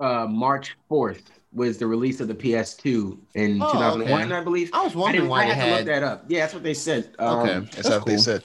uh, 0.01 0.27
March 0.27 0.77
4th 0.91 1.23
was 1.53 1.79
the 1.79 1.87
release 1.87 2.21
of 2.21 2.29
the 2.29 2.35
PS2 2.35 3.19
in 3.35 3.63
Oh, 3.63 3.73
2001, 3.73 4.23
okay. 4.23 4.35
I 4.35 4.41
believe. 4.45 4.71
I 4.73 4.83
was 4.85 4.95
I, 4.95 4.99
wondering 4.99 5.23
didn't, 5.23 5.31
why 5.31 5.45
I 5.45 5.49
they 5.49 5.55
had 5.55 5.65
to 5.71 5.77
look 5.77 5.87
that 5.87 6.03
up. 6.03 6.25
Yeah, 6.29 6.41
that's 6.41 6.55
what 6.55 6.63
they 6.63 6.75
said. 6.75 7.15
Um, 7.19 7.39
Okay. 7.39 7.53
That's, 7.61 7.77
That's 7.77 7.89
how 7.89 7.99
they 8.05 8.17
said. 8.19 8.45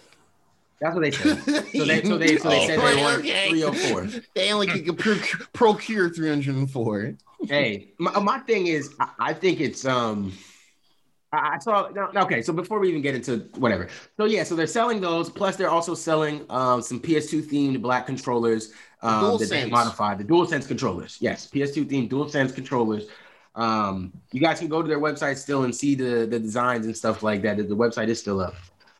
That's 0.79 0.95
what 0.95 1.01
they 1.01 1.11
said. 1.11 1.37
So 1.73 1.85
they, 1.85 2.03
so 2.03 2.17
they, 2.17 2.37
so 2.37 2.49
they 2.49 2.59
Oh. 2.59 2.67
said 2.67 2.79
they 2.79 3.03
were 3.03 3.19
Okay. 3.19 3.49
304. 3.49 4.21
They 4.35 4.51
only 4.53 4.67
could 4.67 4.97
procure, 4.97 5.47
procure 5.53 6.09
304. 6.09 7.15
hey, 7.47 7.93
my, 7.99 8.19
my 8.19 8.39
thing 8.39 8.67
is, 8.67 8.93
I, 8.99 9.09
I 9.19 9.33
think 9.33 9.59
it's 9.59 9.85
um. 9.85 10.33
I 11.31 11.55
I 11.55 11.59
saw 11.59 11.89
no, 11.89 12.11
no, 12.11 12.21
okay. 12.21 12.41
So 12.43 12.53
before 12.53 12.79
we 12.79 12.89
even 12.89 13.01
get 13.01 13.15
into 13.15 13.49
whatever, 13.55 13.87
so 14.17 14.25
yeah, 14.25 14.43
so 14.43 14.55
they're 14.55 14.67
selling 14.67 15.01
those. 15.01 15.29
Plus, 15.31 15.55
they're 15.55 15.69
also 15.69 15.95
selling 15.95 16.45
um, 16.49 16.81
some 16.81 16.99
PS2 16.99 17.41
themed 17.49 17.81
black 17.81 18.05
controllers 18.05 18.71
um, 19.03 19.37
that 19.37 19.49
they 19.49 19.69
modified 19.69 20.17
the 20.17 20.23
DualSense 20.23 20.67
controllers. 20.67 21.17
Yes, 21.19 21.49
PS2 21.53 21.85
themed 21.85 22.09
DualSense 22.09 22.55
controllers. 22.55 23.05
Um, 23.55 24.11
you 24.31 24.41
guys 24.41 24.59
can 24.59 24.67
go 24.67 24.81
to 24.81 24.87
their 24.87 24.99
website 24.99 25.37
still 25.37 25.63
and 25.63 25.75
see 25.75 25.93
the 25.93 26.25
the 26.25 26.39
designs 26.39 26.85
and 26.85 26.95
stuff 26.95 27.21
like 27.21 27.41
that. 27.43 27.57
The 27.57 27.63
website 27.75 28.07
is 28.07 28.19
still 28.19 28.39
up. 28.39 28.55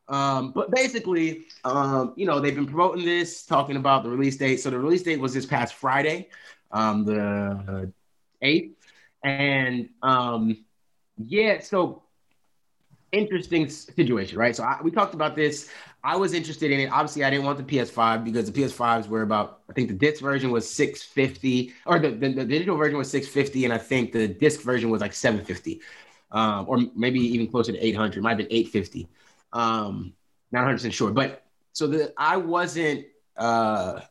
Um, 0.09 0.51
but 0.51 0.69
basically, 0.69 1.45
um, 1.63 2.13
you 2.17 2.25
know, 2.25 2.39
they've 2.39 2.53
been 2.53 2.67
promoting 2.67 3.05
this, 3.05 3.45
talking 3.45 3.77
about 3.77 4.03
the 4.03 4.09
release 4.09 4.35
date. 4.35 4.57
So 4.57 4.69
the 4.69 4.77
release 4.77 5.01
date 5.01 5.19
was 5.19 5.33
this 5.33 5.45
past 5.45 5.75
Friday, 5.75 6.29
um, 6.71 7.05
the 7.05 7.91
eighth, 8.41 8.75
and 9.23 9.89
um, 10.01 10.65
yeah, 11.17 11.61
so 11.61 12.03
interesting 13.13 13.69
situation, 13.69 14.37
right? 14.37 14.55
So 14.55 14.63
I, 14.63 14.79
we 14.83 14.91
talked 14.91 15.13
about 15.13 15.35
this. 15.35 15.69
I 16.03 16.17
was 16.17 16.33
interested 16.33 16.69
in 16.71 16.81
it. 16.81 16.87
Obviously, 16.87 17.23
I 17.23 17.29
didn't 17.29 17.45
want 17.45 17.57
the 17.57 17.63
PS5 17.63 18.25
because 18.25 18.51
the 18.51 18.61
PS5s 18.61 19.07
were 19.07 19.21
about, 19.21 19.61
I 19.69 19.73
think 19.73 19.87
the 19.87 19.93
disc 19.93 20.21
version 20.21 20.51
was 20.51 20.69
650, 20.69 21.73
or 21.85 21.97
the, 21.97 22.09
the, 22.09 22.29
the 22.33 22.45
digital 22.45 22.75
version 22.75 22.97
was 22.97 23.09
650, 23.09 23.63
and 23.63 23.73
I 23.73 23.77
think 23.77 24.11
the 24.11 24.27
disc 24.27 24.61
version 24.61 24.89
was 24.89 24.99
like 24.99 25.13
750, 25.13 25.79
um, 26.31 26.65
or 26.67 26.79
maybe 26.93 27.19
even 27.21 27.47
closer 27.47 27.71
to 27.71 27.79
800. 27.79 28.17
It 28.17 28.21
might 28.21 28.31
have 28.31 28.37
been 28.39 28.47
850. 28.51 29.07
Um, 29.53 30.13
not 30.51 30.67
100% 30.67 30.91
sure. 30.91 31.11
But 31.11 31.45
so 31.71 31.87
the 31.87 32.13
I 32.17 32.35
wasn't, 32.35 33.05
uh, 33.37 34.01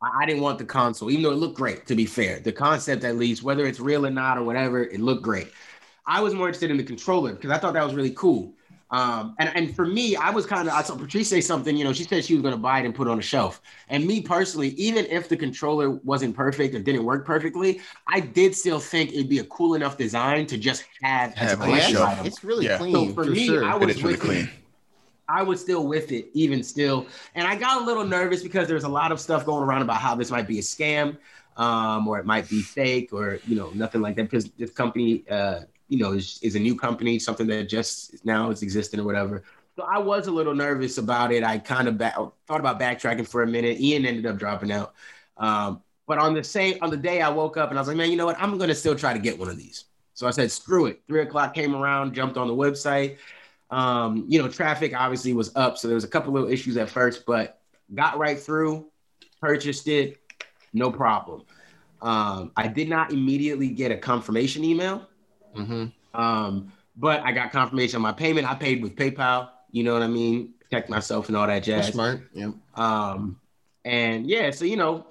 I 0.00 0.26
didn't 0.26 0.42
want 0.42 0.58
the 0.58 0.64
console, 0.64 1.10
even 1.10 1.22
though 1.22 1.32
it 1.32 1.36
looked 1.36 1.56
great, 1.56 1.86
to 1.86 1.94
be 1.94 2.06
fair. 2.06 2.40
The 2.40 2.52
concept, 2.52 3.04
at 3.04 3.16
least, 3.16 3.42
whether 3.42 3.66
it's 3.66 3.80
real 3.80 4.06
or 4.06 4.10
not 4.10 4.38
or 4.38 4.42
whatever, 4.42 4.82
it 4.82 5.00
looked 5.00 5.22
great. 5.22 5.48
I 6.06 6.20
was 6.20 6.34
more 6.34 6.48
interested 6.48 6.70
in 6.70 6.76
the 6.76 6.82
controller 6.82 7.32
because 7.32 7.50
I 7.50 7.58
thought 7.58 7.74
that 7.74 7.84
was 7.84 7.94
really 7.94 8.10
cool. 8.10 8.54
Um, 8.94 9.34
and, 9.40 9.48
and 9.56 9.74
for 9.74 9.86
me, 9.86 10.14
I 10.14 10.30
was 10.30 10.46
kind 10.46 10.68
of, 10.68 10.74
I 10.74 10.82
saw 10.82 10.94
Patrice 10.96 11.28
say 11.28 11.40
something, 11.40 11.76
you 11.76 11.84
know, 11.84 11.92
she 11.92 12.04
said 12.04 12.24
she 12.24 12.34
was 12.34 12.42
going 12.42 12.54
to 12.54 12.60
buy 12.60 12.78
it 12.80 12.84
and 12.84 12.94
put 12.94 13.08
it 13.08 13.10
on 13.10 13.18
a 13.18 13.22
shelf. 13.22 13.60
And 13.88 14.06
me 14.06 14.20
personally, 14.22 14.68
even 14.88 15.04
if 15.06 15.28
the 15.28 15.36
controller 15.36 15.90
wasn't 15.90 16.36
perfect 16.36 16.74
or 16.76 16.78
didn't 16.78 17.04
work 17.04 17.26
perfectly, 17.26 17.80
I 18.06 18.20
did 18.20 18.54
still 18.54 18.78
think 18.78 19.12
it'd 19.12 19.28
be 19.28 19.40
a 19.40 19.44
cool 19.56 19.74
enough 19.74 19.96
design 19.96 20.46
to 20.46 20.56
just 20.58 20.84
have, 21.02 21.32
as 21.32 21.52
a 21.52 21.56
Have 21.56 21.60
a 21.60 21.64
collection 21.64 21.96
shelf. 21.96 22.08
item. 22.10 22.26
It's 22.26 22.44
really 22.44 22.66
Yeah. 22.66 22.78
clean. 22.78 23.08
So 23.08 23.14
for 23.14 23.24
for 23.24 23.30
me, 23.30 23.46
sure. 23.46 23.64
I 23.64 23.74
was 23.74 23.90
is 23.90 24.02
really 24.04 24.12
with 24.14 24.24
it. 24.24 24.28
clean. 24.28 24.48
I 25.28 25.42
was 25.42 25.60
still 25.60 25.86
with 25.86 26.12
it, 26.12 26.28
even 26.34 26.62
still. 26.62 27.06
And 27.34 27.48
I 27.48 27.56
got 27.56 27.82
a 27.82 27.84
little 27.84 28.04
nervous 28.04 28.42
because 28.42 28.68
there's 28.68 28.84
a 28.84 28.88
lot 29.00 29.10
of 29.10 29.18
stuff 29.18 29.44
going 29.44 29.64
around 29.64 29.82
about 29.82 30.00
how 30.06 30.14
this 30.14 30.30
might 30.30 30.46
be 30.46 30.58
a 30.58 30.62
scam, 30.62 31.16
um, 31.56 32.06
or 32.06 32.18
it 32.18 32.26
might 32.26 32.48
be 32.48 32.62
fake, 32.62 33.08
or 33.12 33.40
you 33.44 33.56
know, 33.56 33.70
nothing 33.70 34.02
like 34.02 34.16
that. 34.16 34.24
Because 34.24 34.50
this 34.52 34.70
company, 34.70 35.24
uh, 35.30 35.62
you 35.88 35.98
know, 35.98 36.12
is, 36.12 36.38
is 36.42 36.56
a 36.56 36.60
new 36.60 36.76
company, 36.76 37.18
something 37.18 37.46
that 37.48 37.68
just 37.68 38.24
now 38.24 38.50
is 38.50 38.62
existing 38.62 39.00
or 39.00 39.04
whatever. 39.04 39.42
So 39.76 39.82
I 39.82 39.98
was 39.98 40.28
a 40.28 40.30
little 40.30 40.54
nervous 40.54 40.98
about 40.98 41.32
it. 41.32 41.42
I 41.42 41.58
kind 41.58 41.88
of 41.88 41.98
back, 41.98 42.14
thought 42.46 42.60
about 42.60 42.78
backtracking 42.78 43.26
for 43.26 43.42
a 43.42 43.46
minute. 43.46 43.80
Ian 43.80 44.06
ended 44.06 44.26
up 44.26 44.38
dropping 44.38 44.70
out. 44.70 44.94
Um, 45.36 45.82
but 46.06 46.18
on 46.18 46.34
the 46.34 46.44
same 46.44 46.78
on 46.80 46.90
the 46.90 46.96
day 46.96 47.22
I 47.22 47.28
woke 47.28 47.56
up 47.56 47.70
and 47.70 47.78
I 47.78 47.80
was 47.80 47.88
like, 47.88 47.96
man, 47.96 48.10
you 48.10 48.16
know 48.16 48.26
what? 48.26 48.40
I'm 48.40 48.56
gonna 48.58 48.74
still 48.74 48.94
try 48.94 49.12
to 49.12 49.18
get 49.18 49.38
one 49.38 49.48
of 49.48 49.56
these. 49.56 49.86
So 50.14 50.28
I 50.28 50.30
said, 50.30 50.50
screw 50.50 50.86
it. 50.86 51.02
Three 51.08 51.22
o'clock 51.22 51.54
came 51.54 51.74
around, 51.74 52.14
jumped 52.14 52.36
on 52.36 52.46
the 52.46 52.54
website. 52.54 53.16
Um, 53.70 54.26
you 54.28 54.40
know, 54.40 54.48
traffic 54.48 54.94
obviously 54.96 55.32
was 55.32 55.50
up, 55.56 55.76
so 55.76 55.88
there 55.88 55.96
was 55.96 56.04
a 56.04 56.08
couple 56.08 56.32
little 56.32 56.48
issues 56.48 56.76
at 56.76 56.88
first, 56.88 57.26
but 57.26 57.60
got 57.94 58.18
right 58.18 58.38
through, 58.38 58.86
purchased 59.40 59.88
it, 59.88 60.20
no 60.72 60.92
problem. 60.92 61.42
Um, 62.00 62.52
I 62.56 62.68
did 62.68 62.88
not 62.88 63.12
immediately 63.12 63.68
get 63.68 63.90
a 63.90 63.96
confirmation 63.96 64.62
email, 64.62 65.08
Mhm. 65.56 65.92
um, 66.14 66.72
but 66.96 67.20
I 67.24 67.32
got 67.32 67.50
confirmation 67.50 67.96
on 67.96 68.02
my 68.02 68.12
payment. 68.12 68.48
I 68.48 68.54
paid 68.54 68.82
with 68.82 68.94
PayPal. 68.94 69.48
You 69.72 69.82
know 69.82 69.92
what 69.92 70.02
I 70.02 70.06
mean? 70.06 70.54
Protect 70.60 70.88
myself 70.88 71.28
and 71.28 71.36
all 71.36 71.46
that 71.46 71.64
jazz. 71.64 71.86
That's 71.86 71.94
smart. 71.94 72.30
Yeah. 72.32 72.52
Um, 72.74 73.40
and 73.84 74.26
yeah, 74.26 74.50
so 74.50 74.64
you 74.64 74.76
know, 74.76 75.06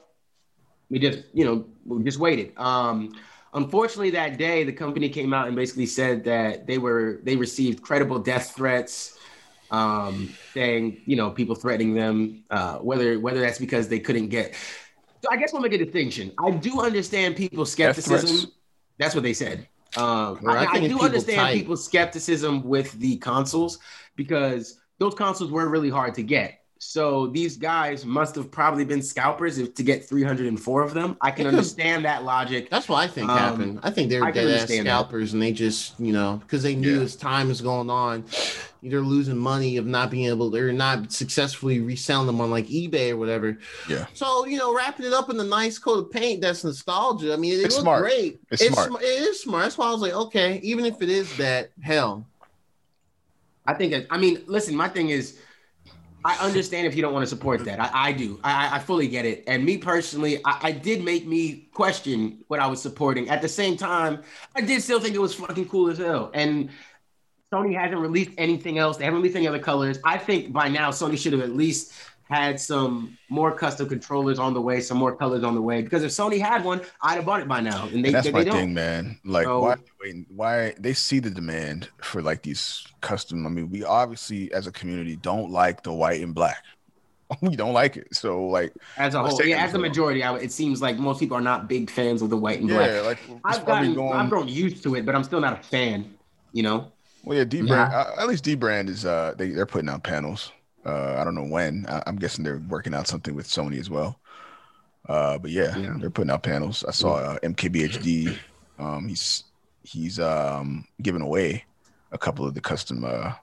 we 0.89 0.99
just 0.99 1.19
you 1.33 1.43
know 1.45 1.65
we 1.85 2.03
just 2.03 2.19
waited. 2.19 2.57
Um, 2.57 3.13
unfortunately, 3.53 4.11
that 4.11 4.37
day 4.37 4.63
the 4.63 4.71
company 4.71 5.09
came 5.09 5.33
out 5.33 5.47
and 5.47 5.55
basically 5.55 5.85
said 5.85 6.23
that 6.23 6.65
they 6.67 6.77
were 6.77 7.19
they 7.23 7.35
received 7.35 7.81
credible 7.81 8.19
death 8.19 8.55
threats, 8.55 9.17
um, 9.71 10.33
saying 10.53 11.01
you 11.05 11.15
know 11.15 11.29
people 11.31 11.55
threatening 11.55 11.93
them, 11.93 12.43
uh, 12.49 12.77
whether 12.77 13.19
whether 13.19 13.41
that's 13.41 13.59
because 13.59 13.87
they 13.89 13.99
couldn't 13.99 14.29
get. 14.29 14.55
So 15.21 15.29
I 15.31 15.37
guess 15.37 15.53
we'll 15.53 15.61
make 15.61 15.73
a 15.73 15.77
distinction. 15.77 16.31
I 16.37 16.51
do 16.51 16.81
understand 16.81 17.35
people's 17.35 17.71
skepticism. 17.71 18.51
That's 18.97 19.15
what 19.15 19.23
they 19.23 19.33
said. 19.33 19.67
Um, 19.95 20.39
I 20.47 20.65
I, 20.65 20.71
I 20.71 20.79
do 20.79 20.87
people 20.87 21.05
understand 21.05 21.37
type. 21.37 21.53
people's 21.53 21.85
skepticism 21.85 22.63
with 22.63 22.91
the 22.93 23.17
consoles 23.17 23.79
because 24.15 24.79
those 24.99 25.13
consoles 25.13 25.51
were 25.51 25.69
really 25.69 25.89
hard 25.89 26.15
to 26.15 26.23
get. 26.23 26.62
So 26.85 27.27
these 27.27 27.55
guys 27.57 28.05
must 28.05 28.35
have 28.35 28.51
probably 28.51 28.83
been 28.85 29.01
scalpers 29.01 29.57
if, 29.57 29.73
to 29.75 29.83
get 29.83 30.05
304 30.07 30.81
of 30.83 30.93
them. 30.93 31.17
I 31.21 31.31
can 31.31 31.47
understand 31.47 32.03
that 32.05 32.23
logic. 32.23 32.69
That's 32.69 32.89
what 32.89 32.97
I 32.97 33.07
think 33.07 33.29
Um, 33.29 33.37
happened. 33.37 33.79
I 33.83 33.89
think 33.89 34.09
they're 34.09 34.23
I 34.23 34.31
dead 34.31 34.45
ass 34.47 34.61
understand 34.61 34.85
that. 34.87 34.91
scalpers 34.91 35.33
and 35.33 35.41
they 35.41 35.53
just, 35.53 35.99
you 35.99 36.11
know, 36.11 36.37
because 36.43 36.61
they 36.61 36.75
knew 36.75 36.97
Yeah. 36.97 37.03
as 37.03 37.15
time 37.15 37.49
is 37.49 37.61
going 37.61 37.89
on, 37.89 38.25
they're 38.83 38.99
losing 39.01 39.37
money 39.37 39.77
of 39.77 39.85
not 39.87 40.11
being 40.11 40.25
able, 40.25 40.49
they're 40.49 40.73
not 40.73 41.11
successfully 41.11 41.79
reselling 41.79 42.27
them 42.27 42.41
on 42.41 42.51
like 42.51 42.67
eBay 42.67 43.11
or 43.11 43.17
whatever. 43.17 43.57
Yeah. 43.89 44.05
So, 44.13 44.45
you 44.45 44.57
know, 44.57 44.75
wrapping 44.75 45.05
it 45.05 45.13
up 45.13 45.29
in 45.29 45.37
the 45.37 45.43
nice 45.45 45.79
coat 45.79 45.99
of 46.05 46.11
paint 46.11 46.41
that's 46.41 46.63
nostalgia. 46.65 47.33
I 47.33 47.37
mean, 47.37 47.53
it 47.53 47.63
It's 47.63 47.75
looks 47.75 47.83
smart. 47.83 48.03
great. 48.03 48.39
It's 48.51 48.67
smart. 48.67 48.89
sm- 48.89 48.97
It 48.97 49.05
is 49.05 49.41
smart. 49.41 49.63
That's 49.63 49.77
why 49.77 49.87
I 49.87 49.91
was 49.91 50.01
like, 50.01 50.13
okay, 50.13 50.59
even 50.63 50.85
if 50.85 51.01
it 51.01 51.09
is 51.09 51.35
that, 51.37 51.71
hell, 51.81 52.25
I 53.65 53.73
think, 53.73 54.05
I 54.09 54.17
mean, 54.17 54.41
listen, 54.47 54.75
my 54.75 54.89
thing 54.89 55.09
is, 55.09 55.39
I 56.25 56.37
understand 56.37 56.87
if 56.87 56.95
you 56.95 57.01
don't 57.01 57.13
want 57.13 57.23
to 57.23 57.27
support 57.27 57.65
that. 57.65 57.79
I, 57.79 57.89
I 57.93 58.11
do. 58.13 58.39
I, 58.43 58.77
I 58.77 58.79
fully 58.79 59.07
get 59.07 59.25
it. 59.25 59.43
And 59.47 59.65
me 59.65 59.77
personally, 59.77 60.39
I, 60.45 60.59
I 60.61 60.71
did 60.71 61.03
make 61.03 61.27
me 61.27 61.67
question 61.73 62.43
what 62.47 62.59
I 62.59 62.67
was 62.67 62.81
supporting. 62.81 63.29
At 63.29 63.41
the 63.41 63.49
same 63.49 63.75
time, 63.75 64.21
I 64.55 64.61
did 64.61 64.81
still 64.81 64.99
think 64.99 65.15
it 65.15 65.19
was 65.19 65.35
fucking 65.35 65.67
cool 65.67 65.89
as 65.89 65.97
hell. 65.97 66.31
And 66.33 66.69
Sony 67.53 67.77
hasn't 67.77 67.99
released 67.99 68.31
anything 68.37 68.77
else. 68.77 68.97
They 68.97 69.05
haven't 69.05 69.19
released 69.19 69.35
any 69.35 69.47
other 69.47 69.59
colors. 69.59 69.99
I 70.03 70.17
think 70.17 70.51
by 70.51 70.69
now 70.69 70.89
Sony 70.91 71.17
should 71.17 71.33
have 71.33 71.41
at 71.41 71.51
least 71.51 71.93
had 72.33 72.59
some 72.59 73.17
more 73.29 73.51
custom 73.51 73.87
controllers 73.87 74.39
on 74.39 74.53
the 74.53 74.61
way, 74.61 74.81
some 74.81 74.97
more 74.97 75.15
colors 75.15 75.43
on 75.43 75.55
the 75.55 75.61
way. 75.61 75.81
Because 75.81 76.03
if 76.03 76.11
Sony 76.11 76.39
had 76.39 76.63
one, 76.63 76.81
I'd 77.01 77.15
have 77.15 77.25
bought 77.25 77.41
it 77.41 77.47
by 77.47 77.61
now. 77.61 77.85
And 77.87 78.03
they, 78.03 78.09
and 78.09 78.15
that's 78.15 78.25
they, 78.27 78.31
my 78.31 78.43
they 78.43 78.49
don't. 78.49 78.59
thing, 78.59 78.73
man. 78.73 79.19
Like, 79.23 79.45
So- 79.45 79.61
why 79.61 79.75
waiting? 80.01 80.25
Why 80.29 80.73
they 80.79 80.93
see 80.93 81.19
the 81.19 81.29
demand 81.29 81.89
for 82.01 82.21
like 82.21 82.41
these 82.41 82.85
custom? 83.01 83.45
I 83.45 83.49
mean, 83.49 83.69
we 83.69 83.83
obviously 83.83 84.51
as 84.53 84.67
a 84.67 84.71
community 84.71 85.15
don't 85.15 85.51
like 85.51 85.83
the 85.83 85.93
white 85.93 86.21
and 86.21 86.33
black. 86.35 86.63
We 87.41 87.55
don't 87.55 87.73
like 87.73 87.97
it. 87.97 88.13
So 88.15 88.45
like, 88.45 88.73
As 88.97 89.15
a 89.15 89.23
whole, 89.23 89.43
yeah, 89.43 89.63
as 89.63 89.73
a 89.73 89.79
majority, 89.79 90.21
I, 90.23 90.35
it 90.37 90.51
seems 90.51 90.83
like 90.83 90.97
most 90.99 91.19
people 91.19 91.35
are 91.35 91.41
not 91.41 91.67
big 91.67 91.89
fans 91.89 92.21
of 92.21 92.29
the 92.29 92.37
white 92.37 92.59
and 92.59 92.67
black. 92.69 92.91
yeah, 92.91 93.01
like 93.01 93.17
I've 93.43 93.65
gotten, 93.65 93.95
going. 93.95 94.13
I've 94.13 94.29
grown 94.29 94.47
used 94.47 94.83
to 94.83 94.93
it, 94.95 95.03
but 95.05 95.15
I'm 95.15 95.23
still 95.23 95.39
not 95.41 95.59
a 95.59 95.63
fan. 95.63 96.13
You 96.51 96.61
know, 96.63 96.91
Well, 97.23 97.37
yeah, 97.39 97.45
dbrand. 97.45 97.91
Uh, 97.91 98.21
at 98.21 98.27
least 98.27 98.43
dbrand 98.45 98.87
is 98.89 99.03
uh 99.05 99.33
they 99.35 99.49
they're 99.49 99.65
putting 99.65 99.89
out 99.89 100.03
panels. 100.03 100.51
Uh, 100.85 101.15
I 101.19 101.23
don't 101.23 101.35
know 101.35 101.43
when. 101.45 101.85
I, 101.87 102.03
I'm 102.07 102.17
guessing 102.17 102.43
they're 102.43 102.61
working 102.69 102.93
out 102.93 103.07
something 103.07 103.33
with 103.35 103.47
Sony 103.47 103.79
as 103.79 103.89
well. 103.89 104.19
Uh, 105.07 105.37
but 105.37 105.51
yeah, 105.51 105.75
Yeah. 105.77 105.95
they're 105.99 106.09
putting 106.09 106.31
out 106.31 106.43
panels. 106.43 106.83
I 106.87 106.91
saw 106.91 107.15
uh, 107.15 107.39
MKBHD. 107.39 108.37
Um, 108.79 109.07
he's 109.07 109.43
he's 109.83 110.19
um 110.19 110.85
giving 111.01 111.21
away 111.21 111.65
a 112.11 112.17
couple 112.17 112.45
of 112.45 112.53
the 112.53 112.61
custom. 112.61 113.03
Uh, 113.05 113.33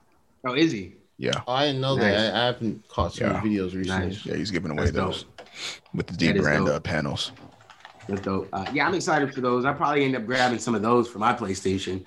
oh, 0.45 0.53
is 0.53 0.71
he? 0.71 0.95
yeah, 1.17 1.41
I 1.47 1.67
didn't 1.67 1.81
know 1.81 1.95
Nice. 1.95 2.15
that. 2.15 2.35
I, 2.35 2.41
I 2.41 2.45
haven't 2.47 2.87
caught 2.87 3.13
some 3.13 3.27
Yeah. 3.31 3.41
videos 3.41 3.75
recently. 3.75 4.07
Nice. 4.07 4.25
yeah, 4.25 4.35
he's 4.35 4.49
giving 4.51 4.71
away 4.71 4.85
That's 4.85 4.95
those 4.95 5.25
with 5.93 6.07
the 6.07 6.13
dbrand 6.13 6.67
uh, 6.67 6.79
panels. 6.79 7.31
That's 8.07 8.21
dope. 8.21 8.49
Uh, 8.51 8.65
yeah, 8.73 8.87
I'm 8.87 8.95
excited 8.95 9.31
for 9.33 9.41
those. 9.41 9.63
I 9.63 9.73
probably 9.73 10.03
end 10.03 10.15
up 10.15 10.25
grabbing 10.25 10.57
some 10.57 10.73
of 10.73 10.81
those 10.81 11.07
for 11.07 11.19
my 11.19 11.33
PlayStation. 11.33 12.03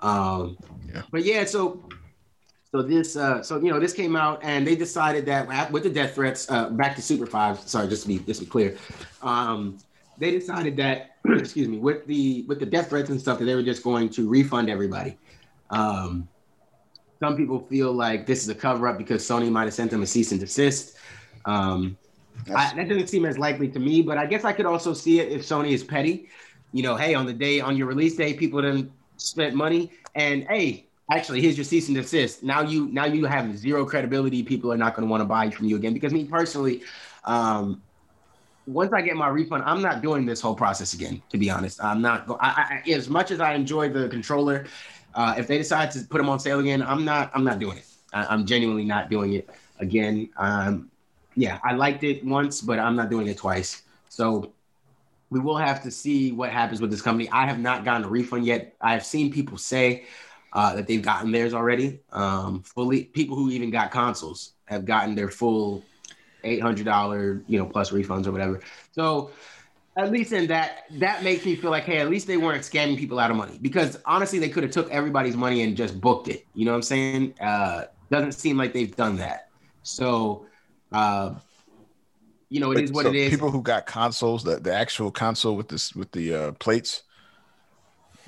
Um, 0.00 0.56
Yeah. 0.92 1.02
But 1.10 1.24
yeah, 1.24 1.44
so 1.44 1.86
so 2.74 2.82
this 2.82 3.16
uh, 3.16 3.40
so 3.40 3.60
you 3.60 3.70
know 3.70 3.78
this 3.78 3.92
came 3.92 4.16
out 4.16 4.40
and 4.42 4.66
they 4.66 4.74
decided 4.74 5.24
that 5.26 5.70
with 5.70 5.84
the 5.84 5.90
death 5.90 6.16
threats, 6.16 6.50
uh, 6.50 6.70
back 6.70 6.96
to 6.96 7.02
Super 7.02 7.24
Five. 7.24 7.60
Sorry, 7.60 7.86
just 7.86 8.02
to 8.02 8.08
be 8.08 8.18
just 8.18 8.40
to 8.40 8.46
be 8.46 8.50
clear, 8.50 8.76
um, 9.22 9.78
they 10.18 10.32
decided 10.32 10.76
that 10.78 11.18
excuse 11.24 11.68
me 11.68 11.78
with 11.78 12.04
the 12.06 12.44
with 12.48 12.58
the 12.58 12.66
death 12.66 12.88
threats 12.88 13.10
and 13.10 13.20
stuff 13.20 13.38
that 13.38 13.44
they 13.44 13.54
were 13.54 13.62
just 13.62 13.84
going 13.84 14.08
to 14.08 14.28
refund 14.28 14.68
everybody. 14.68 15.16
Um, 15.70 16.28
some 17.20 17.36
people 17.36 17.60
feel 17.60 17.92
like 17.92 18.26
this 18.26 18.42
is 18.42 18.48
a 18.48 18.56
cover 18.56 18.88
up 18.88 18.98
because 18.98 19.22
Sony 19.22 19.52
might 19.52 19.66
have 19.66 19.74
sent 19.74 19.92
them 19.92 20.02
a 20.02 20.06
cease 20.06 20.32
and 20.32 20.40
desist. 20.40 20.96
Um, 21.44 21.96
I, 22.56 22.74
that 22.74 22.88
doesn't 22.88 23.06
seem 23.06 23.24
as 23.24 23.38
likely 23.38 23.68
to 23.68 23.78
me, 23.78 24.02
but 24.02 24.18
I 24.18 24.26
guess 24.26 24.44
I 24.44 24.52
could 24.52 24.66
also 24.66 24.94
see 24.94 25.20
it 25.20 25.30
if 25.30 25.42
Sony 25.42 25.70
is 25.70 25.84
petty. 25.84 26.28
You 26.72 26.82
know, 26.82 26.96
hey, 26.96 27.14
on 27.14 27.24
the 27.24 27.34
day 27.34 27.60
on 27.60 27.76
your 27.76 27.86
release 27.86 28.16
day, 28.16 28.34
people 28.34 28.60
didn't 28.60 28.90
spend 29.16 29.54
money, 29.54 29.92
and 30.16 30.42
hey, 30.48 30.88
actually, 31.10 31.40
here's 31.40 31.56
your 31.56 31.64
cease 31.64 31.88
and 31.88 31.96
desist. 31.96 32.42
Now 32.42 32.62
you 32.62 32.88
now 32.88 33.04
you 33.04 33.24
have 33.26 33.56
zero 33.58 33.84
credibility. 33.84 34.42
People 34.42 34.72
are 34.72 34.76
not 34.76 34.94
going 34.94 35.06
to 35.06 35.10
want 35.10 35.20
to 35.20 35.26
buy 35.26 35.50
from 35.50 35.66
you 35.66 35.76
again. 35.76 35.94
Because 35.94 36.12
me 36.12 36.24
personally, 36.24 36.82
um, 37.24 37.82
once 38.66 38.92
I 38.92 39.02
get 39.02 39.16
my 39.16 39.28
refund, 39.28 39.64
I'm 39.66 39.82
not 39.82 40.02
doing 40.02 40.24
this 40.24 40.40
whole 40.40 40.54
process 40.54 40.94
again. 40.94 41.22
To 41.30 41.38
be 41.38 41.50
honest, 41.50 41.82
I'm 41.82 42.00
not. 42.00 42.26
Go- 42.26 42.38
I, 42.40 42.82
I, 42.86 42.90
as 42.90 43.08
much 43.08 43.30
as 43.30 43.40
I 43.40 43.54
enjoy 43.54 43.90
the 43.90 44.08
controller, 44.08 44.66
uh, 45.14 45.34
if 45.36 45.46
they 45.46 45.58
decide 45.58 45.90
to 45.92 46.00
put 46.00 46.18
them 46.18 46.28
on 46.28 46.40
sale 46.40 46.60
again, 46.60 46.82
I'm 46.82 47.04
not. 47.04 47.30
I'm 47.34 47.44
not 47.44 47.58
doing 47.58 47.78
it. 47.78 47.86
I, 48.12 48.26
I'm 48.26 48.46
genuinely 48.46 48.84
not 48.84 49.10
doing 49.10 49.34
it 49.34 49.50
again. 49.80 50.30
Um, 50.36 50.90
yeah, 51.34 51.58
I 51.64 51.74
liked 51.74 52.04
it 52.04 52.24
once, 52.24 52.60
but 52.60 52.78
I'm 52.78 52.96
not 52.96 53.10
doing 53.10 53.26
it 53.26 53.36
twice. 53.36 53.82
So 54.08 54.52
we 55.30 55.40
will 55.40 55.56
have 55.56 55.82
to 55.82 55.90
see 55.90 56.30
what 56.30 56.50
happens 56.50 56.80
with 56.80 56.90
this 56.90 57.02
company. 57.02 57.28
I 57.30 57.46
have 57.46 57.58
not 57.58 57.84
gotten 57.84 58.04
a 58.04 58.08
refund 58.08 58.46
yet. 58.46 58.76
I 58.80 58.92
have 58.92 59.04
seen 59.04 59.32
people 59.32 59.58
say 59.58 60.04
uh, 60.54 60.74
that 60.74 60.86
they've 60.86 61.02
gotten 61.02 61.32
theirs 61.32 61.52
already. 61.52 62.00
Um, 62.12 62.62
fully, 62.62 63.04
people 63.04 63.36
who 63.36 63.50
even 63.50 63.70
got 63.70 63.90
consoles 63.90 64.52
have 64.66 64.84
gotten 64.84 65.14
their 65.14 65.28
full 65.28 65.82
eight 66.44 66.62
hundred 66.62 66.84
dollar, 66.84 67.42
you 67.46 67.58
know, 67.58 67.66
plus 67.66 67.90
refunds 67.90 68.26
or 68.26 68.32
whatever. 68.32 68.60
So 68.92 69.30
at 69.96 70.10
least 70.10 70.32
in 70.32 70.46
that, 70.48 70.84
that 70.98 71.22
makes 71.22 71.44
me 71.44 71.56
feel 71.56 71.70
like, 71.70 71.84
hey, 71.84 71.98
at 71.98 72.10
least 72.10 72.26
they 72.26 72.36
weren't 72.36 72.62
scamming 72.62 72.98
people 72.98 73.18
out 73.18 73.30
of 73.30 73.36
money. 73.36 73.58
Because 73.60 73.98
honestly, 74.04 74.38
they 74.38 74.48
could 74.48 74.62
have 74.62 74.72
took 74.72 74.90
everybody's 74.90 75.36
money 75.36 75.62
and 75.62 75.76
just 75.76 76.00
booked 76.00 76.28
it. 76.28 76.46
You 76.54 76.64
know 76.64 76.72
what 76.72 76.76
I'm 76.76 76.82
saying? 76.82 77.34
Uh, 77.40 77.84
doesn't 78.10 78.32
seem 78.32 78.56
like 78.56 78.72
they've 78.72 78.94
done 78.94 79.16
that. 79.16 79.48
So, 79.82 80.46
uh, 80.92 81.34
you 82.48 82.60
know, 82.60 82.72
it 82.72 82.82
is 82.82 82.92
what 82.92 83.04
so 83.04 83.10
it 83.10 83.16
is. 83.16 83.30
People 83.30 83.50
who 83.50 83.62
got 83.62 83.86
consoles, 83.86 84.44
the, 84.44 84.56
the 84.56 84.74
actual 84.74 85.10
console 85.10 85.56
with 85.56 85.68
this 85.68 85.94
with 85.94 86.12
the 86.12 86.34
uh, 86.34 86.52
plates, 86.52 87.02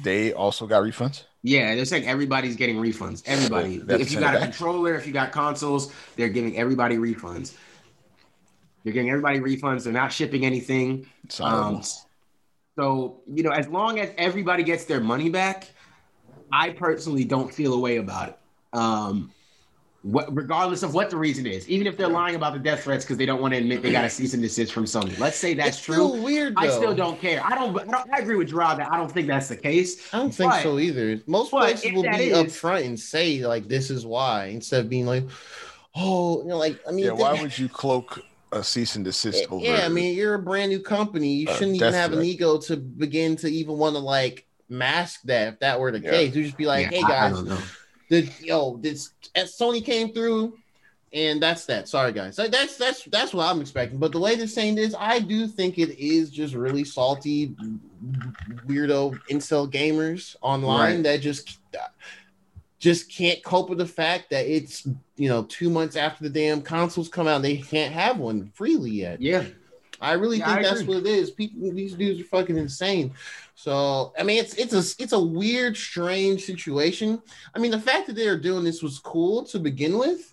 they 0.02 0.32
also 0.32 0.66
got 0.66 0.82
refunds. 0.82 1.24
Yeah, 1.46 1.76
they're 1.76 1.84
saying 1.84 2.08
everybody's 2.08 2.56
getting 2.56 2.74
refunds. 2.74 3.22
Everybody. 3.24 3.80
If 3.88 4.10
you 4.10 4.18
got 4.18 4.34
a 4.34 4.38
controller, 4.46 4.96
if 4.96 5.06
you 5.06 5.12
got 5.12 5.30
consoles, 5.30 5.92
they're 6.16 6.28
giving 6.28 6.56
everybody 6.56 6.96
refunds. 6.96 7.54
They're 8.82 8.92
giving 8.92 9.10
everybody 9.10 9.38
refunds. 9.38 9.84
They're 9.84 9.92
not 9.92 10.12
shipping 10.12 10.44
anything. 10.44 11.06
It's. 11.22 11.40
Um, 11.40 11.82
so 12.74 13.20
you 13.28 13.44
know, 13.44 13.50
as 13.50 13.68
long 13.68 14.00
as 14.00 14.10
everybody 14.18 14.64
gets 14.64 14.86
their 14.86 14.98
money 14.98 15.30
back, 15.30 15.68
I 16.50 16.70
personally 16.70 17.24
don't 17.24 17.54
feel 17.54 17.74
a 17.74 17.78
way 17.78 17.98
about 17.98 18.30
it. 18.30 18.38
Um, 18.72 19.30
what, 20.06 20.32
regardless 20.34 20.84
of 20.84 20.94
what 20.94 21.10
the 21.10 21.16
reason 21.16 21.46
is, 21.46 21.68
even 21.68 21.86
if 21.88 21.96
they're 21.96 22.06
lying 22.06 22.36
about 22.36 22.52
the 22.52 22.60
death 22.60 22.84
threats 22.84 23.04
because 23.04 23.16
they 23.16 23.26
don't 23.26 23.40
want 23.42 23.52
to 23.54 23.58
admit 23.58 23.82
they 23.82 23.90
got 23.90 24.04
a 24.04 24.10
cease 24.10 24.34
and 24.34 24.42
desist 24.42 24.72
from 24.72 24.84
Sony. 24.84 25.18
Let's 25.18 25.36
say 25.36 25.52
that's 25.54 25.76
it's 25.78 25.84
true. 25.84 25.94
still 25.94 26.22
weird. 26.22 26.54
Though. 26.54 26.60
I 26.60 26.68
still 26.68 26.94
don't 26.94 27.20
care. 27.20 27.42
I 27.44 27.56
don't. 27.56 27.76
I, 27.76 27.84
don't, 27.84 28.14
I 28.14 28.18
agree 28.18 28.36
with 28.36 28.48
Gerard 28.48 28.78
that 28.78 28.92
I 28.92 28.96
don't 28.96 29.10
think 29.10 29.26
that's 29.26 29.48
the 29.48 29.56
case. 29.56 30.12
I 30.14 30.18
don't 30.18 30.30
think 30.32 30.52
so 30.62 30.78
either. 30.78 31.20
Most 31.26 31.50
but 31.50 31.60
places 31.62 31.92
will 31.92 32.02
be 32.04 32.08
is- 32.30 32.38
upfront 32.38 32.84
and 32.86 32.98
say 32.98 33.44
like 33.44 33.66
this 33.66 33.90
is 33.90 34.06
why 34.06 34.46
instead 34.46 34.80
of 34.84 34.88
being 34.88 35.06
like, 35.06 35.24
oh, 35.96 36.42
you 36.42 36.48
know, 36.48 36.58
like 36.58 36.78
I 36.88 36.92
mean, 36.92 37.06
yeah, 37.06 37.10
why 37.12 37.40
would 37.42 37.58
you 37.58 37.68
cloak 37.68 38.20
a 38.52 38.62
cease 38.62 38.94
and 38.94 39.04
desist 39.04 39.46
over? 39.50 39.64
yeah, 39.64 39.84
I 39.84 39.88
mean, 39.88 40.14
you're 40.16 40.34
a 40.34 40.38
brand 40.38 40.70
new 40.70 40.80
company. 40.80 41.32
You 41.34 41.46
shouldn't 41.48 41.76
even 41.76 41.92
death 41.92 41.94
have 41.94 42.12
an 42.12 42.22
ego 42.22 42.58
to 42.58 42.76
begin 42.76 43.34
to 43.36 43.48
even 43.48 43.76
want 43.76 43.96
to 43.96 44.00
like 44.00 44.46
mask 44.68 45.22
that 45.24 45.48
if 45.54 45.58
that 45.60 45.80
were 45.80 45.90
the 45.90 45.98
Yeah. 46.00 46.10
case. 46.12 46.34
You 46.36 46.44
just 46.44 46.56
be 46.56 46.66
like, 46.66 46.92
Yeah, 46.92 46.98
hey 46.98 47.02
I- 47.02 47.06
I 47.06 47.08
guys, 47.08 47.32
don't 47.34 47.48
know. 47.48 47.58
The 48.08 48.28
yo, 48.40 48.76
this 48.78 49.10
as 49.34 49.56
Sony 49.56 49.84
came 49.84 50.12
through, 50.12 50.56
and 51.12 51.42
that's 51.42 51.64
that. 51.66 51.88
Sorry 51.88 52.12
guys, 52.12 52.36
that's 52.36 52.76
that's 52.76 53.04
that's 53.04 53.34
what 53.34 53.44
I'm 53.48 53.60
expecting. 53.60 53.98
But 53.98 54.12
the 54.12 54.20
way 54.20 54.36
they're 54.36 54.46
saying 54.46 54.74
this, 54.76 54.94
I 54.98 55.18
do 55.20 55.46
think 55.46 55.78
it 55.78 55.98
is 55.98 56.30
just 56.30 56.54
really 56.54 56.84
salty, 56.84 57.54
weirdo 58.66 59.18
incel 59.30 59.70
gamers 59.70 60.36
online 60.42 60.94
Right. 60.96 61.02
that 61.04 61.20
just 61.20 61.58
just 62.78 63.10
can't 63.10 63.42
cope 63.42 63.68
with 63.70 63.78
the 63.78 63.86
fact 63.86 64.30
that 64.30 64.46
it's 64.46 64.86
you 65.16 65.28
know 65.28 65.44
two 65.44 65.70
months 65.70 65.96
after 65.96 66.22
the 66.24 66.30
damn 66.30 66.60
consoles 66.62 67.08
come 67.08 67.26
out, 67.26 67.42
they 67.42 67.56
can't 67.56 67.92
have 67.92 68.18
one 68.18 68.50
freely 68.54 68.90
yet. 68.90 69.20
Yeah. 69.20 69.44
I 70.00 70.12
really 70.12 70.38
Yeah, 70.38 70.46
think 70.46 70.58
I 70.58 70.62
that's 70.62 70.80
agree. 70.80 70.94
what 70.96 71.06
it 71.06 71.10
is. 71.10 71.30
People, 71.30 71.72
these 71.72 71.94
dudes 71.94 72.20
are 72.20 72.24
fucking 72.24 72.56
insane. 72.56 73.12
So 73.54 74.12
I 74.18 74.22
mean, 74.22 74.38
it's 74.38 74.54
it's 74.54 74.72
a 74.74 75.02
it's 75.02 75.12
a 75.12 75.20
weird, 75.20 75.76
strange 75.76 76.44
situation. 76.44 77.22
I 77.54 77.58
mean, 77.58 77.70
the 77.70 77.80
fact 77.80 78.06
that 78.06 78.16
they 78.16 78.28
are 78.28 78.38
doing 78.38 78.64
this 78.64 78.82
was 78.82 78.98
cool 78.98 79.44
to 79.44 79.58
begin 79.58 79.98
with. 79.98 80.32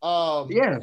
Um, 0.00 0.48
Yeah. 0.50 0.78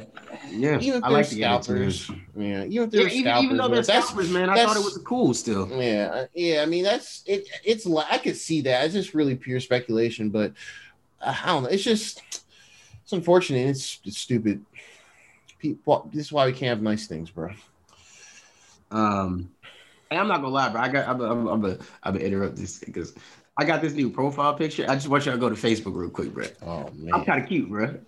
Yeah. 0.52 0.78
even 0.80 1.00
if 1.00 1.04
I 1.06 1.10
they're 1.10 1.18
like 1.20 1.30
to 1.30 1.36
get 1.36 1.52
into 1.52 1.64
scalpers, 1.64 2.12
yeah, 2.36 2.66
even 2.66 2.84
if 2.84 2.92
they're 2.92 3.08
even, 3.08 3.22
scalpers, 3.22 3.44
even 3.46 3.58
though 3.58 3.68
they're 3.70 3.84
scalpers, 3.84 4.30
man, 4.30 4.50
I 4.50 4.66
thought 4.66 4.76
it 4.76 4.84
was 4.84 4.98
cool 5.06 5.34
still. 5.34 5.70
yeah, 5.82 6.10
uh, 6.14 6.26
yeah. 6.34 6.62
I 6.62 6.66
mean, 6.66 6.84
that's 6.84 7.24
it. 7.26 7.48
It's 7.64 7.86
like 7.86 8.08
I 8.12 8.18
could 8.18 8.36
see 8.36 8.62
that. 8.62 8.84
It's 8.86 8.94
just 8.94 9.14
really 9.14 9.36
pure 9.36 9.62
speculation, 9.62 10.30
but 10.32 10.52
uh, 11.22 11.34
I 11.44 11.48
don't 11.48 11.64
know. 11.64 11.70
It's 11.70 11.84
just 11.84 12.22
it's 13.04 13.14
unfortunate. 13.14 13.70
It's 13.70 14.00
it's 14.04 14.18
stupid. 14.18 14.66
People, 15.60 16.10
this 16.14 16.26
is 16.26 16.32
why 16.34 16.46
we 16.46 16.52
can't 16.52 16.70
have 16.70 16.82
nice 16.82 17.08
things, 17.08 17.30
bro. 17.30 17.52
Um, 18.96 19.50
and 20.10 20.20
I'm 20.20 20.28
not 20.28 20.42
gonna 20.42 20.54
lie, 20.54 20.70
bro. 20.70 20.82
I 20.82 20.88
got 20.90 21.08
I'm 21.08 21.22
I'm 21.22 21.48
I'm 21.48 21.62
gonna 21.62 21.78
I'm 22.04 22.14
gonna 22.14 22.26
interrupt 22.26 22.56
this 22.56 22.80
because 22.80 23.14
I 23.58 23.66
got 23.66 23.82
this 23.82 23.94
new 23.94 24.10
profile 24.10 24.54
picture. 24.54 24.86
I 24.88 24.96
just 24.96 25.08
want 25.08 25.26
y'all 25.26 25.36
to 25.36 25.40
go 25.40 25.50
to 25.50 25.56
Facebook 25.56 25.96
real 25.96 26.10
quick, 26.10 26.34
bro. 26.34 26.46
Oh 26.62 26.90
man, 26.96 27.14
I'm 27.14 27.26
kind 27.26 27.42
of 27.42 27.48
cute, 27.50 27.70
bro. 27.70 28.00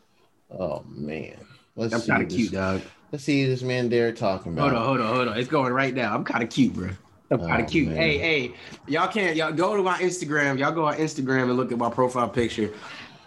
Oh 0.49 0.83
man. 0.88 1.35
Let's 1.75 1.93
I'm 1.93 2.01
kind 2.01 2.23
of 2.23 2.29
cute, 2.29 2.51
dog. 2.51 2.81
Let's 3.11 3.23
see 3.23 3.45
this 3.45 3.61
man 3.61 3.89
there 3.89 4.11
talking 4.11 4.53
about. 4.53 4.71
Hold 4.71 4.81
on, 4.81 4.85
hold 4.85 5.01
on, 5.01 5.15
hold 5.15 5.27
on. 5.27 5.38
It's 5.38 5.49
going 5.49 5.71
right 5.71 5.93
now. 5.93 6.15
I'm 6.15 6.23
kind 6.23 6.43
of 6.43 6.49
cute, 6.49 6.73
bro. 6.73 6.89
I'm 7.29 7.39
kind 7.39 7.61
Oh, 7.61 7.65
of 7.65 7.69
cute. 7.69 7.89
man. 7.89 7.97
Hey, 7.97 8.17
hey, 8.17 8.53
y'all 8.88 9.07
can't 9.07 9.35
y'all 9.35 9.51
go 9.51 9.75
to 9.75 9.83
my 9.83 9.99
Instagram. 9.99 10.57
Y'all 10.57 10.71
go 10.71 10.85
on 10.85 10.95
Instagram 10.95 11.43
and 11.43 11.57
look 11.57 11.71
at 11.71 11.77
my 11.77 11.89
profile 11.89 12.29
picture. 12.29 12.73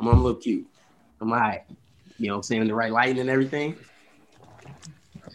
I'm, 0.00 0.08
I'm 0.08 0.18
a 0.18 0.22
little 0.22 0.40
cute. 0.40 0.66
I'm 1.20 1.32
all 1.32 1.38
right. 1.38 1.60
You 2.18 2.28
know 2.28 2.34
what 2.34 2.38
I'm 2.38 2.42
saying? 2.42 2.66
The 2.66 2.74
right 2.74 2.90
lighting 2.90 3.18
and 3.20 3.30
everything. 3.30 3.76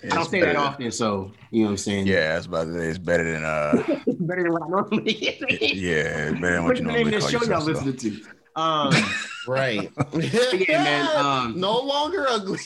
I 0.05 0.15
don't 0.15 0.21
It's 0.21 0.29
say 0.31 0.41
that 0.41 0.55
often, 0.55 0.91
so 0.91 1.31
you 1.51 1.61
know 1.61 1.67
what 1.67 1.71
I'm 1.71 1.77
saying. 1.77 2.07
Yeah, 2.07 2.31
I 2.33 2.37
was 2.37 2.45
about 2.45 2.65
to 2.65 2.73
say 2.79 2.87
it's 2.87 2.97
better 2.99 3.23
than 3.31 3.43
uh, 3.45 3.73
better 4.19 4.43
than 4.43 4.51
what 4.53 4.63
I 4.63 4.67
normally 4.67 5.13
get. 5.13 5.41
yeah, 5.75 6.29
it's 6.29 6.39
better 6.39 6.53
than 6.55 6.63
what 6.63 6.69
What's 6.69 6.79
you 6.79 6.85
the 6.87 6.91
name 6.91 7.01
normally 7.01 7.01
of 7.05 7.11
the 7.11 7.19
call 7.19 7.29
show 7.29 7.37
y'all 7.47 7.67
yourself. 7.67 7.77
so. 7.79 7.85
listening 7.85 7.97
to? 7.97 8.61
Um, 8.61 8.93
Right. 9.47 9.91
yeah, 10.13 10.83
man. 10.83 11.17
Um, 11.17 11.59
no 11.59 11.79
longer 11.79 12.25
ugly. 12.27 12.57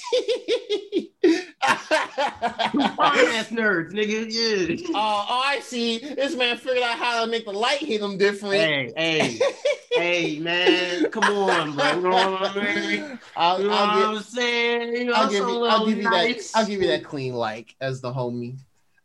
Ass 1.61 3.49
nerds, 3.49 3.91
nigga. 3.91 4.27
Yeah. 4.29 4.87
Oh, 4.89 5.25
oh, 5.29 5.43
I 5.45 5.59
see. 5.61 5.99
This 5.99 6.35
man 6.35 6.57
figured 6.57 6.83
out 6.83 6.97
how 6.97 7.23
to 7.25 7.31
make 7.31 7.45
the 7.45 7.51
light 7.51 7.79
hit 7.79 8.01
him 8.01 8.17
different. 8.17 8.55
Hey, 8.55 8.93
hey, 8.95 9.39
hey, 9.91 10.39
man. 10.39 11.09
Come 11.11 11.23
on, 11.23 11.75
bro. 11.75 11.91
You 11.95 12.01
know 12.01 12.31
what 12.31 12.57
I 12.57 12.63
mean? 12.75 13.19
I'll, 13.35 13.61
You 13.61 13.67
know 13.67 13.73
I'll, 13.73 13.87
what 13.87 14.09
give, 14.09 14.17
I'm 14.17 14.23
saying? 14.23 14.95
You 14.95 15.05
know, 15.05 15.13
I'll 15.13 15.29
give 15.29 15.47
you, 15.47 15.65
I'll 15.65 15.85
give 15.85 15.97
you 15.97 16.03
nice- 16.09 16.51
that. 16.51 16.59
I'll 16.59 16.65
give 16.65 16.81
you 16.81 16.87
that 16.87 17.03
clean 17.03 17.33
like 17.33 17.75
as 17.81 18.01
the 18.01 18.11
homie. 18.13 18.57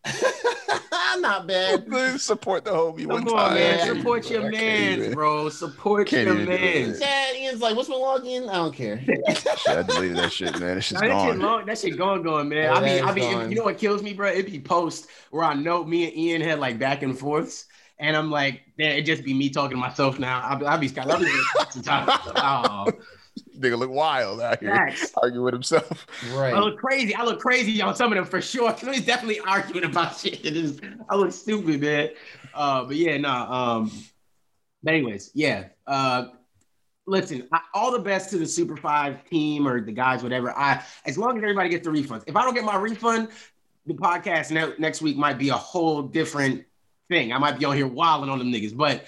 Not 1.20 1.46
bad. 1.46 1.86
Support 2.20 2.64
the 2.64 2.72
homie 2.72 3.06
one 3.06 3.24
Come 3.24 3.34
on, 3.34 3.48
time. 3.50 3.54
man. 3.54 3.96
Support 3.96 4.30
your 4.30 4.50
man, 4.50 5.12
bro. 5.12 5.48
Support 5.48 6.08
Can't 6.08 6.26
your 6.26 6.34
even 6.40 6.46
do 6.46 6.52
it. 6.52 6.88
man. 6.88 7.00
Chad 7.00 7.36
Ian's 7.36 7.60
like, 7.60 7.76
what's 7.76 7.88
my 7.88 7.94
login? 7.94 8.48
I 8.48 8.54
don't 8.54 8.74
care. 8.74 9.00
Shit, 9.28 9.68
I 9.68 9.82
deleted 9.82 10.16
that 10.18 10.32
shit, 10.32 10.58
man. 10.60 10.78
It's 10.78 10.88
just 10.90 11.00
Nah, 11.02 11.08
that, 11.08 11.20
shit 11.24 11.30
gone. 11.30 11.38
long, 11.38 11.66
that 11.66 11.78
shit 11.78 11.96
going, 11.96 12.22
going, 12.22 12.48
man. 12.48 12.64
Yeah, 12.64 12.72
I 12.74 12.80
mean, 12.82 13.04
I 13.04 13.08
is 13.10 13.14
mean, 13.14 13.32
gone. 13.32 13.50
you 13.50 13.56
know 13.56 13.64
what 13.64 13.78
kills 13.78 14.02
me, 14.02 14.12
bro? 14.12 14.28
It'd 14.30 14.50
be 14.50 14.60
post 14.60 15.06
where 15.30 15.44
I 15.44 15.54
know 15.54 15.84
me 15.84 16.04
and 16.08 16.16
Ian 16.16 16.40
had 16.42 16.58
like 16.58 16.78
back 16.78 17.02
and 17.02 17.16
forths, 17.18 17.66
and 17.98 18.16
I'm 18.16 18.30
like, 18.30 18.62
man, 18.76 18.92
it'd 18.92 19.06
just 19.06 19.24
be 19.24 19.32
me 19.32 19.48
talking 19.50 19.76
to 19.76 19.80
myself 19.80 20.18
now. 20.18 20.40
I'll, 20.40 20.58
be- 20.58 20.66
I'll 20.66 20.78
be, 20.78 20.92
I'll 20.98 21.18
be 21.20 21.30
sometimes. 21.70 22.10
Oh, 22.36 22.86
Nigga 23.58 23.78
look 23.78 23.90
wild 23.90 24.40
out 24.40 24.60
here, 24.60 24.74
facts. 24.74 25.12
arguing 25.16 25.44
with 25.44 25.54
himself. 25.54 26.06
Right. 26.32 26.54
I 26.54 26.58
look 26.58 26.78
crazy. 26.78 27.14
I 27.14 27.24
look 27.24 27.40
crazy 27.40 27.80
on 27.80 27.94
some 27.94 28.12
of 28.12 28.16
them 28.16 28.24
for 28.24 28.40
sure. 28.40 28.72
Cause 28.72 28.82
he's 28.94 29.06
definitely 29.06 29.40
arguing 29.40 29.84
about 29.84 30.16
shit. 30.18 30.44
It 30.44 30.56
is, 30.56 30.80
I 31.08 31.14
look 31.16 31.32
stupid, 31.32 31.80
man. 31.80 32.10
Uh, 32.52 32.84
but 32.84 32.96
yeah, 32.96 33.16
nah. 33.16 33.76
Um, 33.76 33.92
but 34.82 34.94
anyways, 34.94 35.30
yeah. 35.34 35.66
Uh, 35.86 36.26
listen, 37.06 37.46
I, 37.52 37.60
all 37.74 37.92
the 37.92 37.98
best 37.98 38.30
to 38.30 38.38
the 38.38 38.46
Super 38.46 38.76
Five 38.76 39.24
team 39.28 39.68
or 39.68 39.80
the 39.80 39.92
guys, 39.92 40.22
whatever. 40.22 40.50
I 40.56 40.82
as 41.06 41.16
long 41.16 41.36
as 41.36 41.42
everybody 41.42 41.68
gets 41.68 41.86
the 41.86 41.92
refunds. 41.92 42.24
If 42.26 42.36
I 42.36 42.42
don't 42.42 42.54
get 42.54 42.64
my 42.64 42.76
refund, 42.76 43.28
the 43.86 43.94
podcast 43.94 44.50
ne- 44.50 44.74
next 44.78 45.02
week 45.02 45.16
might 45.16 45.38
be 45.38 45.50
a 45.50 45.56
whole 45.56 46.02
different 46.02 46.64
thing. 47.08 47.32
I 47.32 47.38
might 47.38 47.58
be 47.58 47.64
on 47.64 47.76
here 47.76 47.86
wilding 47.86 48.30
on 48.30 48.38
them 48.38 48.52
niggas, 48.52 48.76
but. 48.76 49.04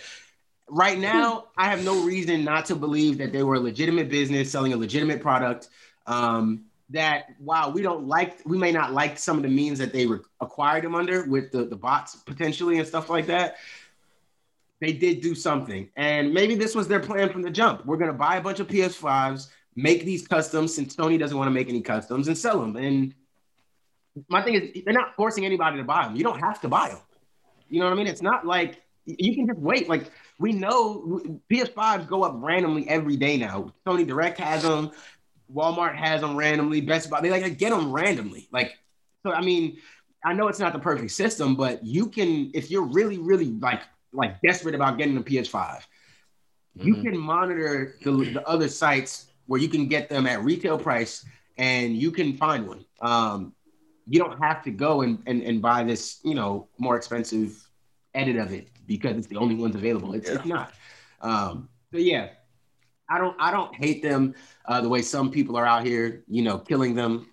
Right 0.68 0.98
now, 0.98 1.46
I 1.56 1.70
have 1.70 1.84
no 1.84 2.04
reason 2.04 2.42
not 2.44 2.66
to 2.66 2.74
believe 2.74 3.18
that 3.18 3.32
they 3.32 3.42
were 3.42 3.54
a 3.54 3.60
legitimate 3.60 4.08
business 4.08 4.50
selling 4.50 4.72
a 4.72 4.76
legitimate 4.76 5.20
product. 5.20 5.68
Um, 6.06 6.64
that 6.90 7.34
while 7.38 7.72
we 7.72 7.82
don't 7.82 8.06
like, 8.06 8.38
we 8.44 8.58
may 8.58 8.72
not 8.72 8.92
like 8.92 9.18
some 9.18 9.36
of 9.36 9.42
the 9.42 9.48
means 9.48 9.78
that 9.78 9.92
they 9.92 10.06
re- 10.06 10.20
acquired 10.40 10.84
them 10.84 10.94
under 10.94 11.24
with 11.24 11.50
the, 11.50 11.64
the 11.64 11.76
bots 11.76 12.16
potentially 12.16 12.78
and 12.78 12.86
stuff 12.86 13.10
like 13.10 13.26
that. 13.26 13.56
They 14.80 14.92
did 14.92 15.20
do 15.20 15.34
something, 15.34 15.88
and 15.96 16.34
maybe 16.34 16.54
this 16.54 16.74
was 16.74 16.86
their 16.86 17.00
plan 17.00 17.30
from 17.30 17.42
the 17.42 17.50
jump. 17.50 17.86
We're 17.86 17.96
gonna 17.96 18.12
buy 18.12 18.36
a 18.36 18.42
bunch 18.42 18.60
of 18.60 18.68
PS5s, 18.68 19.48
make 19.74 20.04
these 20.04 20.26
customs 20.28 20.74
since 20.74 20.94
Sony 20.94 21.18
doesn't 21.18 21.36
want 21.36 21.48
to 21.48 21.52
make 21.52 21.68
any 21.68 21.80
customs, 21.80 22.28
and 22.28 22.36
sell 22.36 22.60
them. 22.60 22.76
And 22.76 23.14
my 24.28 24.42
thing 24.42 24.54
is, 24.54 24.84
they're 24.84 24.92
not 24.92 25.16
forcing 25.16 25.46
anybody 25.46 25.78
to 25.78 25.84
buy 25.84 26.04
them. 26.04 26.14
You 26.14 26.24
don't 26.24 26.40
have 26.40 26.60
to 26.60 26.68
buy 26.68 26.88
them. 26.88 27.00
You 27.70 27.80
know 27.80 27.86
what 27.86 27.94
I 27.94 27.96
mean? 27.96 28.06
It's 28.06 28.22
not 28.22 28.46
like 28.46 28.82
you 29.06 29.34
can 29.34 29.46
just 29.46 29.58
wait. 29.58 29.88
Like 29.88 30.10
we 30.38 30.52
know 30.52 31.20
PS5s 31.50 32.06
go 32.06 32.22
up 32.22 32.34
randomly 32.36 32.88
every 32.88 33.16
day 33.16 33.36
now. 33.36 33.72
Sony 33.86 34.06
Direct 34.06 34.38
has 34.38 34.62
them. 34.62 34.90
Walmart 35.52 35.94
has 35.94 36.20
them 36.20 36.36
randomly. 36.36 36.80
Best 36.80 37.08
Buy, 37.08 37.20
they 37.20 37.30
like 37.30 37.58
get 37.58 37.70
them 37.70 37.92
randomly. 37.92 38.48
Like, 38.52 38.76
so 39.24 39.32
I 39.32 39.40
mean, 39.40 39.78
I 40.24 40.32
know 40.32 40.48
it's 40.48 40.58
not 40.58 40.72
the 40.72 40.78
perfect 40.78 41.12
system, 41.12 41.54
but 41.54 41.84
you 41.84 42.08
can, 42.08 42.50
if 42.52 42.70
you're 42.70 42.84
really, 42.86 43.18
really 43.18 43.46
like 43.46 43.82
like 44.12 44.40
desperate 44.40 44.74
about 44.74 44.98
getting 44.98 45.16
a 45.16 45.22
PS5, 45.22 45.86
you 46.74 46.96
Mhm. 46.96 47.02
can 47.02 47.18
monitor 47.18 47.96
the, 48.02 48.12
the 48.32 48.48
other 48.48 48.68
sites 48.68 49.26
where 49.46 49.60
you 49.60 49.68
can 49.68 49.88
get 49.88 50.08
them 50.08 50.26
at 50.26 50.42
retail 50.42 50.78
price 50.78 51.24
and 51.58 51.96
you 51.96 52.10
can 52.10 52.36
find 52.36 52.66
one. 52.66 52.84
Um, 53.00 53.52
you 54.08 54.18
don't 54.18 54.38
have 54.42 54.62
to 54.64 54.70
go 54.70 55.02
and, 55.02 55.22
and, 55.26 55.42
and 55.42 55.60
buy 55.60 55.84
this, 55.84 56.20
you 56.24 56.34
know, 56.34 56.68
more 56.78 56.96
expensive 56.96 57.62
edit 58.14 58.36
of 58.36 58.52
it 58.52 58.68
because 58.86 59.16
it's 59.16 59.26
the 59.26 59.36
only 59.36 59.54
ones 59.54 59.74
available. 59.74 60.14
It's, 60.14 60.28
it's 60.28 60.44
not. 60.44 60.72
Um, 61.20 61.68
so 61.92 61.98
yeah, 61.98 62.28
I 63.08 63.18
don't 63.18 63.36
I 63.38 63.50
don't 63.50 63.74
hate 63.74 64.02
them 64.02 64.34
uh, 64.66 64.80
the 64.80 64.88
way 64.88 65.02
some 65.02 65.30
people 65.30 65.56
are 65.56 65.66
out 65.66 65.84
here, 65.84 66.24
you 66.28 66.42
know, 66.42 66.58
killing 66.58 66.94
them, 66.94 67.28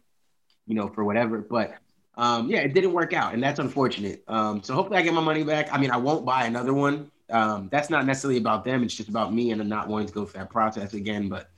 you 0.68 0.76
know, 0.76 0.88
for 0.88 1.04
whatever. 1.04 1.40
But 1.40 1.76
um, 2.16 2.50
yeah, 2.50 2.60
it 2.60 2.74
didn't 2.74 2.94
work 2.94 3.14
out, 3.14 3.34
and 3.34 3.42
that's 3.42 3.60
unfortunate. 3.60 4.24
Um, 4.28 4.62
so 4.62 4.74
hopefully 4.74 5.00
I 5.00 5.02
get 5.02 5.14
my 5.14 5.22
money 5.22 5.44
back. 5.44 5.74
I 5.74 5.78
mean, 5.78 5.92
I 5.92 5.98
won't 5.98 6.26
buy 6.26 6.46
another 6.46 6.74
one. 6.74 7.12
Um, 7.30 7.70
that's 7.72 7.90
not 7.90 8.06
necessarily 8.06 8.40
about 8.40 8.64
them. 8.64 8.84
It's 8.84 8.94
just 8.94 9.10
about 9.10 9.34
me 9.34 9.52
and 9.52 9.62
I'm 9.62 9.70
not 9.70 9.88
wanting 9.88 10.08
to 10.08 10.14
go 10.14 10.26
through 10.26 10.42
that 10.42 10.50
process 10.52 10.94
again. 10.94 11.30
But 11.30 11.50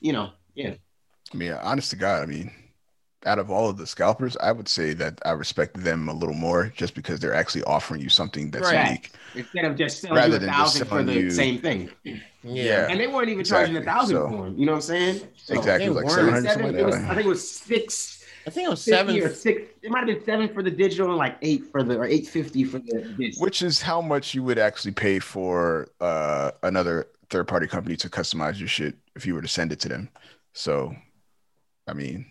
you 0.00 0.12
know, 0.12 0.30
yeah. 0.54 0.74
I 1.32 1.36
mean, 1.36 1.52
honest 1.52 1.90
to 1.90 1.96
God, 1.96 2.22
I 2.22 2.26
mean, 2.26 2.50
out 3.26 3.38
of 3.38 3.50
all 3.50 3.68
of 3.68 3.76
the 3.76 3.86
scalpers, 3.86 4.36
I 4.38 4.52
would 4.52 4.68
say 4.68 4.92
that 4.94 5.20
I 5.24 5.30
respect 5.32 5.82
them 5.82 6.08
a 6.08 6.12
little 6.12 6.34
more 6.34 6.72
just 6.76 6.94
because 6.94 7.20
they're 7.20 7.34
actually 7.34 7.62
offering 7.64 8.00
you 8.00 8.08
something 8.08 8.50
that's 8.50 8.70
Right. 8.70 8.86
unique. 8.86 9.10
Instead 9.34 9.64
of 9.64 9.76
just 9.76 10.00
selling 10.00 10.16
Rather 10.16 10.38
you 10.38 10.46
a 10.48 10.50
thousand 10.50 10.86
for 10.88 11.02
the 11.02 11.12
you- 11.14 11.30
same 11.30 11.58
thing, 11.60 11.90
Yeah. 12.42 12.88
and 12.90 12.98
they 13.00 13.06
weren't 13.06 13.28
even 13.28 13.44
charging 13.44 13.76
a 13.76 13.82
thousand 13.82 14.16
So- 14.16 14.28
for 14.28 14.44
them. 14.44 14.58
You 14.58 14.66
know 14.66 14.72
what 14.72 14.76
I'm 14.78 14.82
saying? 14.82 15.20
So, 15.36 15.54
Exactly, 15.54 15.88
like 15.88 16.04
weren't. 16.04 16.10
seven 16.16 16.32
hundred 16.32 16.48
Seven, 16.48 16.62
something 16.64 16.80
it 16.80 16.84
was, 16.86 16.94
like 16.96 17.04
I 17.04 17.14
think 17.14 17.26
it 17.26 17.28
was 17.28 17.50
six 17.50 18.18
I 18.44 18.50
think 18.50 18.66
it 18.66 18.70
was 18.70 18.82
seven 18.82 19.14
seven. 19.14 19.30
or 19.30 19.34
six. 19.34 19.62
It 19.82 19.90
might 19.92 20.00
have 20.00 20.08
been 20.08 20.24
seven 20.24 20.52
for 20.52 20.64
the 20.64 20.70
digital 20.72 21.06
and 21.10 21.16
like 21.16 21.36
eight 21.42 21.62
for 21.70 21.84
the 21.84 21.96
or 21.96 22.04
eight 22.04 22.26
fifty 22.26 22.64
for 22.64 22.80
the 22.80 23.14
disc. 23.16 23.40
Which 23.40 23.62
is 23.62 23.80
how 23.80 24.00
much 24.00 24.34
you 24.34 24.42
would 24.42 24.58
actually 24.58 24.90
pay 24.90 25.20
for 25.20 25.86
uh, 26.00 26.50
another 26.64 27.06
third 27.30 27.46
party 27.46 27.68
company 27.68 27.94
to 27.98 28.08
customize 28.10 28.58
your 28.58 28.66
shit 28.66 28.96
if 29.14 29.24
you 29.26 29.34
were 29.34 29.42
to 29.42 29.48
send 29.48 29.70
it 29.70 29.78
to 29.80 29.88
them. 29.88 30.08
So, 30.54 30.92
I 31.86 31.92
mean, 31.94 32.26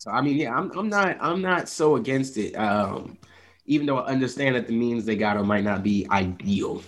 So 0.00 0.10
I 0.10 0.22
mean, 0.22 0.38
yeah, 0.38 0.56
I'm 0.56 0.70
I'm 0.76 0.88
not 0.88 1.18
I'm 1.20 1.42
not 1.42 1.68
so 1.68 1.96
against 1.96 2.38
it. 2.38 2.54
Um, 2.54 3.18
even 3.66 3.86
though 3.86 3.98
I 3.98 4.06
understand 4.06 4.56
that 4.56 4.66
the 4.66 4.72
means 4.72 5.04
they 5.04 5.14
got 5.14 5.36
or 5.36 5.44
might 5.44 5.62
not 5.62 5.82
be 5.82 6.06
ideal. 6.10 6.82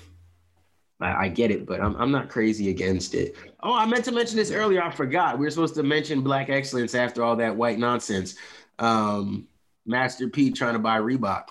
I, 0.98 1.24
I 1.24 1.28
get 1.28 1.50
it, 1.50 1.66
but 1.66 1.82
I'm 1.82 1.94
I'm 1.96 2.10
not 2.10 2.30
crazy 2.30 2.70
against 2.70 3.14
it. 3.14 3.36
Oh, 3.62 3.74
I 3.74 3.84
meant 3.84 4.06
to 4.06 4.12
mention 4.12 4.38
this 4.38 4.50
earlier. 4.50 4.82
I 4.82 4.90
forgot. 4.90 5.38
We 5.38 5.44
were 5.44 5.50
supposed 5.50 5.74
to 5.74 5.82
mention 5.82 6.22
black 6.22 6.48
excellence 6.48 6.94
after 6.94 7.22
all 7.22 7.36
that 7.36 7.54
white 7.54 7.78
nonsense. 7.78 8.34
Um, 8.78 9.46
Master 9.84 10.30
P 10.30 10.50
trying 10.50 10.72
to 10.72 10.78
buy 10.78 10.98
Reebok. 10.98 11.48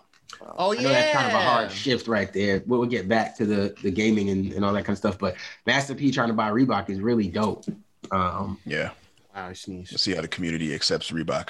Oh 0.58 0.72
I 0.72 0.78
yeah, 0.78 0.82
know 0.82 0.90
that's 0.90 1.14
kind 1.14 1.28
of 1.28 1.34
a 1.34 1.44
hard 1.44 1.72
shift 1.72 2.08
right 2.08 2.34
there. 2.34 2.64
We'll, 2.66 2.80
we'll 2.80 2.90
get 2.90 3.08
back 3.08 3.38
to 3.38 3.46
the 3.46 3.76
the 3.84 3.92
gaming 3.92 4.32
and, 4.32 4.52
and 4.54 4.66
all 4.66 4.74
that 4.74 4.86
kind 4.86 4.96
of 4.96 4.98
stuff, 4.98 5.20
but 5.20 5.36
Master 5.68 5.94
P 5.94 6.10
trying 6.10 6.30
to 6.30 6.34
buy 6.34 6.50
Reebok 6.50 6.90
is 6.90 7.02
really 7.02 7.28
dope. 7.28 7.66
Um, 8.10 8.58
yeah, 8.66 8.90
Wow, 9.36 9.48
I 9.50 9.54
sneezed. 9.54 9.92
we'll 9.92 9.98
see 10.00 10.14
how 10.16 10.22
the 10.22 10.28
community 10.28 10.74
accepts 10.76 11.12
Reebok. 11.12 11.50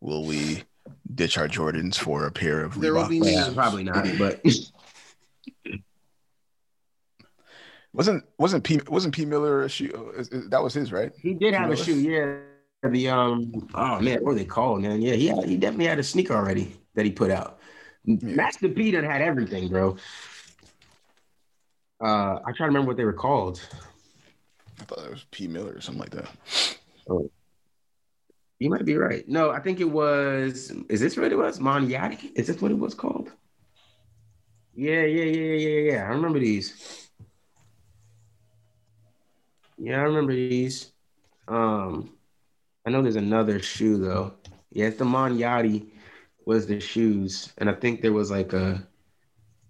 Will 0.00 0.24
we 0.24 0.62
ditch 1.14 1.36
our 1.38 1.48
Jordans 1.48 1.96
for 1.96 2.26
a 2.26 2.30
pair 2.32 2.62
of 2.64 2.80
There 2.80 2.94
will 2.94 3.02
Reebok? 3.04 3.08
be 3.08 3.18
yeah, 3.18 3.50
probably 3.54 3.84
not, 3.84 4.06
but 4.18 4.40
Wasn't 7.94 8.24
wasn't 8.38 8.64
P 8.64 8.80
wasn't 8.88 9.14
P 9.14 9.26
Miller 9.26 9.62
a 9.64 9.68
shoe? 9.68 10.12
is- 10.16 10.28
is- 10.30 10.48
That 10.48 10.62
was 10.62 10.72
his, 10.72 10.92
right? 10.92 11.12
He 11.20 11.34
did 11.34 11.52
have 11.54 11.70
a 11.70 11.76
shoe, 11.76 11.94
yeah. 12.00 12.38
The 12.90 13.08
um, 13.10 13.68
oh 13.74 14.00
man, 14.00 14.24
what 14.24 14.32
are 14.32 14.34
they 14.34 14.44
called, 14.46 14.82
man? 14.82 15.00
Yeah, 15.02 15.12
he 15.14 15.28
had, 15.28 15.44
he 15.44 15.56
definitely 15.56 15.86
had 15.86 15.98
a 16.00 16.02
sneaker 16.02 16.34
already 16.34 16.74
that 16.94 17.04
he 17.04 17.12
put 17.12 17.30
out. 17.30 17.58
Master 18.06 18.68
P 18.70 18.90
done 18.90 19.04
had 19.04 19.20
everything, 19.22 19.68
bro. 19.68 19.96
Uh, 22.02 22.40
I 22.44 22.50
try 22.56 22.56
to 22.58 22.64
remember 22.64 22.88
what 22.88 22.96
they 22.96 23.04
were 23.04 23.12
called. 23.12 23.60
I 24.80 24.84
thought 24.84 25.04
it 25.04 25.10
was 25.10 25.26
P 25.30 25.46
Miller 25.46 25.74
or 25.74 25.80
something 25.80 26.00
like 26.00 26.10
that. 26.10 26.28
You 28.58 28.70
might 28.70 28.84
be 28.84 28.96
right. 28.96 29.28
No, 29.28 29.50
I 29.50 29.60
think 29.60 29.80
it 29.80 29.90
was. 29.90 30.70
Is 30.88 31.00
this 31.00 31.16
what 31.16 31.32
it 31.32 31.36
was? 31.36 31.58
Monyati? 31.58 32.30
Is 32.36 32.46
this 32.46 32.62
what 32.62 32.70
it 32.70 32.78
was 32.78 32.94
called? 32.94 33.30
Yeah, 34.74 35.02
yeah, 35.04 35.24
yeah, 35.24 35.54
yeah, 35.54 35.92
yeah. 35.92 36.04
I 36.04 36.08
remember 36.08 36.38
these. 36.38 37.10
Yeah, 39.78 39.98
I 39.98 40.02
remember 40.02 40.32
these. 40.32 40.92
Um, 41.48 42.16
I 42.86 42.90
know 42.90 43.02
there's 43.02 43.16
another 43.16 43.60
shoe 43.60 43.98
though. 43.98 44.34
Yeah, 44.70 44.86
it's 44.86 44.98
the 44.98 45.04
Monyati 45.04 45.90
was 46.46 46.66
the 46.66 46.80
shoes, 46.80 47.52
and 47.58 47.68
I 47.68 47.74
think 47.74 48.00
there 48.00 48.12
was 48.12 48.30
like 48.30 48.52
a, 48.52 48.86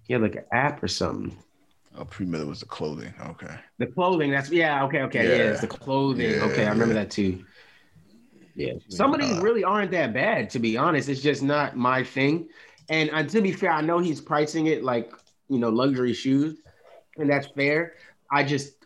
he 0.05 0.13
had 0.13 0.23
like 0.23 0.37
an 0.37 0.45
app 0.53 0.83
or 0.83 0.89
something. 0.89 1.37
Oh, 1.97 2.05
P 2.05 2.25
Miller 2.25 2.47
was 2.47 2.61
the 2.61 2.67
clothing. 2.67 3.13
Okay. 3.21 3.55
The 3.79 3.87
clothing. 3.87 4.31
That's 4.31 4.51
yeah. 4.51 4.85
Okay. 4.85 5.03
Okay. 5.03 5.29
Yeah. 5.29 5.45
Yeah. 5.45 5.51
it's 5.51 5.61
the 5.61 5.67
clothing. 5.67 6.31
Yeah, 6.31 6.45
okay, 6.45 6.65
I 6.65 6.71
remember 6.71 6.95
yeah. 6.95 7.03
that 7.03 7.11
too. 7.11 7.45
Yeah. 8.55 8.73
Some 8.89 9.15
of 9.15 9.21
these 9.21 9.39
really 9.39 9.65
aren't 9.65 9.91
that 9.93 10.13
bad, 10.13 10.51
to 10.51 10.59
be 10.59 10.77
honest. 10.77 11.09
It's 11.09 11.23
just 11.23 11.43
not 11.43 11.77
my 11.77 12.03
thing. 12.03 12.49
And 12.89 13.11
uh, 13.11 13.23
to 13.25 13.41
be 13.41 13.53
fair, 13.53 13.71
I 13.71 13.81
know 13.81 13.99
he's 13.99 14.21
pricing 14.21 14.67
it 14.67 14.85
like 14.85 15.13
you 15.49 15.59
know 15.59 15.69
luxury 15.69 16.13
shoes, 16.13 16.61
and 17.17 17.31
that's 17.31 17.49
fair. 17.49 17.95
I 18.31 18.43
just 18.43 18.82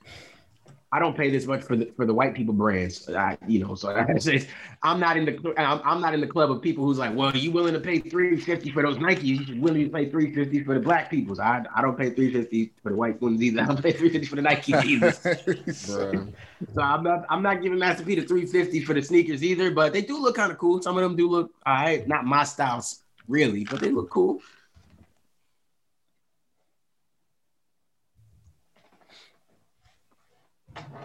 I 0.93 1.01
don't 1.01 1.17
pay 1.17 1.31
this 1.31 1.47
much 1.47 1.63
for 1.63 1.75
the 1.75 1.87
for 1.97 2.07
the 2.07 2.15
white 2.15 2.35
people 2.35 2.55
brands. 2.55 3.09
I, 3.09 3.37
you 3.49 3.59
know, 3.59 3.75
so 3.75 3.91
I 4.09 4.19
say 4.19 4.47
I'm 4.83 5.01
not 5.01 5.17
in 5.17 5.25
the 5.25 5.55
I'm, 5.59 5.81
I'm 5.85 6.01
not 6.01 6.15
in 6.15 6.21
the 6.21 6.27
club 6.27 6.51
of 6.51 6.63
people 6.63 6.85
who's 6.85 6.99
like, 6.99 7.15
well, 7.15 7.31
are 7.31 7.37
you 7.37 7.51
willing 7.51 7.75
to 7.75 7.81
pay 7.81 7.99
three 7.99 8.37
fifty 8.37 8.71
for 8.71 8.83
those 8.83 8.97
Nikes? 8.97 9.23
You 9.23 9.45
should 9.45 9.61
willing 9.61 9.85
to 9.85 9.91
pay 9.91 10.09
three 10.09 10.33
fifty 10.33 10.63
for 10.63 10.75
the 10.75 10.81
black 10.81 11.11
people's. 11.11 11.41
I 11.41 11.65
I 11.75 11.83
don't 11.83 11.99
pay 11.99 12.11
three 12.11 12.33
fifty 12.33 12.73
for 12.83 12.91
the 12.91 12.97
white 12.97 13.21
ones 13.21 13.43
either. 13.43 13.61
I 13.63 13.67
don't 13.67 13.83
pay 13.83 13.93
three 13.93 14.11
fifty 14.11 14.27
for 14.27 14.37
the 14.37 14.43
Nikes 14.43 14.85
either. 14.85 15.11
Bruh. 15.11 16.33
So 16.75 16.81
I'm 16.81 17.03
not 17.03 17.25
I'm 17.29 17.43
not 17.43 17.63
giving 17.63 17.79
Master 17.79 18.05
P 18.05 18.15
the 18.15 18.23
350 18.23 18.85
for 18.85 18.95
the 18.95 19.03
sneakers 19.03 19.43
either, 19.43 19.71
but 19.73 19.93
they 19.93 20.03
do 20.03 20.19
look 20.19 20.37
kind 20.37 20.53
of 20.53 20.59
cool. 20.59 20.81
Some 20.83 20.97
of 20.97 21.03
them 21.03 21.17
do 21.17 21.29
look 21.29 21.51
all 21.67 21.75
right, 21.75 22.07
not 22.07 22.25
my 22.25 22.45
styles 22.45 23.03
really, 23.29 23.65
but 23.65 23.81
they 23.81 23.91
look 23.91 24.11
cool. 24.11 24.41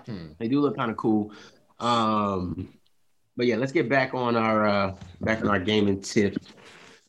Hmm. 0.06 0.34
They 0.40 0.48
do 0.48 0.61
look 0.61 0.76
kind 0.76 0.91
of 0.91 0.98
cool. 0.98 1.32
Um, 1.80 2.73
but 3.36 3.45
yeah, 3.45 3.56
let's 3.56 3.72
get 3.72 3.90
back 3.90 4.14
on 4.14 4.36
our 4.36 4.68
uh 4.68 4.95
back 5.22 5.41
on 5.41 5.49
our 5.49 5.60
gaming 5.60 6.02
tip. 6.02 6.38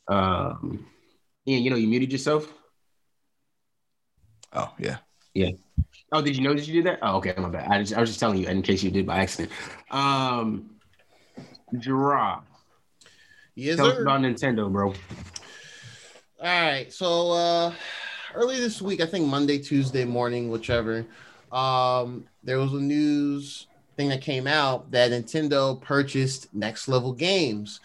Um, 0.08 0.86
Ian, 1.46 1.62
you 1.62 1.70
know 1.70 1.76
you 1.76 1.88
muted 1.88 2.12
yourself. 2.12 2.52
oh 4.52 4.72
yeah. 4.78 4.98
Yeah. 5.34 5.50
Oh, 6.12 6.20
did 6.20 6.36
you 6.36 6.42
know 6.42 6.54
that 6.54 6.66
you 6.66 6.74
did 6.74 6.86
that? 6.86 6.98
Oh, 7.00 7.16
okay, 7.16 7.34
my 7.38 7.48
bad. 7.48 7.70
I, 7.70 7.78
just, 7.80 7.94
I 7.94 8.00
was 8.00 8.10
just 8.10 8.20
telling 8.20 8.38
you 8.38 8.46
in 8.46 8.60
case 8.60 8.82
you 8.82 8.90
did 8.90 9.06
by 9.06 9.18
accident. 9.18 9.50
Um, 9.90 10.76
Gerard, 11.78 12.42
Yes, 13.54 13.76
tell 13.76 13.86
us 13.86 13.98
about 13.98 14.20
Nintendo, 14.20 14.70
bro. 14.70 14.88
All 14.88 14.94
right. 16.40 16.92
So 16.92 17.32
uh 17.32 17.74
early 18.34 18.58
this 18.60 18.80
week, 18.80 19.00
I 19.00 19.06
think 19.06 19.26
Monday, 19.26 19.58
Tuesday 19.58 20.04
morning, 20.04 20.50
whichever, 20.50 21.06
um, 21.50 22.24
there 22.44 22.58
was 22.58 22.72
a 22.72 22.80
news 22.80 23.66
thing 23.96 24.08
that 24.08 24.20
came 24.20 24.46
out 24.46 24.90
that 24.90 25.10
Nintendo 25.10 25.80
purchased 25.80 26.52
Next 26.54 26.88
Level 26.88 27.12
Games. 27.12 27.80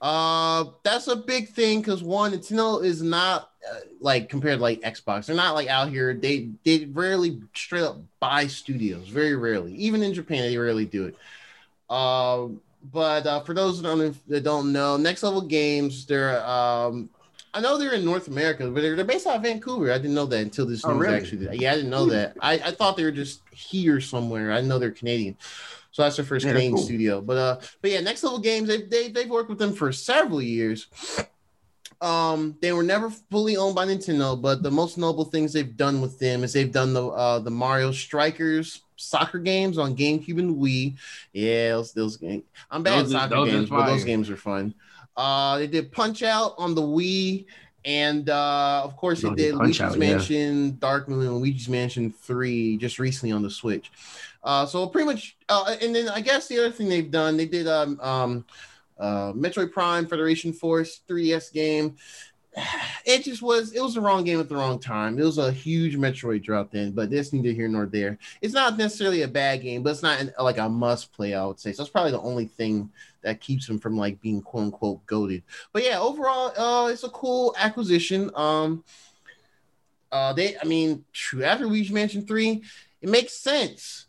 Uh, 0.00 0.64
that's 0.82 1.08
a 1.08 1.16
big 1.16 1.48
thing 1.48 1.80
because 1.80 2.02
one, 2.02 2.32
Nintendo 2.32 2.84
is 2.84 3.02
not 3.02 3.50
uh, 3.70 3.78
like 4.00 4.28
compared 4.28 4.58
to 4.58 4.62
like 4.62 4.80
Xbox. 4.82 5.26
They're 5.26 5.36
not 5.36 5.54
like 5.54 5.68
out 5.68 5.88
here. 5.88 6.12
They 6.14 6.50
they 6.64 6.84
rarely 6.86 7.40
straight 7.54 7.84
up 7.84 7.98
buy 8.20 8.46
studios. 8.46 9.08
Very 9.08 9.34
rarely. 9.34 9.74
Even 9.76 10.02
in 10.02 10.12
Japan, 10.12 10.42
they 10.42 10.58
rarely 10.58 10.84
do 10.84 11.06
it. 11.06 11.16
Um, 11.94 12.60
but 12.92 13.26
uh, 13.26 13.40
for 13.40 13.54
those 13.54 13.80
that 13.80 13.88
don't, 13.88 14.28
that 14.28 14.44
don't 14.44 14.72
know, 14.72 14.98
Next 14.98 15.22
Level 15.22 15.40
Games, 15.40 16.04
they're 16.04 16.44
um, 16.46 17.08
I 17.54 17.60
know 17.60 17.78
they're 17.78 17.94
in 17.94 18.04
North 18.04 18.26
America, 18.26 18.68
but 18.68 18.82
they're, 18.82 18.96
they're 18.96 19.04
based 19.04 19.26
out 19.28 19.36
of 19.36 19.42
Vancouver. 19.42 19.92
I 19.92 19.98
didn't 19.98 20.14
know 20.14 20.26
that 20.26 20.40
until 20.40 20.66
this 20.66 20.84
Oh, 20.84 20.92
news 20.92 21.00
really? 21.02 21.16
actually. 21.16 21.56
Yeah, 21.58 21.72
I 21.72 21.76
didn't 21.76 21.90
know 21.90 22.06
that. 22.06 22.36
I, 22.40 22.54
I 22.54 22.70
thought 22.72 22.96
they 22.96 23.04
were 23.04 23.12
just 23.12 23.42
here 23.52 24.00
somewhere. 24.00 24.50
I 24.52 24.60
know 24.60 24.80
they're 24.80 24.90
Canadian. 24.90 25.36
So 25.92 26.02
that's 26.02 26.16
their 26.16 26.24
first 26.24 26.44
Yeah, 26.44 26.50
Canadian 26.52 26.74
cool. 26.74 26.82
studio. 26.82 27.20
But 27.20 27.36
uh, 27.36 27.60
but 27.80 27.90
yeah, 27.92 28.00
Next 28.00 28.24
Level 28.24 28.40
Games, 28.40 28.66
they, 28.66 28.82
they 28.82 29.08
they've 29.08 29.30
worked 29.30 29.48
with 29.48 29.58
them 29.58 29.72
for 29.72 29.92
several 29.92 30.42
years. 30.42 30.88
Um, 32.00 32.56
they 32.60 32.72
were 32.72 32.82
never 32.82 33.08
fully 33.08 33.56
owned 33.56 33.76
by 33.76 33.86
Nintendo, 33.86 34.40
but 34.40 34.62
the 34.62 34.70
most 34.70 34.98
notable 34.98 35.24
things 35.24 35.52
they've 35.52 35.76
done 35.76 36.00
with 36.00 36.18
them 36.18 36.42
is 36.42 36.52
they've 36.52 36.72
done 36.72 36.92
the 36.92 37.06
uh 37.06 37.38
the 37.38 37.50
Mario 37.52 37.92
Strikers 37.92 38.82
soccer 38.96 39.38
games 39.38 39.78
on 39.78 39.96
GameCube 39.96 40.38
and 40.38 40.56
Wii. 40.56 40.96
Yeah, 41.32 41.70
those, 41.70 41.92
those 41.92 42.16
games. 42.16 42.44
I'm 42.70 42.82
bad 42.82 43.04
Those 43.04 43.14
at 43.14 43.30
soccer 43.30 43.44
games, 43.46 43.70
but 43.70 43.86
those 43.86 44.04
games 44.04 44.28
are 44.28 44.36
fun. 44.36 44.74
Uh, 45.16 45.58
they 45.58 45.66
did 45.66 45.92
Punch 45.92 46.22
Out 46.22 46.54
on 46.58 46.74
the 46.74 46.82
Wii, 46.82 47.46
and 47.84 48.28
uh, 48.30 48.82
of 48.84 48.96
course 48.96 49.22
they 49.22 49.28
Oh, 49.28 49.34
did 49.34 49.52
Punch 49.54 49.78
Luigi's 49.78 49.80
Out, 49.80 49.92
yeah. 49.92 49.98
Mansion, 49.98 50.76
Dark 50.78 51.08
Moon, 51.08 51.26
and 51.26 51.36
Luigi's 51.36 51.68
Mansion 51.68 52.12
Three 52.12 52.76
just 52.76 52.98
recently 52.98 53.32
on 53.32 53.42
the 53.42 53.50
Switch. 53.50 53.92
Uh, 54.42 54.66
so 54.66 54.86
pretty 54.86 55.06
much, 55.06 55.36
uh, 55.48 55.74
and 55.80 55.94
then 55.94 56.08
I 56.08 56.20
guess 56.20 56.48
the 56.48 56.58
other 56.58 56.70
thing 56.70 56.88
they've 56.88 57.10
done, 57.10 57.36
they 57.36 57.46
did 57.46 57.66
um, 57.66 57.98
um, 58.00 58.44
uh, 58.98 59.32
Metroid 59.32 59.72
Prime 59.72 60.06
Federation 60.06 60.52
Force 60.52 61.00
3DS 61.08 61.52
game. 61.52 61.96
It 63.06 63.22
just 63.24 63.42
was, 63.42 63.72
it 63.74 63.82
was 63.82 63.94
the 63.94 64.00
wrong 64.00 64.24
game 64.24 64.40
at 64.40 64.48
the 64.48 64.56
wrong 64.56 64.78
time. 64.78 65.18
It 65.18 65.24
was 65.24 65.36
a 65.36 65.52
huge 65.52 65.96
Metroid 65.98 66.42
drop 66.42 66.70
then, 66.70 66.92
but 66.92 67.10
that's 67.10 67.34
neither 67.34 67.50
here 67.50 67.68
nor 67.68 67.84
there. 67.84 68.16
It's 68.40 68.54
not 68.54 68.78
necessarily 68.78 69.22
a 69.22 69.28
bad 69.28 69.60
game, 69.60 69.82
but 69.82 69.90
it's 69.90 70.02
not 70.02 70.20
an, 70.20 70.32
like 70.38 70.56
a 70.56 70.68
must 70.68 71.12
play, 71.12 71.34
I 71.34 71.44
would 71.44 71.60
say. 71.60 71.72
So 71.72 71.82
that's 71.82 71.90
probably 71.90 72.12
the 72.12 72.20
only 72.20 72.46
thing 72.46 72.90
that 73.24 73.40
keeps 73.40 73.68
him 73.68 73.78
from 73.78 73.96
like 73.96 74.20
being 74.20 74.40
quote 74.40 74.64
unquote 74.64 75.04
goaded. 75.06 75.42
But 75.72 75.84
yeah, 75.84 75.98
overall, 75.98 76.52
uh, 76.56 76.88
it's 76.88 77.04
a 77.04 77.08
cool 77.10 77.54
acquisition. 77.58 78.30
Um, 78.36 78.84
Uh, 80.12 80.32
they, 80.32 80.56
I 80.56 80.64
mean, 80.64 81.04
true, 81.12 81.42
after 81.42 81.66
Luigi 81.66 81.92
Mansion 81.92 82.24
Three, 82.24 82.62
it 83.02 83.08
makes 83.08 83.32
sense 83.32 84.06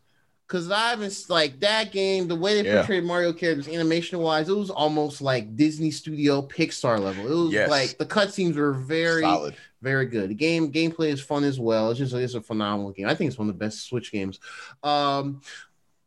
because 0.47 0.69
I've 0.69 0.99
been 0.99 1.11
like 1.29 1.59
that 1.61 1.91
game, 1.91 2.27
the 2.27 2.35
way 2.35 2.61
they 2.61 2.69
Yeah. 2.69 2.77
portrayed 2.81 3.03
Mario 3.03 3.33
characters 3.33 3.67
animation 3.67 4.19
wise, 4.19 4.47
it 4.47 4.55
was 4.55 4.69
almost 4.69 5.19
like 5.19 5.55
Disney 5.55 5.89
Studio 5.89 6.43
Pixar 6.43 6.99
level. 6.99 7.25
It 7.25 7.45
was 7.45 7.53
Yes. 7.53 7.69
like 7.69 7.97
the 7.97 8.05
cutscenes 8.05 8.55
were 8.55 8.73
very, 8.73 9.23
Solid. 9.23 9.55
very 9.81 10.05
good. 10.05 10.29
The 10.29 10.35
game 10.35 10.71
gameplay 10.71 11.07
is 11.07 11.21
fun 11.21 11.43
as 11.43 11.59
well. 11.59 11.89
It's 11.89 11.97
just 11.97 12.13
it's 12.13 12.35
a 12.35 12.41
phenomenal 12.41 12.91
game. 12.91 13.07
I 13.07 13.15
think 13.15 13.29
it's 13.29 13.39
one 13.39 13.49
of 13.49 13.55
the 13.57 13.65
best 13.65 13.87
Switch 13.87 14.11
games. 14.11 14.39
Um, 14.83 15.41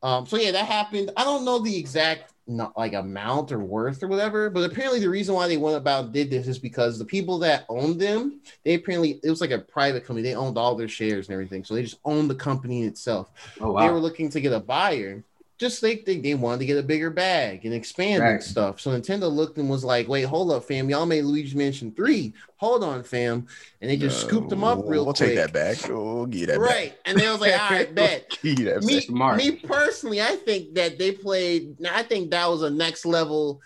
um, 0.00 0.26
so 0.26 0.36
yeah, 0.36 0.52
that 0.52 0.66
happened. 0.66 1.10
I 1.16 1.24
don't 1.24 1.44
know 1.44 1.58
the 1.58 1.76
exact 1.76 2.32
not 2.48 2.76
like 2.76 2.94
amount 2.94 3.52
or 3.52 3.58
worth 3.58 4.02
or 4.02 4.08
whatever, 4.08 4.48
but 4.50 4.68
apparently 4.68 5.00
the 5.00 5.08
reason 5.08 5.34
why 5.34 5.46
they 5.46 5.56
went 5.56 5.76
about 5.76 6.12
did 6.12 6.30
this 6.30 6.48
is 6.48 6.58
because 6.58 6.98
the 6.98 7.04
people 7.04 7.38
that 7.38 7.64
owned 7.68 8.00
them, 8.00 8.40
they 8.64 8.74
apparently 8.74 9.20
it 9.22 9.30
was 9.30 9.40
like 9.40 9.50
a 9.50 9.58
private 9.58 10.04
company. 10.04 10.22
They 10.22 10.34
owned 10.34 10.56
all 10.56 10.74
their 10.74 10.88
shares 10.88 11.28
and 11.28 11.34
everything, 11.34 11.64
so 11.64 11.74
they 11.74 11.82
just 11.82 12.00
owned 12.04 12.30
the 12.30 12.34
company 12.34 12.84
itself. 12.84 13.30
Oh 13.60 13.78
They 13.78 13.88
were 13.90 14.00
looking 14.00 14.30
to 14.30 14.40
get 14.40 14.52
a 14.52 14.60
buyer. 14.60 15.24
Just 15.58 15.82
like 15.82 16.04
they, 16.04 16.18
they 16.18 16.34
wanted 16.34 16.60
to 16.60 16.66
get 16.66 16.78
a 16.78 16.82
bigger 16.84 17.10
bag 17.10 17.64
and 17.64 17.74
expand 17.74 18.22
and 18.22 18.40
stuff. 18.42 18.78
So 18.80 18.90
Nintendo 18.92 19.30
looked 19.30 19.58
and 19.58 19.68
was 19.68 19.84
like, 19.84 20.06
wait, 20.06 20.22
hold 20.22 20.52
up, 20.52 20.62
fam. 20.64 20.88
Y'all 20.88 21.04
made 21.04 21.24
Luigi's 21.24 21.54
Mansion 21.56 21.90
3. 21.90 22.32
Hold 22.58 22.84
on, 22.84 23.02
fam. 23.02 23.44
And 23.80 23.90
they 23.90 23.96
just 23.96 24.20
scooped 24.20 24.50
them 24.50 24.62
up 24.62 24.78
real 24.86 25.04
We'll 25.04 25.14
quick. 25.14 25.30
take 25.30 25.36
that 25.36 25.52
back. 25.52 25.78
We'll 25.88 26.26
get 26.26 26.38
you 26.40 26.46
that 26.46 26.60
back. 26.60 26.70
Right. 26.70 26.94
And 27.04 27.18
they 27.18 27.28
was 27.28 27.40
like, 27.40 27.60
all 27.60 27.70
right, 27.70 27.92
bet. 27.94 28.28
back. 28.30 28.38
Give 28.40 28.84
Me, 28.84 29.06
back. 29.08 29.36
Me 29.36 29.52
personally, 29.56 30.22
I 30.22 30.36
think 30.36 30.74
that 30.74 30.96
they 30.96 31.10
played. 31.10 31.84
I 31.86 32.04
think 32.04 32.30
that 32.30 32.48
was 32.48 32.62
a 32.62 32.70
next 32.70 33.04
level 33.04 33.60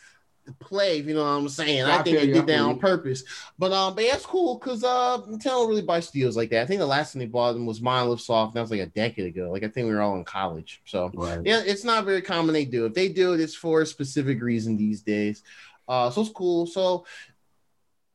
play. 0.59 0.98
If 0.98 1.06
you 1.06 1.14
know 1.14 1.23
what 1.23 1.28
I'm 1.28 1.48
saying. 1.48 1.82
I, 1.85 1.98
I 1.98 2.02
think 2.02 2.19
they 2.19 2.24
you, 2.27 2.32
I 2.32 2.35
did 2.39 2.47
that 2.47 2.60
on 2.60 2.74
you. 2.74 2.81
purpose. 2.81 3.24
But 3.59 3.73
um, 3.73 3.94
but 3.94 4.05
that's 4.10 4.27
cool 4.27 4.59
because 4.59 4.82
uh, 4.85 5.19
Nintendo 5.28 5.43
don't 5.43 5.69
really 5.69 5.82
buy 5.82 6.01
deals 6.01 6.36
like 6.36 6.51
that. 6.51 6.62
I 6.62 6.66
think 6.66 6.81
the 6.81 6.86
last 6.86 7.12
time 7.12 7.20
they 7.20 7.27
bought 7.27 7.52
them 7.52 7.66
was 7.66 7.81
Monolith 7.81 8.20
Soft. 8.20 8.55
That 8.55 8.60
was 8.60 8.70
like 8.70 8.81
a 8.81 8.86
decade 8.86 9.27
ago. 9.27 9.51
Like 9.51 9.62
I 9.62 9.69
think 9.69 9.86
we 9.86 9.94
were 9.94 10.01
all 10.01 10.16
in 10.16 10.24
college. 10.24 10.82
So 10.85 11.10
Right. 11.14 11.40
yeah, 11.44 11.62
it's 11.64 11.85
not 11.85 12.05
very 12.05 12.23
common 12.23 12.52
they 12.52 12.64
do. 12.64 12.86
If 12.86 12.94
they 12.94 13.09
do 13.09 13.32
it, 13.35 13.40
it's 13.40 13.55
for 13.55 13.82
a 13.82 13.86
specific 13.86 14.43
reason 14.43 14.77
these 14.77 15.02
days. 15.02 15.43
Uh, 15.89 16.10
so 16.10 16.23
it's 16.23 16.31
cool. 16.31 16.66
So 16.66 17.06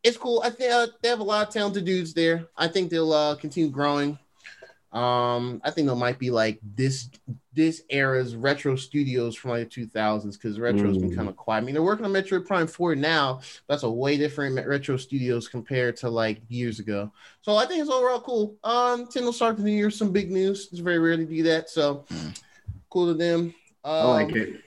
it's 0.03 0.17
cool. 0.17 0.41
I 0.43 0.49
think 0.49 0.71
uh, 0.71 0.87
they 1.01 1.09
have 1.09 1.19
a 1.19 1.23
lot 1.23 1.47
of 1.47 1.53
talented 1.53 1.85
dudes 1.85 2.13
there. 2.13 2.47
I 2.55 2.67
think 2.67 2.89
they'll 2.89 3.11
uh, 3.13 3.35
continue 3.35 3.69
growing. 3.69 4.17
Um, 4.97 5.61
I 5.63 5.69
think 5.69 5.85
there 5.85 5.95
might 5.95 6.17
be 6.17 6.31
like 6.31 6.59
this 6.75 7.09
this 7.53 7.83
era's 7.89 8.35
retro 8.35 8.75
studios 8.75 9.35
from 9.35 9.51
like 9.51 9.69
the 9.69 9.85
2000s 9.85 10.33
because 10.33 10.59
retro's 10.59 10.97
been 10.97 11.11
Mm. 11.11 11.15
kind 11.15 11.29
of 11.29 11.35
quiet. 11.35 11.61
I 11.61 11.65
mean, 11.65 11.73
they're 11.73 11.83
working 11.83 12.05
on 12.05 12.13
Metroid 12.13 12.45
Prime 12.47 12.65
4 12.67 12.95
now. 12.95 13.41
That's 13.67 13.83
a 13.83 13.89
way 13.89 14.17
different 14.17 14.63
retro 14.67 14.97
studios 14.97 15.47
compared 15.47 15.97
to 15.97 16.09
like 16.09 16.41
years 16.49 16.79
ago. 16.79 17.11
So 17.41 17.55
I 17.57 17.65
think 17.65 17.81
it's 17.81 17.89
overall 17.91 18.21
cool. 18.21 18.55
Um, 18.63 19.05
Nintendo 19.05 19.33
started 19.33 19.59
the 19.59 19.63
new 19.69 19.75
year 19.77 19.91
some 19.91 20.11
big 20.11 20.31
news. 20.31 20.67
It's 20.71 20.79
very 20.81 20.97
rare 20.99 21.17
to 21.17 21.25
do 21.25 21.43
that. 21.43 21.69
So 21.69 22.05
Mm. 22.09 22.39
cool 22.89 23.07
to 23.07 23.13
them. 23.13 23.53
Um, 23.83 23.93
I 23.93 24.03
like 24.23 24.35
it. 24.35 24.61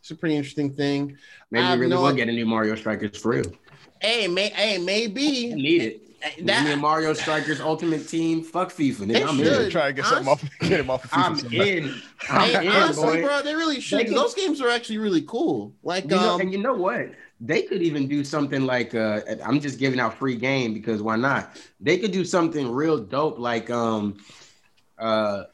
It's 0.00 0.10
a 0.10 0.16
pretty 0.16 0.36
interesting 0.36 0.72
thing. 0.72 1.16
Maybe 1.52 1.64
I 1.64 1.74
we 1.74 1.82
really 1.82 1.90
no- 1.94 2.02
will 2.02 2.12
get 2.12 2.28
a 2.28 2.32
new 2.32 2.46
Mario 2.46 2.74
Strikers 2.74 3.16
for 3.18 3.30
real. 3.30 3.52
Hey, 4.00 4.26
may, 4.28 4.48
hey, 4.50 4.76
I 4.76 4.78
maybe 4.78 5.52
need 5.54 5.82
it. 5.82 6.02
Give 6.36 6.44
me 6.44 6.52
a 6.52 6.56
that. 6.64 6.78
Mario 6.78 7.12
Strikers 7.12 7.60
Ultimate 7.60 8.08
Team. 8.08 8.42
Fuck 8.42 8.70
FIFA. 8.72 8.98
They 9.06 9.20
Nigga, 9.20 9.28
I'm 9.28 9.36
should. 9.36 9.62
in. 9.66 9.70
Try 9.70 9.86
to 9.88 9.92
get 9.92 10.06
something 10.06 10.28
off, 10.28 10.44
get 10.60 10.80
him 10.80 10.90
off 10.90 11.04
of 11.04 11.10
FIFA 11.10 11.22
I'm 11.24 11.36
somehow. 11.38 11.62
in. 11.62 12.02
I'm 12.30 12.50
Hey, 12.50 12.66
in, 12.66 12.72
honestly, 12.72 13.04
boy. 13.04 13.22
bro, 13.22 13.42
they 13.42 13.54
really 13.54 13.80
should. 13.80 13.98
They 14.00 14.04
can- 14.04 14.14
Those 14.14 14.34
games 14.34 14.60
are 14.60 14.68
actually 14.68 14.98
really 14.98 15.22
cool. 15.22 15.74
Like, 15.82 16.04
You 16.04 16.10
know, 16.10 16.34
um, 16.34 16.40
and 16.40 16.52
you 16.52 16.58
know 16.58 16.74
what? 16.74 17.10
They 17.40 17.62
could 17.62 17.82
even 17.82 18.08
do 18.08 18.24
something 18.24 18.64
like 18.64 18.94
uh, 18.94 19.20
I'm 19.44 19.60
just 19.60 19.78
giving 19.78 20.00
out 20.00 20.14
free 20.18 20.36
game 20.36 20.72
because 20.72 21.02
why 21.02 21.16
not? 21.16 21.54
They 21.80 21.98
could 21.98 22.10
do 22.10 22.24
something 22.24 22.70
real 22.70 22.96
dope 22.98 23.38
like 23.38 23.68
um 23.68 24.16
uh 24.98 25.44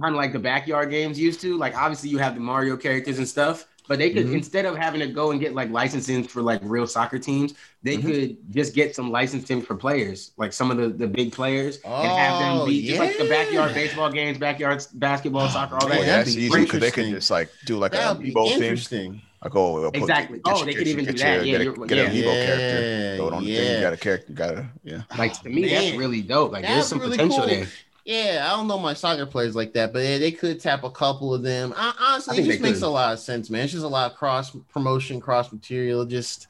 kind 0.00 0.14
of 0.14 0.16
like 0.16 0.32
the 0.32 0.38
backyard 0.38 0.90
games 0.90 1.18
used 1.18 1.40
to. 1.40 1.56
Like 1.58 1.76
obviously 1.76 2.08
you 2.10 2.18
have 2.18 2.34
the 2.34 2.40
Mario 2.40 2.76
characters 2.76 3.18
and 3.18 3.26
stuff, 3.28 3.66
but 3.86 3.98
they 3.98 4.10
could 4.10 4.26
Mhm. 4.26 4.34
instead 4.34 4.64
of 4.64 4.76
having 4.76 5.00
to 5.00 5.06
go 5.06 5.30
and 5.30 5.40
get 5.40 5.54
like 5.54 5.70
licensing 5.70 6.24
for 6.24 6.40
like 6.42 6.60
real 6.62 6.86
soccer 6.86 7.18
teams, 7.18 7.54
they 7.82 7.96
Mhm. 7.98 8.02
could 8.02 8.36
just 8.54 8.74
get 8.74 8.94
some 8.96 9.10
licensing 9.10 9.60
for 9.60 9.74
players, 9.74 10.30
like 10.36 10.52
some 10.52 10.70
of 10.70 10.76
the, 10.76 10.88
the 10.88 11.06
big 11.06 11.32
players, 11.32 11.78
and 11.84 12.08
have 12.08 12.40
Oh, 12.40 12.58
them 12.60 12.68
be 12.68 12.86
just 12.86 12.98
like 12.98 13.18
the 13.18 13.24
backyard 13.28 13.74
baseball 13.74 14.10
games, 14.10 14.38
backyard 14.38 14.84
basketball, 14.94 15.48
soccer, 15.48 15.74
all 15.76 15.84
Oh, 15.84 15.88
that. 15.88 15.94
Man, 15.96 16.00
yeah, 16.00 16.06
that'd 16.06 16.26
that's 16.26 16.36
be 16.36 16.42
easy 16.44 16.60
because 16.60 16.80
they 16.80 16.90
can 16.90 17.10
just 17.10 17.30
like 17.30 17.48
do 17.66 17.76
like 17.76 17.92
that 17.92 18.10
a 18.10 18.14
would 18.14 18.22
be 18.22 18.32
amiibo 18.32 18.48
thing. 18.54 18.62
interesting. 18.62 19.22
Like, 19.42 19.54
oh, 19.56 19.74
we'll 19.74 19.92
put, 19.92 20.00
Exactly. 20.00 20.38
Get 20.38 20.54
Oh, 20.54 20.56
your- 20.56 20.64
they 20.64 20.72
get 20.72 20.78
could 20.78 20.88
even 20.88 21.04
do 21.04 21.12
get 21.12 21.18
that. 21.20 21.34
your- 21.34 21.44
Yeah, 21.44 21.52
Get, 21.52 21.60
a, 21.60 21.64
you're- 21.64 21.86
get 21.88 21.98
an 21.98 22.16
yeah. 22.16 22.22
amiibo 22.22 22.46
character. 22.46 23.16
Throw 23.18 23.26
it 23.28 23.32
on 23.34 23.44
the 23.44 23.54
thing. 23.54 23.64
yeah. 23.66 23.74
You 23.76 23.80
got 23.82 23.92
a 23.92 23.96
character. 23.98 24.26
You 24.30 24.34
gotta, 24.34 24.66
yeah. 24.84 25.02
Like 25.18 25.42
to 25.42 25.48
me, 25.50 25.68
that's 25.68 25.96
really 25.98 26.22
dope. 26.22 26.50
Like 26.52 26.62
That'd 26.62 26.76
there's 26.78 26.86
some 26.86 26.98
really 27.00 27.10
potential 27.18 27.40
cool. 27.40 27.48
there. 27.48 27.66
Yeah, 28.04 28.46
I 28.46 28.56
don't 28.56 28.68
know 28.68 28.78
my 28.78 28.92
soccer 28.92 29.24
players 29.24 29.56
like 29.56 29.72
that, 29.74 29.92
but 29.92 30.00
yeah, 30.00 30.18
they 30.18 30.30
could 30.30 30.60
tap 30.60 30.84
a 30.84 30.90
couple 30.90 31.32
of 31.32 31.42
them. 31.42 31.72
I, 31.74 31.94
honestly, 31.98 32.36
I 32.36 32.40
it 32.40 32.44
just 32.44 32.60
makes 32.60 32.80
could. 32.80 32.82
a 32.82 32.88
lot 32.88 33.14
of 33.14 33.18
sense, 33.18 33.48
man. 33.48 33.64
It's 33.64 33.72
just 33.72 33.84
a 33.84 33.88
lot 33.88 34.10
of 34.12 34.16
cross 34.18 34.54
promotion, 34.72 35.20
cross 35.20 35.50
material. 35.50 36.04
Just 36.04 36.46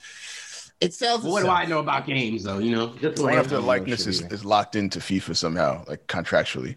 it 0.81 0.95
sells. 0.95 1.23
But 1.23 1.31
what 1.31 1.43
do. 1.43 1.49
I 1.49 1.65
know 1.67 1.79
about 1.81 2.07
games 2.07 2.43
though? 2.45 2.59
You 2.59 2.73
know, 2.73 2.95
just 3.01 3.19
What 3.19 3.35
like 3.35 3.39
if 3.39 3.49
the 3.49 3.61
likeness 3.61 4.07
is, 4.07 4.23
is 4.23 4.45
locked 4.45 4.77
into 4.77 4.99
FIFA 4.99 5.37
somehow, 5.37 5.85
like 5.89 6.07
contractually? 6.07 6.77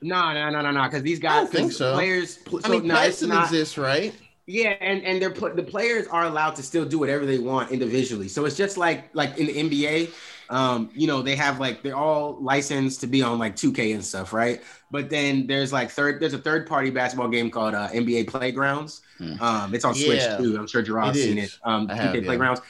no, 0.00 0.32
no, 0.32 0.50
no, 0.50 0.60
no, 0.62 0.70
no. 0.70 0.82
Because 0.84 1.02
these 1.02 1.18
I 1.26 1.28
guys, 1.28 1.36
don't 1.36 1.52
think 1.52 1.72
'cause 1.72 1.76
so. 1.76 1.92
Players, 1.92 2.38
pl- 2.38 2.60
I 2.64 2.68
so 2.68 2.68
mean, 2.68 2.86
no, 2.86 3.02
it's 3.02 3.22
not. 3.22 3.54
exists, 3.54 3.78
right? 3.78 4.14
Yeah, 4.46 4.70
and 4.80 5.02
and 5.04 5.22
they're 5.22 5.30
pl- 5.30 5.54
the 5.54 5.62
players 5.62 6.06
are 6.08 6.24
allowed 6.24 6.56
to 6.56 6.62
still 6.62 6.84
do 6.84 6.98
whatever 6.98 7.24
they 7.24 7.38
want 7.38 7.70
individually. 7.70 8.28
So 8.28 8.44
it's 8.44 8.56
just 8.56 8.76
like 8.76 9.14
like 9.14 9.38
in 9.38 9.46
the 9.46 9.58
NBA, 9.58 10.10
um, 10.50 10.90
you 10.94 11.06
know, 11.06 11.22
they 11.22 11.36
have 11.36 11.58
like 11.60 11.82
they're 11.82 11.96
all 11.96 12.36
licensed 12.40 13.00
to 13.00 13.06
be 13.06 13.22
on 13.22 13.38
like 13.38 13.56
2K 13.56 13.94
and 13.94 14.04
stuff, 14.04 14.32
right? 14.32 14.62
But 14.90 15.08
then 15.10 15.46
there's 15.46 15.72
like 15.72 15.90
third 15.90 16.20
there's 16.20 16.34
a 16.34 16.38
third 16.38 16.66
party 16.66 16.90
basketball 16.90 17.28
game 17.28 17.50
called 17.50 17.74
uh, 17.74 17.88
NBA 17.88 18.28
Playgrounds. 18.28 19.00
Hmm. 19.18 19.40
Um, 19.42 19.74
it's 19.74 19.84
on 19.84 19.94
Switch 19.94 20.20
Yeah. 20.20 20.36
too. 20.36 20.56
I'm 20.58 20.66
sure 20.66 20.82
Gerard's 20.82 21.20
seen 21.22 21.38
it. 21.38 21.56
Um, 21.64 21.88
I 21.90 21.94
2K 21.94 21.96
have, 21.96 22.14
yeah. 22.16 22.20
Playgrounds. 22.22 22.60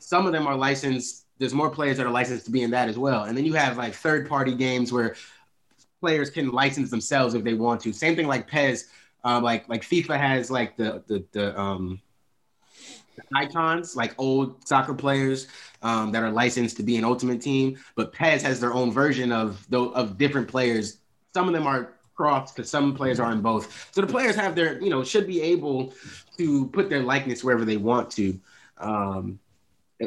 Some 0.00 0.26
of 0.26 0.32
them 0.32 0.46
are 0.46 0.56
licensed. 0.56 1.26
There's 1.38 1.54
more 1.54 1.70
players 1.70 1.96
that 1.96 2.06
are 2.06 2.10
licensed 2.12 2.44
to 2.46 2.50
be 2.50 2.62
in 2.62 2.70
that 2.72 2.88
as 2.88 2.98
well. 2.98 3.24
And 3.24 3.36
then 3.36 3.44
you 3.46 3.54
have 3.54 3.78
like 3.78 3.94
third 3.94 4.28
party 4.28 4.54
games 4.54 4.92
where 4.92 5.14
players 6.00 6.30
can 6.30 6.50
license 6.50 6.90
themselves 6.90 7.34
if 7.34 7.44
they 7.44 7.54
want 7.54 7.80
to. 7.82 7.92
Same 7.92 8.16
thing 8.16 8.26
like 8.26 8.46
PES, 8.48 8.86
Um, 9.24 9.42
like 9.42 9.68
like 9.68 9.82
FIFA 9.82 10.18
has 10.18 10.50
like 10.50 10.76
the 10.76 11.02
the 11.06 11.24
the 11.32 11.58
um 11.58 12.00
the 13.16 13.22
icons 13.34 13.96
like 13.96 14.14
old 14.18 14.66
soccer 14.66 14.94
players 14.94 15.46
um, 15.82 16.12
that 16.12 16.22
are 16.22 16.30
licensed 16.30 16.76
to 16.76 16.82
be 16.82 16.96
an 16.96 17.04
ultimate 17.04 17.40
team, 17.40 17.78
but 17.94 18.12
PES 18.12 18.42
has 18.42 18.60
their 18.60 18.72
own 18.72 18.92
version 18.92 19.32
of 19.32 19.66
of 19.72 20.18
different 20.18 20.48
players. 20.48 20.98
Some 21.34 21.48
of 21.48 21.54
them 21.54 21.66
are 21.66 21.94
crossed 22.14 22.54
because 22.54 22.68
some 22.70 22.94
players 22.94 23.18
are 23.18 23.32
in 23.32 23.40
both. 23.40 23.88
So 23.92 24.00
the 24.02 24.06
players 24.06 24.36
have 24.36 24.54
their 24.54 24.80
you 24.82 24.90
know 24.90 25.02
should 25.04 25.26
be 25.26 25.40
able 25.40 25.94
to 26.36 26.66
put 26.68 26.90
their 26.90 27.02
likeness 27.02 27.42
wherever 27.42 27.64
they 27.64 27.76
want 27.78 28.10
to. 28.12 28.38
Um, 28.78 29.38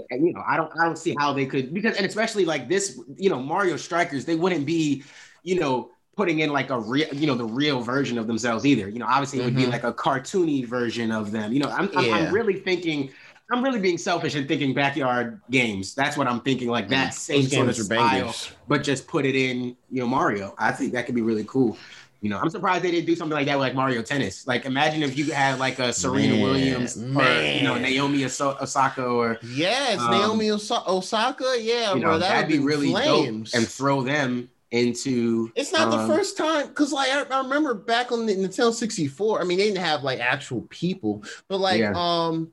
and, 0.09 0.25
you 0.25 0.33
know, 0.33 0.43
I 0.47 0.57
don't 0.57 0.71
I 0.79 0.85
don't 0.85 0.97
see 0.97 1.15
how 1.19 1.33
they 1.33 1.45
could 1.45 1.73
because 1.73 1.97
and 1.97 2.05
especially 2.05 2.45
like 2.45 2.67
this, 2.67 2.99
you 3.17 3.29
know, 3.29 3.39
Mario 3.39 3.77
Strikers, 3.77 4.25
they 4.25 4.35
wouldn't 4.35 4.65
be, 4.65 5.03
you 5.43 5.59
know, 5.59 5.91
putting 6.15 6.39
in 6.39 6.51
like 6.51 6.69
a 6.69 6.79
real, 6.79 7.07
you 7.13 7.27
know, 7.27 7.35
the 7.35 7.45
real 7.45 7.81
version 7.81 8.17
of 8.17 8.25
themselves 8.27 8.65
either. 8.65 8.89
You 8.89 8.99
know, 8.99 9.05
obviously 9.07 9.39
it 9.41 9.45
would 9.45 9.55
be 9.55 9.63
Mhm. 9.65 9.71
like 9.71 9.83
a 9.83 9.93
cartoony 9.93 10.65
version 10.65 11.11
of 11.11 11.31
them. 11.31 11.53
You 11.53 11.59
know, 11.59 11.69
I'm 11.69 11.89
I'm, 11.95 12.05
Yeah. 12.05 12.15
I'm 12.15 12.33
really 12.33 12.55
thinking. 12.59 13.11
I'm 13.53 13.63
really 13.63 13.79
being 13.79 13.97
selfish 13.97 14.35
and 14.35 14.47
thinking 14.47 14.73
backyard 14.73 15.39
games. 15.51 15.93
That's 15.95 16.17
what 16.17 16.27
I'm 16.27 16.41
thinking. 16.41 16.69
Like 16.69 16.89
that 16.89 17.13
same 17.13 17.43
sort 17.43 17.69
of 17.69 17.75
style, 17.75 18.09
bangers. 18.09 18.51
but 18.67 18.83
just 18.83 19.07
put 19.07 19.25
it 19.25 19.35
in, 19.35 19.77
you 19.91 20.01
know, 20.01 20.07
Mario. 20.07 20.55
I 20.57 20.71
think 20.71 20.93
that 20.93 21.05
could 21.05 21.15
be 21.15 21.21
really 21.21 21.45
cool. 21.47 21.77
You 22.21 22.29
know, 22.29 22.39
I'm 22.39 22.49
surprised 22.49 22.85
they 22.85 22.91
didn't 22.91 23.05
do 23.05 23.17
something 23.17 23.35
like 23.35 23.47
that 23.47 23.57
with 23.57 23.67
like 23.67 23.75
Mario 23.75 24.01
Tennis. 24.01 24.47
Like, 24.47 24.63
imagine 24.65 25.03
if 25.03 25.17
you 25.17 25.33
had 25.33 25.59
like 25.59 25.79
a 25.79 25.91
Serena 25.91 26.33
Man, 26.35 26.41
Williams 26.41 26.97
or 26.97 27.03
you 27.03 27.63
know. 27.63 27.77
Naomi 27.77 28.23
Osa- 28.23 28.57
Osaka 28.63 29.03
or 29.05 29.37
Yes, 29.53 29.99
Um, 29.99 30.11
Naomi 30.11 30.49
Osa- 30.51 30.83
Osaka. 30.87 31.57
Yeah, 31.59 31.93
you 31.93 31.99
bro, 32.01 32.11
know 32.13 32.19
that 32.19 32.29
that'd 32.29 32.49
would 32.49 32.57
be 32.59 32.59
really 32.65 32.91
flames. 32.91 33.51
dope 33.51 33.59
and 33.59 33.67
throw 33.69 34.01
them 34.03 34.49
into. 34.71 35.51
It's 35.55 35.71
not 35.73 35.93
um, 35.93 36.07
the 36.07 36.15
first 36.15 36.37
time 36.37 36.67
because 36.67 36.93
like 36.93 37.09
I, 37.11 37.23
I 37.23 37.41
remember 37.41 37.73
back 37.73 38.11
on 38.13 38.25
the 38.25 38.33
Nintendo 38.35 38.73
64. 38.73 39.41
I 39.41 39.43
mean, 39.43 39.57
they 39.57 39.65
didn't 39.65 39.83
have 39.83 40.03
like 40.03 40.19
actual 40.19 40.61
people, 40.69 41.23
but 41.49 41.57
like 41.59 41.79
Yeah. 41.79 41.93
um, 41.95 42.51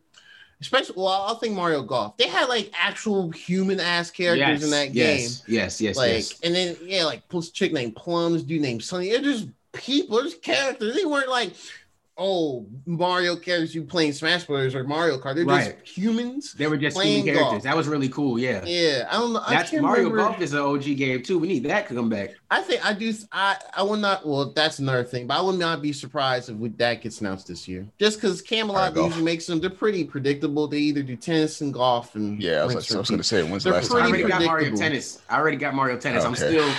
especially 0.60 0.94
well, 0.96 1.08
I'll 1.08 1.36
think 1.36 1.54
Mario 1.54 1.82
Golf. 1.82 2.16
They 2.16 2.28
had 2.28 2.48
like 2.48 2.70
actual 2.78 3.30
human 3.30 3.80
ass 3.80 4.10
characters 4.10 4.60
yes, 4.60 4.64
in 4.64 4.70
that 4.70 4.86
game. 4.86 4.94
yes, 4.94 5.40
game. 5.40 5.54
Yes, 5.54 5.80
yes, 5.80 5.96
like, 5.96 6.12
yes. 6.12 6.40
and 6.42 6.54
then 6.54 6.76
yeah, 6.82 7.04
like 7.04 7.28
plus 7.28 7.50
chick 7.50 7.72
named 7.72 7.96
Plums, 7.96 8.42
dude 8.42 8.62
named 8.62 8.82
Sonny. 8.82 9.10
They're 9.10 9.20
just 9.20 9.48
people, 9.72 10.16
they're 10.16 10.26
just 10.26 10.42
characters. 10.42 10.94
They 10.94 11.04
weren't 11.04 11.28
like. 11.28 11.52
Oh, 12.22 12.66
Mario 12.84 13.34
characters 13.34 13.74
you 13.74 13.82
playing 13.82 14.12
Smash 14.12 14.44
Bros. 14.44 14.74
or 14.74 14.84
Mario 14.84 15.16
Kart. 15.16 15.36
They're 15.36 15.44
Right. 15.46 15.78
just 15.82 15.96
humans. 15.96 16.52
They 16.52 16.66
were 16.66 16.76
just 16.76 16.94
playing 16.94 17.18
human 17.24 17.34
characters. 17.34 17.50
golf. 17.52 17.62
That 17.62 17.76
was 17.76 17.88
really 17.88 18.10
cool. 18.10 18.38
Yeah. 18.38 18.62
Yeah, 18.66 19.08
I 19.10 19.14
don't 19.14 19.32
know. 19.32 19.40
I 19.46 19.54
That's 19.54 19.70
can't 19.70 19.82
Mario 19.82 20.10
remember. 20.10 20.24
Golf 20.24 20.40
is 20.42 20.52
an 20.52 20.58
OG 20.58 20.94
game 20.96 21.22
too. 21.22 21.38
We 21.38 21.48
need 21.48 21.62
that 21.64 21.88
to 21.88 21.94
come 21.94 22.10
back. 22.10 22.34
I 22.50 22.60
think 22.60 22.84
I 22.84 22.92
do. 22.92 23.14
I 23.32 23.56
I 23.74 23.82
will 23.84 23.96
not. 23.96 24.26
Well, 24.26 24.52
that's 24.54 24.80
another 24.80 25.02
thing, 25.04 25.26
but 25.28 25.38
I 25.38 25.40
would 25.40 25.58
not 25.58 25.80
be 25.80 25.94
surprised 25.94 26.50
if 26.50 26.56
we, 26.56 26.68
that 26.70 27.00
gets 27.00 27.20
announced 27.22 27.46
this 27.46 27.66
year. 27.66 27.86
Just 27.98 28.20
because 28.20 28.42
Camelot 28.42 28.76
Alright, 28.80 28.94
golf. 28.94 29.06
usually 29.06 29.24
makes 29.24 29.46
them, 29.46 29.58
they're 29.60 29.70
pretty 29.70 30.04
predictable. 30.04 30.68
They 30.68 30.78
either 30.78 31.02
do 31.02 31.16
tennis 31.16 31.62
and 31.62 31.72
golf, 31.72 32.16
and 32.16 32.42
Yeah, 32.42 32.60
I 32.60 32.64
was, 32.66 32.74
like, 32.74 32.92
I 32.94 32.98
was 32.98 33.08
gonna 33.08 33.22
say, 33.22 33.42
when's 33.44 33.64
the 33.64 33.70
They're 33.70 33.80
last 33.80 33.94
I 33.94 34.00
already 34.06 34.24
got? 34.24 34.42
Mario. 34.44 34.76
Tennis. 34.76 35.22
I 35.30 35.38
already 35.38 35.56
got 35.56 35.74
Mario 35.74 35.96
Tennis. 35.96 36.22
I'm 36.24 36.34
still 36.36 36.70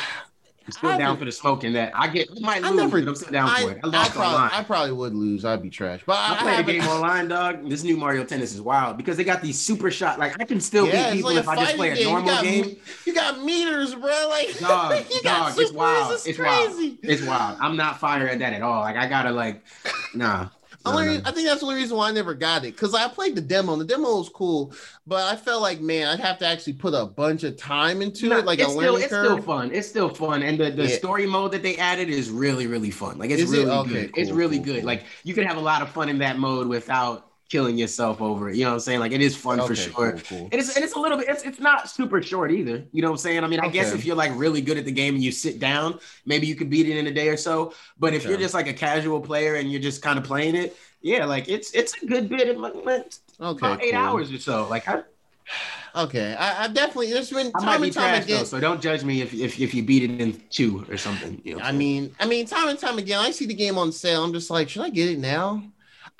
I'm 0.72 0.78
still 0.78 0.90
I 0.90 0.92
down 0.94 1.02
haven't- 1.02 1.20
for 1.20 1.26
the 1.26 1.32
smoking. 1.32 1.74
that. 1.74 1.92
I 1.94 2.08
get 2.08 2.30
I 2.32 2.40
might 2.40 2.64
I 2.64 2.70
lose, 2.70 2.78
never- 2.78 3.00
but 3.02 3.08
I'm 3.10 3.16
still 3.16 3.32
down 3.32 3.50
I, 3.50 3.62
for 3.64 3.72
it. 3.72 3.80
I 3.84 3.88
I 3.88 3.90
lost 3.90 4.12
probably, 4.14 4.34
online. 4.36 4.50
I 4.54 4.64
probably 4.64 4.92
would 4.94 5.14
lose. 5.14 5.44
I'd 5.46 5.62
be 5.62 5.70
trash. 5.70 6.00
But 6.06 6.18
I, 6.18 6.34
I 6.34 6.38
played 6.42 6.66
the 6.66 6.72
game 6.80 6.88
online, 6.90 7.28
dog. 7.28 7.70
This 7.70 7.84
new 7.84 7.98
Mario 7.98 8.24
Tennis 8.24 8.54
is 8.54 8.62
wild 8.62 8.96
because 8.98 9.18
they 9.18 9.24
got 9.24 9.42
these 9.42 9.60
super 9.60 9.92
shot. 9.92 10.18
Like 10.20 10.40
I 10.40 10.46
can 10.46 10.62
still 10.62 10.88
Yeah, 10.88 11.10
beat 11.12 11.18
people 11.18 11.32
like 11.32 11.40
if 11.40 11.48
I 11.50 11.56
just 11.58 11.76
play 11.76 11.92
a 11.92 11.96
game. 11.96 12.04
You 12.06 12.12
normal 12.12 12.28
got 12.30 12.44
game. 12.44 12.78
You 13.06 13.14
got 13.14 13.44
meters, 13.44 13.94
bro. 13.96 14.28
Like 14.30 14.58
Dog, 14.60 15.06
you 15.14 15.22
got 15.24 15.50
dog, 15.50 15.60
it's 15.60 15.72
wild. 15.74 16.14
It's, 16.14 16.26
It's 16.26 16.40
wild. 16.40 16.74
crazy. 16.74 16.98
It's 17.04 17.22
wild. 17.24 17.58
I'm 17.60 17.76
not 17.76 18.00
fire 18.00 18.28
at 18.28 18.40
that 18.40 18.54
at 18.54 18.62
all. 18.62 18.82
Like 18.82 18.96
I 18.96 19.08
gotta 19.08 19.32
like, 19.32 19.64
nah. 20.14 20.48
Only, 20.86 21.18
no. 21.18 21.22
I 21.24 21.32
think 21.32 21.48
that's 21.48 21.60
the 21.60 21.68
only 21.68 21.76
reason 21.78 21.98
why 21.98 22.10
I 22.10 22.12
never 22.12 22.34
got 22.34 22.64
it 22.66 22.74
because 22.76 22.96
I 22.96 23.08
played 23.08 23.36
the 23.36 23.42
demo 23.42 23.74
and 23.74 23.82
the 23.82 23.86
demo 23.86 24.18
was 24.18 24.30
cool, 24.30 24.74
but 25.06 25.32
I 25.32 25.36
felt 25.36 25.62
like 25.62 25.80
man, 25.82 26.08
I'd 26.08 26.20
have 26.20 26.40
to 26.40 26.48
actually 26.48 26.74
put 26.74 26.94
a 26.96 27.06
bunch 27.06 27.44
of 27.44 27.56
time 27.58 28.02
into 28.02 28.28
No, 28.30 28.38
it, 28.38 28.46
like 28.46 28.60
it's 28.60 28.74
still 28.74 28.98
it's 28.98 29.08
curve. 29.08 29.38
still 29.38 29.42
fun. 29.42 29.72
It's 29.72 29.88
still 29.88 30.10
fun, 30.10 30.42
and 30.44 30.60
the, 30.60 30.72
the 30.72 30.88
Yeah. 30.88 30.88
story 30.88 31.28
mode 31.28 31.52
that 31.52 31.62
they 31.64 31.78
added 31.78 32.10
is 32.10 32.30
really 32.32 32.68
really 32.68 32.92
fun. 32.92 33.18
Like 33.20 33.30
it's 33.32 33.44
Is 33.44 33.54
it? 33.54 33.66
really 33.66 33.78
Okay, 33.78 34.08
good. 34.08 34.12
it's 34.16 34.32
really 34.32 34.58
cool, 34.58 34.66
good. 34.66 34.76
cool. 34.82 34.86
Like 34.86 35.06
you 35.24 35.34
can 35.34 35.46
have 35.46 35.58
a 35.58 35.62
lot 35.62 35.82
of 35.82 35.90
fun 35.92 36.10
in 36.10 36.20
that 36.20 36.40
mode 36.40 36.68
without 36.68 37.31
killing 37.52 37.78
yourself 37.78 38.22
over 38.22 38.50
it. 38.50 38.56
You 38.56 38.64
know 38.64 38.70
what 38.70 38.76
I'm 38.76 38.80
saying? 38.80 39.02
Like 39.02 39.12
it 39.12 39.22
is 39.22 39.36
fun 39.36 39.60
for 39.68 39.76
sure. 39.76 40.14
cool, 40.14 40.22
cool. 40.22 40.50
And 40.52 40.54
it's 40.54 40.74
and 40.76 40.86
it's 40.86 40.94
a 40.94 41.00
little 41.00 41.18
bit. 41.18 41.28
It's 41.28 41.44
it's 41.44 41.60
not 41.60 41.90
super 41.90 42.22
short 42.22 42.52
either. 42.52 42.84
You 42.94 43.02
know 43.02 43.10
what 43.10 43.16
I'm 43.16 43.18
saying? 43.18 43.44
I 43.44 43.48
mean, 43.48 43.60
I 43.60 43.68
guess 43.68 43.94
if 43.94 44.06
you're 44.06 44.16
like 44.16 44.32
really 44.36 44.62
good 44.62 44.78
at 44.78 44.86
the 44.86 44.92
game 44.92 45.16
and 45.16 45.24
you 45.24 45.32
sit 45.34 45.60
down, 45.60 46.00
maybe 46.26 46.48
you 46.48 46.56
could 46.56 46.70
beat 46.70 46.88
it 46.88 46.98
in 46.98 47.08
a 47.08 47.12
day 47.12 47.28
or 47.28 47.38
so. 47.38 47.74
But 48.00 48.14
if 48.14 48.26
you're 48.26 48.38
just 48.38 48.54
like 48.54 48.68
a 48.68 48.74
casual 48.74 49.20
player 49.20 49.56
and 49.56 49.70
you're 49.70 49.82
just 49.82 50.02
kind 50.02 50.18
of 50.18 50.24
playing 50.24 50.56
it, 50.56 50.78
yeah, 51.02 51.26
like 51.26 51.50
it's 51.50 51.72
it's 51.74 52.02
a 52.02 52.06
good 52.06 52.30
bit. 52.30 52.48
Of, 52.50 52.58
like, 52.58 53.12
Okay, 53.42 53.74
eight 53.82 53.92
cool. 53.92 54.00
hours 54.00 54.32
or 54.32 54.38
so. 54.38 54.68
Like 54.70 54.88
I, 54.88 55.02
Okay, 55.94 56.36
I, 56.36 56.64
I 56.64 56.68
definitely 56.70 57.12
there's 57.12 57.32
been 57.32 57.52
I 57.54 57.60
might 57.66 57.72
time 57.74 57.82
be 57.82 57.88
and 57.88 57.94
time 57.94 58.10
trash 58.12 58.24
again. 58.24 58.38
though, 58.40 58.44
so 58.46 58.60
don't 58.62 58.82
judge 58.82 59.04
me 59.04 59.22
if, 59.22 59.34
if 59.34 59.60
if 59.60 59.74
you 59.74 59.84
beat 59.84 60.04
it 60.04 60.22
in 60.22 60.42
two 60.50 60.86
or 60.90 60.96
something. 60.96 61.42
You 61.44 61.58
know 61.58 61.64
I 61.64 61.74
mean, 61.74 62.16
I 62.20 62.26
mean, 62.28 62.46
time 62.46 62.70
and 62.70 62.80
time 62.80 62.98
again, 62.98 63.20
I 63.20 63.32
see 63.32 63.46
the 63.46 63.54
game 63.54 63.78
on 63.78 63.92
sale. 63.92 64.24
I'm 64.24 64.32
just 64.32 64.50
like, 64.50 64.70
should 64.70 64.84
I 64.84 64.90
get 64.90 65.10
it 65.10 65.20
now? 65.20 65.64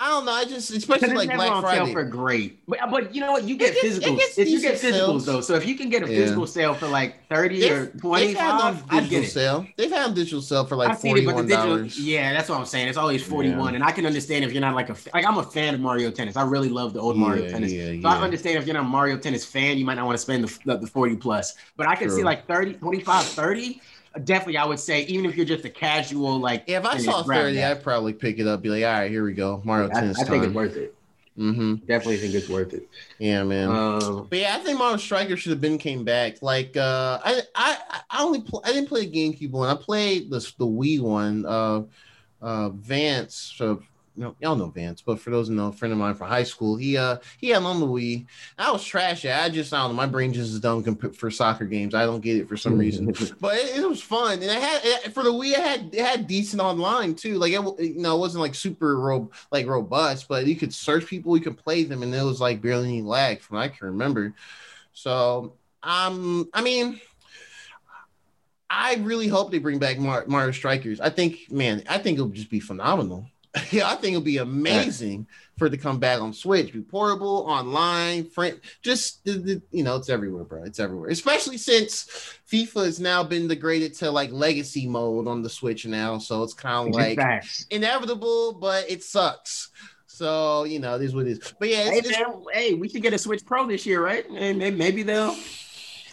I 0.02 0.08
don't 0.08 0.24
know. 0.24 0.32
I 0.32 0.44
just, 0.44 0.72
especially 0.72 1.14
like 1.14 1.28
never 1.28 1.38
Black 1.38 1.52
on 1.52 1.62
sale 1.62 1.70
Friday. 1.86 1.92
for 1.92 2.02
great, 2.02 2.58
but 2.66 2.82
uh, 2.82 2.88
but 2.90 3.14
you 3.14 3.20
know 3.20 3.30
what? 3.30 3.44
You 3.44 3.56
get 3.56 3.72
gets- 3.74 3.98
it 3.98 4.02
physicals. 4.02 4.18
gets 4.18 4.38
you 4.38 4.60
get 4.60 4.72
decent 4.72 4.94
physicals 4.94 4.96
sales. 4.96 5.26
though, 5.26 5.40
so 5.40 5.54
if 5.54 5.64
you 5.64 5.76
can 5.76 5.90
get 5.90 6.02
a 6.02 6.10
Yeah. 6.10 6.16
physical 6.22 6.46
sale 6.48 6.74
for 6.74 6.88
like 6.88 7.14
thirty 7.28 7.70
or 7.70 7.84
They've- 7.86 8.00
twenty 8.00 8.26
They've 8.26 8.36
had 8.36 8.60
five, 8.60 8.90
digital 8.90 9.08
get 9.20 9.30
sale. 9.30 9.66
They've 9.76 9.90
had 9.92 10.06
them 10.06 10.14
digital 10.14 10.42
sale 10.42 10.64
for 10.66 10.74
like 10.74 10.90
I've 10.90 11.00
forty 11.00 11.22
it, 11.22 11.24
but 11.26 11.30
the 11.30 11.34
one 11.36 11.46
digital, 11.46 11.66
dollars. 11.76 12.00
yeah, 12.00 12.32
that's 12.32 12.48
what 12.48 12.58
I'm 12.58 12.66
saying. 12.66 12.88
It's 12.88 12.98
always 12.98 13.22
41, 13.22 13.76
and 13.76 13.84
I 13.84 13.92
can 13.92 14.04
understand 14.04 14.44
if 14.44 14.52
you're 14.52 14.60
not 14.60 14.74
like 14.74 14.88
a 14.90 14.96
like 15.14 15.24
I'm 15.24 15.38
a 15.38 15.44
fan 15.44 15.72
of 15.74 15.80
Mario 15.80 16.10
Tennis. 16.10 16.36
I 16.36 16.42
really 16.42 16.68
love 16.68 16.94
the 16.94 17.00
old 17.00 17.16
Mario 17.16 17.48
Tennis. 17.48 17.70
yeah, 17.70 17.86
So 17.86 17.92
yeah. 17.92 18.08
I 18.08 18.20
understand 18.22 18.58
if 18.58 18.66
you're 18.66 18.74
not 18.74 18.86
a 18.86 18.88
Mario 18.88 19.16
Tennis 19.18 19.44
fan, 19.44 19.78
you 19.78 19.84
might 19.84 19.94
not 19.94 20.06
want 20.06 20.16
to 20.18 20.22
spend 20.22 20.42
the, 20.42 20.58
the, 20.64 20.78
the 20.78 20.86
40 20.88 21.14
plus. 21.18 21.54
But 21.76 21.86
I 21.86 21.94
can 21.94 22.10
see 22.10 22.24
like 22.24 22.48
30, 22.48 22.72
25, 22.74 23.24
30. 23.24 23.80
Definitely, 24.24 24.58
I 24.58 24.64
would 24.64 24.80
say 24.80 25.02
even 25.06 25.24
if 25.26 25.36
you're 25.36 25.46
just 25.46 25.64
a 25.64 25.70
casual 25.70 26.38
like. 26.38 26.64
Yeah, 26.66 26.78
if 26.78 26.84
I 26.86 26.98
saw 26.98 27.22
thirty. 27.22 27.62
I'd 27.62 27.82
probably 27.82 28.12
pick 28.12 28.38
it 28.38 28.46
up. 28.46 28.62
Be 28.62 28.68
like, 28.68 28.84
all 28.84 28.92
right, 29.00 29.10
here 29.10 29.24
we 29.24 29.32
go, 29.32 29.60
Mario 29.64 29.88
I, 29.88 29.90
I 29.90 30.00
Tennis 30.00 30.22
think 30.28 30.44
it's 30.44 30.54
worth 30.54 30.76
it. 30.76 30.94
mm-hmm. 31.38 31.76
Definitely 31.86 32.18
think 32.18 32.34
it's 32.34 32.48
worth 32.48 32.74
it. 32.74 32.88
Yeah, 33.18 33.42
man. 33.44 33.70
Um, 33.70 34.26
But 34.28 34.38
yeah, 34.38 34.56
I 34.56 34.58
think 34.58 34.78
Mario 34.78 34.98
Striker 34.98 35.36
should 35.36 35.50
have 35.50 35.60
been 35.60 35.78
came 35.78 36.04
back. 36.04 36.42
Like 36.42 36.76
uh 36.76 37.20
I 37.24 37.40
I 37.54 37.78
I 38.10 38.22
only 38.22 38.42
pl- 38.42 38.62
I 38.64 38.72
didn't 38.72 38.88
play 38.88 39.06
the 39.06 39.12
GameCube 39.12 39.50
one. 39.52 39.68
I 39.68 39.80
played 39.80 40.30
the 40.30 40.38
the 40.58 40.66
Wii 40.66 41.00
one. 41.00 41.46
Uh 41.46 41.82
uh 42.42 42.68
Vance 42.70 43.54
so 43.56 43.82
you 44.16 44.22
know, 44.22 44.36
y'all 44.40 44.56
know 44.56 44.68
Vance, 44.68 45.00
but 45.00 45.18
for 45.18 45.30
those 45.30 45.48
who 45.48 45.54
know, 45.54 45.68
a 45.68 45.72
friend 45.72 45.92
of 45.92 45.98
mine 45.98 46.14
from 46.14 46.28
high 46.28 46.42
school, 46.42 46.76
he 46.76 46.96
uh 46.96 47.16
he 47.38 47.48
had 47.48 47.62
on 47.62 47.80
the 47.80 47.86
Wii. 47.86 48.26
I 48.58 48.70
was 48.70 48.84
trash. 48.84 49.24
I 49.24 49.48
just 49.48 49.72
I 49.72 49.78
don't 49.78 49.90
know. 49.90 49.96
My 49.96 50.06
brain 50.06 50.32
just 50.32 50.52
is 50.52 50.60
dumb 50.60 50.82
comp- 50.82 51.14
for 51.14 51.30
soccer 51.30 51.64
games. 51.64 51.94
I 51.94 52.04
don't 52.04 52.20
get 52.20 52.36
it 52.36 52.48
for 52.48 52.56
some 52.56 52.76
reason. 52.76 53.06
but 53.40 53.56
it, 53.56 53.78
it 53.78 53.88
was 53.88 54.02
fun, 54.02 54.34
and 54.34 54.44
it 54.44 54.50
had 54.50 54.80
it, 54.84 55.14
for 55.14 55.22
the 55.22 55.32
Wii. 55.32 55.52
It 55.52 55.60
had 55.60 55.94
it 55.94 56.04
had 56.04 56.26
decent 56.26 56.60
online 56.60 57.14
too. 57.14 57.38
Like 57.38 57.52
it, 57.52 57.62
you 57.80 58.02
know, 58.02 58.16
it 58.16 58.20
wasn't 58.20 58.42
like 58.42 58.54
super 58.54 58.98
ro- 58.98 59.30
like 59.50 59.66
robust, 59.66 60.28
but 60.28 60.46
you 60.46 60.56
could 60.56 60.74
search 60.74 61.06
people, 61.06 61.36
you 61.36 61.42
could 61.42 61.56
play 61.58 61.84
them, 61.84 62.02
and 62.02 62.14
it 62.14 62.22
was 62.22 62.40
like 62.40 62.60
barely 62.60 62.88
any 62.88 63.02
lag 63.02 63.40
from 63.40 63.56
what 63.56 63.64
I 63.64 63.68
can 63.68 63.86
remember. 63.86 64.34
So 64.92 65.54
um, 65.82 66.48
I 66.52 66.62
mean, 66.62 67.00
I 68.70 68.94
really 68.96 69.28
hope 69.28 69.50
they 69.50 69.58
bring 69.58 69.78
back 69.78 69.98
Mar- 69.98 70.24
Mario 70.26 70.52
Strikers. 70.52 71.00
I 71.00 71.10
think, 71.10 71.50
man, 71.50 71.82
I 71.88 71.98
think 71.98 72.16
it'll 72.16 72.30
just 72.30 72.50
be 72.50 72.60
phenomenal. 72.60 73.26
yeah, 73.70 73.88
I 73.88 73.96
think 73.96 74.14
it'll 74.14 74.22
be 74.22 74.38
amazing 74.38 75.26
for 75.58 75.66
it 75.66 75.70
to 75.70 75.76
come 75.76 75.98
back 75.98 76.20
on 76.20 76.32
Switch, 76.32 76.72
be 76.72 76.80
portable, 76.80 77.44
online, 77.48 78.24
friend, 78.24 78.58
just 78.80 79.20
you 79.24 79.60
know, 79.72 79.96
it's 79.96 80.08
everywhere, 80.08 80.44
bro. 80.44 80.64
It's 80.64 80.80
everywhere. 80.80 81.10
Especially 81.10 81.58
since 81.58 82.38
FIFA 82.50 82.86
has 82.86 82.98
now 82.98 83.22
been 83.22 83.48
degraded 83.48 83.94
to 83.96 84.10
like 84.10 84.32
legacy 84.32 84.88
mode 84.88 85.28
on 85.28 85.42
the 85.42 85.50
Switch 85.50 85.84
now, 85.84 86.16
so 86.18 86.42
it's 86.42 86.54
kind 86.54 86.88
of 86.88 86.94
like 86.94 87.18
facts. 87.18 87.66
inevitable, 87.70 88.54
but 88.54 88.90
it 88.90 89.02
sucks. 89.02 89.68
So 90.06 90.64
you 90.64 90.78
know, 90.78 90.94
it 90.96 91.02
is 91.02 91.14
what 91.14 91.26
it 91.26 91.32
is. 91.32 91.54
But 91.58 91.68
yeah, 91.68 91.90
Hey, 91.90 91.98
it's, 91.98 92.08
it's, 92.08 92.18
man, 92.18 92.44
hey, 92.52 92.74
we 92.74 92.88
should 92.88 93.02
get 93.02 93.12
a 93.12 93.18
Switch 93.18 93.44
Pro 93.44 93.66
this 93.66 93.84
year, 93.84 94.02
right? 94.02 94.26
And 94.30 94.58
maybe, 94.58 94.76
maybe 94.76 95.02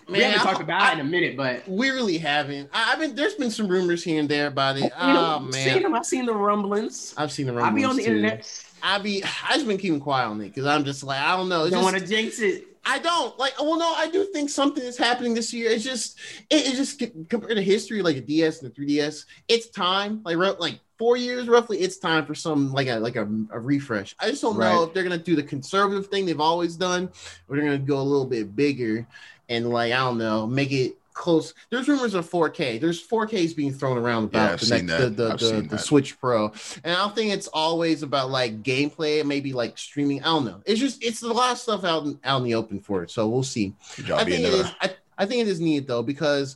they'll. 0.10 0.14
we 0.14 0.20
Man, 0.20 0.32
haven't 0.32 0.48
I- 0.48 0.52
talked 0.52 0.64
about 0.64 0.92
it 0.94 1.00
in 1.00 1.06
a 1.06 1.10
minute, 1.10 1.38
but 1.38 1.68
we 1.68 1.90
really 1.90 2.18
haven't. 2.18 2.70
I, 2.74 2.94
I've 2.94 3.00
been 3.00 3.16
there's 3.16 3.36
been 3.36 3.52
some 3.52 3.68
rumors 3.68 4.04
here 4.04 4.20
and 4.20 4.28
there 4.30 4.48
about 4.48 4.78
it. 4.78 4.84
you 4.84 4.90
know, 4.90 4.94
Oh 5.00 5.46
I've 5.48 5.54
seen 5.54 5.74
man, 5.74 5.84
them. 5.84 5.96
I've 5.96 6.06
seen 6.06 6.26
the 6.26 6.34
rumblings. 6.34 7.14
I've 7.18 7.32
seen 7.32 7.46
the 7.48 7.54
rumblings. 7.54 7.86
I'll 7.86 7.90
be 7.90 7.92
on 7.92 7.96
the 7.98 8.04
too. 8.04 8.10
internet. 8.18 8.66
I 8.82 8.98
be 9.00 9.24
I 9.24 9.54
just 9.56 9.68
been 9.68 9.78
keeping 9.78 10.00
quiet 10.00 10.28
on 10.28 10.40
it 10.42 10.46
because 10.50 10.66
I'm 10.66 10.86
just 10.86 11.04
like 11.04 11.20
I 11.22 11.36
don't 11.36 11.50
know. 11.50 11.64
It's 11.64 11.72
Don't 11.74 11.84
want 11.84 11.98
to 11.98 12.06
jinx 12.06 12.40
it. 12.40 12.66
I 12.86 12.98
don't 12.98 13.38
like. 13.38 13.60
Well, 13.60 13.78
no, 13.78 13.94
I 13.94 14.10
do 14.10 14.24
think 14.32 14.50
something 14.50 14.82
is 14.84 14.98
happening 14.98 15.34
this 15.34 15.54
year. 15.54 15.70
It's 15.70 15.84
just 15.84 16.18
it, 16.50 16.66
it 16.68 16.76
just 16.76 16.98
compared 17.30 17.58
to 17.58 17.62
history, 17.62 18.02
like 18.02 18.16
a 18.16 18.22
DS 18.22 18.62
and 18.62 18.72
a 18.72 18.74
3DS, 18.74 19.26
it's 19.50 19.68
time. 19.68 20.22
Like 20.24 20.38
like 20.60 20.80
four 20.98 21.18
years 21.18 21.48
roughly, 21.50 21.80
it's 21.80 21.98
time 21.98 22.26
for 22.26 22.34
some 22.34 22.72
like 22.72 22.88
a 22.88 22.96
like 22.96 23.18
a, 23.18 23.28
a 23.52 23.60
refresh. 23.60 24.16
I 24.20 24.30
just 24.30 24.42
don't 24.42 24.58
know 24.58 24.84
if 24.84 24.94
they're 24.94 25.04
gonna 25.04 25.18
do 25.18 25.36
the 25.36 25.44
conservative 25.44 26.08
thing 26.08 26.26
they've 26.26 26.40
always 26.40 26.78
done, 26.78 27.10
or 27.50 27.58
they're 27.58 27.66
gonna 27.66 27.78
go 27.80 28.00
a 28.00 28.02
little 28.02 28.26
bit 28.26 28.56
bigger 28.56 29.06
and 29.50 29.70
like 29.70 29.92
I 29.92 29.98
don't 29.98 30.18
know, 30.18 30.48
make 30.48 30.72
it 30.72 30.96
close. 31.20 31.54
There's 31.70 31.88
rumors 31.88 32.14
of 32.14 32.30
4K. 32.30 32.80
There's 32.80 33.06
4Ks 33.06 33.56
being 33.56 33.74
thrown 33.74 33.98
around 33.98 34.26
about 34.26 34.54
I've 34.54 34.60
the 34.62 34.82
next 34.82 34.98
the 34.98 35.10
the, 35.10 35.36
the, 35.36 35.68
the. 35.70 35.78
Switch 35.78 36.20
Pro, 36.20 36.54
and 36.84 36.94
I 36.94 36.96
don't 36.96 37.14
think 37.14 37.34
it's 37.34 37.48
always 37.48 38.04
about 38.04 38.30
like 38.30 38.64
gameplay, 38.64 39.26
maybe 39.26 39.52
like 39.52 39.78
streaming. 39.78 40.22
I 40.22 40.26
don't 40.26 40.46
know. 40.46 40.62
It's 40.66 40.80
just 40.80 41.04
it's 41.04 41.22
a 41.22 41.28
lot 41.28 41.52
of 41.52 41.58
stuff 41.58 41.84
out 41.84 42.06
in, 42.06 42.20
out 42.24 42.38
in 42.38 42.44
the 42.46 42.56
open 42.56 42.80
for 42.80 43.04
it. 43.04 43.12
So 43.12 43.28
we'll 43.28 43.44
see. 43.44 43.74
I 44.14 44.24
think 44.24 44.46
it 44.46 44.54
is. 44.54 44.72
I, 44.82 44.92
I 45.18 45.26
think 45.26 45.42
it 45.42 45.48
is 45.50 45.60
needed 45.60 45.88
though 45.88 46.04
because 46.04 46.56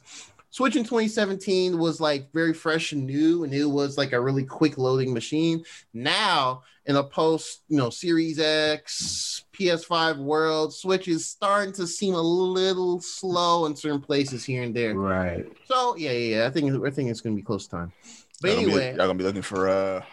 Switch 0.50 0.76
in 0.76 0.84
2017 0.84 1.78
was 1.78 2.00
like 2.00 2.32
very 2.32 2.54
fresh 2.54 2.94
and 2.94 3.06
new, 3.06 3.44
and 3.44 3.54
it 3.54 3.66
was 3.66 3.98
like 3.98 4.14
a 4.14 4.22
really 4.22 4.46
quick 4.46 4.78
loading 4.78 5.14
machine. 5.14 5.66
Now 5.94 6.64
in 6.86 6.96
a 6.98 7.04
post, 7.04 7.62
you 7.70 7.78
know, 7.78 7.90
Series 7.90 8.40
X, 8.40 9.46
PS5 9.58 10.18
world, 10.18 10.74
Switch 10.74 11.08
is 11.08 11.28
starting 11.28 11.74
to 11.74 11.88
seem 11.88 12.14
a 12.14 12.22
little 12.22 13.00
slow 13.00 13.66
in 13.66 13.76
certain 13.76 14.02
places 14.02 14.44
here 14.44 14.64
and 14.64 14.76
there. 14.76 14.96
Right. 14.96 15.46
So 15.66 15.96
yeah, 15.96 16.12
yeah, 16.12 16.38
yeah. 16.38 16.48
I 16.48 16.50
think 16.50 16.86
I 16.86 16.90
think 16.90 17.10
it's 17.10 17.22
gonna 17.22 17.36
be 17.36 17.42
close 17.42 17.68
time. 17.68 17.92
But 18.42 18.50
Y'all 18.50 18.56
gonna 18.58 18.68
be- 18.68 18.74
anyway, 18.74 18.90
y'all 18.90 19.08
gonna 19.08 19.16
be 19.16 19.24
looking 19.24 19.42
for 19.42 19.70
uh 19.70 20.04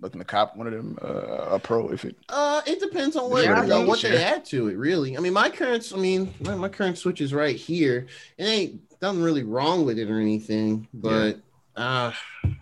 looking 0.00 0.18
to 0.18 0.24
cop 0.24 0.56
one 0.56 0.66
of 0.66 0.72
them 0.72 0.98
uh 1.00 1.54
a 1.54 1.58
pro 1.58 1.88
if 1.88 2.04
it 2.04 2.16
Uh, 2.28 2.60
it 2.66 2.80
depends 2.80 3.16
on 3.16 3.30
what 3.30 3.44
Yeah, 3.44 3.64
you 3.64 3.86
what 3.86 4.00
think 4.00 4.14
they 4.14 4.22
add 4.22 4.44
to 4.46 4.68
it. 4.68 4.76
Really, 4.76 5.16
I 5.16 5.20
mean, 5.20 5.32
my 5.32 5.48
current, 5.48 5.90
I 5.94 5.98
mean, 5.98 6.34
my, 6.40 6.54
my 6.56 6.68
current 6.68 6.98
switch 6.98 7.20
is 7.20 7.32
right 7.32 7.56
here. 7.56 8.06
It 8.36 8.44
ain't 8.44 8.80
nothing 9.00 9.22
really 9.22 9.44
wrong 9.44 9.84
with 9.86 9.98
it 9.98 10.10
or 10.10 10.20
anything, 10.20 10.88
but 10.92 11.40
uh, 11.76 12.12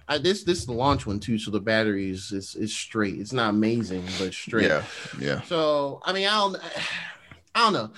I, 0.08 0.18
this 0.18 0.44
this 0.44 0.58
is 0.58 0.66
the 0.66 0.72
launch 0.72 1.06
one 1.06 1.20
too, 1.20 1.38
so 1.38 1.50
the 1.50 1.60
battery 1.60 2.10
is 2.10 2.32
is, 2.32 2.54
is 2.54 2.74
straight. 2.74 3.14
It's 3.18 3.32
not 3.32 3.50
amazing, 3.50 4.04
but 4.18 4.32
straight. 4.32 4.66
yeah 4.68 4.84
yeah 5.20 5.40
So 5.42 6.00
I 6.04 6.12
mean, 6.12 6.26
I 6.28 6.34
don't, 6.36 6.56
I 7.54 7.60
don't 7.64 7.72
know. 7.72 7.90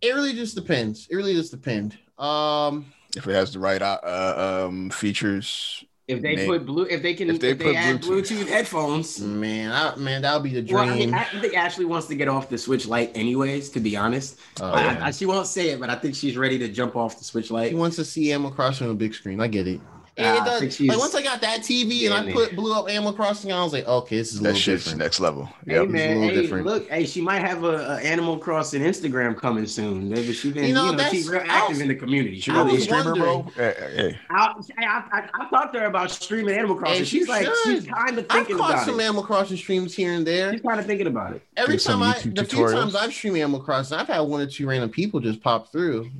It 0.00 0.14
really 0.14 0.32
just 0.34 0.54
depends. 0.54 1.06
It 1.10 1.16
really 1.16 1.34
just 1.34 1.50
depends. 1.52 1.96
Um, 2.18 2.86
if 3.16 3.26
it 3.26 3.32
has 3.32 3.52
the 3.52 3.58
right 3.58 3.80
uh, 3.82 4.64
um 4.66 4.90
features 4.90 5.84
If 6.08 6.20
they 6.22 6.34
May- 6.36 6.46
put 6.46 6.66
blue, 6.66 6.84
if 6.84 7.02
they 7.02 7.14
can, 7.14 7.28
if 7.30 7.36
if 7.36 7.40
they 7.40 7.52
they, 7.52 7.64
put 7.64 7.76
add 7.76 8.02
Bluetooth. 8.02 8.22
Bluetooth 8.44 8.48
headphones. 8.48 9.20
man, 9.20 9.70
I, 9.72 9.94
man, 9.96 10.22
that 10.22 10.34
would 10.34 10.42
be 10.42 10.50
the 10.54 10.62
dream. 10.62 10.86
Well, 10.86 10.90
I 10.94 10.98
mean, 10.98 11.14
I 11.14 11.24
think 11.24 11.54
Ashley 11.56 11.84
wants 11.84 12.06
to 12.08 12.14
get 12.16 12.26
off 12.28 12.48
the 12.48 12.58
Switch 12.58 12.86
Lite 12.86 13.12
anyways. 13.16 13.70
To 13.70 13.80
be 13.80 13.96
honest, 13.96 14.38
Oh, 14.60 14.70
I- 14.72 14.82
yeah. 14.82 15.06
I, 15.06 15.10
she 15.12 15.26
won't 15.26 15.46
say 15.46 15.70
it, 15.70 15.78
but 15.80 15.90
I 15.90 15.94
think 15.94 16.14
she's 16.16 16.36
ready 16.36 16.58
to 16.58 16.68
jump 16.68 16.96
off 16.96 17.18
the 17.18 17.24
Switch 17.24 17.48
He 17.48 17.68
She 17.68 17.74
wants 17.74 17.96
to 17.96 18.04
see 18.04 18.32
Animal 18.32 18.50
Crossing 18.50 18.88
on 18.88 18.92
a 18.92 18.96
big 18.96 19.14
screen. 19.14 19.40
I 19.40 19.46
get 19.46 19.66
it. 19.68 19.80
And 20.18 20.26
Nah, 20.26 20.42
it 20.56 20.60
does- 20.60 20.80
like 20.80 20.98
once 20.98 21.14
I 21.14 21.22
got 21.22 21.40
that 21.40 21.60
TV 21.60 22.04
and 22.04 22.12
I 22.12 22.22
Yeah, 22.24 22.34
put 22.34 22.54
blew 22.54 22.74
up 22.74 22.86
Animal 22.90 23.14
Crossing, 23.14 23.50
I 23.50 23.64
was 23.64 23.72
like, 23.72 23.88
okay, 23.88 24.18
this 24.18 24.32
is 24.34 24.40
a 24.40 24.42
that 24.42 24.48
little 24.50 24.60
shit's 24.60 24.84
different. 24.84 24.98
next 24.98 25.20
level 25.20 25.46
Hey 25.66 25.76
yep. 25.76 25.88
man, 25.88 26.20
little 26.20 26.34
hey, 26.34 26.42
different. 26.42 26.66
look, 26.66 26.86
hey, 26.90 27.06
she 27.06 27.22
might 27.22 27.40
have 27.40 27.64
a, 27.64 27.92
a 27.92 27.96
Animal 28.00 28.36
Crossing 28.36 28.82
Instagram 28.82 29.34
coming 29.38 29.64
soon. 29.64 30.10
Maybe 30.10 30.34
she 30.34 30.52
been, 30.52 30.64
You 30.64 30.68
you 30.68 30.74
know, 30.74 30.90
know, 30.92 31.08
she's 31.08 31.30
real 31.30 31.40
active 31.46 31.70
was- 31.76 31.80
in 31.80 31.88
the 31.88 31.94
community. 31.94 32.40
She 32.40 32.50
I 32.50 32.58
Really 32.58 32.72
a 32.72 32.74
is. 32.74 32.84
streamer 32.84 33.14
bro 33.14 33.42
hey, 33.56 33.62
eh, 33.62 33.72
eh, 33.78 33.96
hey. 33.96 34.18
I, 34.28 34.52
I, 34.76 34.84
I, 34.84 35.28
I 35.32 35.48
talked 35.48 35.72
to 35.74 35.80
her 35.80 35.86
about 35.86 36.10
streaming 36.10 36.56
Animal 36.58 36.76
Crossing. 36.76 36.98
Hey, 36.98 37.04
she's 37.04 37.24
she 37.24 37.32
like, 37.32 37.48
she's 37.64 37.86
kind 37.86 38.18
of 38.18 38.26
thinking 38.28 38.28
I've 38.28 38.28
thinking 38.28 38.56
caught 38.58 38.70
about 38.74 38.84
some 38.84 39.00
it. 39.00 39.04
Animal 39.04 39.22
Crossing 39.22 39.56
streams 39.56 39.94
here 39.94 40.12
and 40.12 40.26
there. 40.26 40.52
She's 40.52 40.60
kind 40.60 40.78
of 40.78 40.84
thinking 40.84 41.06
about 41.06 41.36
it. 41.36 41.42
Every 41.56 41.78
Do 41.78 41.84
time 41.84 42.02
I, 42.02 42.12
YouTube 42.16 42.34
the 42.36 42.44
few 42.44 42.68
times 42.70 42.94
I've 42.94 43.14
streamed 43.14 43.38
Animal 43.38 43.60
Crossing, 43.60 43.96
I've 43.96 44.08
had 44.08 44.20
one 44.20 44.42
or 44.42 44.46
two 44.46 44.66
random 44.68 44.90
people 44.90 45.20
just 45.20 45.40
pop 45.42 45.72
through. 45.72 46.10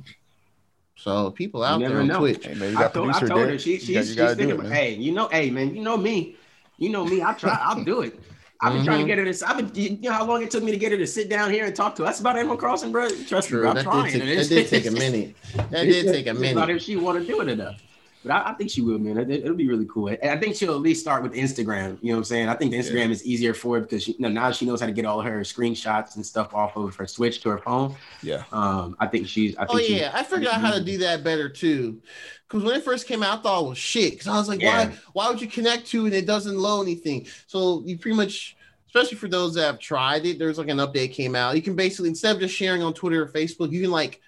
So 0.95 1.31
people 1.31 1.63
out 1.63 1.79
there 1.79 1.99
on 1.99 2.07
know. 2.07 2.19
Twitch. 2.19 2.45
Hey 2.45 2.53
man, 2.55 2.77
I 2.77 2.87
told, 2.87 3.09
I 3.09 3.19
told 3.19 3.31
her 3.49 3.57
she, 3.57 3.77
got- 3.77 3.87
you 3.87 4.03
she's 4.03 4.15
thinking, 4.15 4.49
it, 4.65 4.71
hey, 4.71 4.93
you 4.93 5.11
know, 5.11 5.27
hey 5.29 5.49
man, 5.49 5.75
you 5.75 5.81
know 5.81 5.97
me, 5.97 6.35
you 6.77 6.89
know 6.89 7.03
me. 7.05 7.21
I 7.23 7.33
try, 7.33 7.57
I'll 7.61 7.83
do 7.83 8.01
it. 8.01 8.19
I've 8.61 8.73
been 8.73 8.85
trying 8.85 8.99
to 8.99 9.03
Mhm. 9.03 9.07
get 9.07 9.17
her 9.17 9.33
to. 9.33 9.49
I've 9.49 9.57
been, 9.57 9.71
you 9.75 9.97
know 10.01 10.13
how 10.13 10.25
long 10.25 10.41
it 10.41 10.49
took 10.49 10.63
me 10.63 10.71
to 10.71 10.77
get 10.77 10.91
her 10.93 10.97
to 10.97 11.07
sit 11.07 11.27
down 11.29 11.51
here 11.51 11.65
and 11.65 11.75
talk 11.75 11.95
to 11.95 12.05
us 12.05 12.21
about 12.21 12.37
Animal 12.37 12.55
Crossing, 12.55 12.93
bro. 12.93 13.09
Trust 13.27 13.49
True, 13.49 13.63
me, 13.63 13.69
I'm 13.69 13.75
that 13.75 13.83
trying. 13.83 14.13
did, 14.13 14.21
take, 14.21 14.37
that 14.37 14.47
did 14.49 14.67
take 14.69 14.85
a 14.85 14.91
minute. 14.91 15.35
That 15.71 15.83
did 15.83 16.05
take 16.13 16.27
a 16.27 16.33
minute. 16.33 16.55
Not 16.55 16.69
if 16.69 16.81
she 16.81 16.95
want 16.95 17.19
to 17.19 17.25
do 17.27 17.41
it 17.41 17.49
enough. 17.49 17.81
But 18.23 18.31
I, 18.31 18.51
I 18.51 18.53
think 18.53 18.69
she 18.71 18.81
will, 18.81 18.97
man. 18.99 19.17
It, 19.17 19.29
it'll 19.29 19.55
be 19.55 19.67
really 19.67 19.85
cool. 19.89 20.07
And 20.07 20.19
I 20.31 20.37
think 20.37 20.55
she'll 20.55 20.73
at 20.73 20.79
least 20.81 21.01
start 21.01 21.23
with 21.23 21.33
Instagram. 21.33 21.97
You 22.01 22.09
know 22.09 22.15
what 22.15 22.17
I'm 22.19 22.23
saying? 22.23 22.47
I 22.49 22.55
think 22.55 22.71
the 22.71 22.77
Instagram 22.79 23.09
is 23.11 23.25
easier 23.25 23.53
for 23.53 23.75
her 23.75 23.81
because 23.81 24.03
she, 24.03 24.13
you 24.13 24.19
know, 24.19 24.29
now 24.29 24.51
she 24.51 24.65
knows 24.65 24.79
how 24.79 24.85
to 24.87 24.93
get 24.93 25.05
all 25.05 25.21
her 25.21 25.41
screenshots 25.41 26.15
and 26.15 26.25
stuff 26.25 26.53
off 26.53 26.75
of 26.77 26.95
her 26.95 27.05
Switch 27.07 27.41
to 27.41 27.49
her 27.49 27.57
phone. 27.57 27.95
Yeah. 28.21 28.43
Um, 28.51 28.95
I 28.99 29.07
think 29.07 29.27
she's. 29.27 29.55
I 29.57 29.65
think 29.65 29.71
Oh 29.71 29.83
she- 29.83 29.99
yeah, 29.99 30.11
I 30.13 30.23
figured 30.23 30.47
out 30.47 30.61
how 30.61 30.71
to 30.71 30.83
do 30.83 30.97
that 30.99 31.23
better 31.23 31.49
too. 31.49 32.01
Because 32.47 32.63
when 32.63 32.75
it 32.75 32.83
first 32.83 33.07
came 33.07 33.23
out, 33.23 33.39
I 33.39 33.41
thought 33.41 33.65
it 33.65 33.69
was 33.69 33.77
shit. 33.77 34.11
Because 34.11 34.27
I 34.27 34.37
was 34.37 34.47
like, 34.47 34.61
Yeah. 34.61 34.89
why? 34.89 34.95
Why 35.13 35.29
would 35.29 35.41
you 35.41 35.47
connect 35.47 35.87
to 35.87 36.05
and 36.05 36.13
it 36.13 36.25
doesn't 36.25 36.57
load 36.57 36.83
anything? 36.83 37.27
So 37.47 37.81
you 37.85 37.97
pretty 37.97 38.15
much, 38.15 38.55
especially 38.87 39.17
for 39.17 39.27
those 39.27 39.55
that 39.55 39.65
have 39.65 39.79
tried 39.79 40.25
it, 40.25 40.37
there's 40.39 40.57
like 40.59 40.69
an 40.69 40.77
update 40.77 41.11
came 41.13 41.35
out. 41.35 41.55
You 41.55 41.61
can 41.61 41.75
basically 41.75 42.09
instead 42.09 42.35
of 42.35 42.41
just 42.41 42.53
sharing 42.55 42.83
on 42.83 42.93
Twitter 42.93 43.23
or 43.23 43.27
Facebook, 43.27 43.71
you 43.71 43.81
can 43.81 43.91
like 43.91 44.21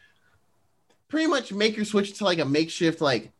pretty 1.07 1.27
much 1.27 1.53
make 1.53 1.75
your 1.75 1.85
switch 1.85 2.17
to 2.17 2.23
like 2.23 2.39
a 2.39 2.45
makeshift 2.45 2.99
like 2.99 3.31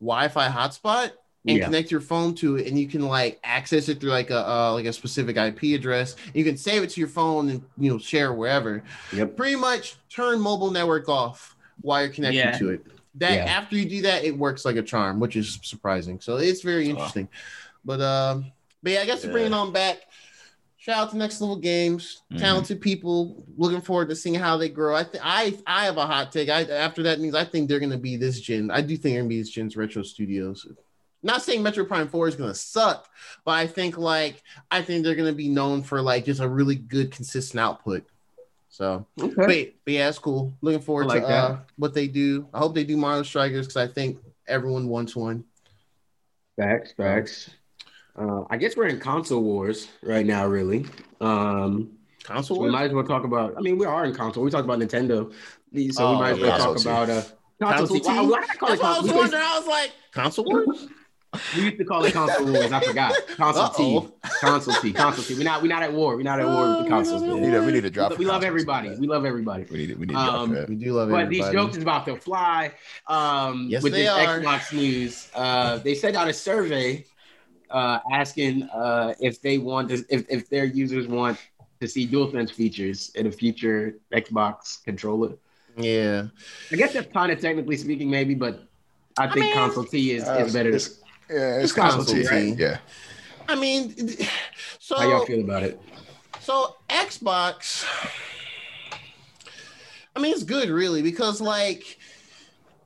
Wi-Fi 0.00 0.48
hotspot 0.48 1.12
and 1.48 1.58
Yeah. 1.58 1.64
connect 1.66 1.90
your 1.90 2.00
phone 2.00 2.34
to 2.36 2.56
it, 2.56 2.66
and 2.66 2.78
you 2.78 2.88
can 2.88 3.02
like 3.02 3.38
access 3.44 3.88
it 3.88 4.00
through 4.00 4.10
like 4.10 4.30
a 4.30 4.48
uh, 4.48 4.72
like 4.72 4.86
a 4.86 4.92
specific 4.92 5.36
IP 5.36 5.74
address. 5.74 6.16
You 6.34 6.44
can 6.44 6.56
save 6.56 6.82
it 6.82 6.90
to 6.90 7.00
your 7.00 7.08
phone 7.08 7.48
and 7.50 7.62
you 7.78 7.90
know 7.90 7.98
share 7.98 8.32
wherever 8.32 8.82
Yep. 9.12 9.36
pretty 9.36 9.56
much 9.56 9.96
turn 10.08 10.40
mobile 10.40 10.70
network 10.70 11.08
off 11.08 11.54
while 11.82 12.02
you're 12.02 12.10
connected 12.12 12.38
Yeah. 12.38 12.58
to 12.58 12.70
it. 12.70 12.86
That 13.14 13.34
Yeah. 13.34 13.44
after 13.44 13.76
you 13.76 13.88
do 13.88 14.02
that, 14.02 14.24
it 14.24 14.36
works 14.36 14.64
like 14.64 14.76
a 14.76 14.82
charm, 14.82 15.20
which 15.20 15.36
is 15.36 15.58
surprising. 15.62 16.20
So 16.20 16.36
it's 16.36 16.62
very 16.62 16.88
interesting. 16.90 17.28
But 17.84 18.00
um, 18.00 18.52
but 18.82 18.92
yeah, 18.92 19.00
I 19.02 19.06
guess 19.06 19.22
to 19.22 19.28
bring 19.28 19.46
it 19.46 19.52
on 19.52 19.72
back. 19.72 19.98
Shout 20.86 20.98
out 20.98 21.10
to 21.10 21.16
Next 21.16 21.40
Level 21.40 21.56
Games, 21.56 22.22
Mhm. 22.32 22.38
talented 22.38 22.80
people. 22.80 23.44
Looking 23.56 23.80
forward 23.80 24.08
to 24.08 24.14
seeing 24.14 24.36
how 24.36 24.56
they 24.56 24.68
grow. 24.68 24.94
I 24.94 25.02
think 25.02 25.20
I 25.26 25.58
I 25.66 25.84
have 25.86 25.96
a 25.96 26.06
hot 26.06 26.30
take. 26.30 26.48
I 26.48 26.62
after 26.62 27.02
that 27.02 27.18
means 27.18 27.34
I 27.34 27.42
think 27.42 27.68
they're 27.68 27.80
gonna 27.80 27.98
be 27.98 28.14
this 28.16 28.40
gen. 28.40 28.70
I 28.70 28.82
do 28.82 28.96
think 28.96 29.14
they're 29.14 29.22
gonna 29.22 29.28
be 29.28 29.40
this 29.40 29.50
gen's 29.50 29.76
retro 29.76 30.04
studios. 30.04 30.64
Not 31.24 31.42
saying 31.42 31.64
Metroid 31.64 31.88
Prime 31.88 32.06
4 32.06 32.28
is 32.28 32.36
gonna 32.36 32.54
suck, 32.54 33.08
but 33.44 33.50
I 33.50 33.66
think 33.66 33.98
like 33.98 34.44
I 34.70 34.80
think 34.80 35.02
they're 35.02 35.16
gonna 35.16 35.32
be 35.32 35.48
known 35.48 35.82
for 35.82 36.00
like 36.00 36.24
just 36.24 36.40
a 36.40 36.48
really 36.48 36.76
good 36.76 37.10
consistent 37.10 37.58
output. 37.58 38.06
So 38.68 39.08
Okay. 39.20 39.34
but, 39.34 39.74
but 39.86 39.92
yeah, 39.92 40.08
it's 40.08 40.20
cool. 40.20 40.56
Looking 40.60 40.82
forward 40.82 41.06
like 41.08 41.22
to 41.22 41.28
uh, 41.28 41.58
what 41.78 41.94
they 41.94 42.06
do. 42.06 42.46
I 42.54 42.58
hope 42.58 42.76
they 42.76 42.84
do 42.84 42.96
Mario 42.96 43.24
Strikers 43.24 43.66
because 43.66 43.88
I 43.90 43.92
think 43.92 44.20
everyone 44.46 44.86
wants 44.86 45.16
one. 45.16 45.42
Facts, 46.56 46.92
facts. 46.92 47.50
Uh, 48.18 48.44
I 48.48 48.56
guess 48.56 48.76
we're 48.76 48.86
in 48.86 48.98
console 48.98 49.42
wars 49.42 49.88
right 50.02 50.24
now, 50.24 50.46
really. 50.46 50.86
Um, 51.20 51.90
Console 52.24 52.56
so 52.56 52.62
we 52.64 52.70
might 52.70 52.84
as 52.86 52.92
well 52.92 53.04
talk 53.04 53.22
about. 53.24 53.54
I 53.56 53.60
mean, 53.60 53.78
we 53.78 53.86
are 53.86 54.04
in 54.04 54.12
console. 54.14 54.42
We 54.42 54.50
talked 54.50 54.64
about 54.64 54.80
Nintendo, 54.80 55.32
so 55.92 56.04
Oh, 56.04 56.12
we 56.14 56.18
might 56.18 56.30
as 56.32 56.38
well 56.40 56.48
yeah. 56.48 56.56
talk 56.58 56.66
Console 56.74 56.92
about 56.92 57.10
uh, 57.10 57.22
console. 57.60 57.98
Console 57.98 58.00
team. 58.00 58.16
Why, 58.16 58.22
why 58.26 58.40
did 58.40 58.50
I 58.50 58.54
call 58.56 58.68
That's 58.68 58.80
it 58.80 58.82
what 58.82 58.84
I 58.84 58.88
was 58.88 58.96
console? 58.98 59.14
We 59.14 59.20
wondering. 59.20 59.42
I 59.44 59.58
was 59.58 59.66
like, 59.68 59.92
console 60.12 60.44
wars? 60.44 60.88
we 61.54 61.62
used 61.62 61.78
to 61.78 61.84
call 61.84 62.04
it 62.04 62.12
console 62.14 62.52
wars. 62.52 62.72
I 62.72 62.80
forgot. 62.80 63.14
Console 63.36 63.62
Uh-oh. 63.64 64.00
team, 64.00 64.12
console 64.40 64.74
team, 64.74 64.92
console 64.94 65.22
team. 65.24 65.36
We're 65.38 65.44
not. 65.44 65.62
We're 65.62 65.68
not 65.68 65.84
at 65.84 65.92
war. 65.92 66.16
We're 66.16 66.22
not 66.24 66.40
at 66.40 66.46
war 66.46 66.68
with 66.68 66.84
the 66.84 66.88
consoles. 66.88 67.22
we 67.22 67.28
We 67.34 67.40
need 67.42 67.50
to, 67.52 67.60
we 67.60 67.72
need 67.72 67.82
to 67.82 67.90
drop. 67.90 68.18
We 68.18 68.24
a 68.24 68.28
love 68.28 68.42
everybody. 68.42 68.92
for. 68.92 69.00
We 69.00 69.06
love 69.06 69.24
everybody. 69.24 69.64
We 69.70 69.78
need 69.78 69.86
to, 69.90 69.94
we 69.94 70.06
need 70.06 70.16
Um, 70.16 70.50
drop 70.50 70.62
that. 70.62 70.68
We 70.68 70.74
do 70.74 70.94
love 70.94 71.10
everybody. 71.10 71.12
But 71.12 71.36
everybody. 71.36 71.52
these 71.52 71.62
jokes 71.64 71.76
is 71.76 71.82
about 71.84 72.06
to 72.06 72.16
fly. 72.16 72.72
Um, 73.06 73.66
Yes, 73.70 73.84
with 73.84 73.92
they 73.92 74.02
this 74.02 74.10
are. 74.10 74.40
Xbox 74.40 74.72
news, 74.72 75.28
uh, 75.36 75.78
they 75.78 75.94
sent 75.94 76.16
out 76.16 76.26
a 76.26 76.32
survey 76.32 77.04
uh, 77.70 77.98
asking 78.12 78.64
uh, 78.64 79.14
if 79.20 79.40
they 79.42 79.58
want 79.58 79.88
to, 79.90 80.04
if, 80.08 80.24
if 80.28 80.48
their 80.48 80.64
users 80.64 81.06
want 81.06 81.38
to 81.80 81.88
see 81.88 82.06
DualSense 82.06 82.50
features 82.50 83.10
in 83.14 83.26
a 83.26 83.30
future 83.32 83.96
Xbox 84.12 84.82
controller. 84.84 85.34
yeah. 85.76 86.26
I 86.72 86.76
guess 86.76 86.92
that's 86.94 87.12
kind 87.12 87.30
of 87.32 87.40
technically 87.40 87.76
speaking, 87.76 88.08
maybe, 88.10 88.34
but 88.34 88.64
I 89.18 89.26
think 89.26 89.46
mean, 89.46 89.54
console 89.54 89.84
T 89.84 90.12
is, 90.12 90.26
Uh, 90.26 90.44
is 90.46 90.52
better. 90.52 90.68
it's- 90.70 91.00
Yeah, 91.28 91.56
it's 91.56 91.64
It's 91.64 91.72
console 91.72 92.04
console 92.04 92.22
T. 92.38 92.54
T. 92.54 92.62
Yeah. 92.62 92.78
I 93.48 93.54
mean, 93.56 93.94
so 94.78 94.96
How 94.98 95.08
y'all 95.08 95.26
feel 95.26 95.40
about 95.40 95.62
it? 95.64 95.80
So 96.40 96.76
Xbox, 96.88 97.84
I 100.14 100.20
mean, 100.20 100.32
it's 100.32 100.44
good 100.44 100.68
really 100.70 101.02
because 101.02 101.40
like 101.40 101.98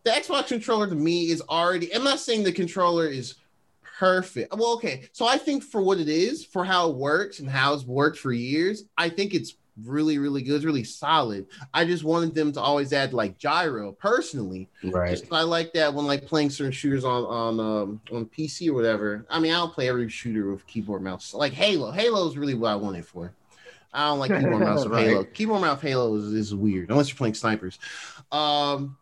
the 0.04 0.10
Xbox 0.10 0.48
controller 0.48 0.88
to 0.88 0.94
me 0.94 1.30
is 1.30 1.42
already. 1.48 1.94
I'm 1.94 2.04
not 2.04 2.18
saying 2.20 2.42
the 2.44 2.52
controller 2.52 3.06
is 3.06 3.34
perfect. 4.00 4.56
Well, 4.56 4.72
okay. 4.74 5.02
So 5.12 5.26
I 5.26 5.36
think 5.36 5.62
for 5.62 5.82
what 5.82 5.98
it 5.98 6.08
is, 6.08 6.44
for 6.44 6.64
how 6.64 6.88
it 6.88 6.96
works 6.96 7.38
and 7.38 7.48
how 7.48 7.74
it's 7.74 7.84
worked 7.84 8.18
for 8.18 8.32
years, 8.32 8.84
I 8.96 9.10
think 9.10 9.34
it's 9.34 9.56
really, 9.84 10.16
really 10.16 10.40
good. 10.42 10.56
It's 10.56 10.64
really 10.64 10.84
solid. 10.84 11.46
I 11.74 11.84
just 11.84 12.02
wanted 12.02 12.34
them 12.34 12.50
to 12.52 12.60
always 12.62 12.94
add 12.94 13.12
like 13.12 13.36
gyro 13.36 13.92
personally. 13.92 14.70
Right. 14.82 15.10
Just, 15.10 15.30
I 15.30 15.42
like 15.42 15.74
that 15.74 15.92
when 15.92 16.06
like 16.06 16.24
playing 16.24 16.48
certain 16.48 16.72
shooters 16.72 17.04
on 17.04 17.24
on 17.24 17.60
um, 17.60 18.00
on 18.10 18.24
PC 18.24 18.70
or 18.70 18.74
whatever. 18.74 19.26
I 19.28 19.38
mean, 19.38 19.52
I 19.52 19.58
don't 19.58 19.72
play 19.72 19.90
every 19.90 20.08
shooter 20.08 20.50
with 20.50 20.66
keyboard 20.66 21.02
mouse. 21.02 21.34
Like 21.34 21.52
Halo, 21.52 21.90
Halo 21.90 22.26
is 22.26 22.38
really 22.38 22.54
what 22.54 22.70
I 22.70 22.76
want 22.76 22.96
it 22.96 23.04
for. 23.04 23.34
I 23.92 24.06
don't 24.08 24.18
like 24.18 24.30
keyboard 24.30 24.60
mouse 24.60 24.86
Right. 24.86 25.08
Halo. 25.08 25.24
Keyboard 25.24 25.60
mouse 25.60 25.82
Halo 25.82 26.14
is, 26.14 26.32
is 26.32 26.54
weird 26.54 26.90
unless 26.90 27.08
you're 27.08 27.16
playing 27.16 27.34
snipers. 27.34 27.78
Um, 28.32 28.96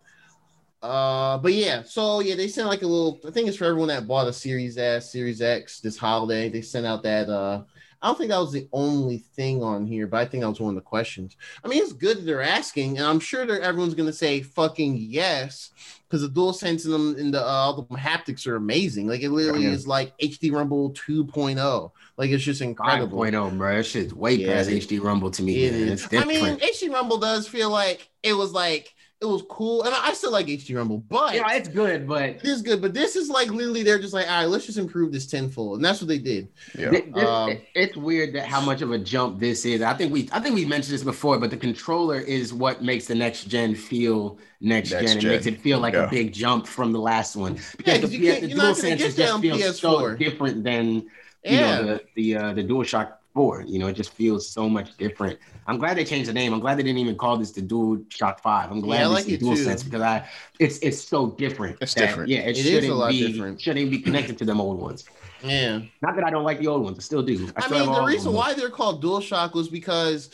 uh, 0.82 1.38
but 1.38 1.52
yeah, 1.52 1.82
so 1.82 2.20
yeah, 2.20 2.34
they 2.36 2.48
sent 2.48 2.68
like 2.68 2.82
a 2.82 2.86
little. 2.86 3.18
I 3.26 3.30
think 3.30 3.48
it's 3.48 3.56
for 3.56 3.64
everyone 3.64 3.88
that 3.88 4.06
bought 4.06 4.28
a 4.28 4.32
Series 4.32 4.78
S, 4.78 5.10
Series 5.12 5.40
X 5.42 5.80
this 5.80 5.96
holiday. 5.98 6.48
They 6.48 6.62
sent 6.62 6.86
out 6.86 7.02
that. 7.02 7.28
uh 7.28 7.62
I 8.00 8.06
don't 8.06 8.16
think 8.16 8.30
that 8.30 8.38
was 8.38 8.52
the 8.52 8.68
only 8.72 9.18
thing 9.18 9.60
on 9.60 9.84
here, 9.84 10.06
but 10.06 10.18
I 10.18 10.24
think 10.24 10.42
that 10.44 10.48
was 10.48 10.60
one 10.60 10.68
of 10.68 10.76
the 10.76 10.80
questions. 10.88 11.36
I 11.64 11.66
mean, 11.66 11.82
it's 11.82 11.92
good 11.92 12.18
that 12.18 12.26
they're 12.26 12.40
asking, 12.42 12.96
and 12.96 13.04
I'm 13.04 13.18
sure 13.18 13.44
that 13.44 13.60
everyone's 13.60 13.94
gonna 13.94 14.12
say 14.12 14.40
fucking 14.40 14.98
yes 14.98 15.70
because 16.06 16.22
the 16.22 16.28
DualSense 16.28 16.84
in 16.84 16.92
them 16.92 17.16
in 17.18 17.30
the 17.32 17.40
uh, 17.42 17.44
all 17.44 17.74
the 17.82 17.96
haptics 17.96 18.46
are 18.46 18.54
amazing. 18.54 19.08
Like 19.08 19.22
it 19.22 19.30
literally 19.30 19.64
Yeah. 19.64 19.70
is 19.72 19.88
like 19.88 20.16
HD 20.18 20.52
Rumble 20.52 20.92
2.0. 20.92 21.90
Like 22.16 22.30
it's 22.30 22.44
just 22.44 22.60
incredible. 22.60 23.18
5.0, 23.18 23.58
bro. 23.58 23.76
That 23.76 23.84
shit's 23.84 24.14
way 24.14 24.34
Yeah, 24.34 24.54
past 24.54 24.70
it- 24.70 24.82
HD 24.88 25.00
Rumble 25.02 25.32
to 25.32 25.42
me. 25.42 25.66
I 25.68 26.24
mean, 26.24 26.56
HD 26.60 26.92
Rumble 26.92 27.18
does 27.18 27.48
feel 27.48 27.70
like 27.70 28.08
it 28.22 28.32
was 28.34 28.52
like 28.52 28.94
it 29.20 29.24
was 29.26 29.42
cool, 29.50 29.82
and 29.82 29.92
I 29.92 30.12
still 30.12 30.30
like 30.30 30.46
HD 30.46 30.76
Rumble, 30.76 30.98
but 31.08 31.34
yeah, 31.34 31.52
it's 31.54 31.68
good, 31.68 32.06
but 32.06 32.22
it 32.22 32.44
is 32.44 32.62
good. 32.62 32.80
But 32.80 32.94
this 32.94 33.16
is 33.16 33.28
like 33.28 33.50
literally 33.50 33.82
they're 33.82 33.98
just 33.98 34.14
like, 34.14 34.26
all 34.30 34.38
right, 34.42 34.46
let's 34.48 34.64
just 34.64 34.78
improve 34.78 35.10
this 35.10 35.26
tenfold, 35.26 35.76
and 35.78 35.84
that's 35.84 36.00
what 36.00 36.06
they 36.06 36.18
did. 36.18 36.46
Yeah. 36.78 36.90
Thi- 36.90 37.10
this- 37.12 37.24
Um, 37.24 37.58
it's 37.74 37.96
weird 37.96 38.32
that 38.34 38.46
how 38.46 38.60
much 38.60 38.80
of 38.80 38.92
a 38.92 38.98
jump 38.98 39.40
this 39.40 39.64
is. 39.66 39.82
I 39.82 39.92
think 39.94 40.12
we 40.12 40.28
I 40.32 40.38
think 40.38 40.54
we 40.54 40.64
mentioned 40.64 40.94
this 40.94 41.02
before, 41.02 41.36
but 41.38 41.50
the 41.50 41.56
controller 41.56 42.20
is 42.20 42.54
what 42.54 42.82
makes 42.84 43.06
the 43.06 43.16
next 43.16 43.44
gen 43.48 43.74
feel 43.74 44.38
next, 44.60 44.92
Next 44.92 45.14
gen. 45.14 45.18
It 45.18 45.24
makes 45.28 45.46
it 45.46 45.60
feel 45.60 45.80
like 45.80 45.94
Yeah. 45.94 46.06
a 46.06 46.10
big 46.10 46.32
jump 46.32 46.66
from 46.68 46.92
the 46.92 47.00
last 47.00 47.34
one. 47.34 47.58
Yeah, 47.84 47.98
the, 47.98 48.06
you 48.08 48.20
can't- 48.20 48.42
the 48.42 48.48
you're 48.50 48.56
not 48.56 48.76
dual 48.76 48.82
gonna 48.82 48.96
get 48.96 49.00
senses 49.00 49.16
that 49.16 49.22
just 49.22 49.34
on 49.34 49.40
feels 49.42 49.78
so 49.80 49.90
PS4. 49.98 50.18
different 50.18 50.62
than 50.62 50.86
you 50.94 51.02
Yeah, 51.44 51.80
know 51.80 51.84
the 51.86 52.00
the 52.14 52.36
uh, 52.36 52.52
the 52.52 52.62
DualShock 52.64 53.14
4. 53.38 53.62
You 53.68 53.78
know, 53.78 53.86
it 53.86 53.92
just 53.92 54.12
feels 54.14 54.48
so 54.48 54.68
much 54.68 54.96
different. 54.96 55.38
I'm 55.68 55.78
glad 55.78 55.96
they 55.96 56.04
changed 56.04 56.28
the 56.28 56.32
name. 56.32 56.52
I'm 56.52 56.58
glad 56.58 56.76
they 56.76 56.82
didn't 56.82 56.98
even 56.98 57.16
call 57.16 57.36
this 57.36 57.52
the 57.52 57.62
DualShock 57.62 58.40
5. 58.40 58.70
I'm 58.72 58.80
glad 58.80 58.98
Yeah, 58.98 59.04
I 59.04 59.06
like 59.06 59.26
is 59.28 59.34
it 59.34 59.40
DualSense 59.42 59.78
too. 59.78 59.84
because 59.84 60.02
I 60.02 60.28
it's 60.58 60.78
it's 60.80 61.00
so 61.00 61.30
different. 61.30 61.78
It's 61.80 61.94
that, 61.94 62.00
different. 62.06 62.30
Yeah, 62.30 62.40
it, 62.40 62.58
It 62.58 62.62
shouldn't 62.64 62.92
lot 62.96 63.10
be 63.10 63.30
different. 63.32 63.60
shouldn't 63.60 63.90
be 63.92 64.00
connected 64.00 64.36
to 64.38 64.44
them 64.44 64.60
old 64.60 64.80
ones. 64.80 65.04
yeah. 65.44 65.82
Not 66.02 66.16
that 66.16 66.24
I 66.24 66.30
don't 66.30 66.42
like 66.42 66.58
the 66.58 66.66
old 66.66 66.82
ones, 66.82 66.98
I 66.98 67.02
still 67.02 67.22
do. 67.22 67.48
I 67.56 67.60
still 67.66 67.86
mean, 67.86 67.94
the 67.94 68.02
reason 68.02 68.32
why 68.32 68.54
they're 68.54 68.70
called 68.70 69.00
DualShock 69.04 69.54
was 69.54 69.68
because 69.68 70.30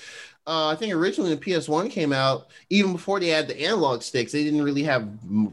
uh, 0.47 0.69
I 0.69 0.77
think 0.77 0.95
originally 0.95 1.35
the 1.35 1.41
PS1 1.41 1.91
came 1.91 2.13
out, 2.13 2.49
even 2.71 2.93
before 2.93 3.21
they 3.21 3.29
had 3.29 3.49
the 3.49 3.61
analog 3.61 4.01
sticks, 4.03 4.33
they 4.33 4.45
didn't 4.45 4.63
really 4.63 4.83
have 4.85 5.07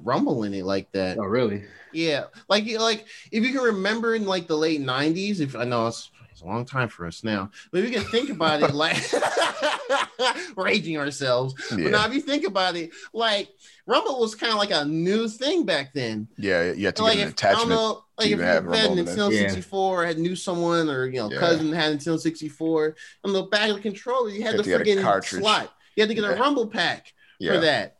rumble 0.03 0.43
in 0.43 0.53
it 0.53 0.63
like 0.65 0.89
that. 0.93 1.17
Oh, 1.17 1.23
really? 1.23 1.63
Yeah, 1.93 2.25
like 2.47 2.65
like 2.79 3.05
if 3.31 3.43
you 3.43 3.51
can 3.51 3.61
remember 3.61 4.15
in 4.15 4.25
like 4.25 4.47
the 4.47 4.55
late 4.57 4.79
'90s, 4.81 5.41
if 5.41 5.55
I 5.57 5.65
know 5.65 5.87
it's, 5.87 6.09
it's 6.41 6.47
a 6.47 6.51
long 6.51 6.65
time 6.65 6.89
for 6.89 7.05
us 7.05 7.23
now, 7.23 7.51
but 7.71 7.81
if 7.83 7.89
you 7.91 7.99
can 7.99 8.09
think 8.09 8.29
about 8.29 8.63
it, 8.63 8.73
like 8.73 8.97
raging 10.57 10.97
ourselves. 10.97 11.53
But 11.69 11.79
now, 11.79 12.05
if 12.07 12.13
you 12.13 12.21
think 12.21 12.45
about 12.45 12.75
it, 12.75 12.91
like 13.13 13.49
Rumble 13.85 14.19
was 14.19 14.33
kind 14.33 14.51
of 14.51 14.57
like 14.57 14.71
a 14.71 14.85
new 14.85 15.27
thing 15.27 15.65
back 15.65 15.93
then. 15.93 16.27
Yeah. 16.37 16.71
You 16.71 16.85
have 16.87 16.95
to 16.95 17.03
like 17.03 17.17
get 17.17 17.27
an 17.27 17.33
if, 17.33 17.45
I 17.45 17.51
don't 17.53 17.69
know, 17.69 18.03
like 18.17 18.27
if 18.31 18.39
you 18.39 18.43
had 18.43 18.65
Rumble 18.65 18.97
in 18.97 19.05
Nintendo 19.05 19.31
it. 19.31 19.35
Yeah. 19.41 19.49
64, 19.49 20.05
had 20.05 20.17
knew 20.17 20.35
someone 20.35 20.89
or 20.89 21.05
you 21.05 21.17
know 21.19 21.31
Yeah. 21.31 21.39
cousin 21.39 21.71
had 21.71 21.97
Nintendo 21.97 22.19
64, 22.19 22.95
on 23.23 23.33
the 23.33 23.43
back 23.43 23.69
of 23.69 23.75
the 23.75 23.81
controller 23.81 24.29
you 24.29 24.41
had 24.43 24.53
You 24.55 24.63
the 24.63 24.77
to 24.77 24.83
get 24.83 24.97
a 24.97 25.01
freaking 25.01 25.23
slot. 25.39 25.73
You 25.95 26.01
had 26.01 26.09
to 26.09 26.15
get 26.15 26.23
a 26.23 26.35
Rumble 26.35 26.67
pack 26.67 27.13
Yeah. 27.39 27.53
for 27.53 27.59
that. 27.61 27.97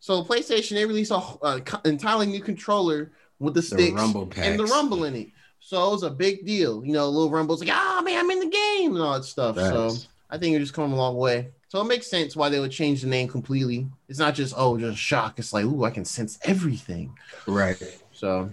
So 0.00 0.22
PlayStation 0.24 0.70
they 0.72 0.86
released 0.86 1.10
a 1.10 1.16
uh, 1.16 1.60
entirely 1.84 2.26
new 2.26 2.40
controller 2.40 3.12
with 3.38 3.54
the 3.54 3.60
The 3.60 3.66
sticks 3.66 3.92
Rumble 3.94 4.30
and 4.36 4.58
the 4.58 4.64
Rumble 4.66 5.04
in 5.04 5.16
it. 5.16 5.28
So 5.66 5.88
it 5.88 5.92
was 5.92 6.02
a 6.02 6.10
big 6.10 6.44
deal. 6.44 6.84
You 6.84 6.92
know, 6.92 7.08
little 7.08 7.30
Rumble's 7.30 7.60
like, 7.60 7.70
ah 7.72 8.02
man, 8.04 8.18
I'm 8.18 8.30
in 8.30 8.40
the 8.40 8.50
game 8.50 8.94
and 8.94 9.02
all 9.02 9.14
that 9.14 9.24
stuff. 9.24 9.56
So 9.56 9.96
I 10.28 10.36
think 10.36 10.52
you're 10.52 10.60
just 10.60 10.74
coming 10.74 10.92
a 10.92 10.96
long 10.96 11.16
way. 11.16 11.48
So 11.68 11.80
it 11.80 11.84
makes 11.84 12.06
sense 12.06 12.36
why 12.36 12.50
they 12.50 12.60
would 12.60 12.70
change 12.70 13.00
the 13.00 13.08
name 13.08 13.28
completely. 13.28 13.88
It's 14.08 14.18
not 14.18 14.34
just 14.34 14.54
oh, 14.58 14.76
just 14.76 14.98
shock. 14.98 15.38
It's 15.38 15.54
like 15.54 15.64
ooh, 15.64 15.84
I 15.84 15.90
can 15.90 16.04
sense 16.04 16.38
everything. 16.44 17.16
Right. 17.46 17.78
So 18.12 18.50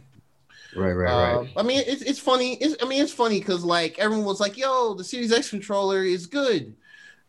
Right. 0.74 0.94
Right. 0.94 1.34
uh, 1.34 1.42
Right. 1.42 1.50
I 1.58 1.64
mean, 1.64 1.84
it's 1.86 2.02
it's 2.02 2.20
funny. 2.20 2.54
It's, 2.56 2.82
I 2.82 2.88
mean, 2.88 3.02
it's 3.02 3.12
funny 3.12 3.40
because 3.40 3.66
like 3.66 4.00
everyone 4.00 4.26
was 4.26 4.40
like, 4.40 4.58
"Yo, 4.58 4.94
the 4.94 5.04
Series 5.04 5.34
X 5.34 5.50
controller 5.50 6.04
is 6.04 6.28
good. 6.28 6.74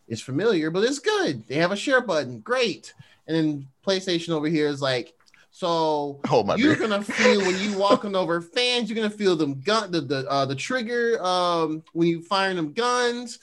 It's 0.07 0.21
familiar, 0.21 0.71
but 0.71 0.85
it's 0.85 0.99
good. 0.99 1.45
They 1.47 1.55
have 1.55 1.73
a 1.73 1.75
share 1.75 1.99
button, 1.99 2.39
great." 2.39 2.93
And 3.27 3.35
then 3.35 3.67
PlayStation 3.85 4.29
over 4.29 4.47
here 4.47 4.67
is 4.67 4.81
like, 4.81 5.13
"So 5.55 6.19
Hold 6.27 6.47
my 6.47 6.55
you're 6.55 6.75
beer. 6.75 6.87
gonna 6.89 7.03
feel 7.03 7.39
when 7.41 7.57
you 7.59 7.77
walking 7.77 8.15
over 8.15 8.41
fans. 8.41 8.89
You're 8.89 8.95
gonna 8.97 9.09
feel 9.09 9.35
them 9.35 9.61
gun 9.61 9.91
the 9.91 10.01
the 10.01 10.29
uh, 10.29 10.45
the 10.45 10.55
trigger 10.55 11.23
um 11.23 11.83
when 11.93 12.07
you 12.09 12.21
firing 12.21 12.57
them 12.57 12.73
guns. 12.73 13.39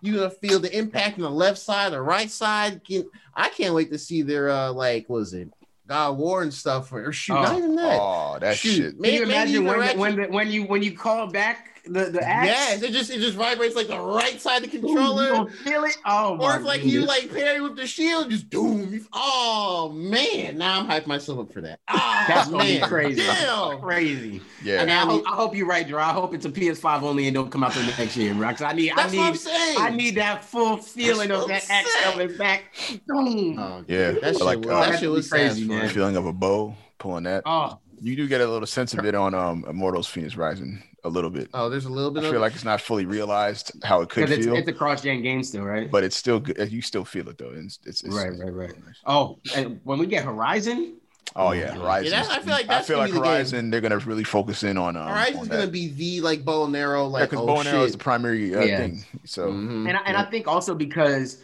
You're 0.00 0.16
gonna 0.16 0.30
feel 0.30 0.58
the 0.58 0.76
impact 0.76 1.16
on 1.16 1.22
the 1.22 1.30
left 1.30 1.58
side 1.58 1.92
or 1.94 2.02
right 2.02 2.28
side. 2.28 2.82
Can- 2.84 3.08
I 3.34 3.48
can't 3.48 3.72
wait 3.74 3.90
to 3.92 3.98
see 3.98 4.22
their 4.22 4.50
uh 4.50 4.72
like 4.72 5.08
was 5.08 5.32
it 5.34 5.48
God 5.86 6.10
of 6.10 6.16
War 6.18 6.42
and 6.42 6.52
stuff 6.52 6.92
or, 6.92 7.06
or 7.08 7.12
shoot 7.12 7.34
Oh. 7.36 7.42
not 7.42 7.56
even 7.58 7.76
that. 7.76 7.98
Oh, 8.00 8.38
that 8.40 8.56
Shoot, 8.56 8.74
shit. 8.76 8.92
Can 8.94 9.00
may- 9.00 9.14
you 9.16 9.22
imagine 9.22 9.64
when, 9.64 9.98
when, 9.98 10.32
when 10.32 10.50
you 10.50 10.64
when 10.64 10.82
you 10.82 10.92
call 10.96 11.28
back 11.28 11.71
the 11.84 12.04
the 12.10 12.22
axe? 12.26 12.46
Yes, 12.46 12.82
it 12.82 12.92
just 12.92 13.10
it 13.10 13.18
just 13.20 13.34
vibrates 13.36 13.74
like 13.76 13.88
the 13.88 13.98
right 13.98 14.40
side 14.40 14.64
of 14.64 14.70
the 14.70 14.76
Ooh, 14.78 14.80
you 14.90 14.94
controller. 14.96 15.30
gonna 15.30 15.50
feel 15.50 15.84
it? 15.84 15.96
Oh 16.06 16.36
my 16.36 16.44
Or 16.44 16.56
if 16.58 16.64
like 16.64 16.84
you 16.84 17.02
like 17.02 17.32
parry 17.32 17.60
with 17.60 17.76
the 17.76 17.86
shield, 17.86 18.30
just 18.30 18.48
doom. 18.50 19.06
Oh 19.12 19.90
man, 19.94 20.58
now 20.58 20.78
I'm 20.80 20.86
hyping 20.86 21.06
myself 21.08 21.40
up 21.40 21.52
for 21.52 21.60
that. 21.62 21.80
Oh, 21.88 22.24
That's 22.28 22.48
gonna 22.50 22.64
be 22.64 22.78
man. 22.80 22.88
crazy. 22.88 23.22
Damn. 23.22 23.80
Crazy. 23.80 24.40
Yeah. 24.62 24.80
And 24.82 24.90
I 24.90 25.00
hope, 25.00 25.24
I 25.26 25.34
hope 25.34 25.56
you're 25.56 25.66
right, 25.66 25.86
Drew. 25.86 25.98
I 25.98 26.12
hope 26.12 26.34
it's 26.34 26.46
a 26.46 26.50
PS5 26.50 27.02
only 27.02 27.26
and 27.26 27.34
don't 27.34 27.50
come 27.50 27.64
out 27.64 27.72
till 27.72 27.82
next 27.84 28.16
year, 28.16 28.34
bro. 28.34 28.48
Because 28.48 28.62
I 28.62 28.72
need, 28.74 28.92
I 28.92 28.94
That's 29.08 29.14
I'm 29.16 29.32
need. 29.32 29.76
I 29.78 29.90
need 29.90 30.14
that 30.16 30.44
full 30.44 30.76
feeling 30.76 31.28
That's 31.30 31.42
of 31.42 31.48
that 31.48 31.64
I'm 31.68 31.84
axe 31.84 32.02
coming 32.04 32.36
back. 32.36 32.64
Boom. 33.06 33.58
Oh, 33.58 33.84
Yeah. 33.88 34.12
that 34.12 34.36
shit 34.36 34.44
like 34.44 34.58
was, 34.58 34.68
uh, 34.68 34.90
that 34.90 35.00
shit 35.00 35.10
was 35.10 35.28
crazy, 35.28 35.66
crazy, 35.66 35.68
man. 35.68 35.88
feeling 35.88 36.16
of 36.16 36.26
a 36.26 36.32
bow 36.32 36.74
pulling 36.98 37.24
that. 37.24 37.42
Oh, 37.46 37.78
You 38.02 38.16
do 38.16 38.26
get 38.26 38.40
a 38.40 38.46
little 38.48 38.66
sense 38.66 38.94
of 38.94 39.04
it 39.04 39.14
on 39.14 39.34
um 39.34 39.64
Immortals 39.68 40.08
Fenyx 40.08 40.36
Rising 40.36 40.82
a 41.04 41.08
little 41.08 41.30
bit. 41.30 41.48
Oh, 41.54 41.68
there's 41.68 41.84
a 41.84 41.88
little 41.88 42.10
bit. 42.10 42.20
I 42.20 42.22
bit 42.22 42.30
feel 42.30 42.36
of 42.36 42.42
like 42.42 42.54
it's 42.54 42.64
not 42.64 42.80
fully 42.80 43.06
realized 43.06 43.72
how 43.84 44.00
it 44.02 44.08
could 44.08 44.30
it's, 44.30 44.44
feel, 44.44 44.56
it's 44.56 44.68
a 44.68 44.72
cross-gen 44.72 45.22
game 45.22 45.42
still, 45.42 45.62
right? 45.64 45.90
but 45.90 46.04
it's 46.04 46.16
still 46.16 46.40
good. 46.40 46.70
You 46.70 46.82
still 46.82 47.04
feel 47.04 47.28
it 47.28 47.38
though. 47.38 47.52
It's, 47.54 47.78
it's, 47.84 48.02
it's 48.02 48.14
Right, 48.14 48.30
right, 48.38 48.52
right. 48.52 48.74
oh, 49.06 49.38
and 49.56 49.80
when 49.84 49.98
we 49.98 50.06
get 50.06 50.24
Horizon, 50.24 50.96
Oh 51.34 51.52
yeah, 51.52 51.72
Horizon. 51.72 52.12
Yeah, 52.12 52.26
I 52.28 52.40
feel 52.40 52.52
like 52.52 52.68
I 52.68 52.82
feel 52.82 52.98
like 52.98 53.06
be 53.08 53.12
the. 53.12 53.18
Horizon. 53.20 53.70
They're 53.70 53.80
gonna 53.80 53.98
really 53.98 54.24
focus 54.24 54.64
in 54.64 54.76
on. 54.76 54.96
Um, 54.96 55.08
Horizon's 55.08 55.48
on 55.48 55.48
gonna 55.48 55.66
be 55.70 55.88
the 55.88 56.20
like 56.20 56.44
bow 56.44 56.64
and 56.66 56.76
arrow, 56.76 57.06
like 57.06 57.30
because 57.30 57.42
oh, 57.42 57.46
bow 57.46 57.60
and 57.60 57.68
arrow 57.68 57.84
is 57.84 57.92
the 57.92 57.98
primary 57.98 58.54
uh, 58.54 58.64
Yeah. 58.64 58.76
thing. 58.78 59.04
So 59.24 59.48
Mhm. 59.48 59.88
and 59.88 59.96
I, 59.96 60.00
and 60.06 60.16
I 60.16 60.24
think 60.24 60.46
also 60.46 60.74
because 60.74 61.38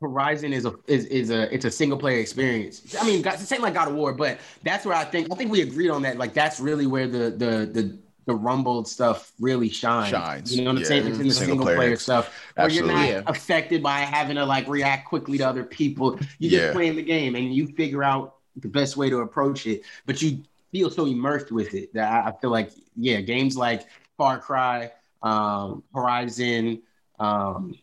Horizon 0.00 0.52
is 0.52 0.64
a 0.64 0.74
is, 0.86 1.06
is 1.06 1.30
a 1.30 1.52
it's 1.52 1.64
a 1.64 1.70
single 1.70 1.98
player 1.98 2.20
experience. 2.20 2.94
I 3.00 3.04
mean, 3.04 3.24
it's 3.26 3.40
the 3.40 3.46
same 3.46 3.62
like 3.62 3.74
God 3.74 3.88
of 3.88 3.94
War, 3.94 4.12
but 4.12 4.38
that's 4.62 4.86
where 4.86 4.94
I 4.94 5.04
think 5.04 5.28
I 5.32 5.34
think 5.36 5.50
we 5.50 5.62
agreed 5.62 5.90
on 5.90 6.02
that. 6.02 6.18
Like 6.18 6.34
that's 6.34 6.60
really 6.60 6.86
where 6.86 7.08
the 7.08 7.30
the 7.30 7.68
the 7.72 7.98
the 8.26 8.34
rumbled 8.34 8.86
stuff 8.86 9.32
really 9.40 9.68
shines. 9.68 10.10
Shines. 10.10 10.54
You 10.54 10.62
know 10.62 10.70
what 10.70 10.76
I'm 10.76 10.82
Yeah. 10.82 10.88
saying? 10.88 11.06
It's 11.08 11.18
in 11.18 11.26
the 11.28 11.34
Single 11.34 11.48
single, 11.52 11.66
player. 11.66 11.76
player, 11.76 11.96
stuff 11.96 12.32
where 12.54 12.68
you're 12.68 12.84
Absolutely. 12.84 13.14
not 13.14 13.34
affected 13.34 13.82
by 13.82 14.00
having 14.00 14.36
to 14.36 14.44
like 14.44 14.68
react 14.68 15.08
quickly 15.08 15.38
to 15.38 15.48
other 15.48 15.64
people. 15.64 16.18
You're 16.38 16.52
Yeah. 16.52 16.58
just 16.60 16.72
playing 16.74 16.96
the 16.96 17.02
game 17.02 17.34
and 17.34 17.52
you 17.54 17.66
figure 17.68 18.04
out 18.04 18.36
the 18.56 18.68
best 18.68 18.96
way 18.96 19.08
to 19.10 19.18
approach 19.20 19.66
it, 19.66 19.82
but 20.06 20.20
you 20.22 20.42
feel 20.70 20.90
so 20.90 21.06
immersed 21.06 21.50
with 21.50 21.72
it 21.74 21.92
that 21.94 22.12
I, 22.26 22.28
I 22.28 22.32
feel 22.40 22.50
like 22.50 22.70
yeah, 22.96 23.20
games 23.20 23.56
like 23.56 23.86
Far 24.18 24.38
Cry, 24.38 24.92
um, 25.22 25.82
Horizon, 25.94 26.82
um, 27.18 27.74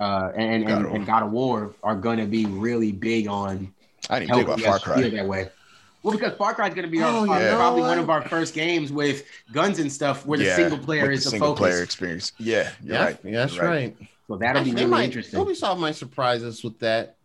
uh, 0.00 0.32
and, 0.34 0.66
God 0.66 0.76
and, 0.78 0.86
of 0.86 0.92
and 0.94 1.06
God 1.06 1.22
of 1.22 1.30
War 1.30 1.74
are 1.82 1.94
going 1.94 2.18
to 2.18 2.26
be 2.26 2.46
really 2.46 2.90
big 2.92 3.28
on 3.28 3.72
I 4.08 4.18
didn't 4.20 4.34
think 4.34 4.46
helping 4.48 4.64
about 4.64 4.74
us 4.76 4.82
Far 4.84 4.94
feel 4.96 5.10
Cry. 5.10 5.16
that 5.18 5.26
way. 5.28 5.48
Well, 6.02 6.16
because 6.16 6.34
Far 6.38 6.54
Cry 6.54 6.68
is 6.68 6.74
going 6.74 6.86
to 6.86 6.90
be 6.90 7.02
our, 7.02 7.10
Oh, 7.26 7.30
our- 7.30 7.56
probably 7.56 7.82
one 7.82 7.98
of 7.98 8.08
our 8.08 8.26
first 8.26 8.54
games 8.54 8.90
with 8.90 9.24
guns 9.52 9.78
and 9.78 9.92
stuff, 9.92 10.24
where 10.24 10.38
the 10.38 10.46
Yeah, 10.46 10.56
single 10.56 10.78
player 10.78 11.02
with 11.02 11.12
is 11.12 11.24
the 11.24 11.26
the 11.26 11.30
single 11.32 11.48
focus. 11.54 11.60
player 11.60 11.82
experience. 11.82 12.32
Yeah, 12.38 12.70
you're 12.82 12.94
yeah, 12.94 13.04
right. 13.04 13.18
yeah, 13.22 13.30
that's 13.32 13.54
You're 13.56 13.64
right. 13.66 13.96
So 14.26 14.36
that'll 14.36 14.64
be 14.64 14.72
really 14.72 14.86
might- 14.86 15.04
interesting. 15.04 15.38
Ubisoft 15.38 15.78
might 15.78 15.96
surprise 15.96 16.42
us 16.42 16.64
with 16.64 16.78
that. 16.78 17.16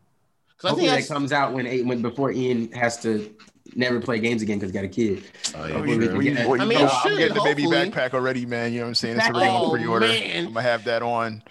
Because 0.50 0.66
I 0.66 0.70
Hopefully 0.72 0.90
think 0.92 1.08
that 1.08 1.14
comes 1.14 1.32
out 1.32 1.54
when 1.54 1.88
when 1.88 2.02
before 2.02 2.32
Ian 2.32 2.72
has 2.74 2.98
to 3.04 3.34
never 3.74 4.00
play 4.00 4.20
games 4.20 4.42
again 4.42 4.60
because 4.60 4.72
he's 4.72 4.76
got 4.76 4.86
a 4.86 4.88
kid. 4.90 5.24
Oh, 5.56 5.66
yeah, 5.66 5.78
you- 5.86 5.96
true. 6.06 6.14
well, 6.14 6.22
you- 6.24 6.38
I 6.38 6.44
you 6.44 6.70
mean, 6.70 6.80
know, 6.80 6.86
it 6.86 6.92
I'm 6.94 7.02
should, 7.10 7.18
getting 7.18 7.34
the 7.34 7.42
baby 7.44 7.64
hopefully. 7.64 7.90
backpack 7.92 8.14
already, 8.14 8.46
man. 8.46 8.72
You 8.74 8.80
know 8.80 8.86
what 8.86 8.90
I'm 8.90 8.96
saying? 8.96 9.18
It's 9.18 9.28
already 9.28 9.50
on 9.50 9.66
Oh, 9.66 9.72
pre-order. 9.72 10.08
man. 10.08 10.46
I'm 10.48 10.54
gonna 10.54 10.62
have 10.62 10.84
that 10.86 11.02
on. 11.02 11.42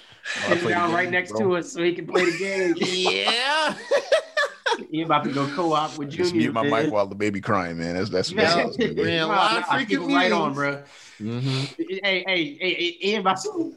I'll 0.45 0.49
Sit 0.51 0.59
play 0.61 0.69
the 0.69 0.69
down 0.71 0.93
right 0.93 1.11
next 1.11 1.33
bro. 1.33 1.41
to 1.41 1.57
us 1.57 1.73
so 1.73 1.83
he 1.83 1.93
can 1.95 2.07
play 2.07 2.25
the 2.25 2.39
game. 2.39 2.75
yeah. 2.79 3.75
Ian 4.93 5.07
about 5.07 5.25
to 5.25 5.31
go 5.33 5.47
co-op 5.55 5.99
with 5.99 6.11
Junior. 6.11 6.25
Just 6.25 6.35
mute 6.35 6.53
my 6.53 6.63
man. 6.63 6.85
mic 6.85 6.93
while 6.93 7.07
the 7.07 7.15
baby 7.15 7.41
crying, 7.41 7.79
man. 7.79 7.95
That's 7.95 8.11
that's 8.11 8.33
Man, 8.33 8.45
that's- 8.47 8.77
that's- 8.77 8.97
man, 8.97 9.29
nah, 9.29 9.35
live 9.35 9.61
nah, 9.61 9.67
freaking 9.67 9.89
keep 9.89 10.01
right 10.17 10.33
on, 10.33 10.57
meetings. 10.57 10.57
bro. 10.57 10.83
Mhm. 11.21 11.75
Hey, 12.03 12.25
hey, 12.27 12.57
hey, 12.61 12.75
hey, 12.75 12.97
Ian 13.11 13.21
about 13.21 13.41
to. 13.43 13.75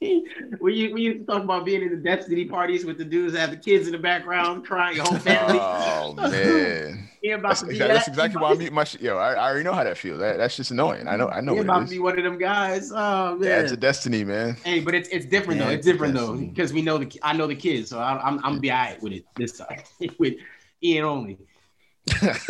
We 0.00 0.74
used, 0.74 0.94
we 0.94 1.02
used 1.02 1.18
to 1.20 1.24
talk 1.26 1.44
about 1.44 1.66
being 1.66 1.82
in 1.82 1.90
the 1.90 1.96
Destiny 1.96 2.46
parties 2.46 2.86
with 2.86 2.96
the 2.96 3.04
dudes 3.04 3.34
that 3.34 3.40
have 3.40 3.50
the 3.50 3.56
kids 3.56 3.86
in 3.86 3.92
the 3.92 3.98
background 3.98 4.64
crying, 4.64 4.96
your 4.96 5.04
whole 5.04 5.18
family. 5.18 5.58
Oh 5.60 6.14
man, 6.30 7.06
Ian 7.22 7.40
about 7.40 7.48
that's, 7.50 7.60
to 7.60 7.66
be 7.66 7.78
that's 7.78 8.06
that. 8.06 8.08
exactly 8.08 8.40
why 8.40 8.52
I 8.52 8.54
mute 8.54 8.72
my. 8.72 8.86
Yo, 8.98 9.18
I, 9.18 9.34
I 9.34 9.50
already 9.50 9.64
know 9.64 9.74
how 9.74 9.84
that 9.84 9.98
feels. 9.98 10.18
That, 10.20 10.38
that's 10.38 10.56
just 10.56 10.70
annoying. 10.70 11.06
I 11.06 11.16
know. 11.16 11.28
I 11.28 11.42
know 11.42 11.58
about 11.58 11.84
to 11.84 11.90
be 11.90 11.98
one 11.98 12.16
of 12.16 12.24
them 12.24 12.38
guys. 12.38 12.90
Oh 12.94 13.36
man. 13.36 13.40
That's 13.40 13.72
a 13.72 13.76
destiny, 13.76 14.24
man. 14.24 14.56
Hey, 14.64 14.80
but 14.80 14.94
it's 14.94 15.08
it's 15.10 15.26
different 15.26 15.60
though. 15.60 15.66
Yeah, 15.66 15.72
It's 15.74 15.84
different 15.86 16.14
it's 16.16 16.24
though 16.24 16.34
because 16.34 16.72
we 16.72 16.80
know 16.80 16.96
the 16.96 17.20
I 17.22 17.34
know 17.34 17.46
the 17.46 17.54
kids, 17.54 17.90
so 17.90 17.98
I, 17.98 18.18
I'm 18.22 18.38
I'm 18.38 18.42
gonna 18.42 18.60
be 18.60 18.72
alright 18.72 19.02
with 19.02 19.12
it 19.12 19.26
this 19.36 19.58
time 19.58 19.82
with 20.18 20.34
Ian 20.82 21.04
only. 21.04 21.38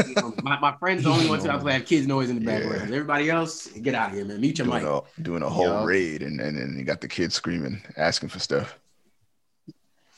You 0.07 0.15
know, 0.17 0.35
my, 0.43 0.59
my 0.61 0.77
friends 0.77 1.05
the 1.05 1.11
only 1.11 1.29
ones 1.29 1.45
that 1.45 1.55
I 1.55 1.73
have 1.73 1.87
kids 1.87 2.07
noise 2.07 2.31
in 2.31 2.37
the 2.37 2.43
Yeah. 2.51 2.59
background. 2.59 2.93
Everybody 2.95 3.31
else, 3.31 3.67
get 3.69 3.95
out 3.95 4.11
of 4.11 4.17
here, 4.17 4.25
man. 4.25 4.41
Mute 4.41 4.59
your 4.59 4.67
Doing 4.67 4.83
mic. 4.85 4.89
a, 5.19 5.23
doing 5.23 5.43
a 5.43 5.49
whole 5.49 5.67
Yup. 5.69 5.87
raid, 5.87 6.23
and, 6.23 6.41
and 6.41 6.57
then 6.59 6.77
you 6.79 6.85
got 6.85 7.01
the 7.01 7.09
kids 7.09 7.35
screaming, 7.35 7.83
asking 7.97 8.29
for 8.31 8.39
stuff. 8.39 8.79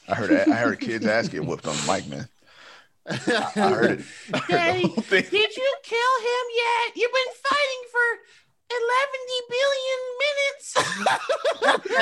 I 0.09 0.15
heard 0.15 0.31
I 0.33 0.57
heard 0.57 0.81
kids 0.81 1.07
ass 1.15 1.29
get 1.29 1.45
whooped 1.45 1.67
on 1.67 1.77
the 1.77 1.93
mic, 1.93 2.07
man. 2.09 2.29
I 3.07 3.15
heard 3.15 3.91
it. 4.01 4.05
I 4.33 4.39
heard 4.39 4.49
Daddy, 4.49 4.83
did 4.83 5.57
you 5.57 5.75
kill 5.83 6.15
him 6.21 6.47
yet? 6.57 6.97
You've 6.97 7.13
been 7.13 7.35
fighting 7.43 7.83
for 7.93 8.07
11 8.81 9.13
billion 9.51 10.01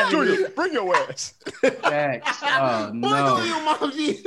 minutes. 0.05 0.11
Junior, 0.11 0.51
bring 0.51 0.73
your 0.73 0.95
ass. 0.97 1.35
Facts. 1.83 2.39
Oh 2.43 2.91
Boy, 2.93 3.01
go 3.01 3.37
no. 3.39 3.45
your 3.45 3.63
mom, 3.65 3.93
G. 3.93 4.25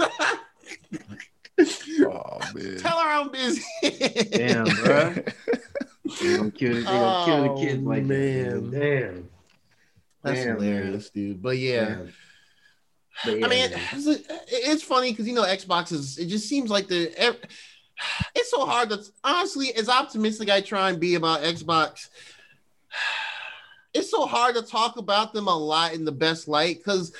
Oh 1.59 2.39
man. 2.55 2.77
Tell 2.79 2.99
her 2.99 3.09
I'm 3.09 3.29
busy. 3.31 3.61
Damn, 4.31 4.65
bro. 4.83 5.13
They 6.21 6.37
gonna 6.37 6.51
kill, 6.51 6.73
they 6.75 6.83
gonna 6.83 7.25
kill 7.25 7.35
Oh, 7.35 7.55
the 7.55 7.61
kids 7.65 7.83
like 7.83 8.03
man. 8.03 8.69
that. 8.71 8.79
Damn. 8.79 9.29
That's 10.23 10.43
Damn, 10.45 10.55
hilarious, 10.55 11.09
dude. 11.09 11.41
But 11.41 11.57
yeah. 11.57 11.85
Damn. 11.85 12.13
But 13.25 13.39
yeah, 13.39 13.45
I 13.45 13.49
mean, 13.49 13.71
man. 13.71 13.79
it's, 13.93 14.27
it's 14.47 14.83
funny 14.83 15.11
because 15.11 15.27
you 15.27 15.35
know 15.35 15.43
Xbox 15.43 15.91
is. 15.91 16.17
It 16.17 16.25
just 16.27 16.47
seems 16.49 16.69
like 16.69 16.87
the. 16.87 17.11
ev- 17.17 17.37
It's 18.35 18.49
so 18.49 18.65
hard 18.65 18.89
to 18.89 18.99
honestly, 19.23 19.73
as 19.75 19.87
optimistic 19.87 20.49
I 20.49 20.61
try 20.61 20.89
and 20.89 20.99
be 20.99 21.13
about 21.15 21.41
Xbox, 21.41 22.09
it's 23.93 24.09
so 24.09 24.25
hard 24.25 24.55
to 24.55 24.63
talk 24.63 24.97
about 24.97 25.33
them 25.33 25.47
a 25.47 25.55
lot 25.55 25.93
in 25.93 26.03
the 26.05 26.11
best 26.11 26.47
light 26.47 26.77
because 26.77 27.13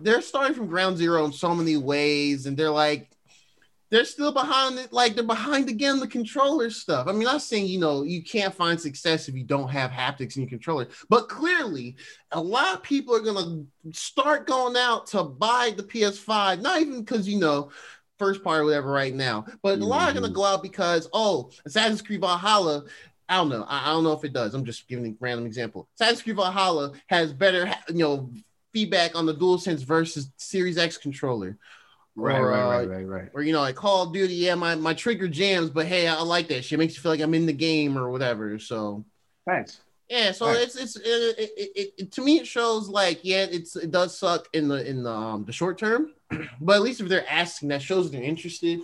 they're 0.00 0.20
starting 0.20 0.54
from 0.54 0.66
ground 0.66 0.98
zero 0.98 1.24
in 1.24 1.32
so 1.32 1.54
many 1.54 1.76
ways, 1.78 2.44
and 2.46 2.56
they're 2.56 2.70
like. 2.70 3.06
They're 3.90 4.04
still 4.04 4.32
behind 4.32 4.78
it, 4.78 4.92
like 4.92 5.14
they're 5.14 5.24
behind 5.24 5.68
again 5.68 5.98
the 5.98 6.06
controller 6.06 6.70
stuff. 6.70 7.08
I 7.08 7.12
mean, 7.12 7.26
I'm 7.26 7.40
saying 7.40 7.66
you 7.66 7.80
know 7.80 8.02
you 8.02 8.22
can't 8.22 8.54
find 8.54 8.80
success 8.80 9.28
if 9.28 9.34
you 9.34 9.44
don't 9.44 9.68
have 9.68 9.90
haptics 9.90 10.36
in 10.36 10.42
your 10.42 10.48
controller, 10.48 10.88
but 11.08 11.28
clearly 11.28 11.96
a 12.30 12.40
lot 12.40 12.74
of 12.74 12.82
people 12.82 13.14
are 13.14 13.20
gonna 13.20 13.64
start 13.92 14.46
going 14.46 14.76
out 14.76 15.06
to 15.08 15.24
buy 15.24 15.72
the 15.76 15.82
PS5, 15.82 16.60
not 16.60 16.80
even 16.80 17.00
because 17.00 17.28
you 17.28 17.40
know 17.40 17.70
first 18.18 18.44
party 18.44 18.60
or 18.60 18.64
whatever 18.66 18.90
right 18.92 19.14
now, 19.14 19.44
but 19.62 19.78
a 19.78 19.84
lot 19.84 20.08
are 20.08 20.12
gonna 20.12 20.26
mm-hmm. 20.26 20.36
go 20.36 20.44
out 20.44 20.62
because 20.62 21.08
oh, 21.12 21.50
Assassin's 21.66 22.02
Creed 22.02 22.20
Valhalla. 22.20 22.84
I 23.28 23.36
don't 23.36 23.48
know. 23.48 23.64
I, 23.68 23.88
I 23.88 23.92
don't 23.92 24.04
know 24.04 24.12
if 24.12 24.24
it 24.24 24.32
does. 24.32 24.54
I'm 24.54 24.64
just 24.64 24.88
giving 24.88 25.06
a 25.06 25.14
random 25.20 25.46
example. 25.46 25.88
Assassin's 25.94 26.22
Creed 26.22 26.36
Valhalla 26.36 26.92
has 27.06 27.32
better, 27.32 27.72
you 27.88 27.94
know, 27.94 28.30
feedback 28.72 29.16
on 29.16 29.26
the 29.26 29.34
DualSense 29.34 29.84
versus 29.84 30.30
Series 30.36 30.78
X 30.78 30.96
controller. 30.96 31.58
Right, 32.16 32.38
or, 32.38 32.48
right, 32.48 32.62
uh, 32.62 32.68
right, 32.68 32.88
right, 32.88 33.06
right. 33.06 33.28
Or 33.34 33.42
you 33.42 33.52
know, 33.52 33.60
like 33.60 33.76
Call 33.76 34.02
of 34.04 34.12
Duty, 34.12 34.34
yeah, 34.34 34.54
my, 34.54 34.74
my 34.74 34.94
trigger 34.94 35.28
jams, 35.28 35.70
but 35.70 35.86
hey, 35.86 36.06
I 36.08 36.20
like 36.22 36.48
that 36.48 36.64
shit. 36.64 36.72
It 36.72 36.78
makes 36.78 36.94
you 36.96 37.02
feel 37.02 37.12
like 37.12 37.20
I'm 37.20 37.34
in 37.34 37.46
the 37.46 37.52
game 37.52 37.96
or 37.96 38.10
whatever. 38.10 38.58
So 38.58 39.04
thanks. 39.46 39.80
yeah, 40.08 40.32
so 40.32 40.46
Right. 40.46 40.58
it's 40.58 40.76
it's 40.76 40.96
it, 40.96 41.04
it, 41.06 41.50
it, 41.56 41.94
it, 41.98 42.12
to 42.12 42.22
me 42.22 42.38
it 42.38 42.46
shows 42.46 42.88
like 42.88 43.20
yeah, 43.22 43.46
it's 43.50 43.76
it 43.76 43.90
does 43.90 44.16
suck 44.18 44.48
in 44.52 44.68
the 44.68 44.88
in 44.88 45.02
the 45.02 45.10
um 45.12 45.44
the 45.44 45.52
short 45.52 45.78
term, 45.78 46.12
but 46.60 46.76
at 46.76 46.82
least 46.82 47.00
if 47.00 47.08
they're 47.08 47.28
asking, 47.30 47.68
that 47.68 47.82
shows 47.82 48.10
they're 48.10 48.22
interested, 48.22 48.80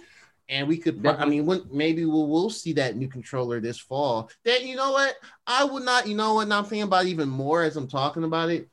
and 0.49 0.69
we 0.69 0.79
could. 0.79 1.03
pro- 1.03 1.17
I 1.17 1.25
mean, 1.25 1.45
when, 1.47 1.63
maybe 1.73 2.05
we'll 2.05 2.29
we'll 2.29 2.51
see 2.51 2.73
that 2.75 2.97
new 2.97 3.09
controller 3.09 3.61
this 3.61 3.79
fall. 3.79 4.31
Then 4.45 4.67
you 4.67 4.77
know 4.77 4.93
what? 4.93 5.15
I 5.47 5.65
would 5.65 5.83
not. 5.85 6.07
You 6.07 6.15
know 6.17 6.35
what? 6.35 6.49
Now 6.49 6.59
I'm 6.59 6.65
thinking 6.65 6.83
about 6.85 7.07
even 7.07 7.29
more 7.29 7.63
as 7.65 7.77
I'm 7.77 7.89
talking 7.89 8.25
about 8.25 8.51
it. 8.51 8.69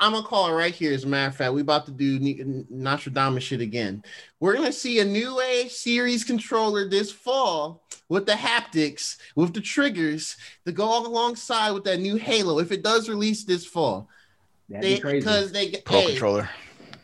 I'm 0.00 0.12
gonna 0.12 0.26
call 0.26 0.48
it 0.48 0.52
right 0.52 0.74
here. 0.74 0.92
As 0.92 1.04
a 1.04 1.06
matter 1.06 1.28
of 1.28 1.36
fact, 1.36 1.52
we 1.52 1.60
about 1.60 1.86
to 1.86 1.92
do 1.92 2.16
N- 2.16 2.66
Nostradamus 2.68 3.44
shit 3.44 3.60
again. 3.60 4.02
We're 4.40 4.54
gonna 4.54 4.72
see 4.72 4.98
a 4.98 5.04
new 5.04 5.40
age 5.40 5.70
series 5.72 6.24
controller 6.24 6.88
this 6.88 7.12
fall 7.12 7.82
with 8.08 8.26
the 8.26 8.32
haptics, 8.32 9.16
with 9.36 9.54
the 9.54 9.60
triggers 9.60 10.36
to 10.66 10.72
go 10.72 11.06
alongside 11.06 11.70
with 11.70 11.84
that 11.84 12.00
new 12.00 12.16
Halo. 12.16 12.58
If 12.58 12.72
it 12.72 12.82
does 12.82 13.08
release 13.08 13.44
this 13.44 13.64
fall, 13.64 14.08
That'd 14.68 14.82
they 14.84 14.98
crazy. 14.98 15.18
because 15.20 15.52
they 15.52 15.68
get 15.70 15.84
Pro 15.84 16.00
hey, 16.00 16.06
controller, 16.08 16.50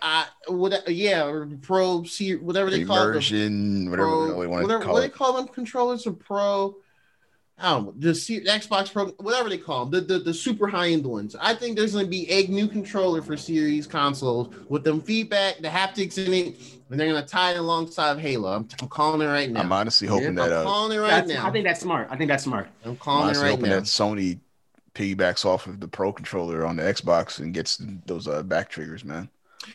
I 0.02 0.26
what 0.48 0.88
yeah, 0.90 1.26
or 1.26 1.46
pro 1.62 2.02
see 2.04 2.34
whatever 2.36 2.70
they 2.70 2.84
call 2.84 2.96
it. 2.96 3.00
the 3.04 3.10
immersion, 3.12 3.90
whatever 3.90 4.08
Pro, 4.08 4.40
they 4.40 4.46
whatever 4.46 4.84
call 4.84 4.92
what 4.94 5.00
they 5.00 5.08
call 5.08 5.32
them 5.34 5.48
controllers 5.48 6.06
or 6.06 6.12
pro. 6.12 6.76
I 7.61 7.70
don't 7.73 7.85
know, 7.87 7.95
the 7.99 8.15
C- 8.15 8.41
Xbox 8.45 8.93
Pro, 8.93 9.07
whatever 9.19 9.49
they 9.49 9.59
call 9.59 9.87
them, 9.87 10.07
the, 10.07 10.15
the, 10.19 10.24
the 10.24 10.35
super 10.35 10.66
high 10.69 10.89
end 10.91 11.05
ones. 11.07 11.37
I 11.41 11.55
think 11.55 11.77
there's 11.77 11.93
going 11.93 12.07
to 12.07 12.11
be 12.11 12.31
a 12.31 12.47
new 12.47 12.69
controller 12.69 13.23
for 13.23 13.37
series 13.37 13.87
consoles 13.87 14.55
with 14.69 14.85
them 14.85 15.01
feedback, 15.01 15.59
the 15.61 15.69
haptics 15.69 16.19
in 16.24 16.32
it, 16.32 16.57
and 16.91 16.99
they're 16.99 17.09
going 17.11 17.23
to 17.23 17.28
tie 17.28 17.53
it 17.53 17.59
alongside 17.59 18.12
of 18.12 18.19
Halo. 18.19 18.53
I'm, 18.53 18.69
I'm 18.81 18.89
calling 18.89 19.20
it 19.20 19.31
right 19.31 19.51
now. 19.51 19.61
I'm 19.61 19.73
honestly 19.73 20.07
hoping 20.09 20.35
Yeah, 20.37 20.49
that 20.49 20.53
I'm 20.53 20.53
uh, 20.53 20.62
calling 20.62 20.97
it 20.97 21.01
right 21.01 21.27
now. 21.27 21.47
I 21.47 21.51
think 21.51 21.66
that's 21.66 21.81
smart. 21.81 22.09
I 22.11 22.16
think 22.16 22.28
that's 22.28 22.45
smart. 22.45 22.69
I'm 22.85 22.97
I'm 22.97 22.97
calling 22.97 23.28
it 23.31 23.37
honestly 23.37 23.37
right 23.37 23.51
hoping 23.51 23.62
now. 23.62 23.70
that 23.70 23.85
Sony 23.85 24.41
piggybacks 24.95 25.45
off 25.45 25.66
of 25.66 25.81
the 25.81 25.89
Pro 25.89 26.12
controller 26.12 26.66
on 26.66 26.77
the 26.77 26.82
Xbox 26.82 27.39
and 27.41 27.55
gets 27.55 27.81
those 28.07 28.28
uh, 28.28 28.43
back 28.43 28.69
triggers, 28.70 29.05
man. 29.05 29.31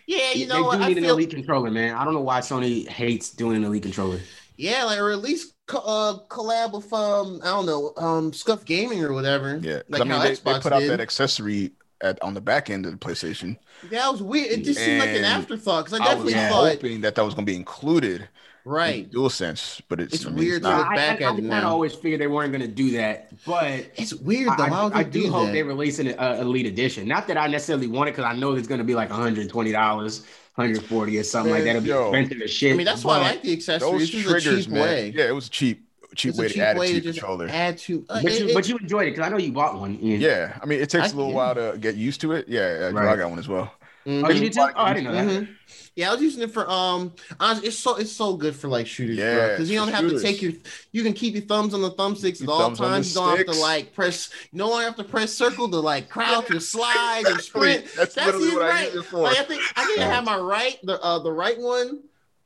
Yeah, 0.07 0.31
you 0.33 0.47
they 0.47 0.47
know 0.47 0.63
what? 0.63 0.79
do 0.79 0.83
I 0.83 0.89
need 0.89 0.97
an 0.97 1.03
feel 1.03 1.13
elite 1.13 1.29
controller, 1.31 1.71
man. 1.71 1.95
I 1.95 2.03
don't 2.03 2.13
know 2.13 2.21
why 2.21 2.39
Sony 2.39 2.87
hates 2.87 3.31
doing 3.31 3.57
an 3.57 3.63
elite 3.63 3.83
controller. 3.83 4.19
yeah, 4.57 4.83
like 4.83 4.99
or 4.99 5.11
at 5.11 5.19
least 5.19 5.54
co- 5.67 5.79
uh, 5.79 6.19
collab 6.27 6.73
with 6.73 6.91
um 6.93 7.39
I 7.43 7.47
don't 7.47 7.65
know 7.65 7.93
um 7.97 8.33
Scuff 8.33 8.65
Gaming 8.65 9.03
or 9.03 9.13
whatever. 9.13 9.57
Yeah, 9.61 9.81
'Cause, 9.91 9.99
like 9.99 10.01
I 10.01 10.05
mean 10.05 10.19
how 10.19 10.19
they, 10.19 10.35
they 10.35 10.35
Xbox 10.35 10.61
put 10.61 10.73
out 10.73 10.79
did. 10.81 10.89
that 10.89 10.99
accessory 11.01 11.71
at 12.01 12.21
on 12.21 12.33
the 12.33 12.41
back 12.41 12.69
end 12.69 12.85
of 12.85 12.91
the 12.91 12.97
PlayStation. 12.97 13.57
Yeah 13.81 13.99
that 14.01 14.11
was 14.11 14.21
weird. 14.23 14.51
It 14.51 14.63
just 14.63 14.83
seemed 14.83 14.99
like 14.99 15.13
an 15.13 15.23
afterthought 15.23 15.85
because 15.85 15.99
I 15.99 16.03
I 16.03 16.07
definitely 16.07 16.33
was 16.33 16.33
Yeah. 16.33 16.49
thought 16.49 16.69
hoping 16.71 17.01
that 17.01 17.15
that 17.15 17.23
was 17.23 17.33
going 17.33 17.45
to 17.45 17.51
be 17.51 17.55
included 17.55 18.29
right. 18.63 19.05
in 19.05 19.09
DualSense, 19.11 19.81
but 19.89 19.99
it's, 20.01 20.13
It's 20.13 20.25
I 20.25 20.29
mean, 20.29 20.37
weird 20.39 20.63
to 20.63 20.69
not. 20.69 20.77
look 20.79 20.87
I, 20.87 20.95
back 20.95 21.21
I, 21.21 21.25
at 21.25 21.35
I 21.35 21.37
it 21.37 21.47
kind 21.49 21.49
now. 21.49 21.67
of 21.67 21.73
always 21.73 21.93
figured 21.93 22.19
they 22.21 22.27
weren't 22.27 22.51
going 22.51 22.61
to 22.63 22.67
do 22.67 22.91
that, 22.91 23.31
but 23.45 23.85
It's 23.95 24.13
weird 24.13 24.57
though. 24.57 24.63
I, 24.63 24.69
Why 24.69 24.83
would 24.85 24.93
I, 24.93 24.99
I 24.99 25.03
do 25.03 25.23
do 25.23 25.31
hope 25.31 25.47
that? 25.47 25.51
they 25.53 25.63
release 25.63 25.99
an 25.99 26.09
uh, 26.17 26.37
elite 26.41 26.65
edition. 26.65 27.07
Not 27.07 27.27
that 27.27 27.37
I 27.37 27.47
necessarily 27.47 27.87
want 27.87 28.09
it 28.09 28.13
because 28.13 28.25
I 28.25 28.35
know 28.35 28.53
it's 28.55 28.67
going 28.67 28.79
to 28.79 28.83
be 28.85 28.95
like 28.95 29.09
120 29.09 29.71
dollars, 29.71 30.25
140 30.55 31.17
or 31.17 31.23
something 31.23 31.51
like 31.53 31.63
that. 31.63 31.69
It'll 31.71 31.81
be 31.81 31.89
Yo. 31.89 32.13
expensive 32.13 32.41
as 32.41 32.51
shit. 32.51 32.73
I 32.73 32.77
mean, 32.77 32.85
that's 32.85 33.03
why 33.03 33.17
I 33.17 33.21
like 33.21 33.41
the 33.41 33.51
accessories. 33.53 33.91
those 33.91 34.11
This 34.11 34.21
a 34.25 34.29
triggers, 34.41 34.65
cheap 34.65 34.73
man. 34.73 34.81
way. 34.81 35.13
Yeah, 35.15 35.25
it 35.27 35.31
was 35.35 35.47
a 35.47 35.49
cheap, 35.49 35.85
cheap 36.15 36.29
It's 36.29 36.39
way 36.39 36.47
cheap 36.47 36.55
to 36.57 36.61
add 36.65 36.77
way 36.77 36.85
it 36.85 36.93
to 36.93 36.99
to 36.99 37.03
your 37.03 37.13
just 37.13 37.19
controller. 37.19 37.47
add 37.49 37.77
to. 37.79 38.05
Uh, 38.09 38.21
But 38.23 38.31
it- 38.31 38.39
you, 38.39 38.47
it- 38.47 38.53
but 38.53 38.69
you 38.69 38.77
enjoyed 38.77 39.07
it 39.07 39.11
because 39.11 39.25
I 39.25 39.29
know 39.29 39.37
you 39.37 39.51
bought 39.51 39.77
one. 39.79 39.99
Ian. 40.01 40.21
Yeah, 40.21 40.57
I 40.61 40.65
mean, 40.65 40.79
it 40.79 40.89
takes 40.89 41.09
I- 41.09 41.11
a 41.11 41.15
little 41.15 41.31
yeah. 41.31 41.35
while 41.35 41.55
to 41.55 41.77
get 41.77 41.95
used 41.95 42.21
to 42.21 42.31
it. 42.31 42.47
Yeah, 42.47 42.87
I 42.87 42.91
Right. 42.91 43.17
got 43.17 43.29
one 43.29 43.39
as 43.39 43.49
well. 43.49 43.73
Mhm. 44.05 44.23
Oh, 44.25 44.29
you 44.31 44.39
did 44.41 44.53
too? 44.53 44.61
Oh, 44.61 44.71
I 44.75 44.93
didn't 44.93 45.05
know 45.05 45.13
that. 45.13 45.25
Mhm. 45.43 45.55
Yeah, 45.95 46.09
I 46.09 46.13
was 46.13 46.21
using 46.21 46.43
it 46.43 46.51
for 46.51 46.69
um. 46.69 47.13
honestly, 47.39 47.69
It's 47.69 47.77
so 47.79 47.95
it's 47.95 48.11
so 48.11 48.35
good 48.35 48.55
for 48.55 48.67
like 48.67 48.85
shooters, 48.85 49.17
bro. 49.17 49.25
Yeah, 49.25 49.47
Because 49.49 49.71
you 49.71 49.79
don't 49.79 49.87
have 49.87 50.01
shooters. 50.01 50.21
to 50.21 50.27
take 50.27 50.41
your. 50.41 50.51
You 50.91 51.03
can 51.03 51.13
keep 51.13 51.33
your 51.33 51.43
thumbs 51.43 51.73
on 51.73 51.81
the 51.81 51.91
thumbsticks 51.91 52.41
at 52.43 52.49
all 52.49 52.69
the 52.69 52.75
times. 52.75 53.09
You 53.15 53.21
don't 53.21 53.37
have 53.37 53.45
to 53.47 53.59
like 53.59 53.93
press. 53.95 54.29
You 54.51 54.59
no 54.59 54.69
longer 54.69 54.85
have 54.85 54.95
to 54.97 55.03
press 55.03 55.33
circle 55.33 55.69
to 55.71 55.79
like 55.79 56.09
crouch 56.09 56.51
or 56.51 56.59
slide 56.59 57.23
or 57.27 57.39
sprint. 57.39 57.85
That's, 57.95 58.13
That's 58.13 58.27
literally 58.27 58.47
even 58.47 58.57
what 58.59 58.65
I 58.65 58.69
right. 58.69 58.93
use 58.93 59.03
it 59.03 59.07
for. 59.07 59.19
Like 59.19 59.37
I 59.39 59.43
think 59.43 59.61
I 59.75 59.85
think 59.85 59.99
I 59.99 60.05
have 60.05 60.23
my 60.25 60.37
right 60.37 60.77
the 60.83 61.01
uh 61.01 61.19
the 61.19 61.31
right 61.31 61.57
one 61.59 62.01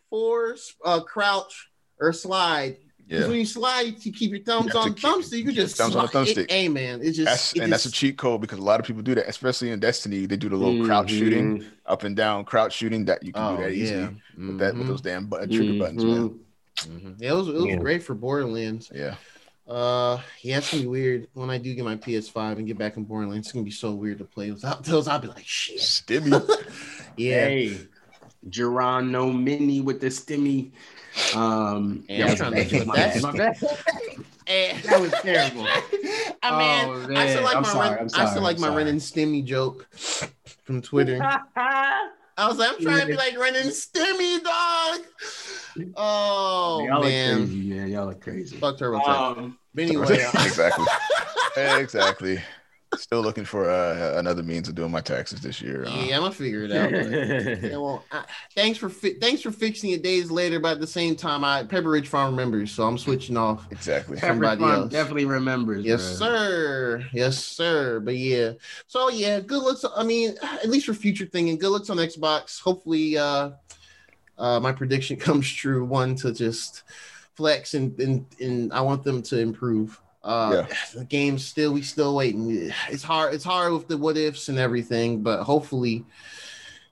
for 0.10 0.56
uh 0.86 1.02
crouch 1.02 1.70
or 2.00 2.14
slide. 2.14 2.78
'Cause 3.10 3.20
yeah, 3.22 3.28
when 3.28 3.38
you 3.40 3.46
slide, 3.46 3.96
you 4.06 4.12
keep 4.14 4.32
your 4.32 4.40
thumbs 4.42 4.72
You 4.74 4.80
on 4.80 4.90
the 4.90 4.96
thumbstick. 4.96 5.38
You 5.40 5.44
can 5.46 5.54
just 5.56 5.76
thumbs 5.78 5.96
on 5.96 6.06
the 6.06 6.12
slide. 6.12 6.28
It- 6.28 6.38
thumbstick. 6.38 6.52
Hey 6.52 6.68
man, 6.70 7.00
it's 7.02 7.18
just 7.18 7.26
that's 7.26 7.54
it 7.56 7.62
and 7.64 7.74
that's 7.74 7.86
a 7.86 7.92
cheat 7.92 8.18
code 8.18 8.40
because 8.42 8.60
a 8.60 8.62
lot 8.62 8.80
of 8.80 8.86
people 8.86 9.02
do 9.02 9.16
that, 9.16 9.28
especially 9.28 9.72
in 9.72 9.80
Destiny. 9.80 10.26
They 10.28 10.38
do 10.38 10.48
the 10.50 10.56
little 10.56 10.86
crouch 10.86 11.08
Mhm. 11.12 11.18
shooting, 11.18 11.66
up 11.88 12.04
and 12.04 12.16
down 12.16 12.46
crouch 12.46 12.76
shooting. 12.76 13.06
That 13.06 13.24
you 13.26 13.34
can 13.34 13.42
Oh 13.44 13.58
do 13.58 13.64
that 13.64 13.72
easily 13.74 14.00
yeah, 14.02 14.10
with 14.48 14.58
that 14.60 14.78
with 14.78 14.88
those 14.88 15.02
damn 15.02 15.26
button, 15.26 15.50
trigger 15.50 15.80
buttons, 15.80 16.04
man. 16.06 16.30
Mhm. 16.30 17.02
Mhm. 17.02 17.16
Yeah, 17.20 17.32
it 17.32 17.36
was 17.36 17.48
it 17.48 17.54
was 17.56 17.66
Yeah. 17.66 17.76
great 17.78 18.04
for 18.04 18.14
Borderlands. 18.14 18.92
Yeah, 18.94 19.16
Uh, 19.68 20.20
yeah, 20.42 20.58
it's 20.60 20.72
gonna 20.72 20.82
be 20.84 20.88
weird 20.88 21.28
when 21.34 21.50
I 21.50 21.58
do 21.60 21.74
get 21.76 21.86
my 21.86 21.96
PS5 21.96 22.58
and 22.58 22.66
get 22.68 22.78
back 22.78 22.98
in 22.98 23.04
Borderlands. 23.04 23.48
It's 23.48 23.54
gonna 23.54 23.66
be 23.66 23.70
so 23.72 23.92
weird 23.94 24.18
to 24.20 24.24
play 24.26 24.50
without 24.52 24.84
those. 24.84 25.08
I'll 25.08 25.20
be 25.20 25.28
like, 25.28 25.46
shit. 25.48 25.80
Stimmy. 25.80 26.32
Yeah, 27.18 27.46
Hey, 27.48 27.78
Geronimo 28.48 29.32
Mini 29.32 29.82
with 29.82 30.00
the 30.00 30.08
stimmy. 30.08 30.72
Um, 31.36 32.04
Yeah, 32.10 32.28
I'm 32.28 32.36
trying 32.36 32.54
to 32.54 32.64
that 32.64 32.72
was 32.72 32.84
put 32.86 32.96
bad. 32.96 33.14
that- 33.14 33.24
My 33.24 33.32
bad. 33.32 33.58
That 34.86 35.00
was 35.00 35.12
terrible. 35.22 35.68
I 36.42 36.58
mean, 36.58 36.90
Oh, 36.90 37.04
I 37.04 37.08
man. 37.08 37.30
still 37.30 37.44
like 37.44 37.56
I'm 37.58 37.62
my 37.62 37.70
sorry, 37.70 37.90
Ren, 37.90 38.00
I'm 38.00 38.22
I 38.22 38.30
still 38.30 38.42
like 38.42 38.56
I'm 38.56 38.62
my 38.62 38.68
sorry. 38.70 38.78
Ren 38.84 38.88
and 38.88 39.00
Stimmy 39.00 39.44
joke 39.46 39.88
from 40.64 40.82
Twitter. 40.82 41.20
I 41.22 42.48
was 42.48 42.58
like, 42.58 42.72
I'm 42.74 42.82
trying 42.82 43.02
to 43.02 43.06
be 43.08 43.16
like 43.16 43.38
Ren 43.38 43.56
and 43.56 43.70
Stimmy, 43.70 44.42
dog. 44.44 45.06
Oh 45.96 46.84
Y'all 46.88 47.04
man, 47.04 47.34
are 47.34 47.38
crazy, 47.46 47.70
man. 47.70 47.88
Y'all 47.90 48.10
are 48.10 48.16
crazy. 48.16 48.58
fuck 48.58 48.78
TurboTax. 48.80 49.08
Um, 49.38 49.60
but 49.76 49.84
anyway, 49.84 50.04
exactly. 50.44 50.86
exactly. 51.58 52.42
Still 52.96 53.22
looking 53.22 53.46
for 53.46 53.70
uh, 53.70 54.18
another 54.18 54.42
means 54.42 54.68
of 54.68 54.74
doing 54.74 54.90
my 54.90 55.00
taxes 55.02 55.42
this 55.42 55.62
year. 55.62 55.86
Uh, 55.86 55.90
yeah, 56.06 56.16
I'm 56.16 56.24
gonna 56.24 56.32
figure 56.34 56.64
it 56.64 56.72
out. 56.72 56.92
but- 56.92 57.70
Yeah, 57.72 57.78
well, 57.78 58.04
I, 58.12 58.24
thanks 58.56 58.80
for 58.80 58.90
fi- 58.90 59.14
thanks 59.20 59.44
for 59.44 59.52
fixing 59.52 59.92
it 59.92 60.02
days 60.02 60.32
later, 60.32 60.60
but 60.60 60.72
at 60.72 60.80
the 60.80 60.88
same 60.88 61.16
time, 61.16 61.44
I 61.44 61.64
Pepperidge 61.64 62.08
Farm 62.08 62.32
remembers, 62.32 62.72
so 62.72 62.88
I'm 62.88 62.98
switching 62.98 63.38
off. 63.38 63.68
Exactly. 63.72 64.16
Pepper 64.18 64.34
Somebody 64.34 64.62
Farm 64.62 64.74
else. 64.82 64.92
definitely 64.92 65.26
remembers. 65.26 65.86
Yes, 65.86 66.02
bruh. 66.02 66.18
sir. 66.18 67.06
Yes, 67.14 67.38
sir. 67.46 68.00
But 68.00 68.16
yeah, 68.18 68.54
so 68.88 69.10
yeah, 69.10 69.40
good 69.40 69.62
looks. 69.62 69.86
I 69.96 70.04
mean, 70.04 70.36
at 70.42 70.68
least 70.70 70.88
for 70.88 70.96
future 70.96 71.28
thinking, 71.28 71.60
good 71.60 71.70
looks 71.70 71.92
on 71.92 71.98
Xbox. 71.98 72.60
Hopefully, 72.60 73.18
uh, 73.20 73.52
uh, 74.40 74.60
my 74.60 74.72
prediction 74.72 75.16
comes 75.20 75.48
true. 75.48 75.86
One 75.86 76.16
to 76.16 76.34
just 76.34 76.82
flex 77.36 77.76
and 77.76 77.98
and, 78.00 78.26
and 78.40 78.74
I 78.74 78.82
want 78.82 79.04
them 79.04 79.22
to 79.22 79.40
improve. 79.40 80.02
Uh, 80.24 80.66
the 80.96 81.06
game's 81.06 81.46
still 81.46 81.74
we 81.74 81.82
still 81.82 82.16
waiting. 82.16 82.72
It's 82.90 83.04
hard. 83.04 83.34
It's 83.34 83.44
hard 83.44 83.74
with 83.74 83.88
the 83.88 83.98
what 83.98 84.18
ifs 84.18 84.50
and 84.50 84.58
everything, 84.58 85.22
but 85.22 85.44
hopefully, 85.44 86.06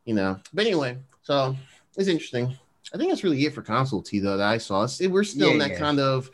you 0.05 0.13
know. 0.13 0.39
But 0.53 0.65
anyway, 0.65 0.97
so 1.23 1.55
it's 1.97 2.07
interesting. 2.07 2.55
I 2.93 2.97
think 2.97 3.09
that's 3.09 3.23
really 3.23 3.45
it 3.45 3.53
for 3.53 3.61
console 3.61 4.01
T 4.01 4.19
though 4.19 4.37
that 4.37 4.47
I 4.47 4.57
saw. 4.57 4.83
It's- 4.83 5.05
we're 5.07 5.23
still 5.23 5.51
in 5.51 5.57
that 5.59 5.71
yeah. 5.71 5.79
kind 5.79 5.99
of 5.99 6.29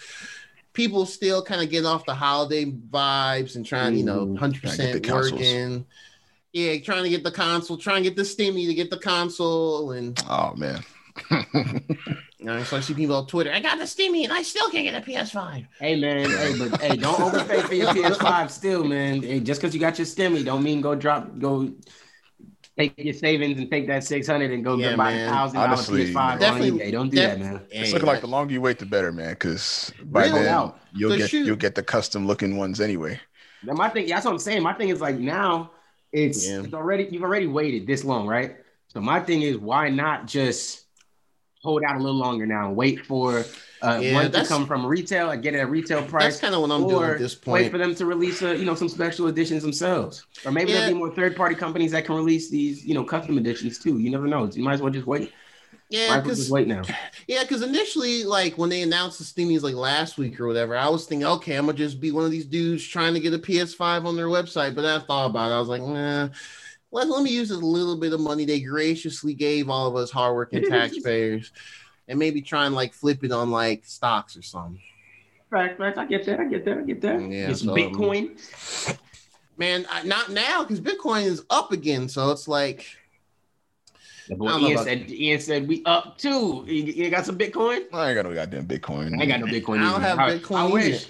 people 0.74 1.06
still 1.06 1.42
kind 1.44 1.62
of 1.62 1.70
getting 1.70 1.86
off 1.86 2.06
the 2.06 2.14
holiday 2.14 2.66
vibes 2.66 3.56
and 3.56 3.66
trying, 3.66 3.96
you 3.96 4.04
know, 4.04 4.36
hundred 4.36 4.62
Trying 4.62 4.78
to 4.78 5.00
get 5.00 5.14
percent 5.14 5.40
working. 5.40 5.86
Yeah, 6.52 6.78
trying 6.80 7.04
to 7.04 7.10
get 7.10 7.24
the 7.24 7.32
console, 7.32 7.78
trying 7.78 8.04
to 8.04 8.10
get 8.10 8.16
the 8.16 8.24
stimmy 8.24 8.68
to 8.68 8.74
get 8.76 8.92
the 8.92 8.98
console, 8.98 9.92
and 9.94 10.20
Oh 10.30 10.54
man. 10.56 10.84
You 11.32 12.46
know, 12.46 12.64
so 12.64 12.78
I 12.78 12.80
see 12.80 12.94
people 12.94 13.16
on 13.16 13.28
Twitter. 13.28 13.52
I 13.52 13.60
got 13.60 13.78
the 13.78 13.86
stimmy, 13.86 14.24
and 14.24 14.34
I 14.34 14.42
still 14.44 14.70
can't 14.70 14.86
get 14.86 14.96
a 14.96 15.06
PS5. 15.06 15.66
Hey 15.80 16.00
man, 16.00 16.30
hey, 16.30 16.56
but 16.58 16.82
hey, 16.82 16.96
don't 16.96 17.20
overpay 17.20 17.62
for 17.62 17.74
your 17.76 17.88
PS5 17.94 18.50
still, 18.50 18.84
man. 18.84 19.22
Hey, 19.22 19.40
just 19.40 19.62
because 19.62 19.74
you 19.74 19.80
got 19.80 19.98
your 19.98 20.06
stimmy, 20.08 20.44
don't 20.44 20.64
mean 20.64 20.82
go 20.82 20.96
drop, 20.96 21.38
go 21.40 21.72
take 22.78 22.94
your 22.98 23.14
savings 23.14 23.60
and 23.60 23.70
take 23.70 23.86
that 23.88 24.04
600 24.04 24.50
and 24.52 24.64
go 24.64 24.76
Yeah, 24.78 24.90
get 24.90 24.98
buy 24.98 25.12
a 25.12 25.30
thousand 25.30 25.60
dollar 25.60 25.76
PS5 25.76 26.40
definitely- 26.40 26.72
on 26.72 26.78
eBay. 26.80 26.92
Don't 26.92 27.10
do 27.10 27.18
def- 27.18 27.30
that, 27.30 27.40
man. 27.40 27.62
it's 27.70 27.90
Hey, 27.90 27.94
looking 27.94 28.08
like 28.08 28.22
the 28.22 28.28
longer 28.28 28.52
you 28.54 28.62
wait, 28.62 28.80
the 28.80 28.86
better, 28.88 29.12
man. 29.12 29.30
Because 29.32 29.94
by 30.06 30.26
Really? 30.26 30.40
then 30.40 30.48
Out. 30.54 30.80
you'll 30.96 31.12
So 31.12 31.18
get 31.18 31.30
shoot. 31.30 31.46
you'll 31.46 31.56
get 31.56 31.76
the 31.76 31.84
custom 31.84 32.26
looking 32.26 32.58
ones 32.58 32.82
anyway. 32.82 33.20
Now, 33.64 33.74
my 33.74 33.90
thing, 33.90 34.08
that's 34.08 34.26
what 34.26 34.32
I'm 34.32 34.40
saying. 34.40 34.64
My 34.64 34.74
thing 34.74 34.90
is 34.90 35.00
like 35.02 35.18
now 35.20 35.72
it's, 36.12 36.48
Yeah. 36.48 36.62
it's 36.64 36.74
already 36.74 37.08
you've 37.12 37.24
already 37.24 37.48
waited 37.48 37.86
this 37.88 38.04
long, 38.04 38.26
right? 38.28 38.58
So 38.88 39.00
my 39.02 39.20
thing 39.20 39.44
is 39.44 39.58
why 39.58 39.90
not 39.90 40.26
just 40.28 40.83
hold 41.64 41.84
out 41.84 41.96
a 41.96 42.00
little 42.00 42.18
longer 42.20 42.46
now 42.46 42.68
and 42.68 42.76
wait 42.76 43.06
for 43.06 43.46
uh, 43.82 44.00
Yeah, 44.02 44.14
one 44.14 44.32
to 44.32 44.46
come 44.46 44.66
from 44.66 44.86
retail 44.86 45.32
and 45.32 45.42
get 45.42 45.56
it 45.56 45.60
at 45.60 45.70
retail 45.70 46.04
price. 46.04 46.24
That's 46.24 46.40
kind 46.40 46.54
of 46.54 46.62
what 46.62 46.72
I'm 46.72 46.88
doing 46.88 47.10
at 47.12 47.20
this 47.20 47.36
point. 47.36 47.54
wait 47.64 47.72
for 47.72 47.78
them 47.78 47.96
to 47.96 48.06
release 48.06 48.42
a, 48.42 48.56
you 48.56 48.66
know 48.66 48.76
some 48.76 48.90
special 48.90 49.28
editions 49.28 49.64
themselves, 49.64 50.26
or 50.46 50.52
maybe 50.52 50.72
Yeah. 50.72 50.80
there'll 50.80 50.94
be 50.94 51.00
more 51.00 51.16
third 51.16 51.36
party 51.36 51.56
companies 51.56 51.92
that 51.92 52.06
can 52.06 52.16
release 52.16 52.50
these 52.50 52.86
you 52.86 52.94
know 52.94 53.04
custom 53.04 53.38
editions 53.38 53.80
too. 53.80 53.98
You 54.00 54.10
never 54.12 54.28
know. 54.28 54.50
You 54.52 54.64
might 54.64 54.74
as 54.74 54.82
well 54.82 54.92
just 54.92 55.08
wait. 55.08 55.32
Yeah, 55.90 56.08
might 56.10 56.16
as 56.16 56.16
well 56.16 56.24
because 56.24 56.52
wait 56.52 56.68
now. 56.68 56.82
Yeah, 57.28 57.44
because 57.44 57.62
initially, 57.62 58.24
like 58.26 58.58
when 58.58 58.70
they 58.70 58.82
announced 58.82 59.20
the 59.20 59.26
Steamies 59.26 59.62
like 59.62 59.76
last 59.76 60.18
week 60.18 60.40
or 60.40 60.48
whatever, 60.48 60.76
I 60.76 60.90
was 60.90 61.06
thinking, 61.06 61.26
okay, 61.28 61.56
I'm 61.56 61.66
gonna 61.68 61.78
just 61.78 62.02
be 62.02 62.12
one 62.12 62.26
of 62.26 62.32
these 62.32 62.46
dudes 62.46 62.86
trying 62.86 63.14
to 63.14 63.20
get 63.20 63.34
a 63.34 63.40
PS5 63.40 64.06
on 64.06 64.16
their 64.18 64.28
website. 64.28 64.76
But 64.76 64.82
then 64.82 65.00
I 65.00 65.04
thought 65.04 65.28
about 65.30 65.52
it. 65.52 65.56
I 65.56 65.60
was 65.60 65.70
like, 65.70 65.82
nah, 65.82 66.30
let, 66.94 67.10
let 67.10 67.24
me 67.24 67.32
use 67.32 67.52
a 67.52 67.58
little 67.58 67.98
bit 67.98 68.14
of 68.14 68.20
money 68.22 68.46
they 68.46 68.60
graciously 68.62 69.34
gave 69.34 69.70
all 69.70 69.88
of 69.88 69.96
us 69.96 70.12
hardworking 70.12 70.64
taxpayers 70.70 71.52
and 72.08 72.18
maybe 72.20 72.42
try 72.42 72.66
and 72.66 72.76
like 72.76 72.94
flip 72.94 73.24
it 73.24 73.32
on 73.32 73.52
like 73.52 73.84
stocks 73.86 74.38
or 74.38 74.42
something. 74.42 74.80
Fact, 75.50 75.78
fact. 75.78 75.98
I 75.98 76.06
get 76.06 76.26
that. 76.26 76.40
I 76.40 76.46
get 76.46 76.66
that. 76.66 76.78
I 76.78 76.82
get 76.82 77.02
that. 77.02 77.22
Yeah, 77.22 77.48
get 77.48 77.58
some 77.58 77.68
so, 77.70 77.74
um, 77.74 77.80
Bitcoin. 77.80 78.98
Man, 79.58 79.86
I, 79.90 80.04
not 80.04 80.32
now 80.32 80.64
because 80.64 80.82
Bitcoin 80.82 81.26
is 81.26 81.44
up 81.50 81.72
again. 81.72 82.10
So 82.10 82.32
it's 82.32 82.48
like, 82.48 82.88
Yeah, 84.28 84.36
I 84.36 84.38
but 84.40 84.46
don't 84.48 84.62
know 84.62 84.68
Ian 84.68 84.74
about- 84.74 84.86
said 84.86 85.12
Ian 85.12 85.40
said 85.40 85.68
we 85.68 85.84
up 85.86 86.18
too. 86.18 86.64
You, 86.68 86.84
you 86.84 87.10
got 87.12 87.26
some 87.26 87.38
Bitcoin? 87.38 87.82
I 87.94 88.10
ain't 88.10 88.16
got 88.16 88.26
no 88.26 88.34
goddamn 88.34 88.66
Bitcoin. 88.68 89.16
I 89.18 89.22
ain't 89.22 89.28
got 89.30 89.40
no 89.42 89.46
Bitcoin. 89.48 89.80
I 89.80 89.92
don't 89.92 90.02
either. 90.04 90.08
have 90.08 90.20
I, 90.20 90.38
Bitcoin 90.40 90.56
I 90.58 90.64
either. 90.66 90.74
wish. 90.74 91.08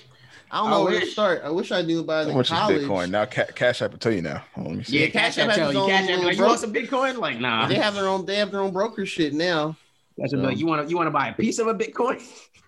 I 0.53 0.57
don't 0.57 0.67
I 0.67 0.69
know 0.71 0.83
where 0.83 0.93
to 0.93 0.99
wish. 0.99 1.11
start. 1.13 1.41
I 1.43 1.49
wish 1.49 1.71
I 1.71 1.81
knew 1.81 1.99
about 2.01 2.21
it 2.21 2.25
How 2.25 2.29
in 2.31 2.37
much 2.37 2.45
is 2.51 2.57
college. 2.57 2.81
Bitcoin? 2.83 3.09
Now 3.09 3.25
ca- 3.25 3.45
Cash 3.55 3.81
App 3.81 3.91
will 3.91 3.97
tell 3.97 4.11
you 4.13 4.21
now. 4.21 4.43
Hold 4.53 4.67
on, 4.67 4.73
let 4.73 4.77
me 4.77 4.83
see. 4.83 4.99
Yeah, 4.99 5.05
Yeah, 5.05 5.09
Cash 5.09 5.35
Cash 5.35 5.37
App 5.39 5.49
App 5.49 5.57
has 5.57 5.65
its 5.69 5.73
you. 5.73 5.79
own 5.81 5.89
Cash 5.89 6.01
App, 6.03 6.09
little 6.09 6.23
like, 6.25 6.33
you 6.33 6.37
bro- 6.39 6.47
want 6.47 6.59
some 6.59 6.73
Bitcoin? 6.73 7.17
Like, 7.17 7.39
nah. 7.39 7.67
They 7.67 7.75
have 7.75 7.95
their 7.95 8.07
own. 8.07 8.25
They 8.27 8.35
have 8.35 8.51
their 8.51 8.61
own 8.61 8.71
broker 8.71 9.05
shit 9.07 9.33
now. 9.33 9.75
That's 10.17 10.33
a 10.33 10.37
bit- 10.37 10.45
um, 10.45 10.51
you 10.53 10.67
want 10.67 10.83
to 10.83 10.89
you 10.89 10.95
want 10.95 11.07
to 11.07 11.11
buy 11.11 11.29
a 11.29 11.33
piece 11.33 11.57
of 11.57 11.65
a 11.67 11.73
Bitcoin? 11.73 12.21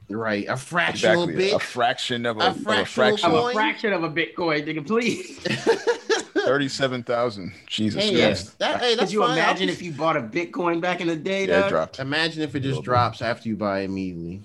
Right, 0.09 0.45
a 0.47 0.57
fractional 0.57 1.23
Exactly. 1.23 1.45
bit. 1.45 1.53
A 1.55 1.59
fraction 1.59 2.25
of 2.25 2.37
a, 2.37 2.39
A 2.41 2.47
of 2.49 2.57
a 2.67 2.85
fraction. 2.85 3.31
Of 3.31 3.45
a 3.45 3.53
fraction 3.53 3.93
of 3.93 4.03
a 4.03 4.09
Bitcoin, 4.09 4.65
nigga, 4.67 4.85
please. 4.85 5.37
Thirty-seven 6.45 7.03
thousand. 7.03 7.53
Jesus 7.67 8.03
hey, 8.03 8.15
Christ. 8.21 8.59
that, 8.59 8.79
hey, 8.79 8.95
that's 8.95 9.05
Could 9.09 9.13
you 9.13 9.21
fine. 9.21 9.37
Imagine 9.37 9.67
just- 9.67 9.79
if 9.79 9.85
you 9.85 9.91
bought 9.93 10.15
a 10.17 10.21
Bitcoin 10.21 10.79
back 10.81 11.01
in 11.01 11.07
the 11.07 11.15
day? 11.15 11.47
Yeah, 11.47 11.65
it 11.65 11.69
dropped. 11.69 11.99
Imagine 11.99 12.41
if 12.43 12.55
it 12.55 12.59
just 12.61 12.83
drops 12.83 13.21
after 13.21 13.49
you 13.49 13.55
buy 13.55 13.79
immediately. 13.81 14.41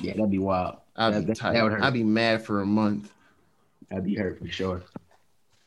Yeah, 0.00 0.14
that'd 0.14 0.30
be 0.30 0.38
wild. 0.38 0.78
I'd 1.00 1.14
That- 1.14 1.20
be 1.20 1.26
that- 1.26 1.36
tight. 1.36 1.52
that 1.54 1.62
would 1.62 1.72
hurt. 1.72 1.82
I'd 1.82 1.92
be 1.94 2.04
mad 2.04 2.44
for 2.44 2.60
a 2.60 2.66
month. 2.66 3.10
That'd 3.88 4.04
be 4.04 4.14
hurt 4.14 4.38
for 4.38 4.46
sure. 4.48 4.82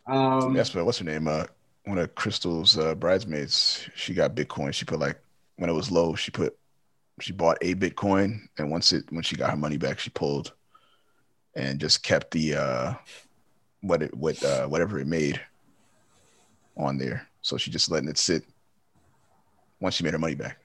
Um, 0.07 0.53
That's 0.53 0.73
what. 0.75 0.85
What's 0.85 0.99
her 0.99 1.05
name? 1.05 1.27
Uh, 1.27 1.45
one 1.85 1.97
of 1.97 2.13
Crystal's 2.15 2.77
uh, 2.77 2.93
bridesmaids. 2.95 3.89
She 3.95 4.13
got 4.13 4.35
Bitcoin. 4.35 4.73
She 4.73 4.85
put 4.85 4.99
like 4.99 5.19
when 5.57 5.69
it 5.69 5.73
was 5.73 5.91
low. 5.91 6.15
She 6.15 6.31
put. 6.31 6.57
She 7.19 7.31
bought 7.33 7.57
a 7.61 7.75
Bitcoin, 7.75 8.41
and 8.57 8.69
once 8.71 8.91
it 8.93 9.05
when 9.11 9.23
she 9.23 9.35
got 9.35 9.49
her 9.51 9.57
money 9.57 9.77
back, 9.77 9.99
she 9.99 10.09
pulled, 10.09 10.53
and 11.55 11.79
just 11.79 12.03
kept 12.03 12.31
the 12.31 12.55
uh, 12.55 12.93
what 13.81 14.01
it 14.03 14.13
what 14.15 14.41
uh 14.43 14.67
whatever 14.67 14.99
it 14.99 15.07
made 15.07 15.39
on 16.77 16.97
there. 16.97 17.27
So 17.41 17.57
she 17.57 17.71
just 17.71 17.89
letting 17.91 18.09
it 18.09 18.17
sit. 18.17 18.43
Once 19.79 19.95
she 19.95 20.03
made 20.03 20.13
her 20.13 20.19
money 20.19 20.35
back. 20.35 20.57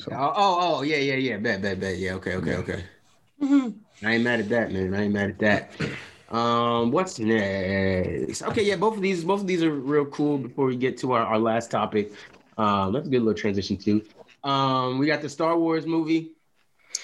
So 0.00 0.10
Oh, 0.12 0.32
oh, 0.36 0.56
oh, 0.78 0.82
yeah, 0.82 0.98
yeah, 0.98 1.14
yeah. 1.14 1.38
Bet, 1.38 1.62
bet, 1.62 1.80
bet. 1.80 1.96
Yeah, 1.96 2.14
okay, 2.14 2.34
okay, 2.36 2.50
Yeah. 2.50 2.56
okay. 2.58 3.72
I 4.02 4.14
ain't 4.14 4.24
mad 4.24 4.40
at 4.40 4.48
that, 4.50 4.72
man. 4.72 4.94
I 4.94 5.04
ain't 5.04 5.14
mad 5.14 5.30
at 5.30 5.38
that. 5.38 6.34
Um, 6.34 6.90
what's 6.90 7.18
next? 7.18 8.42
Okay, 8.42 8.62
yeah, 8.64 8.76
both 8.76 8.96
of 8.96 9.02
these, 9.02 9.24
both 9.24 9.40
of 9.40 9.46
these 9.46 9.62
are 9.62 9.70
real 9.70 10.04
cool. 10.06 10.38
Before 10.38 10.66
we 10.66 10.76
get 10.76 10.98
to 10.98 11.12
our, 11.12 11.24
our 11.24 11.38
last 11.38 11.70
topic, 11.70 12.12
um, 12.58 12.92
that's 12.92 13.06
a 13.06 13.10
good 13.10 13.22
little 13.22 13.34
transition 13.34 13.76
too. 13.76 14.02
Um, 14.44 14.98
we 14.98 15.06
got 15.06 15.22
the 15.22 15.28
Star 15.28 15.56
Wars 15.58 15.86
movie. 15.86 16.32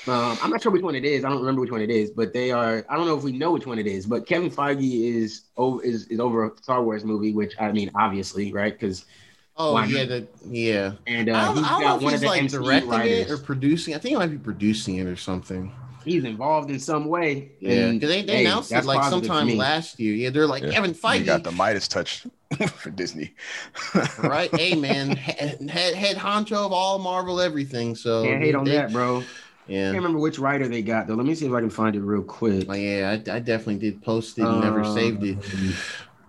Um, 0.06 0.36
I'm 0.42 0.50
not 0.50 0.62
sure 0.62 0.72
which 0.72 0.82
one 0.82 0.94
it 0.94 1.04
is. 1.04 1.24
I 1.24 1.28
don't 1.28 1.38
remember 1.38 1.60
which 1.60 1.70
one 1.70 1.80
it 1.82 1.90
is, 1.90 2.10
but 2.10 2.32
they 2.32 2.50
are. 2.50 2.84
I 2.88 2.96
don't 2.96 3.06
know 3.06 3.16
if 3.16 3.22
we 3.22 3.32
know 3.32 3.52
which 3.52 3.66
one 3.66 3.78
it 3.78 3.86
is. 3.86 4.06
But 4.06 4.26
Kevin 4.26 4.50
Feige 4.50 5.14
is 5.16 5.42
over 5.56 5.82
is, 5.82 6.06
is 6.08 6.18
over 6.18 6.46
a 6.46 6.56
Star 6.56 6.82
Wars 6.82 7.04
movie, 7.04 7.32
which 7.32 7.54
I 7.60 7.70
mean, 7.72 7.90
obviously, 7.94 8.52
right? 8.52 8.72
Because 8.72 9.04
Oh 9.56 9.80
yeah, 9.82 10.04
not? 10.04 10.08
the, 10.08 10.28
yeah. 10.48 10.92
and 11.06 11.30
I 11.30 11.42
uh, 11.42 11.46
don't, 11.46 11.56
he's 11.56 11.66
I 11.66 11.68
don't 11.68 11.80
know 11.82 11.96
if 11.96 12.02
one 12.02 12.14
of 12.14 12.20
he's 12.20 12.20
the 12.20 12.26
like 12.26 12.42
MCU 12.42 12.50
directing 12.50 12.90
writers. 12.90 13.30
it 13.30 13.30
or 13.30 13.38
producing. 13.38 13.94
I 13.94 13.98
think 13.98 14.10
he 14.10 14.16
might 14.16 14.30
be 14.30 14.38
producing 14.38 14.96
it 14.96 15.06
or 15.06 15.16
something. 15.16 15.72
He's 16.04 16.24
involved 16.24 16.70
in 16.70 16.78
some 16.80 17.06
way. 17.06 17.52
Yeah, 17.60 17.70
And, 17.88 18.00
because 18.00 18.14
they, 18.14 18.22
they 18.22 18.36
hey, 18.38 18.44
announced 18.46 18.72
it 18.72 18.84
like 18.84 19.02
sometime 19.10 19.48
last 19.56 19.98
year. 20.00 20.14
Yeah, 20.14 20.30
they're 20.30 20.46
like 20.46 20.62
Yeah. 20.62 20.70
Kevin 20.72 20.90
you 20.90 20.96
Feige, 20.96 21.24
got 21.26 21.44
the 21.44 21.52
Midas 21.52 21.88
touch 21.88 22.26
for 22.76 22.90
Disney. 22.90 23.34
right? 24.22 24.54
hey 24.54 24.74
man, 24.74 25.10
head, 25.16 25.60
head 25.70 25.94
head 25.94 26.16
honcho 26.16 26.66
of 26.66 26.72
all 26.72 26.98
Marvel 26.98 27.40
everything. 27.40 27.94
So 27.94 28.24
Can't 28.24 28.42
hate 28.42 28.54
on 28.54 28.64
they- 28.64 28.72
that, 28.72 28.92
bro. 28.92 29.20
I 29.20 29.24
Yeah, 29.68 29.84
can't 29.86 29.96
remember 29.98 30.18
which 30.18 30.38
writer 30.38 30.66
they 30.68 30.82
got 30.82 31.06
though. 31.06 31.14
Let 31.14 31.24
me 31.26 31.34
see 31.34 31.46
if 31.46 31.52
I 31.52 31.60
can 31.60 31.70
find 31.70 31.94
it 31.94 32.00
real 32.00 32.22
quick. 32.22 32.66
like, 32.68 32.80
yeah, 32.82 33.10
I, 33.10 33.36
I 33.36 33.38
definitely 33.38 33.78
did 33.78 34.02
post 34.02 34.38
it 34.38 34.42
and 34.42 34.60
never 34.60 34.82
Um, 34.82 34.94
saved 34.94 35.22
it. 35.22 35.38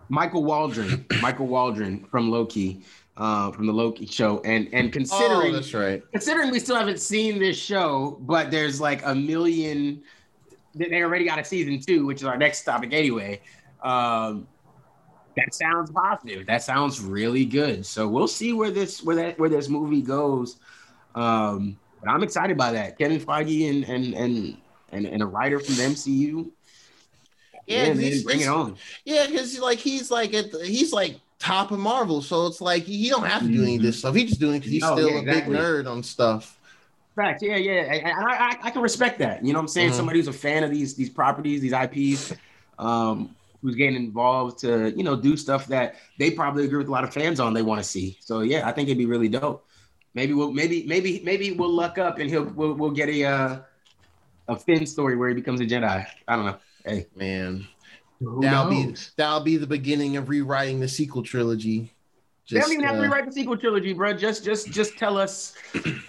Michael 0.09 0.43
Waldron, 0.43 1.05
Michael 1.21 1.47
Waldron 1.47 2.05
from 2.11 2.29
Loki, 2.29 2.81
uh, 3.18 3.52
from 3.52 3.68
the 3.68 3.73
Loki 3.73 4.06
show, 4.06 4.40
and 4.41 4.68
and 4.73 4.88
Oh, 4.88 4.91
considering 4.91 5.53
that's 5.53 5.73
right. 5.73 6.02
considering 6.11 6.52
we 6.52 6.60
still 6.60 6.76
haven't 6.76 6.99
seen 6.99 7.40
this 7.40 7.57
show, 7.57 8.18
but 8.22 8.49
there's 8.52 8.81
like 8.81 9.06
a 9.06 9.14
million. 9.14 10.02
They 10.76 10.90
they 10.90 11.03
already 11.03 11.26
got 11.26 11.40
a 11.40 11.44
season 11.45 11.80
two, 11.80 12.06
which 12.06 12.22
is 12.22 12.23
our 12.27 12.38
next 12.38 12.64
topic 12.64 12.94
anyway. 12.94 13.41
Um, 13.84 14.48
that 15.35 15.53
sounds 15.53 15.91
positive. 15.91 16.45
That 16.48 16.64
sounds 16.64 17.02
really 17.02 17.45
good. 17.45 17.85
So 17.85 18.07
we'll 18.07 18.27
see 18.27 18.53
where 18.53 18.72
this 18.72 19.03
where 19.03 19.15
that 19.18 19.40
where 19.40 19.49
this 19.49 19.69
movie 19.69 20.02
goes. 20.02 20.57
Um, 21.15 21.77
but 22.02 22.10
I'm 22.10 22.23
excited 22.23 22.57
by 22.57 22.72
that. 22.73 22.98
Kevin 22.98 23.19
Feige 23.19 23.69
and 23.69 23.84
and 23.85 24.14
and 24.15 24.57
and, 24.91 25.06
and 25.06 25.22
a 25.22 25.26
writer 25.26 25.60
from 25.60 25.76
the 25.76 25.84
MCU. 25.84 26.49
Yeah, 27.68 27.85
man, 27.94 27.99
he's- 27.99 28.23
bring 28.23 28.41
it 28.41 28.48
on. 28.48 28.76
Yeah, 29.06 29.26
because 29.27 29.57
like 29.60 29.80
he's 29.80 30.11
like 30.11 30.34
at 30.34 30.52
the, 30.52 30.65
he's 30.65 30.91
like 30.91 31.19
top 31.43 31.71
of 31.71 31.79
Marvel, 31.79 32.21
so 32.21 32.47
it's 32.47 32.61
like 32.61 32.83
he 32.83 33.09
don't 33.09 33.25
have 33.25 33.41
to 33.43 33.49
do 33.49 33.63
any 33.63 33.75
of 33.75 33.81
this 33.81 33.99
stuff. 33.99 34.15
He's 34.15 34.29
just 34.29 34.39
doing 34.39 34.55
it 34.55 34.59
because 34.59 34.71
he's 34.71 34.81
No, 34.83 34.93
still 34.93 35.09
yeah, 35.09 35.15
a 35.17 35.21
exactly. 35.21 35.55
big 35.55 35.61
nerd 35.63 35.87
on 35.89 36.01
stuff. 36.03 36.57
Fact, 37.15 37.43
yeah, 37.43 37.57
yeah, 37.57 37.91
I, 37.91 38.11
I, 38.11 38.57
I 38.63 38.71
can 38.71 38.81
respect 38.81 39.19
that. 39.19 39.45
You 39.45 39.53
know, 39.53 39.59
what 39.59 39.63
I'm 39.63 39.67
saying 39.67 39.89
Mhm. 39.89 39.93
somebody 39.93 40.17
who's 40.19 40.27
a 40.27 40.33
fan 40.33 40.63
of 40.63 40.71
these 40.71 40.95
these 40.95 41.09
properties, 41.11 41.61
these 41.61 41.73
IPs, 41.73 42.33
um, 42.79 43.35
who's 43.61 43.75
getting 43.75 43.95
involved 43.95 44.59
to 44.59 44.91
you 44.97 45.03
know 45.03 45.15
do 45.15 45.37
stuff 45.37 45.67
that 45.67 45.95
they 46.17 46.31
probably 46.31 46.65
agree 46.65 46.79
with 46.79 46.87
a 46.87 46.91
lot 46.91 47.03
of 47.03 47.13
fans 47.13 47.39
on. 47.39 47.53
They 47.53 47.61
want 47.61 47.79
to 47.83 47.87
see. 47.87 48.17
So 48.21 48.39
yeah, 48.41 48.67
I 48.67 48.71
think 48.71 48.87
it'd 48.89 48.97
be 48.97 49.05
really 49.05 49.29
dope. 49.29 49.67
Maybe 50.15 50.33
we'll 50.33 50.51
maybe 50.51 50.85
maybe 50.87 51.21
maybe 51.23 51.51
we'll 51.51 51.69
luck 51.73 51.97
up 51.99 52.17
and 52.19 52.29
he'll 52.29 52.45
we'll, 52.45 52.73
we'll 52.73 52.91
get 52.91 53.09
a 53.09 53.25
uh, 53.25 53.59
a 54.47 54.55
Finn 54.57 54.85
story 54.85 55.15
where 55.15 55.29
he 55.29 55.35
becomes 55.35 55.61
a 55.61 55.65
Jedi. 55.65 56.05
I 56.27 56.35
don't 56.35 56.45
know. 56.45 56.57
Hey, 56.85 57.07
Man, 57.15 57.67
who 58.23 58.41
that'll 58.41 58.69
be 58.69 58.95
that'll 59.17 59.41
be 59.41 59.57
the 59.57 59.67
beginning 59.67 60.17
of 60.17 60.29
rewriting 60.29 60.79
the 60.79 60.87
sequel 60.87 61.23
trilogy. 61.23 61.91
They 62.49 62.59
don't 62.59 62.71
even 62.71 62.83
have 62.83 62.95
to 62.95 62.99
uh, 62.99 63.03
rewrite 63.03 63.25
the 63.25 63.31
sequel 63.31 63.57
trilogy, 63.57 63.93
bro. 63.93 64.13
Just 64.13 64.43
just 64.43 64.71
just 64.71 64.97
tell 64.97 65.17
us 65.17 65.55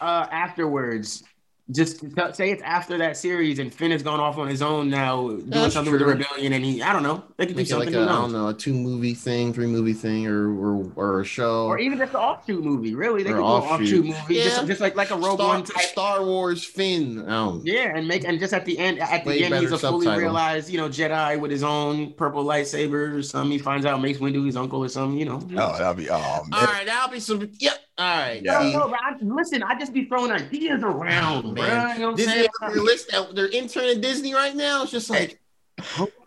uh 0.01 0.27
afterwards. 0.31 1.25
Just 1.71 2.05
tell, 2.15 2.31
say 2.35 2.51
it's 2.51 2.63
after 2.63 2.99
that 2.99 3.17
series, 3.17 3.59
and 3.59 3.73
Finn 3.73 3.91
has 3.91 4.03
gone 4.03 4.21
off 4.21 4.37
on 4.37 4.49
his 4.49 4.61
own 4.61 4.91
now, 4.91 5.29
doing 5.29 5.49
That's 5.49 5.73
something 5.73 5.91
with 5.95 6.03
the 6.03 6.07
rebellion, 6.07 6.53
and 6.53 6.63
he 6.63 6.83
I 6.83 6.93
don't 6.93 7.03
know. 7.03 7.25
They 7.39 7.47
could 7.47 7.57
do 7.57 7.63
Make 7.63 7.71
it 7.71 7.75
like 7.77 7.85
something. 7.87 7.95
a, 8.03 8.05
who 8.05 8.11
I 8.11 8.21
don't 8.21 8.33
know, 8.33 8.49
a 8.49 8.55
two 8.55 8.75
movie 8.75 9.15
thing, 9.15 9.55
three 9.55 9.67
movie 9.67 9.95
thing, 9.95 10.27
or 10.27 10.51
or, 10.55 10.93
or 10.95 11.21
a 11.21 11.25
show. 11.25 11.65
Or 11.65 11.79
even 11.79 11.97
just 11.97 12.11
an 12.13 12.21
offshoot 12.21 12.63
movie. 12.63 12.95
Really, 12.95 13.23
they 13.23 13.31
Or 13.31 13.37
could 13.37 13.39
do 13.41 13.45
an 13.47 13.51
offshoot. 13.51 13.81
offshoot 13.81 14.05
movie, 14.05 14.35
Yeah. 14.35 14.45
just, 14.45 14.67
just 14.67 14.81
like 14.83 14.95
like 14.95 15.11
a 15.11 15.17
Rogue 15.17 15.39
Star, 15.39 15.49
One 15.49 15.65
type. 15.65 15.87
Star 15.87 16.23
Wars 16.23 16.63
Finn. 16.63 17.25
Oh, 17.31 17.63
Yeah, 17.65 17.97
and 17.97 18.07
make 18.07 18.25
and 18.25 18.39
just 18.39 18.53
at 18.53 18.67
the 18.67 18.79
end, 18.79 18.99
at 18.99 19.25
the 19.25 19.31
Way 19.31 19.45
end, 19.45 19.55
he's 19.55 19.71
better 19.71 19.75
a 19.77 19.79
fully 19.79 20.07
realized, 20.19 20.69
you 20.69 20.77
know, 20.77 20.91
Jedi 20.91 21.41
with 21.41 21.51
his 21.51 21.63
own 21.63 22.13
purple 22.13 22.45
lightsaber 22.45 23.17
or 23.17 23.23
something. 23.23 23.51
He 23.53 23.59
finds 23.59 23.87
out 23.87 24.03
Mace 24.03 24.19
Windu 24.19 24.45
his 24.45 24.57
uncle 24.57 24.85
or 24.85 24.89
something, 24.91 25.19
you 25.19 25.25
know. 25.25 25.41
Oh, 25.57 25.79
that'll 25.79 25.95
be 25.95 26.11
oh 26.11 26.15
All 26.17 26.45
man. 26.51 26.63
right, 26.67 26.85
that'll 26.85 27.11
be 27.11 27.21
some. 27.21 27.51
Yep. 27.59 27.79
All 27.97 28.05
right. 28.19 28.43
Yeah. 28.43 28.59
No, 28.73 28.89
see? 28.89 28.95
I, 28.95 29.15
listen, 29.23 29.63
I 29.63 29.79
just 29.79 29.93
be 29.93 30.05
throwing 30.07 30.33
ideas 30.33 30.83
around, 30.83 31.55
Man, 31.55 31.55
man. 31.55 31.95
You 31.97 32.01
know 32.03 32.09
what 32.09 32.17
Disney 32.17 32.33
saying? 32.35 32.49
their 32.61 32.71
list 32.83 33.11
that 33.13 33.35
they're 33.35 33.47
interning 33.47 34.01
Disney 34.01 34.35
right 34.35 34.55
now. 34.57 34.83
It's 34.83 34.91
just 34.93 35.11
like 35.11 35.39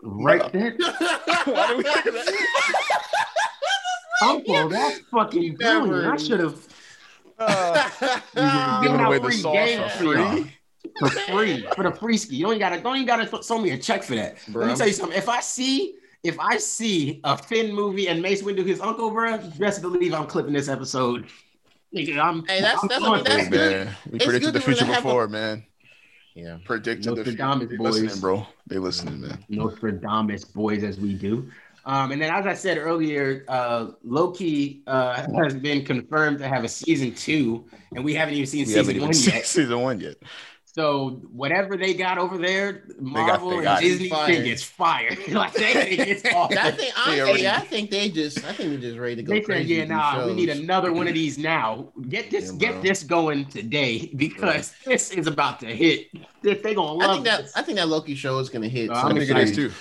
Right 0.02 0.50
there. 0.52 0.76
Why 1.44 1.66
do 1.68 1.76
we 1.78 1.82
think 1.82 2.06
of 2.06 2.14
that? 2.14 2.32
Uncle, 4.22 4.68
that's 4.68 5.00
fucking 5.12 5.56
Never. 5.60 5.86
brilliant. 5.88 6.12
I 6.12 6.16
should 6.16 6.40
have 6.40 6.66
Uh, 7.38 7.88
given 8.34 8.82
giving 8.82 9.00
away 9.06 9.18
the 9.18 9.30
sauce 9.32 9.92
for 9.92 10.04
for 10.04 10.14
y'all. 10.16 10.32
free. 10.32 10.52
for 10.98 11.08
free 11.10 11.66
for 11.76 11.84
the 11.84 11.92
free 11.92 12.16
ski. 12.16 12.36
You 12.36 12.44
don't 12.46 12.54
even 12.54 12.60
gotta 12.60 12.80
don't 12.82 12.96
even 12.96 13.06
gotta 13.06 13.26
throw 13.26 13.58
me 13.58 13.70
a 13.70 13.78
check 13.78 14.02
for 14.02 14.16
that. 14.16 14.36
Let 14.52 14.68
me 14.68 14.74
tell 14.74 14.86
you 14.88 14.92
something. 14.92 15.16
If 15.16 15.28
I 15.28 15.40
see 15.40 15.94
if 16.24 16.38
I 16.40 16.56
see 16.58 17.20
a 17.22 17.36
Finn 17.38 17.72
movie 17.72 18.08
and 18.08 18.20
Mace 18.20 18.42
Windu 18.42 18.66
his 18.66 18.80
uncle, 18.80 19.10
bro, 19.10 19.38
best 19.58 19.82
believe 19.82 20.12
I'm 20.12 20.26
clipping 20.26 20.52
this 20.52 20.68
episode. 20.68 21.26
Nigga, 21.94 22.18
I'm, 22.18 22.44
Hey, 22.46 22.60
that's- 22.60 22.78
I'm 22.82 22.88
that's- 22.88 23.00
going 23.00 23.12
I 23.12 23.16
mean, 23.16 23.24
that's 23.24 23.48
good. 23.48 23.86
man. 23.86 23.96
We 24.10 24.16
It's 24.16 24.24
predicted 24.24 24.52
good 24.52 24.54
the 24.54 24.60
to 24.60 24.66
really 24.66 24.78
future 24.80 24.92
have 24.92 25.04
a- 25.04 25.06
before, 25.06 25.28
man. 25.28 25.64
yeah. 26.34 26.58
Predicted 26.64 27.04
the 27.16 27.24
future. 27.24 27.38
Nostradamus 27.38 27.70
They 27.70 27.76
boys. 27.76 28.00
listening, 28.02 28.20
bro. 28.20 28.46
They 28.66 28.78
listening, 28.78 29.20
man. 29.22 29.44
Nostradamus 29.48 30.44
boys 30.44 30.84
as 30.84 30.98
we 31.00 31.14
do. 31.14 31.50
Um, 31.86 32.12
and 32.12 32.20
then, 32.20 32.30
as 32.34 32.44
I 32.46 32.52
said 32.52 32.76
earlier, 32.76 33.46
uh, 33.48 33.92
Loki 34.04 34.82
uh, 34.86 35.26
has 35.42 35.54
been 35.54 35.84
confirmed 35.86 36.38
to 36.40 36.46
have 36.48 36.62
a 36.64 36.68
season 36.68 37.14
two, 37.14 37.64
and 37.94 38.04
we 38.04 38.12
haven't 38.14 38.34
even 38.34 38.46
seen 38.46 38.66
We 38.66 38.72
haven't 38.72 38.84
season 38.84 38.96
even 38.96 39.06
one 39.06 39.14
seen 39.14 39.34
yet. 39.34 39.46
season 39.46 39.80
one 39.80 40.00
yet. 40.00 40.16
So 40.78 41.20
whatever 41.32 41.76
they 41.76 41.92
got 41.92 42.18
over 42.18 42.38
there, 42.38 42.84
Marvel 43.00 43.48
they 43.50 43.54
and 43.56 43.64
got 43.64 43.82
it. 43.82 43.88
Disney 43.88 44.08
Fire. 44.10 44.26
think 44.32 44.46
it's 44.46 44.62
fire. 44.62 45.10
like 45.30 45.52
they 45.54 45.72
think 45.72 45.98
it's 46.08 46.24
awesome. 46.32 46.56
I 46.56 46.70
think 46.70 46.94
They 46.94 47.16
I, 47.16 47.20
already- 47.20 47.42
yeah, 47.42 47.56
I 47.56 47.60
think 47.62 47.90
they 47.90 48.08
just 48.10 48.44
I 48.44 48.52
think 48.52 48.70
they're 48.70 48.78
just 48.90 48.96
ready 48.96 49.16
to 49.16 49.22
go 49.24 49.32
They 49.32 49.42
said, 49.42 49.66
"Yeah, 49.66 49.86
nah, 49.86 50.24
we 50.28 50.34
need 50.34 50.50
another 50.50 50.92
one 50.92 51.08
of 51.08 51.14
these 51.22 51.36
now. 51.36 51.88
Get 52.08 52.30
this, 52.30 52.52
Yeah, 52.52 52.58
get 52.74 52.82
this 52.82 53.02
going 53.02 53.46
today 53.46 54.12
because 54.14 54.72
this 54.84 55.10
is 55.10 55.26
about 55.26 55.58
to 55.60 55.66
hit. 55.66 56.10
They, 56.42 56.54
they 56.54 56.76
gonna 56.76 56.92
love 56.92 57.10
I 57.10 57.12
think 57.14 57.24
that 57.24 57.42
this. 57.42 57.56
I 57.56 57.62
think 57.62 57.78
that 57.78 57.88
Loki 57.88 58.14
show 58.14 58.38
is 58.38 58.48
gonna 58.48 58.68
hit. 58.68 58.88
Uh, 58.88 58.92
I 58.92 58.96
I'm 58.98 59.08
some 59.08 59.18
think 59.18 59.30
it 59.30 59.36
is 59.36 59.50
excited. 59.50 59.70
too. 59.70 59.74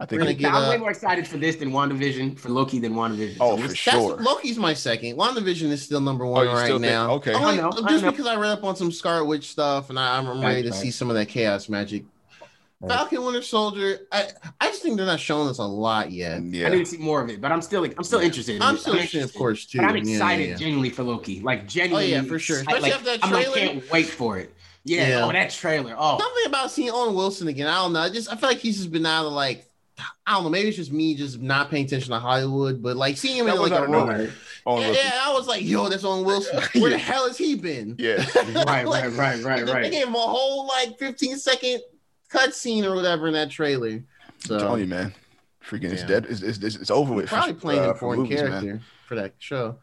I 0.00 0.06
think 0.06 0.12
We're 0.12 0.18
gonna 0.26 0.30
it, 0.30 0.38
get- 0.38 0.52
I'm 0.54 0.68
way 0.68 0.76
uh, 0.76 0.78
more 0.78 0.90
excited 0.90 1.26
for 1.26 1.38
this 1.38 1.56
than 1.56 1.70
WandaVision, 1.72 2.38
for 2.38 2.50
Loki 2.50 2.78
than 2.78 2.94
WandaVision. 2.94 3.36
Oh, 3.40 3.56
So 3.56 3.62
for 3.62 3.68
let's- 3.68 3.78
sure. 3.78 4.16
Loki's 4.18 4.56
my 4.56 4.72
second. 4.74 5.16
WandaVision 5.16 5.70
is 5.70 5.82
still 5.82 6.00
number 6.00 6.24
Oh, 6.24 6.30
one 6.30 6.46
you 6.46 6.52
right 6.52 6.68
think- 6.68 6.82
now. 6.82 7.10
okay. 7.14 7.34
Only- 7.34 7.54
I 7.54 7.56
know, 7.56 7.70
I 7.84 7.90
just 7.90 8.04
know. 8.04 8.10
because 8.12 8.26
I 8.26 8.36
read 8.36 8.50
up 8.52 8.62
on 8.64 8.76
some 8.76 8.92
Scarlet 8.92 9.24
Witch 9.24 9.48
stuff, 9.48 9.90
and 9.90 9.98
I, 9.98 10.16
I'm 10.18 10.40
ready 10.40 10.62
to 10.62 10.70
Right, 10.70 10.78
see 10.78 10.90
some 10.92 11.10
of 11.10 11.16
that 11.16 11.26
chaos 11.28 11.68
magic. 11.68 12.04
Right. 12.80 12.92
Falcon 12.92 13.24
Winter 13.24 13.42
Soldier. 13.42 14.06
I 14.12 14.28
I 14.60 14.68
just 14.68 14.82
think 14.84 14.96
they're 14.98 15.04
not 15.06 15.18
showing 15.18 15.48
us 15.48 15.58
a 15.58 15.64
lot 15.64 16.12
yet. 16.12 16.40
Yeah. 16.44 16.66
I 16.66 16.70
yeah. 16.70 16.76
need 16.76 16.84
to 16.84 16.86
see 16.92 16.98
more 16.98 17.20
of 17.20 17.28
it, 17.28 17.40
but 17.40 17.50
I'm 17.50 17.60
still, 17.60 17.80
like, 17.80 17.94
I'm 17.98 18.04
still 18.04 18.20
interested. 18.20 18.54
In 18.54 18.62
I'm 18.62 18.76
it. 18.76 18.78
still 18.78 18.92
interested, 18.94 19.24
of 19.24 19.34
course, 19.34 19.66
too. 19.66 19.78
But 19.78 19.86
I'm 19.88 19.96
Yeah, 19.96 20.02
yeah, 20.04 20.12
excited 20.14 20.48
yeah. 20.50 20.54
genuinely 20.54 20.90
for 20.90 21.02
Loki. 21.02 21.40
Like 21.40 21.66
genuinely. 21.66 22.14
Oh 22.14 22.18
genuinely. 22.20 22.28
yeah, 22.28 22.32
for 22.32 22.38
sure. 22.38 22.58
I, 22.58 22.60
Especially 22.60 22.82
like, 22.82 22.92
after 22.92 23.04
that 23.06 23.24
I'm 23.24 23.32
like, 23.32 23.52
can't 23.52 23.90
wait 23.90 24.06
for 24.06 24.38
it. 24.38 24.54
Yeah. 24.84 25.08
Yeah. 25.08 25.24
Oh, 25.26 25.32
that 25.32 25.50
trailer. 25.50 25.96
Oh, 25.98 26.18
Something 26.20 26.46
about 26.46 26.70
seeing 26.70 26.90
Owen 26.92 27.16
Wilson 27.16 27.48
again. 27.48 27.66
I 27.66 27.74
don't 27.82 27.92
know. 27.94 28.00
I 28.00 28.10
just 28.10 28.32
I 28.32 28.36
feel 28.36 28.48
like 28.48 28.58
he's 28.58 28.76
just 28.76 28.92
been 28.92 29.04
out 29.06 29.26
of 29.26 29.32
like 29.32 29.67
I 30.26 30.34
don't 30.34 30.44
know. 30.44 30.50
Maybe 30.50 30.68
it's 30.68 30.76
just 30.76 30.92
me 30.92 31.14
just 31.14 31.40
not 31.40 31.70
paying 31.70 31.86
attention 31.86 32.12
to 32.12 32.18
Hollywood, 32.18 32.82
but 32.82 32.96
like 32.96 33.16
seeing 33.16 33.36
him 33.36 33.46
That 33.46 33.56
in 33.56 33.60
like 33.62 33.72
a 33.72 33.82
of 33.84 33.90
role. 33.90 34.06
nowhere. 34.06 34.32
Yeah, 34.66 34.90
yeah, 34.92 35.10
I 35.22 35.32
was 35.32 35.46
like, 35.46 35.62
yo, 35.64 35.88
that's 35.88 36.04
Owen 36.04 36.24
Wilson. 36.24 36.60
Where 36.80 36.90
the 36.90 36.98
hell 36.98 37.26
has 37.26 37.38
he 37.38 37.54
been? 37.56 37.96
yeah. 37.98 38.16
right, 38.66 38.86
Like, 38.86 39.16
right, 39.16 39.42
right, 39.42 39.64
right, 39.64 39.66
They 39.84 39.90
gave 39.90 40.06
him 40.08 40.14
a 40.14 40.18
whole 40.18 40.66
like 40.66 40.98
15 40.98 41.38
second 41.38 41.80
cutscene 42.30 42.84
or 42.84 42.94
whatever 42.94 43.26
in 43.28 43.32
that 43.34 43.50
trailer. 43.50 44.02
So, 44.40 44.54
I'm 44.54 44.60
telling 44.60 44.80
you, 44.82 44.86
man. 44.86 45.14
Freaking, 45.66 45.92
it's 45.92 46.02
Yeah. 46.02 46.08
dead. 46.08 46.26
It's, 46.28 46.42
it's, 46.42 46.58
it's, 46.58 46.76
it's 46.76 46.90
over 46.90 47.12
with. 47.14 47.26
probably 47.26 47.54
for- 47.54 47.60
playing 47.60 47.80
uh, 47.80 47.90
an 47.90 47.94
for 47.96 48.14
important 48.14 48.30
movies, 48.30 48.42
man. 48.42 48.62
character 48.62 48.80
for 49.06 49.14
that 49.16 49.34
show. 49.38 49.78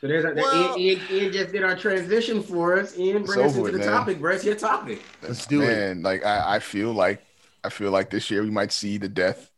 So 0.00 0.08
there's 0.08 0.24
a, 0.24 0.32
Well- 0.34 0.78
Ian, 0.78 0.98
Ian, 1.00 1.22
Ian 1.22 1.32
just 1.32 1.52
did 1.52 1.62
our 1.62 1.76
transition 1.76 2.42
for 2.42 2.78
us. 2.78 2.98
Ian, 2.98 3.18
It's 3.18 3.26
bring 3.34 3.46
us 3.46 3.56
over 3.56 3.68
into 3.68 3.78
the 3.78 3.84
man. 3.84 3.88
topic, 3.94 4.20
bro. 4.20 4.34
It's 4.34 4.44
your 4.44 4.54
topic. 4.56 5.02
Let's 5.22 5.46
do 5.46 5.62
it. 5.62 5.66
Man, 5.66 6.02
like 6.02 6.24
I, 6.26 6.56
I 6.56 6.58
feel 6.58 6.92
like 6.92 7.23
I 7.64 7.70
feel 7.70 7.90
like 7.90 8.10
this 8.10 8.30
year 8.30 8.42
we 8.42 8.50
might 8.50 8.72
see 8.72 8.98
the 8.98 9.08
death. 9.08 9.50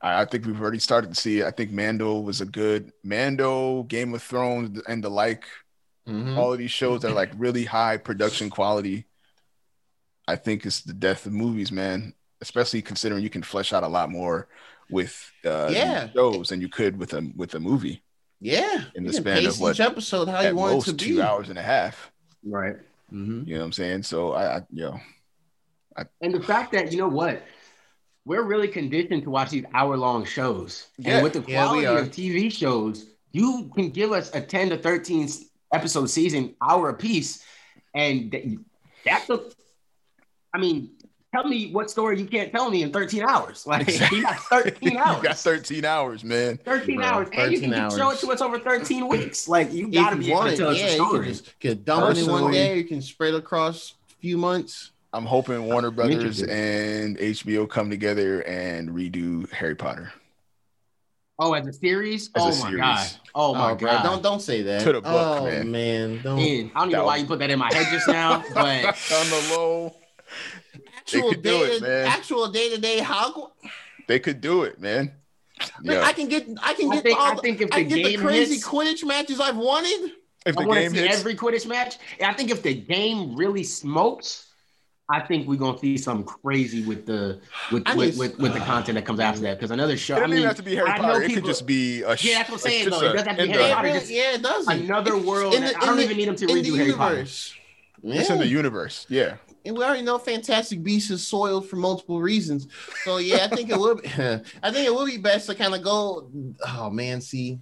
I, 0.00 0.22
I 0.22 0.24
think 0.24 0.46
we've 0.46 0.60
already 0.60 0.78
started 0.78 1.12
to 1.14 1.20
see 1.20 1.40
it. 1.40 1.46
I 1.46 1.50
think 1.50 1.72
Mando 1.72 2.20
was 2.20 2.40
a 2.40 2.46
good 2.46 2.92
Mando, 3.02 3.82
Game 3.84 4.14
of 4.14 4.22
Thrones, 4.22 4.80
and 4.88 5.02
the 5.02 5.10
like. 5.10 5.44
Mhm. 6.08 6.36
All 6.36 6.52
of 6.52 6.58
these 6.58 6.70
shows 6.70 7.00
that 7.00 7.10
are 7.10 7.14
like 7.14 7.32
really 7.36 7.64
high 7.64 7.96
production 7.96 8.50
quality. 8.50 9.06
I 10.28 10.36
think 10.36 10.66
it's 10.66 10.82
the 10.82 10.92
death 10.92 11.24
of 11.26 11.32
movies, 11.32 11.72
man. 11.72 12.12
Especially 12.42 12.82
considering 12.82 13.22
you 13.22 13.30
can 13.30 13.42
flesh 13.42 13.72
out 13.72 13.82
a 13.84 13.88
lot 13.88 14.10
more 14.10 14.48
with 14.90 15.32
uh, 15.46 15.70
Yeah. 15.72 16.10
shows 16.12 16.50
than 16.50 16.60
you 16.60 16.68
could 16.68 16.98
with 16.98 17.14
a 17.14 17.32
with 17.34 17.54
a 17.54 17.60
movie 17.60 18.02
Yeah. 18.40 18.84
in 18.94 19.04
You 19.04 19.10
the 19.12 19.14
can 19.14 19.22
span 19.22 19.36
pace 19.38 19.54
of 19.54 19.60
what 19.60 19.76
each 19.76 19.80
episode 19.80 20.28
how 20.28 20.40
you 20.42 20.54
want 20.54 20.72
it 20.72 20.74
most 20.76 20.84
to 20.88 20.92
two 20.92 21.16
be. 21.16 21.22
hours 21.22 21.48
and 21.48 21.58
a 21.58 21.62
half. 21.62 22.12
Right. 22.44 22.76
Mhm. 23.10 23.46
You 23.46 23.54
know 23.54 23.60
what 23.60 23.66
I'm 23.66 23.72
saying? 23.72 24.02
So 24.02 24.32
I, 24.34 24.58
I 24.58 24.62
yo, 24.74 25.00
And 26.20 26.34
the 26.34 26.42
fact 26.42 26.72
that, 26.72 26.92
you 26.92 26.98
know 26.98 27.08
what? 27.08 27.42
We're 28.26 28.42
really 28.42 28.68
conditioned 28.68 29.22
to 29.24 29.30
watch 29.30 29.50
these 29.50 29.64
hour 29.74 29.96
long 29.96 30.24
shows. 30.24 30.86
Yeah. 30.98 31.16
and 31.16 31.24
with 31.24 31.34
the 31.34 31.42
quality 31.42 31.86
are. 31.86 31.98
of 31.98 32.10
TV 32.10 32.50
shows, 32.50 33.06
you 33.32 33.70
can 33.74 33.90
give 33.90 34.12
us 34.12 34.34
a 34.34 34.40
10 34.40 34.70
to 34.70 34.78
13 34.78 35.28
episode 35.72 36.06
season, 36.06 36.54
hour 36.62 36.88
a 36.88 36.94
piece. 36.94 37.44
And 37.94 38.32
th- 38.32 38.58
that's 39.04 39.28
a, 39.28 39.42
I 40.54 40.58
mean, 40.58 40.90
tell 41.34 41.46
me 41.46 41.70
what 41.72 41.90
story 41.90 42.18
you 42.18 42.26
can't 42.26 42.50
tell 42.50 42.70
me 42.70 42.82
in 42.82 42.92
13 42.92 43.24
hours. 43.28 43.66
Like, 43.66 43.88
you 44.10 44.22
got 44.22 44.38
13 44.38 44.74
you 44.92 44.98
hours. 44.98 45.22
got 45.22 45.36
13 45.36 45.84
hours, 45.84 46.24
man. 46.24 46.56
13 46.64 46.96
Bro, 46.96 47.04
hours. 47.04 47.28
And 47.32 47.52
you 47.52 47.58
13 47.58 47.72
can 47.74 47.90
show 47.90 48.10
it 48.10 48.18
to 48.20 48.30
us 48.30 48.40
over 48.40 48.58
13 48.58 49.06
weeks. 49.06 49.48
Like, 49.48 49.72
you 49.72 49.90
gotta 49.90 50.16
you 50.16 50.22
be 50.22 50.28
able 50.28 50.38
want 50.38 50.48
to 50.48 50.54
it, 50.54 50.58
tell 50.58 50.68
us 50.70 50.78
yeah, 50.78 50.86
a 50.86 50.96
you 50.96 51.10
can 51.10 51.24
just 51.24 51.58
get 51.60 51.84
dump 51.84 52.16
it 52.16 52.22
in 52.22 52.30
one 52.30 52.52
day. 52.52 52.78
You 52.78 52.84
can 52.84 53.02
spread 53.02 53.34
across 53.34 53.94
a 54.12 54.14
few 54.14 54.38
months. 54.38 54.92
I'm 55.14 55.24
hoping 55.26 55.56
oh, 55.56 55.62
Warner 55.62 55.90
Brothers 55.90 56.42
interested. 56.42 56.50
and 56.50 57.16
HBO 57.18 57.68
come 57.68 57.88
together 57.90 58.40
and 58.42 58.90
redo 58.90 59.50
Harry 59.52 59.74
Potter 59.76 60.12
Oh, 61.38 61.52
as 61.52 61.66
a 61.66 61.72
series? 61.72 62.30
As 62.36 62.42
a 62.42 62.46
oh, 62.46 62.48
my 62.48 62.52
series. 62.70 62.80
God. 62.80 63.06
Oh, 63.34 63.54
my 63.54 63.70
Oh, 63.72 63.74
bro, 63.74 63.90
God. 63.90 64.02
don't 64.04 64.22
don't 64.22 64.40
say 64.42 64.62
that. 64.62 64.82
To 64.82 64.92
the 64.92 65.00
book, 65.00 65.42
oh, 65.42 65.64
man. 65.64 66.20
Don't 66.22 66.38
Ian, 66.38 66.70
I 66.74 66.80
don't 66.80 66.88
even 66.90 67.00
know 67.00 67.04
why 67.06 67.16
you 67.16 67.26
put 67.26 67.38
that 67.40 67.50
in 67.50 67.58
my 67.58 67.72
head 67.72 67.86
just 67.90 68.06
now, 68.08 68.38
but 68.54 68.84
on 68.86 69.28
the 69.30 69.48
low. 69.56 69.96
actual 70.96 71.30
could 71.30 71.42
do 71.42 71.62
it, 71.64 71.80
day 71.80 71.86
man. 71.88 72.06
actual 72.06 72.48
day 72.50 72.70
to 72.74 72.80
day 72.80 73.00
Hogwarts. 73.00 73.50
They 74.06 74.18
could 74.20 74.40
do 74.40 74.62
it, 74.64 74.80
man. 74.80 75.12
Man, 75.82 75.96
Yeah. 75.96 76.02
I 76.06 76.12
can 76.12 76.28
get 76.28 76.46
I 76.62 76.74
can 76.74 76.90
I 76.90 76.94
get 76.96 77.02
think, 77.04 77.18
all 77.18 77.32
I 77.32 77.34
the, 77.36 77.40
think 77.42 77.60
if 77.60 77.68
I 77.72 77.82
the 77.82 77.88
can 77.88 77.96
get 77.98 78.04
game 78.10 78.20
the 78.20 78.26
crazy 78.26 78.54
hits, 78.54 78.66
Quidditch 78.68 79.04
matches 79.06 79.40
I've 79.40 79.56
wanted. 79.56 80.12
if 80.46 80.56
I 80.58 80.62
the 80.62 80.68
want 80.68 80.76
to 80.78 80.82
game 80.82 80.90
see 80.92 80.98
hits, 80.98 81.18
every 81.18 81.34
Quidditch 81.36 81.66
match. 81.66 81.96
I 82.22 82.32
think 82.32 82.50
if 82.50 82.62
the 82.62 82.74
game 82.74 83.34
really 83.36 83.62
smokes, 83.64 84.43
I 85.10 85.20
think 85.20 85.46
we're 85.46 85.56
gonna 85.56 85.78
see 85.78 85.98
something 85.98 86.24
crazy 86.24 86.82
with 86.84 87.04
the 87.04 87.38
with 87.70 87.82
I 87.86 87.94
with, 87.94 88.06
just- 88.08 88.18
with, 88.18 88.38
with 88.38 88.54
the 88.54 88.60
content 88.60 88.94
that 88.96 89.04
comes 89.04 89.20
after 89.20 89.42
that. 89.42 89.58
Because 89.58 89.70
another 89.70 89.96
show, 89.98 90.14
it 90.14 90.16
I 90.16 90.20
doesn't 90.20 90.30
mean, 90.30 90.38
even 90.38 90.48
have 90.48 90.56
to 90.56 90.62
be 90.62 90.74
Harry 90.76 90.88
I 90.90 90.98
know 90.98 91.16
It 91.20 91.34
could 91.34 91.44
just 91.44 91.66
be 91.66 92.02
a 92.02 92.16
sh- 92.16 92.24
Yeah, 92.24 92.38
that's 92.38 92.48
what 92.50 92.54
I'm 92.56 92.60
saying, 92.70 92.88
though. 92.90 93.00
It 93.00 93.12
doesn't 93.12 93.28
have 93.28 93.36
to 93.36 93.42
be 93.42 93.48
Harry 93.50 93.64
Yeah, 93.64 93.74
Potter 93.74 93.88
just- 93.92 94.10
yeah, 94.10 94.32
it 94.34 94.42
does. 94.42 94.66
another 94.66 95.18
world. 95.18 95.54
In 95.54 95.60
the- 95.60 95.72
that- 95.72 95.82
I 95.82 95.86
don't 95.86 95.96
the- 95.98 96.04
even 96.04 96.16
need 96.16 96.28
them 96.28 96.36
to 96.36 96.46
in 96.46 96.56
redo 96.56 96.62
the 96.72 96.76
Harry 96.78 96.92
Potter. 96.92 97.14
universe. 97.16 97.54
It's 98.02 98.30
in 98.30 98.38
the 98.38 98.46
universe. 98.46 99.06
Yeah. 99.10 99.36
And 99.66 99.76
we 99.76 99.84
already 99.84 100.02
know 100.02 100.18
Fantastic 100.18 100.82
Beasts 100.82 101.10
is 101.10 101.26
soiled 101.26 101.68
for 101.68 101.76
multiple 101.76 102.20
reasons. 102.20 102.66
So 103.04 103.16
yeah, 103.18 103.46
I 103.50 103.54
think 103.54 103.70
it 103.70 103.78
would. 103.78 104.02
Be, 104.02 104.08
I 104.62 104.70
think 104.70 104.86
it 104.86 104.94
would 104.94 105.06
be 105.06 105.16
best 105.18 105.46
to 105.48 105.54
kind 105.54 105.74
of 105.74 105.82
go. 105.82 106.28
Oh 106.66 106.90
man, 106.90 107.20
see. 107.22 107.60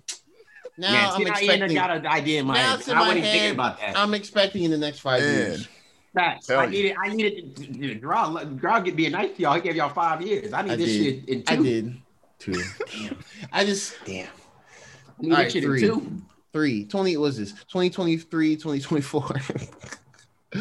Now 0.79 0.93
yeah, 0.93 1.11
I'm 1.13 1.23
now 1.25 1.29
Ian 1.29 1.29
expecting. 1.51 1.75
got 1.77 1.91
an 1.91 2.07
idea 2.07 2.41
in 2.41 2.47
my 2.47 2.55
Now 2.55 2.71
head. 2.71 2.79
it's 2.81 2.89
in 2.89 2.95
I 2.95 3.01
my 3.01 3.01
wasn't 3.03 3.19
even 3.19 3.31
thinking 3.31 3.51
about 3.53 3.79
that. 3.81 3.97
I'm 3.97 4.15
expecting 4.15 4.65
in 4.65 4.71
the 4.73 4.79
next 4.79 4.99
five 5.01 5.21
Man. 5.21 5.33
years. 5.35 5.69
Facts. 6.15 6.47
Tell 6.47 6.61
I 6.61 6.65
you. 6.65 6.71
needed, 6.71 6.97
I 7.03 7.09
needed 7.09 7.57
to, 7.57 7.73
to 7.73 7.95
draw. 7.95 8.43
Draw 8.45 8.81
get 8.81 8.97
being 8.97 9.13
nice 9.13 9.35
to 9.37 9.43
y'all. 9.43 9.55
He 9.55 9.61
gave 9.63 9.77
y'all 9.77 9.89
five 9.89 10.21
years. 10.21 10.53
I 10.53 10.63
need 10.63 10.73
I 10.73 10.77
this 10.77 10.87
did. 10.91 11.27
shit 11.27 11.29
in 11.29 11.43
two. 11.43 11.53
I 11.53 11.57
did 11.63 11.97
two. 12.39 12.63
damn. 12.93 13.19
I 13.53 13.65
just 13.65 13.95
damn. 14.05 14.27
I 14.27 15.23
need 15.23 15.33
All 15.33 15.45
this 15.45 15.53
three. 15.55 15.81
two. 15.81 16.23
Three. 16.53 16.85
20 16.85 17.17
was 17.17 17.39
this 17.39 17.53
2023, 17.53 18.57
2024. 18.57 19.31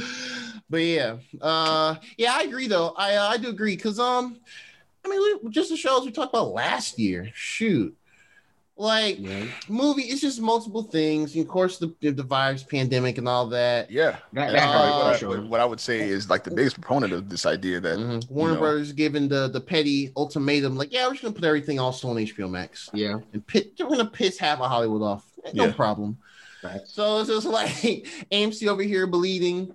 but 0.70 0.78
yeah. 0.78 1.18
Uh 1.42 1.96
yeah, 2.18 2.34
I 2.34 2.44
agree 2.44 2.68
though. 2.68 2.94
I 2.98 3.16
uh, 3.16 3.28
I 3.28 3.38
do 3.38 3.50
agree 3.50 3.76
because 3.76 4.00
um 4.00 4.38
I 5.06 5.10
mean 5.10 5.52
just 5.52 5.70
the 5.70 5.76
shows 5.76 6.06
we 6.06 6.12
talked 6.12 6.34
about 6.34 6.54
last 6.54 6.98
year. 6.98 7.30
Shoot. 7.34 7.98
Like 8.78 9.18
Yeah. 9.20 9.46
movie, 9.68 10.04
it's 10.04 10.22
just 10.22 10.42
multiple 10.42 10.82
things. 10.84 11.36
And 11.36 11.44
of 11.44 11.50
course, 11.50 11.78
the 11.78 11.94
the 12.02 12.24
virus, 12.24 12.64
pandemic, 12.64 13.18
and 13.20 13.28
all 13.28 13.46
that. 13.48 13.92
Yeah. 13.92 14.18
That, 14.34 14.52
that 14.52 14.54
that's 14.54 14.66
uh, 15.24 15.28
what, 15.28 15.36
hurt 15.36 15.40
I, 15.46 15.48
what- 15.50 15.60
I 15.60 15.66
would 15.66 15.80
say 15.80 16.00
is 16.10 16.30
like 16.30 16.44
the 16.44 16.52
biggest 16.52 16.80
proponent 16.82 17.14
of 17.14 17.30
this 17.30 17.46
idea 17.46 17.80
that 17.82 18.00
Mhm. 18.00 18.32
Warner 18.32 18.54
know. 18.56 18.60
Brothers 18.62 18.92
giving 18.94 19.28
the 19.28 19.50
the 19.50 19.62
petty 19.62 20.12
ultimatum, 20.18 20.78
like, 20.78 20.92
yeah, 20.92 21.06
we're 21.06 21.12
just 21.14 21.22
gonna 21.24 21.36
put 21.36 21.44
everything 21.44 21.80
also 21.80 22.10
on 22.10 22.16
HBO 22.18 22.50
Max 22.50 22.90
Yeah. 22.94 23.18
and 23.34 23.46
pit, 23.46 23.74
we're 23.80 23.90
gonna 23.90 24.06
piss 24.06 24.40
half 24.40 24.60
of 24.60 24.70
Hollywood 24.72 25.02
off. 25.04 25.26
No 25.54 25.66
Yeah. 25.66 25.74
problem. 25.74 26.18
Facts. 26.64 26.94
So 26.94 27.20
it's 27.20 27.30
just 27.30 27.46
like 27.46 27.68
AMC 28.32 28.68
over 28.68 28.82
here 28.84 29.06
bleeding. 29.06 29.74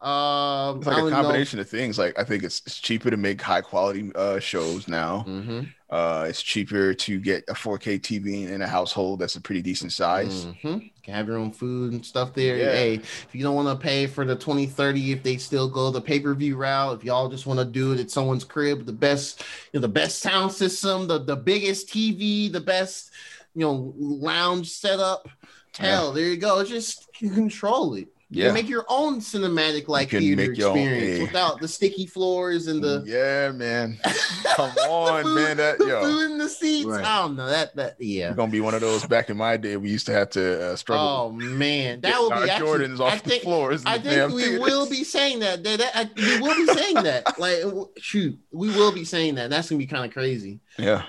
Um, 0.00 0.78
it's 0.78 0.86
like 0.86 1.04
a 1.04 1.10
combination 1.10 1.58
of 1.60 1.68
things. 1.68 1.98
Like 1.98 2.18
I 2.18 2.24
think 2.24 2.42
it's, 2.42 2.62
it's 2.64 2.78
cheaper 2.78 3.10
to 3.10 3.18
make 3.18 3.42
high 3.42 3.60
quality 3.60 4.10
uh, 4.14 4.38
shows 4.38 4.88
now. 4.88 5.20
hmm 5.24 5.62
Uh, 5.90 6.26
it's 6.28 6.40
cheaper 6.40 6.94
to 6.94 7.18
get 7.18 7.42
a 7.48 7.52
4K 7.52 7.98
TV 7.98 8.48
in 8.48 8.62
a 8.62 8.66
household 8.66 9.18
that's 9.18 9.34
a 9.34 9.40
pretty 9.40 9.60
decent 9.60 9.92
size. 9.92 10.44
hmm 10.62 10.78
Can 11.02 11.14
have 11.14 11.26
your 11.26 11.36
own 11.38 11.50
food 11.50 11.92
and 11.92 12.06
stuff 12.06 12.32
there. 12.32 12.56
Yeah. 12.56 12.70
Hey, 12.70 12.94
if 12.94 13.28
you 13.32 13.42
don't 13.42 13.56
want 13.56 13.68
to 13.68 13.82
pay 13.82 14.06
for 14.06 14.24
the 14.24 14.36
2030, 14.36 15.10
if 15.10 15.24
they 15.24 15.36
still 15.36 15.68
go 15.68 15.90
the 15.90 16.00
pay 16.00 16.20
per 16.20 16.32
view 16.34 16.56
route, 16.56 16.96
if 16.98 17.04
y'all 17.04 17.28
just 17.28 17.44
want 17.44 17.58
to 17.58 17.64
do 17.64 17.92
it 17.92 17.98
at 17.98 18.10
someone's 18.10 18.44
crib, 18.44 18.86
the 18.86 18.92
best, 18.92 19.42
you 19.72 19.80
know, 19.80 19.82
the 19.82 19.92
best 19.92 20.20
sound 20.20 20.52
system, 20.52 21.08
the 21.08 21.18
the 21.18 21.36
biggest 21.36 21.88
TV, 21.88 22.52
the 22.52 22.60
best, 22.60 23.10
you 23.56 23.62
know, 23.62 23.92
lounge 23.98 24.70
setup. 24.70 25.28
Hell, 25.76 26.12
there 26.12 26.26
you 26.26 26.36
go. 26.36 26.62
Just 26.64 27.12
control 27.14 27.94
it. 27.94 28.08
You 28.32 28.42
Yeah. 28.42 28.48
can 28.48 28.54
make 28.54 28.68
your 28.68 28.84
own 28.88 29.18
cinematic 29.20 29.88
like 29.88 30.10
theater 30.10 30.36
make 30.48 30.56
your 30.56 30.70
own- 30.70 30.78
experience 30.78 31.18
yeah. 31.18 31.24
without 31.24 31.60
the 31.60 31.66
sticky 31.66 32.06
floors 32.06 32.68
and 32.68 32.80
the 32.80 33.02
yeah, 33.04 33.50
man. 33.50 33.98
Come 34.54 34.70
on, 34.88 35.24
food- 35.24 35.34
man. 35.34 35.56
That 35.56 35.78
the 35.78 35.86
yo, 35.86 36.02
food 36.02 36.30
in 36.30 36.38
the 36.38 36.48
seats. 36.48 36.86
Right. 36.86 37.04
I 37.04 37.22
don't 37.22 37.34
know 37.36 37.48
that 37.48 37.74
that 37.74 37.96
yeah. 37.98 38.26
you're 38.26 38.34
gonna 38.34 38.52
be 38.52 38.60
one 38.60 38.74
of 38.74 38.82
those. 38.82 39.04
Back 39.04 39.30
in 39.30 39.36
my 39.36 39.56
day, 39.56 39.76
we 39.76 39.90
used 39.90 40.06
to 40.06 40.12
have 40.12 40.30
to 40.30 40.62
uh, 40.72 40.76
struggle. 40.76 41.04
Oh 41.06 41.32
man, 41.32 42.02
that 42.02 42.20
will 42.20 42.28
get 42.28 42.44
be 42.44 42.50
our 42.50 42.56
actually. 42.56 42.86
Jordans 42.86 43.00
off 43.00 43.12
I 43.14 43.16
think 43.18 43.42
the 43.42 43.46
floors. 43.46 43.80
in 43.82 43.88
I 43.88 43.98
the 43.98 44.10
think 44.10 44.32
we 44.34 44.42
theaters. 44.42 44.60
will 44.60 44.88
be 44.88 45.02
saying 45.02 45.40
that. 45.40 45.64
That, 45.64 45.78
that- 45.80 45.96
I- 45.96 46.10
we 46.16 46.40
will 46.40 46.54
be 46.54 46.66
saying 46.72 46.94
that. 47.02 47.36
Like 47.40 47.64
shoot, 47.98 48.38
we 48.52 48.68
will 48.68 48.92
be 48.92 49.04
saying 49.04 49.34
that. 49.34 49.50
That's 49.50 49.68
gonna 49.70 49.78
be 49.80 49.86
kind 49.86 50.04
of 50.04 50.12
crazy. 50.12 50.60
Yeah, 50.78 51.02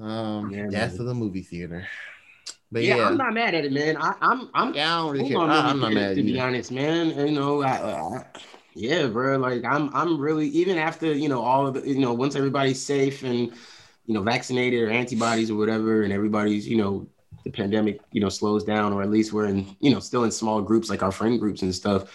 Um, 0.00 0.50
Yeah, 0.50 0.66
death 0.68 0.92
man. 0.94 1.00
of 1.02 1.06
the 1.06 1.14
movie 1.14 1.42
theater. 1.42 1.86
But 2.72 2.82
Yeah, 2.82 2.96
yeah, 2.96 3.06
I'm 3.06 3.16
not 3.16 3.32
mad 3.32 3.54
at 3.54 3.64
it, 3.64 3.72
man. 3.72 3.96
I, 3.96 4.14
I'm 4.20 4.50
I'm 4.54 4.74
yeah, 4.74 4.94
I 4.94 5.02
don't 5.02 5.12
really 5.12 5.28
care. 5.28 5.38
I, 5.38 5.70
I'm 5.70 5.80
not 5.80 5.92
mad 5.92 6.16
to 6.16 6.22
be 6.22 6.32
you. 6.32 6.40
honest, 6.40 6.72
man. 6.72 7.10
You 7.16 7.32
know, 7.32 7.62
I, 7.62 7.68
I, 7.68 8.24
yeah, 8.74 9.06
bro. 9.06 9.38
Like 9.38 9.64
I'm 9.64 9.94
I'm 9.94 10.20
really 10.20 10.48
even 10.48 10.76
after 10.76 11.12
you 11.12 11.28
know 11.28 11.40
all 11.40 11.66
of 11.66 11.74
the 11.74 11.88
you 11.88 11.98
know 11.98 12.12
once 12.12 12.34
everybody's 12.34 12.84
safe 12.84 13.22
and 13.22 13.52
you 14.06 14.14
know 14.14 14.22
vaccinated 14.22 14.82
or 14.82 14.90
antibodies 14.90 15.50
or 15.50 15.56
whatever, 15.56 16.02
and 16.02 16.12
everybody's 16.12 16.66
you 16.66 16.76
know 16.76 17.06
the 17.44 17.50
pandemic 17.50 18.00
you 18.10 18.20
know 18.20 18.28
slows 18.28 18.64
down 18.64 18.92
or 18.92 19.02
at 19.02 19.10
least 19.10 19.32
we're 19.32 19.46
in 19.46 19.76
you 19.80 19.92
know 19.92 20.00
still 20.00 20.24
in 20.24 20.32
small 20.32 20.60
groups 20.60 20.90
like 20.90 21.02
our 21.02 21.12
friend 21.12 21.38
groups 21.38 21.62
and 21.62 21.72
stuff. 21.74 22.10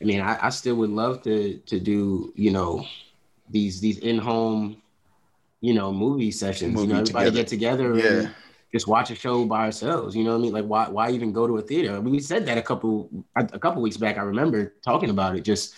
I 0.00 0.04
mean, 0.04 0.20
I, 0.20 0.38
I 0.46 0.50
still 0.50 0.74
would 0.76 0.90
love 0.90 1.22
to 1.22 1.58
to 1.58 1.78
do 1.78 2.32
you 2.34 2.50
know 2.50 2.84
these 3.48 3.80
these 3.80 3.98
in 3.98 4.18
home 4.18 4.82
you 5.60 5.74
know 5.74 5.92
movie 5.92 6.32
sessions. 6.32 6.74
Movie 6.74 6.88
you 6.88 6.94
know, 6.94 7.00
everybody 7.00 7.30
together. 7.30 7.36
get 7.36 7.46
together. 7.48 7.96
yeah. 7.96 8.26
And, 8.26 8.34
just 8.72 8.86
watch 8.86 9.10
a 9.10 9.14
show 9.14 9.44
by 9.44 9.64
ourselves. 9.64 10.14
You 10.14 10.24
know 10.24 10.32
what 10.32 10.38
I 10.38 10.42
mean? 10.42 10.52
Like 10.52 10.64
why 10.66 10.88
why 10.88 11.10
even 11.10 11.32
go 11.32 11.46
to 11.46 11.56
a 11.58 11.62
theater? 11.62 11.96
I 11.96 12.00
mean, 12.00 12.12
we 12.12 12.20
said 12.20 12.46
that 12.46 12.58
a 12.58 12.62
couple 12.62 13.08
a 13.36 13.48
a 13.52 13.58
couple 13.58 13.82
weeks 13.82 13.96
back. 13.96 14.18
I 14.18 14.22
remember 14.22 14.74
talking 14.84 15.10
about 15.10 15.36
it. 15.36 15.42
Just 15.42 15.74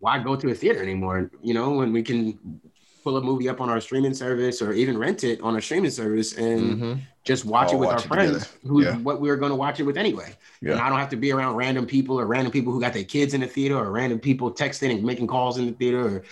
why 0.00 0.18
go 0.22 0.36
to 0.36 0.50
a 0.50 0.54
theater 0.54 0.82
anymore? 0.82 1.30
You 1.42 1.54
know, 1.54 1.70
when 1.72 1.92
we 1.92 2.02
can 2.02 2.60
pull 3.02 3.16
a 3.18 3.20
movie 3.20 3.48
up 3.50 3.60
on 3.60 3.68
our 3.68 3.80
streaming 3.80 4.14
service 4.14 4.62
or 4.62 4.72
even 4.72 4.96
rent 4.96 5.24
it 5.24 5.38
on 5.42 5.56
a 5.56 5.60
streaming 5.60 5.90
service 5.90 6.36
and 6.38 6.80
Mhm. 6.82 7.00
just 7.22 7.44
watch 7.44 7.68
All 7.68 7.74
it 7.74 7.78
with 7.80 7.88
watch 7.88 7.98
our 8.00 8.04
it 8.04 8.08
friends 8.08 8.30
together. 8.48 8.68
who 8.68 8.82
Yeah. 8.82 8.96
what 8.98 9.20
we 9.20 9.28
were 9.28 9.36
going 9.36 9.50
to 9.50 9.56
watch 9.56 9.78
it 9.78 9.82
with 9.82 9.98
anyway. 9.98 10.34
Yeah. 10.62 10.72
And 10.72 10.80
I 10.80 10.88
don't 10.88 10.98
have 10.98 11.10
to 11.10 11.16
be 11.16 11.30
around 11.30 11.56
random 11.56 11.84
people 11.84 12.18
or 12.18 12.24
random 12.26 12.50
people 12.50 12.72
who 12.72 12.80
got 12.80 12.94
their 12.94 13.04
kids 13.04 13.34
in 13.34 13.42
the 13.42 13.46
theater 13.46 13.76
or 13.76 13.90
random 13.90 14.20
people 14.20 14.50
texting 14.50 14.90
and 14.90 15.04
making 15.04 15.26
calls 15.26 15.58
in 15.58 15.66
the 15.66 15.72
theater 15.72 16.00
or 16.02 16.22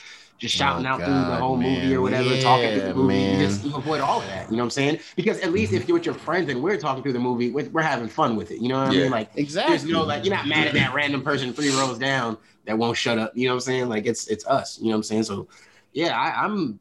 just 0.42 0.56
shouting 0.56 0.84
Oh, 0.84 0.90
out 0.90 1.04
through 1.04 1.14
the 1.14 1.24
God, 1.24 1.40
whole 1.40 1.56
movie 1.56 1.94
or 1.94 2.00
whatever, 2.02 2.36
talking 2.36 2.72
through 2.72 2.82
the 2.82 2.94
movie. 2.94 3.14
You 3.14 3.38
man. 3.38 3.48
just 3.48 3.64
you 3.64 3.74
avoid 3.76 4.00
all 4.00 4.20
of 4.20 4.26
that. 4.26 4.50
You 4.50 4.56
know 4.56 4.62
what 4.64 4.66
I'm 4.66 4.70
saying? 4.70 4.98
Because 5.14 5.38
at 5.40 5.52
least 5.52 5.72
if 5.72 5.86
you're 5.86 5.96
with 5.96 6.04
your 6.04 6.16
friends 6.16 6.50
and 6.50 6.60
we're 6.62 6.76
talking 6.76 7.02
through 7.02 7.12
the 7.12 7.20
movie, 7.20 7.50
we're, 7.52 7.70
we're 7.70 7.80
having 7.82 8.08
fun 8.08 8.34
with 8.36 8.50
it. 8.50 8.58
You 8.60 8.68
know 8.68 8.78
what 8.78 8.88
I 8.88 8.92
Yeah. 8.92 9.02
mean? 9.02 9.10
Like 9.12 9.30
Exactly. 9.36 9.76
there's 9.76 9.84
no 9.88 10.02
like 10.02 10.24
you're 10.24 10.34
not 10.34 10.48
mad 10.48 10.66
at 10.66 10.74
that 10.74 10.92
random 10.94 11.22
person 11.22 11.54
three 11.54 11.70
rows 11.70 11.98
down 11.98 12.36
that 12.66 12.76
won't 12.76 12.96
shut 12.96 13.18
up. 13.18 13.32
You 13.36 13.46
know 13.46 13.52
what 13.54 13.58
I'm 13.58 13.60
saying? 13.60 13.88
Like 13.88 14.04
it's 14.04 14.26
it's 14.26 14.44
us. 14.46 14.78
You 14.78 14.86
know 14.86 14.90
what 14.90 14.96
I'm 14.96 15.02
saying? 15.04 15.22
So 15.22 15.46
yeah, 15.92 16.18
I, 16.18 16.44
I'm 16.44 16.80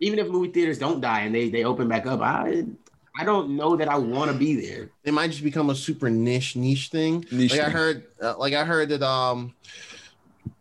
even 0.00 0.18
if 0.20 0.28
movie 0.28 0.50
theaters 0.52 0.78
don't 0.78 1.00
die 1.00 1.20
and 1.22 1.34
they 1.34 1.50
they 1.50 1.64
open 1.64 1.88
back 1.88 2.06
up, 2.06 2.20
I 2.20 2.64
I 3.18 3.24
don't 3.24 3.56
know 3.56 3.74
that 3.76 3.88
I 3.88 3.98
want 3.98 4.30
to 4.30 4.36
be 4.38 4.54
there. 4.54 4.90
it 5.04 5.12
might 5.12 5.32
just 5.32 5.42
become 5.42 5.70
a 5.70 5.74
super 5.74 6.08
niche 6.08 6.54
niche 6.54 6.88
thing. 6.90 7.24
Niche 7.32 7.50
like 7.50 7.60
I 7.60 7.68
heard, 7.70 8.04
uh, 8.22 8.38
like 8.38 8.54
I 8.54 8.64
heard 8.64 8.90
that 8.90 9.02
um, 9.02 9.54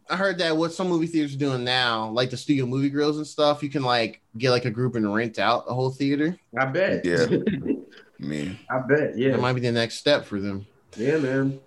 I 0.10 0.16
heard 0.16 0.38
that 0.40 0.56
what 0.56 0.74
some 0.74 0.88
movie 0.90 1.08
theaters 1.08 1.36
are 1.36 1.40
doing 1.40 1.64
now, 1.64 2.10
like 2.10 2.30
the 2.30 2.38
studio 2.38 2.66
movie 2.66 2.90
grills 2.90 3.18
and 3.18 3.28
stuff, 3.28 3.62
you 3.62 3.70
can 3.70 3.84
like 3.84 4.22
get 4.38 4.52
like 4.52 4.66
a 4.66 4.72
group 4.72 4.96
and 4.96 5.14
rent 5.14 5.40
out 5.40 5.66
a 5.68 5.74
whole 5.74 5.90
theater. 5.90 6.38
I 6.58 6.66
bet. 6.66 7.06
Yeah. 7.06 7.26
I 7.30 8.24
mean, 8.26 8.58
I 8.70 8.80
bet. 8.80 9.14
That 9.14 9.18
Yeah. 9.18 9.38
might 9.38 9.54
be 9.54 9.62
the 9.62 9.72
next 9.72 9.96
step 9.96 10.26
for 10.26 10.40
them. 10.40 10.66
Yeah, 10.96 11.18
man. 11.18 11.60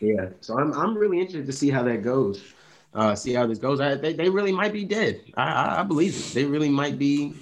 Yeah. 0.00 0.28
So 0.40 0.58
I'm 0.58 0.72
I'm 0.74 0.96
really 0.96 1.18
interested 1.18 1.46
to 1.46 1.52
see 1.52 1.70
how 1.70 1.82
that 1.84 2.02
goes. 2.02 2.42
Uh, 2.94 3.14
see 3.14 3.32
how 3.34 3.46
this 3.46 3.58
goes. 3.58 3.80
I, 3.80 3.94
they, 3.94 4.14
they 4.14 4.28
really 4.30 4.52
might 4.52 4.72
be 4.72 4.84
dead. 4.84 5.20
I, 5.36 5.42
I 5.52 5.80
I 5.80 5.82
believe 5.82 6.16
it. 6.16 6.34
They 6.34 6.44
really 6.44 6.70
might 6.70 6.98
be 6.98 7.34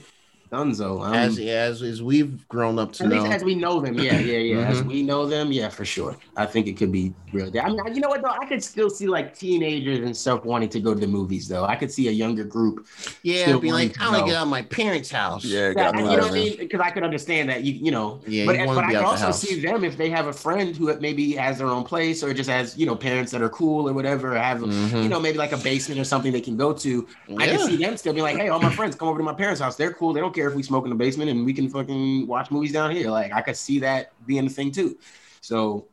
Dunzo. 0.53 1.05
Um, 1.05 1.15
As 1.15 1.39
as 1.39 1.83
as 1.83 2.03
we've 2.03 2.47
grown 2.49 2.79
up 2.79 2.93
to 2.95 3.05
At 3.05 3.11
least 3.11 3.25
know. 3.25 3.31
as 3.33 3.43
we 3.43 3.55
know 3.55 3.81
them, 3.81 3.99
yeah, 3.99 4.19
yeah, 4.19 4.39
yeah. 4.39 4.69
As 4.69 4.83
Mhm. 4.83 4.87
we 4.89 5.03
know 5.03 5.27
them, 5.27 5.51
yeah, 5.51 5.69
for 5.69 5.85
sure. 5.85 6.17
I 6.37 6.47
think 6.47 6.67
it 6.69 6.75
could 6.77 6.93
be 6.93 7.13
real. 7.33 7.51
I 7.61 7.69
mean, 7.69 7.81
you 7.95 8.01
know 8.01 8.09
what 8.09 8.23
though? 8.23 8.29
I 8.41 8.47
could 8.47 8.63
still 8.63 8.89
see 8.91 9.07
like 9.09 9.37
teenagers 9.37 10.01
and 10.05 10.17
stuff 10.17 10.45
wanting 10.45 10.69
to 10.71 10.81
go 10.81 10.95
to 10.95 11.01
the 11.01 11.07
movies 11.09 11.49
though. 11.49 11.65
I 11.65 11.75
could 11.77 11.91
see 11.91 12.07
a 12.09 12.13
younger 12.13 12.45
group. 12.45 12.87
yeah, 13.23 13.57
be 13.59 13.73
like, 13.73 14.01
I 14.01 14.05
want 14.05 14.13
know. 14.19 14.21
to 14.21 14.27
get 14.31 14.37
out 14.37 14.43
of 14.45 14.49
my 14.49 14.63
parents' 14.63 15.11
house. 15.11 15.45
yeah, 15.45 15.69
Yeah, 15.69 15.75
got 15.75 15.97
you 15.97 16.03
know 16.05 16.11
what 16.11 16.25
I 16.31 16.31
mean? 16.35 16.57
Because 16.59 16.81
I 16.81 16.91
could 16.91 17.03
understand 17.03 17.49
that. 17.49 17.65
You 17.65 17.73
you 17.73 17.91
know, 17.91 18.21
Yeah, 18.27 18.47
but, 18.47 18.59
you 18.59 18.67
wanna 18.67 18.81
but 18.81 18.85
I 18.85 18.89
be 18.89 18.93
can 18.95 19.03
the 19.03 19.09
also 19.09 19.25
house. 19.27 19.41
see 19.41 19.61
them 19.61 19.83
if 19.83 19.97
they 19.97 20.11
have 20.11 20.27
a 20.29 20.33
friend 20.33 20.77
who 20.77 20.95
maybe 21.01 21.33
has 21.33 21.59
their 21.59 21.69
own 21.69 21.85
place 21.85 22.23
or 22.23 22.33
just 22.33 22.51
has 22.51 22.77
you 22.79 22.87
know 22.87 22.95
parents 22.95 23.33
that 23.33 23.43
are 23.43 23.49
cool 23.49 23.89
or 23.89 23.93
whatever. 23.93 24.35
Or 24.35 24.39
have 24.39 24.61
Mhm. 24.61 25.03
you 25.03 25.09
know 25.09 25.19
maybe 25.19 25.39
like 25.39 25.53
a 25.53 25.57
basement 25.57 26.01
or 26.01 26.05
something 26.05 26.31
they 26.33 26.41
can 26.41 26.57
go 26.57 26.73
to. 26.73 27.07
I 27.39 27.47
can 27.49 27.59
see 27.61 27.77
them 27.77 27.97
still 27.97 28.13
be 28.13 28.23
like, 28.23 28.37
hey, 28.37 28.49
all 28.49 28.61
my 28.61 28.71
friends 28.71 28.95
come 28.95 29.09
over 29.09 29.19
to 29.19 29.25
my 29.25 29.33
parents' 29.35 29.61
house. 29.61 29.77
They're 29.77 29.93
cool. 29.93 30.13
They 30.13 30.21
don't 30.21 30.34
care 30.35 30.49
if 30.49 30.55
we 30.55 30.63
smoke 30.63 30.85
in 30.85 30.91
the 30.91 30.97
basement 30.97 31.31
and 31.31 31.45
we 31.47 31.53
can 31.53 31.69
fucking 31.69 32.27
watch 32.27 32.51
movies 32.51 32.73
down 32.73 32.91
here. 32.91 33.11
Like 33.11 33.33
I 33.33 33.41
could 33.41 33.57
see 33.57 33.79
that 33.81 34.13
being 34.27 34.47
a 34.47 34.51
thing 34.51 34.71
too. 34.73 34.99
So, 35.41 35.87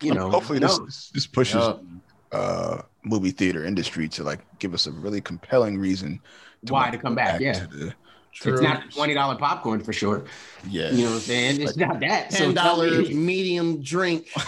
you 0.00 0.14
know, 0.14 0.30
hopefully 0.30 0.58
no. 0.58 0.84
this 0.84 1.10
this 1.10 1.26
pushes 1.26 1.62
Yeah. 1.62 1.76
uh 2.38 2.82
movie 3.04 3.30
theater 3.30 3.64
industry 3.64 4.08
to 4.08 4.24
like 4.24 4.40
give 4.58 4.74
us 4.74 4.86
a 4.86 4.90
really 4.92 5.20
compelling 5.20 5.78
reason 5.78 6.20
why 6.68 6.90
to 6.90 6.98
come 6.98 7.14
back. 7.14 7.40
Yeah, 7.40 7.52
to 7.66 7.92
True. 8.32 8.54
it's 8.54 8.62
not 8.62 8.90
twenty 8.92 9.14
dollar 9.14 9.36
popcorn 9.36 9.80
for 9.80 9.92
sure. 9.92 10.24
yeah 10.68 10.90
You 10.90 11.04
know 11.04 11.10
what 11.10 11.14
I'm 11.16 11.20
saying? 11.20 11.60
It's 11.60 11.76
not 11.76 12.00
that. 12.00 12.30
ten 12.30 12.54
dollar 12.54 12.88
dollar 12.90 13.02
me- 13.02 13.14
medium 13.14 13.82
drink. 13.82 14.28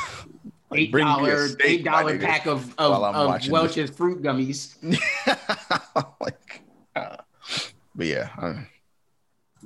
Eight 0.74 0.90
bring 0.90 1.04
me 1.04 1.12
a 1.12 1.14
dollar 1.16 1.48
steak, 1.48 1.64
eight 1.64 1.84
my 1.84 1.92
dollar 1.92 2.18
nigga, 2.18 2.24
pack 2.24 2.46
of 2.46 2.74
of, 2.76 2.90
while 2.90 3.04
of 3.04 3.28
watching 3.28 3.52
Welch's 3.52 3.88
fruit 3.88 4.20
gummies. 4.20 4.74
like 6.20 6.62
uh, 6.96 7.16
but 7.94 8.06
yeah 8.06 8.30
I- 8.36 8.66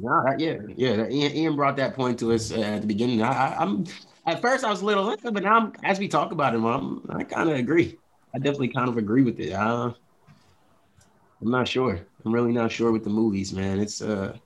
No, 0.03 0.23
that- 0.25 0.41
yeah, 0.41 0.59
yeah. 0.77 0.97
that- 0.97 1.13
Ian, 1.13 1.33
Ian 1.37 1.57
brought 1.57 1.77
that 1.77 1.95
point 1.95 2.19
to 2.21 2.33
us 2.33 2.53
uh, 2.53 2.61
at 2.61 2.81
the 2.81 2.87
beginning. 2.87 3.23
I, 3.23 3.31
I, 3.31 3.57
I'm 3.63 3.85
at 4.27 4.41
first 4.41 4.65
I 4.65 4.71
was 4.71 4.83
a 4.83 4.85
little, 4.85 5.09
uh, 5.11 5.31
but 5.31 5.43
now 5.43 5.57
I'm, 5.57 5.73
as 5.83 5.99
we 5.99 6.09
talk 6.09 6.33
about 6.33 6.55
it, 6.55 6.59
I'm, 6.59 7.03
I 7.11 7.25
kind 7.25 7.49
of 7.51 7.57
agree. 7.57 7.99
I 8.35 8.39
definitely 8.39 8.69
kind 8.69 8.89
of 8.89 8.97
agree 8.97 9.23
with 9.23 9.41
it. 9.41 9.53
Uh, 9.53 9.93
I'm 11.43 11.51
not 11.51 11.67
sure. 11.67 11.99
I'm 12.25 12.33
really 12.33 12.53
not 12.53 12.71
sure 12.71 12.93
with 12.93 13.05
the 13.05 13.11
movies, 13.11 13.53
man. 13.53 13.81
It's 13.81 14.03
uh, 14.03 14.37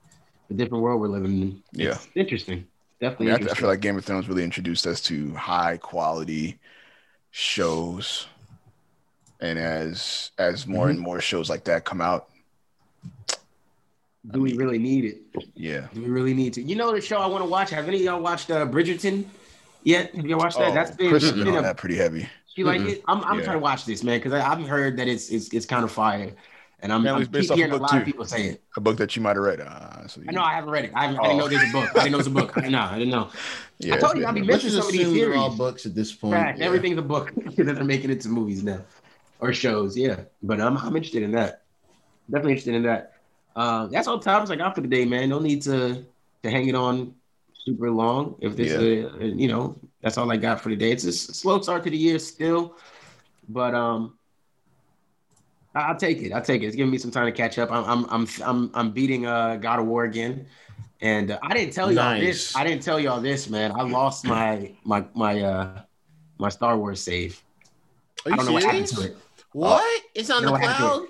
a 0.51 0.55
different 0.55 0.83
world 0.83 1.01
we're 1.01 1.09
living 1.09 1.43
in. 1.43 1.63
Yeah. 1.73 1.91
It's 1.91 2.09
interesting. 2.15 2.67
I, 3.01 3.05
Definitely 3.07 3.27
mean, 3.27 3.49
I, 3.49 3.51
I 3.51 3.55
feel 3.55 3.69
like 3.69 3.81
Game 3.81 3.99
of 3.99 4.05
Thrones 4.05 4.29
really 4.29 4.45
introduced 4.45 4.87
us 4.87 5.01
to 5.03 5.35
high 5.35 5.77
quality 5.77 6.59
shows, 7.33 8.29
and 9.41 9.59
as 9.59 10.31
as 10.39 10.67
more 10.67 10.89
and 10.89 10.99
more 10.99 11.21
shows 11.21 11.51
like 11.51 11.65
that 11.65 11.85
come 11.85 12.01
out, 12.01 12.31
Do 14.31 14.41
we 14.41 14.55
really 14.55 14.79
need 14.79 15.05
it? 15.05 15.23
yeah, 15.55 15.87
Do 15.93 16.01
we 16.03 16.09
really 16.09 16.33
need 16.35 16.55
to? 16.55 16.63
You 16.63 16.77
know 16.77 16.93
the 16.93 17.01
show 17.01 17.19
I 17.19 17.27
want 17.27 17.45
to 17.45 17.51
watch. 17.51 17.71
Have 17.71 17.87
any 17.89 17.99
of 17.99 18.03
y'all 18.05 18.21
watched 18.23 18.51
uh, 18.51 18.67
Bridgerton 18.67 19.25
yet? 19.83 20.15
Have 20.15 20.27
you 20.27 20.37
watched 20.39 20.57
that? 20.59 20.69
oh, 20.71 20.75
That's 20.75 20.93
been, 20.93 21.11
Chris 21.11 21.25
has 21.25 21.33
been 21.33 21.45
been 21.45 21.53
on 21.55 21.59
a 21.59 21.63
that 21.63 21.77
pretty 21.77 21.97
heavy. 21.97 22.27
You 22.57 22.65
like 22.65 22.81
Mhm. 22.81 22.89
it? 22.89 23.03
I'm, 23.07 23.23
I'm 23.25 23.39
Yeah. 23.39 23.45
trying 23.45 23.57
to 23.57 23.63
watch 23.63 23.85
this, 23.85 24.03
man, 24.03 24.19
because 24.21 24.33
I've 24.33 24.67
heard 24.67 24.97
that 24.97 25.09
it's 25.09 25.29
it's 25.29 25.53
it's 25.53 25.67
kind 25.67 25.85
of 25.85 25.91
fire, 25.91 26.33
and 26.81 26.91
I'm, 26.93 27.05
Yeah, 27.05 27.15
I'm 27.17 27.25
based 27.27 27.49
keep 27.49 27.51
off 27.51 27.51
a 27.51 27.57
hearing 27.57 27.73
a 27.73 27.79
book, 27.79 27.83
lot 27.93 27.99
of 28.01 28.05
people 28.07 28.25
say 28.25 28.45
it. 28.47 28.63
A 28.77 28.81
book 28.81 28.97
that 28.97 29.15
you 29.15 29.21
might 29.23 29.37
have 29.37 29.45
read. 29.45 29.61
Uh, 29.61 30.07
so 30.07 30.21
you, 30.23 30.27
I 30.29 30.33
know 30.33 30.43
I 30.43 30.55
haven't 30.55 30.71
read 30.71 30.85
it. 30.87 30.93
I, 30.95 31.07
haven't, 31.07 31.19
I 31.21 31.23
didn't 31.25 31.39
know 31.39 31.45
Oh. 31.45 31.49
there's 31.49 31.69
a 31.69 31.73
book. 31.73 31.91
I 31.91 31.93
didn't 31.99 32.13
know 32.13 32.17
it 32.17 32.19
was 32.19 32.27
a 32.29 32.31
book. 32.31 32.53
I 32.57 32.61
didn't 32.61 32.73
know. 32.73 32.81
I 32.91 32.99
didn't 32.99 33.11
know. 33.11 33.29
yeah, 33.81 33.95
I 33.95 33.99
told 33.99 34.17
you. 34.17 34.25
I'll 34.25 34.33
be 34.33 34.41
Let's 34.43 34.65
missing 34.65 34.79
some 34.81 34.87
of 34.87 34.93
these 34.93 35.01
assume 35.03 35.15
they're 35.15 35.25
theories. 35.27 35.39
all 35.41 35.51
books 35.57 35.85
at 35.85 35.95
this 35.97 36.13
point. 36.13 36.35
Fact, 36.35 36.61
yeah. 36.61 36.65
everything's 36.67 36.97
a 36.99 37.03
book 37.03 37.33
that 37.57 37.57
they're 37.75 37.85
making 37.85 38.11
it 38.11 38.21
to 38.23 38.29
movies 38.29 38.63
now 38.63 38.81
or 39.41 39.53
shows. 39.53 39.99
Yeah, 39.99 40.21
but 40.43 40.61
I'm 40.61 40.79
I'm 40.79 40.95
interested 40.97 41.25
in 41.25 41.33
that. 41.33 41.63
Definitely 42.31 42.53
interested 42.53 42.75
in 42.77 42.85
that. 42.85 43.14
Uh, 43.57 43.87
that's 43.87 44.07
all 44.09 44.19
the 44.19 44.25
topics 44.25 44.51
I 44.51 44.57
got 44.57 44.75
for 44.75 44.83
today, 44.83 45.05
man. 45.05 45.29
No 45.29 45.39
need 45.39 45.63
to 45.63 46.05
to 46.43 46.51
hang 46.51 46.69
it 46.69 46.75
on 46.75 47.15
super 47.65 47.91
long. 47.91 48.37
If 48.41 48.57
this, 48.57 48.73
uh, 48.73 49.19
you 49.25 49.49
know, 49.49 49.77
that's 50.03 50.19
all 50.19 50.31
I 50.31 50.37
got 50.37 50.61
for 50.61 50.69
today. 50.71 50.91
It's 50.91 51.05
a 51.05 51.13
slow 51.13 51.61
start 51.63 51.85
to 51.85 51.91
the 51.91 51.97
year 51.97 52.19
still, 52.19 52.77
but 53.49 53.75
um, 53.75 54.19
I- 55.75 55.83
I'll 55.83 55.97
take 55.97 56.21
it. 56.23 56.33
I'll 56.33 56.43
take 56.43 56.63
it. 56.63 56.67
It's 56.67 56.77
giving 56.77 56.91
me 56.91 56.99
some 56.99 57.11
time 57.11 57.27
to 57.27 57.33
catch 57.33 57.59
up. 57.59 57.71
I'm 57.71 57.85
I'm 57.85 58.07
I'm 58.11 58.29
I'm, 58.45 58.71
I'm 58.75 58.91
beating 58.91 59.27
uh 59.27 59.57
God 59.57 59.79
of 59.79 59.87
War 59.87 60.05
again. 60.05 60.47
And 61.01 61.33
uh, 61.33 61.39
I 61.43 61.55
didn't 61.55 61.75
tell 61.75 61.93
y'all 61.93 62.19
this. 62.19 62.57
I 62.57 62.65
didn't 62.65 62.83
tell 62.83 62.99
y'all 62.99 63.21
this, 63.21 63.49
man. 63.49 63.73
I 63.73 63.83
lost 63.83 64.25
my 64.25 64.73
my 64.85 65.05
my 65.15 65.41
uh 65.43 65.81
my 66.39 66.49
Star 66.49 66.77
Wars 66.77 67.01
save. 67.01 67.43
Are 68.25 68.29
I 68.29 68.31
you 68.31 68.37
don't 68.37 68.47
know 68.47 68.53
what 68.53 68.63
happened 68.63 68.89
serious? 68.89 69.13
to 69.13 69.19
it. 69.19 69.23
What? 69.53 70.03
It's 70.15 70.31
on 70.31 70.45
the 70.45 70.53
what 70.53 70.61
happened 70.61 70.77
to 70.77 71.07
cloud. 71.07 71.09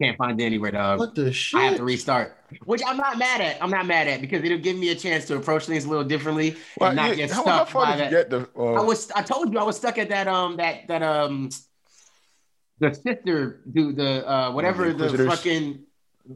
Can't 0.00 0.16
find 0.16 0.40
it 0.40 0.44
anywhere, 0.44 0.70
dog. 0.70 1.00
What 1.00 1.14
the 1.16 1.34
I 1.56 1.64
have 1.64 1.76
to 1.78 1.84
restart, 1.84 2.36
which 2.64 2.82
I'm 2.86 2.96
not 2.96 3.18
mad 3.18 3.40
at. 3.40 3.60
I'm 3.60 3.70
not 3.70 3.84
mad 3.86 4.06
at 4.06 4.20
because 4.20 4.44
it'll 4.44 4.58
give 4.58 4.76
me 4.76 4.90
a 4.90 4.94
chance 4.94 5.24
to 5.26 5.36
approach 5.36 5.66
things 5.66 5.86
a 5.86 5.88
little 5.88 6.04
differently 6.04 6.56
Well, 6.78 6.90
and 6.90 6.96
not 6.96 7.08
yeah, 7.10 7.14
get 7.26 7.30
how, 7.32 7.42
stuck 7.42 7.68
how 7.68 7.80
by 7.84 7.96
that. 7.96 8.10
get 8.10 8.30
the? 8.30 8.48
Uh, 8.56 8.74
I 8.74 8.80
was. 8.82 9.10
I 9.10 9.22
told 9.22 9.52
you 9.52 9.58
I 9.58 9.64
was 9.64 9.76
stuck 9.76 9.98
at 9.98 10.08
that. 10.10 10.28
Um. 10.28 10.56
That. 10.56 10.86
That. 10.86 11.02
Um. 11.02 11.50
The 12.78 12.94
sister. 12.94 13.60
Do 13.72 13.92
the. 13.92 14.28
Uh. 14.28 14.52
Whatever 14.52 14.92
The 14.92 15.08
the, 15.08 15.24
fucking. 15.26 15.80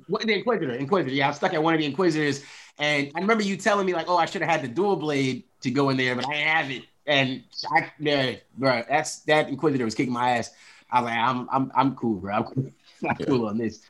What 0.09 0.23
the 0.23 0.35
Inquisitor? 0.35 0.73
Inquisitor. 0.73 1.15
Yeah, 1.15 1.27
I 1.27 1.29
was 1.29 1.37
stuck 1.37 1.55
at 1.55 1.63
one 1.63 1.75
of 1.75 1.79
the 1.79 1.87
Inquisitors, 1.87 2.43
and 2.79 3.13
I 3.15 3.21
remember 3.21 3.45
you 3.45 3.57
telling 3.57 3.87
me 3.87 3.93
like, 3.95 4.09
"Oh, 4.09 4.17
I 4.17 4.25
should 4.25 4.43
have 4.43 4.51
had 4.51 4.63
the 4.63 4.69
dual 4.69 4.97
blade 4.97 5.45
to 5.61 5.71
go 5.71 5.91
in 5.91 5.97
there, 5.97 6.17
but 6.17 6.27
I 6.27 6.33
didn't 6.33 6.49
have 6.49 6.71
it." 6.73 6.83
And 7.07 7.45
I, 7.71 7.93
yeah, 8.01 8.37
bro, 8.57 8.83
that's 8.89 9.21
that 9.21 9.49
Inquisitor 9.51 9.85
was 9.85 9.95
kicking 9.95 10.13
my 10.13 10.39
ass. 10.39 10.51
I 10.91 11.01
was 11.01 11.11
like, 11.11 11.19
"I'm, 11.19 11.49
I'm, 11.53 11.73
I'm 11.75 11.95
cool, 11.95 12.17
bro. 12.17 12.33
I'm 12.35 12.45
cool, 12.45 12.71
I'm 13.09 13.17
Yeah. 13.19 13.27
cool 13.27 13.47
on 13.47 13.59
this." 13.59 13.81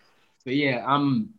So 0.45 0.51
yeah, 0.51 0.85
I'm. 0.87 1.35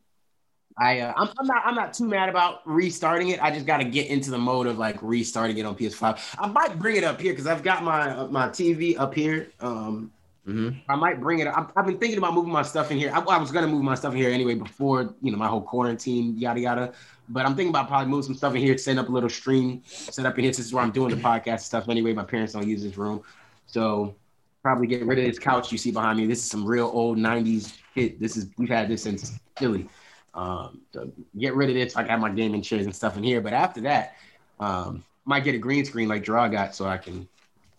I 0.75 1.01
uh, 1.01 1.13
I'm, 1.15 1.29
I'm 1.39 1.45
not 1.45 1.61
I'm 1.65 1.75
not 1.75 1.93
too 1.93 2.07
mad 2.07 2.29
about 2.29 2.61
restarting 2.65 3.29
it. 3.29 3.43
I 3.43 3.51
just 3.51 3.67
got 3.67 3.77
to 3.77 3.83
get 3.83 4.07
into 4.07 4.31
the 4.31 4.39
mode 4.39 4.65
of 4.65 4.79
like 4.79 4.97
restarting 5.03 5.57
it 5.59 5.65
on 5.67 5.75
PS5. 5.75 6.35
I 6.39 6.47
might 6.47 6.79
bring 6.79 6.95
it 6.95 7.03
up 7.03 7.21
here 7.21 7.31
because 7.31 7.45
I've 7.45 7.61
got 7.61 7.83
my 7.83 8.25
my 8.27 8.47
TV 8.49 8.97
up 8.97 9.13
here. 9.13 9.49
Um, 9.59 10.11
Mhm. 10.47 10.81
I 10.89 10.95
might 10.97 11.21
bring 11.21 11.39
it. 11.39 11.47
I've, 11.47 11.67
I've 11.77 11.85
been 11.85 11.97
thinking 11.99 12.17
about 12.17 12.33
moving 12.33 12.51
my 12.51 12.63
stuff 12.63 12.91
in 12.91 12.97
here. 12.97 13.11
I, 13.13 13.19
I 13.19 13.37
was 13.37 13.49
gonna 13.51 13.67
move 13.67 13.81
my 13.83 13.95
stuff 13.95 14.11
in 14.13 14.17
here 14.19 14.29
anyway 14.29 14.55
before 14.55 15.13
you 15.21 15.31
know 15.31 15.37
my 15.37 15.47
whole 15.47 15.61
quarantine 15.61 16.37
yada 16.37 16.59
yada. 16.59 16.93
But 17.29 17.45
I'm 17.45 17.55
thinking 17.55 17.69
about 17.69 17.87
probably 17.87 18.09
move 18.09 18.25
some 18.25 18.33
stuff 18.35 18.53
in 18.55 18.59
here, 18.59 18.77
set 18.77 18.97
up 18.97 19.07
a 19.07 19.11
little 19.11 19.29
stream, 19.29 19.83
set 19.85 20.25
up 20.25 20.37
in 20.37 20.43
here. 20.43 20.49
This 20.51 20.59
is 20.59 20.73
where 20.73 20.83
I'm 20.83 20.91
doing 20.91 21.15
the 21.15 21.21
podcast 21.21 21.61
stuff 21.61 21.87
anyway. 21.87 22.11
My 22.13 22.25
parents 22.25 22.51
don't 22.53 22.67
use 22.67 22.83
this 22.83 22.97
room, 22.97 23.21
so 23.67 24.15
probably 24.63 24.87
get 24.87 25.05
rid 25.05 25.19
of 25.19 25.25
this 25.25 25.37
couch 25.37 25.71
you 25.71 25.77
see 25.77 25.91
behind 25.91 26.17
me. 26.17 26.25
This 26.25 26.39
is 26.39 26.49
some 26.49 26.65
real 26.65 26.89
old 26.91 27.17
'90s 27.17 27.73
shit. 27.93 28.19
This 28.19 28.37
is 28.37 28.47
we've 28.57 28.69
had 28.69 28.87
this 28.89 29.03
since 29.03 29.37
Philly. 29.59 29.87
Um, 30.33 30.79
so 30.91 31.11
get 31.37 31.53
rid 31.53 31.69
of 31.69 31.75
this. 31.75 31.95
I 31.95 32.03
got 32.07 32.19
my 32.19 32.29
gaming 32.31 32.61
chairs 32.63 32.85
and 32.85 32.95
stuff 32.95 33.17
in 33.17 33.23
here. 33.23 33.41
But 33.41 33.53
after 33.53 33.81
that, 33.81 34.15
um, 34.59 35.03
might 35.25 35.43
get 35.43 35.53
a 35.53 35.59
green 35.59 35.85
screen 35.85 36.07
like 36.09 36.23
Draw 36.23 36.47
got, 36.47 36.73
so 36.73 36.85
I 36.87 36.97
can 36.97 37.27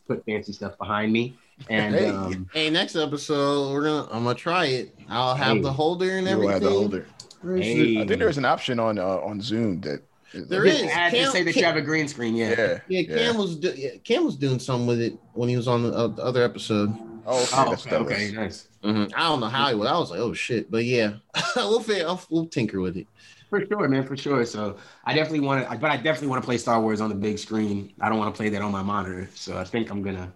put 0.06 0.24
fancy 0.24 0.52
stuff 0.52 0.78
behind 0.78 1.12
me. 1.12 1.36
And 1.68 1.94
Hey. 1.94 2.08
um, 2.10 2.48
Hey, 2.52 2.68
next 2.70 2.94
episode 2.96 3.72
we're 3.72 3.84
gonna 3.84 4.08
I'm 4.12 4.24
gonna 4.24 4.34
try 4.34 4.66
it. 4.66 4.94
I'll 5.08 5.34
have 5.34 5.56
Hey. 5.56 5.62
the 5.62 5.72
holder 5.72 6.10
and 6.18 6.26
you 6.26 6.32
everything. 6.32 6.44
will 6.46 6.52
have 6.52 6.62
the 6.62 6.70
holder. 6.70 7.06
Hey. 7.42 8.00
I 8.00 8.06
think 8.06 8.18
there's 8.20 8.38
an 8.38 8.44
option 8.44 8.78
on 8.78 8.98
uh, 8.98 9.06
on 9.18 9.40
Zoom 9.40 9.80
that 9.82 10.02
There 10.48 10.66
you 10.66 10.72
is. 10.72 10.80
can 10.82 11.10
to 11.12 11.26
say 11.30 11.42
that 11.42 11.52
Cam- 11.54 11.60
you 11.60 11.66
have 11.66 11.76
a 11.76 11.82
green 11.82 12.08
screen. 12.08 12.34
Yeah. 12.34 12.50
Yeah, 12.50 12.78
Yeah, 12.88 13.00
yeah. 13.00 13.16
Cam 13.18 13.36
was 13.38 13.56
do- 13.56 13.74
yeah, 13.76 13.90
Cam 14.02 14.24
was 14.24 14.36
doing 14.36 14.58
something 14.58 14.86
with 14.86 15.00
it 15.00 15.16
when 15.32 15.48
he 15.48 15.56
was 15.56 15.68
on 15.68 15.82
the, 15.84 15.92
uh, 15.92 16.08
the 16.08 16.22
other 16.24 16.42
episode. 16.42 16.94
Oh, 17.26 17.42
okay, 17.42 17.48
Oh, 17.56 17.70
that's 17.70 17.86
okay, 17.86 17.96
what 17.98 18.08
that 18.08 18.14
okay, 18.14 18.24
was. 18.26 18.32
nice. 18.34 18.68
Mhm. 18.82 19.12
I 19.16 19.28
don't 19.28 19.40
know 19.40 19.46
how 19.48 19.68
he 19.68 19.74
was. 19.74 19.88
I 19.88 19.98
was 19.98 20.10
like, 20.10 20.20
oh 20.20 20.32
shit, 20.34 20.70
but 20.70 20.84
yeah, 20.84 21.14
we'll 21.56 21.80
figure, 21.80 22.14
we'll 22.30 22.46
tinker 22.46 22.80
with 22.80 22.96
it. 22.96 23.06
For 23.48 23.64
sure, 23.66 23.88
man, 23.88 24.04
for 24.06 24.16
sure. 24.16 24.44
So 24.44 24.76
I 25.04 25.14
definitely 25.14 25.40
want 25.40 25.68
to, 25.70 25.78
but 25.78 25.90
I 25.90 25.96
definitely 25.96 26.28
want 26.28 26.42
to 26.42 26.46
play 26.46 26.58
Star 26.58 26.80
Wars 26.80 27.00
on 27.00 27.08
the 27.08 27.14
big 27.14 27.38
screen. 27.38 27.92
I 28.00 28.08
don't 28.08 28.18
want 28.18 28.34
to 28.34 28.36
play 28.36 28.48
that 28.50 28.60
on 28.62 28.72
my 28.72 28.82
monitor. 28.82 29.28
So 29.34 29.56
I 29.56 29.64
think 29.64 29.90
I'm 29.90 30.02
gonna 30.02 30.32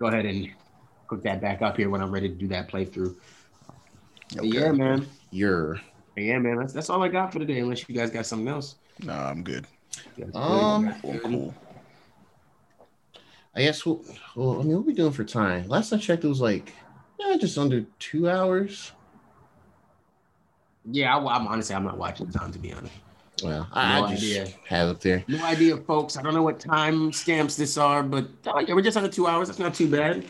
go 0.00 0.06
ahead 0.08 0.26
and 0.26 0.50
hook 1.06 1.22
that 1.22 1.40
back 1.40 1.62
up 1.62 1.76
here 1.76 1.88
when 1.90 2.02
I'm 2.02 2.10
ready 2.10 2.28
to 2.28 2.34
do 2.34 2.48
that 2.48 2.68
playthrough. 2.70 3.14
Okay. 4.36 4.46
Yeah, 4.46 4.72
man. 4.72 5.06
You're 5.30 5.80
Yeah, 6.16 6.38
man. 6.38 6.56
That's 6.56 6.72
that's 6.72 6.90
all 6.90 7.02
I 7.02 7.08
got 7.08 7.32
for 7.32 7.38
today. 7.38 7.60
Unless 7.60 7.88
you 7.88 7.94
guys 7.94 8.10
got 8.10 8.26
something 8.26 8.48
else. 8.48 8.74
Nah, 9.02 9.30
I'm 9.30 9.42
good. 9.42 9.66
Um, 10.34 10.86
good? 10.86 10.94
Cool, 11.02 11.18
cool. 11.20 11.54
I 13.54 13.62
guess 13.62 13.84
we'll, 13.84 14.04
well, 14.36 14.60
I 14.60 14.64
mean, 14.64 14.76
what 14.76 14.86
we 14.86 14.92
doing 14.92 15.12
for 15.12 15.24
time? 15.24 15.68
Last 15.68 15.92
I 15.92 15.98
checked, 15.98 16.24
it 16.24 16.28
was 16.28 16.40
like, 16.40 16.72
yeah, 17.18 17.36
just 17.36 17.58
under 17.58 17.84
two 17.98 18.28
hours. 18.28 18.92
Yeah, 20.90 21.16
I, 21.16 21.36
I'm 21.36 21.46
honestly 21.48 21.74
I'm 21.74 21.84
not 21.84 21.98
watching 21.98 22.30
time 22.30 22.52
to 22.52 22.58
be 22.58 22.72
honest. 22.72 22.94
Well, 23.42 23.68
I, 23.72 24.00
No 24.00 24.06
I 24.06 24.10
just 24.14 24.22
idea. 24.22 24.48
have 24.68 24.88
it 24.88 25.00
there. 25.00 25.24
No 25.28 25.44
idea, 25.44 25.76
folks. 25.76 26.16
I 26.16 26.22
don't 26.22 26.34
know 26.34 26.42
what 26.42 26.58
time 26.58 27.12
stamps 27.12 27.56
this 27.56 27.76
are, 27.76 28.02
but 28.02 28.28
oh, 28.46 28.60
yeah, 28.60 28.74
we're 28.74 28.82
just 28.82 28.96
under 28.96 29.08
two 29.10 29.26
hours. 29.26 29.48
That's 29.48 29.58
not 29.60 29.74
too 29.74 29.88
bad. 29.88 30.24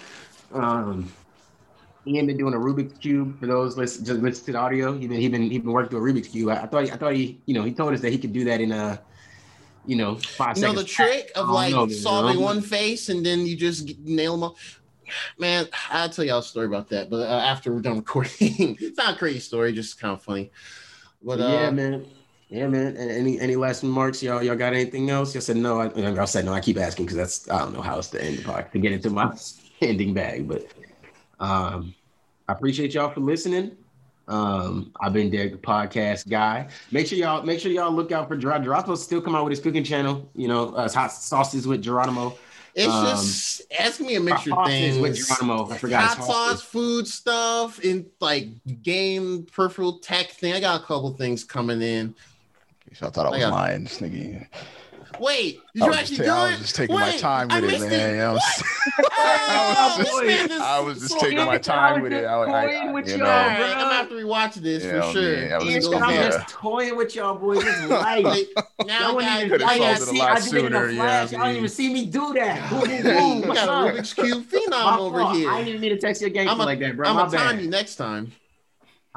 Um, 0.53 1.13
Ian 2.07 2.27
been 2.27 2.37
doing 2.37 2.55
a 2.55 2.57
Rubik's 2.57 2.99
cube 2.99 3.39
for 3.39 3.47
those 3.47 3.77
listen 3.77 4.05
just 4.05 4.21
listen 4.21 4.47
to 4.47 4.53
the 4.53 4.59
audio. 4.59 4.97
He 4.97 5.07
been 5.07 5.21
he 5.21 5.29
been 5.29 5.51
he 5.51 5.59
been 5.59 5.73
working 5.73 5.91
through 5.91 6.09
a 6.09 6.13
Rubik's 6.13 6.29
cube. 6.29 6.49
I, 6.51 6.63
I 6.63 6.67
thought 6.67 6.85
he, 6.85 6.91
I 6.91 6.97
thought 6.97 7.15
he 7.15 7.41
you 7.47 7.55
know 7.55 7.65
he 7.65 7.73
told 7.73 7.93
us 7.95 8.01
that 8.01 8.11
he 8.11 8.19
could 8.19 8.33
do 8.33 8.45
that 8.45 8.61
in 8.61 8.73
a 8.73 9.01
you 9.87 9.97
know 9.97 10.17
five 10.17 10.57
You 10.57 10.65
know 10.65 10.73
the 10.73 10.85
trick 10.85 11.31
of 11.35 11.49
like 11.49 11.73
know, 11.73 11.89
solving 11.89 12.41
one 12.41 12.61
face 12.61 13.09
and 13.09 13.25
then 13.25 13.47
you 13.47 13.57
just 13.57 13.99
nail 14.01 14.35
them 14.35 14.45
all. 14.45 14.57
Man, 15.39 15.67
I'll 15.91 16.11
tell 16.11 16.25
y'all 16.25 16.41
a 16.41 16.43
story 16.43 16.67
about 16.67 16.91
that, 16.91 17.09
but 17.09 17.27
uh, 17.29 17.41
after 17.41 17.73
we're 17.73 17.81
done 17.81 17.97
recording, 17.97 18.33
it's 18.79 18.99
not 18.99 19.15
a 19.15 19.19
crazy 19.19 19.41
story, 19.41 19.73
just 19.73 19.99
kind 19.99 20.13
of 20.13 20.23
funny. 20.23 20.51
But 21.23 21.41
uh, 21.41 21.49
yeah, 21.49 21.71
man. 21.71 22.07
Yeah, 22.49 22.67
man. 22.67 22.97
Any 22.97 23.39
any 23.39 23.57
last 23.57 23.83
remarks, 23.83 24.23
y'all? 24.23 24.43
Y'all 24.43 24.57
got 24.57 24.73
anything 24.73 25.11
else? 25.11 25.35
Y'all 25.35 25.43
said 25.43 25.57
no. 25.57 25.81
I, 25.81 26.21
I 26.21 26.25
said 26.25 26.47
no. 26.47 26.55
I 26.55 26.61
keep 26.61 26.79
asking 26.79 27.05
because 27.05 27.17
that's 27.17 27.51
I 27.51 27.59
don't 27.59 27.75
know 27.75 27.83
how 27.83 27.97
else 27.97 28.09
to 28.11 28.23
end 28.23 28.39
the 28.39 28.43
podcast 28.43 28.73
to 28.73 28.79
get 28.79 28.93
into 28.93 29.11
my 29.11 29.37
ending 29.83 30.15
bag. 30.15 30.49
But 30.49 30.67
um, 31.41 31.95
I 32.49 32.53
appreciate 32.53 32.95
y'all 32.95 33.11
for 33.11 33.21
listening. 33.21 33.77
Um, 34.27 34.93
I've 35.01 35.13
been 35.15 35.31
Derek, 35.31 35.53
the 35.53 35.59
podcast 35.59 36.29
guy. 36.29 36.69
Make 36.93 37.07
sure 37.07 37.17
y'all 37.19 37.43
make 37.43 37.61
sure 37.61 37.71
y'all 37.73 37.93
look 37.93 38.13
out 38.13 38.29
for 38.29 38.37
Ger- 38.37 38.59
Geronimo's 38.59 39.03
still 39.03 39.21
come 39.23 39.35
out 39.35 39.45
with 39.45 39.53
his 39.53 39.61
cooking 39.61 39.85
channel. 39.85 40.29
You 40.35 40.49
know, 40.49 40.75
uh, 40.75 40.89
hot 40.91 41.13
sauces 41.13 41.67
with 41.67 41.83
Geronimo. 41.83 42.37
it's 42.75 42.93
um, 42.93 43.07
just 43.07 43.63
asking 43.81 44.07
me 44.07 44.17
a 44.17 44.21
mixture 44.21 44.53
of 44.53 44.59
Sauces 44.67 44.75
things. 44.75 44.99
with 44.99 45.17
Geronimo. 45.17 45.71
I 45.71 45.79
forgot. 45.79 46.17
hot 46.19 46.25
sauce, 46.27 46.63
food 46.63 47.07
stuff, 47.09 47.83
and 47.83 48.05
like 48.21 48.49
game 48.83 49.47
peripheral 49.51 49.99
tech 49.99 50.29
thing. 50.33 50.53
I 50.53 50.61
got 50.61 50.83
a 50.83 50.85
couple 50.85 51.11
things 51.15 51.43
coming 51.43 51.81
in. 51.81 52.15
So 52.95 53.07
I 53.07 53.11
thought 53.11 53.27
I 53.27 53.31
was 53.31 53.39
I 53.39 53.41
got- 53.41 53.53
lying. 53.53 53.85
This 53.85 53.99
nigga. 54.01 54.47
Wait, 55.21 55.61
did 55.75 55.81
you 55.83 55.87
was 55.87 55.97
actually 55.97 56.17
just, 56.17 56.27
do 56.29 56.33
ta- 56.35 56.45
I 56.45 56.47
it? 56.49 56.51
was 56.51 56.61
just 56.61 56.77
taking 56.77 56.95
my 56.97 57.11
Wait, 57.11 57.19
time 57.21 57.47
I 57.51 57.61
with 57.61 57.71
it, 57.71 57.73
missed 57.81 57.89
man. 57.89 58.11
You 58.11 58.17
know, 58.19 58.33
What? 58.35 58.63
I 59.19 59.95
was 59.99 60.07
just- 60.07 60.25
man 60.25 60.51
is 60.51 60.61
I 60.61 60.81
was 60.81 60.99
just 61.01 61.11
so 61.13 61.19
taking 61.21 61.45
my 61.47 61.59
time 61.59 62.03
with 62.03 62.13
it. 62.13 62.25
I, 62.25 62.43
I, 62.43 62.47
Toying 62.67 62.89
I, 62.89 62.93
with 62.93 63.09
you 63.09 63.17
know, 63.19 63.25
All 63.25 63.31
right. 63.31 63.61
I'm 63.61 63.79
gonna 63.79 63.95
have 63.95 64.09
to 64.11 64.15
rewatch 64.15 64.55
this 64.55 64.85
Yeah, 64.85 65.01
for 65.03 65.13
sure. 65.13 65.37
man, 65.37 65.53
I 65.53 65.57
was 65.59 65.65
Ian 65.67 65.75
just 65.81 65.91
said 65.93 66.03
I'm 66.03 66.15
yeah. 66.15 66.29
just 66.31 66.49
toying 66.49 66.97
with 66.97 67.15
y'all 67.17 67.35
boys. 67.39 67.59
It's 67.65 67.89
life. 67.89 68.47
Now 68.87 69.11
Y'all 69.13 69.21
I 69.21 69.37
even- 69.39 69.49
Could've 69.51 69.61
y'all 69.61 69.79
didn't 69.79 69.83
it 69.97 70.03
a 70.03 70.07
see- 70.07 70.21
I 70.21 70.41
did 70.41 70.55
it 70.55 70.59
in 70.59 70.67
a 70.75 70.79
sooner, 70.79 70.91
yeah, 70.91 70.97
flash. 71.27 71.33
I 71.33 71.37
Y'all 71.37 71.45
didn't 71.47 71.57
even 71.59 71.69
see 71.69 71.93
me 71.93 72.07
do 72.07 72.33
that. 72.35 72.71
Boom, 72.71 72.81
boom, 72.81 73.39
you 73.49 73.55
got 73.55 73.69
a 73.69 73.73
up? 73.73 73.95
Rubik's 73.95 74.15
Cube 74.15 74.45
phenom 74.47 74.99
over 74.99 75.31
here. 75.33 75.51
I 75.51 75.65
didn't 75.65 75.81
mean 75.81 75.91
to 75.91 75.99
text 75.99 76.21
your 76.21 76.31
gangster 76.31 76.53
I'm 76.53 76.59
like 76.59 76.79
that, 76.81 76.97
bro. 76.97 77.09
I'm 77.09 77.17
gonna 77.17 77.37
time 77.37 77.61
you 77.61 77.69
next 77.69 77.97
time. 77.97 78.33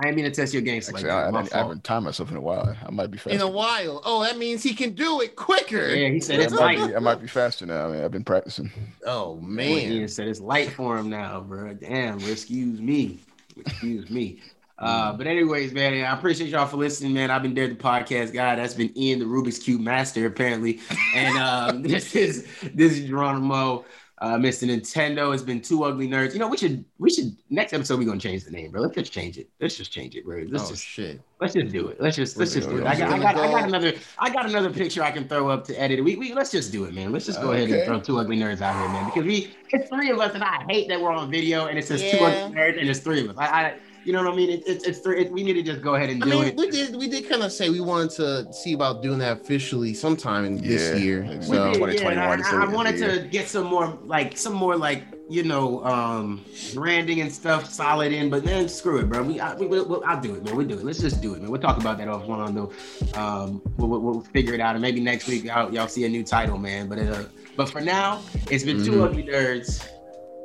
I 0.01 0.05
didn't 0.05 0.15
mean 0.15 0.25
to 0.25 0.31
test 0.31 0.51
your 0.51 0.63
gangster 0.63 0.95
Actually, 0.95 1.11
like 1.11 1.27
I, 1.27 1.43
that. 1.43 1.53
I, 1.53 1.59
I 1.59 1.61
haven't 1.61 1.83
timed 1.83 2.05
myself 2.05 2.31
in 2.31 2.37
a 2.37 2.41
while. 2.41 2.75
I 2.83 2.89
might 2.89 3.11
be 3.11 3.19
faster. 3.19 3.35
In 3.35 3.41
a 3.41 3.47
while. 3.47 4.01
Oh, 4.03 4.23
that 4.23 4.35
means 4.35 4.63
he 4.63 4.73
can 4.73 4.95
do 4.95 5.21
it 5.21 5.35
quicker. 5.35 5.93
Yeah, 5.93 6.09
he 6.09 6.19
said 6.19 6.39
I 6.39 6.43
it's 6.43 6.53
might, 6.53 6.79
light. 6.79 6.89
be, 6.89 6.95
I 6.95 6.99
might 6.99 7.21
be 7.21 7.27
faster 7.27 7.67
now. 7.67 7.89
Man. 7.89 8.03
I've 8.03 8.09
been 8.09 8.23
practicing. 8.23 8.71
Oh 9.05 9.35
Man. 9.35 9.91
he 9.91 10.07
said 10.07 10.27
it's 10.27 10.39
light 10.39 10.71
for 10.71 10.97
him 10.97 11.07
now, 11.07 11.41
bro. 11.41 11.75
Damn. 11.75 12.19
Excuse 12.21 12.81
me. 12.81 13.19
Excuse 13.57 14.09
me. 14.09 14.41
Uh, 14.79 15.13
but 15.13 15.27
anyways, 15.27 15.71
man, 15.71 15.93
I 16.03 16.17
appreciate 16.17 16.49
y'all 16.49 16.65
for 16.65 16.77
listening, 16.77 17.13
man. 17.13 17.29
I've 17.29 17.43
been 17.43 17.53
there, 17.53 17.67
the 17.67 17.75
podcast 17.75 18.33
guy. 18.33 18.55
That's 18.55 18.73
been 18.73 18.97
Ian, 18.97 19.19
the 19.19 19.25
Rubik's 19.25 19.59
Cube 19.59 19.81
master, 19.81 20.25
apparently. 20.25 20.79
And 21.15 21.37
um, 21.37 21.81
this 21.83 22.15
is 22.15 22.47
this 22.73 22.93
is 22.93 23.07
Geronimo, 23.07 23.85
uh, 24.21 24.37
Mr. 24.37 24.67
Nintendo. 24.69 25.33
It's 25.33 25.41
been 25.43 25.59
two 25.61 25.83
ugly 25.83 26.07
nerds. 26.07 26.33
You 26.33 26.39
know, 26.39 26.47
we 26.47 26.55
should 26.55 26.85
we 26.99 27.09
should 27.09 27.35
next 27.49 27.73
episode 27.73 27.97
we're 27.99 28.05
gonna 28.05 28.19
change 28.19 28.43
the 28.43 28.51
name, 28.51 28.71
bro. 28.71 28.81
Let's 28.81 28.93
just 28.95 29.11
change 29.11 29.37
it. 29.39 29.49
Let's 29.59 29.75
just 29.75 29.91
change 29.91 30.15
it, 30.15 30.23
bro. 30.23 30.45
Let's 30.47 30.65
Oh 30.65 30.69
just 30.69 30.85
shit. 30.85 31.19
let's 31.39 31.53
just 31.55 31.73
do 31.73 31.87
it. 31.87 31.99
Let's 31.99 32.15
just 32.15 32.37
let's 32.37 32.53
just 32.53 32.69
do 32.69 32.77
it. 32.77 32.85
I 32.85 32.95
got, 32.95 33.11
I 33.11 33.17
got, 33.19 33.35
I 33.35 33.47
got 33.49 33.63
another 33.67 33.93
I 34.19 34.29
got 34.29 34.45
another 34.47 34.69
picture 34.69 35.01
I 35.03 35.09
can 35.11 35.27
throw 35.27 35.49
up 35.49 35.65
to 35.65 35.81
edit. 35.81 36.03
We, 36.03 36.15
we 36.17 36.33
let's 36.33 36.51
just 36.51 36.71
do 36.71 36.85
it, 36.85 36.93
man. 36.93 37.11
Let's 37.11 37.25
just 37.25 37.41
go 37.41 37.51
ahead 37.51 37.69
and 37.71 37.83
throw 37.85 37.99
two 37.99 38.19
ugly 38.19 38.37
nerds 38.37 38.61
out 38.61 38.75
here, 38.79 38.87
man. 38.89 39.05
Because 39.05 39.23
we 39.25 39.51
it's 39.69 39.89
three 39.89 40.11
of 40.11 40.19
us, 40.19 40.33
and 40.35 40.43
I 40.43 40.63
hate 40.69 40.87
that 40.89 41.01
we're 41.01 41.11
on 41.13 41.31
video 41.31 41.65
and 41.65 41.77
it 41.79 41.85
says 41.87 42.01
two 42.01 42.17
Yeah. 42.17 42.25
ugly 42.45 42.55
nerds 42.57 42.79
and 42.79 42.89
it's 42.89 42.99
three 42.99 43.21
of 43.25 43.29
us. 43.31 43.37
I, 43.39 43.45
I 43.45 43.79
you 44.03 44.13
know 44.13 44.23
what 44.23 44.33
I 44.33 44.35
mean? 44.35 44.49
It, 44.49 44.67
it, 44.67 44.87
it's 44.87 44.99
three. 44.99 45.21
It, 45.21 45.31
we 45.31 45.43
need 45.43 45.53
to 45.53 45.63
just 45.63 45.81
go 45.81 45.95
ahead 45.95 46.09
and 46.09 46.23
I 46.23 46.25
do 46.25 46.31
mean, 46.31 46.43
it. 46.49 46.57
we 46.57 46.69
did 46.69 46.95
we 46.95 47.07
did 47.07 47.29
kind 47.29 47.43
of 47.43 47.51
say 47.51 47.69
we 47.69 47.81
wanted 47.81 48.09
to 48.11 48.51
see 48.53 48.73
about 48.73 49.01
doing 49.03 49.19
that 49.19 49.41
officially 49.41 49.93
sometime 49.93 50.45
in 50.45 50.57
this 50.57 50.91
Yeah, 50.91 50.95
year. 50.97 51.23
exactly. 51.23 51.45
So 51.47 51.85
did, 51.85 51.99
yeah, 52.01 52.09
and 52.09 52.19
I, 52.19 52.35
the- 52.37 52.57
I 52.57 52.65
wanted 52.73 52.97
to 52.97 53.27
get 53.29 53.47
some 53.47 53.65
more 53.67 53.97
like 54.03 54.37
some 54.37 54.53
more 54.53 54.75
like 54.75 55.03
you 55.29 55.43
know 55.43 55.83
um 55.85 56.43
branding 56.73 57.21
and 57.21 57.31
stuff 57.31 57.69
solid 57.71 58.11
in, 58.11 58.29
but 58.29 58.43
then 58.43 58.67
screw 58.67 58.99
it, 58.99 59.09
bro. 59.09 59.23
We, 59.23 59.39
I, 59.39 59.53
we, 59.55 59.67
we, 59.67 59.81
we'll, 59.81 60.03
I'll 60.05 60.19
do 60.19 60.35
it, 60.35 60.43
man. 60.43 60.55
We 60.55 60.65
do 60.65 60.77
it. 60.79 60.83
Let's 60.83 60.99
just 60.99 61.21
do 61.21 61.33
it, 61.35 61.41
man. 61.41 61.51
We'll 61.51 61.61
talk 61.61 61.77
about 61.79 61.97
that 61.99 62.07
offline 62.07 62.53
though. 62.55 63.19
Um, 63.19 63.61
we'll, 63.77 63.87
we'll, 63.89 64.01
we'll 64.01 64.21
figure 64.21 64.53
it 64.53 64.59
out, 64.59 64.75
and 64.75 64.81
maybe 64.81 64.99
next 64.99 65.27
week 65.27 65.43
y'all, 65.43 65.73
y'all 65.73 65.87
see 65.87 66.05
a 66.05 66.09
new 66.09 66.23
title, 66.23 66.57
man. 66.57 66.89
But 66.89 66.99
uh, 66.99 67.23
but 67.55 67.69
for 67.69 67.81
now, 67.81 68.21
it's 68.49 68.63
been 68.63 68.83
two 68.83 68.91
Mhm. 68.93 69.05
ugly 69.05 69.23
nerds. 69.23 69.85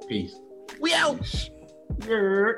Peace. 0.09 0.37
we 0.81 0.93
out. 0.95 1.19
Yeah. 2.07 2.53